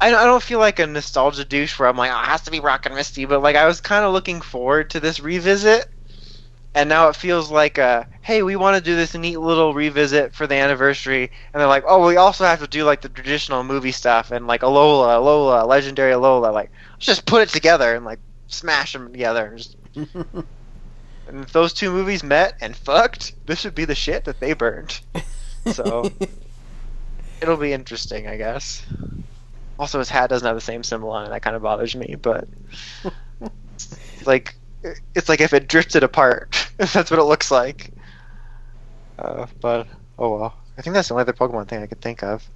I 0.00 0.10
don't- 0.10 0.42
feel 0.42 0.58
like 0.60 0.78
a 0.78 0.86
nostalgia 0.86 1.44
douche 1.44 1.78
where 1.78 1.88
I'm 1.88 1.96
like, 1.96 2.10
oh, 2.12 2.22
it 2.22 2.26
has 2.26 2.42
to 2.42 2.50
be 2.50 2.60
Brock 2.60 2.86
and 2.86 2.94
Misty, 2.94 3.24
but 3.24 3.42
like 3.42 3.56
I 3.56 3.66
was 3.66 3.80
kind 3.80 4.04
of 4.04 4.12
looking 4.12 4.40
forward 4.40 4.90
to 4.90 5.00
this 5.00 5.20
revisit, 5.20 5.86
and 6.74 6.88
now 6.88 7.08
it 7.08 7.16
feels 7.16 7.50
like 7.50 7.78
a 7.78 8.06
hey 8.22 8.42
we 8.42 8.54
want 8.56 8.76
to 8.76 8.82
do 8.90 8.94
this 8.94 9.14
neat 9.14 9.38
little 9.38 9.74
revisit 9.74 10.34
for 10.34 10.46
the 10.46 10.54
anniversary 10.54 11.30
and 11.52 11.60
they're 11.60 11.66
like 11.66 11.84
oh 11.88 12.06
we 12.06 12.16
also 12.16 12.44
have 12.44 12.60
to 12.60 12.68
do 12.68 12.84
like 12.84 13.00
the 13.00 13.08
traditional 13.08 13.64
movie 13.64 13.90
stuff 13.92 14.30
and 14.30 14.46
like 14.46 14.60
alola 14.60 15.18
alola 15.18 15.66
legendary 15.66 16.12
alola 16.12 16.52
like 16.52 16.70
let's 16.92 17.06
just 17.06 17.26
put 17.26 17.42
it 17.42 17.48
together 17.48 17.94
and 17.94 18.04
like 18.04 18.20
smash 18.46 18.92
them 18.92 19.10
together 19.10 19.58
and 19.96 20.46
if 21.28 21.52
those 21.52 21.72
two 21.72 21.90
movies 21.90 22.22
met 22.22 22.54
and 22.60 22.76
fucked 22.76 23.34
this 23.46 23.64
would 23.64 23.74
be 23.74 23.84
the 23.84 23.94
shit 23.94 24.24
that 24.24 24.40
they 24.40 24.52
burned. 24.52 25.00
So 25.72 26.10
it'll 27.42 27.56
be 27.58 27.72
interesting 27.74 28.26
i 28.26 28.36
guess 28.36 28.86
also 29.78 29.98
his 29.98 30.08
hat 30.08 30.30
doesn't 30.30 30.46
have 30.46 30.56
the 30.56 30.60
same 30.60 30.82
symbol 30.82 31.10
on 31.10 31.26
it 31.26 31.28
that 31.30 31.42
kind 31.42 31.56
of 31.56 31.62
bothers 31.62 31.94
me 31.94 32.16
but 32.20 32.48
like 34.24 34.54
it's 35.14 35.28
like 35.28 35.40
if 35.40 35.52
it 35.52 35.68
drifted 35.68 36.02
apart. 36.02 36.70
that's 36.76 37.10
what 37.10 37.18
it 37.18 37.24
looks 37.24 37.50
like. 37.50 37.90
Uh, 39.18 39.46
but 39.60 39.86
oh 40.18 40.36
well. 40.36 40.54
I 40.76 40.82
think 40.82 40.94
that's 40.94 41.08
the 41.08 41.14
only 41.14 41.22
other 41.22 41.32
Pokemon 41.32 41.66
thing 41.66 41.82
I 41.82 41.86
could 41.86 42.00
think 42.00 42.22
of. 42.22 42.48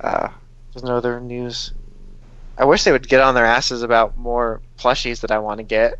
Uh, 0.00 0.28
there's 0.72 0.84
no 0.84 0.96
other 0.96 1.18
news. 1.20 1.72
I 2.56 2.64
wish 2.64 2.84
they 2.84 2.92
would 2.92 3.08
get 3.08 3.20
on 3.20 3.34
their 3.34 3.44
asses 3.44 3.82
about 3.82 4.16
more 4.16 4.60
plushies 4.78 5.20
that 5.20 5.32
I 5.32 5.40
want 5.40 5.58
to 5.58 5.64
get. 5.64 5.98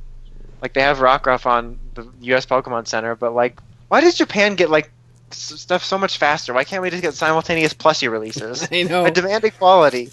Like 0.62 0.72
they 0.72 0.82
have 0.82 0.98
Rockruff 0.98 1.44
on 1.44 1.78
the 1.94 2.08
U.S. 2.20 2.46
Pokemon 2.46 2.86
Center, 2.86 3.16
but 3.16 3.34
like, 3.34 3.60
why 3.88 4.00
does 4.00 4.14
Japan 4.14 4.55
get 4.55 4.70
like 4.70 4.90
stuff 5.30 5.84
so 5.84 5.98
much 5.98 6.18
faster? 6.18 6.52
Why 6.52 6.64
can't 6.64 6.82
we 6.82 6.90
just 6.90 7.02
get 7.02 7.14
simultaneous 7.14 7.74
plushie 7.74 8.10
releases? 8.10 8.68
I 8.72 8.82
know. 8.82 9.05
I 9.05 9.10
demand 9.10 9.44
equality. 9.44 10.10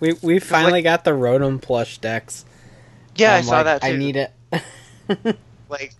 We 0.00 0.14
we 0.22 0.38
finally 0.38 0.82
got 0.82 1.04
the 1.04 1.12
Rotom 1.12 1.60
plush 1.60 1.98
decks. 1.98 2.44
Yeah, 3.14 3.34
I 3.34 3.40
saw 3.40 3.56
like, 3.56 3.64
that 3.64 3.82
too. 3.82 3.88
I 3.88 3.96
need 3.96 4.16
it. 4.16 4.32
like 5.68 5.94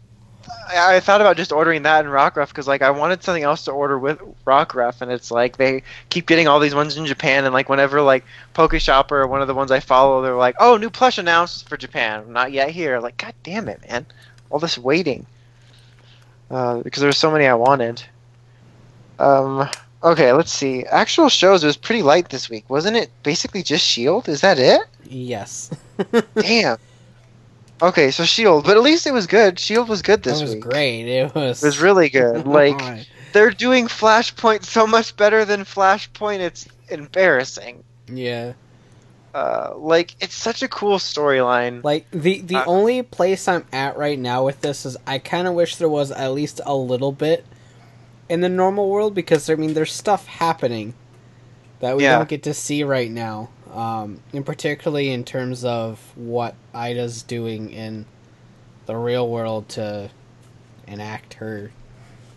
I, 0.69 0.97
I 0.97 1.01
thought 1.01 1.21
about 1.21 1.37
just 1.37 1.53
ordering 1.53 1.83
that 1.83 2.05
in 2.05 2.11
Rockruff 2.11 2.49
because 2.49 2.69
like 2.69 2.83
I 2.83 2.91
wanted 2.91 3.23
something 3.23 3.43
else 3.43 3.65
to 3.65 3.73
order 3.73 3.99
with 3.99 4.21
Rockruff, 4.45 5.01
and 5.01 5.11
it's 5.11 5.31
like 5.31 5.57
they 5.57 5.83
keep 6.09 6.27
getting 6.27 6.49
all 6.49 6.61
these 6.61 6.75
ones 6.75 6.97
in 6.97 7.07
Japan, 7.07 7.45
and 7.45 7.55
like 7.55 7.69
whenever 7.69 8.03
like 8.03 8.25
PokeShop 8.55 9.11
or 9.11 9.27
one 9.27 9.41
of 9.41 9.49
the 9.49 9.55
ones 9.55 9.71
I 9.71 9.81
follow, 9.81 10.23
they're 10.23 10.37
like, 10.37 10.57
"Oh, 10.59 10.77
new 10.77 10.91
plush 10.91 11.19
announced 11.19 11.69
for 11.69 11.77
Japan, 11.77 12.33
not 12.33 12.53
yet 12.53 12.71
here." 12.71 12.99
Like, 13.01 13.17
god 13.17 13.35
damn 13.43 13.69
it, 13.69 13.81
man, 13.89 14.07
all 14.51 14.59
this 14.59 14.79
waiting. 14.79 15.27
Uh, 16.51 16.81
because 16.81 17.01
there 17.01 17.09
were 17.09 17.13
so 17.13 17.31
many 17.31 17.47
I 17.47 17.55
wanted. 17.55 18.05
Um. 19.19 19.69
Okay, 20.05 20.33
let's 20.33 20.53
see. 20.53 20.85
Actual 20.85 21.29
shows 21.29 21.65
was 21.65 21.77
pretty 21.77 22.03
light 22.03 22.29
this 22.29 22.49
week, 22.51 22.69
wasn't 22.69 22.97
it? 22.97 23.11
Basically 23.23 23.63
just 23.63 23.85
Shield. 23.85 24.29
Is 24.29 24.41
that 24.43 24.59
it? 24.59 24.81
yes. 25.05 25.71
Damn. 26.37 26.77
Okay, 27.83 28.11
so 28.11 28.25
Shield, 28.25 28.65
but 28.65 28.77
at 28.77 28.83
least 28.83 29.07
it 29.07 29.13
was 29.13 29.27
good. 29.27 29.59
Shield 29.59 29.89
was 29.89 30.03
good 30.03 30.23
this 30.23 30.39
that 30.39 30.45
was 30.45 30.55
week. 30.55 30.63
great. 30.65 31.07
It 31.09 31.35
was. 31.35 31.63
It 31.63 31.67
was 31.67 31.79
really 31.79 32.09
good. 32.09 32.47
Like 32.47 33.07
they're 33.33 33.51
doing 33.51 33.87
Flashpoint 33.87 34.65
so 34.65 34.87
much 34.87 35.17
better 35.17 35.45
than 35.45 35.61
Flashpoint. 35.65 36.39
It's 36.41 36.67
embarrassing. 36.89 37.83
yeah. 38.09 38.53
Uh, 39.35 39.75
like 39.77 40.15
it's 40.21 40.35
such 40.35 40.63
a 40.63 40.69
cool 40.69 40.97
storyline. 40.99 41.85
Like 41.85 42.07
the 42.11 42.41
the 42.41 42.57
Uh, 42.57 42.65
only 42.67 43.03
place 43.03 43.47
I'm 43.49 43.67
at 43.73 43.99
right 43.99 44.19
now 44.19 44.45
with 44.47 44.63
this 44.63 44.87
is 44.87 44.97
I 45.07 45.19
kind 45.19 45.47
of 45.47 45.53
wish 45.53 45.77
there 45.77 45.91
was 45.91 46.11
at 46.11 46.29
least 46.33 46.63
a 46.65 46.75
little 46.75 47.13
bit 47.13 47.45
in 48.29 48.41
the 48.41 48.49
normal 48.49 48.89
world 48.91 49.15
because 49.15 49.49
I 49.51 49.55
mean 49.55 49.75
there's 49.75 49.93
stuff 49.93 50.27
happening 50.27 50.95
that 51.81 51.97
we 51.97 52.05
Yeah. 52.05 52.19
don't 52.19 52.29
get 52.29 52.43
to 52.45 52.55
see 52.55 52.83
right 52.85 53.11
now. 53.11 53.51
Um, 53.73 54.21
and 54.33 54.45
particularly 54.47 55.11
in 55.11 55.25
terms 55.25 55.65
of 55.65 56.01
what 56.15 56.55
Aida's 56.75 57.23
doing 57.23 57.71
in 57.71 58.07
the 58.87 58.97
real 58.97 59.29
world 59.29 59.69
to 59.71 60.11
enact 60.87 61.35
her 61.35 61.71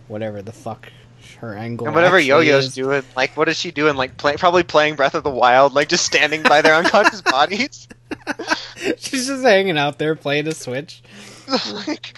whatever 0.07 0.41
the 0.41 0.51
fuck 0.51 0.91
her 1.39 1.53
angle 1.55 1.85
And 1.85 1.95
whatever 1.95 2.19
Yo-Yo's 2.19 2.65
is. 2.65 2.73
doing, 2.75 3.03
like 3.15 3.37
what 3.37 3.47
is 3.47 3.55
she 3.57 3.71
doing? 3.71 3.95
Like 3.95 4.17
play, 4.17 4.35
probably 4.35 4.63
playing 4.63 4.95
Breath 4.95 5.13
of 5.15 5.23
the 5.23 5.29
Wild, 5.29 5.73
like 5.73 5.87
just 5.87 6.05
standing 6.05 6.41
by 6.43 6.61
their 6.61 6.73
unconscious 6.75 7.21
bodies. 7.31 7.87
She's 8.97 9.27
just 9.27 9.43
hanging 9.43 9.77
out 9.77 9.99
there 9.99 10.15
playing 10.15 10.47
a 10.47 10.53
Switch. 10.53 11.01
like, 11.87 12.15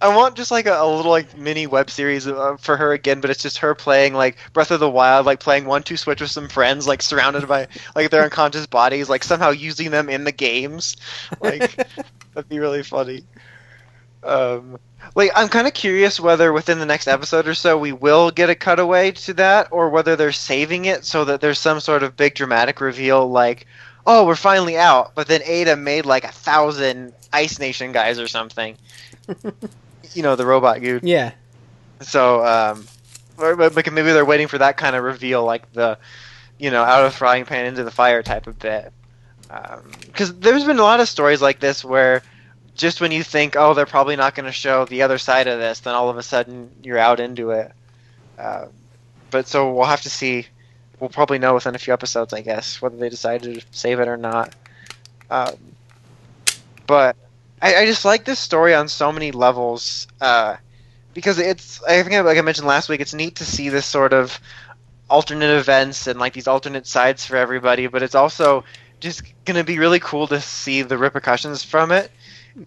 I 0.00 0.14
want 0.14 0.36
just 0.36 0.50
like 0.50 0.66
a, 0.66 0.74
a 0.74 0.86
little 0.86 1.10
like 1.10 1.36
mini 1.36 1.66
web 1.66 1.90
series 1.90 2.26
uh, 2.26 2.56
for 2.58 2.76
her 2.76 2.92
again, 2.92 3.20
but 3.20 3.30
it's 3.30 3.42
just 3.42 3.58
her 3.58 3.74
playing 3.74 4.14
like 4.14 4.36
Breath 4.52 4.70
of 4.70 4.80
the 4.80 4.90
Wild, 4.90 5.26
like 5.26 5.40
playing 5.40 5.64
one 5.64 5.82
two 5.82 5.96
switch 5.96 6.20
with 6.20 6.30
some 6.30 6.48
friends, 6.48 6.86
like 6.86 7.02
surrounded 7.02 7.46
by 7.48 7.68
like 7.94 8.10
their 8.10 8.24
unconscious 8.24 8.66
bodies, 8.66 9.08
like 9.08 9.24
somehow 9.24 9.50
using 9.50 9.90
them 9.90 10.08
in 10.08 10.24
the 10.24 10.32
games. 10.32 10.96
Like 11.40 11.76
that'd 12.34 12.48
be 12.48 12.58
really 12.58 12.82
funny. 12.82 13.24
Um, 14.22 14.78
like 15.14 15.30
I'm 15.34 15.48
kind 15.48 15.66
of 15.66 15.74
curious 15.74 16.20
whether 16.20 16.52
within 16.52 16.78
the 16.78 16.86
next 16.86 17.08
episode 17.08 17.48
or 17.48 17.54
so 17.54 17.76
we 17.76 17.92
will 17.92 18.30
get 18.30 18.50
a 18.50 18.54
cutaway 18.54 19.10
to 19.12 19.34
that, 19.34 19.68
or 19.70 19.90
whether 19.90 20.16
they're 20.16 20.32
saving 20.32 20.84
it 20.84 21.04
so 21.04 21.24
that 21.24 21.40
there's 21.40 21.58
some 21.58 21.80
sort 21.80 22.02
of 22.02 22.16
big 22.16 22.34
dramatic 22.34 22.80
reveal, 22.80 23.28
like, 23.28 23.66
oh, 24.06 24.26
we're 24.26 24.36
finally 24.36 24.76
out, 24.76 25.14
but 25.14 25.26
then 25.26 25.42
Ada 25.44 25.76
made 25.76 26.06
like 26.06 26.24
a 26.24 26.32
thousand 26.32 27.12
Ice 27.32 27.58
Nation 27.58 27.92
guys 27.92 28.18
or 28.18 28.28
something. 28.28 28.76
you 30.14 30.22
know, 30.22 30.36
the 30.36 30.46
robot 30.46 30.80
dude. 30.80 31.04
Yeah. 31.04 31.32
So, 32.00 32.44
um, 32.44 32.86
or 33.38 33.56
but 33.56 33.92
maybe 33.92 34.12
they're 34.12 34.24
waiting 34.24 34.48
for 34.48 34.58
that 34.58 34.76
kind 34.76 34.96
of 34.96 35.04
reveal, 35.04 35.44
like 35.44 35.72
the, 35.72 35.98
you 36.58 36.70
know, 36.70 36.82
out 36.82 37.04
of 37.04 37.14
frying 37.14 37.44
pan 37.44 37.66
into 37.66 37.84
the 37.84 37.90
fire 37.90 38.22
type 38.22 38.46
of 38.46 38.58
bit. 38.58 38.92
Because 40.06 40.34
there's 40.38 40.64
been 40.64 40.78
a 40.78 40.82
lot 40.82 41.00
of 41.00 41.08
stories 41.08 41.42
like 41.42 41.60
this 41.60 41.84
where 41.84 42.22
just 42.74 43.00
when 43.00 43.12
you 43.12 43.22
think, 43.22 43.54
oh, 43.56 43.74
they're 43.74 43.86
probably 43.86 44.16
not 44.16 44.34
going 44.34 44.46
to 44.46 44.52
show 44.52 44.84
the 44.86 45.02
other 45.02 45.18
side 45.18 45.46
of 45.46 45.58
this, 45.58 45.80
then 45.80 45.94
all 45.94 46.08
of 46.08 46.16
a 46.16 46.22
sudden 46.22 46.70
you're 46.82 46.98
out 46.98 47.20
into 47.20 47.50
it. 47.50 47.72
Uh, 48.38 48.66
but 49.30 49.46
so 49.46 49.72
we'll 49.72 49.86
have 49.86 50.02
to 50.02 50.10
see. 50.10 50.46
We'll 50.98 51.10
probably 51.10 51.38
know 51.38 51.54
within 51.54 51.74
a 51.74 51.78
few 51.78 51.92
episodes, 51.92 52.32
I 52.32 52.42
guess, 52.42 52.80
whether 52.80 52.96
they 52.96 53.08
decide 53.08 53.42
to 53.42 53.60
save 53.72 53.98
it 53.98 54.08
or 54.08 54.16
not. 54.16 54.54
Um, 55.30 55.56
but 56.86 57.16
I, 57.62 57.76
I 57.76 57.86
just 57.86 58.04
like 58.04 58.24
this 58.24 58.40
story 58.40 58.74
on 58.74 58.88
so 58.88 59.12
many 59.12 59.30
levels. 59.30 60.08
Uh, 60.20 60.56
because 61.14 61.38
it's 61.38 61.82
I 61.84 62.02
think 62.02 62.24
like 62.24 62.38
I 62.38 62.42
mentioned 62.42 62.66
last 62.66 62.88
week, 62.88 63.00
it's 63.00 63.14
neat 63.14 63.36
to 63.36 63.44
see 63.44 63.68
this 63.68 63.86
sort 63.86 64.12
of 64.12 64.38
alternate 65.08 65.56
events 65.58 66.06
and 66.06 66.18
like 66.18 66.32
these 66.32 66.48
alternate 66.48 66.86
sides 66.86 67.24
for 67.24 67.36
everybody, 67.36 67.86
but 67.86 68.02
it's 68.02 68.14
also 68.14 68.64
just 69.00 69.22
going 69.44 69.56
to 69.56 69.64
be 69.64 69.78
really 69.78 70.00
cool 70.00 70.26
to 70.26 70.40
see 70.40 70.82
the 70.82 70.96
repercussions 70.96 71.62
from 71.62 71.92
it. 71.92 72.10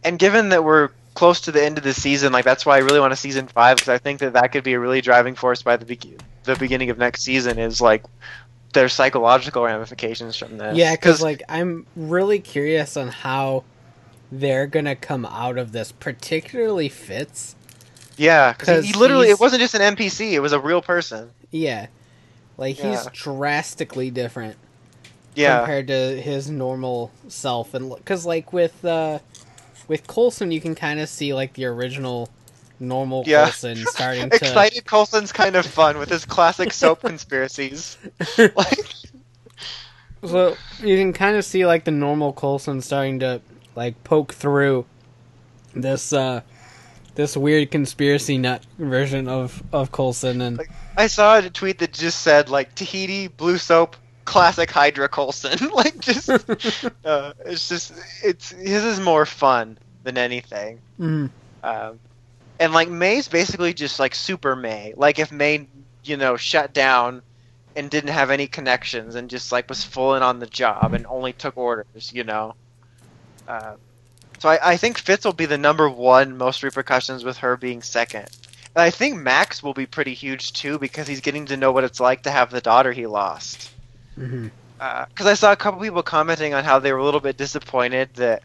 And 0.03 0.19
given 0.19 0.49
that 0.49 0.63
we're 0.63 0.89
close 1.15 1.41
to 1.41 1.51
the 1.51 1.63
end 1.63 1.77
of 1.77 1.83
the 1.83 1.93
season, 1.93 2.31
like 2.31 2.45
that's 2.45 2.65
why 2.65 2.75
I 2.75 2.79
really 2.79 2.99
want 2.99 3.13
a 3.13 3.17
season 3.17 3.47
five 3.47 3.77
because 3.77 3.89
I 3.89 3.97
think 3.97 4.19
that 4.19 4.33
that 4.33 4.51
could 4.51 4.63
be 4.63 4.73
a 4.73 4.79
really 4.79 5.01
driving 5.01 5.35
force 5.35 5.63
by 5.63 5.75
the 5.77 5.85
be- 5.85 6.17
the 6.43 6.55
beginning 6.55 6.89
of 6.91 6.97
next 6.97 7.23
season 7.23 7.57
is 7.57 7.81
like 7.81 8.03
there's 8.73 8.93
psychological 8.93 9.63
ramifications 9.63 10.37
from 10.37 10.57
this. 10.57 10.77
Yeah, 10.77 10.93
because 10.93 11.21
like 11.21 11.41
I'm 11.49 11.87
really 11.95 12.39
curious 12.39 12.95
on 12.95 13.07
how 13.07 13.63
they're 14.31 14.67
gonna 14.67 14.95
come 14.95 15.25
out 15.25 15.57
of 15.57 15.71
this, 15.71 15.91
particularly 15.91 16.89
Fitz. 16.89 17.55
yeah, 18.17 18.53
because 18.53 18.83
he 18.85 18.93
literally 18.93 19.29
it 19.29 19.39
wasn't 19.39 19.61
just 19.61 19.75
an 19.75 19.81
NPC; 19.95 20.33
it 20.33 20.39
was 20.39 20.53
a 20.53 20.59
real 20.59 20.81
person. 20.81 21.31
Yeah, 21.51 21.87
like 22.57 22.75
he's 22.75 23.03
Yeah. 23.03 23.09
drastically 23.13 24.11
different 24.11 24.57
Yeah, 25.35 25.59
compared 25.59 25.87
to 25.87 26.21
his 26.21 26.49
normal 26.49 27.11
self, 27.27 27.73
and 27.73 27.93
because 27.95 28.25
like 28.25 28.51
with 28.53 28.83
uh, 28.85 29.19
with 29.87 30.07
Coulson, 30.07 30.51
you 30.51 30.61
can 30.61 30.75
kind 30.75 30.99
of 30.99 31.09
see 31.09 31.33
like 31.33 31.53
the 31.53 31.65
original 31.65 32.29
normal 32.79 33.23
Yeah. 33.25 33.45
Coulson 33.45 33.77
starting 33.85 34.29
to 34.29 34.35
Excited 34.35 34.85
Coulson's 34.85 35.31
kind 35.31 35.55
of 35.55 35.65
fun 35.65 35.97
with 35.97 36.09
his 36.09 36.25
classic 36.25 36.73
soap 36.73 37.01
conspiracies. 37.05 37.97
Like, 38.37 38.85
So 40.23 40.55
you 40.79 40.97
can 40.97 41.13
kind 41.13 41.35
of 41.37 41.45
see 41.45 41.65
like 41.65 41.83
the 41.83 41.91
normal 41.91 42.33
Coulson 42.33 42.81
starting 42.81 43.19
to 43.19 43.41
like 43.75 44.03
poke 44.03 44.33
through 44.33 44.85
this 45.73 46.13
uh 46.13 46.41
this 47.15 47.37
weird 47.37 47.71
conspiracy 47.71 48.37
nut 48.37 48.65
version 48.77 49.27
of 49.27 49.63
of 49.71 49.91
Coulson, 49.91 50.41
and 50.41 50.57
Like- 50.57 50.69
I 50.97 51.07
saw 51.07 51.37
a 51.37 51.49
tweet 51.49 51.79
that 51.79 51.93
just 51.93 52.21
said 52.21 52.49
like 52.49 52.73
Tahiti 52.75 53.27
blue 53.27 53.57
soap 53.57 53.95
classic 54.25 54.71
Hydra 54.71 55.07
Coulson. 55.09 55.69
like 55.73 55.99
just 55.99 56.29
uh, 57.05 57.33
it's 57.45 57.69
just 57.69 57.93
it's 58.23 58.49
his 58.51 58.83
is 58.83 58.99
more 58.99 59.25
fun 59.25 59.77
than 60.03 60.17
anything. 60.17 60.79
Mhm. 60.99 61.29
Um, 61.63 61.99
and 62.59 62.73
like 62.73 62.89
May's 62.89 63.27
basically 63.27 63.73
just 63.73 63.99
like 63.99 64.15
super 64.15 64.55
May. 64.55 64.93
Like 64.95 65.19
if 65.19 65.31
May, 65.31 65.67
you 66.03 66.15
know, 66.17 66.37
shut 66.37 66.73
down 66.73 67.21
and 67.75 67.89
didn't 67.89 68.11
have 68.11 68.29
any 68.31 68.47
connections 68.47 69.15
and 69.15 69.29
just 69.29 69.51
like 69.51 69.67
was 69.67 69.83
full 69.83 70.15
in 70.15 70.23
on 70.23 70.39
the 70.39 70.45
job 70.47 70.93
and 70.93 71.05
only 71.07 71.33
took 71.33 71.57
orders, 71.57 72.11
you 72.13 72.23
know. 72.23 72.55
Uh, 73.47 73.75
so 74.39 74.49
I, 74.49 74.71
I 74.71 74.77
think 74.77 74.97
Fitz 74.97 75.25
will 75.25 75.33
be 75.33 75.45
the 75.45 75.57
number 75.57 75.89
one 75.89 76.37
most 76.37 76.63
repercussions 76.63 77.23
with 77.23 77.37
her 77.37 77.57
being 77.57 77.81
second. 77.81 78.27
And 78.75 78.81
I 78.81 78.89
think 78.89 79.15
Max 79.15 79.63
will 79.63 79.73
be 79.73 79.85
pretty 79.85 80.13
huge 80.13 80.53
too 80.53 80.77
because 80.79 81.07
he's 81.07 81.21
getting 81.21 81.45
to 81.47 81.57
know 81.57 81.71
what 81.71 81.83
it's 81.83 81.99
like 81.99 82.23
to 82.23 82.31
have 82.31 82.51
the 82.51 82.61
daughter 82.61 82.91
he 82.91 83.07
lost 83.07 83.71
because 84.17 85.27
I 85.27 85.33
saw 85.33 85.51
a 85.51 85.55
couple 85.55 85.81
people 85.81 86.03
commenting 86.03 86.53
on 86.53 86.63
how 86.63 86.79
they 86.79 86.91
were 86.91 86.99
a 86.99 87.03
little 87.03 87.19
bit 87.19 87.37
disappointed 87.37 88.13
that 88.15 88.43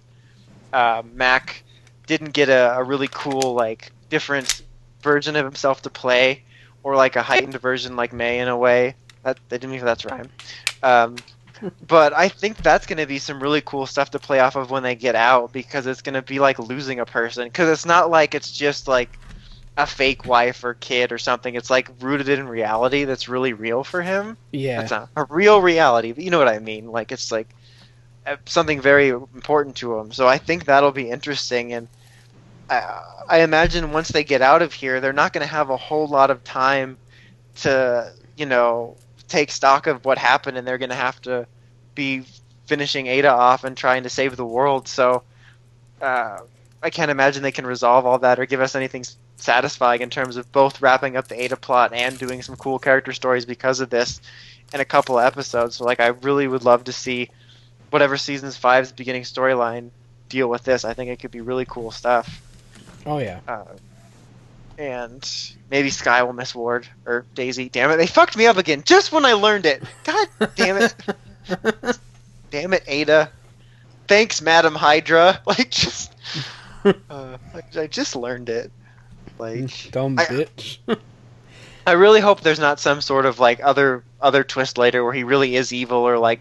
uh, 0.72 1.02
Mack 1.12 1.62
didn't 2.06 2.32
get 2.32 2.48
a, 2.48 2.76
a 2.76 2.82
really 2.82 3.08
cool, 3.10 3.54
like, 3.54 3.92
different 4.08 4.62
version 5.02 5.36
of 5.36 5.44
himself 5.44 5.82
to 5.82 5.90
play, 5.90 6.42
or 6.82 6.96
like 6.96 7.16
a 7.16 7.22
heightened 7.22 7.58
version 7.60 7.96
like 7.96 8.12
May 8.12 8.40
in 8.40 8.48
a 8.48 8.56
way. 8.56 8.94
That 9.22 9.38
they 9.48 9.58
didn't 9.58 9.74
even 9.74 9.86
that's 9.86 10.04
rhyme. 10.04 10.30
Um, 10.82 11.16
but 11.86 12.12
I 12.12 12.28
think 12.28 12.58
that's 12.58 12.86
going 12.86 12.98
to 12.98 13.06
be 13.06 13.18
some 13.18 13.42
really 13.42 13.60
cool 13.60 13.86
stuff 13.86 14.10
to 14.12 14.18
play 14.18 14.40
off 14.40 14.56
of 14.56 14.70
when 14.70 14.82
they 14.82 14.94
get 14.94 15.14
out 15.14 15.52
because 15.52 15.86
it's 15.86 16.02
going 16.02 16.14
to 16.14 16.22
be 16.22 16.38
like 16.38 16.58
losing 16.58 17.00
a 17.00 17.06
person 17.06 17.44
because 17.44 17.68
it's 17.68 17.86
not 17.86 18.10
like 18.10 18.34
it's 18.34 18.50
just 18.52 18.88
like 18.88 19.18
a 19.76 19.86
fake 19.86 20.24
wife 20.24 20.64
or 20.64 20.74
kid 20.74 21.12
or 21.12 21.18
something. 21.18 21.54
It's 21.54 21.70
like 21.70 21.90
rooted 22.00 22.28
in 22.28 22.48
reality 22.48 23.04
that's 23.04 23.28
really 23.28 23.52
real 23.52 23.84
for 23.84 24.02
him. 24.02 24.36
yeah, 24.52 24.80
it's 24.82 24.90
not 24.90 25.10
a 25.16 25.24
real 25.24 25.60
reality, 25.60 26.12
but 26.12 26.24
you 26.24 26.30
know 26.30 26.38
what 26.38 26.48
I 26.48 26.58
mean. 26.58 26.86
Like 26.86 27.12
it's 27.12 27.32
like 27.32 27.48
uh, 28.26 28.36
something 28.46 28.80
very 28.80 29.08
important 29.08 29.76
to 29.76 29.98
him. 29.98 30.12
So 30.12 30.26
I 30.28 30.38
think 30.38 30.64
that'll 30.66 30.92
be 30.92 31.10
interesting, 31.10 31.72
and 31.72 31.88
I, 32.68 33.02
I 33.28 33.40
imagine 33.42 33.92
once 33.92 34.08
they 34.08 34.24
get 34.24 34.42
out 34.42 34.62
of 34.62 34.72
here, 34.72 35.00
they're 35.00 35.12
not 35.12 35.32
going 35.32 35.46
to 35.46 35.52
have 35.52 35.70
a 35.70 35.76
whole 35.76 36.06
lot 36.08 36.30
of 36.30 36.44
time 36.44 36.98
to 37.56 38.12
you 38.36 38.46
know 38.46 38.96
take 39.30 39.50
stock 39.50 39.86
of 39.86 40.04
what 40.04 40.18
happened, 40.18 40.58
and 40.58 40.66
they're 40.66 40.78
going 40.78 40.90
to 40.90 40.96
have 40.96 41.20
to 41.22 41.46
be 41.94 42.24
finishing 42.66 43.06
Ada 43.06 43.30
off 43.30 43.64
and 43.64 43.76
trying 43.76 44.02
to 44.02 44.10
save 44.10 44.36
the 44.36 44.44
world. 44.44 44.86
So 44.86 45.22
uh, 46.00 46.38
I 46.82 46.90
can't 46.90 47.10
imagine 47.10 47.42
they 47.42 47.52
can 47.52 47.66
resolve 47.66 48.06
all 48.06 48.18
that 48.18 48.38
or 48.38 48.46
give 48.46 48.60
us 48.60 48.74
anything 48.74 49.04
satisfying 49.36 50.02
in 50.02 50.10
terms 50.10 50.36
of 50.36 50.50
both 50.52 50.80
wrapping 50.80 51.16
up 51.16 51.28
the 51.28 51.42
Ada 51.42 51.56
plot 51.56 51.92
and 51.92 52.18
doing 52.18 52.42
some 52.42 52.56
cool 52.56 52.78
character 52.78 53.12
stories 53.12 53.44
because 53.44 53.80
of 53.80 53.90
this 53.90 54.20
in 54.72 54.80
a 54.80 54.84
couple 54.84 55.18
of 55.18 55.24
episodes. 55.24 55.76
So 55.76 55.84
like 55.84 56.00
I 56.00 56.08
really 56.08 56.46
would 56.46 56.64
love 56.64 56.84
to 56.84 56.92
see 56.92 57.30
whatever 57.90 58.16
seasons 58.16 58.56
five's 58.56 58.92
beginning 58.92 59.22
storyline 59.22 59.90
deal 60.28 60.48
with 60.48 60.62
this. 60.64 60.84
I 60.84 60.94
think 60.94 61.10
it 61.10 61.18
could 61.18 61.30
be 61.30 61.40
really 61.40 61.64
cool 61.64 61.90
stuff. 61.90 62.40
oh 63.06 63.18
yeah. 63.18 63.40
Uh, 63.48 63.64
and 64.80 65.52
maybe 65.70 65.90
Skye 65.90 66.22
will 66.22 66.32
miss 66.32 66.54
Ward 66.54 66.88
or 67.04 67.26
Daisy. 67.34 67.68
Damn 67.68 67.90
it, 67.90 67.98
they 67.98 68.06
fucked 68.06 68.34
me 68.36 68.46
up 68.46 68.56
again 68.56 68.82
just 68.82 69.12
when 69.12 69.26
I 69.26 69.34
learned 69.34 69.66
it. 69.66 69.82
God 70.04 70.28
damn 70.56 70.78
it. 70.78 70.94
damn 72.50 72.72
it, 72.72 72.82
Ada. 72.86 73.30
Thanks, 74.08 74.40
Madam 74.40 74.74
Hydra. 74.74 75.40
Like 75.46 75.70
just 75.70 76.14
uh, 77.10 77.36
I 77.76 77.86
just 77.88 78.16
learned 78.16 78.48
it. 78.48 78.72
Like 79.38 79.90
Dumb 79.90 80.18
I- 80.18 80.24
bitch. 80.24 80.78
I 81.86 81.92
really 81.92 82.20
hope 82.20 82.40
there's 82.40 82.58
not 82.60 82.80
some 82.80 83.00
sort 83.02 83.26
of 83.26 83.38
like 83.38 83.60
other 83.62 84.02
other 84.20 84.44
twist 84.44 84.78
later 84.78 85.04
where 85.04 85.12
he 85.12 85.24
really 85.24 85.56
is 85.56 85.72
evil 85.72 85.98
or 85.98 86.18
like 86.18 86.40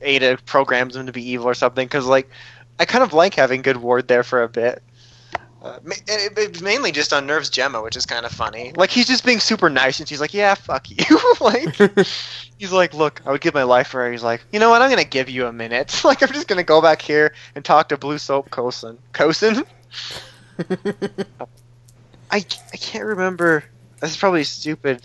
Ada 0.00 0.38
programs 0.46 0.96
him 0.96 1.06
to 1.06 1.12
be 1.12 1.30
evil 1.30 1.46
or 1.46 1.54
something. 1.54 1.86
Because 1.86 2.06
like 2.06 2.28
I 2.80 2.86
kind 2.86 3.04
of 3.04 3.12
like 3.12 3.34
having 3.34 3.62
good 3.62 3.76
Ward 3.76 4.08
there 4.08 4.24
for 4.24 4.42
a 4.42 4.48
bit. 4.48 4.82
Uh, 5.62 5.78
it, 6.08 6.36
it 6.36 6.62
mainly 6.62 6.90
just 6.90 7.12
unnerves 7.12 7.48
Jemma, 7.48 7.84
which 7.84 7.96
is 7.96 8.04
kind 8.04 8.26
of 8.26 8.32
funny. 8.32 8.72
Like 8.74 8.90
he's 8.90 9.06
just 9.06 9.24
being 9.24 9.38
super 9.38 9.70
nice, 9.70 10.00
and 10.00 10.08
she's 10.08 10.20
like, 10.20 10.34
"Yeah, 10.34 10.54
fuck 10.54 10.90
you." 10.90 11.20
like 11.40 11.76
he's 12.58 12.72
like, 12.72 12.94
"Look, 12.94 13.22
I 13.24 13.30
would 13.30 13.40
give 13.40 13.54
my 13.54 13.62
life 13.62 13.86
for 13.88 14.00
her." 14.02 14.10
He's 14.10 14.24
like, 14.24 14.44
"You 14.52 14.58
know 14.58 14.70
what? 14.70 14.82
I'm 14.82 14.90
gonna 14.90 15.04
give 15.04 15.28
you 15.28 15.46
a 15.46 15.52
minute. 15.52 16.00
like 16.04 16.20
I'm 16.20 16.32
just 16.32 16.48
gonna 16.48 16.64
go 16.64 16.82
back 16.82 17.00
here 17.00 17.32
and 17.54 17.64
talk 17.64 17.90
to 17.90 17.96
Blue 17.96 18.18
Soap 18.18 18.50
Coulson." 18.50 18.98
Coulson? 19.12 19.64
I, 20.58 22.36
I 22.38 22.76
can't 22.76 23.04
remember. 23.04 23.62
This 24.00 24.10
is 24.12 24.16
probably 24.16 24.40
a 24.40 24.44
stupid 24.44 25.02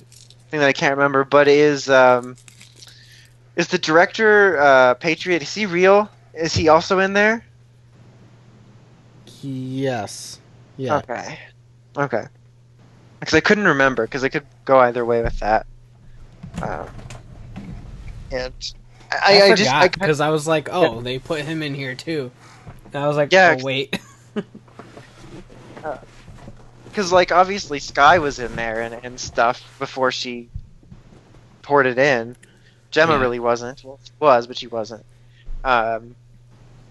thing 0.50 0.60
that 0.60 0.68
I 0.68 0.74
can't 0.74 0.98
remember, 0.98 1.24
but 1.24 1.48
is 1.48 1.88
um 1.88 2.36
is 3.56 3.68
the 3.68 3.77
director 3.77 4.58
uh, 4.60 4.94
Patriot? 4.95 5.44
Is 5.44 5.53
he 5.53 5.68
real? 5.68 6.10
Is 6.34 6.56
he 6.56 6.68
also 6.68 6.98
in 6.98 7.14
there? 7.14 7.44
yes. 9.44 10.40
Yeah. 10.77 10.97
Okay. 10.97 11.39
Okay. 11.97 12.23
Because 13.19 13.33
I 13.33 13.39
couldn't 13.39 13.65
remember 13.65 14.06
because 14.06 14.23
I 14.23 14.30
could 14.30 14.45
go 14.65 14.80
either 14.80 15.03
way 15.03 15.23
with 15.23 15.39
that. 15.39 15.65
Um, 16.61 16.88
and 18.31 18.53
I, 19.11 19.41
I, 19.41 19.45
I, 19.45 19.56
just 19.56 19.72
forgot 19.72 19.91
because 19.93 20.19
I, 20.19 20.30
was 20.30 20.47
like, 20.47 20.69
oh, 20.72 21.01
they 21.01 21.19
put 21.19 21.41
him 21.41 21.64
in 21.64 21.73
here 21.73 21.95
too. 21.95 22.31
And 22.85 22.95
I 22.95 23.07
was 23.07 23.17
like, 23.17 23.31
Yeah, 23.31 23.57
oh 23.59 23.64
wait. 23.64 23.99
because 26.85 27.11
like 27.11 27.31
obviously 27.31 27.80
Skye 27.80 28.19
was 28.19 28.39
in 28.39 28.56
there 28.56 28.81
and, 28.81 28.93
and 29.03 29.19
stuff 29.19 29.75
before 29.80 30.11
she 30.11 30.49
poured 31.61 31.85
it 31.85 31.97
in. 31.97 32.35
Jemma 32.91 33.09
Yeah. 33.09 33.19
really 33.19 33.39
wasn't. 33.39 33.83
Well, 33.83 33.99
she 34.03 34.11
was, 34.19 34.47
but 34.47 34.57
she 34.57 34.67
wasn't. 34.67 35.06
Um, 35.64 36.15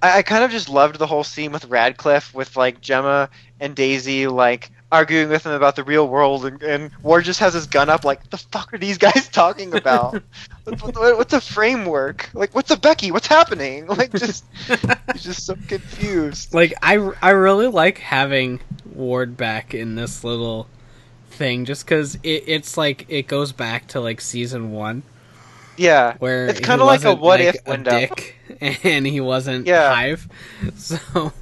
I, 0.02 0.18
I 0.18 0.22
kind 0.22 0.44
of 0.44 0.50
just 0.50 0.68
loved 0.68 0.98
the 0.98 1.06
whole 1.06 1.24
scene 1.24 1.52
with 1.52 1.64
Radcliffe 1.66 2.34
with 2.34 2.56
like 2.56 2.80
Jemma 2.80 3.28
and 3.60 3.74
Daisy 3.74 4.26
like 4.26 4.70
arguing 4.92 5.28
with 5.28 5.44
him 5.44 5.50
about 5.52 5.74
the 5.74 5.82
real 5.82 6.06
world, 6.08 6.46
and, 6.46 6.62
and 6.62 6.90
Ward 7.02 7.24
just 7.24 7.40
has 7.40 7.52
his 7.54 7.66
gun 7.66 7.88
up 7.90 8.04
like, 8.04 8.30
the 8.30 8.36
fuck 8.36 8.72
are 8.72 8.78
these 8.78 8.98
guys 9.06 9.28
talking 9.28 9.74
about? 9.74 10.22
what, 10.64 10.80
what- 10.96 11.18
what's 11.18 11.32
a 11.32 11.40
framework? 11.40 12.30
Like, 12.34 12.54
what's 12.54 12.70
a 12.70 12.76
Becky? 12.76 13.10
What's 13.10 13.26
happening? 13.26 13.86
Like, 13.96 14.12
just 14.12 14.44
just 15.16 15.44
so 15.46 15.56
confused. 15.68 16.54
like 16.54 16.72
I, 16.82 16.94
I 17.22 17.30
really 17.30 17.66
like 17.66 17.98
having 17.98 18.60
Ward 18.94 19.36
back 19.36 19.74
in 19.74 19.94
this 19.96 20.22
little 20.22 20.68
thing 21.30 21.64
just 21.64 21.84
because 21.84 22.14
it, 22.22 22.44
it's 22.46 22.76
like 22.78 23.06
it 23.08 23.26
goes 23.26 23.52
back 23.52 23.88
to 23.88 24.00
like 24.00 24.20
season 24.20 24.72
one 24.72 25.02
Yeah, 25.76 26.16
where 26.18 26.46
It's 26.46 26.60
kinda 26.60 26.84
like 26.84 27.04
a 27.04 27.14
what 27.14 27.40
like, 27.40 27.54
if 27.56 27.66
window. 27.66 27.90
dick 27.90 28.35
and 28.84 29.06
he 29.06 29.20
wasn't 29.20 29.66
Yeah. 29.66 29.94
Hive 29.94 30.28
so 30.76 31.32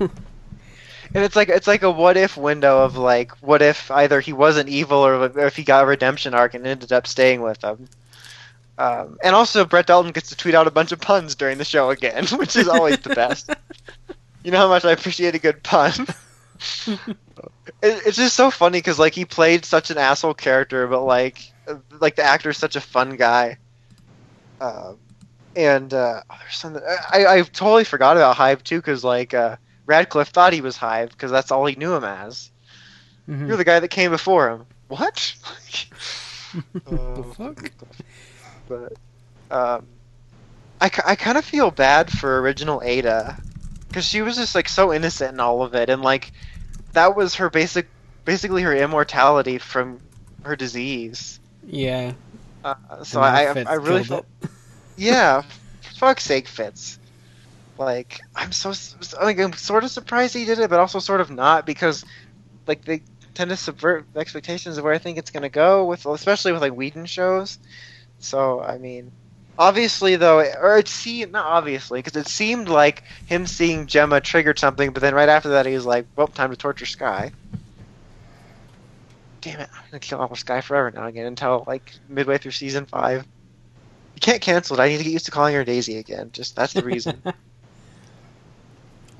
And 1.15 1.23
it's 1.23 1.36
like 1.36 1.49
it's 1.49 1.68
like 1.68 1.83
a 1.83 1.91
what 1.91 2.17
if 2.17 2.36
window 2.36 2.83
of 2.83 2.97
like 2.97 3.31
what 3.39 3.62
if 3.62 3.91
either 3.91 4.20
he 4.20 4.33
wasn't 4.33 4.68
evil 4.68 4.99
or 4.99 5.47
if 5.47 5.55
he 5.55 5.62
got 5.62 5.84
a 5.84 5.86
redemption 5.86 6.34
arc 6.34 6.55
and 6.55 6.67
ended 6.67 6.93
up 6.93 7.07
staying 7.07 7.41
with 7.41 7.60
them. 7.60 7.89
Um, 8.76 9.18
and 9.23 9.36
also 9.36 9.65
Brett 9.65 9.86
Dalton 9.86 10.10
gets 10.10 10.31
to 10.31 10.36
tweet 10.36 10.57
out 10.57 10.67
a 10.67 10.73
bunch 10.73 10.91
of 10.91 11.01
puns 11.01 11.36
during 11.36 11.59
the 11.59 11.65
show 11.65 11.91
again, 11.91 12.26
which 12.33 12.57
is 12.57 12.67
always 12.67 12.99
the 12.99 13.15
best. 13.15 13.51
You 14.43 14.51
know 14.51 14.59
how 14.59 14.68
much 14.68 14.84
I 14.84 14.91
appreciate 14.91 15.36
a 15.36 15.39
good 15.39 15.62
pun. 15.62 15.93
it, 16.86 17.07
it's 17.81 18.17
just 18.17 18.34
so 18.34 18.51
funny 18.51 18.78
because 18.78 18.99
like 18.99 19.15
he 19.15 19.25
played 19.25 19.65
such 19.65 19.91
an 19.91 19.99
asshole 19.99 20.34
character, 20.34 20.89
but 20.89 21.02
like 21.02 21.52
like 22.01 22.17
the 22.17 22.25
actor's 22.25 22.59
such 22.59 22.75
a 22.75 22.81
fun 22.81 23.17
guy. 23.17 23.59
Um, 24.60 24.99
and 25.57 25.92
uh, 25.94 26.23
oh, 26.31 26.36
there's 26.41 26.57
something 26.57 26.83
I, 27.12 27.26
I 27.26 27.42
totally 27.42 27.84
forgot 27.84 28.16
about 28.16 28.36
Hive 28.36 28.62
too 28.65 28.78
because 28.78 29.05
like 29.05 29.34
uh, 29.34 29.57
Radcliffe 29.86 30.28
thought 30.31 30.52
he 30.52 30.60
was 30.60 30.76
Hive 30.76 31.10
because 31.10 31.31
that's 31.31 31.50
all 31.50 31.66
he 31.66 31.76
knew 31.76 31.94
him 31.94 32.05
as. 32.05 32.50
Mhm. 33.28 33.49
You're 33.49 33.57
the 33.57 33.65
guy 33.65 33.81
that 33.81 33.89
came 33.89 34.10
before 34.10 34.50
him. 34.50 34.66
What? 34.89 35.34
the 37.15 37.23
Uh, 37.23 37.23
fuck 37.24 37.73
but 38.68 38.92
um, 39.50 39.86
I, 40.81 40.91
I 41.07 41.16
kind 41.16 41.39
of 41.39 41.44
feel 41.44 41.70
bad 41.70 42.10
for 42.12 42.41
original 42.41 42.83
Ada 42.84 43.39
because 43.89 44.07
she 44.07 44.23
was 44.23 44.36
just 44.36 44.55
like 44.55 44.68
so 44.68 44.92
innocent 44.92 45.33
in 45.34 45.41
all 45.41 45.62
of 45.62 45.74
it, 45.74 45.91
and 45.91 46.02
like 46.02 46.33
that 46.92 47.16
was 47.16 47.36
her 47.36 47.50
basic, 47.50 47.91
basically 48.24 48.62
her 48.62 48.74
immortality 48.74 49.58
from 49.58 50.02
her 50.44 50.57
disease. 50.57 51.41
yeah 51.62 52.12
Uh, 52.65 52.74
so 53.05 53.20
I, 53.20 53.52
I, 53.52 53.57
I 53.66 53.74
really 53.74 54.02
felt 54.02 54.26
it. 54.42 54.50
Yeah, 54.97 55.42
fuck's 55.98 56.24
sake, 56.24 56.48
Fitz. 56.48 56.98
Like, 57.78 58.20
I'm 58.36 58.52
so 58.52 58.73
like 59.23 59.39
I'm 59.40 59.52
sort 59.55 59.84
of 59.84 59.90
surprised 59.90 60.34
he 60.34 60.44
did 60.47 60.60
it, 60.60 60.70
but 60.70 60.81
also 60.81 61.00
sort 61.00 61.20
of 61.20 61.31
not 61.31 61.66
because, 61.66 62.05
like, 62.68 62.84
they 62.84 63.02
tend 63.34 63.50
to 63.50 63.56
subvert 63.56 64.08
expectations 64.16 64.78
of 64.78 64.84
where 64.84 64.94
I 64.94 64.98
think 64.98 65.18
it's 65.18 65.31
gonna 65.32 65.50
go 65.50 65.86
with, 65.86 66.06
especially 66.06 66.52
with 66.52 66.62
like 66.62 66.74
Whedon 66.74 67.06
shows. 67.06 67.58
So 68.20 68.62
I 68.62 68.78
mean, 68.78 69.12
obviously 69.58 70.16
though, 70.16 70.40
or 70.40 70.78
it 70.78 70.89
seemed 70.89 71.32
not 71.32 71.47
obviously 71.47 72.00
because 72.00 72.16
it 72.20 72.28
seemed 72.28 72.68
like 72.68 73.05
him 73.26 73.47
seeing 73.47 73.86
Jemma 73.89 74.23
triggered 74.23 74.58
something, 74.60 74.92
but 74.92 75.00
then 75.02 75.14
right 75.14 75.28
after 75.31 75.50
that 75.50 75.66
he 75.66 75.74
was 75.74 75.86
like, 75.86 76.08
"Well, 76.16 76.28
time 76.28 76.50
to 76.50 76.56
torture 76.56 76.86
Skye." 76.86 77.32
damn 79.40 79.60
it, 79.60 79.68
I'm 79.74 79.82
gonna 79.90 80.00
kill 80.00 80.20
Aqua 80.20 80.36
Skye 80.36 80.60
forever 80.62 80.90
now 80.90 81.06
again 81.06 81.26
until 81.26 81.64
like 81.66 81.92
midway 82.08 82.39
through 82.39 82.52
season 82.52 82.86
five. 82.86 83.26
You 84.15 84.20
can't 84.20 84.41
cancel 84.41 84.78
it. 84.78 84.83
I 84.83 84.89
need 84.89 84.99
to 84.99 85.05
get 85.05 85.12
used 85.12 85.26
to 85.26 85.31
calling 85.31 85.55
her 85.55 85.65
Daisy 85.65 85.99
again. 85.99 86.31
Just 86.33 86.57
that's 86.57 86.73
the 86.73 86.83
reason. 86.83 87.23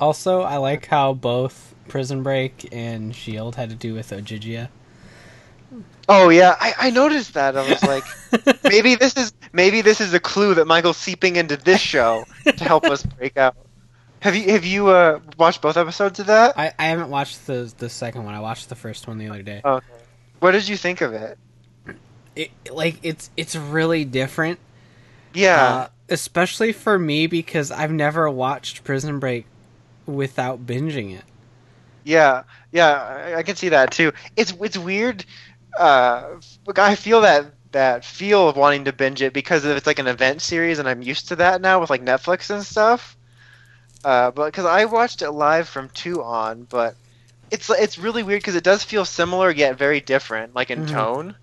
Also, 0.01 0.43
I 0.43 0.57
like 0.57 0.87
how 0.87 1.15
both 1.15 1.75
Prison 1.89 2.23
Break 2.23 2.69
and 2.73 3.15
Shield 3.15 3.57
had 3.57 3.71
to 3.71 3.77
do 3.77 3.95
with 3.95 4.11
Ogygia. 4.11 4.69
oh 6.09 6.31
yeah, 6.31 6.57
I, 6.61 6.75
I 6.79 6.91
noticed 6.91 7.35
that. 7.35 7.57
I 7.57 7.69
was 7.69 7.83
like, 7.83 8.05
maybe 8.65 8.97
this 8.97 9.17
is 9.17 9.33
maybe 9.53 9.83
this 9.83 10.01
is 10.01 10.13
a 10.13 10.21
clue 10.21 10.55
that 10.55 10.67
Michael's 10.67 10.97
seeping 10.97 11.37
into 11.37 11.57
this 11.57 11.81
show 11.81 12.25
to 12.45 12.65
help 12.65 12.85
us 12.85 13.03
break 13.05 13.37
out. 13.37 13.57
Have 14.21 14.35
you 14.35 14.51
have 14.51 14.65
you 14.65 14.89
uh, 14.89 15.21
watched 15.39 15.63
both 15.63 15.77
episodes 15.77 16.19
of 16.19 16.27
that? 16.27 16.59
I, 16.59 16.73
I 16.79 16.87
haven't 16.87 17.11
watched 17.11 17.47
the 17.47 17.73
the 17.79 17.89
second 17.89 18.25
one. 18.25 18.35
I 18.35 18.41
watched 18.41 18.69
the 18.69 18.75
first 18.75 19.07
one 19.07 19.19
the 19.19 19.29
other 19.29 19.43
day. 19.43 19.61
Okay. 19.65 19.87
What 20.41 20.53
did 20.53 20.69
you 20.69 20.77
think 20.77 21.03
of 21.03 21.13
it? 21.13 21.39
It, 22.35 22.51
like 22.71 22.99
it's 23.03 23.31
it's 23.37 23.55
really 23.55 24.05
different. 24.05 24.59
Yeah. 25.35 25.83
Uh, 25.85 25.89
especially 26.09 26.73
for 26.73 26.99
me 26.99 27.27
because 27.27 27.71
I've 27.71 27.93
never 27.93 28.31
watched 28.31 28.85
Prison 28.85 29.19
Break 29.19 29.47
without 30.07 30.67
binging 30.67 31.17
it. 31.19 31.25
Yeah, 32.05 32.45
yeah, 32.73 32.93
I, 32.93 33.35
I 33.37 33.43
can 33.43 33.57
see 33.57 33.71
that 33.71 33.91
too. 33.93 34.13
It's 34.37 34.53
it's 34.61 34.79
weird. 34.79 35.25
Uh, 35.79 36.41
I 36.77 36.95
feel 36.97 37.23
that 37.23 37.47
that 37.73 38.05
feel 38.05 38.49
of 38.49 38.57
wanting 38.57 38.85
to 38.85 38.93
binge 38.93 39.23
it 39.23 39.33
because 39.33 39.65
it's 39.65 39.87
like 39.87 39.99
an 39.99 40.07
event 40.07 40.43
series, 40.43 40.79
and 40.79 40.89
I'm 40.89 41.03
used 41.03 41.29
to 41.29 41.37
that 41.37 41.61
now 41.61 41.81
with 41.81 41.91
like 41.91 42.03
Netflix 42.03 42.51
and 42.51 42.65
stuff. 42.65 43.17
Uh, 44.05 44.31
but 44.31 44.47
because 44.47 44.67
I 44.67 44.85
watched 44.87 45.23
it 45.23 45.31
live 45.33 45.69
from 45.69 45.91
two 45.91 46.23
on, 46.23 46.65
but 46.65 46.97
it's 47.51 47.71
it's 47.71 47.99
really 47.99 48.23
weird 48.23 48.41
because 48.43 48.57
it 48.57 48.65
does 48.65 48.85
feel 48.85 49.05
similar 49.05 49.51
yet 49.51 49.79
very 49.79 50.01
different, 50.01 50.55
like 50.55 50.71
in 50.71 50.85
Mhm. 50.85 50.87
tone, 50.87 51.37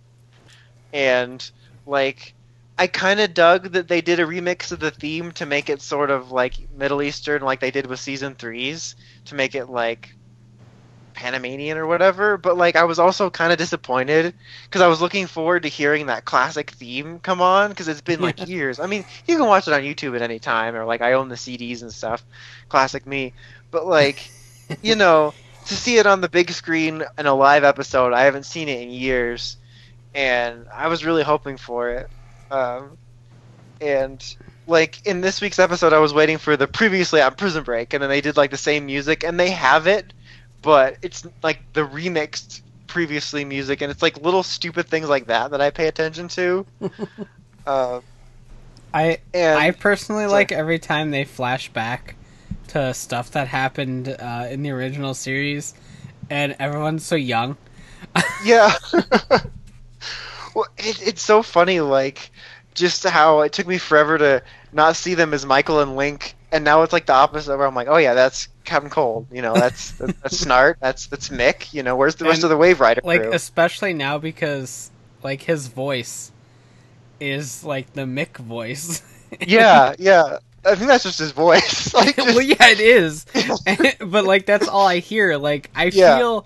and 0.94 1.52
like. 1.86 2.36
I 2.78 2.88
kind 2.88 3.20
of 3.20 3.34
dug 3.34 3.74
that 3.74 3.88
they 3.88 4.02
did 4.02 4.20
a 4.20 4.26
remix 4.26 4.72
of 4.72 4.80
the 4.80 4.92
theme 4.92 5.32
to 5.34 5.46
make 5.46 5.70
it 5.70 5.82
sort 5.82 6.10
of 6.10 6.32
like 6.32 6.56
Middle 6.76 7.02
Eastern, 7.02 7.42
like 7.42 7.60
they 7.60 7.72
did 7.72 7.86
with 7.86 8.00
season 8.00 8.36
threes, 8.36 8.96
to 9.26 9.36
make 9.36 9.56
it 9.56 9.68
like 9.68 10.10
Panamanian 11.14 11.78
or 11.78 11.86
whatever, 11.86 12.38
but 12.38 12.58
like 12.58 12.76
I 12.76 12.86
was 12.86 13.00
also 13.00 13.30
kind 13.30 13.52
of 13.52 13.58
disappointed 13.58 14.34
because 14.64 14.82
I 14.82 14.88
was 14.88 15.02
looking 15.02 15.28
forward 15.28 15.64
to 15.64 15.70
hearing 15.70 16.08
that 16.08 16.26
classic 16.26 16.72
theme 16.72 17.20
come 17.20 17.42
on 17.42 17.70
because 17.70 17.88
it's 17.88 18.02
been 18.02 18.22
like 18.22 18.48
years. 18.48 18.80
I 18.80 18.88
mean, 18.88 19.06
you 19.28 19.38
can 19.38 19.48
watch 19.48 19.68
it 19.68 19.74
on 19.74 19.82
YouTube 19.82 20.16
at 20.16 20.22
any 20.22 20.40
time, 20.40 20.76
or 20.76 20.86
like 20.86 21.02
I 21.02 21.14
own 21.14 21.30
the 21.30 21.36
CDs 21.36 21.82
and 21.84 21.94
stuff. 21.94 22.26
Classic 22.70 23.06
me, 23.06 23.34
but 23.70 23.86
like 23.86 24.32
you 24.82 24.96
know, 24.96 25.34
to 25.66 25.76
see 25.76 25.98
it 25.98 26.08
on 26.08 26.22
the 26.22 26.30
big 26.30 26.52
screen 26.52 27.04
in 27.18 27.26
a 27.26 27.34
live 27.36 27.64
episode, 27.64 28.14
I 28.14 28.24
haven't 28.24 28.46
seen 28.46 28.70
it 28.70 28.82
in 28.82 28.90
years, 28.90 29.58
and 30.16 30.68
I 30.74 30.88
was 30.88 31.06
really 31.06 31.24
hoping 31.24 31.58
for 31.58 31.90
it. 31.92 32.10
Um, 32.52 32.98
and 33.80 34.36
like 34.68 35.06
in 35.06 35.22
this 35.22 35.42
week's 35.42 35.60
episode, 35.60 35.94
I 35.94 36.00
was 36.00 36.14
waiting 36.14 36.38
for 36.38 36.56
the 36.56 36.68
previously 36.68 37.22
on 37.22 37.36
Prison 37.36 37.64
Break, 37.64 37.94
and 37.94 38.04
then 38.04 38.10
they 38.10 38.22
did 38.22 38.38
like 38.38 38.52
the 38.52 38.58
same 38.58 38.86
music, 38.86 39.24
and 39.24 39.40
they 39.40 39.50
have 39.50 39.88
it, 39.88 40.14
but 40.62 40.98
it's 41.02 41.26
like 41.42 41.62
the 41.74 41.82
remixed 41.82 42.62
previously 42.88 43.46
music, 43.46 43.82
and 43.82 43.92
it's 43.92 44.02
like 44.02 44.22
little 44.22 44.44
stupid 44.44 44.88
things 44.88 45.10
like 45.10 45.28
that 45.28 45.52
that 45.52 45.62
I 45.62 45.72
pay 45.72 45.88
attention 45.88 46.28
to. 46.30 46.66
uh, 47.66 48.02
I 48.94 49.20
and 49.34 49.60
I 49.60 49.72
personally 49.72 50.24
Sorry. 50.24 50.32
like 50.32 50.52
every 50.52 50.80
time 50.80 51.12
they 51.12 51.24
flash 51.24 51.72
back 51.72 52.16
to 52.70 52.94
stuff 52.94 53.32
that 53.32 53.48
happened 53.48 54.10
uh, 54.10 54.48
in 54.50 54.62
the 54.62 54.72
original 54.72 55.14
series, 55.14 55.74
and 56.30 56.56
everyone's 56.60 57.06
so 57.06 57.16
young. 57.16 57.58
yeah. 58.46 58.74
well, 60.54 60.68
it, 60.78 61.02
it's 61.08 61.22
so 61.22 61.42
funny, 61.42 61.80
like 61.80 62.32
just 62.74 63.04
how 63.04 63.42
it 63.42 63.54
took 63.54 63.68
me 63.68 63.78
forever 63.78 64.18
to 64.18 64.44
not 64.74 64.96
see 64.96 65.14
them 65.16 65.34
as 65.34 65.46
Michael 65.46 65.80
and 65.82 65.96
Link, 65.96 66.36
and 66.52 66.64
now 66.64 66.82
it's 66.84 66.94
like 66.94 67.06
the 67.06 67.14
opposite. 67.14 67.58
Where 67.58 67.68
I'm 67.68 67.76
like, 67.76 67.88
oh 67.90 67.98
yeah, 67.98 68.14
that's 68.14 68.48
Captain 68.64 68.90
Cold. 68.90 69.28
You 69.32 69.42
know, 69.42 69.54
that's 69.54 69.92
that's, 70.00 70.14
that's 70.22 70.46
Snart. 70.46 70.76
That's 70.80 71.08
that's 71.08 71.30
Mick. 71.30 71.74
You 71.74 71.84
know, 71.84 71.96
where's 71.96 72.16
the 72.16 72.26
rest 72.26 72.38
And, 72.38 72.46
of 72.46 72.50
the 72.52 72.58
Wave 72.58 72.80
Rider 72.80 73.02
Like 73.04 73.22
crew? 73.22 73.34
especially 73.34 73.94
now 73.94 74.18
because 74.18 74.92
like 75.24 75.42
his 75.44 75.68
voice 75.68 76.32
is 77.20 77.64
like 77.64 77.94
the 77.94 78.02
Mick 78.04 78.38
voice. 78.38 79.02
yeah, 79.48 79.94
yeah. 80.00 80.38
I 80.66 80.76
think 80.76 80.88
that's 80.88 81.04
just 81.04 81.20
his 81.20 81.32
voice. 81.32 81.94
like, 81.96 82.16
just- 82.16 82.28
well, 82.36 82.42
yeah, 82.42 82.68
it 82.70 82.80
is. 82.80 83.26
but 84.00 84.26
like 84.26 84.46
that's 84.46 84.68
all 84.68 84.86
I 84.88 85.00
hear. 85.00 85.38
Like 85.38 85.70
I 85.76 85.86
Yeah. 85.86 86.18
feel 86.18 86.46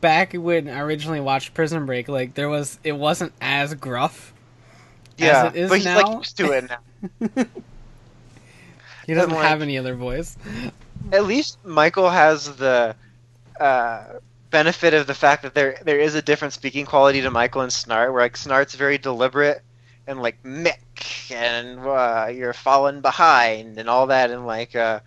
back 0.00 0.32
when 0.32 0.68
I 0.68 0.80
originally 0.80 1.20
watched 1.20 1.54
Prison 1.54 1.86
Break, 1.86 2.08
like 2.08 2.34
there 2.34 2.48
was 2.48 2.78
it 2.84 2.92
wasn't 2.92 3.32
as 3.40 3.74
gruff. 3.74 4.31
Yeah, 5.16 5.48
it 5.48 5.56
is 5.56 5.68
but 5.68 5.76
he's 5.76 5.84
now. 5.84 6.02
like 6.02 6.18
used 6.18 6.36
to 6.38 6.52
it 6.52 6.64
now. 6.68 7.44
He 9.06 9.14
doesn't 9.14 9.32
And, 9.32 9.40
have 9.40 9.62
any 9.62 9.78
other 9.78 9.94
voice. 9.94 10.36
At 11.12 11.24
least 11.24 11.58
Michael 11.64 12.08
has 12.08 12.54
the 12.56 12.94
uh, 13.58 14.04
benefit 14.50 14.94
of 14.94 15.06
the 15.06 15.14
fact 15.14 15.42
that 15.42 15.54
there 15.54 15.78
there 15.84 15.98
is 15.98 16.14
a 16.14 16.22
different 16.22 16.54
speaking 16.54 16.86
quality 16.86 17.20
to 17.22 17.30
Michael 17.30 17.62
and 17.62 17.72
Snart, 17.72 18.12
where 18.12 18.22
like 18.22 18.36
Snart's 18.36 18.74
very 18.74 18.98
deliberate 18.98 19.62
and 20.06 20.22
like 20.22 20.42
Mick 20.44 21.30
and 21.32 21.80
uh, 21.80 22.28
you're 22.32 22.52
falling 22.52 23.00
behind 23.00 23.78
and 23.78 23.88
all 23.90 24.06
that, 24.06 24.30
and 24.30 24.46
like 24.46 24.76
uh, 24.76 25.00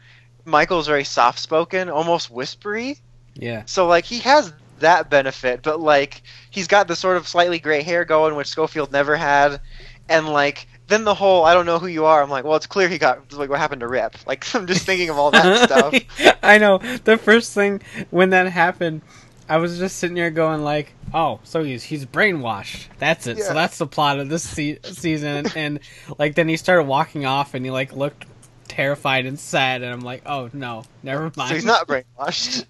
Michael's 0.44 0.88
very 0.88 1.06
soft 1.06 1.40
spoken, 1.40 1.90
almost 1.90 2.30
whispery. 2.30 3.00
Yeah. 3.36 3.64
So 3.66 3.88
like 3.88 4.04
he 4.06 4.20
has 4.20 4.52
that 4.80 5.10
benefit, 5.10 5.62
but 5.64 5.80
like 5.80 6.22
he's 6.50 6.68
got 6.68 6.88
the 6.90 6.96
sort 6.98 7.16
of 7.18 7.28
slightly 7.28 7.60
gray 7.60 7.82
hair 7.82 8.04
going, 8.04 8.36
which 8.36 8.48
Schofield 8.48 8.92
never 8.92 9.16
had, 9.16 9.62
and 10.10 10.30
like 10.30 10.68
then 10.88 11.04
the 11.04 11.16
whole 11.16 11.46
I 11.46 11.54
don't 11.54 11.66
know 11.66 11.80
who 11.80 11.88
you 11.88 12.06
are. 12.06 12.22
I'm 12.22 12.30
like, 12.30 12.44
well, 12.44 12.56
it's 12.56 12.68
clear 12.68 12.88
he 12.88 12.98
got 12.98 13.34
like 13.34 13.50
what 13.50 13.60
happened 13.60 13.82
to 13.82 13.88
Rip. 13.88 14.16
Like 14.28 14.46
I'm 14.56 14.68
just 14.68 14.86
thinking 14.86 15.10
of 15.10 15.18
all 15.18 15.32
that 15.32 15.70
stuff. 15.70 16.38
I 16.44 16.58
know. 16.58 16.78
The 16.78 17.18
first 17.18 17.54
thing 17.54 17.82
when 18.12 18.30
that 18.32 18.48
happened, 18.48 19.02
I 19.50 19.58
was 19.58 19.78
just 19.78 19.98
sitting 19.98 20.16
there 20.16 20.32
going 20.32 20.64
like, 20.64 20.94
"Oh, 21.14 21.40
so 21.44 21.64
he's 21.64 21.84
he's 21.84 22.06
brainwashed. 22.06 22.88
That's 23.00 23.28
it. 23.28 23.38
Yeah. 23.38 23.44
So 23.46 23.54
that's 23.54 23.78
the 23.78 23.88
plot 23.88 24.20
of 24.20 24.30
this 24.30 24.48
se- 24.48 24.80
season." 24.84 25.48
And 25.56 25.80
like 26.18 26.36
then 26.36 26.48
he 26.50 26.58
started 26.58 26.84
walking 26.84 27.26
off, 27.26 27.54
and 27.54 27.64
he 27.66 27.72
like 27.72 27.94
looked 27.94 28.26
terrified 28.68 29.26
and 29.26 29.40
sad, 29.40 29.82
and 29.84 29.92
I'm 29.94 30.02
like, 30.02 30.24
"Oh 30.26 30.50
no, 30.54 30.84
never 31.04 31.32
mind." 31.36 31.50
So 31.50 31.56
he's 31.56 31.66
not 31.66 31.88
brainwashed. 31.88 32.66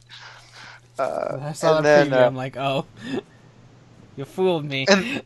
Uh, 0.97 1.39
I 1.41 1.51
saw 1.53 1.77
and 1.77 1.85
the 1.85 1.89
then, 1.89 2.09
preview. 2.09 2.21
uh, 2.21 2.25
I'm 2.27 2.35
like, 2.35 2.57
"Oh, 2.57 2.85
you 4.15 4.25
fooled 4.25 4.65
me." 4.65 4.85
and 4.87 5.23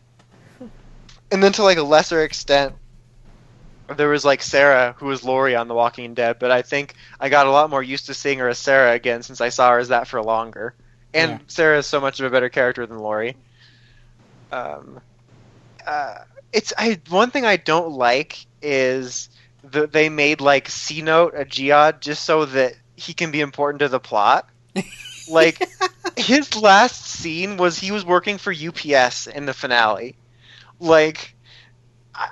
and 1.32 1.43
then 1.43 1.53
to 1.53 1.64
like 1.64 1.77
a 1.77 1.83
lesser 1.83 2.24
extent, 2.24 2.75
there 3.95 4.09
was 4.09 4.25
like 4.25 4.41
Sarah, 4.43 4.95
who 4.99 5.08
was 5.08 5.24
Lori 5.24 5.56
on 5.56 5.67
The 5.67 5.74
Walking 5.75 6.14
Dead, 6.14 6.38
but 6.40 6.51
I 6.51 6.61
think 6.61 6.95
I 7.19 7.30
got 7.30 7.48
a 7.48 7.51
lot 7.51 7.69
more 7.69 7.83
used 7.83 8.08
to 8.08 8.14
seeing 8.14 8.40
her 8.40 8.49
as 8.49 8.59
Sarah 8.59 8.93
again 8.93 9.24
since 9.24 9.41
I 9.41 9.49
saw 9.49 9.72
her 9.72 9.80
as 9.80 9.90
that 9.90 10.08
for 10.08 10.22
longer. 10.22 10.75
And 11.14 11.41
Yeah. 11.41 11.45
Sarah 11.48 11.80
is 11.80 11.88
so 11.88 11.99
much 12.01 12.19
of 12.19 12.25
a 12.25 12.30
better 12.30 12.49
character 12.49 12.85
than 12.85 12.99
Lori. 12.99 13.38
Um, 14.51 15.01
uh, 15.85 16.16
it's 16.53 16.74
I 16.77 17.01
one 17.09 17.32
thing 17.32 17.45
I 17.45 17.58
don't 17.58 17.93
like 17.93 18.48
is 18.61 19.30
that 19.64 19.91
they 19.93 20.09
made 20.09 20.41
like 20.41 20.69
C 20.69 21.01
Note 21.01 21.33
a 21.35 21.45
Geod 21.45 22.01
just 22.01 22.25
so 22.25 22.45
that 22.45 22.75
he 22.95 23.14
can 23.14 23.32
be 23.32 23.41
important 23.41 23.80
to 23.82 23.90
the 23.90 23.99
plot. 23.99 24.49
Like 25.27 25.64
his 26.17 26.56
last 26.56 27.06
scene 27.06 27.58
was 27.58 27.80
he 27.80 27.91
was 27.91 28.06
working 28.06 28.38
for 28.40 28.53
UPS 28.53 29.27
in 29.27 29.45
the 29.45 29.53
finale. 29.53 30.18
Like 30.80 31.35
I, 32.16 32.30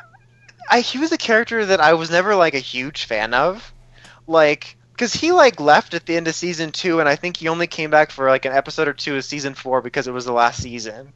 I 0.70 0.80
he 0.82 0.98
was 1.00 1.12
a 1.12 1.18
character 1.18 1.66
that 1.66 1.80
I 1.82 1.94
was 1.94 2.10
never 2.10 2.36
like 2.36 2.54
a 2.54 2.60
huge 2.60 3.06
fan 3.06 3.34
of. 3.34 3.74
Like 4.28 4.78
cuz 4.98 5.14
he 5.14 5.32
like 5.32 5.60
left 5.60 5.94
at 5.94 6.06
the 6.06 6.16
end 6.18 6.28
of 6.28 6.36
season 6.36 6.72
2 6.72 7.00
and 7.00 7.08
I 7.10 7.16
think 7.16 7.38
he 7.38 7.48
only 7.48 7.68
came 7.68 7.90
back 7.90 8.12
for 8.12 8.30
like 8.30 8.46
an 8.46 8.54
episode 8.54 8.88
or 8.88 8.94
two 8.94 9.16
of 9.16 9.26
season 9.26 9.54
4 9.54 9.82
because 9.82 10.08
it 10.08 10.14
was 10.14 10.26
the 10.26 10.34
last 10.34 10.62
season. 10.62 11.14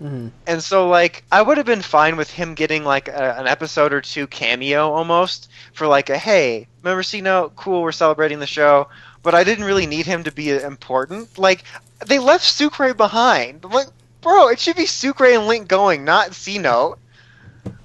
Mhm. 0.00 0.30
And 0.46 0.62
so, 0.62 0.88
like, 0.88 1.24
I 1.30 1.42
would 1.42 1.56
have 1.56 1.66
been 1.66 1.82
fine 1.82 2.16
with 2.16 2.30
him 2.30 2.54
getting 2.54 2.84
like 2.84 3.08
a, 3.08 3.36
an 3.38 3.46
episode 3.48 3.92
or 3.92 4.00
two 4.00 4.26
cameo 4.28 4.92
almost 4.92 5.50
for 5.72 5.86
like 5.86 6.08
a 6.10 6.18
hey, 6.18 6.68
remember 6.82 7.02
C 7.02 7.20
Note? 7.20 7.56
Cool, 7.56 7.82
we're 7.82 7.92
celebrating 7.92 8.38
the 8.38 8.46
show. 8.46 8.88
But 9.22 9.34
I 9.34 9.42
didn't 9.42 9.64
really 9.64 9.86
need 9.86 10.06
him 10.06 10.22
to 10.24 10.30
be 10.32 10.50
important. 10.50 11.36
Like, 11.38 11.64
they 12.06 12.20
left 12.20 12.44
Sucre 12.44 12.94
behind. 12.94 13.64
Like, 13.64 13.88
bro, 14.20 14.48
it 14.48 14.58
should 14.58 14.76
be 14.76 14.86
Sucre 14.86 15.26
and 15.26 15.46
Link 15.46 15.68
going, 15.68 16.04
not 16.04 16.34
C 16.34 16.58
Note. 16.58 16.98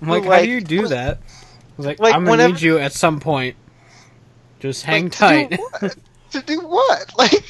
I'm 0.02 0.08
like, 0.10 0.24
how 0.26 0.42
do 0.42 0.50
you 0.50 0.62
do 0.62 0.88
that? 0.88 1.18
I 1.18 1.22
was 1.78 1.86
like, 1.86 2.00
like, 2.00 2.14
I'm 2.14 2.22
gonna 2.26 2.32
whenever- 2.32 2.53
need 2.53 2.62
you 2.62 2.80
at 2.80 2.94
some 2.94 3.20
point. 3.20 3.56
Just 4.60 4.84
hang 4.84 5.06
Like, 5.06 5.12
to 5.14 5.18
tight. 5.18 5.50
do 5.52 5.58
what? 5.58 5.95
to 6.32 6.42
do 6.42 6.60
what? 6.62 7.12
Like, 7.18 7.44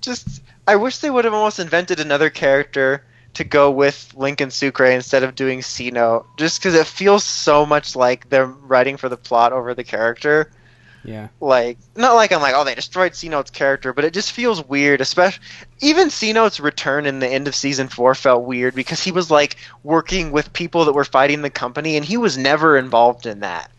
just 0.00 0.42
I 0.66 0.76
wish 0.76 0.98
they 0.98 1.10
would 1.10 1.24
have 1.24 1.34
almost 1.34 1.58
invented 1.58 1.98
another 2.00 2.30
character 2.30 3.04
to 3.34 3.44
go 3.44 3.70
with 3.70 4.12
Link 4.14 4.40
and 4.40 4.52
Sucre 4.52 4.84
instead 4.86 5.22
of 5.22 5.34
doing 5.34 5.62
C 5.62 5.90
Note, 5.90 6.26
just 6.36 6.60
because 6.60 6.74
it 6.74 6.86
feels 6.86 7.24
so 7.24 7.64
much 7.66 7.96
like 7.96 8.28
they're 8.28 8.46
writing 8.46 8.96
for 8.96 9.08
the 9.08 9.16
plot 9.16 9.52
over 9.52 9.74
the 9.74 9.84
character. 9.84 10.50
Yeah. 11.04 11.28
Like, 11.40 11.78
not 11.96 12.14
like 12.14 12.32
I'm 12.32 12.40
like, 12.40 12.54
oh, 12.56 12.64
they 12.64 12.74
destroyed 12.74 13.14
C 13.14 13.28
Note's 13.28 13.50
character, 13.50 13.92
but 13.92 14.04
it 14.04 14.14
just 14.14 14.32
feels 14.32 14.66
weird. 14.66 15.00
Especially, 15.00 15.42
even 15.80 16.10
C 16.10 16.32
Note's 16.32 16.60
return 16.60 17.06
in 17.06 17.18
the 17.18 17.28
end 17.28 17.48
of 17.48 17.54
season 17.54 17.88
four 17.88 18.14
felt 18.14 18.44
weird 18.44 18.74
because 18.74 19.02
he 19.02 19.12
was 19.12 19.30
like 19.30 19.56
working 19.82 20.30
with 20.30 20.52
people 20.52 20.84
that 20.84 20.92
were 20.92 21.04
fighting 21.04 21.42
the 21.42 21.50
company, 21.50 21.96
and 21.96 22.04
he 22.04 22.16
was 22.16 22.38
never 22.38 22.76
involved 22.76 23.26
in 23.26 23.40
that. 23.40 23.70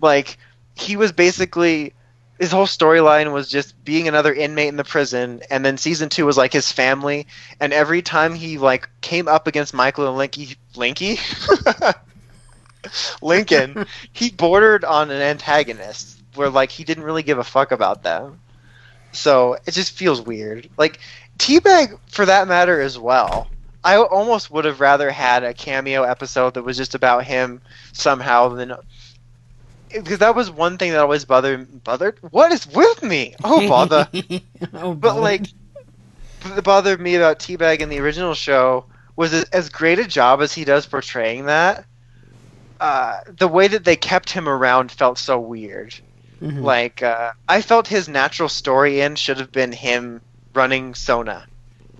Like, 0.00 0.38
he 0.74 0.96
was 0.96 1.12
basically 1.12 1.94
his 2.38 2.52
whole 2.52 2.66
storyline 2.66 3.32
was 3.32 3.48
just 3.48 3.82
being 3.84 4.06
another 4.06 4.32
inmate 4.32 4.68
in 4.68 4.76
the 4.76 4.84
prison, 4.84 5.42
and 5.50 5.64
then 5.64 5.76
season 5.76 6.08
two 6.08 6.26
was 6.26 6.36
like 6.36 6.52
his 6.52 6.70
family. 6.70 7.26
And 7.60 7.72
every 7.72 8.02
time 8.02 8.34
he 8.34 8.58
like 8.58 8.88
came 9.00 9.26
up 9.26 9.46
against 9.46 9.74
Michael 9.74 10.06
and 10.06 10.30
Linky, 10.30 10.56
Linky, 10.74 11.18
Lincoln, 13.22 13.86
he 14.12 14.30
bordered 14.30 14.84
on 14.84 15.10
an 15.10 15.20
antagonist 15.20 16.17
where 16.38 16.50
like 16.50 16.70
he 16.70 16.84
didn't 16.84 17.04
really 17.04 17.22
give 17.22 17.38
a 17.38 17.44
fuck 17.44 17.72
about 17.72 18.02
them. 18.02 18.40
So 19.12 19.54
it 19.66 19.72
just 19.72 19.92
feels 19.92 20.20
weird. 20.20 20.68
Like 20.76 21.00
T-Bag, 21.38 21.98
for 22.08 22.26
that 22.26 22.48
matter, 22.48 22.80
as 22.80 22.98
well. 22.98 23.48
I 23.84 23.96
almost 23.96 24.50
would 24.50 24.64
have 24.64 24.80
rather 24.80 25.10
had 25.10 25.44
a 25.44 25.54
cameo 25.54 26.02
episode 26.02 26.54
that 26.54 26.64
was 26.64 26.76
just 26.76 26.94
about 26.94 27.24
him 27.24 27.62
somehow 27.92 28.48
than 28.50 28.74
because 29.90 30.18
that 30.18 30.34
was 30.34 30.50
one 30.50 30.76
thing 30.76 30.90
that 30.92 31.00
always 31.00 31.24
bothered 31.24 31.82
bothered. 31.84 32.18
What 32.30 32.52
is 32.52 32.66
with 32.66 33.02
me? 33.02 33.34
Oh 33.42 33.66
bother! 33.68 34.08
oh, 34.74 34.94
but 34.94 35.00
bother. 35.00 35.20
like, 35.20 35.46
the 36.54 36.62
bothered 36.62 37.00
me 37.00 37.14
about 37.14 37.38
T-Bag 37.38 37.80
in 37.80 37.88
the 37.88 38.00
original 38.00 38.34
show 38.34 38.84
was 39.16 39.32
as 39.32 39.68
great 39.68 39.98
a 39.98 40.06
job 40.06 40.42
as 40.42 40.52
he 40.52 40.64
does 40.64 40.86
portraying 40.86 41.46
that. 41.46 41.84
Uh, 42.80 43.20
the 43.26 43.48
way 43.48 43.66
that 43.66 43.84
they 43.84 43.96
kept 43.96 44.30
him 44.30 44.48
around 44.48 44.92
felt 44.92 45.18
so 45.18 45.40
weird. 45.40 45.94
Mhm. 46.40 46.64
Like, 46.64 47.02
uh, 47.02 47.32
I 47.48 47.62
felt 47.62 47.88
his 47.88 48.08
natural 48.08 48.48
story 48.48 49.00
in 49.00 49.16
should 49.16 49.38
have 49.38 49.52
been 49.52 49.72
him 49.72 50.22
running 50.54 50.94
Sona. 50.94 51.46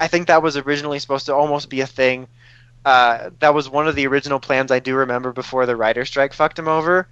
I 0.00 0.08
think 0.08 0.28
that 0.28 0.42
was 0.42 0.56
originally 0.56 0.98
supposed 1.00 1.26
to 1.26 1.34
almost 1.34 1.70
be 1.70 1.80
a 1.82 1.86
thing. 1.86 2.28
Uh, 2.84 3.30
that 3.40 3.54
was 3.54 3.68
one 3.70 3.88
of 3.88 3.96
the 3.96 4.06
original 4.08 4.40
plans 4.40 4.70
I 4.72 4.80
do 4.80 4.96
remember 4.96 5.32
before 5.32 5.66
the 5.66 5.76
writer 5.76 6.04
strike 6.06 6.34
fucked 6.34 6.58
him 6.58 6.68
over. 6.68 7.08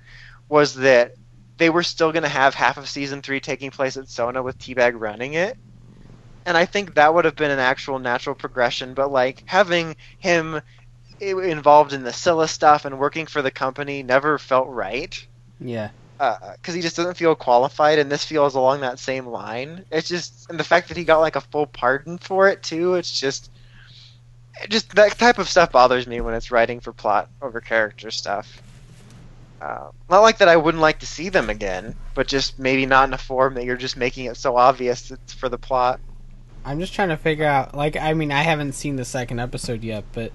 Was 0.48 0.74
that 0.76 1.12
they 1.58 1.70
were 1.70 1.82
still 1.84 2.12
going 2.12 2.24
to 2.24 2.28
have 2.30 2.54
half 2.54 2.78
of 2.78 2.88
season 2.88 3.22
three 3.22 3.40
taking 3.40 3.70
place 3.70 3.96
at 3.96 4.08
Sona 4.10 4.42
with 4.42 4.58
Teabag 4.58 4.94
running 5.00 5.34
it, 5.34 5.58
and 6.46 6.56
I 6.56 6.64
think 6.66 6.94
that 6.94 7.14
would 7.14 7.26
have 7.26 7.36
been 7.36 7.50
an 7.50 7.58
actual 7.58 7.98
natural 7.98 8.34
progression. 8.36 8.94
But 8.94 9.10
like 9.12 9.42
having 9.46 9.96
him 10.18 10.62
involved 11.20 11.92
in 11.92 12.04
the 12.04 12.12
Scylla 12.14 12.48
stuff 12.48 12.84
and 12.86 12.98
working 12.98 13.26
for 13.26 13.42
the 13.42 13.50
company 13.52 14.02
never 14.02 14.38
felt 14.38 14.68
right 14.68 15.16
yeah. 15.58 15.90
Because 16.18 16.74
he 16.74 16.80
just 16.80 16.96
doesn't 16.96 17.16
feel 17.16 17.34
qualified, 17.34 17.98
and 17.98 18.10
this 18.10 18.24
feels 18.24 18.54
along 18.54 18.80
that 18.80 18.98
same 18.98 19.26
line. 19.26 19.84
It's 19.90 20.08
just, 20.08 20.48
and 20.50 20.58
the 20.58 20.64
fact 20.64 20.88
that 20.88 20.96
he 20.96 21.04
got 21.04 21.20
like 21.20 21.36
a 21.36 21.40
full 21.40 21.66
pardon 21.66 22.18
for 22.18 22.48
it 22.48 22.62
too. 22.62 22.94
It's 22.94 23.18
just, 23.18 23.50
it 24.62 24.70
just 24.70 24.94
that 24.94 25.18
type 25.18 25.38
of 25.38 25.48
stuff 25.48 25.72
bothers 25.72 26.06
me 26.06 26.20
when 26.20 26.34
it's 26.34 26.50
writing 26.50 26.80
for 26.80 26.92
plot 26.92 27.28
over 27.42 27.60
character 27.60 28.10
stuff. 28.10 28.62
Uh, 29.60 29.90
not 30.10 30.20
like 30.20 30.38
that 30.38 30.48
I 30.48 30.56
wouldn't 30.56 30.82
like 30.82 31.00
to 31.00 31.06
see 31.06 31.28
them 31.28 31.48
again, 31.48 31.94
but 32.14 32.28
just 32.28 32.58
maybe 32.58 32.86
not 32.86 33.08
in 33.08 33.14
a 33.14 33.18
form 33.18 33.54
that 33.54 33.64
you're 33.64 33.76
just 33.76 33.96
making 33.96 34.26
it 34.26 34.36
so 34.36 34.56
obvious 34.56 35.10
it's 35.10 35.32
for 35.32 35.48
the 35.48 35.58
plot. 35.58 36.00
I'm 36.64 36.80
just 36.80 36.92
trying 36.92 37.10
to 37.10 37.16
figure 37.16 37.46
out. 37.46 37.74
Like, 37.74 37.96
I 37.96 38.12
mean, 38.12 38.32
I 38.32 38.42
haven't 38.42 38.72
seen 38.72 38.96
the 38.96 39.04
second 39.04 39.38
episode 39.38 39.84
yet, 39.84 40.04
but 40.12 40.32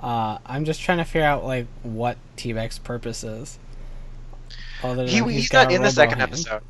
uh, 0.00 0.38
I'm 0.46 0.64
just 0.64 0.80
trying 0.80 0.98
to 0.98 1.04
figure 1.04 1.26
out 1.26 1.44
like 1.44 1.66
what 1.82 2.16
T-Bag's 2.36 2.78
purpose 2.78 3.22
is. 3.22 3.58
Other 4.82 5.06
He, 5.06 5.20
he's 5.32 5.48
got 5.48 5.64
not 5.68 5.72
in 5.74 5.82
the 5.82 5.90
second 5.90 6.18
hand. 6.18 6.32
episode. 6.32 6.62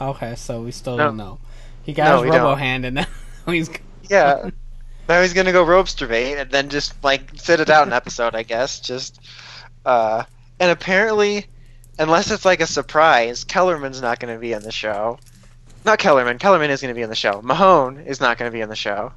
Okay, 0.00 0.34
so 0.36 0.62
we 0.62 0.72
still 0.72 0.96
No. 0.96 1.06
don't 1.06 1.16
know. 1.16 1.38
He 1.84 1.92
got 1.92 2.04
No, 2.08 2.22
his 2.22 2.30
robo 2.32 2.50
don't. 2.50 2.58
hand, 2.58 2.84
and 2.84 2.94
now 2.96 3.06
he's 3.46 3.70
Yeah. 4.08 4.50
now 5.08 5.22
he's 5.22 5.32
gonna 5.32 5.52
go 5.52 5.64
ropestrate 5.64 6.40
and 6.40 6.50
then 6.50 6.68
just 6.68 6.92
like 7.04 7.30
sit 7.36 7.60
it 7.60 7.70
out 7.70 7.86
an 7.86 7.92
episode, 7.92 8.34
I 8.34 8.42
guess. 8.42 8.80
Just 8.80 9.20
uh 9.84 10.24
and 10.60 10.70
apparently 10.70 11.46
unless 11.98 12.30
it's 12.30 12.44
like 12.44 12.60
a 12.60 12.66
surprise, 12.66 13.44
Kellerman's 13.44 14.02
not 14.02 14.18
gonna 14.20 14.38
be 14.38 14.52
in 14.52 14.62
the 14.62 14.72
show. 14.72 15.18
Not 15.84 15.98
Kellerman, 15.98 16.38
Kellerman 16.38 16.70
is 16.70 16.80
gonna 16.82 16.94
be 16.94 17.02
in 17.02 17.08
the 17.08 17.14
show. 17.16 17.40
Mahone 17.42 17.98
is 18.00 18.20
not 18.20 18.36
gonna 18.38 18.50
be 18.50 18.60
in 18.60 18.68
the 18.68 18.76
show. 18.76 19.12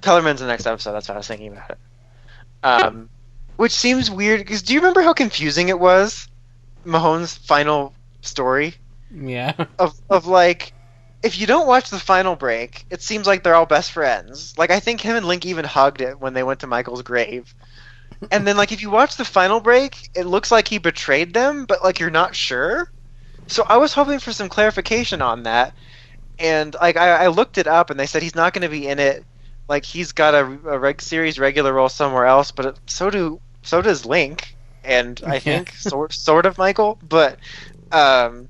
Kellerman's 0.00 0.40
the 0.40 0.46
next 0.46 0.66
episode, 0.66 0.92
that's 0.92 1.08
what 1.08 1.16
I 1.16 1.18
was 1.18 1.26
thinking 1.28 1.48
about 1.52 1.70
it. 1.70 1.78
Um 2.62 3.10
which 3.56 3.72
seems 3.72 4.10
weird 4.10 4.40
because 4.40 4.62
do 4.62 4.72
you 4.72 4.80
remember 4.80 5.02
how 5.02 5.12
confusing 5.12 5.68
it 5.68 5.78
was? 5.78 6.26
Mahone's 6.84 7.36
final 7.36 7.94
story? 8.22 8.74
yeah. 9.14 9.52
of 9.78 9.98
of 10.08 10.26
like 10.26 10.72
if 11.22 11.38
you 11.38 11.46
don't 11.46 11.66
watch 11.66 11.90
the 11.90 11.98
final 11.98 12.34
break, 12.34 12.86
it 12.90 13.02
seems 13.02 13.26
like 13.26 13.42
they're 13.42 13.54
all 13.54 13.66
best 13.66 13.92
friends. 13.92 14.54
Like 14.56 14.70
I 14.70 14.80
think 14.80 15.00
him 15.00 15.16
and 15.16 15.26
Link 15.26 15.44
even 15.44 15.64
hugged 15.64 16.00
it 16.00 16.18
when 16.18 16.32
they 16.32 16.42
went 16.42 16.60
to 16.60 16.66
Michael's 16.66 17.02
grave. 17.02 17.54
And 18.30 18.46
then 18.46 18.56
like 18.56 18.72
if 18.72 18.82
you 18.82 18.90
watch 18.90 19.16
the 19.16 19.24
final 19.24 19.60
break, 19.60 20.10
it 20.14 20.26
looks 20.26 20.50
like 20.50 20.68
he 20.68 20.78
betrayed 20.78 21.34
them, 21.34 21.66
but 21.66 21.82
like 21.84 22.00
you're 22.00 22.10
not 22.10 22.34
sure. 22.34 22.90
So 23.46 23.64
I 23.68 23.76
was 23.76 23.92
hoping 23.92 24.18
for 24.18 24.32
some 24.32 24.48
clarification 24.48 25.20
on 25.20 25.42
that. 25.44 25.74
And 26.38 26.74
like 26.80 26.96
I, 26.96 27.24
I 27.24 27.26
looked 27.28 27.58
it 27.58 27.66
up 27.66 27.90
and 27.90 28.00
they 28.00 28.06
said 28.06 28.22
he's 28.22 28.34
not 28.34 28.54
going 28.54 28.62
to 28.62 28.68
be 28.68 28.86
in 28.86 28.98
it. 28.98 29.24
Like 29.68 29.84
he's 29.84 30.12
got 30.12 30.34
a, 30.34 30.44
a 30.44 30.78
reg 30.78 31.02
series 31.02 31.38
regular 31.38 31.72
role 31.72 31.88
somewhere 31.88 32.26
else, 32.26 32.50
but 32.50 32.66
it, 32.66 32.80
so 32.86 33.10
do 33.10 33.40
so 33.62 33.82
does 33.82 34.06
Link 34.06 34.56
and 34.84 35.20
I 35.26 35.38
think 35.38 35.72
sort 35.74 36.12
sort 36.12 36.46
of 36.46 36.58
Michael, 36.58 36.98
but 37.02 37.38
um 37.92 38.48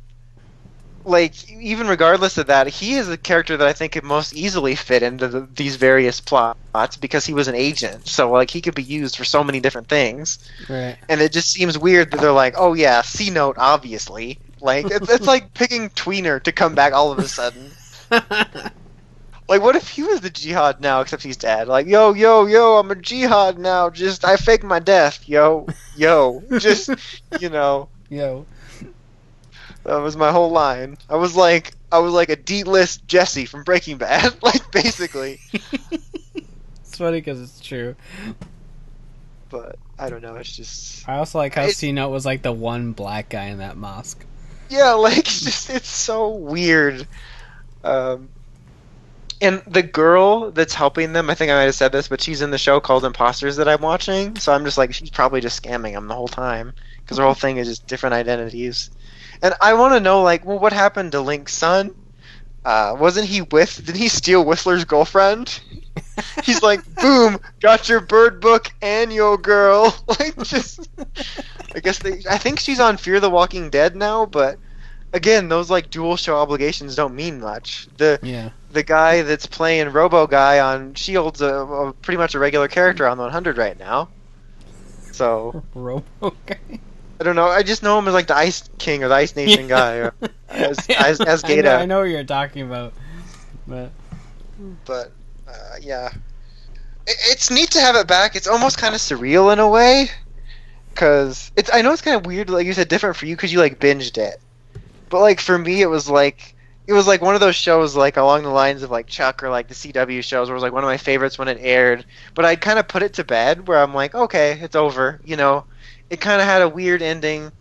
like 1.05 1.49
even 1.51 1.89
regardless 1.89 2.37
of 2.37 2.47
that, 2.49 2.67
he 2.69 2.95
is 2.95 3.09
a 3.09 3.17
character 3.17 3.57
that 3.57 3.67
I 3.67 3.73
think 3.73 3.93
could 3.93 4.05
most 4.05 4.35
easily 4.35 4.75
fit 4.75 5.03
into 5.03 5.29
the, 5.29 5.49
these 5.55 5.77
various 5.77 6.21
plots 6.21 6.97
because 7.01 7.25
he 7.25 7.33
was 7.33 7.49
an 7.49 7.55
agent. 7.55 8.07
So 8.07 8.31
like 8.31 8.51
he 8.51 8.61
could 8.61 8.75
be 8.75 8.83
used 8.83 9.17
for 9.17 9.25
so 9.25 9.43
many 9.43 9.61
different 9.61 9.89
things, 9.89 10.39
Right. 10.69 10.99
and 11.09 11.21
it 11.23 11.33
just 11.33 11.53
seems 11.53 11.79
weird 11.79 12.11
that 12.11 12.21
they're 12.21 12.33
like, 12.33 12.55
oh 12.59 12.75
yeah, 12.75 13.01
C 13.03 13.31
note, 13.31 13.57
obviously. 13.59 14.39
Like 14.61 14.91
it's, 14.91 15.09
it's 15.09 15.27
like 15.27 15.55
picking 15.55 15.89
Tweener 15.91 16.43
to 16.43 16.53
come 16.53 16.75
back 16.75 16.93
all 16.93 17.11
of 17.13 17.19
a 17.19 17.29
sudden. 17.29 17.79
Like 19.51 19.63
what 19.63 19.75
if 19.75 19.89
he 19.89 20.05
was 20.05 20.21
the 20.21 20.31
jihad 20.31 20.81
now, 20.81 21.01
except 21.01 21.25
he's 21.25 21.37
dead? 21.37 21.67
Like 21.67 21.89
yo 21.89 22.15
yo 22.15 22.47
yo, 22.47 22.77
I'm 22.79 22.91
a 22.91 22.95
jihad 22.95 23.59
now. 23.59 23.91
Just 23.91 24.25
I 24.25 24.37
fake 24.37 24.63
my 24.63 24.79
death. 24.79 25.29
Yo 25.29 25.67
yo, 25.97 26.41
just 26.59 26.89
you 27.41 27.51
know. 27.51 27.89
Yo. 28.09 28.47
That 29.85 29.97
was 29.97 30.17
my 30.17 30.31
whole 30.31 30.51
line. 30.51 30.99
I 31.09 31.17
was 31.17 31.35
like, 31.35 31.73
I 31.91 31.99
was 32.01 32.13
like 32.13 32.29
a 32.29 32.37
D-list 32.37 33.07
Jesse 33.09 33.47
from 33.47 33.65
Breaking 33.65 33.97
Bad, 33.99 34.35
like 34.43 34.71
basically. 34.71 35.41
It's 36.83 36.99
funny 36.99 37.19
because 37.19 37.41
it's 37.41 37.61
true. 37.61 37.97
But 39.49 39.77
I 39.99 40.11
don't 40.11 40.23
know. 40.23 40.35
It's 40.37 40.55
just 40.55 41.09
I 41.09 41.17
also 41.17 41.39
like 41.39 41.55
how 41.55 41.63
It- 41.63 41.75
C 41.77 41.91
Note 41.93 42.11
was 42.11 42.25
like 42.27 42.43
the 42.43 42.53
one 42.53 42.93
black 42.93 43.29
guy 43.31 43.47
in 43.47 43.59
that 43.59 43.77
mosque. 43.77 44.25
yeah, 44.69 44.93
like 44.93 45.19
it's 45.19 45.41
just 45.41 45.71
it's 45.71 45.89
so 45.89 46.29
weird. 46.31 47.07
Um, 47.83 48.29
and 49.41 49.63
the 49.67 49.83
girl 49.83 50.51
that's 50.51 50.75
helping 50.75 51.13
them, 51.13 51.31
I 51.31 51.35
think 51.35 51.51
I 51.51 51.55
might 51.55 51.63
have 51.63 51.75
said 51.75 51.93
this, 51.93 52.09
but 52.09 52.21
she's 52.21 52.43
in 52.43 52.51
the 52.51 52.59
show 52.59 52.81
called 52.81 53.05
Imposters 53.05 53.57
that 53.57 53.69
I'm 53.69 53.81
watching. 53.81 54.37
So 54.37 54.53
I'm 54.53 54.65
just 54.65 54.79
like, 54.79 54.93
she's 54.93 55.11
probably 55.11 55.41
just 55.41 55.63
scamming 55.63 55.95
them 55.95 56.09
the 56.09 56.15
whole 56.15 56.29
time 56.29 56.75
because 56.99 57.19
her 57.19 57.25
whole 57.25 57.35
thing 57.35 57.57
is 57.57 57.69
just 57.69 57.87
different 57.87 58.15
identities. 58.15 58.91
And 59.43 59.55
I 59.61 59.75
want 59.75 59.95
to 59.95 60.01
know, 60.01 60.23
like, 60.23 60.45
well, 60.45 60.59
what 60.59 60.73
happened 60.73 61.13
to 61.13 61.21
Link's 61.21 61.55
son? 61.55 61.95
Uh, 62.65 62.95
wasn't 62.99 63.27
he 63.27 63.41
with? 63.41 63.85
Did 63.87 63.97
he 63.97 64.09
steal 64.09 64.45
Whistler's 64.45 64.85
girlfriend? 64.85 65.61
He's 66.45 66.63
like, 66.63 66.81
boom, 66.97 67.39
got 67.61 67.89
your 67.89 68.01
bird 68.01 68.41
book 68.41 68.69
and 68.83 69.13
your 69.13 69.39
girl. 69.39 69.97
Like, 70.07 70.37
just. 70.45 70.89
I 71.75 71.81
guess 71.81 71.99
they. 71.99 72.23
I 72.29 72.37
think 72.37 72.61
she's 72.61 72.81
on 72.81 72.97
Fear 72.99 73.21
the 73.21 73.31
Walking 73.31 73.71
Dead 73.71 73.97
now, 73.97 74.27
but 74.27 74.59
again, 75.13 75.49
those 75.49 75.71
like 75.71 75.91
dual 75.91 76.17
show 76.17 76.37
obligations 76.37 76.95
don't 76.95 77.15
mean 77.15 77.41
much. 77.41 77.89
The 77.97 78.19
Yeah. 78.23 78.51
the 78.73 78.83
guy 78.83 79.23
that's 79.23 79.47
playing 79.47 79.91
Robo 79.91 80.27
Guy 80.27 80.61
on 80.61 80.95
Shield's 80.95 81.41
a, 81.41 81.55
a 81.55 81.93
pretty 81.93 82.19
much 82.19 82.35
a 82.35 82.39
regular 82.39 82.69
character 82.69 83.07
on 83.07 83.17
the 83.17 83.25
100 83.25 83.59
right 83.59 83.79
now. 83.79 84.09
So 85.13 85.63
Robo 85.75 86.35
guy. 86.47 86.81
I 87.21 87.25
don't 87.25 87.37
know. 87.37 87.49
I 87.49 87.63
just 87.63 87.83
know 87.83 87.99
him 87.99 88.09
as 88.09 88.15
like 88.15 88.29
the 88.29 88.37
Ice 88.37 88.69
King 88.79 89.05
or 89.05 89.09
the 89.09 89.15
Ice 89.15 89.37
Nation 89.37 89.69
guy, 89.69 89.97
or 89.97 90.15
as 90.49 90.79
as, 90.99 91.21
as 91.21 91.45
I 91.45 91.57
know, 91.57 91.77
I 91.77 91.85
know 91.85 91.99
what 92.01 92.09
you're 92.09 92.25
talking 92.25 92.63
about. 92.63 92.95
But 93.67 93.91
but 94.87 95.13
uh, 95.47 95.77
yeah, 95.83 96.09
it, 97.07 97.17
it's 97.27 97.51
neat 97.51 97.71
to 97.73 97.81
have 97.81 97.95
it 97.97 98.07
back. 98.07 98.37
It's 98.37 98.47
almost 98.49 98.79
kind 98.79 98.95
of 98.95 99.03
surreal 99.03 99.53
in 99.53 99.59
a 99.59 99.69
way, 99.69 100.09
because 100.95 101.53
it's. 101.57 101.69
I 101.71 101.83
know 101.83 101.93
it's 101.93 102.01
kind 102.01 102.17
of 102.17 102.25
weird, 102.25 102.49
like 102.49 102.65
you 102.65 102.73
said, 102.73 102.89
different 102.89 103.17
for 103.17 103.27
you 103.27 103.37
because 103.37 103.53
you 103.53 103.59
like 103.59 103.79
binged 103.79 104.17
it, 104.17 104.41
but 105.11 105.21
like 105.21 105.41
for 105.41 105.59
me, 105.59 105.83
it 105.83 105.87
was 105.89 106.09
like 106.09 106.57
it 106.87 106.93
was 106.95 107.07
like 107.07 107.23
one 107.23 107.35
of 107.35 107.41
those 107.41 107.57
shows 107.57 107.97
like 107.97 108.17
along 108.17 108.43
the 108.45 108.51
lines 108.51 108.83
of 108.83 108.91
like 108.91 109.07
Chuck 109.07 109.43
or 109.43 109.51
like 109.51 109.69
the 109.69 109.75
CW 109.75 110.23
shows, 110.23 110.49
where 110.49 110.55
it 110.55 110.57
was 110.57 110.63
like 110.63 110.73
one 110.73 110.85
of 110.85 110.89
my 110.89 110.97
favorites 110.99 111.39
when 111.39 111.49
it 111.49 111.59
aired. 111.61 112.07
But 112.35 112.47
I'd 112.47 112.61
kind 112.63 112.79
of 112.79 112.89
put 112.89 113.03
it 113.03 113.15
to 113.15 113.25
bed, 113.25 113.69
where 113.69 113.79
I'm 113.79 113.95
like, 113.95 114.15
okay, 114.15 114.59
it's 114.61 114.77
over. 114.77 115.21
You 115.25 115.37
know, 115.37 115.67
it 116.11 116.21
kind 116.21 116.41
of 116.41 116.47
had 116.47 116.63
a 116.63 116.69
weird 116.69 117.03
ending. 117.03 117.53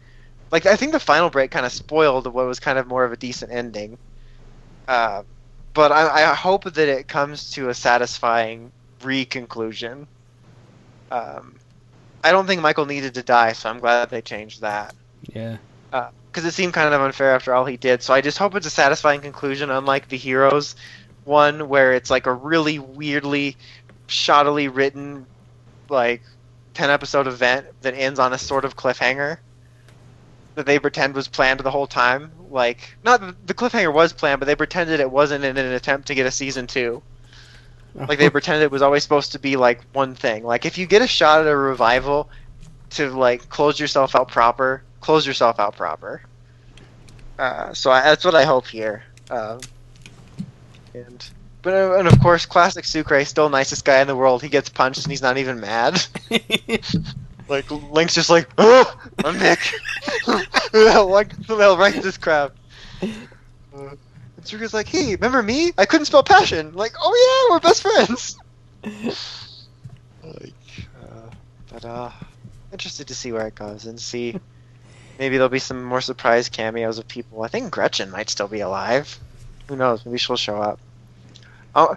like 0.51 0.65
I 0.65 0.75
think 0.77 0.93
the 0.93 0.99
final 0.99 1.29
break 1.29 1.51
kind 1.51 1.65
of 1.65 1.71
spoiled 1.73 2.27
what 2.33 2.47
was 2.47 2.59
kind 2.59 2.79
of 2.79 2.87
more 2.87 3.05
of 3.05 3.11
a 3.11 3.17
decent 3.17 3.51
ending. 3.51 3.97
Uh, 4.87 5.23
but 5.73 5.91
I, 5.91 6.31
I 6.31 6.35
hope 6.35 6.65
that 6.65 6.77
it 6.89 7.07
comes 7.07 7.51
to 7.51 7.69
a 7.69 7.73
satisfying 7.75 8.71
re-conclusion. 9.03 10.07
Um, 11.11 11.59
I 12.23 12.31
don't 12.31 12.47
think 12.47 12.61
Michael 12.61 12.85
needed 12.85 13.15
to 13.15 13.23
die, 13.23 13.53
so 13.53 13.69
I'm 13.69 13.79
glad 13.79 14.09
they 14.09 14.21
changed 14.21 14.61
that 14.61 14.95
Yeah. 15.33 15.57
Because 16.31 16.45
it 16.45 16.53
seemed 16.53 16.73
kind 16.73 16.93
of 16.93 17.01
unfair 17.01 17.33
after 17.33 17.53
all 17.53 17.65
he 17.65 17.77
did. 17.77 18.03
So 18.03 18.13
I 18.13 18.21
just 18.21 18.37
hope 18.37 18.55
it's 18.55 18.67
a 18.67 18.71
satisfying 18.71 19.21
conclusion, 19.21 19.69
unlike 19.69 20.07
the 20.07 20.17
Heroes 20.17 20.75
one, 21.25 21.69
where 21.69 21.93
it's 21.93 22.09
like 22.09 22.25
a 22.25 22.33
really 22.33 22.79
weirdly, 22.79 23.57
shoddily 24.07 24.73
written, 24.73 25.25
like 25.89 26.21
ten 26.73 26.89
episode 26.89 27.27
event 27.27 27.67
that 27.81 27.93
ends 27.93 28.19
on 28.19 28.33
a 28.33 28.37
sort 28.37 28.65
of 28.65 28.75
cliffhanger 28.75 29.39
that 30.55 30.65
they 30.65 30.77
pretend 30.77 31.13
was 31.15 31.27
planned 31.27 31.59
the 31.61 31.71
whole 31.71 31.87
time. 31.87 32.31
Like, 32.49 32.95
not 33.03 33.47
the 33.47 33.53
cliffhanger 33.53 33.93
was 33.93 34.13
planned, 34.13 34.39
but 34.39 34.45
they 34.45 34.55
pretended 34.55 34.99
it 34.99 35.09
wasn't 35.09 35.45
in 35.45 35.57
an 35.57 35.71
attempt 35.71 36.07
to 36.07 36.15
get 36.15 36.25
a 36.25 36.31
season 36.31 36.67
two. 36.67 37.01
Like 37.95 38.19
they 38.19 38.29
pretended 38.37 38.63
it 38.63 38.71
was 38.71 38.81
always 38.81 39.03
supposed 39.03 39.31
to 39.31 39.39
be 39.39 39.55
like 39.55 39.81
one 39.93 40.15
thing. 40.15 40.43
Like 40.43 40.65
if 40.65 40.77
you 40.77 40.85
get 40.85 41.01
a 41.01 41.07
shot 41.07 41.41
at 41.41 41.47
a 41.47 41.55
revival 41.55 42.29
to 42.91 43.09
like 43.09 43.49
close 43.49 43.79
yourself 43.79 44.15
out 44.15 44.29
proper, 44.29 44.83
close 45.01 45.25
yourself 45.25 45.59
out 45.59 45.75
proper. 45.75 46.21
Uh, 47.37 47.73
so 47.73 47.91
I, 47.91 48.01
that's 48.01 48.25
what 48.25 48.35
I 48.35 48.43
hope 48.43 48.67
here. 48.67 49.03
Um, 49.29 49.61
and 50.93 51.29
but 51.61 51.73
uh, 51.73 51.97
and 51.97 52.07
of 52.07 52.19
course, 52.21 52.45
classic 52.45 52.85
Sucre, 52.85 53.23
still 53.25 53.49
nicest 53.49 53.85
guy 53.85 54.01
in 54.01 54.07
the 54.07 54.15
world. 54.15 54.41
He 54.41 54.49
gets 54.49 54.69
punched 54.69 55.03
and 55.03 55.11
he's 55.11 55.21
not 55.21 55.37
even 55.37 55.59
mad. 55.59 56.05
like 57.49 57.69
Link's 57.69 58.13
just 58.13 58.29
like, 58.29 58.49
oh, 58.57 58.99
I'm 59.23 59.37
Nick. 59.37 59.59
like 60.27 60.51
the 60.71 60.89
hell 61.57 61.83
in 61.83 62.01
this 62.01 62.17
crowd. 62.17 62.53
Uh, 63.01 63.07
and 64.37 64.47
Sucre's 64.47 64.73
like, 64.73 64.87
hey, 64.87 65.15
remember 65.15 65.43
me? 65.43 65.71
I 65.77 65.85
couldn't 65.85 66.05
spell 66.05 66.23
passion. 66.23 66.73
Like, 66.73 66.93
oh 67.01 67.47
yeah, 67.49 67.53
we're 67.53 67.59
best 67.59 67.81
friends. 67.81 68.37
like, 70.23 70.53
uh, 71.01 71.29
but 71.71 71.85
uh, 71.85 72.11
interested 72.71 73.07
to 73.07 73.15
see 73.15 73.31
where 73.31 73.47
it 73.47 73.55
goes 73.55 73.85
and 73.85 73.99
see. 73.99 74.39
Maybe 75.19 75.35
there'll 75.37 75.49
be 75.49 75.59
some 75.59 75.83
more 75.83 76.01
surprise 76.01 76.49
cameos 76.49 76.97
of 76.97 77.07
people. 77.07 77.43
I 77.43 77.49
think 77.49 77.71
Gretchen 77.71 78.09
might 78.09 78.29
still 78.29 78.47
be 78.47 78.61
alive. 78.61 79.19
Who 79.67 79.75
knows? 79.75 80.05
Maybe 80.05 80.17
she'll 80.17 80.37
show 80.37 80.61
up. 80.61 80.79
Oh, 81.75 81.95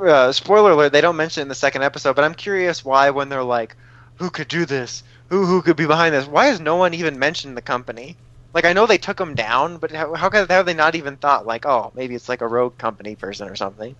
uh, 0.00 0.32
spoiler 0.32 0.70
alert! 0.70 0.92
They 0.92 1.00
don't 1.02 1.16
mention 1.16 1.40
it 1.40 1.42
in 1.42 1.48
the 1.48 1.54
second 1.54 1.82
episode, 1.82 2.14
but 2.16 2.24
I'm 2.24 2.34
curious 2.34 2.84
why 2.84 3.10
when 3.10 3.28
they're 3.28 3.42
like, 3.42 3.76
"Who 4.18 4.30
could 4.30 4.48
do 4.48 4.64
this? 4.64 5.02
Who 5.28 5.44
who 5.44 5.60
could 5.60 5.76
be 5.76 5.86
behind 5.86 6.14
this?" 6.14 6.26
Why 6.26 6.46
has 6.46 6.60
no 6.60 6.76
one 6.76 6.94
even 6.94 7.18
mentioned 7.18 7.56
the 7.56 7.62
company? 7.62 8.16
Like 8.54 8.64
I 8.64 8.72
know 8.72 8.86
they 8.86 8.96
took 8.98 9.18
them 9.18 9.34
down, 9.34 9.76
but 9.78 9.90
how, 9.90 10.14
how 10.14 10.28
could- 10.30 10.48
how 10.48 10.56
have 10.56 10.66
they 10.66 10.74
not 10.74 10.94
even 10.94 11.16
thought 11.16 11.46
like, 11.46 11.66
"Oh, 11.66 11.92
maybe 11.94 12.14
it's 12.14 12.28
like 12.28 12.40
a 12.40 12.48
rogue 12.48 12.78
company 12.78 13.16
person 13.16 13.48
or 13.48 13.56
something"? 13.56 13.96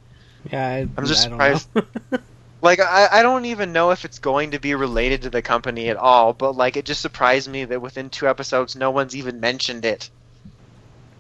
yeah, 0.51 0.67
I, 0.67 0.79
I'm 0.97 1.07
just 1.07 1.27
I 1.27 1.29
don't 1.29 1.39
know. 1.39 1.61
surprised. 1.61 1.69
Like 2.63 2.79
I, 2.79 3.09
I 3.11 3.23
don't 3.23 3.45
even 3.47 3.73
know 3.73 3.91
if 3.91 4.05
it's 4.05 4.21
going 4.21 4.53
to 4.53 4.61
be 4.61 4.75
related 4.77 5.23
to 5.23 5.31
the 5.31 5.43
company 5.43 5.89
at 5.89 5.97
all, 5.97 6.33
but 6.33 6.57
like 6.57 6.77
it 6.77 6.85
just 6.85 7.03
surprised 7.03 7.51
me 7.51 7.65
that 7.65 7.83
within 7.83 8.09
two 8.09 8.29
episodes 8.29 8.77
no 8.77 8.91
one's 8.93 9.17
even 9.17 9.41
mentioned 9.41 9.85
it. 9.85 10.09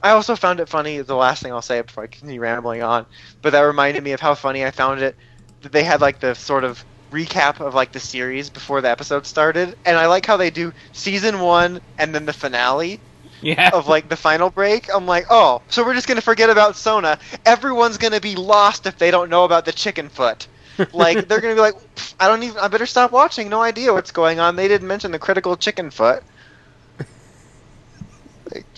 I 0.02 0.10
also 0.10 0.36
found 0.36 0.60
it 0.60 0.68
funny, 0.68 1.00
the 1.00 1.14
last 1.16 1.42
thing 1.42 1.52
I'll 1.52 1.62
say 1.62 1.80
before 1.80 2.04
I 2.04 2.06
continue 2.06 2.40
rambling 2.40 2.82
on, 2.82 3.06
but 3.40 3.50
that 3.50 3.60
reminded 3.60 4.02
me 4.02 4.12
of 4.12 4.20
how 4.20 4.34
funny 4.34 4.64
I 4.64 4.70
found 4.70 5.00
it 5.00 5.16
that 5.62 5.72
they 5.72 5.84
had 5.84 6.00
like 6.00 6.20
the 6.20 6.34
sort 6.34 6.64
of 6.64 6.84
recap 7.10 7.60
of 7.60 7.74
like 7.74 7.92
the 7.92 8.00
series 8.00 8.48
before 8.48 8.80
the 8.80 8.90
episode 8.90 9.26
started, 9.26 9.76
and 9.84 9.98
I 9.98 10.06
like 10.06 10.26
how 10.26 10.36
they 10.36 10.50
do 10.50 10.72
season 10.92 11.40
one 11.40 11.80
and 11.98 12.14
then 12.14 12.24
the 12.24 12.32
finale 12.32 13.00
yeah. 13.40 13.70
of 13.72 13.88
like 13.88 14.08
the 14.08 14.16
final 14.16 14.48
break. 14.48 14.92
I'm 14.94 15.06
like, 15.06 15.26
oh, 15.30 15.62
so 15.68 15.84
we're 15.84 15.94
just 15.94 16.06
gonna 16.06 16.20
forget 16.20 16.50
about 16.50 16.76
Sona. 16.76 17.18
Everyone's 17.44 17.98
gonna 17.98 18.20
be 18.20 18.36
lost 18.36 18.86
if 18.86 18.96
they 18.96 19.10
don't 19.10 19.28
know 19.28 19.44
about 19.44 19.64
the 19.64 19.72
chicken 19.72 20.08
foot. 20.08 20.46
Like 20.92 21.26
they're 21.28 21.40
gonna 21.40 21.54
be 21.54 21.60
like, 21.60 21.74
I 22.20 22.28
don't 22.28 22.42
even. 22.42 22.58
I 22.58 22.68
better 22.68 22.86
stop 22.86 23.12
watching. 23.12 23.48
No 23.48 23.60
idea 23.62 23.92
what's 23.92 24.10
going 24.12 24.40
on. 24.40 24.56
They 24.56 24.68
didn't 24.68 24.88
mention 24.88 25.10
the 25.12 25.18
critical 25.18 25.56
chicken 25.56 25.90
foot. 25.90 26.22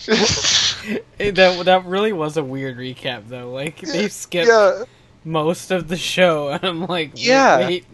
Like, 1.19 1.35
that 1.35 1.65
that 1.65 1.85
really 1.85 2.13
was 2.13 2.37
a 2.37 2.45
weird 2.45 2.77
recap 2.77 3.29
though. 3.29 3.51
Like 3.51 3.81
they 3.81 4.09
skipped 4.09 4.69
yeah, 4.69 4.85
most 5.25 5.71
of 5.71 5.89
the 5.89 5.97
show, 5.97 6.49
and 6.51 6.65
I'm 6.65 6.87
like, 6.87 7.15
wait, 7.17 7.53
Yeah. 7.53 7.55
wait. 7.55 7.87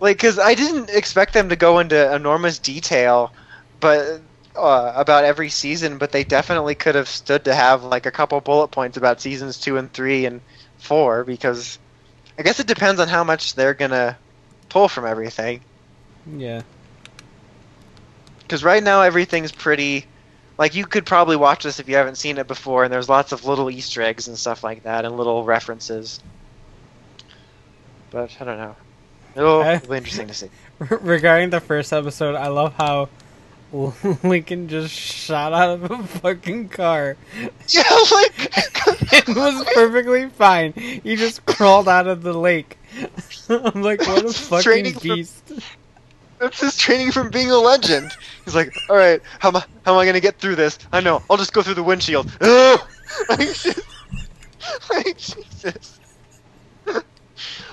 like 0.00 0.16
because 0.16 0.38
I 0.38 0.54
didn't 0.54 0.90
expect 0.90 1.32
them 1.34 1.48
to 1.50 1.56
go 1.56 1.78
into 1.78 2.14
enormous 2.14 2.58
detail, 2.58 3.32
but 3.80 4.22
uh, 4.56 4.92
about 4.96 5.24
every 5.24 5.48
season. 5.50 5.98
But 5.98 6.12
they 6.12 6.24
definitely 6.24 6.74
could 6.74 6.94
have 6.94 7.08
stood 7.08 7.44
to 7.44 7.54
have 7.54 7.82
like 7.84 8.06
a 8.06 8.12
couple 8.12 8.40
bullet 8.40 8.68
points 8.68 8.96
about 8.96 9.20
seasons 9.20 9.58
two 9.58 9.76
and 9.76 9.92
three 9.92 10.26
and 10.26 10.42
four 10.76 11.24
because 11.24 11.78
I 12.38 12.42
guess 12.42 12.60
it 12.60 12.66
depends 12.66 13.00
on 13.00 13.08
how 13.08 13.24
much 13.24 13.54
they're 13.54 13.74
gonna 13.74 14.16
pull 14.68 14.88
from 14.88 15.06
everything. 15.06 15.60
yeah, 16.36 16.62
because 18.40 18.64
right 18.64 18.82
now 18.82 19.02
everything's 19.02 19.52
pretty 19.52 20.06
like 20.58 20.74
you 20.74 20.86
could 20.86 21.06
probably 21.06 21.36
watch 21.36 21.64
this 21.64 21.80
if 21.80 21.88
you 21.88 21.96
haven't 21.96 22.16
seen 22.16 22.38
it 22.38 22.46
before 22.46 22.84
and 22.84 22.92
there's 22.92 23.08
lots 23.08 23.32
of 23.32 23.44
little 23.44 23.70
easter 23.70 24.02
eggs 24.02 24.28
and 24.28 24.38
stuff 24.38 24.62
like 24.62 24.82
that 24.84 25.04
and 25.04 25.16
little 25.16 25.44
references. 25.44 26.20
But 28.10 28.30
i 28.40 28.44
don't 28.44 28.58
know. 28.58 28.76
It'll, 29.34 29.62
it'll 29.62 29.90
be 29.90 29.96
interesting 29.96 30.28
to 30.28 30.34
see. 30.34 30.50
Regarding 30.78 31.50
the 31.50 31.60
first 31.60 31.92
episode, 31.92 32.34
I 32.34 32.48
love 32.48 32.74
how 32.74 33.08
Lincoln 34.22 34.68
just 34.68 34.92
shot 34.92 35.52
out 35.52 35.70
of 35.70 35.90
a 35.90 36.02
fucking 36.06 36.68
car. 36.68 37.16
yeah 37.68 37.82
like 38.12 38.32
It 39.14 39.28
was 39.28 39.64
perfectly 39.74 40.28
fine. 40.28 40.72
He 40.72 41.16
just 41.16 41.44
crawled 41.46 41.88
out 41.88 42.06
of 42.06 42.22
the 42.22 42.32
lake. 42.34 42.78
I'm 43.48 43.82
like, 43.82 44.00
what 44.00 44.24
a 44.24 44.32
fucking 44.32 44.62
Training 44.62 44.94
beast. 45.02 45.52
that's 46.38 46.60
his 46.60 46.76
training 46.76 47.12
from 47.12 47.30
being 47.30 47.50
a 47.50 47.56
legend 47.56 48.10
he's 48.44 48.54
like 48.54 48.74
all 48.90 48.96
right 48.96 49.22
how 49.38 49.48
am 49.48 49.56
i 49.56 49.64
how 49.84 49.92
am 49.92 49.98
i 49.98 50.04
gonna 50.04 50.18
get 50.20 50.38
through 50.38 50.56
this 50.56 50.76
i 50.92 51.00
know 51.00 51.22
i'll 51.30 51.36
just 51.36 51.52
go 51.52 51.62
through 51.62 51.74
the 51.74 51.82
windshield 51.82 52.28
Ugh! 52.40 52.80
like, 53.28 53.38
just- 53.38 53.80
like 54.90 55.16
jesus 55.16 56.00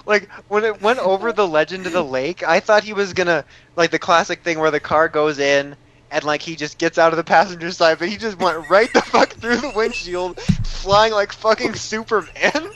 like 0.06 0.30
when 0.50 0.64
it 0.64 0.80
went 0.82 1.00
over 1.00 1.32
the 1.34 1.48
legend 1.48 1.88
of 1.88 1.94
the 1.94 2.04
lake 2.04 2.44
i 2.44 2.60
thought 2.60 2.84
he 2.84 2.94
was 2.94 3.14
gonna 3.14 3.44
like 3.76 3.90
the 3.92 4.00
classic 4.00 4.44
thing 4.44 4.60
where 4.60 4.72
the 4.72 4.80
car 4.80 5.08
goes 5.10 5.40
in 5.40 5.76
and 6.12 6.24
like 6.24 6.42
he 6.42 6.56
just 6.56 6.78
gets 6.78 6.98
out 6.98 7.14
of 7.14 7.18
the 7.18 7.24
passenger 7.24 7.72
side 7.72 8.00
but 8.00 8.10
he 8.10 8.18
just 8.18 8.38
went 8.40 8.70
right 8.70 8.92
the 8.94 9.02
fuck 9.02 9.30
through 9.34 9.58
the 9.58 9.72
windshield 9.76 10.40
flying 10.40 11.14
like 11.14 11.32
fucking 11.32 11.74
superman 11.76 12.70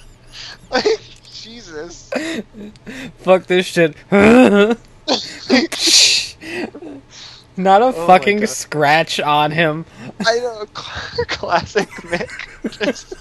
like 0.70 0.84
jesus 1.32 2.10
Fuck 3.18 3.46
this 3.46 3.66
shit. 3.66 3.96
Not 7.56 7.82
a 7.82 7.86
Oh 7.86 8.06
fucking 8.06 8.46
scratch 8.46 9.20
on 9.20 9.50
him. 9.52 9.84
I 10.26 10.38
know, 10.38 10.66
cl- 10.76 11.24
classic 11.28 11.88
Mick. 12.02 12.30
Just 12.78 13.14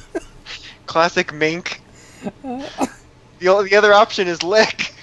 classic 0.88 1.34
Mink. 1.34 1.82
The, 2.44 2.70
the 3.40 3.76
other 3.76 3.94
option 3.94 4.28
is 4.28 4.42
Lick. 4.44 4.95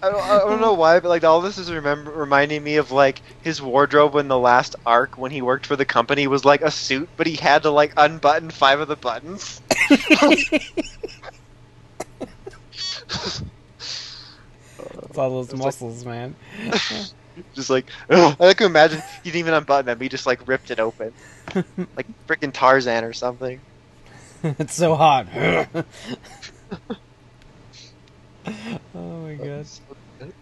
I 0.00 0.10
don't, 0.10 0.20
I 0.22 0.38
don't 0.40 0.60
know 0.60 0.74
why, 0.74 1.00
but 1.00 1.08
like 1.08 1.24
all 1.24 1.40
this 1.40 1.58
is 1.58 1.72
remember 1.72 2.10
reminding 2.12 2.62
me 2.62 2.76
of 2.76 2.92
like 2.92 3.20
his 3.42 3.60
wardrobe 3.60 4.14
in 4.16 4.28
the 4.28 4.38
last 4.38 4.76
arc 4.86 5.18
when 5.18 5.30
he 5.32 5.42
worked 5.42 5.66
for 5.66 5.74
the 5.76 5.84
company 5.84 6.26
was 6.28 6.44
like 6.44 6.62
a 6.62 6.70
suit, 6.70 7.08
but 7.16 7.26
he 7.26 7.34
had 7.34 7.62
to 7.64 7.70
like 7.70 7.92
unbutton 7.96 8.50
five 8.50 8.78
of 8.80 8.88
the 8.88 8.96
buttons. 8.96 9.60
It's 15.08 15.18
all 15.18 15.30
those 15.30 15.46
It's 15.46 15.54
like- 15.54 15.64
muscles, 15.64 16.04
man. 16.04 16.36
Just 17.54 17.70
like 17.70 17.86
ugh. 18.10 18.36
I 18.40 18.46
like 18.46 18.58
to 18.58 18.64
imagine 18.66 19.00
he 19.22 19.30
didn't 19.30 19.38
even 19.40 19.54
unbutton 19.54 19.86
them; 19.86 20.00
he 20.00 20.08
just 20.08 20.26
like 20.26 20.46
ripped 20.48 20.72
it 20.72 20.80
open, 20.80 21.12
like 21.96 22.06
freaking 22.26 22.52
Tarzan 22.52 23.04
or 23.04 23.12
something. 23.12 23.60
it's 24.42 24.74
so 24.74 24.96
hot. 24.96 25.28
oh 25.34 25.84
my 29.22 29.34
god. 29.34 29.66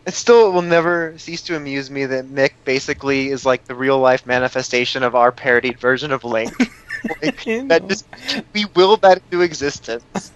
It 0.06 0.14
still 0.14 0.52
will 0.52 0.62
never 0.62 1.18
cease 1.18 1.42
to 1.42 1.56
amuse 1.56 1.90
me 1.90 2.06
that 2.06 2.26
Mick 2.26 2.52
basically 2.64 3.28
is 3.28 3.44
like 3.44 3.64
the 3.64 3.74
real 3.74 3.98
life 3.98 4.24
manifestation 4.26 5.02
of 5.02 5.14
our 5.14 5.32
parodied 5.32 5.78
version 5.78 6.12
of 6.12 6.24
Link. 6.24 6.52
like, 7.22 7.44
that 7.44 7.86
just 7.88 8.06
we 8.52 8.64
will 8.74 8.96
that 8.98 9.18
into 9.18 9.42
existence. 9.42 10.32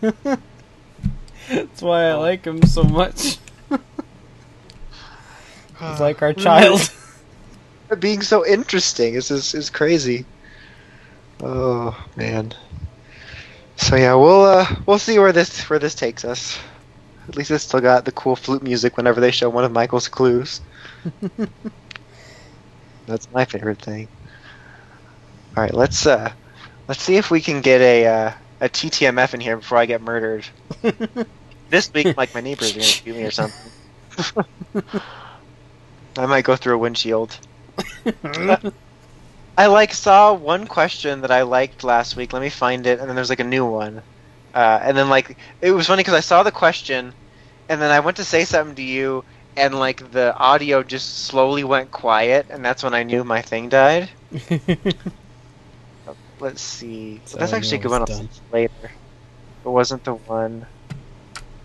That's 1.49 1.83
why 1.83 2.05
I 2.05 2.15
like 2.15 2.45
him 2.45 2.63
so 2.65 2.85
much. 2.85 3.39
He's 5.81 6.01
like 6.01 6.21
our 6.23 6.33
child. 6.33 6.91
Being 7.99 8.23
so 8.23 8.47
interesting 8.47 9.15
is 9.15 9.31
is, 9.31 9.55
is 9.55 9.71
crazy. 9.71 10.27
Oh 11.43 11.97
man. 12.17 12.53
So 13.77 13.97
yeah, 13.97 14.15
we'll 14.15 14.45
uh 14.45 14.67
we'll 14.87 14.99
see 14.99 15.19
where 15.19 15.33
this 15.33 15.69
where 15.71 15.79
this 15.79 15.95
takes 15.95 16.25
us. 16.25 16.59
At 17.31 17.37
least 17.37 17.51
it's 17.53 17.65
still 17.65 17.81
got 17.81 18.05
the 18.05 18.13
cool 18.13 18.35
flute 18.37 18.63
music 18.63 18.97
whenever 18.97 19.21
they 19.21 19.31
show 19.31 19.49
one 19.51 19.65
of 19.65 19.73
Michael's 19.73 20.09
clues. 20.09 20.61
That's 23.07 23.31
my 23.31 23.45
favorite 23.45 23.83
thing. 23.83 24.09
All 25.57 25.63
right, 25.65 25.75
let's 25.75 26.07
uh, 26.07 26.33
let's 26.89 27.03
see 27.03 27.17
if 27.17 27.31
we 27.31 27.41
can 27.41 27.61
get 27.61 27.81
a 27.81 28.07
uh, 28.07 28.33
a 28.61 28.69
TTMF 28.69 29.35
in 29.35 29.41
here 29.41 29.57
before 29.57 29.79
I 29.79 29.87
get 29.87 30.03
murdered. 30.03 30.47
this 31.69 31.91
week, 31.95 32.11
like 32.17 32.35
my 32.35 32.41
neighbors 32.41 32.77
are 32.77 32.81
gonna 32.81 32.93
shoot 32.93 33.17
me 33.17 33.25
or 33.25 33.31
something. 33.31 33.73
I 36.17 36.27
might 36.27 36.45
go 36.45 36.57
through 36.57 36.75
a 36.75 36.79
windshield. 36.79 37.41
I 39.57 39.67
like 39.67 39.93
saw 39.95 40.33
one 40.35 40.67
question 40.67 41.21
that 41.23 41.31
I 41.31 41.43
liked 41.43 41.85
last 41.85 42.17
week. 42.17 42.33
Let 42.33 42.43
me 42.43 42.51
find 42.51 42.87
it, 42.87 42.99
and 42.99 43.09
then 43.09 43.17
there's 43.17 43.31
like 43.31 43.41
a 43.41 43.45
new 43.45 43.67
one. 43.67 44.03
Uh, 44.55 44.81
and 44.83 44.97
then 44.97 45.09
like 45.09 45.39
it 45.61 45.71
was 45.73 45.87
funny 45.87 46.01
because 46.01 46.15
I 46.15 46.21
saw 46.21 46.43
the 46.43 46.53
question, 46.53 47.15
and 47.71 47.81
then 47.81 47.91
I 47.93 48.01
went 48.01 48.17
to 48.17 48.25
say 48.25 48.45
something 48.45 48.75
to 48.75 48.83
you, 48.83 49.25
and 49.57 49.79
like 49.79 50.11
the 50.11 50.37
audio 50.37 50.83
just 50.83 51.21
slowly 51.21 51.63
went 51.63 51.93
quiet, 51.93 52.47
and 52.51 52.65
that's 52.65 52.83
when 52.83 52.95
I 52.95 53.05
knew 53.05 53.23
my 53.23 53.41
thing 53.41 53.69
died. 53.69 54.11
Let's 56.41 56.63
see. 56.63 57.21
So 57.27 57.39
that's 57.39 57.53
actually 57.53 57.79
a 57.79 57.83
good 57.83 57.93
one. 57.93 58.03
I'll 58.03 58.29
later. 58.51 58.73
It 58.83 59.69
wasn't 59.69 60.03
the 60.03 60.15
one. 60.15 60.67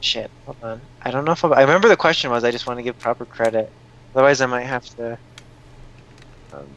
Shit. 0.01 0.30
Hold 0.45 0.58
on. 0.61 0.82
I 1.01 1.09
don't 1.09 1.25
know 1.25 1.32
if 1.32 1.43
I, 1.43 1.50
I 1.50 1.61
remember 1.61 1.88
the 1.88 1.98
question 1.98 2.30
was. 2.30 2.43
I 2.43 2.51
just 2.51 2.67
want 2.67 2.77
to 2.77 2.84
give 2.84 3.00
proper 3.00 3.25
credit. 3.25 3.72
Otherwise, 4.14 4.42
I 4.42 4.45
might 4.45 4.66
have 4.66 4.85
to. 4.98 5.17
Um, 6.53 6.67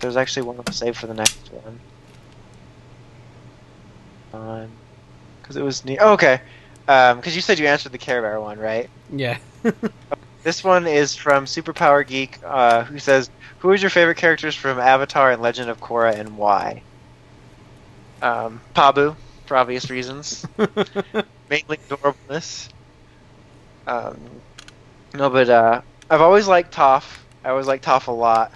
there's 0.00 0.16
actually 0.16 0.46
one 0.46 0.56
I'll 0.66 0.72
save 0.72 0.96
for 0.96 1.08
the 1.08 1.14
next 1.14 1.52
one. 1.52 1.80
Um, 4.32 4.70
because 5.42 5.56
it 5.56 5.62
was 5.62 5.84
near. 5.84 5.98
Oh, 6.00 6.12
okay. 6.14 6.40
Um, 6.88 7.18
because 7.18 7.36
you 7.36 7.42
said 7.42 7.58
you 7.58 7.66
answered 7.66 7.92
the 7.92 7.98
Care 7.98 8.22
Bear 8.22 8.40
one, 8.40 8.58
right? 8.58 8.90
yeah. 9.12 9.38
This 10.42 10.64
one 10.64 10.86
is 10.86 11.14
from 11.14 11.44
Superpower 11.44 12.06
Geek, 12.06 12.38
uh, 12.42 12.84
who 12.84 12.98
says, 12.98 13.30
"Who 13.58 13.72
is 13.72 13.82
your 13.82 13.90
favorite 13.90 14.16
characters 14.16 14.54
from 14.54 14.78
Avatar 14.80 15.30
and 15.32 15.42
Legend 15.42 15.68
of 15.68 15.80
Korra, 15.80 16.14
and 16.18 16.36
why?" 16.38 16.82
Um, 18.22 18.60
Pabu, 18.74 19.16
for 19.44 19.56
obvious 19.56 19.90
reasons, 19.90 20.46
mainly 21.50 21.78
adorableness. 21.88 22.70
Um, 23.86 24.42
no, 25.12 25.28
but 25.28 25.50
uh, 25.50 25.82
I've 26.08 26.22
always 26.22 26.48
liked 26.48 26.74
Toph. 26.74 27.18
I 27.44 27.50
always 27.50 27.66
liked 27.66 27.84
Toph 27.84 28.06
a 28.06 28.12
lot. 28.12 28.52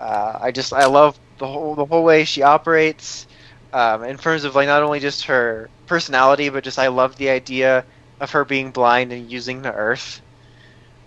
Uh, 0.00 0.38
I 0.40 0.50
just 0.50 0.72
I 0.72 0.86
love 0.86 1.18
the 1.38 1.46
whole 1.46 1.76
the 1.76 1.84
whole 1.84 2.02
way 2.02 2.24
she 2.24 2.42
operates. 2.42 3.26
Um, 3.72 4.04
in 4.04 4.18
terms 4.18 4.44
of 4.44 4.54
like 4.54 4.66
not 4.66 4.82
only 4.82 5.00
just 5.00 5.26
her 5.26 5.70
personality, 5.86 6.48
but 6.48 6.64
just 6.64 6.78
I 6.78 6.88
love 6.88 7.16
the 7.16 7.30
idea 7.30 7.86
of 8.20 8.30
her 8.32 8.44
being 8.44 8.72
blind 8.72 9.12
and 9.12 9.30
using 9.30 9.62
the 9.62 9.72
earth. 9.72 10.22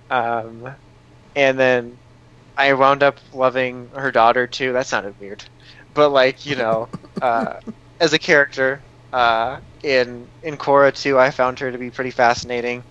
Um, 0.09 0.75
and 1.35 1.59
then 1.59 1.99
I 2.57 2.73
wound 2.73 3.03
up 3.03 3.19
loving 3.33 3.91
her 3.95 4.11
daughter 4.11 4.47
too. 4.47 4.73
That 4.73 4.87
sounded 4.87 5.19
weird, 5.19 5.43
but 5.93 6.09
like 6.09 6.45
you 6.45 6.55
know, 6.55 6.89
uh, 7.21 7.59
as 7.99 8.13
a 8.13 8.19
character 8.19 8.85
uh, 9.13 9.59
in 9.83 10.31
in 10.43 10.57
Korra 10.57 10.93
too, 10.93 11.19
I 11.19 11.31
found 11.31 11.59
her 11.59 11.71
to 11.71 11.77
be 11.77 11.91
pretty 11.91 12.11
fascinating. 12.11 12.85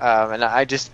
Um, 0.00 0.32
and 0.32 0.44
I 0.44 0.64
just 0.64 0.92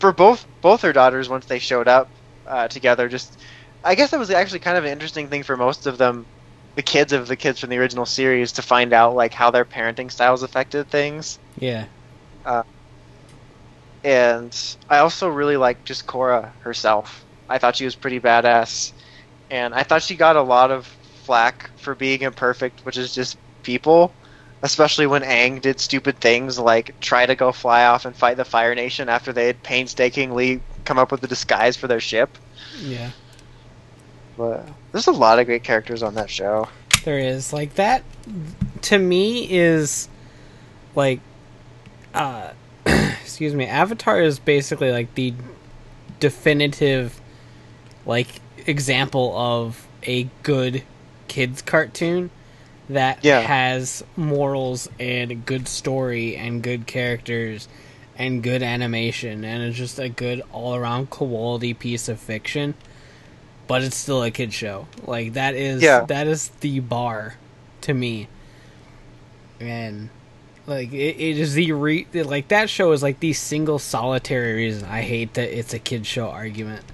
for 0.00 0.12
both 0.12 0.46
both 0.62 0.82
her 0.82 0.92
daughters 0.92 1.28
once 1.28 1.46
they 1.46 1.58
showed 1.58 1.88
up 1.88 2.12
uh, 2.46 2.68
together, 2.68 3.08
just 3.08 3.40
I 3.84 3.94
guess 3.94 4.10
that 4.10 4.18
was 4.20 4.30
actually 4.30 4.60
kind 4.60 4.76
of 4.78 4.84
an 4.84 4.92
interesting 4.92 5.28
thing 5.28 5.42
for 5.42 5.56
most 5.56 5.86
of 5.86 5.98
them, 5.98 6.28
the 6.76 6.82
kids 6.82 7.12
of 7.12 7.26
the 7.26 7.36
kids 7.36 7.58
from 7.58 7.70
the 7.70 7.78
original 7.78 8.06
series, 8.06 8.52
to 8.52 8.62
find 8.62 8.92
out 8.92 9.14
like 9.14 9.34
how 9.34 9.50
their 9.50 9.64
parenting 9.64 10.10
styles 10.10 10.42
affected 10.42 10.88
things 10.88 11.38
yeah. 11.58 11.86
Uh, 12.44 12.62
and 14.04 14.76
I 14.88 14.98
also 14.98 15.28
really 15.28 15.56
like 15.56 15.84
just 15.84 16.06
Korra 16.06 16.52
herself. 16.60 17.24
I 17.48 17.58
thought 17.58 17.76
she 17.76 17.84
was 17.84 17.94
pretty 17.94 18.20
badass, 18.20 18.92
and 19.50 19.74
I 19.74 19.82
thought 19.82 20.02
she 20.02 20.16
got 20.16 20.36
a 20.36 20.42
lot 20.42 20.70
of 20.70 20.86
flack 21.24 21.70
for 21.76 21.94
being 21.94 22.22
imperfect, 22.22 22.84
which 22.84 22.96
is 22.96 23.14
just 23.14 23.36
people. 23.62 24.12
Especially 24.62 25.06
when 25.06 25.22
Aang 25.22 25.60
did 25.60 25.78
stupid 25.78 26.18
things 26.18 26.58
like 26.58 26.98
try 27.00 27.26
to 27.26 27.34
go 27.34 27.52
fly 27.52 27.84
off 27.84 28.04
and 28.04 28.16
fight 28.16 28.36
the 28.36 28.44
Fire 28.44 28.74
Nation 28.74 29.08
after 29.08 29.32
they 29.32 29.46
had 29.46 29.62
painstakingly 29.62 30.60
come 30.84 30.98
up 30.98 31.12
with 31.12 31.22
a 31.22 31.26
disguise 31.26 31.76
for 31.76 31.88
their 31.88 32.00
ship. 32.00 32.30
Yeah. 32.80 33.10
But 34.36 34.68
there's 34.92 35.06
a 35.06 35.12
lot 35.12 35.38
of 35.38 35.46
great 35.46 35.62
characters 35.62 36.02
on 36.02 36.14
that 36.14 36.30
show. 36.30 36.68
There 37.04 37.18
is 37.18 37.52
like 37.52 37.74
that 37.76 38.02
to 38.82 38.98
me 38.98 39.48
is 39.50 40.08
like 40.94 41.20
uh 42.14 42.50
excuse 42.86 43.54
me, 43.54 43.66
Avatar 43.66 44.20
is 44.20 44.38
basically 44.38 44.90
like 44.90 45.14
the 45.14 45.34
definitive 46.20 47.20
like 48.04 48.28
example 48.66 49.36
of 49.36 49.86
a 50.02 50.24
good 50.42 50.82
kids 51.28 51.62
cartoon 51.62 52.30
that 52.88 53.24
Yeah. 53.24 53.40
has 53.40 54.04
morals 54.16 54.88
and 55.00 55.30
a 55.30 55.34
good 55.34 55.66
story 55.68 56.36
and 56.36 56.62
good 56.62 56.86
characters 56.86 57.68
and 58.16 58.42
good 58.42 58.62
animation 58.62 59.44
and 59.44 59.62
it's 59.64 59.76
just 59.76 59.98
a 59.98 60.08
good 60.08 60.42
all-around 60.52 61.10
quality 61.10 61.74
piece 61.74 62.08
of 62.08 62.18
fiction 62.18 62.74
but 63.66 63.82
it's 63.82 63.96
still 63.96 64.22
a 64.22 64.30
kid 64.30 64.52
show. 64.52 64.86
Like 65.06 65.34
that 65.34 65.54
is 65.54 65.82
Yeah. 65.82 66.04
that 66.06 66.26
is 66.26 66.48
the 66.60 66.80
bar 66.80 67.36
to 67.82 67.94
me. 67.94 68.28
And 69.60 70.10
like 70.66 70.92
it, 70.92 71.16
it 71.18 71.38
is 71.38 71.54
the 71.54 71.72
re 71.72 72.06
like 72.12 72.48
that 72.48 72.68
show 72.68 72.92
is 72.92 73.02
like 73.02 73.20
the 73.20 73.32
single 73.32 73.78
solitary 73.78 74.54
reason 74.54 74.84
i 74.88 75.00
hate 75.00 75.34
that 75.34 75.56
it's 75.56 75.72
a 75.74 75.78
kid 75.78 76.06
show 76.06 76.28
argument. 76.28 76.84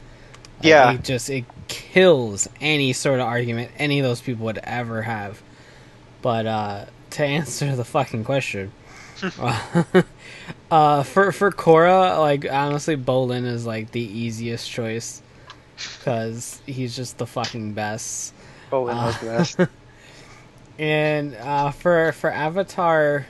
Like, 0.58 0.68
Yeah. 0.68 0.92
it 0.92 1.04
just 1.04 1.28
it 1.30 1.44
kills 1.68 2.48
any 2.60 2.92
sort 2.92 3.18
of 3.20 3.26
argument 3.26 3.70
any 3.78 3.98
of 3.98 4.04
those 4.04 4.20
people 4.20 4.44
would 4.46 4.58
ever 4.62 5.02
have. 5.02 5.42
But 6.20 6.46
uh 6.46 6.84
to 7.10 7.24
answer 7.24 7.74
the 7.76 7.84
fucking 7.84 8.24
question 8.24 8.72
uh 10.70 11.02
for 11.02 11.32
for 11.32 11.50
Korra 11.50 12.18
like 12.18 12.46
honestly 12.50 12.96
Bolin 12.96 13.44
is 13.44 13.66
like 13.66 13.90
the 13.92 14.00
easiest 14.00 14.70
choice 14.70 15.22
cuz 16.04 16.60
he's 16.66 16.94
just 16.94 17.18
the 17.18 17.26
fucking 17.26 17.72
best 17.72 18.32
Oh, 18.72 18.86
the 19.20 19.26
best. 19.26 19.58
and 20.78 21.34
uh, 21.36 21.70
for 21.70 22.12
for 22.12 22.30
Avatar 22.30 23.26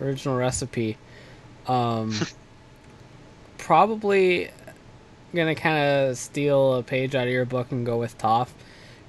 original 0.00 0.36
recipe, 0.36 0.96
um, 1.66 2.14
probably 3.58 4.50
gonna 5.34 5.54
kind 5.54 6.08
of 6.08 6.16
steal 6.16 6.74
a 6.74 6.82
page 6.82 7.14
out 7.14 7.26
of 7.26 7.32
your 7.32 7.44
book 7.44 7.70
and 7.72 7.84
go 7.84 7.98
with 7.98 8.16
Toph, 8.16 8.48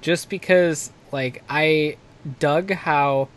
just 0.02 0.28
because 0.28 0.92
like 1.10 1.42
I 1.48 1.96
dug 2.38 2.72
how 2.72 3.28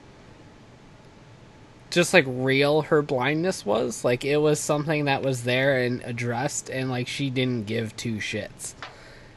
just 1.89 2.13
like 2.13 2.25
real 2.27 2.81
her 2.81 3.01
blindness 3.01 3.65
was. 3.65 4.03
Like 4.03 4.25
it 4.25 4.37
was 4.37 4.59
something 4.59 5.05
that 5.05 5.21
was 5.21 5.45
there 5.45 5.81
and 5.81 6.01
addressed, 6.03 6.69
and 6.69 6.89
like 6.89 7.07
she 7.07 7.29
didn't 7.29 7.65
give 7.65 7.95
two 7.95 8.15
shits 8.15 8.73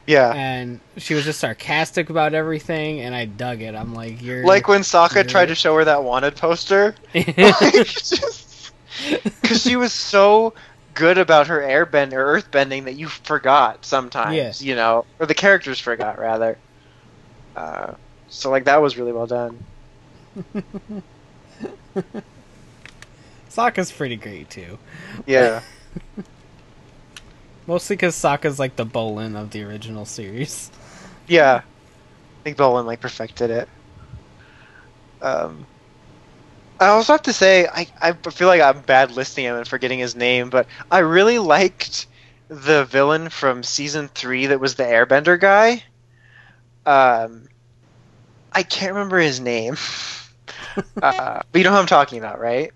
Yeah. 0.05 0.33
and 0.33 0.79
she 0.97 1.13
was 1.13 1.23
just 1.23 1.39
sarcastic 1.39 2.09
about 2.09 2.33
everything 2.33 2.99
and 3.01 3.15
i 3.15 3.23
dug 3.25 3.61
it 3.61 3.73
i'm 3.73 3.93
like 3.93 4.21
you're 4.21 4.45
Like 4.45 4.67
when 4.67 4.81
Sokka 4.81 5.15
you're- 5.15 5.27
tried 5.29 5.45
to 5.47 5.55
show 5.55 5.75
her 5.75 5.85
that 5.85 6.03
wanted 6.03 6.35
poster. 6.35 6.95
Because 7.13 8.71
she 9.63 9.75
was 9.75 9.91
so 9.91 10.53
good 10.93 11.17
about 11.17 11.47
her 11.47 11.59
airbend 11.61 12.13
or 12.13 12.39
earthbending 12.39 12.83
that 12.83 12.93
you 12.93 13.07
forgot 13.07 13.83
sometimes. 13.85 14.35
Yes. 14.35 14.61
You 14.61 14.75
know, 14.75 15.05
or 15.19 15.25
the 15.25 15.33
characters 15.33 15.79
forgot 15.79 16.19
rather. 16.19 16.57
Uh, 17.55 17.93
so 18.29 18.51
like 18.51 18.65
that 18.65 18.81
was 18.83 18.97
really 18.97 19.11
well 19.11 19.25
done. 19.27 19.63
Sokka's 23.49 23.91
pretty 23.91 24.15
great 24.15 24.49
too 24.49 24.77
Yeah. 25.25 25.61
Mostly 27.67 27.95
because 27.95 28.15
Sokka's 28.15 28.59
like 28.59 28.75
the 28.75 28.85
Bolin 28.85 29.35
of 29.35 29.51
the 29.51 29.63
original 29.63 30.05
series 30.05 30.71
yeah. 31.27 31.61
I 31.63 32.43
think 32.43 32.57
Bolin 32.57 32.85
like 32.85 32.99
perfected 32.99 33.49
it. 33.49 33.69
Um, 35.21 35.65
I 36.79 36.87
also 36.87 37.13
have 37.13 37.21
to 37.23 37.33
say 37.33 37.67
I 37.67 37.87
I 38.01 38.11
feel 38.11 38.47
like 38.47 38.61
I'm 38.61 38.81
bad 38.81 39.11
listing 39.11 39.45
him 39.45 39.55
and 39.55 39.67
forgetting 39.67 39.99
his 39.99 40.15
name, 40.15 40.49
but 40.49 40.67
I 40.91 40.99
really 40.99 41.39
liked 41.39 42.07
the 42.49 42.83
villain 42.85 43.29
from 43.29 43.63
season 43.63 44.09
three 44.09 44.47
that 44.47 44.59
was 44.59 44.75
the 44.75 44.83
Airbender 44.83 45.39
guy. 45.39 45.83
Um, 46.85 47.47
I 48.51 48.63
can't 48.63 48.93
remember 48.93 49.19
his 49.19 49.39
name. 49.39 49.77
uh, 51.01 51.41
but 51.51 51.57
you 51.57 51.63
know 51.63 51.71
who 51.71 51.77
I'm 51.77 51.85
talking 51.85 52.19
about, 52.19 52.39
right? 52.39 52.73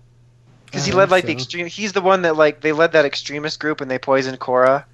Because 0.70 0.84
he 0.84 0.92
led 0.92 1.10
like 1.10 1.24
the 1.24 1.32
extreme. 1.32 1.66
He's 1.66 1.92
the 1.92 2.02
one 2.02 2.22
that 2.22 2.36
like 2.36 2.60
they 2.60 2.72
led 2.72 2.92
that 2.92 3.04
extremist 3.04 3.58
group 3.58 3.80
and 3.80 3.90
they 3.90 3.98
poisoned 3.98 4.38
Korra, 4.38 4.84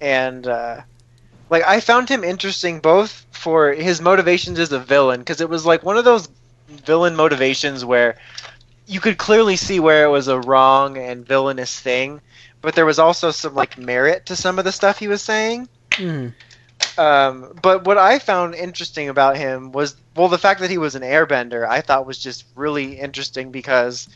and 0.00 0.46
uh, 0.46 0.80
like 1.50 1.62
I 1.66 1.80
found 1.80 2.08
him 2.08 2.24
interesting 2.24 2.80
both 2.80 3.26
for 3.30 3.72
his 3.72 4.00
motivations 4.00 4.58
as 4.58 4.72
a 4.72 4.78
villain 4.78 5.20
because 5.20 5.40
it 5.40 5.48
was 5.48 5.66
like 5.66 5.82
one 5.82 5.98
of 5.98 6.04
those 6.04 6.28
villain 6.68 7.16
motivations 7.16 7.84
where 7.84 8.16
you 8.86 9.00
could 9.00 9.18
clearly 9.18 9.56
see 9.56 9.78
where 9.78 10.04
it 10.04 10.10
was 10.10 10.28
a 10.28 10.40
wrong 10.40 10.96
and 10.96 11.26
villainous 11.26 11.78
thing, 11.78 12.20
but 12.62 12.74
there 12.74 12.86
was 12.86 12.98
also 12.98 13.30
some 13.30 13.54
like 13.54 13.76
merit 13.78 14.26
to 14.26 14.36
some 14.36 14.58
of 14.58 14.64
the 14.64 14.72
stuff 14.72 14.98
he 14.98 15.08
was 15.08 15.22
saying. 15.22 15.68
Mhm. 15.92 16.32
Um, 16.98 17.58
but 17.62 17.84
what 17.84 17.98
I 17.98 18.18
found 18.18 18.54
interesting 18.54 19.08
about 19.08 19.36
him 19.36 19.72
was, 19.72 19.96
well, 20.16 20.28
the 20.28 20.38
fact 20.38 20.60
that 20.60 20.70
he 20.70 20.78
was 20.78 20.94
an 20.94 21.02
airbender, 21.02 21.66
I 21.66 21.80
thought 21.80 22.06
was 22.06 22.18
just 22.18 22.44
really 22.54 22.98
interesting 22.98 23.50
because 23.50 24.08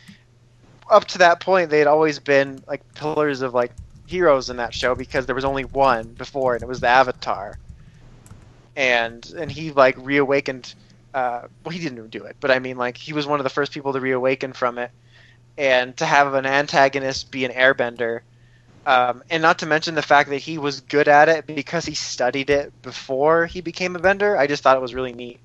up 0.90 1.06
to 1.06 1.18
that 1.18 1.40
point, 1.40 1.70
they 1.70 1.78
had 1.78 1.86
always 1.86 2.18
been 2.18 2.62
like 2.66 2.82
pillars 2.94 3.42
of 3.42 3.54
like 3.54 3.72
heroes 4.06 4.50
in 4.50 4.56
that 4.58 4.74
show 4.74 4.94
because 4.94 5.26
there 5.26 5.34
was 5.34 5.44
only 5.44 5.64
one 5.64 6.08
before, 6.08 6.54
and 6.54 6.62
it 6.62 6.68
was 6.68 6.80
the 6.80 6.88
Avatar. 6.88 7.58
And 8.76 9.24
and 9.36 9.50
he 9.50 9.70
like 9.70 9.96
reawakened. 9.98 10.74
Uh, 11.12 11.42
well, 11.64 11.70
he 11.72 11.78
didn't 11.78 12.08
do 12.10 12.24
it, 12.24 12.36
but 12.40 12.50
I 12.50 12.58
mean, 12.58 12.76
like 12.76 12.96
he 12.96 13.12
was 13.12 13.26
one 13.26 13.38
of 13.38 13.44
the 13.44 13.50
first 13.50 13.72
people 13.72 13.92
to 13.92 14.00
reawaken 14.00 14.52
from 14.52 14.78
it, 14.78 14.90
and 15.56 15.96
to 15.98 16.06
have 16.06 16.34
an 16.34 16.44
antagonist 16.44 17.30
be 17.30 17.44
an 17.44 17.52
airbender 17.52 18.20
um, 18.86 19.22
and 19.30 19.42
not 19.42 19.60
to 19.60 19.66
mention 19.66 19.94
the 19.94 20.02
fact 20.02 20.28
that 20.30 20.38
he 20.38 20.58
was 20.58 20.80
good 20.82 21.08
at 21.08 21.28
it 21.28 21.46
because 21.46 21.86
he 21.86 21.94
studied 21.94 22.50
it 22.50 22.82
before 22.82 23.46
he 23.46 23.60
became 23.60 23.96
a 23.96 23.98
bender. 23.98 24.36
I 24.36 24.46
just 24.46 24.62
thought 24.62 24.76
it 24.76 24.80
was 24.82 24.94
really 24.94 25.12
neat. 25.14 25.40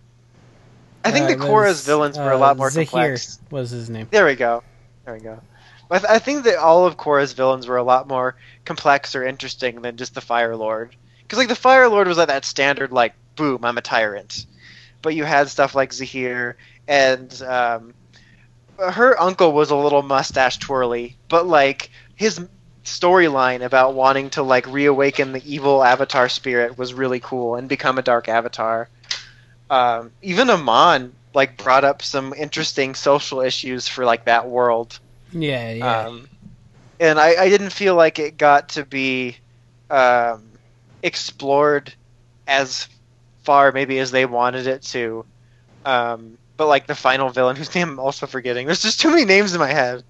I 1.06 1.12
think 1.12 1.26
Uh, 1.26 1.36
the 1.36 1.36
Korra's 1.38 1.86
villains 1.86 2.18
were 2.18 2.32
a 2.32 2.36
uh, 2.36 2.40
lot 2.40 2.58
more 2.58 2.70
Zahir 2.70 2.86
complex. 2.86 3.40
was 3.50 3.70
his 3.70 3.90
name. 3.90 4.08
There 4.12 4.26
we 4.26 4.36
go. 4.36 4.64
There 5.10 5.18
we 5.18 5.24
go. 5.24 5.42
I, 5.90 5.98
th- 5.98 6.12
I 6.12 6.20
think 6.20 6.44
that 6.44 6.60
all 6.60 6.86
of 6.86 6.96
Korra's 6.96 7.34
villains 7.34 7.66
were 7.66 7.78
a 7.78 7.84
lot 7.84 8.08
more 8.08 8.36
complex 8.64 9.16
or 9.16 9.26
interesting 9.26 9.82
than 9.82 9.98
just 9.98 10.14
the 10.14 10.22
Fire 10.22 10.56
Lord. 10.56 10.96
Because 11.24 11.40
like 11.40 11.48
the 11.48 11.56
Fire 11.56 11.90
Lord 11.90 12.08
was 12.08 12.20
like 12.20 12.28
that 12.28 12.46
standard 12.46 12.92
like 12.92 13.16
boom, 13.36 13.66
I'm 13.66 13.80
a 13.80 13.82
tyrant. 13.82 14.46
But 15.02 15.16
you 15.16 15.24
had 15.24 15.50
stuff 15.50 15.74
like 15.74 15.94
Zahir 15.94 16.58
and 16.88 17.42
um, 17.42 17.96
her 18.78 19.20
uncle 19.20 19.52
was 19.52 19.72
a 19.72 19.76
little 19.76 20.04
mustache 20.04 20.60
twirly, 20.60 21.18
but 21.28 21.48
like 21.48 21.90
his 22.16 22.40
storyline 22.84 23.64
about 23.64 23.96
wanting 23.96 24.30
to 24.32 24.44
like 24.44 24.68
reawaken 24.68 25.32
the 25.32 25.42
evil 25.44 25.84
avatar 25.84 26.30
spirit 26.30 26.78
was 26.78 26.94
really 26.94 27.20
cool 27.20 27.56
and 27.56 27.68
become 27.68 27.98
a 27.98 28.04
dark 28.04 28.30
avatar. 28.30 28.90
Um, 29.72 30.12
even 30.22 30.52
Amon 30.52 31.14
like 31.34 31.58
brought 31.58 31.84
up 31.84 32.02
some 32.02 32.34
interesting 32.34 32.96
social 32.96 33.42
issues 33.42 33.88
for 33.88 34.06
like 34.06 34.26
that 34.26 34.48
world. 34.48 35.00
Yeah, 35.32 35.72
yeah. 35.72 36.00
Um, 36.02 36.28
and 37.00 37.20
I, 37.20 37.44
I 37.44 37.50
didn't 37.50 37.72
feel 37.72 37.96
like 37.96 38.20
it 38.20 38.38
got 38.38 38.70
to 38.70 38.86
be 38.86 39.38
um, 39.90 40.44
explored 41.04 41.94
as 42.48 42.88
far 43.44 43.72
maybe 43.72 44.00
as 44.00 44.12
they 44.12 44.26
wanted 44.26 44.68
it 44.68 44.82
to. 44.84 45.26
Um, 45.86 46.38
but 46.58 46.68
like 46.68 46.88
the 46.88 46.96
final 46.96 47.30
villain, 47.30 47.56
whose 47.56 47.74
name 47.74 47.90
I'm 47.90 48.00
also 48.00 48.28
forgetting. 48.28 48.66
There's 48.66 48.82
just 48.82 49.00
too 49.00 49.10
many 49.10 49.24
names 49.24 49.54
in 49.54 49.60
my 49.60 49.72
head. 49.72 50.04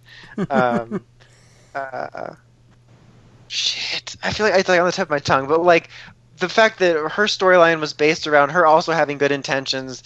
Um, 0.50 1.06
uh, 1.76 2.34
shit, 3.48 4.16
I 4.24 4.34
feel 4.34 4.48
like 4.48 4.54
I 4.54 4.72
like 4.72 4.80
on 4.80 4.86
the 4.86 4.92
tip 4.92 5.08
of 5.08 5.10
my 5.12 5.20
tongue. 5.20 5.48
But 5.48 5.62
like 5.62 5.90
the 6.40 6.50
fact 6.50 6.80
that 6.80 6.96
her 6.96 7.26
storyline 7.26 7.80
was 7.80 7.94
based 7.94 8.26
around 8.26 8.50
her 8.50 8.66
also 8.66 8.94
having 8.94 9.18
good 9.18 9.32
intentions, 9.32 10.02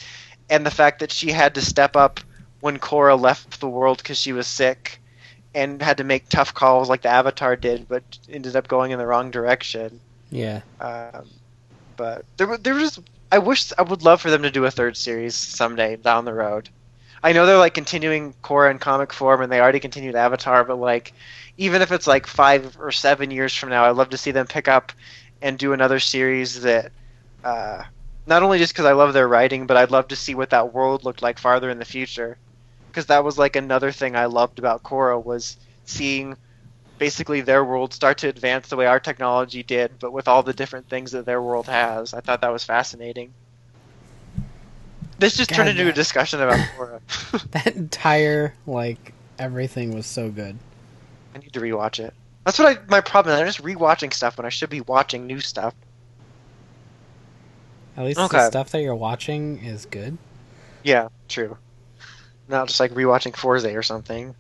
and 0.50 0.66
the 0.66 0.72
fact 0.72 1.00
that 1.00 1.12
she 1.12 1.32
had 1.32 1.56
to 1.56 1.62
step 1.62 1.96
up 1.96 2.20
when 2.60 2.78
Korra 2.78 3.20
left 3.20 3.60
the 3.60 3.70
world 3.70 3.98
because 3.98 4.18
she 4.18 4.34
was 4.34 4.48
sick 4.48 5.00
and 5.56 5.82
had 5.82 5.98
to 5.98 6.04
make 6.04 6.30
tough 6.30 6.54
calls 6.54 6.90
like 6.90 7.02
the 7.02 7.10
Avatar 7.10 7.56
did, 7.56 7.88
but 7.88 8.04
ended 8.30 8.56
up 8.56 8.68
going 8.68 8.92
in 8.92 9.00
the 9.00 9.06
wrong 9.06 9.32
direction. 9.32 10.00
yeah. 10.30 10.62
Um, 10.80 11.28
but 11.96 12.26
there, 12.38 12.58
there 12.58 12.74
was. 12.74 13.00
I 13.32 13.40
wish 13.40 13.72
I 13.78 13.82
would 13.82 14.04
love 14.04 14.22
for 14.22 14.30
them 14.30 14.44
to 14.44 14.52
do 14.52 14.66
a 14.66 14.72
third 14.72 14.96
series 14.96 15.36
someday 15.36 15.96
down 15.96 16.26
the 16.26 16.34
road. 16.34 16.70
I 17.24 17.34
know 17.34 17.46
they're 17.46 17.58
like 17.58 17.74
continuing 17.74 18.34
Korra 18.44 18.72
in 18.72 18.80
comic 18.80 19.14
form, 19.14 19.42
and 19.42 19.52
they 19.52 19.60
already 19.60 19.80
continued 19.80 20.16
Avatar, 20.16 20.64
but 20.64 20.76
like, 20.76 21.14
even 21.58 21.82
if 21.82 21.92
it's 21.92 22.08
like 22.08 22.28
five 22.28 22.78
or 22.80 22.92
seven 22.92 23.32
years 23.32 23.56
from 23.56 23.70
now, 23.70 23.86
I'd 23.86 23.96
love 23.96 24.10
to 24.10 24.18
see 24.18 24.32
them 24.32 24.48
pick 24.48 24.68
up 24.68 24.92
and 25.42 25.58
do 25.58 25.74
another 25.74 26.00
series 26.00 26.62
that. 26.62 26.92
Uh, 27.44 27.84
not 28.26 28.44
only 28.44 28.58
just 28.58 28.74
because 28.74 28.86
I 28.86 28.94
love 28.94 29.14
their 29.14 29.28
writing, 29.28 29.68
but 29.68 29.78
I'd 29.78 29.92
love 29.92 30.08
to 30.10 30.16
see 30.16 30.36
what 30.36 30.52
that 30.52 30.74
world 30.74 31.04
looked 31.04 31.22
like 31.22 31.40
farther 31.40 31.70
in 31.70 31.80
the 31.80 31.86
future. 31.86 32.38
Because 32.88 33.08
that 33.08 33.24
was 33.24 33.38
like 33.38 33.56
another 33.56 33.92
thing 33.92 34.16
I 34.16 34.26
loved 34.26 34.60
about 34.60 34.84
Korra 34.84 35.24
was 35.24 35.58
seeing 35.86 36.38
basically 37.00 37.42
their 37.42 37.66
world 37.66 37.94
start 37.94 38.20
to 38.20 38.30
advance 38.30 38.70
the 38.70 38.76
way 38.76 38.86
our 38.86 39.00
technology 39.00 39.64
did, 39.64 40.00
but 40.00 40.14
with 40.14 40.28
all 40.28 40.44
the 40.44 40.54
different 40.54 40.88
things 40.88 41.12
that 41.12 41.26
their 41.26 41.42
world 41.42 41.68
has. 41.68 42.14
I 42.14 42.22
thought 42.22 42.42
that 42.42 42.52
was 42.52 42.64
fascinating. 42.64 43.34
This 45.20 45.36
just 45.36 45.50
turned 45.50 45.68
God, 45.68 45.78
into 45.78 45.90
a 45.90 45.94
discussion 45.94 46.42
about 46.42 46.60
Korra. 46.78 47.02
That 47.52 47.76
entire 47.76 48.54
like 48.66 49.14
everything 49.40 49.94
was 49.94 50.06
so 50.06 50.30
good. 50.30 50.58
I 51.36 51.40
need 51.40 51.54
to 51.54 51.60
rewatch 51.60 52.00
it. 52.00 52.14
That's 52.46 52.60
what 52.60 52.78
I 52.78 52.82
my 52.88 53.02
problem 53.02 53.34
is. 53.36 53.40
I'm 53.40 53.48
just 53.48 53.64
rewatching 53.64 54.14
stuff 54.14 54.38
when 54.38 54.46
I 54.46 54.50
should 54.50 54.70
be 54.70 54.82
watching 54.82 55.26
new 55.26 55.40
stuff. 55.40 55.74
At 57.96 58.06
least 58.06 58.20
Okay. 58.20 58.38
the 58.38 58.50
stuff 58.50 58.70
that 58.72 58.82
you're 58.82 58.96
watching 58.96 59.64
is 59.64 59.86
good. 59.86 60.18
Yeah, 60.84 61.10
true. 61.28 61.58
Not 62.48 62.68
just 62.68 62.80
like 62.80 62.92
rewatching 62.92 63.36
Forza 63.36 63.74
or 63.76 63.84
something. 63.84 64.36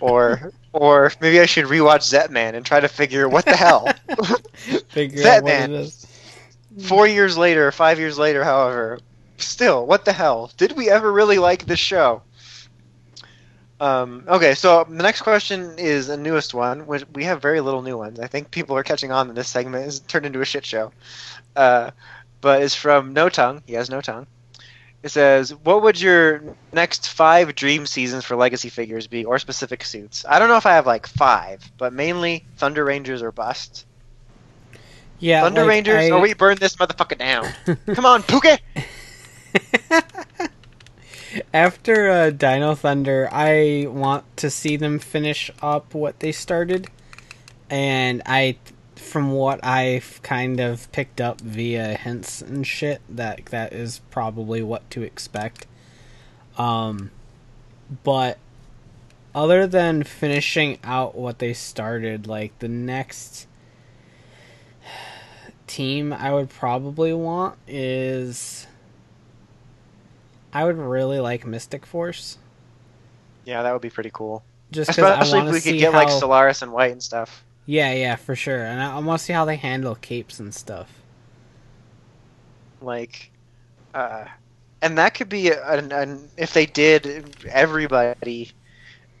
Or 0.00 0.52
or 0.72 1.12
maybe 1.20 1.40
I 1.40 1.46
should 1.46 1.66
rewatch 1.66 2.12
Zetman 2.12 2.54
and 2.54 2.64
try 2.66 2.80
to 2.80 2.88
figure 2.88 3.28
what 3.28 3.44
the 3.44 3.56
hell. 3.56 3.92
Figure 4.88 5.22
That 5.22 5.38
out 5.38 5.42
what 5.44 5.52
it 5.52 5.70
is. 5.70 6.06
Four 6.82 7.06
years 7.06 7.36
later, 7.38 7.72
five 7.72 7.98
years 7.98 8.18
later, 8.18 8.44
however, 8.44 8.98
still, 9.38 9.86
what 9.86 10.04
the 10.04 10.12
hell? 10.12 10.52
Did 10.56 10.72
we 10.76 10.90
ever 10.90 11.12
really 11.12 11.38
like 11.38 11.66
this 11.66 11.78
show? 11.80 12.22
Um, 13.80 14.24
okay, 14.26 14.54
so 14.54 14.84
the 14.84 15.02
next 15.02 15.22
question 15.22 15.78
is 15.78 16.08
a 16.08 16.16
newest 16.16 16.52
one, 16.52 16.86
which 16.86 17.04
we 17.14 17.22
have 17.24 17.40
very 17.40 17.60
little 17.60 17.80
new 17.82 17.96
ones. 17.96 18.18
I 18.18 18.26
think 18.26 18.50
people 18.50 18.76
are 18.76 18.82
catching 18.82 19.12
on 19.12 19.28
that 19.28 19.34
this 19.34 19.48
segment 19.48 19.86
is 19.86 20.00
turned 20.00 20.26
into 20.26 20.40
a 20.40 20.44
shit 20.44 20.66
show. 20.66 20.92
Uh, 21.58 21.90
but 22.40 22.62
it's 22.62 22.74
from 22.74 23.12
No 23.12 23.28
Tongue. 23.28 23.62
He 23.66 23.72
has 23.74 23.90
no 23.90 24.00
tongue. 24.00 24.26
It 25.02 25.10
says, 25.10 25.52
"What 25.54 25.82
would 25.82 26.00
your 26.00 26.42
next 26.72 27.08
five 27.10 27.54
dream 27.54 27.84
seasons 27.86 28.24
for 28.24 28.36
Legacy 28.36 28.68
figures 28.68 29.06
be, 29.08 29.24
or 29.24 29.38
specific 29.38 29.84
suits?" 29.84 30.24
I 30.28 30.38
don't 30.38 30.48
know 30.48 30.56
if 30.56 30.66
I 30.66 30.72
have 30.74 30.86
like 30.86 31.06
five, 31.06 31.68
but 31.78 31.92
mainly 31.92 32.44
Thunder 32.56 32.84
Rangers 32.84 33.22
or 33.22 33.32
bust. 33.32 33.86
Yeah, 35.18 35.42
Thunder 35.42 35.62
like, 35.62 35.68
Rangers, 35.68 35.96
I- 36.04 36.10
or 36.10 36.20
we 36.20 36.32
burn 36.34 36.58
this 36.58 36.76
motherfucker 36.76 37.18
down. 37.18 37.46
Come 37.94 38.06
on, 38.06 38.22
Puke. 38.22 38.60
After 41.52 42.08
uh, 42.08 42.30
Dino 42.30 42.74
Thunder, 42.74 43.28
I 43.30 43.86
want 43.88 44.24
to 44.38 44.48
see 44.48 44.76
them 44.76 44.98
finish 44.98 45.50
up 45.60 45.92
what 45.92 46.20
they 46.20 46.32
started, 46.32 46.88
and 47.68 48.22
I, 48.24 48.56
from 48.98 49.32
what 49.32 49.64
I've 49.64 50.20
kind 50.22 50.60
of 50.60 50.90
picked 50.92 51.20
up 51.20 51.40
via 51.40 51.94
hints 51.94 52.42
and 52.42 52.66
shit, 52.66 53.00
that 53.08 53.46
that 53.46 53.72
is 53.72 54.00
probably 54.10 54.62
what 54.62 54.88
to 54.90 55.02
expect. 55.02 55.66
Um, 56.56 57.10
but 58.04 58.38
other 59.34 59.66
than 59.66 60.02
finishing 60.02 60.78
out 60.82 61.14
what 61.14 61.38
they 61.38 61.52
started, 61.52 62.26
like 62.26 62.58
the 62.58 62.68
next 62.68 63.46
team 65.66 66.12
I 66.12 66.32
would 66.32 66.50
probably 66.50 67.12
want 67.12 67.58
is 67.66 68.66
I 70.52 70.64
would 70.64 70.76
really 70.76 71.20
like 71.20 71.46
Mystic 71.46 71.86
Force. 71.86 72.38
Yeah, 73.44 73.62
that 73.62 73.72
would 73.72 73.82
be 73.82 73.90
pretty 73.90 74.10
cool. 74.12 74.42
Just 74.70 74.90
because 74.90 75.04
I 75.04 75.20
Especially 75.20 75.48
if 75.48 75.54
we 75.54 75.60
could 75.60 75.78
get 75.78 75.92
how. 75.92 75.98
like 75.98 76.10
Solaris 76.10 76.62
and 76.62 76.72
White 76.72 76.92
and 76.92 77.02
stuff. 77.02 77.44
Yeah, 77.68 77.92
yeah, 77.92 78.16
for 78.16 78.34
sure, 78.34 78.64
and 78.64 78.80
I, 78.80 78.96
I 78.96 78.98
want 79.00 79.20
to 79.20 79.24
see 79.26 79.34
how 79.34 79.44
they 79.44 79.56
handle 79.56 79.94
capes 79.94 80.40
and 80.40 80.54
stuff. 80.54 80.90
Like, 82.80 83.30
uh, 83.94 84.26
and 84.82 84.98
that 84.98 85.14
could 85.14 85.28
be 85.28 85.50
an, 85.52 85.92
an 85.92 86.30
if 86.36 86.54
they 86.54 86.66
did 86.66 87.36
everybody 87.48 88.52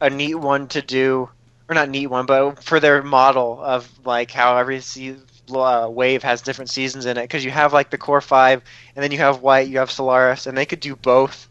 a 0.00 0.10
neat 0.10 0.36
one 0.36 0.68
to 0.68 0.82
do, 0.82 1.30
or 1.68 1.74
not 1.74 1.90
neat 1.90 2.06
one, 2.08 2.26
but 2.26 2.62
for 2.64 2.80
their 2.80 3.02
model 3.02 3.60
of 3.62 3.90
like 4.06 4.30
how 4.30 4.56
every 4.58 4.80
se- 4.80 5.18
uh, 5.50 5.88
wave 5.90 6.22
has 6.22 6.42
different 6.42 6.70
seasons 6.70 7.06
in 7.06 7.18
it. 7.18 7.22
Because 7.24 7.44
you 7.44 7.50
have 7.52 7.72
like 7.74 7.90
the 7.90 7.98
core 7.98 8.22
five, 8.22 8.62
and 8.96 9.02
then 9.04 9.12
you 9.12 9.18
have 9.18 9.42
White, 9.42 9.68
you 9.68 9.78
have 9.78 9.90
Solaris, 9.90 10.46
and 10.46 10.56
they 10.56 10.66
could 10.66 10.80
do 10.80 10.96
both 10.96 11.48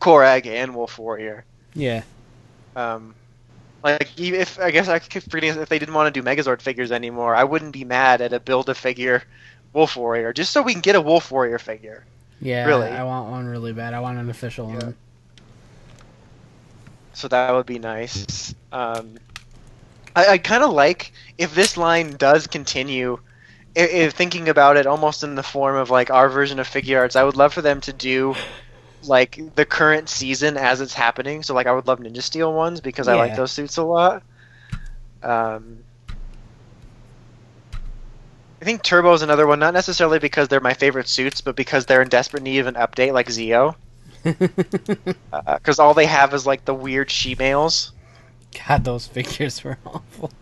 core 0.00 0.22
Koragg 0.22 0.46
and 0.46 0.74
Wolf 0.74 0.98
Warrior. 0.98 1.46
Yeah, 1.74 2.02
Um, 2.76 3.16
like 3.82 4.08
if 4.18 4.58
I 4.58 4.70
guess 4.70 4.88
I 4.88 4.98
could 4.98 5.22
if 5.32 5.68
they 5.68 5.78
didn't 5.78 5.94
want 5.94 6.12
to 6.12 6.20
do 6.20 6.24
Megazord 6.26 6.60
figures 6.60 6.90
anymore, 6.92 7.34
I 7.34 7.44
wouldn't 7.44 7.72
be 7.72 7.84
mad 7.84 8.20
at 8.20 8.32
a 8.32 8.40
build 8.40 8.68
a 8.68 8.74
figure 8.74 9.22
Wolf 9.72 9.96
Warrior 9.96 10.32
just 10.32 10.52
so 10.52 10.62
we 10.62 10.72
can 10.72 10.80
get 10.80 10.96
a 10.96 11.00
Wolf 11.00 11.30
Warrior 11.30 11.58
figure. 11.58 12.04
yeah. 12.40 12.64
Really? 12.66 12.88
I 12.88 13.04
want 13.04 13.30
one 13.30 13.46
really 13.46 13.72
bad. 13.72 13.94
I 13.94 14.00
want 14.00 14.18
an 14.18 14.30
official 14.30 14.68
Yeah. 14.68 14.76
one. 14.76 14.96
So 17.12 17.28
that 17.28 17.50
would 17.52 17.66
be 17.66 17.78
nice. 17.78 18.54
Um, 18.72 19.14
I, 20.14 20.26
I 20.28 20.38
kind 20.38 20.62
of 20.62 20.70
like 20.70 21.12
if 21.36 21.54
this 21.54 21.76
line 21.76 22.12
does 22.16 22.46
continue. 22.46 23.18
If, 23.74 23.90
if 23.90 24.12
thinking 24.14 24.48
about 24.48 24.76
it 24.76 24.86
almost 24.86 25.22
in 25.22 25.34
the 25.34 25.42
form 25.42 25.76
of 25.76 25.90
like 25.90 26.10
our 26.10 26.28
version 26.28 26.58
of 26.58 26.68
Figuarts, 26.68 27.16
I 27.16 27.24
would 27.24 27.36
love 27.36 27.52
for 27.52 27.62
them 27.62 27.80
to 27.82 27.92
do 27.92 28.34
like 29.08 29.40
the 29.54 29.64
current 29.64 30.08
season 30.08 30.56
as 30.56 30.80
it's 30.80 30.94
happening. 30.94 31.42
So 31.42 31.54
like 31.54 31.66
I 31.66 31.72
would 31.72 31.86
love 31.86 32.00
Ninja 32.00 32.22
Steel 32.22 32.52
ones 32.52 32.80
because 32.80 33.08
I 33.08 33.14
like 33.14 33.36
those 33.36 33.52
suits 33.52 33.76
a 33.76 33.82
lot. 33.82 34.22
Um, 35.22 35.78
I 38.60 38.64
think 38.64 38.82
Turbo 38.82 39.12
is 39.12 39.22
another 39.22 39.46
one, 39.46 39.60
not 39.60 39.72
necessarily 39.74 40.18
because 40.18 40.48
they're 40.48 40.60
my 40.60 40.74
favorite 40.74 41.08
suits, 41.08 41.40
but 41.40 41.54
because 41.54 41.86
they're 41.86 42.02
in 42.02 42.08
desperate 42.08 42.42
need 42.42 42.58
of 42.58 42.66
an 42.66 42.74
update, 42.74 43.12
like 43.12 43.28
Zeo. 43.28 43.76
Because 44.24 45.78
all 45.78 45.94
they 45.94 46.06
have 46.06 46.34
is 46.34 46.44
like 46.44 46.64
the 46.64 46.74
weird 46.74 47.10
she-males. 47.10 47.92
God, 48.66 48.84
those 48.84 49.06
figures 49.06 49.62
were 49.62 49.78
awful. 49.86 50.32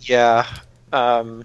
Yeah. 0.00 0.46
Um, 0.92 1.44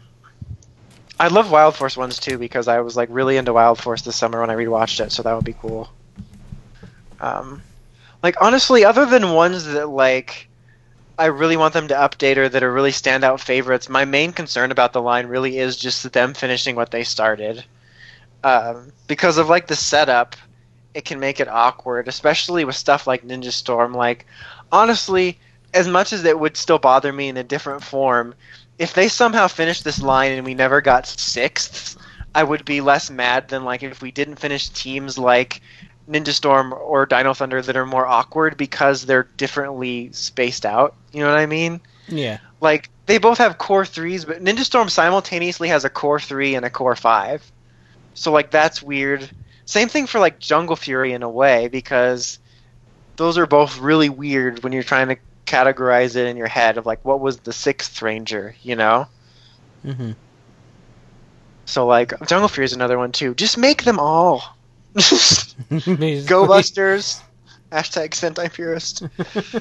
I 1.19 1.27
love 1.27 1.51
Wild 1.51 1.75
Force 1.75 1.97
ones 1.97 2.17
too 2.17 2.37
because 2.37 2.67
I 2.67 2.79
was 2.79 2.95
like 2.95 3.09
really 3.11 3.35
into 3.37 3.53
Wild 3.53 3.79
Force 3.79 4.03
this 4.03 4.15
summer 4.15 4.39
when 4.39 4.49
I 4.49 4.55
rewatched 4.55 5.05
it, 5.05 5.11
so 5.11 5.23
that 5.23 5.33
would 5.33 5.45
be 5.45 5.53
cool. 5.53 5.89
Um, 7.21 7.61
like 8.23 8.35
honestly, 8.41 8.83
other 8.83 9.05
than 9.05 9.33
ones 9.33 9.65
that 9.65 9.87
like 9.87 10.49
I 11.17 11.25
really 11.25 11.55
want 11.55 11.73
them 11.73 11.87
to 11.89 11.93
update 11.93 12.37
or 12.37 12.49
that 12.49 12.63
are 12.63 12.73
really 12.73 12.91
standout 12.91 13.39
favorites, 13.39 13.87
my 13.87 14.05
main 14.05 14.33
concern 14.33 14.71
about 14.71 14.91
the 14.91 15.01
line 15.01 15.27
really 15.27 15.59
is 15.59 15.77
just 15.77 16.11
them 16.11 16.33
finishing 16.33 16.75
what 16.75 16.91
they 16.91 17.03
started. 17.03 17.63
Um, 18.43 18.91
because 19.07 19.37
of 19.37 19.49
like 19.49 19.67
the 19.67 19.75
setup, 19.75 20.35
it 20.95 21.05
can 21.05 21.19
make 21.19 21.39
it 21.39 21.47
awkward, 21.47 22.07
especially 22.07 22.65
with 22.65 22.75
stuff 22.75 23.05
like 23.05 23.25
Ninja 23.25 23.51
Storm. 23.51 23.93
Like 23.93 24.25
honestly, 24.71 25.39
as 25.73 25.87
much 25.87 26.11
as 26.11 26.25
it 26.25 26.39
would 26.39 26.57
still 26.57 26.79
bother 26.79 27.13
me 27.13 27.29
in 27.29 27.37
a 27.37 27.43
different 27.43 27.83
form, 27.83 28.33
if 28.79 28.93
they 28.93 29.07
somehow 29.07 29.47
finished 29.47 29.83
this 29.83 30.01
line 30.01 30.31
and 30.31 30.45
we 30.45 30.55
never 30.55 30.81
got 30.81 31.05
sixth, 31.05 31.97
I 32.33 32.43
would 32.43 32.65
be 32.65 32.81
less 32.81 33.11
mad 33.11 33.49
than 33.49 33.63
like 33.63 33.83
if 33.83 34.01
we 34.01 34.11
didn't 34.11 34.37
finish 34.37 34.69
teams 34.69 35.17
like 35.17 35.61
Ninja 36.11 36.33
Storm 36.33 36.73
or 36.73 37.05
Dino 37.05 37.33
Thunder 37.33 37.61
that 37.61 37.77
are 37.77 37.85
more 37.85 38.05
awkward 38.05 38.57
because 38.57 39.05
they're 39.05 39.29
differently 39.37 40.11
spaced 40.13 40.65
out. 40.65 40.95
You 41.11 41.21
know 41.21 41.29
what 41.29 41.39
I 41.39 41.45
mean? 41.45 41.81
Yeah. 42.07 42.39
Like 42.59 42.89
they 43.05 43.17
both 43.17 43.37
have 43.39 43.57
core 43.57 43.85
threes, 43.85 44.25
but 44.25 44.43
Ninja 44.43 44.65
Storm 44.65 44.89
simultaneously 44.89 45.69
has 45.69 45.85
a 45.85 45.89
core 45.89 46.19
three 46.19 46.55
and 46.55 46.65
a 46.65 46.69
core 46.69 46.95
five. 46.95 47.51
So 48.13 48.31
like 48.31 48.51
that's 48.51 48.81
weird. 48.83 49.29
Same 49.65 49.89
thing 49.89 50.07
for 50.07 50.19
like 50.19 50.39
Jungle 50.39 50.75
Fury 50.75 51.13
in 51.13 51.23
a 51.23 51.29
way 51.29 51.67
because 51.69 52.39
those 53.17 53.37
are 53.37 53.47
both 53.47 53.77
really 53.79 54.09
weird 54.09 54.63
when 54.63 54.73
you're 54.73 54.83
trying 54.83 55.09
to 55.09 55.17
categorize 55.45 56.15
it 56.15 56.27
in 56.27 56.37
your 56.37 56.47
head 56.47 56.77
of 56.77 56.85
like 56.85 57.03
what 57.05 57.19
was 57.21 57.39
the 57.39 57.53
sixth 57.53 58.01
ranger, 58.01 58.55
you 58.63 58.75
know? 58.75 59.07
hmm 59.83 60.11
So 61.65 61.85
like 61.87 62.13
Jungle 62.27 62.49
Fury 62.49 62.65
is 62.65 62.73
another 62.73 62.97
one 62.97 63.11
too. 63.11 63.33
Just 63.35 63.57
make 63.57 63.83
them 63.83 63.99
all. 63.99 64.43
Go 66.27 66.47
Busters. 66.47 67.21
Hashtag 67.71 68.09
Sentai 68.09 68.51
Purist. 68.51 69.03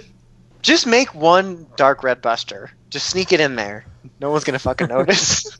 Just 0.63 0.87
make 0.87 1.15
one 1.15 1.67
Dark 1.77 2.03
Red 2.03 2.21
Buster. 2.21 2.71
Just 2.91 3.09
sneak 3.09 3.33
it 3.33 3.41
in 3.41 3.57
there. 3.57 3.85
No 4.21 4.31
one's 4.31 4.45
gonna 4.45 4.59
fucking 4.59 4.89
notice. 4.97 5.59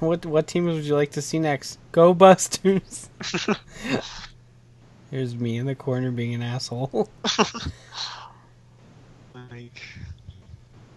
What 0.00 0.24
what 0.26 0.46
teams 0.46 0.74
would 0.74 0.84
you 0.84 0.94
like 0.94 1.12
to 1.12 1.22
see 1.22 1.38
next? 1.38 1.78
Go 1.92 2.14
Busters. 2.14 3.10
Here's 5.10 5.36
me 5.36 5.58
in 5.58 5.66
the 5.66 5.74
corner 5.74 6.10
being 6.10 6.34
an 6.34 6.42
asshole. 6.42 7.08
like, 9.34 9.82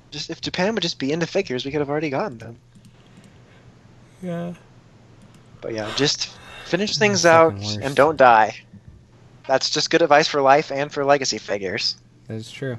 just 0.10 0.30
if 0.30 0.42
Japan 0.42 0.74
would 0.74 0.82
just 0.82 0.98
be 0.98 1.12
into 1.12 1.28
figures, 1.28 1.66
we 1.66 1.72
could 1.72 1.82
have 1.82 1.90
already 1.90 2.10
gotten 2.10 2.38
them. 2.38 2.58
yeah. 4.24 4.54
But 5.62 5.74
yeah, 5.74 5.92
just 5.96 6.32
finish 6.68 6.98
things 6.98 7.26
out 7.26 7.54
and 7.82 7.96
don't 7.96 8.18
die. 8.18 8.56
That's 9.48 9.70
just 9.70 9.90
good 9.90 10.02
advice 10.02 10.28
for 10.28 10.42
life 10.42 10.72
and 10.72 10.92
for 10.92 11.06
legacy 11.06 11.38
figures. 11.38 11.96
That's 12.28 12.52
true. 12.52 12.78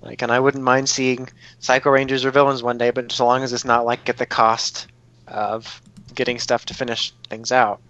Like, 0.00 0.22
and 0.22 0.32
I 0.32 0.40
wouldn't 0.40 0.64
mind 0.64 0.88
seeing 0.88 1.28
Psycho 1.58 1.90
Rangers 1.90 2.24
or 2.24 2.30
villains 2.30 2.62
one 2.62 2.78
day, 2.78 2.90
but 2.90 3.12
so 3.12 3.26
long 3.26 3.42
as 3.42 3.52
it's 3.52 3.64
not 3.64 3.84
like 3.84 4.08
at 4.08 4.16
the 4.16 4.26
cost 4.26 4.86
of 5.26 5.82
getting 6.14 6.38
stuff 6.38 6.64
to 6.66 6.74
finish 6.74 7.12
things 7.28 7.52
out. 7.52 7.80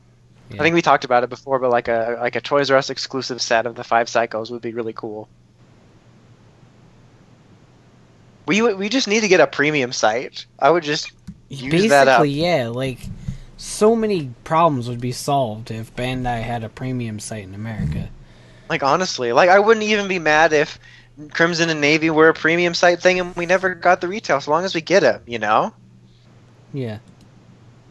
Yeah. 0.50 0.60
I 0.60 0.64
think 0.64 0.74
we 0.74 0.82
talked 0.82 1.04
about 1.04 1.22
it 1.22 1.30
before, 1.30 1.58
but 1.58 1.70
like 1.70 1.88
a 1.88 2.16
like 2.20 2.34
a 2.34 2.40
Toys 2.40 2.70
R 2.70 2.78
Us 2.78 2.90
exclusive 2.90 3.40
set 3.40 3.66
of 3.66 3.74
the 3.74 3.84
five 3.84 4.08
Psychos 4.08 4.50
would 4.50 4.62
be 4.62 4.72
really 4.72 4.94
cool. 4.94 5.28
We 8.46 8.62
we 8.74 8.88
just 8.88 9.06
need 9.06 9.20
to 9.20 9.28
get 9.28 9.40
a 9.40 9.46
premium 9.46 9.92
site. 9.92 10.46
I 10.58 10.70
would 10.70 10.82
just 10.82 11.12
Basically, 11.50 12.30
yeah, 12.30 12.68
like 12.68 12.98
so 13.56 13.96
many 13.96 14.30
problems 14.44 14.88
would 14.88 15.00
be 15.00 15.12
solved 15.12 15.70
if 15.70 15.94
Bandai 15.96 16.42
had 16.42 16.62
a 16.62 16.68
premium 16.68 17.18
site 17.18 17.44
in 17.44 17.54
America. 17.54 18.08
like 18.68 18.82
honestly, 18.82 19.32
like 19.32 19.50
I 19.50 19.58
wouldn't 19.58 19.84
even 19.84 20.08
be 20.08 20.18
mad 20.18 20.52
if 20.52 20.78
Crimson 21.32 21.68
and 21.70 21.80
Navy 21.80 22.10
were 22.10 22.28
a 22.28 22.34
premium 22.34 22.74
site 22.74 23.00
thing 23.00 23.18
and 23.18 23.34
we 23.34 23.46
never 23.46 23.74
got 23.74 24.00
the 24.00 24.08
retail, 24.08 24.40
so 24.40 24.50
long 24.50 24.64
as 24.64 24.74
we 24.74 24.80
get 24.80 25.02
it, 25.02 25.22
you 25.26 25.38
know. 25.38 25.72
Yeah. 26.72 26.98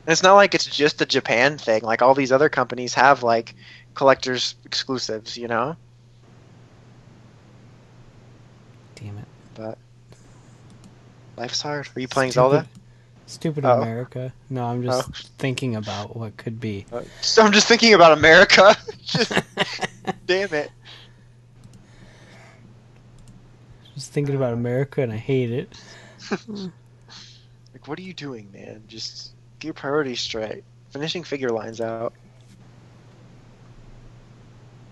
And 0.05 0.13
it's 0.13 0.23
not 0.23 0.35
like 0.35 0.55
it's 0.55 0.65
just 0.65 1.01
a 1.01 1.05
Japan 1.05 1.57
thing. 1.57 1.81
Like 1.81 2.01
all 2.01 2.13
these 2.13 2.31
other 2.31 2.47
companies 2.47 2.93
have 2.93 3.23
like 3.23 3.55
collectors 3.93 4.55
exclusives, 4.63 5.37
you 5.37 5.47
know. 5.47 5.75
Damn 8.95 9.17
it. 9.17 9.27
But 9.55 9.77
life's 11.35 11.61
hard. 11.61 11.89
Are 11.95 11.99
you 11.99 12.07
playing 12.07 12.31
Zelda? 12.31 12.65
Stupid 13.27 13.65
Oh. 13.65 13.81
America. 13.81 14.33
No, 14.49 14.65
I'm 14.65 14.81
just 14.81 15.07
Oh. 15.09 15.11
thinking 15.37 15.75
about 15.75 16.15
what 16.15 16.35
could 16.37 16.59
be. 16.59 16.85
So 17.21 17.43
I'm 17.43 17.51
just 17.51 17.67
thinking 17.67 17.93
about 17.93 18.17
America. 18.17 18.75
just 19.03 19.31
damn 20.25 20.53
it. 20.53 20.71
Just 23.95 24.11
thinking 24.11 24.35
about 24.35 24.53
America 24.53 25.01
and 25.01 25.11
I 25.13 25.17
hate 25.17 25.51
it. 25.51 25.77
Like, 27.73 27.87
what 27.87 27.99
are 27.99 28.03
you 28.03 28.13
doing, 28.13 28.49
man? 28.51 28.81
Just 28.87 29.33
get 29.59 29.67
your 29.67 29.73
priorities 29.75 30.19
straight. 30.19 30.63
Finishing 30.89 31.23
figure 31.23 31.49
lines 31.49 31.79
out. 31.79 32.11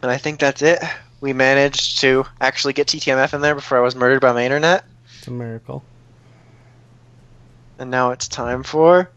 And 0.03 0.11
I 0.11 0.17
think 0.17 0.39
that's 0.39 0.61
it. 0.61 0.83
We 1.19 1.33
managed 1.33 1.99
to 2.01 2.25
actually 2.41 2.73
get 2.73 2.85
TTMF 2.85 3.33
in 3.33 3.41
there 3.41 3.55
before 3.55 3.80
I 3.80 3.81
was 3.81 3.95
murdered 3.95 4.22
by 4.22 4.33
my 4.33 4.43
internet. 4.45 4.85
It's 5.17 5.27
a 5.27 5.31
miracle. 5.31 5.83
And 7.78 7.92
now 7.92 8.12
it's 8.12 8.28
time 8.28 8.64
for. 8.64 9.10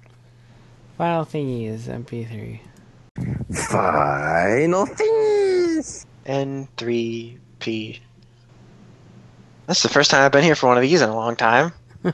Final 0.97 1.25
thingy 1.25 1.69
is 1.69 1.87
MP3. 1.87 2.61
Final 3.70 4.87
Thingies! 4.87 6.07
N3P. 6.27 8.01
That's 9.67 9.83
the 9.83 9.89
first 9.89 10.11
time 10.11 10.25
I've 10.25 10.33
been 10.33 10.45
here 10.45 10.55
for 10.55 10.67
one 10.67 10.77
of 10.77 10.83
these 10.83 11.03
in 11.03 11.09
a 11.09 11.15
long 11.15 11.37
time. 11.37 11.73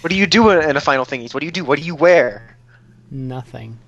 What 0.00 0.10
do 0.10 0.16
you 0.16 0.26
do 0.26 0.48
in 0.50 0.76
a 0.76 0.80
final 0.80 1.04
thingies? 1.04 1.34
What 1.34 1.40
do 1.40 1.46
you 1.46 1.52
do? 1.52 1.64
What 1.64 1.78
do 1.78 1.84
you 1.84 1.94
wear? 1.94 2.56
Nothing. 3.10 3.78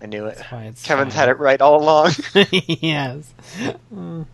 I 0.00 0.06
knew 0.06 0.24
it. 0.26 0.36
That's 0.36 0.50
why 0.50 0.64
it's 0.64 0.82
Kevin's 0.84 1.14
had 1.14 1.28
it 1.28 1.38
right 1.38 1.60
all 1.60 1.82
along. 1.82 2.12
yes. 2.52 3.32
Uh, 3.94 4.24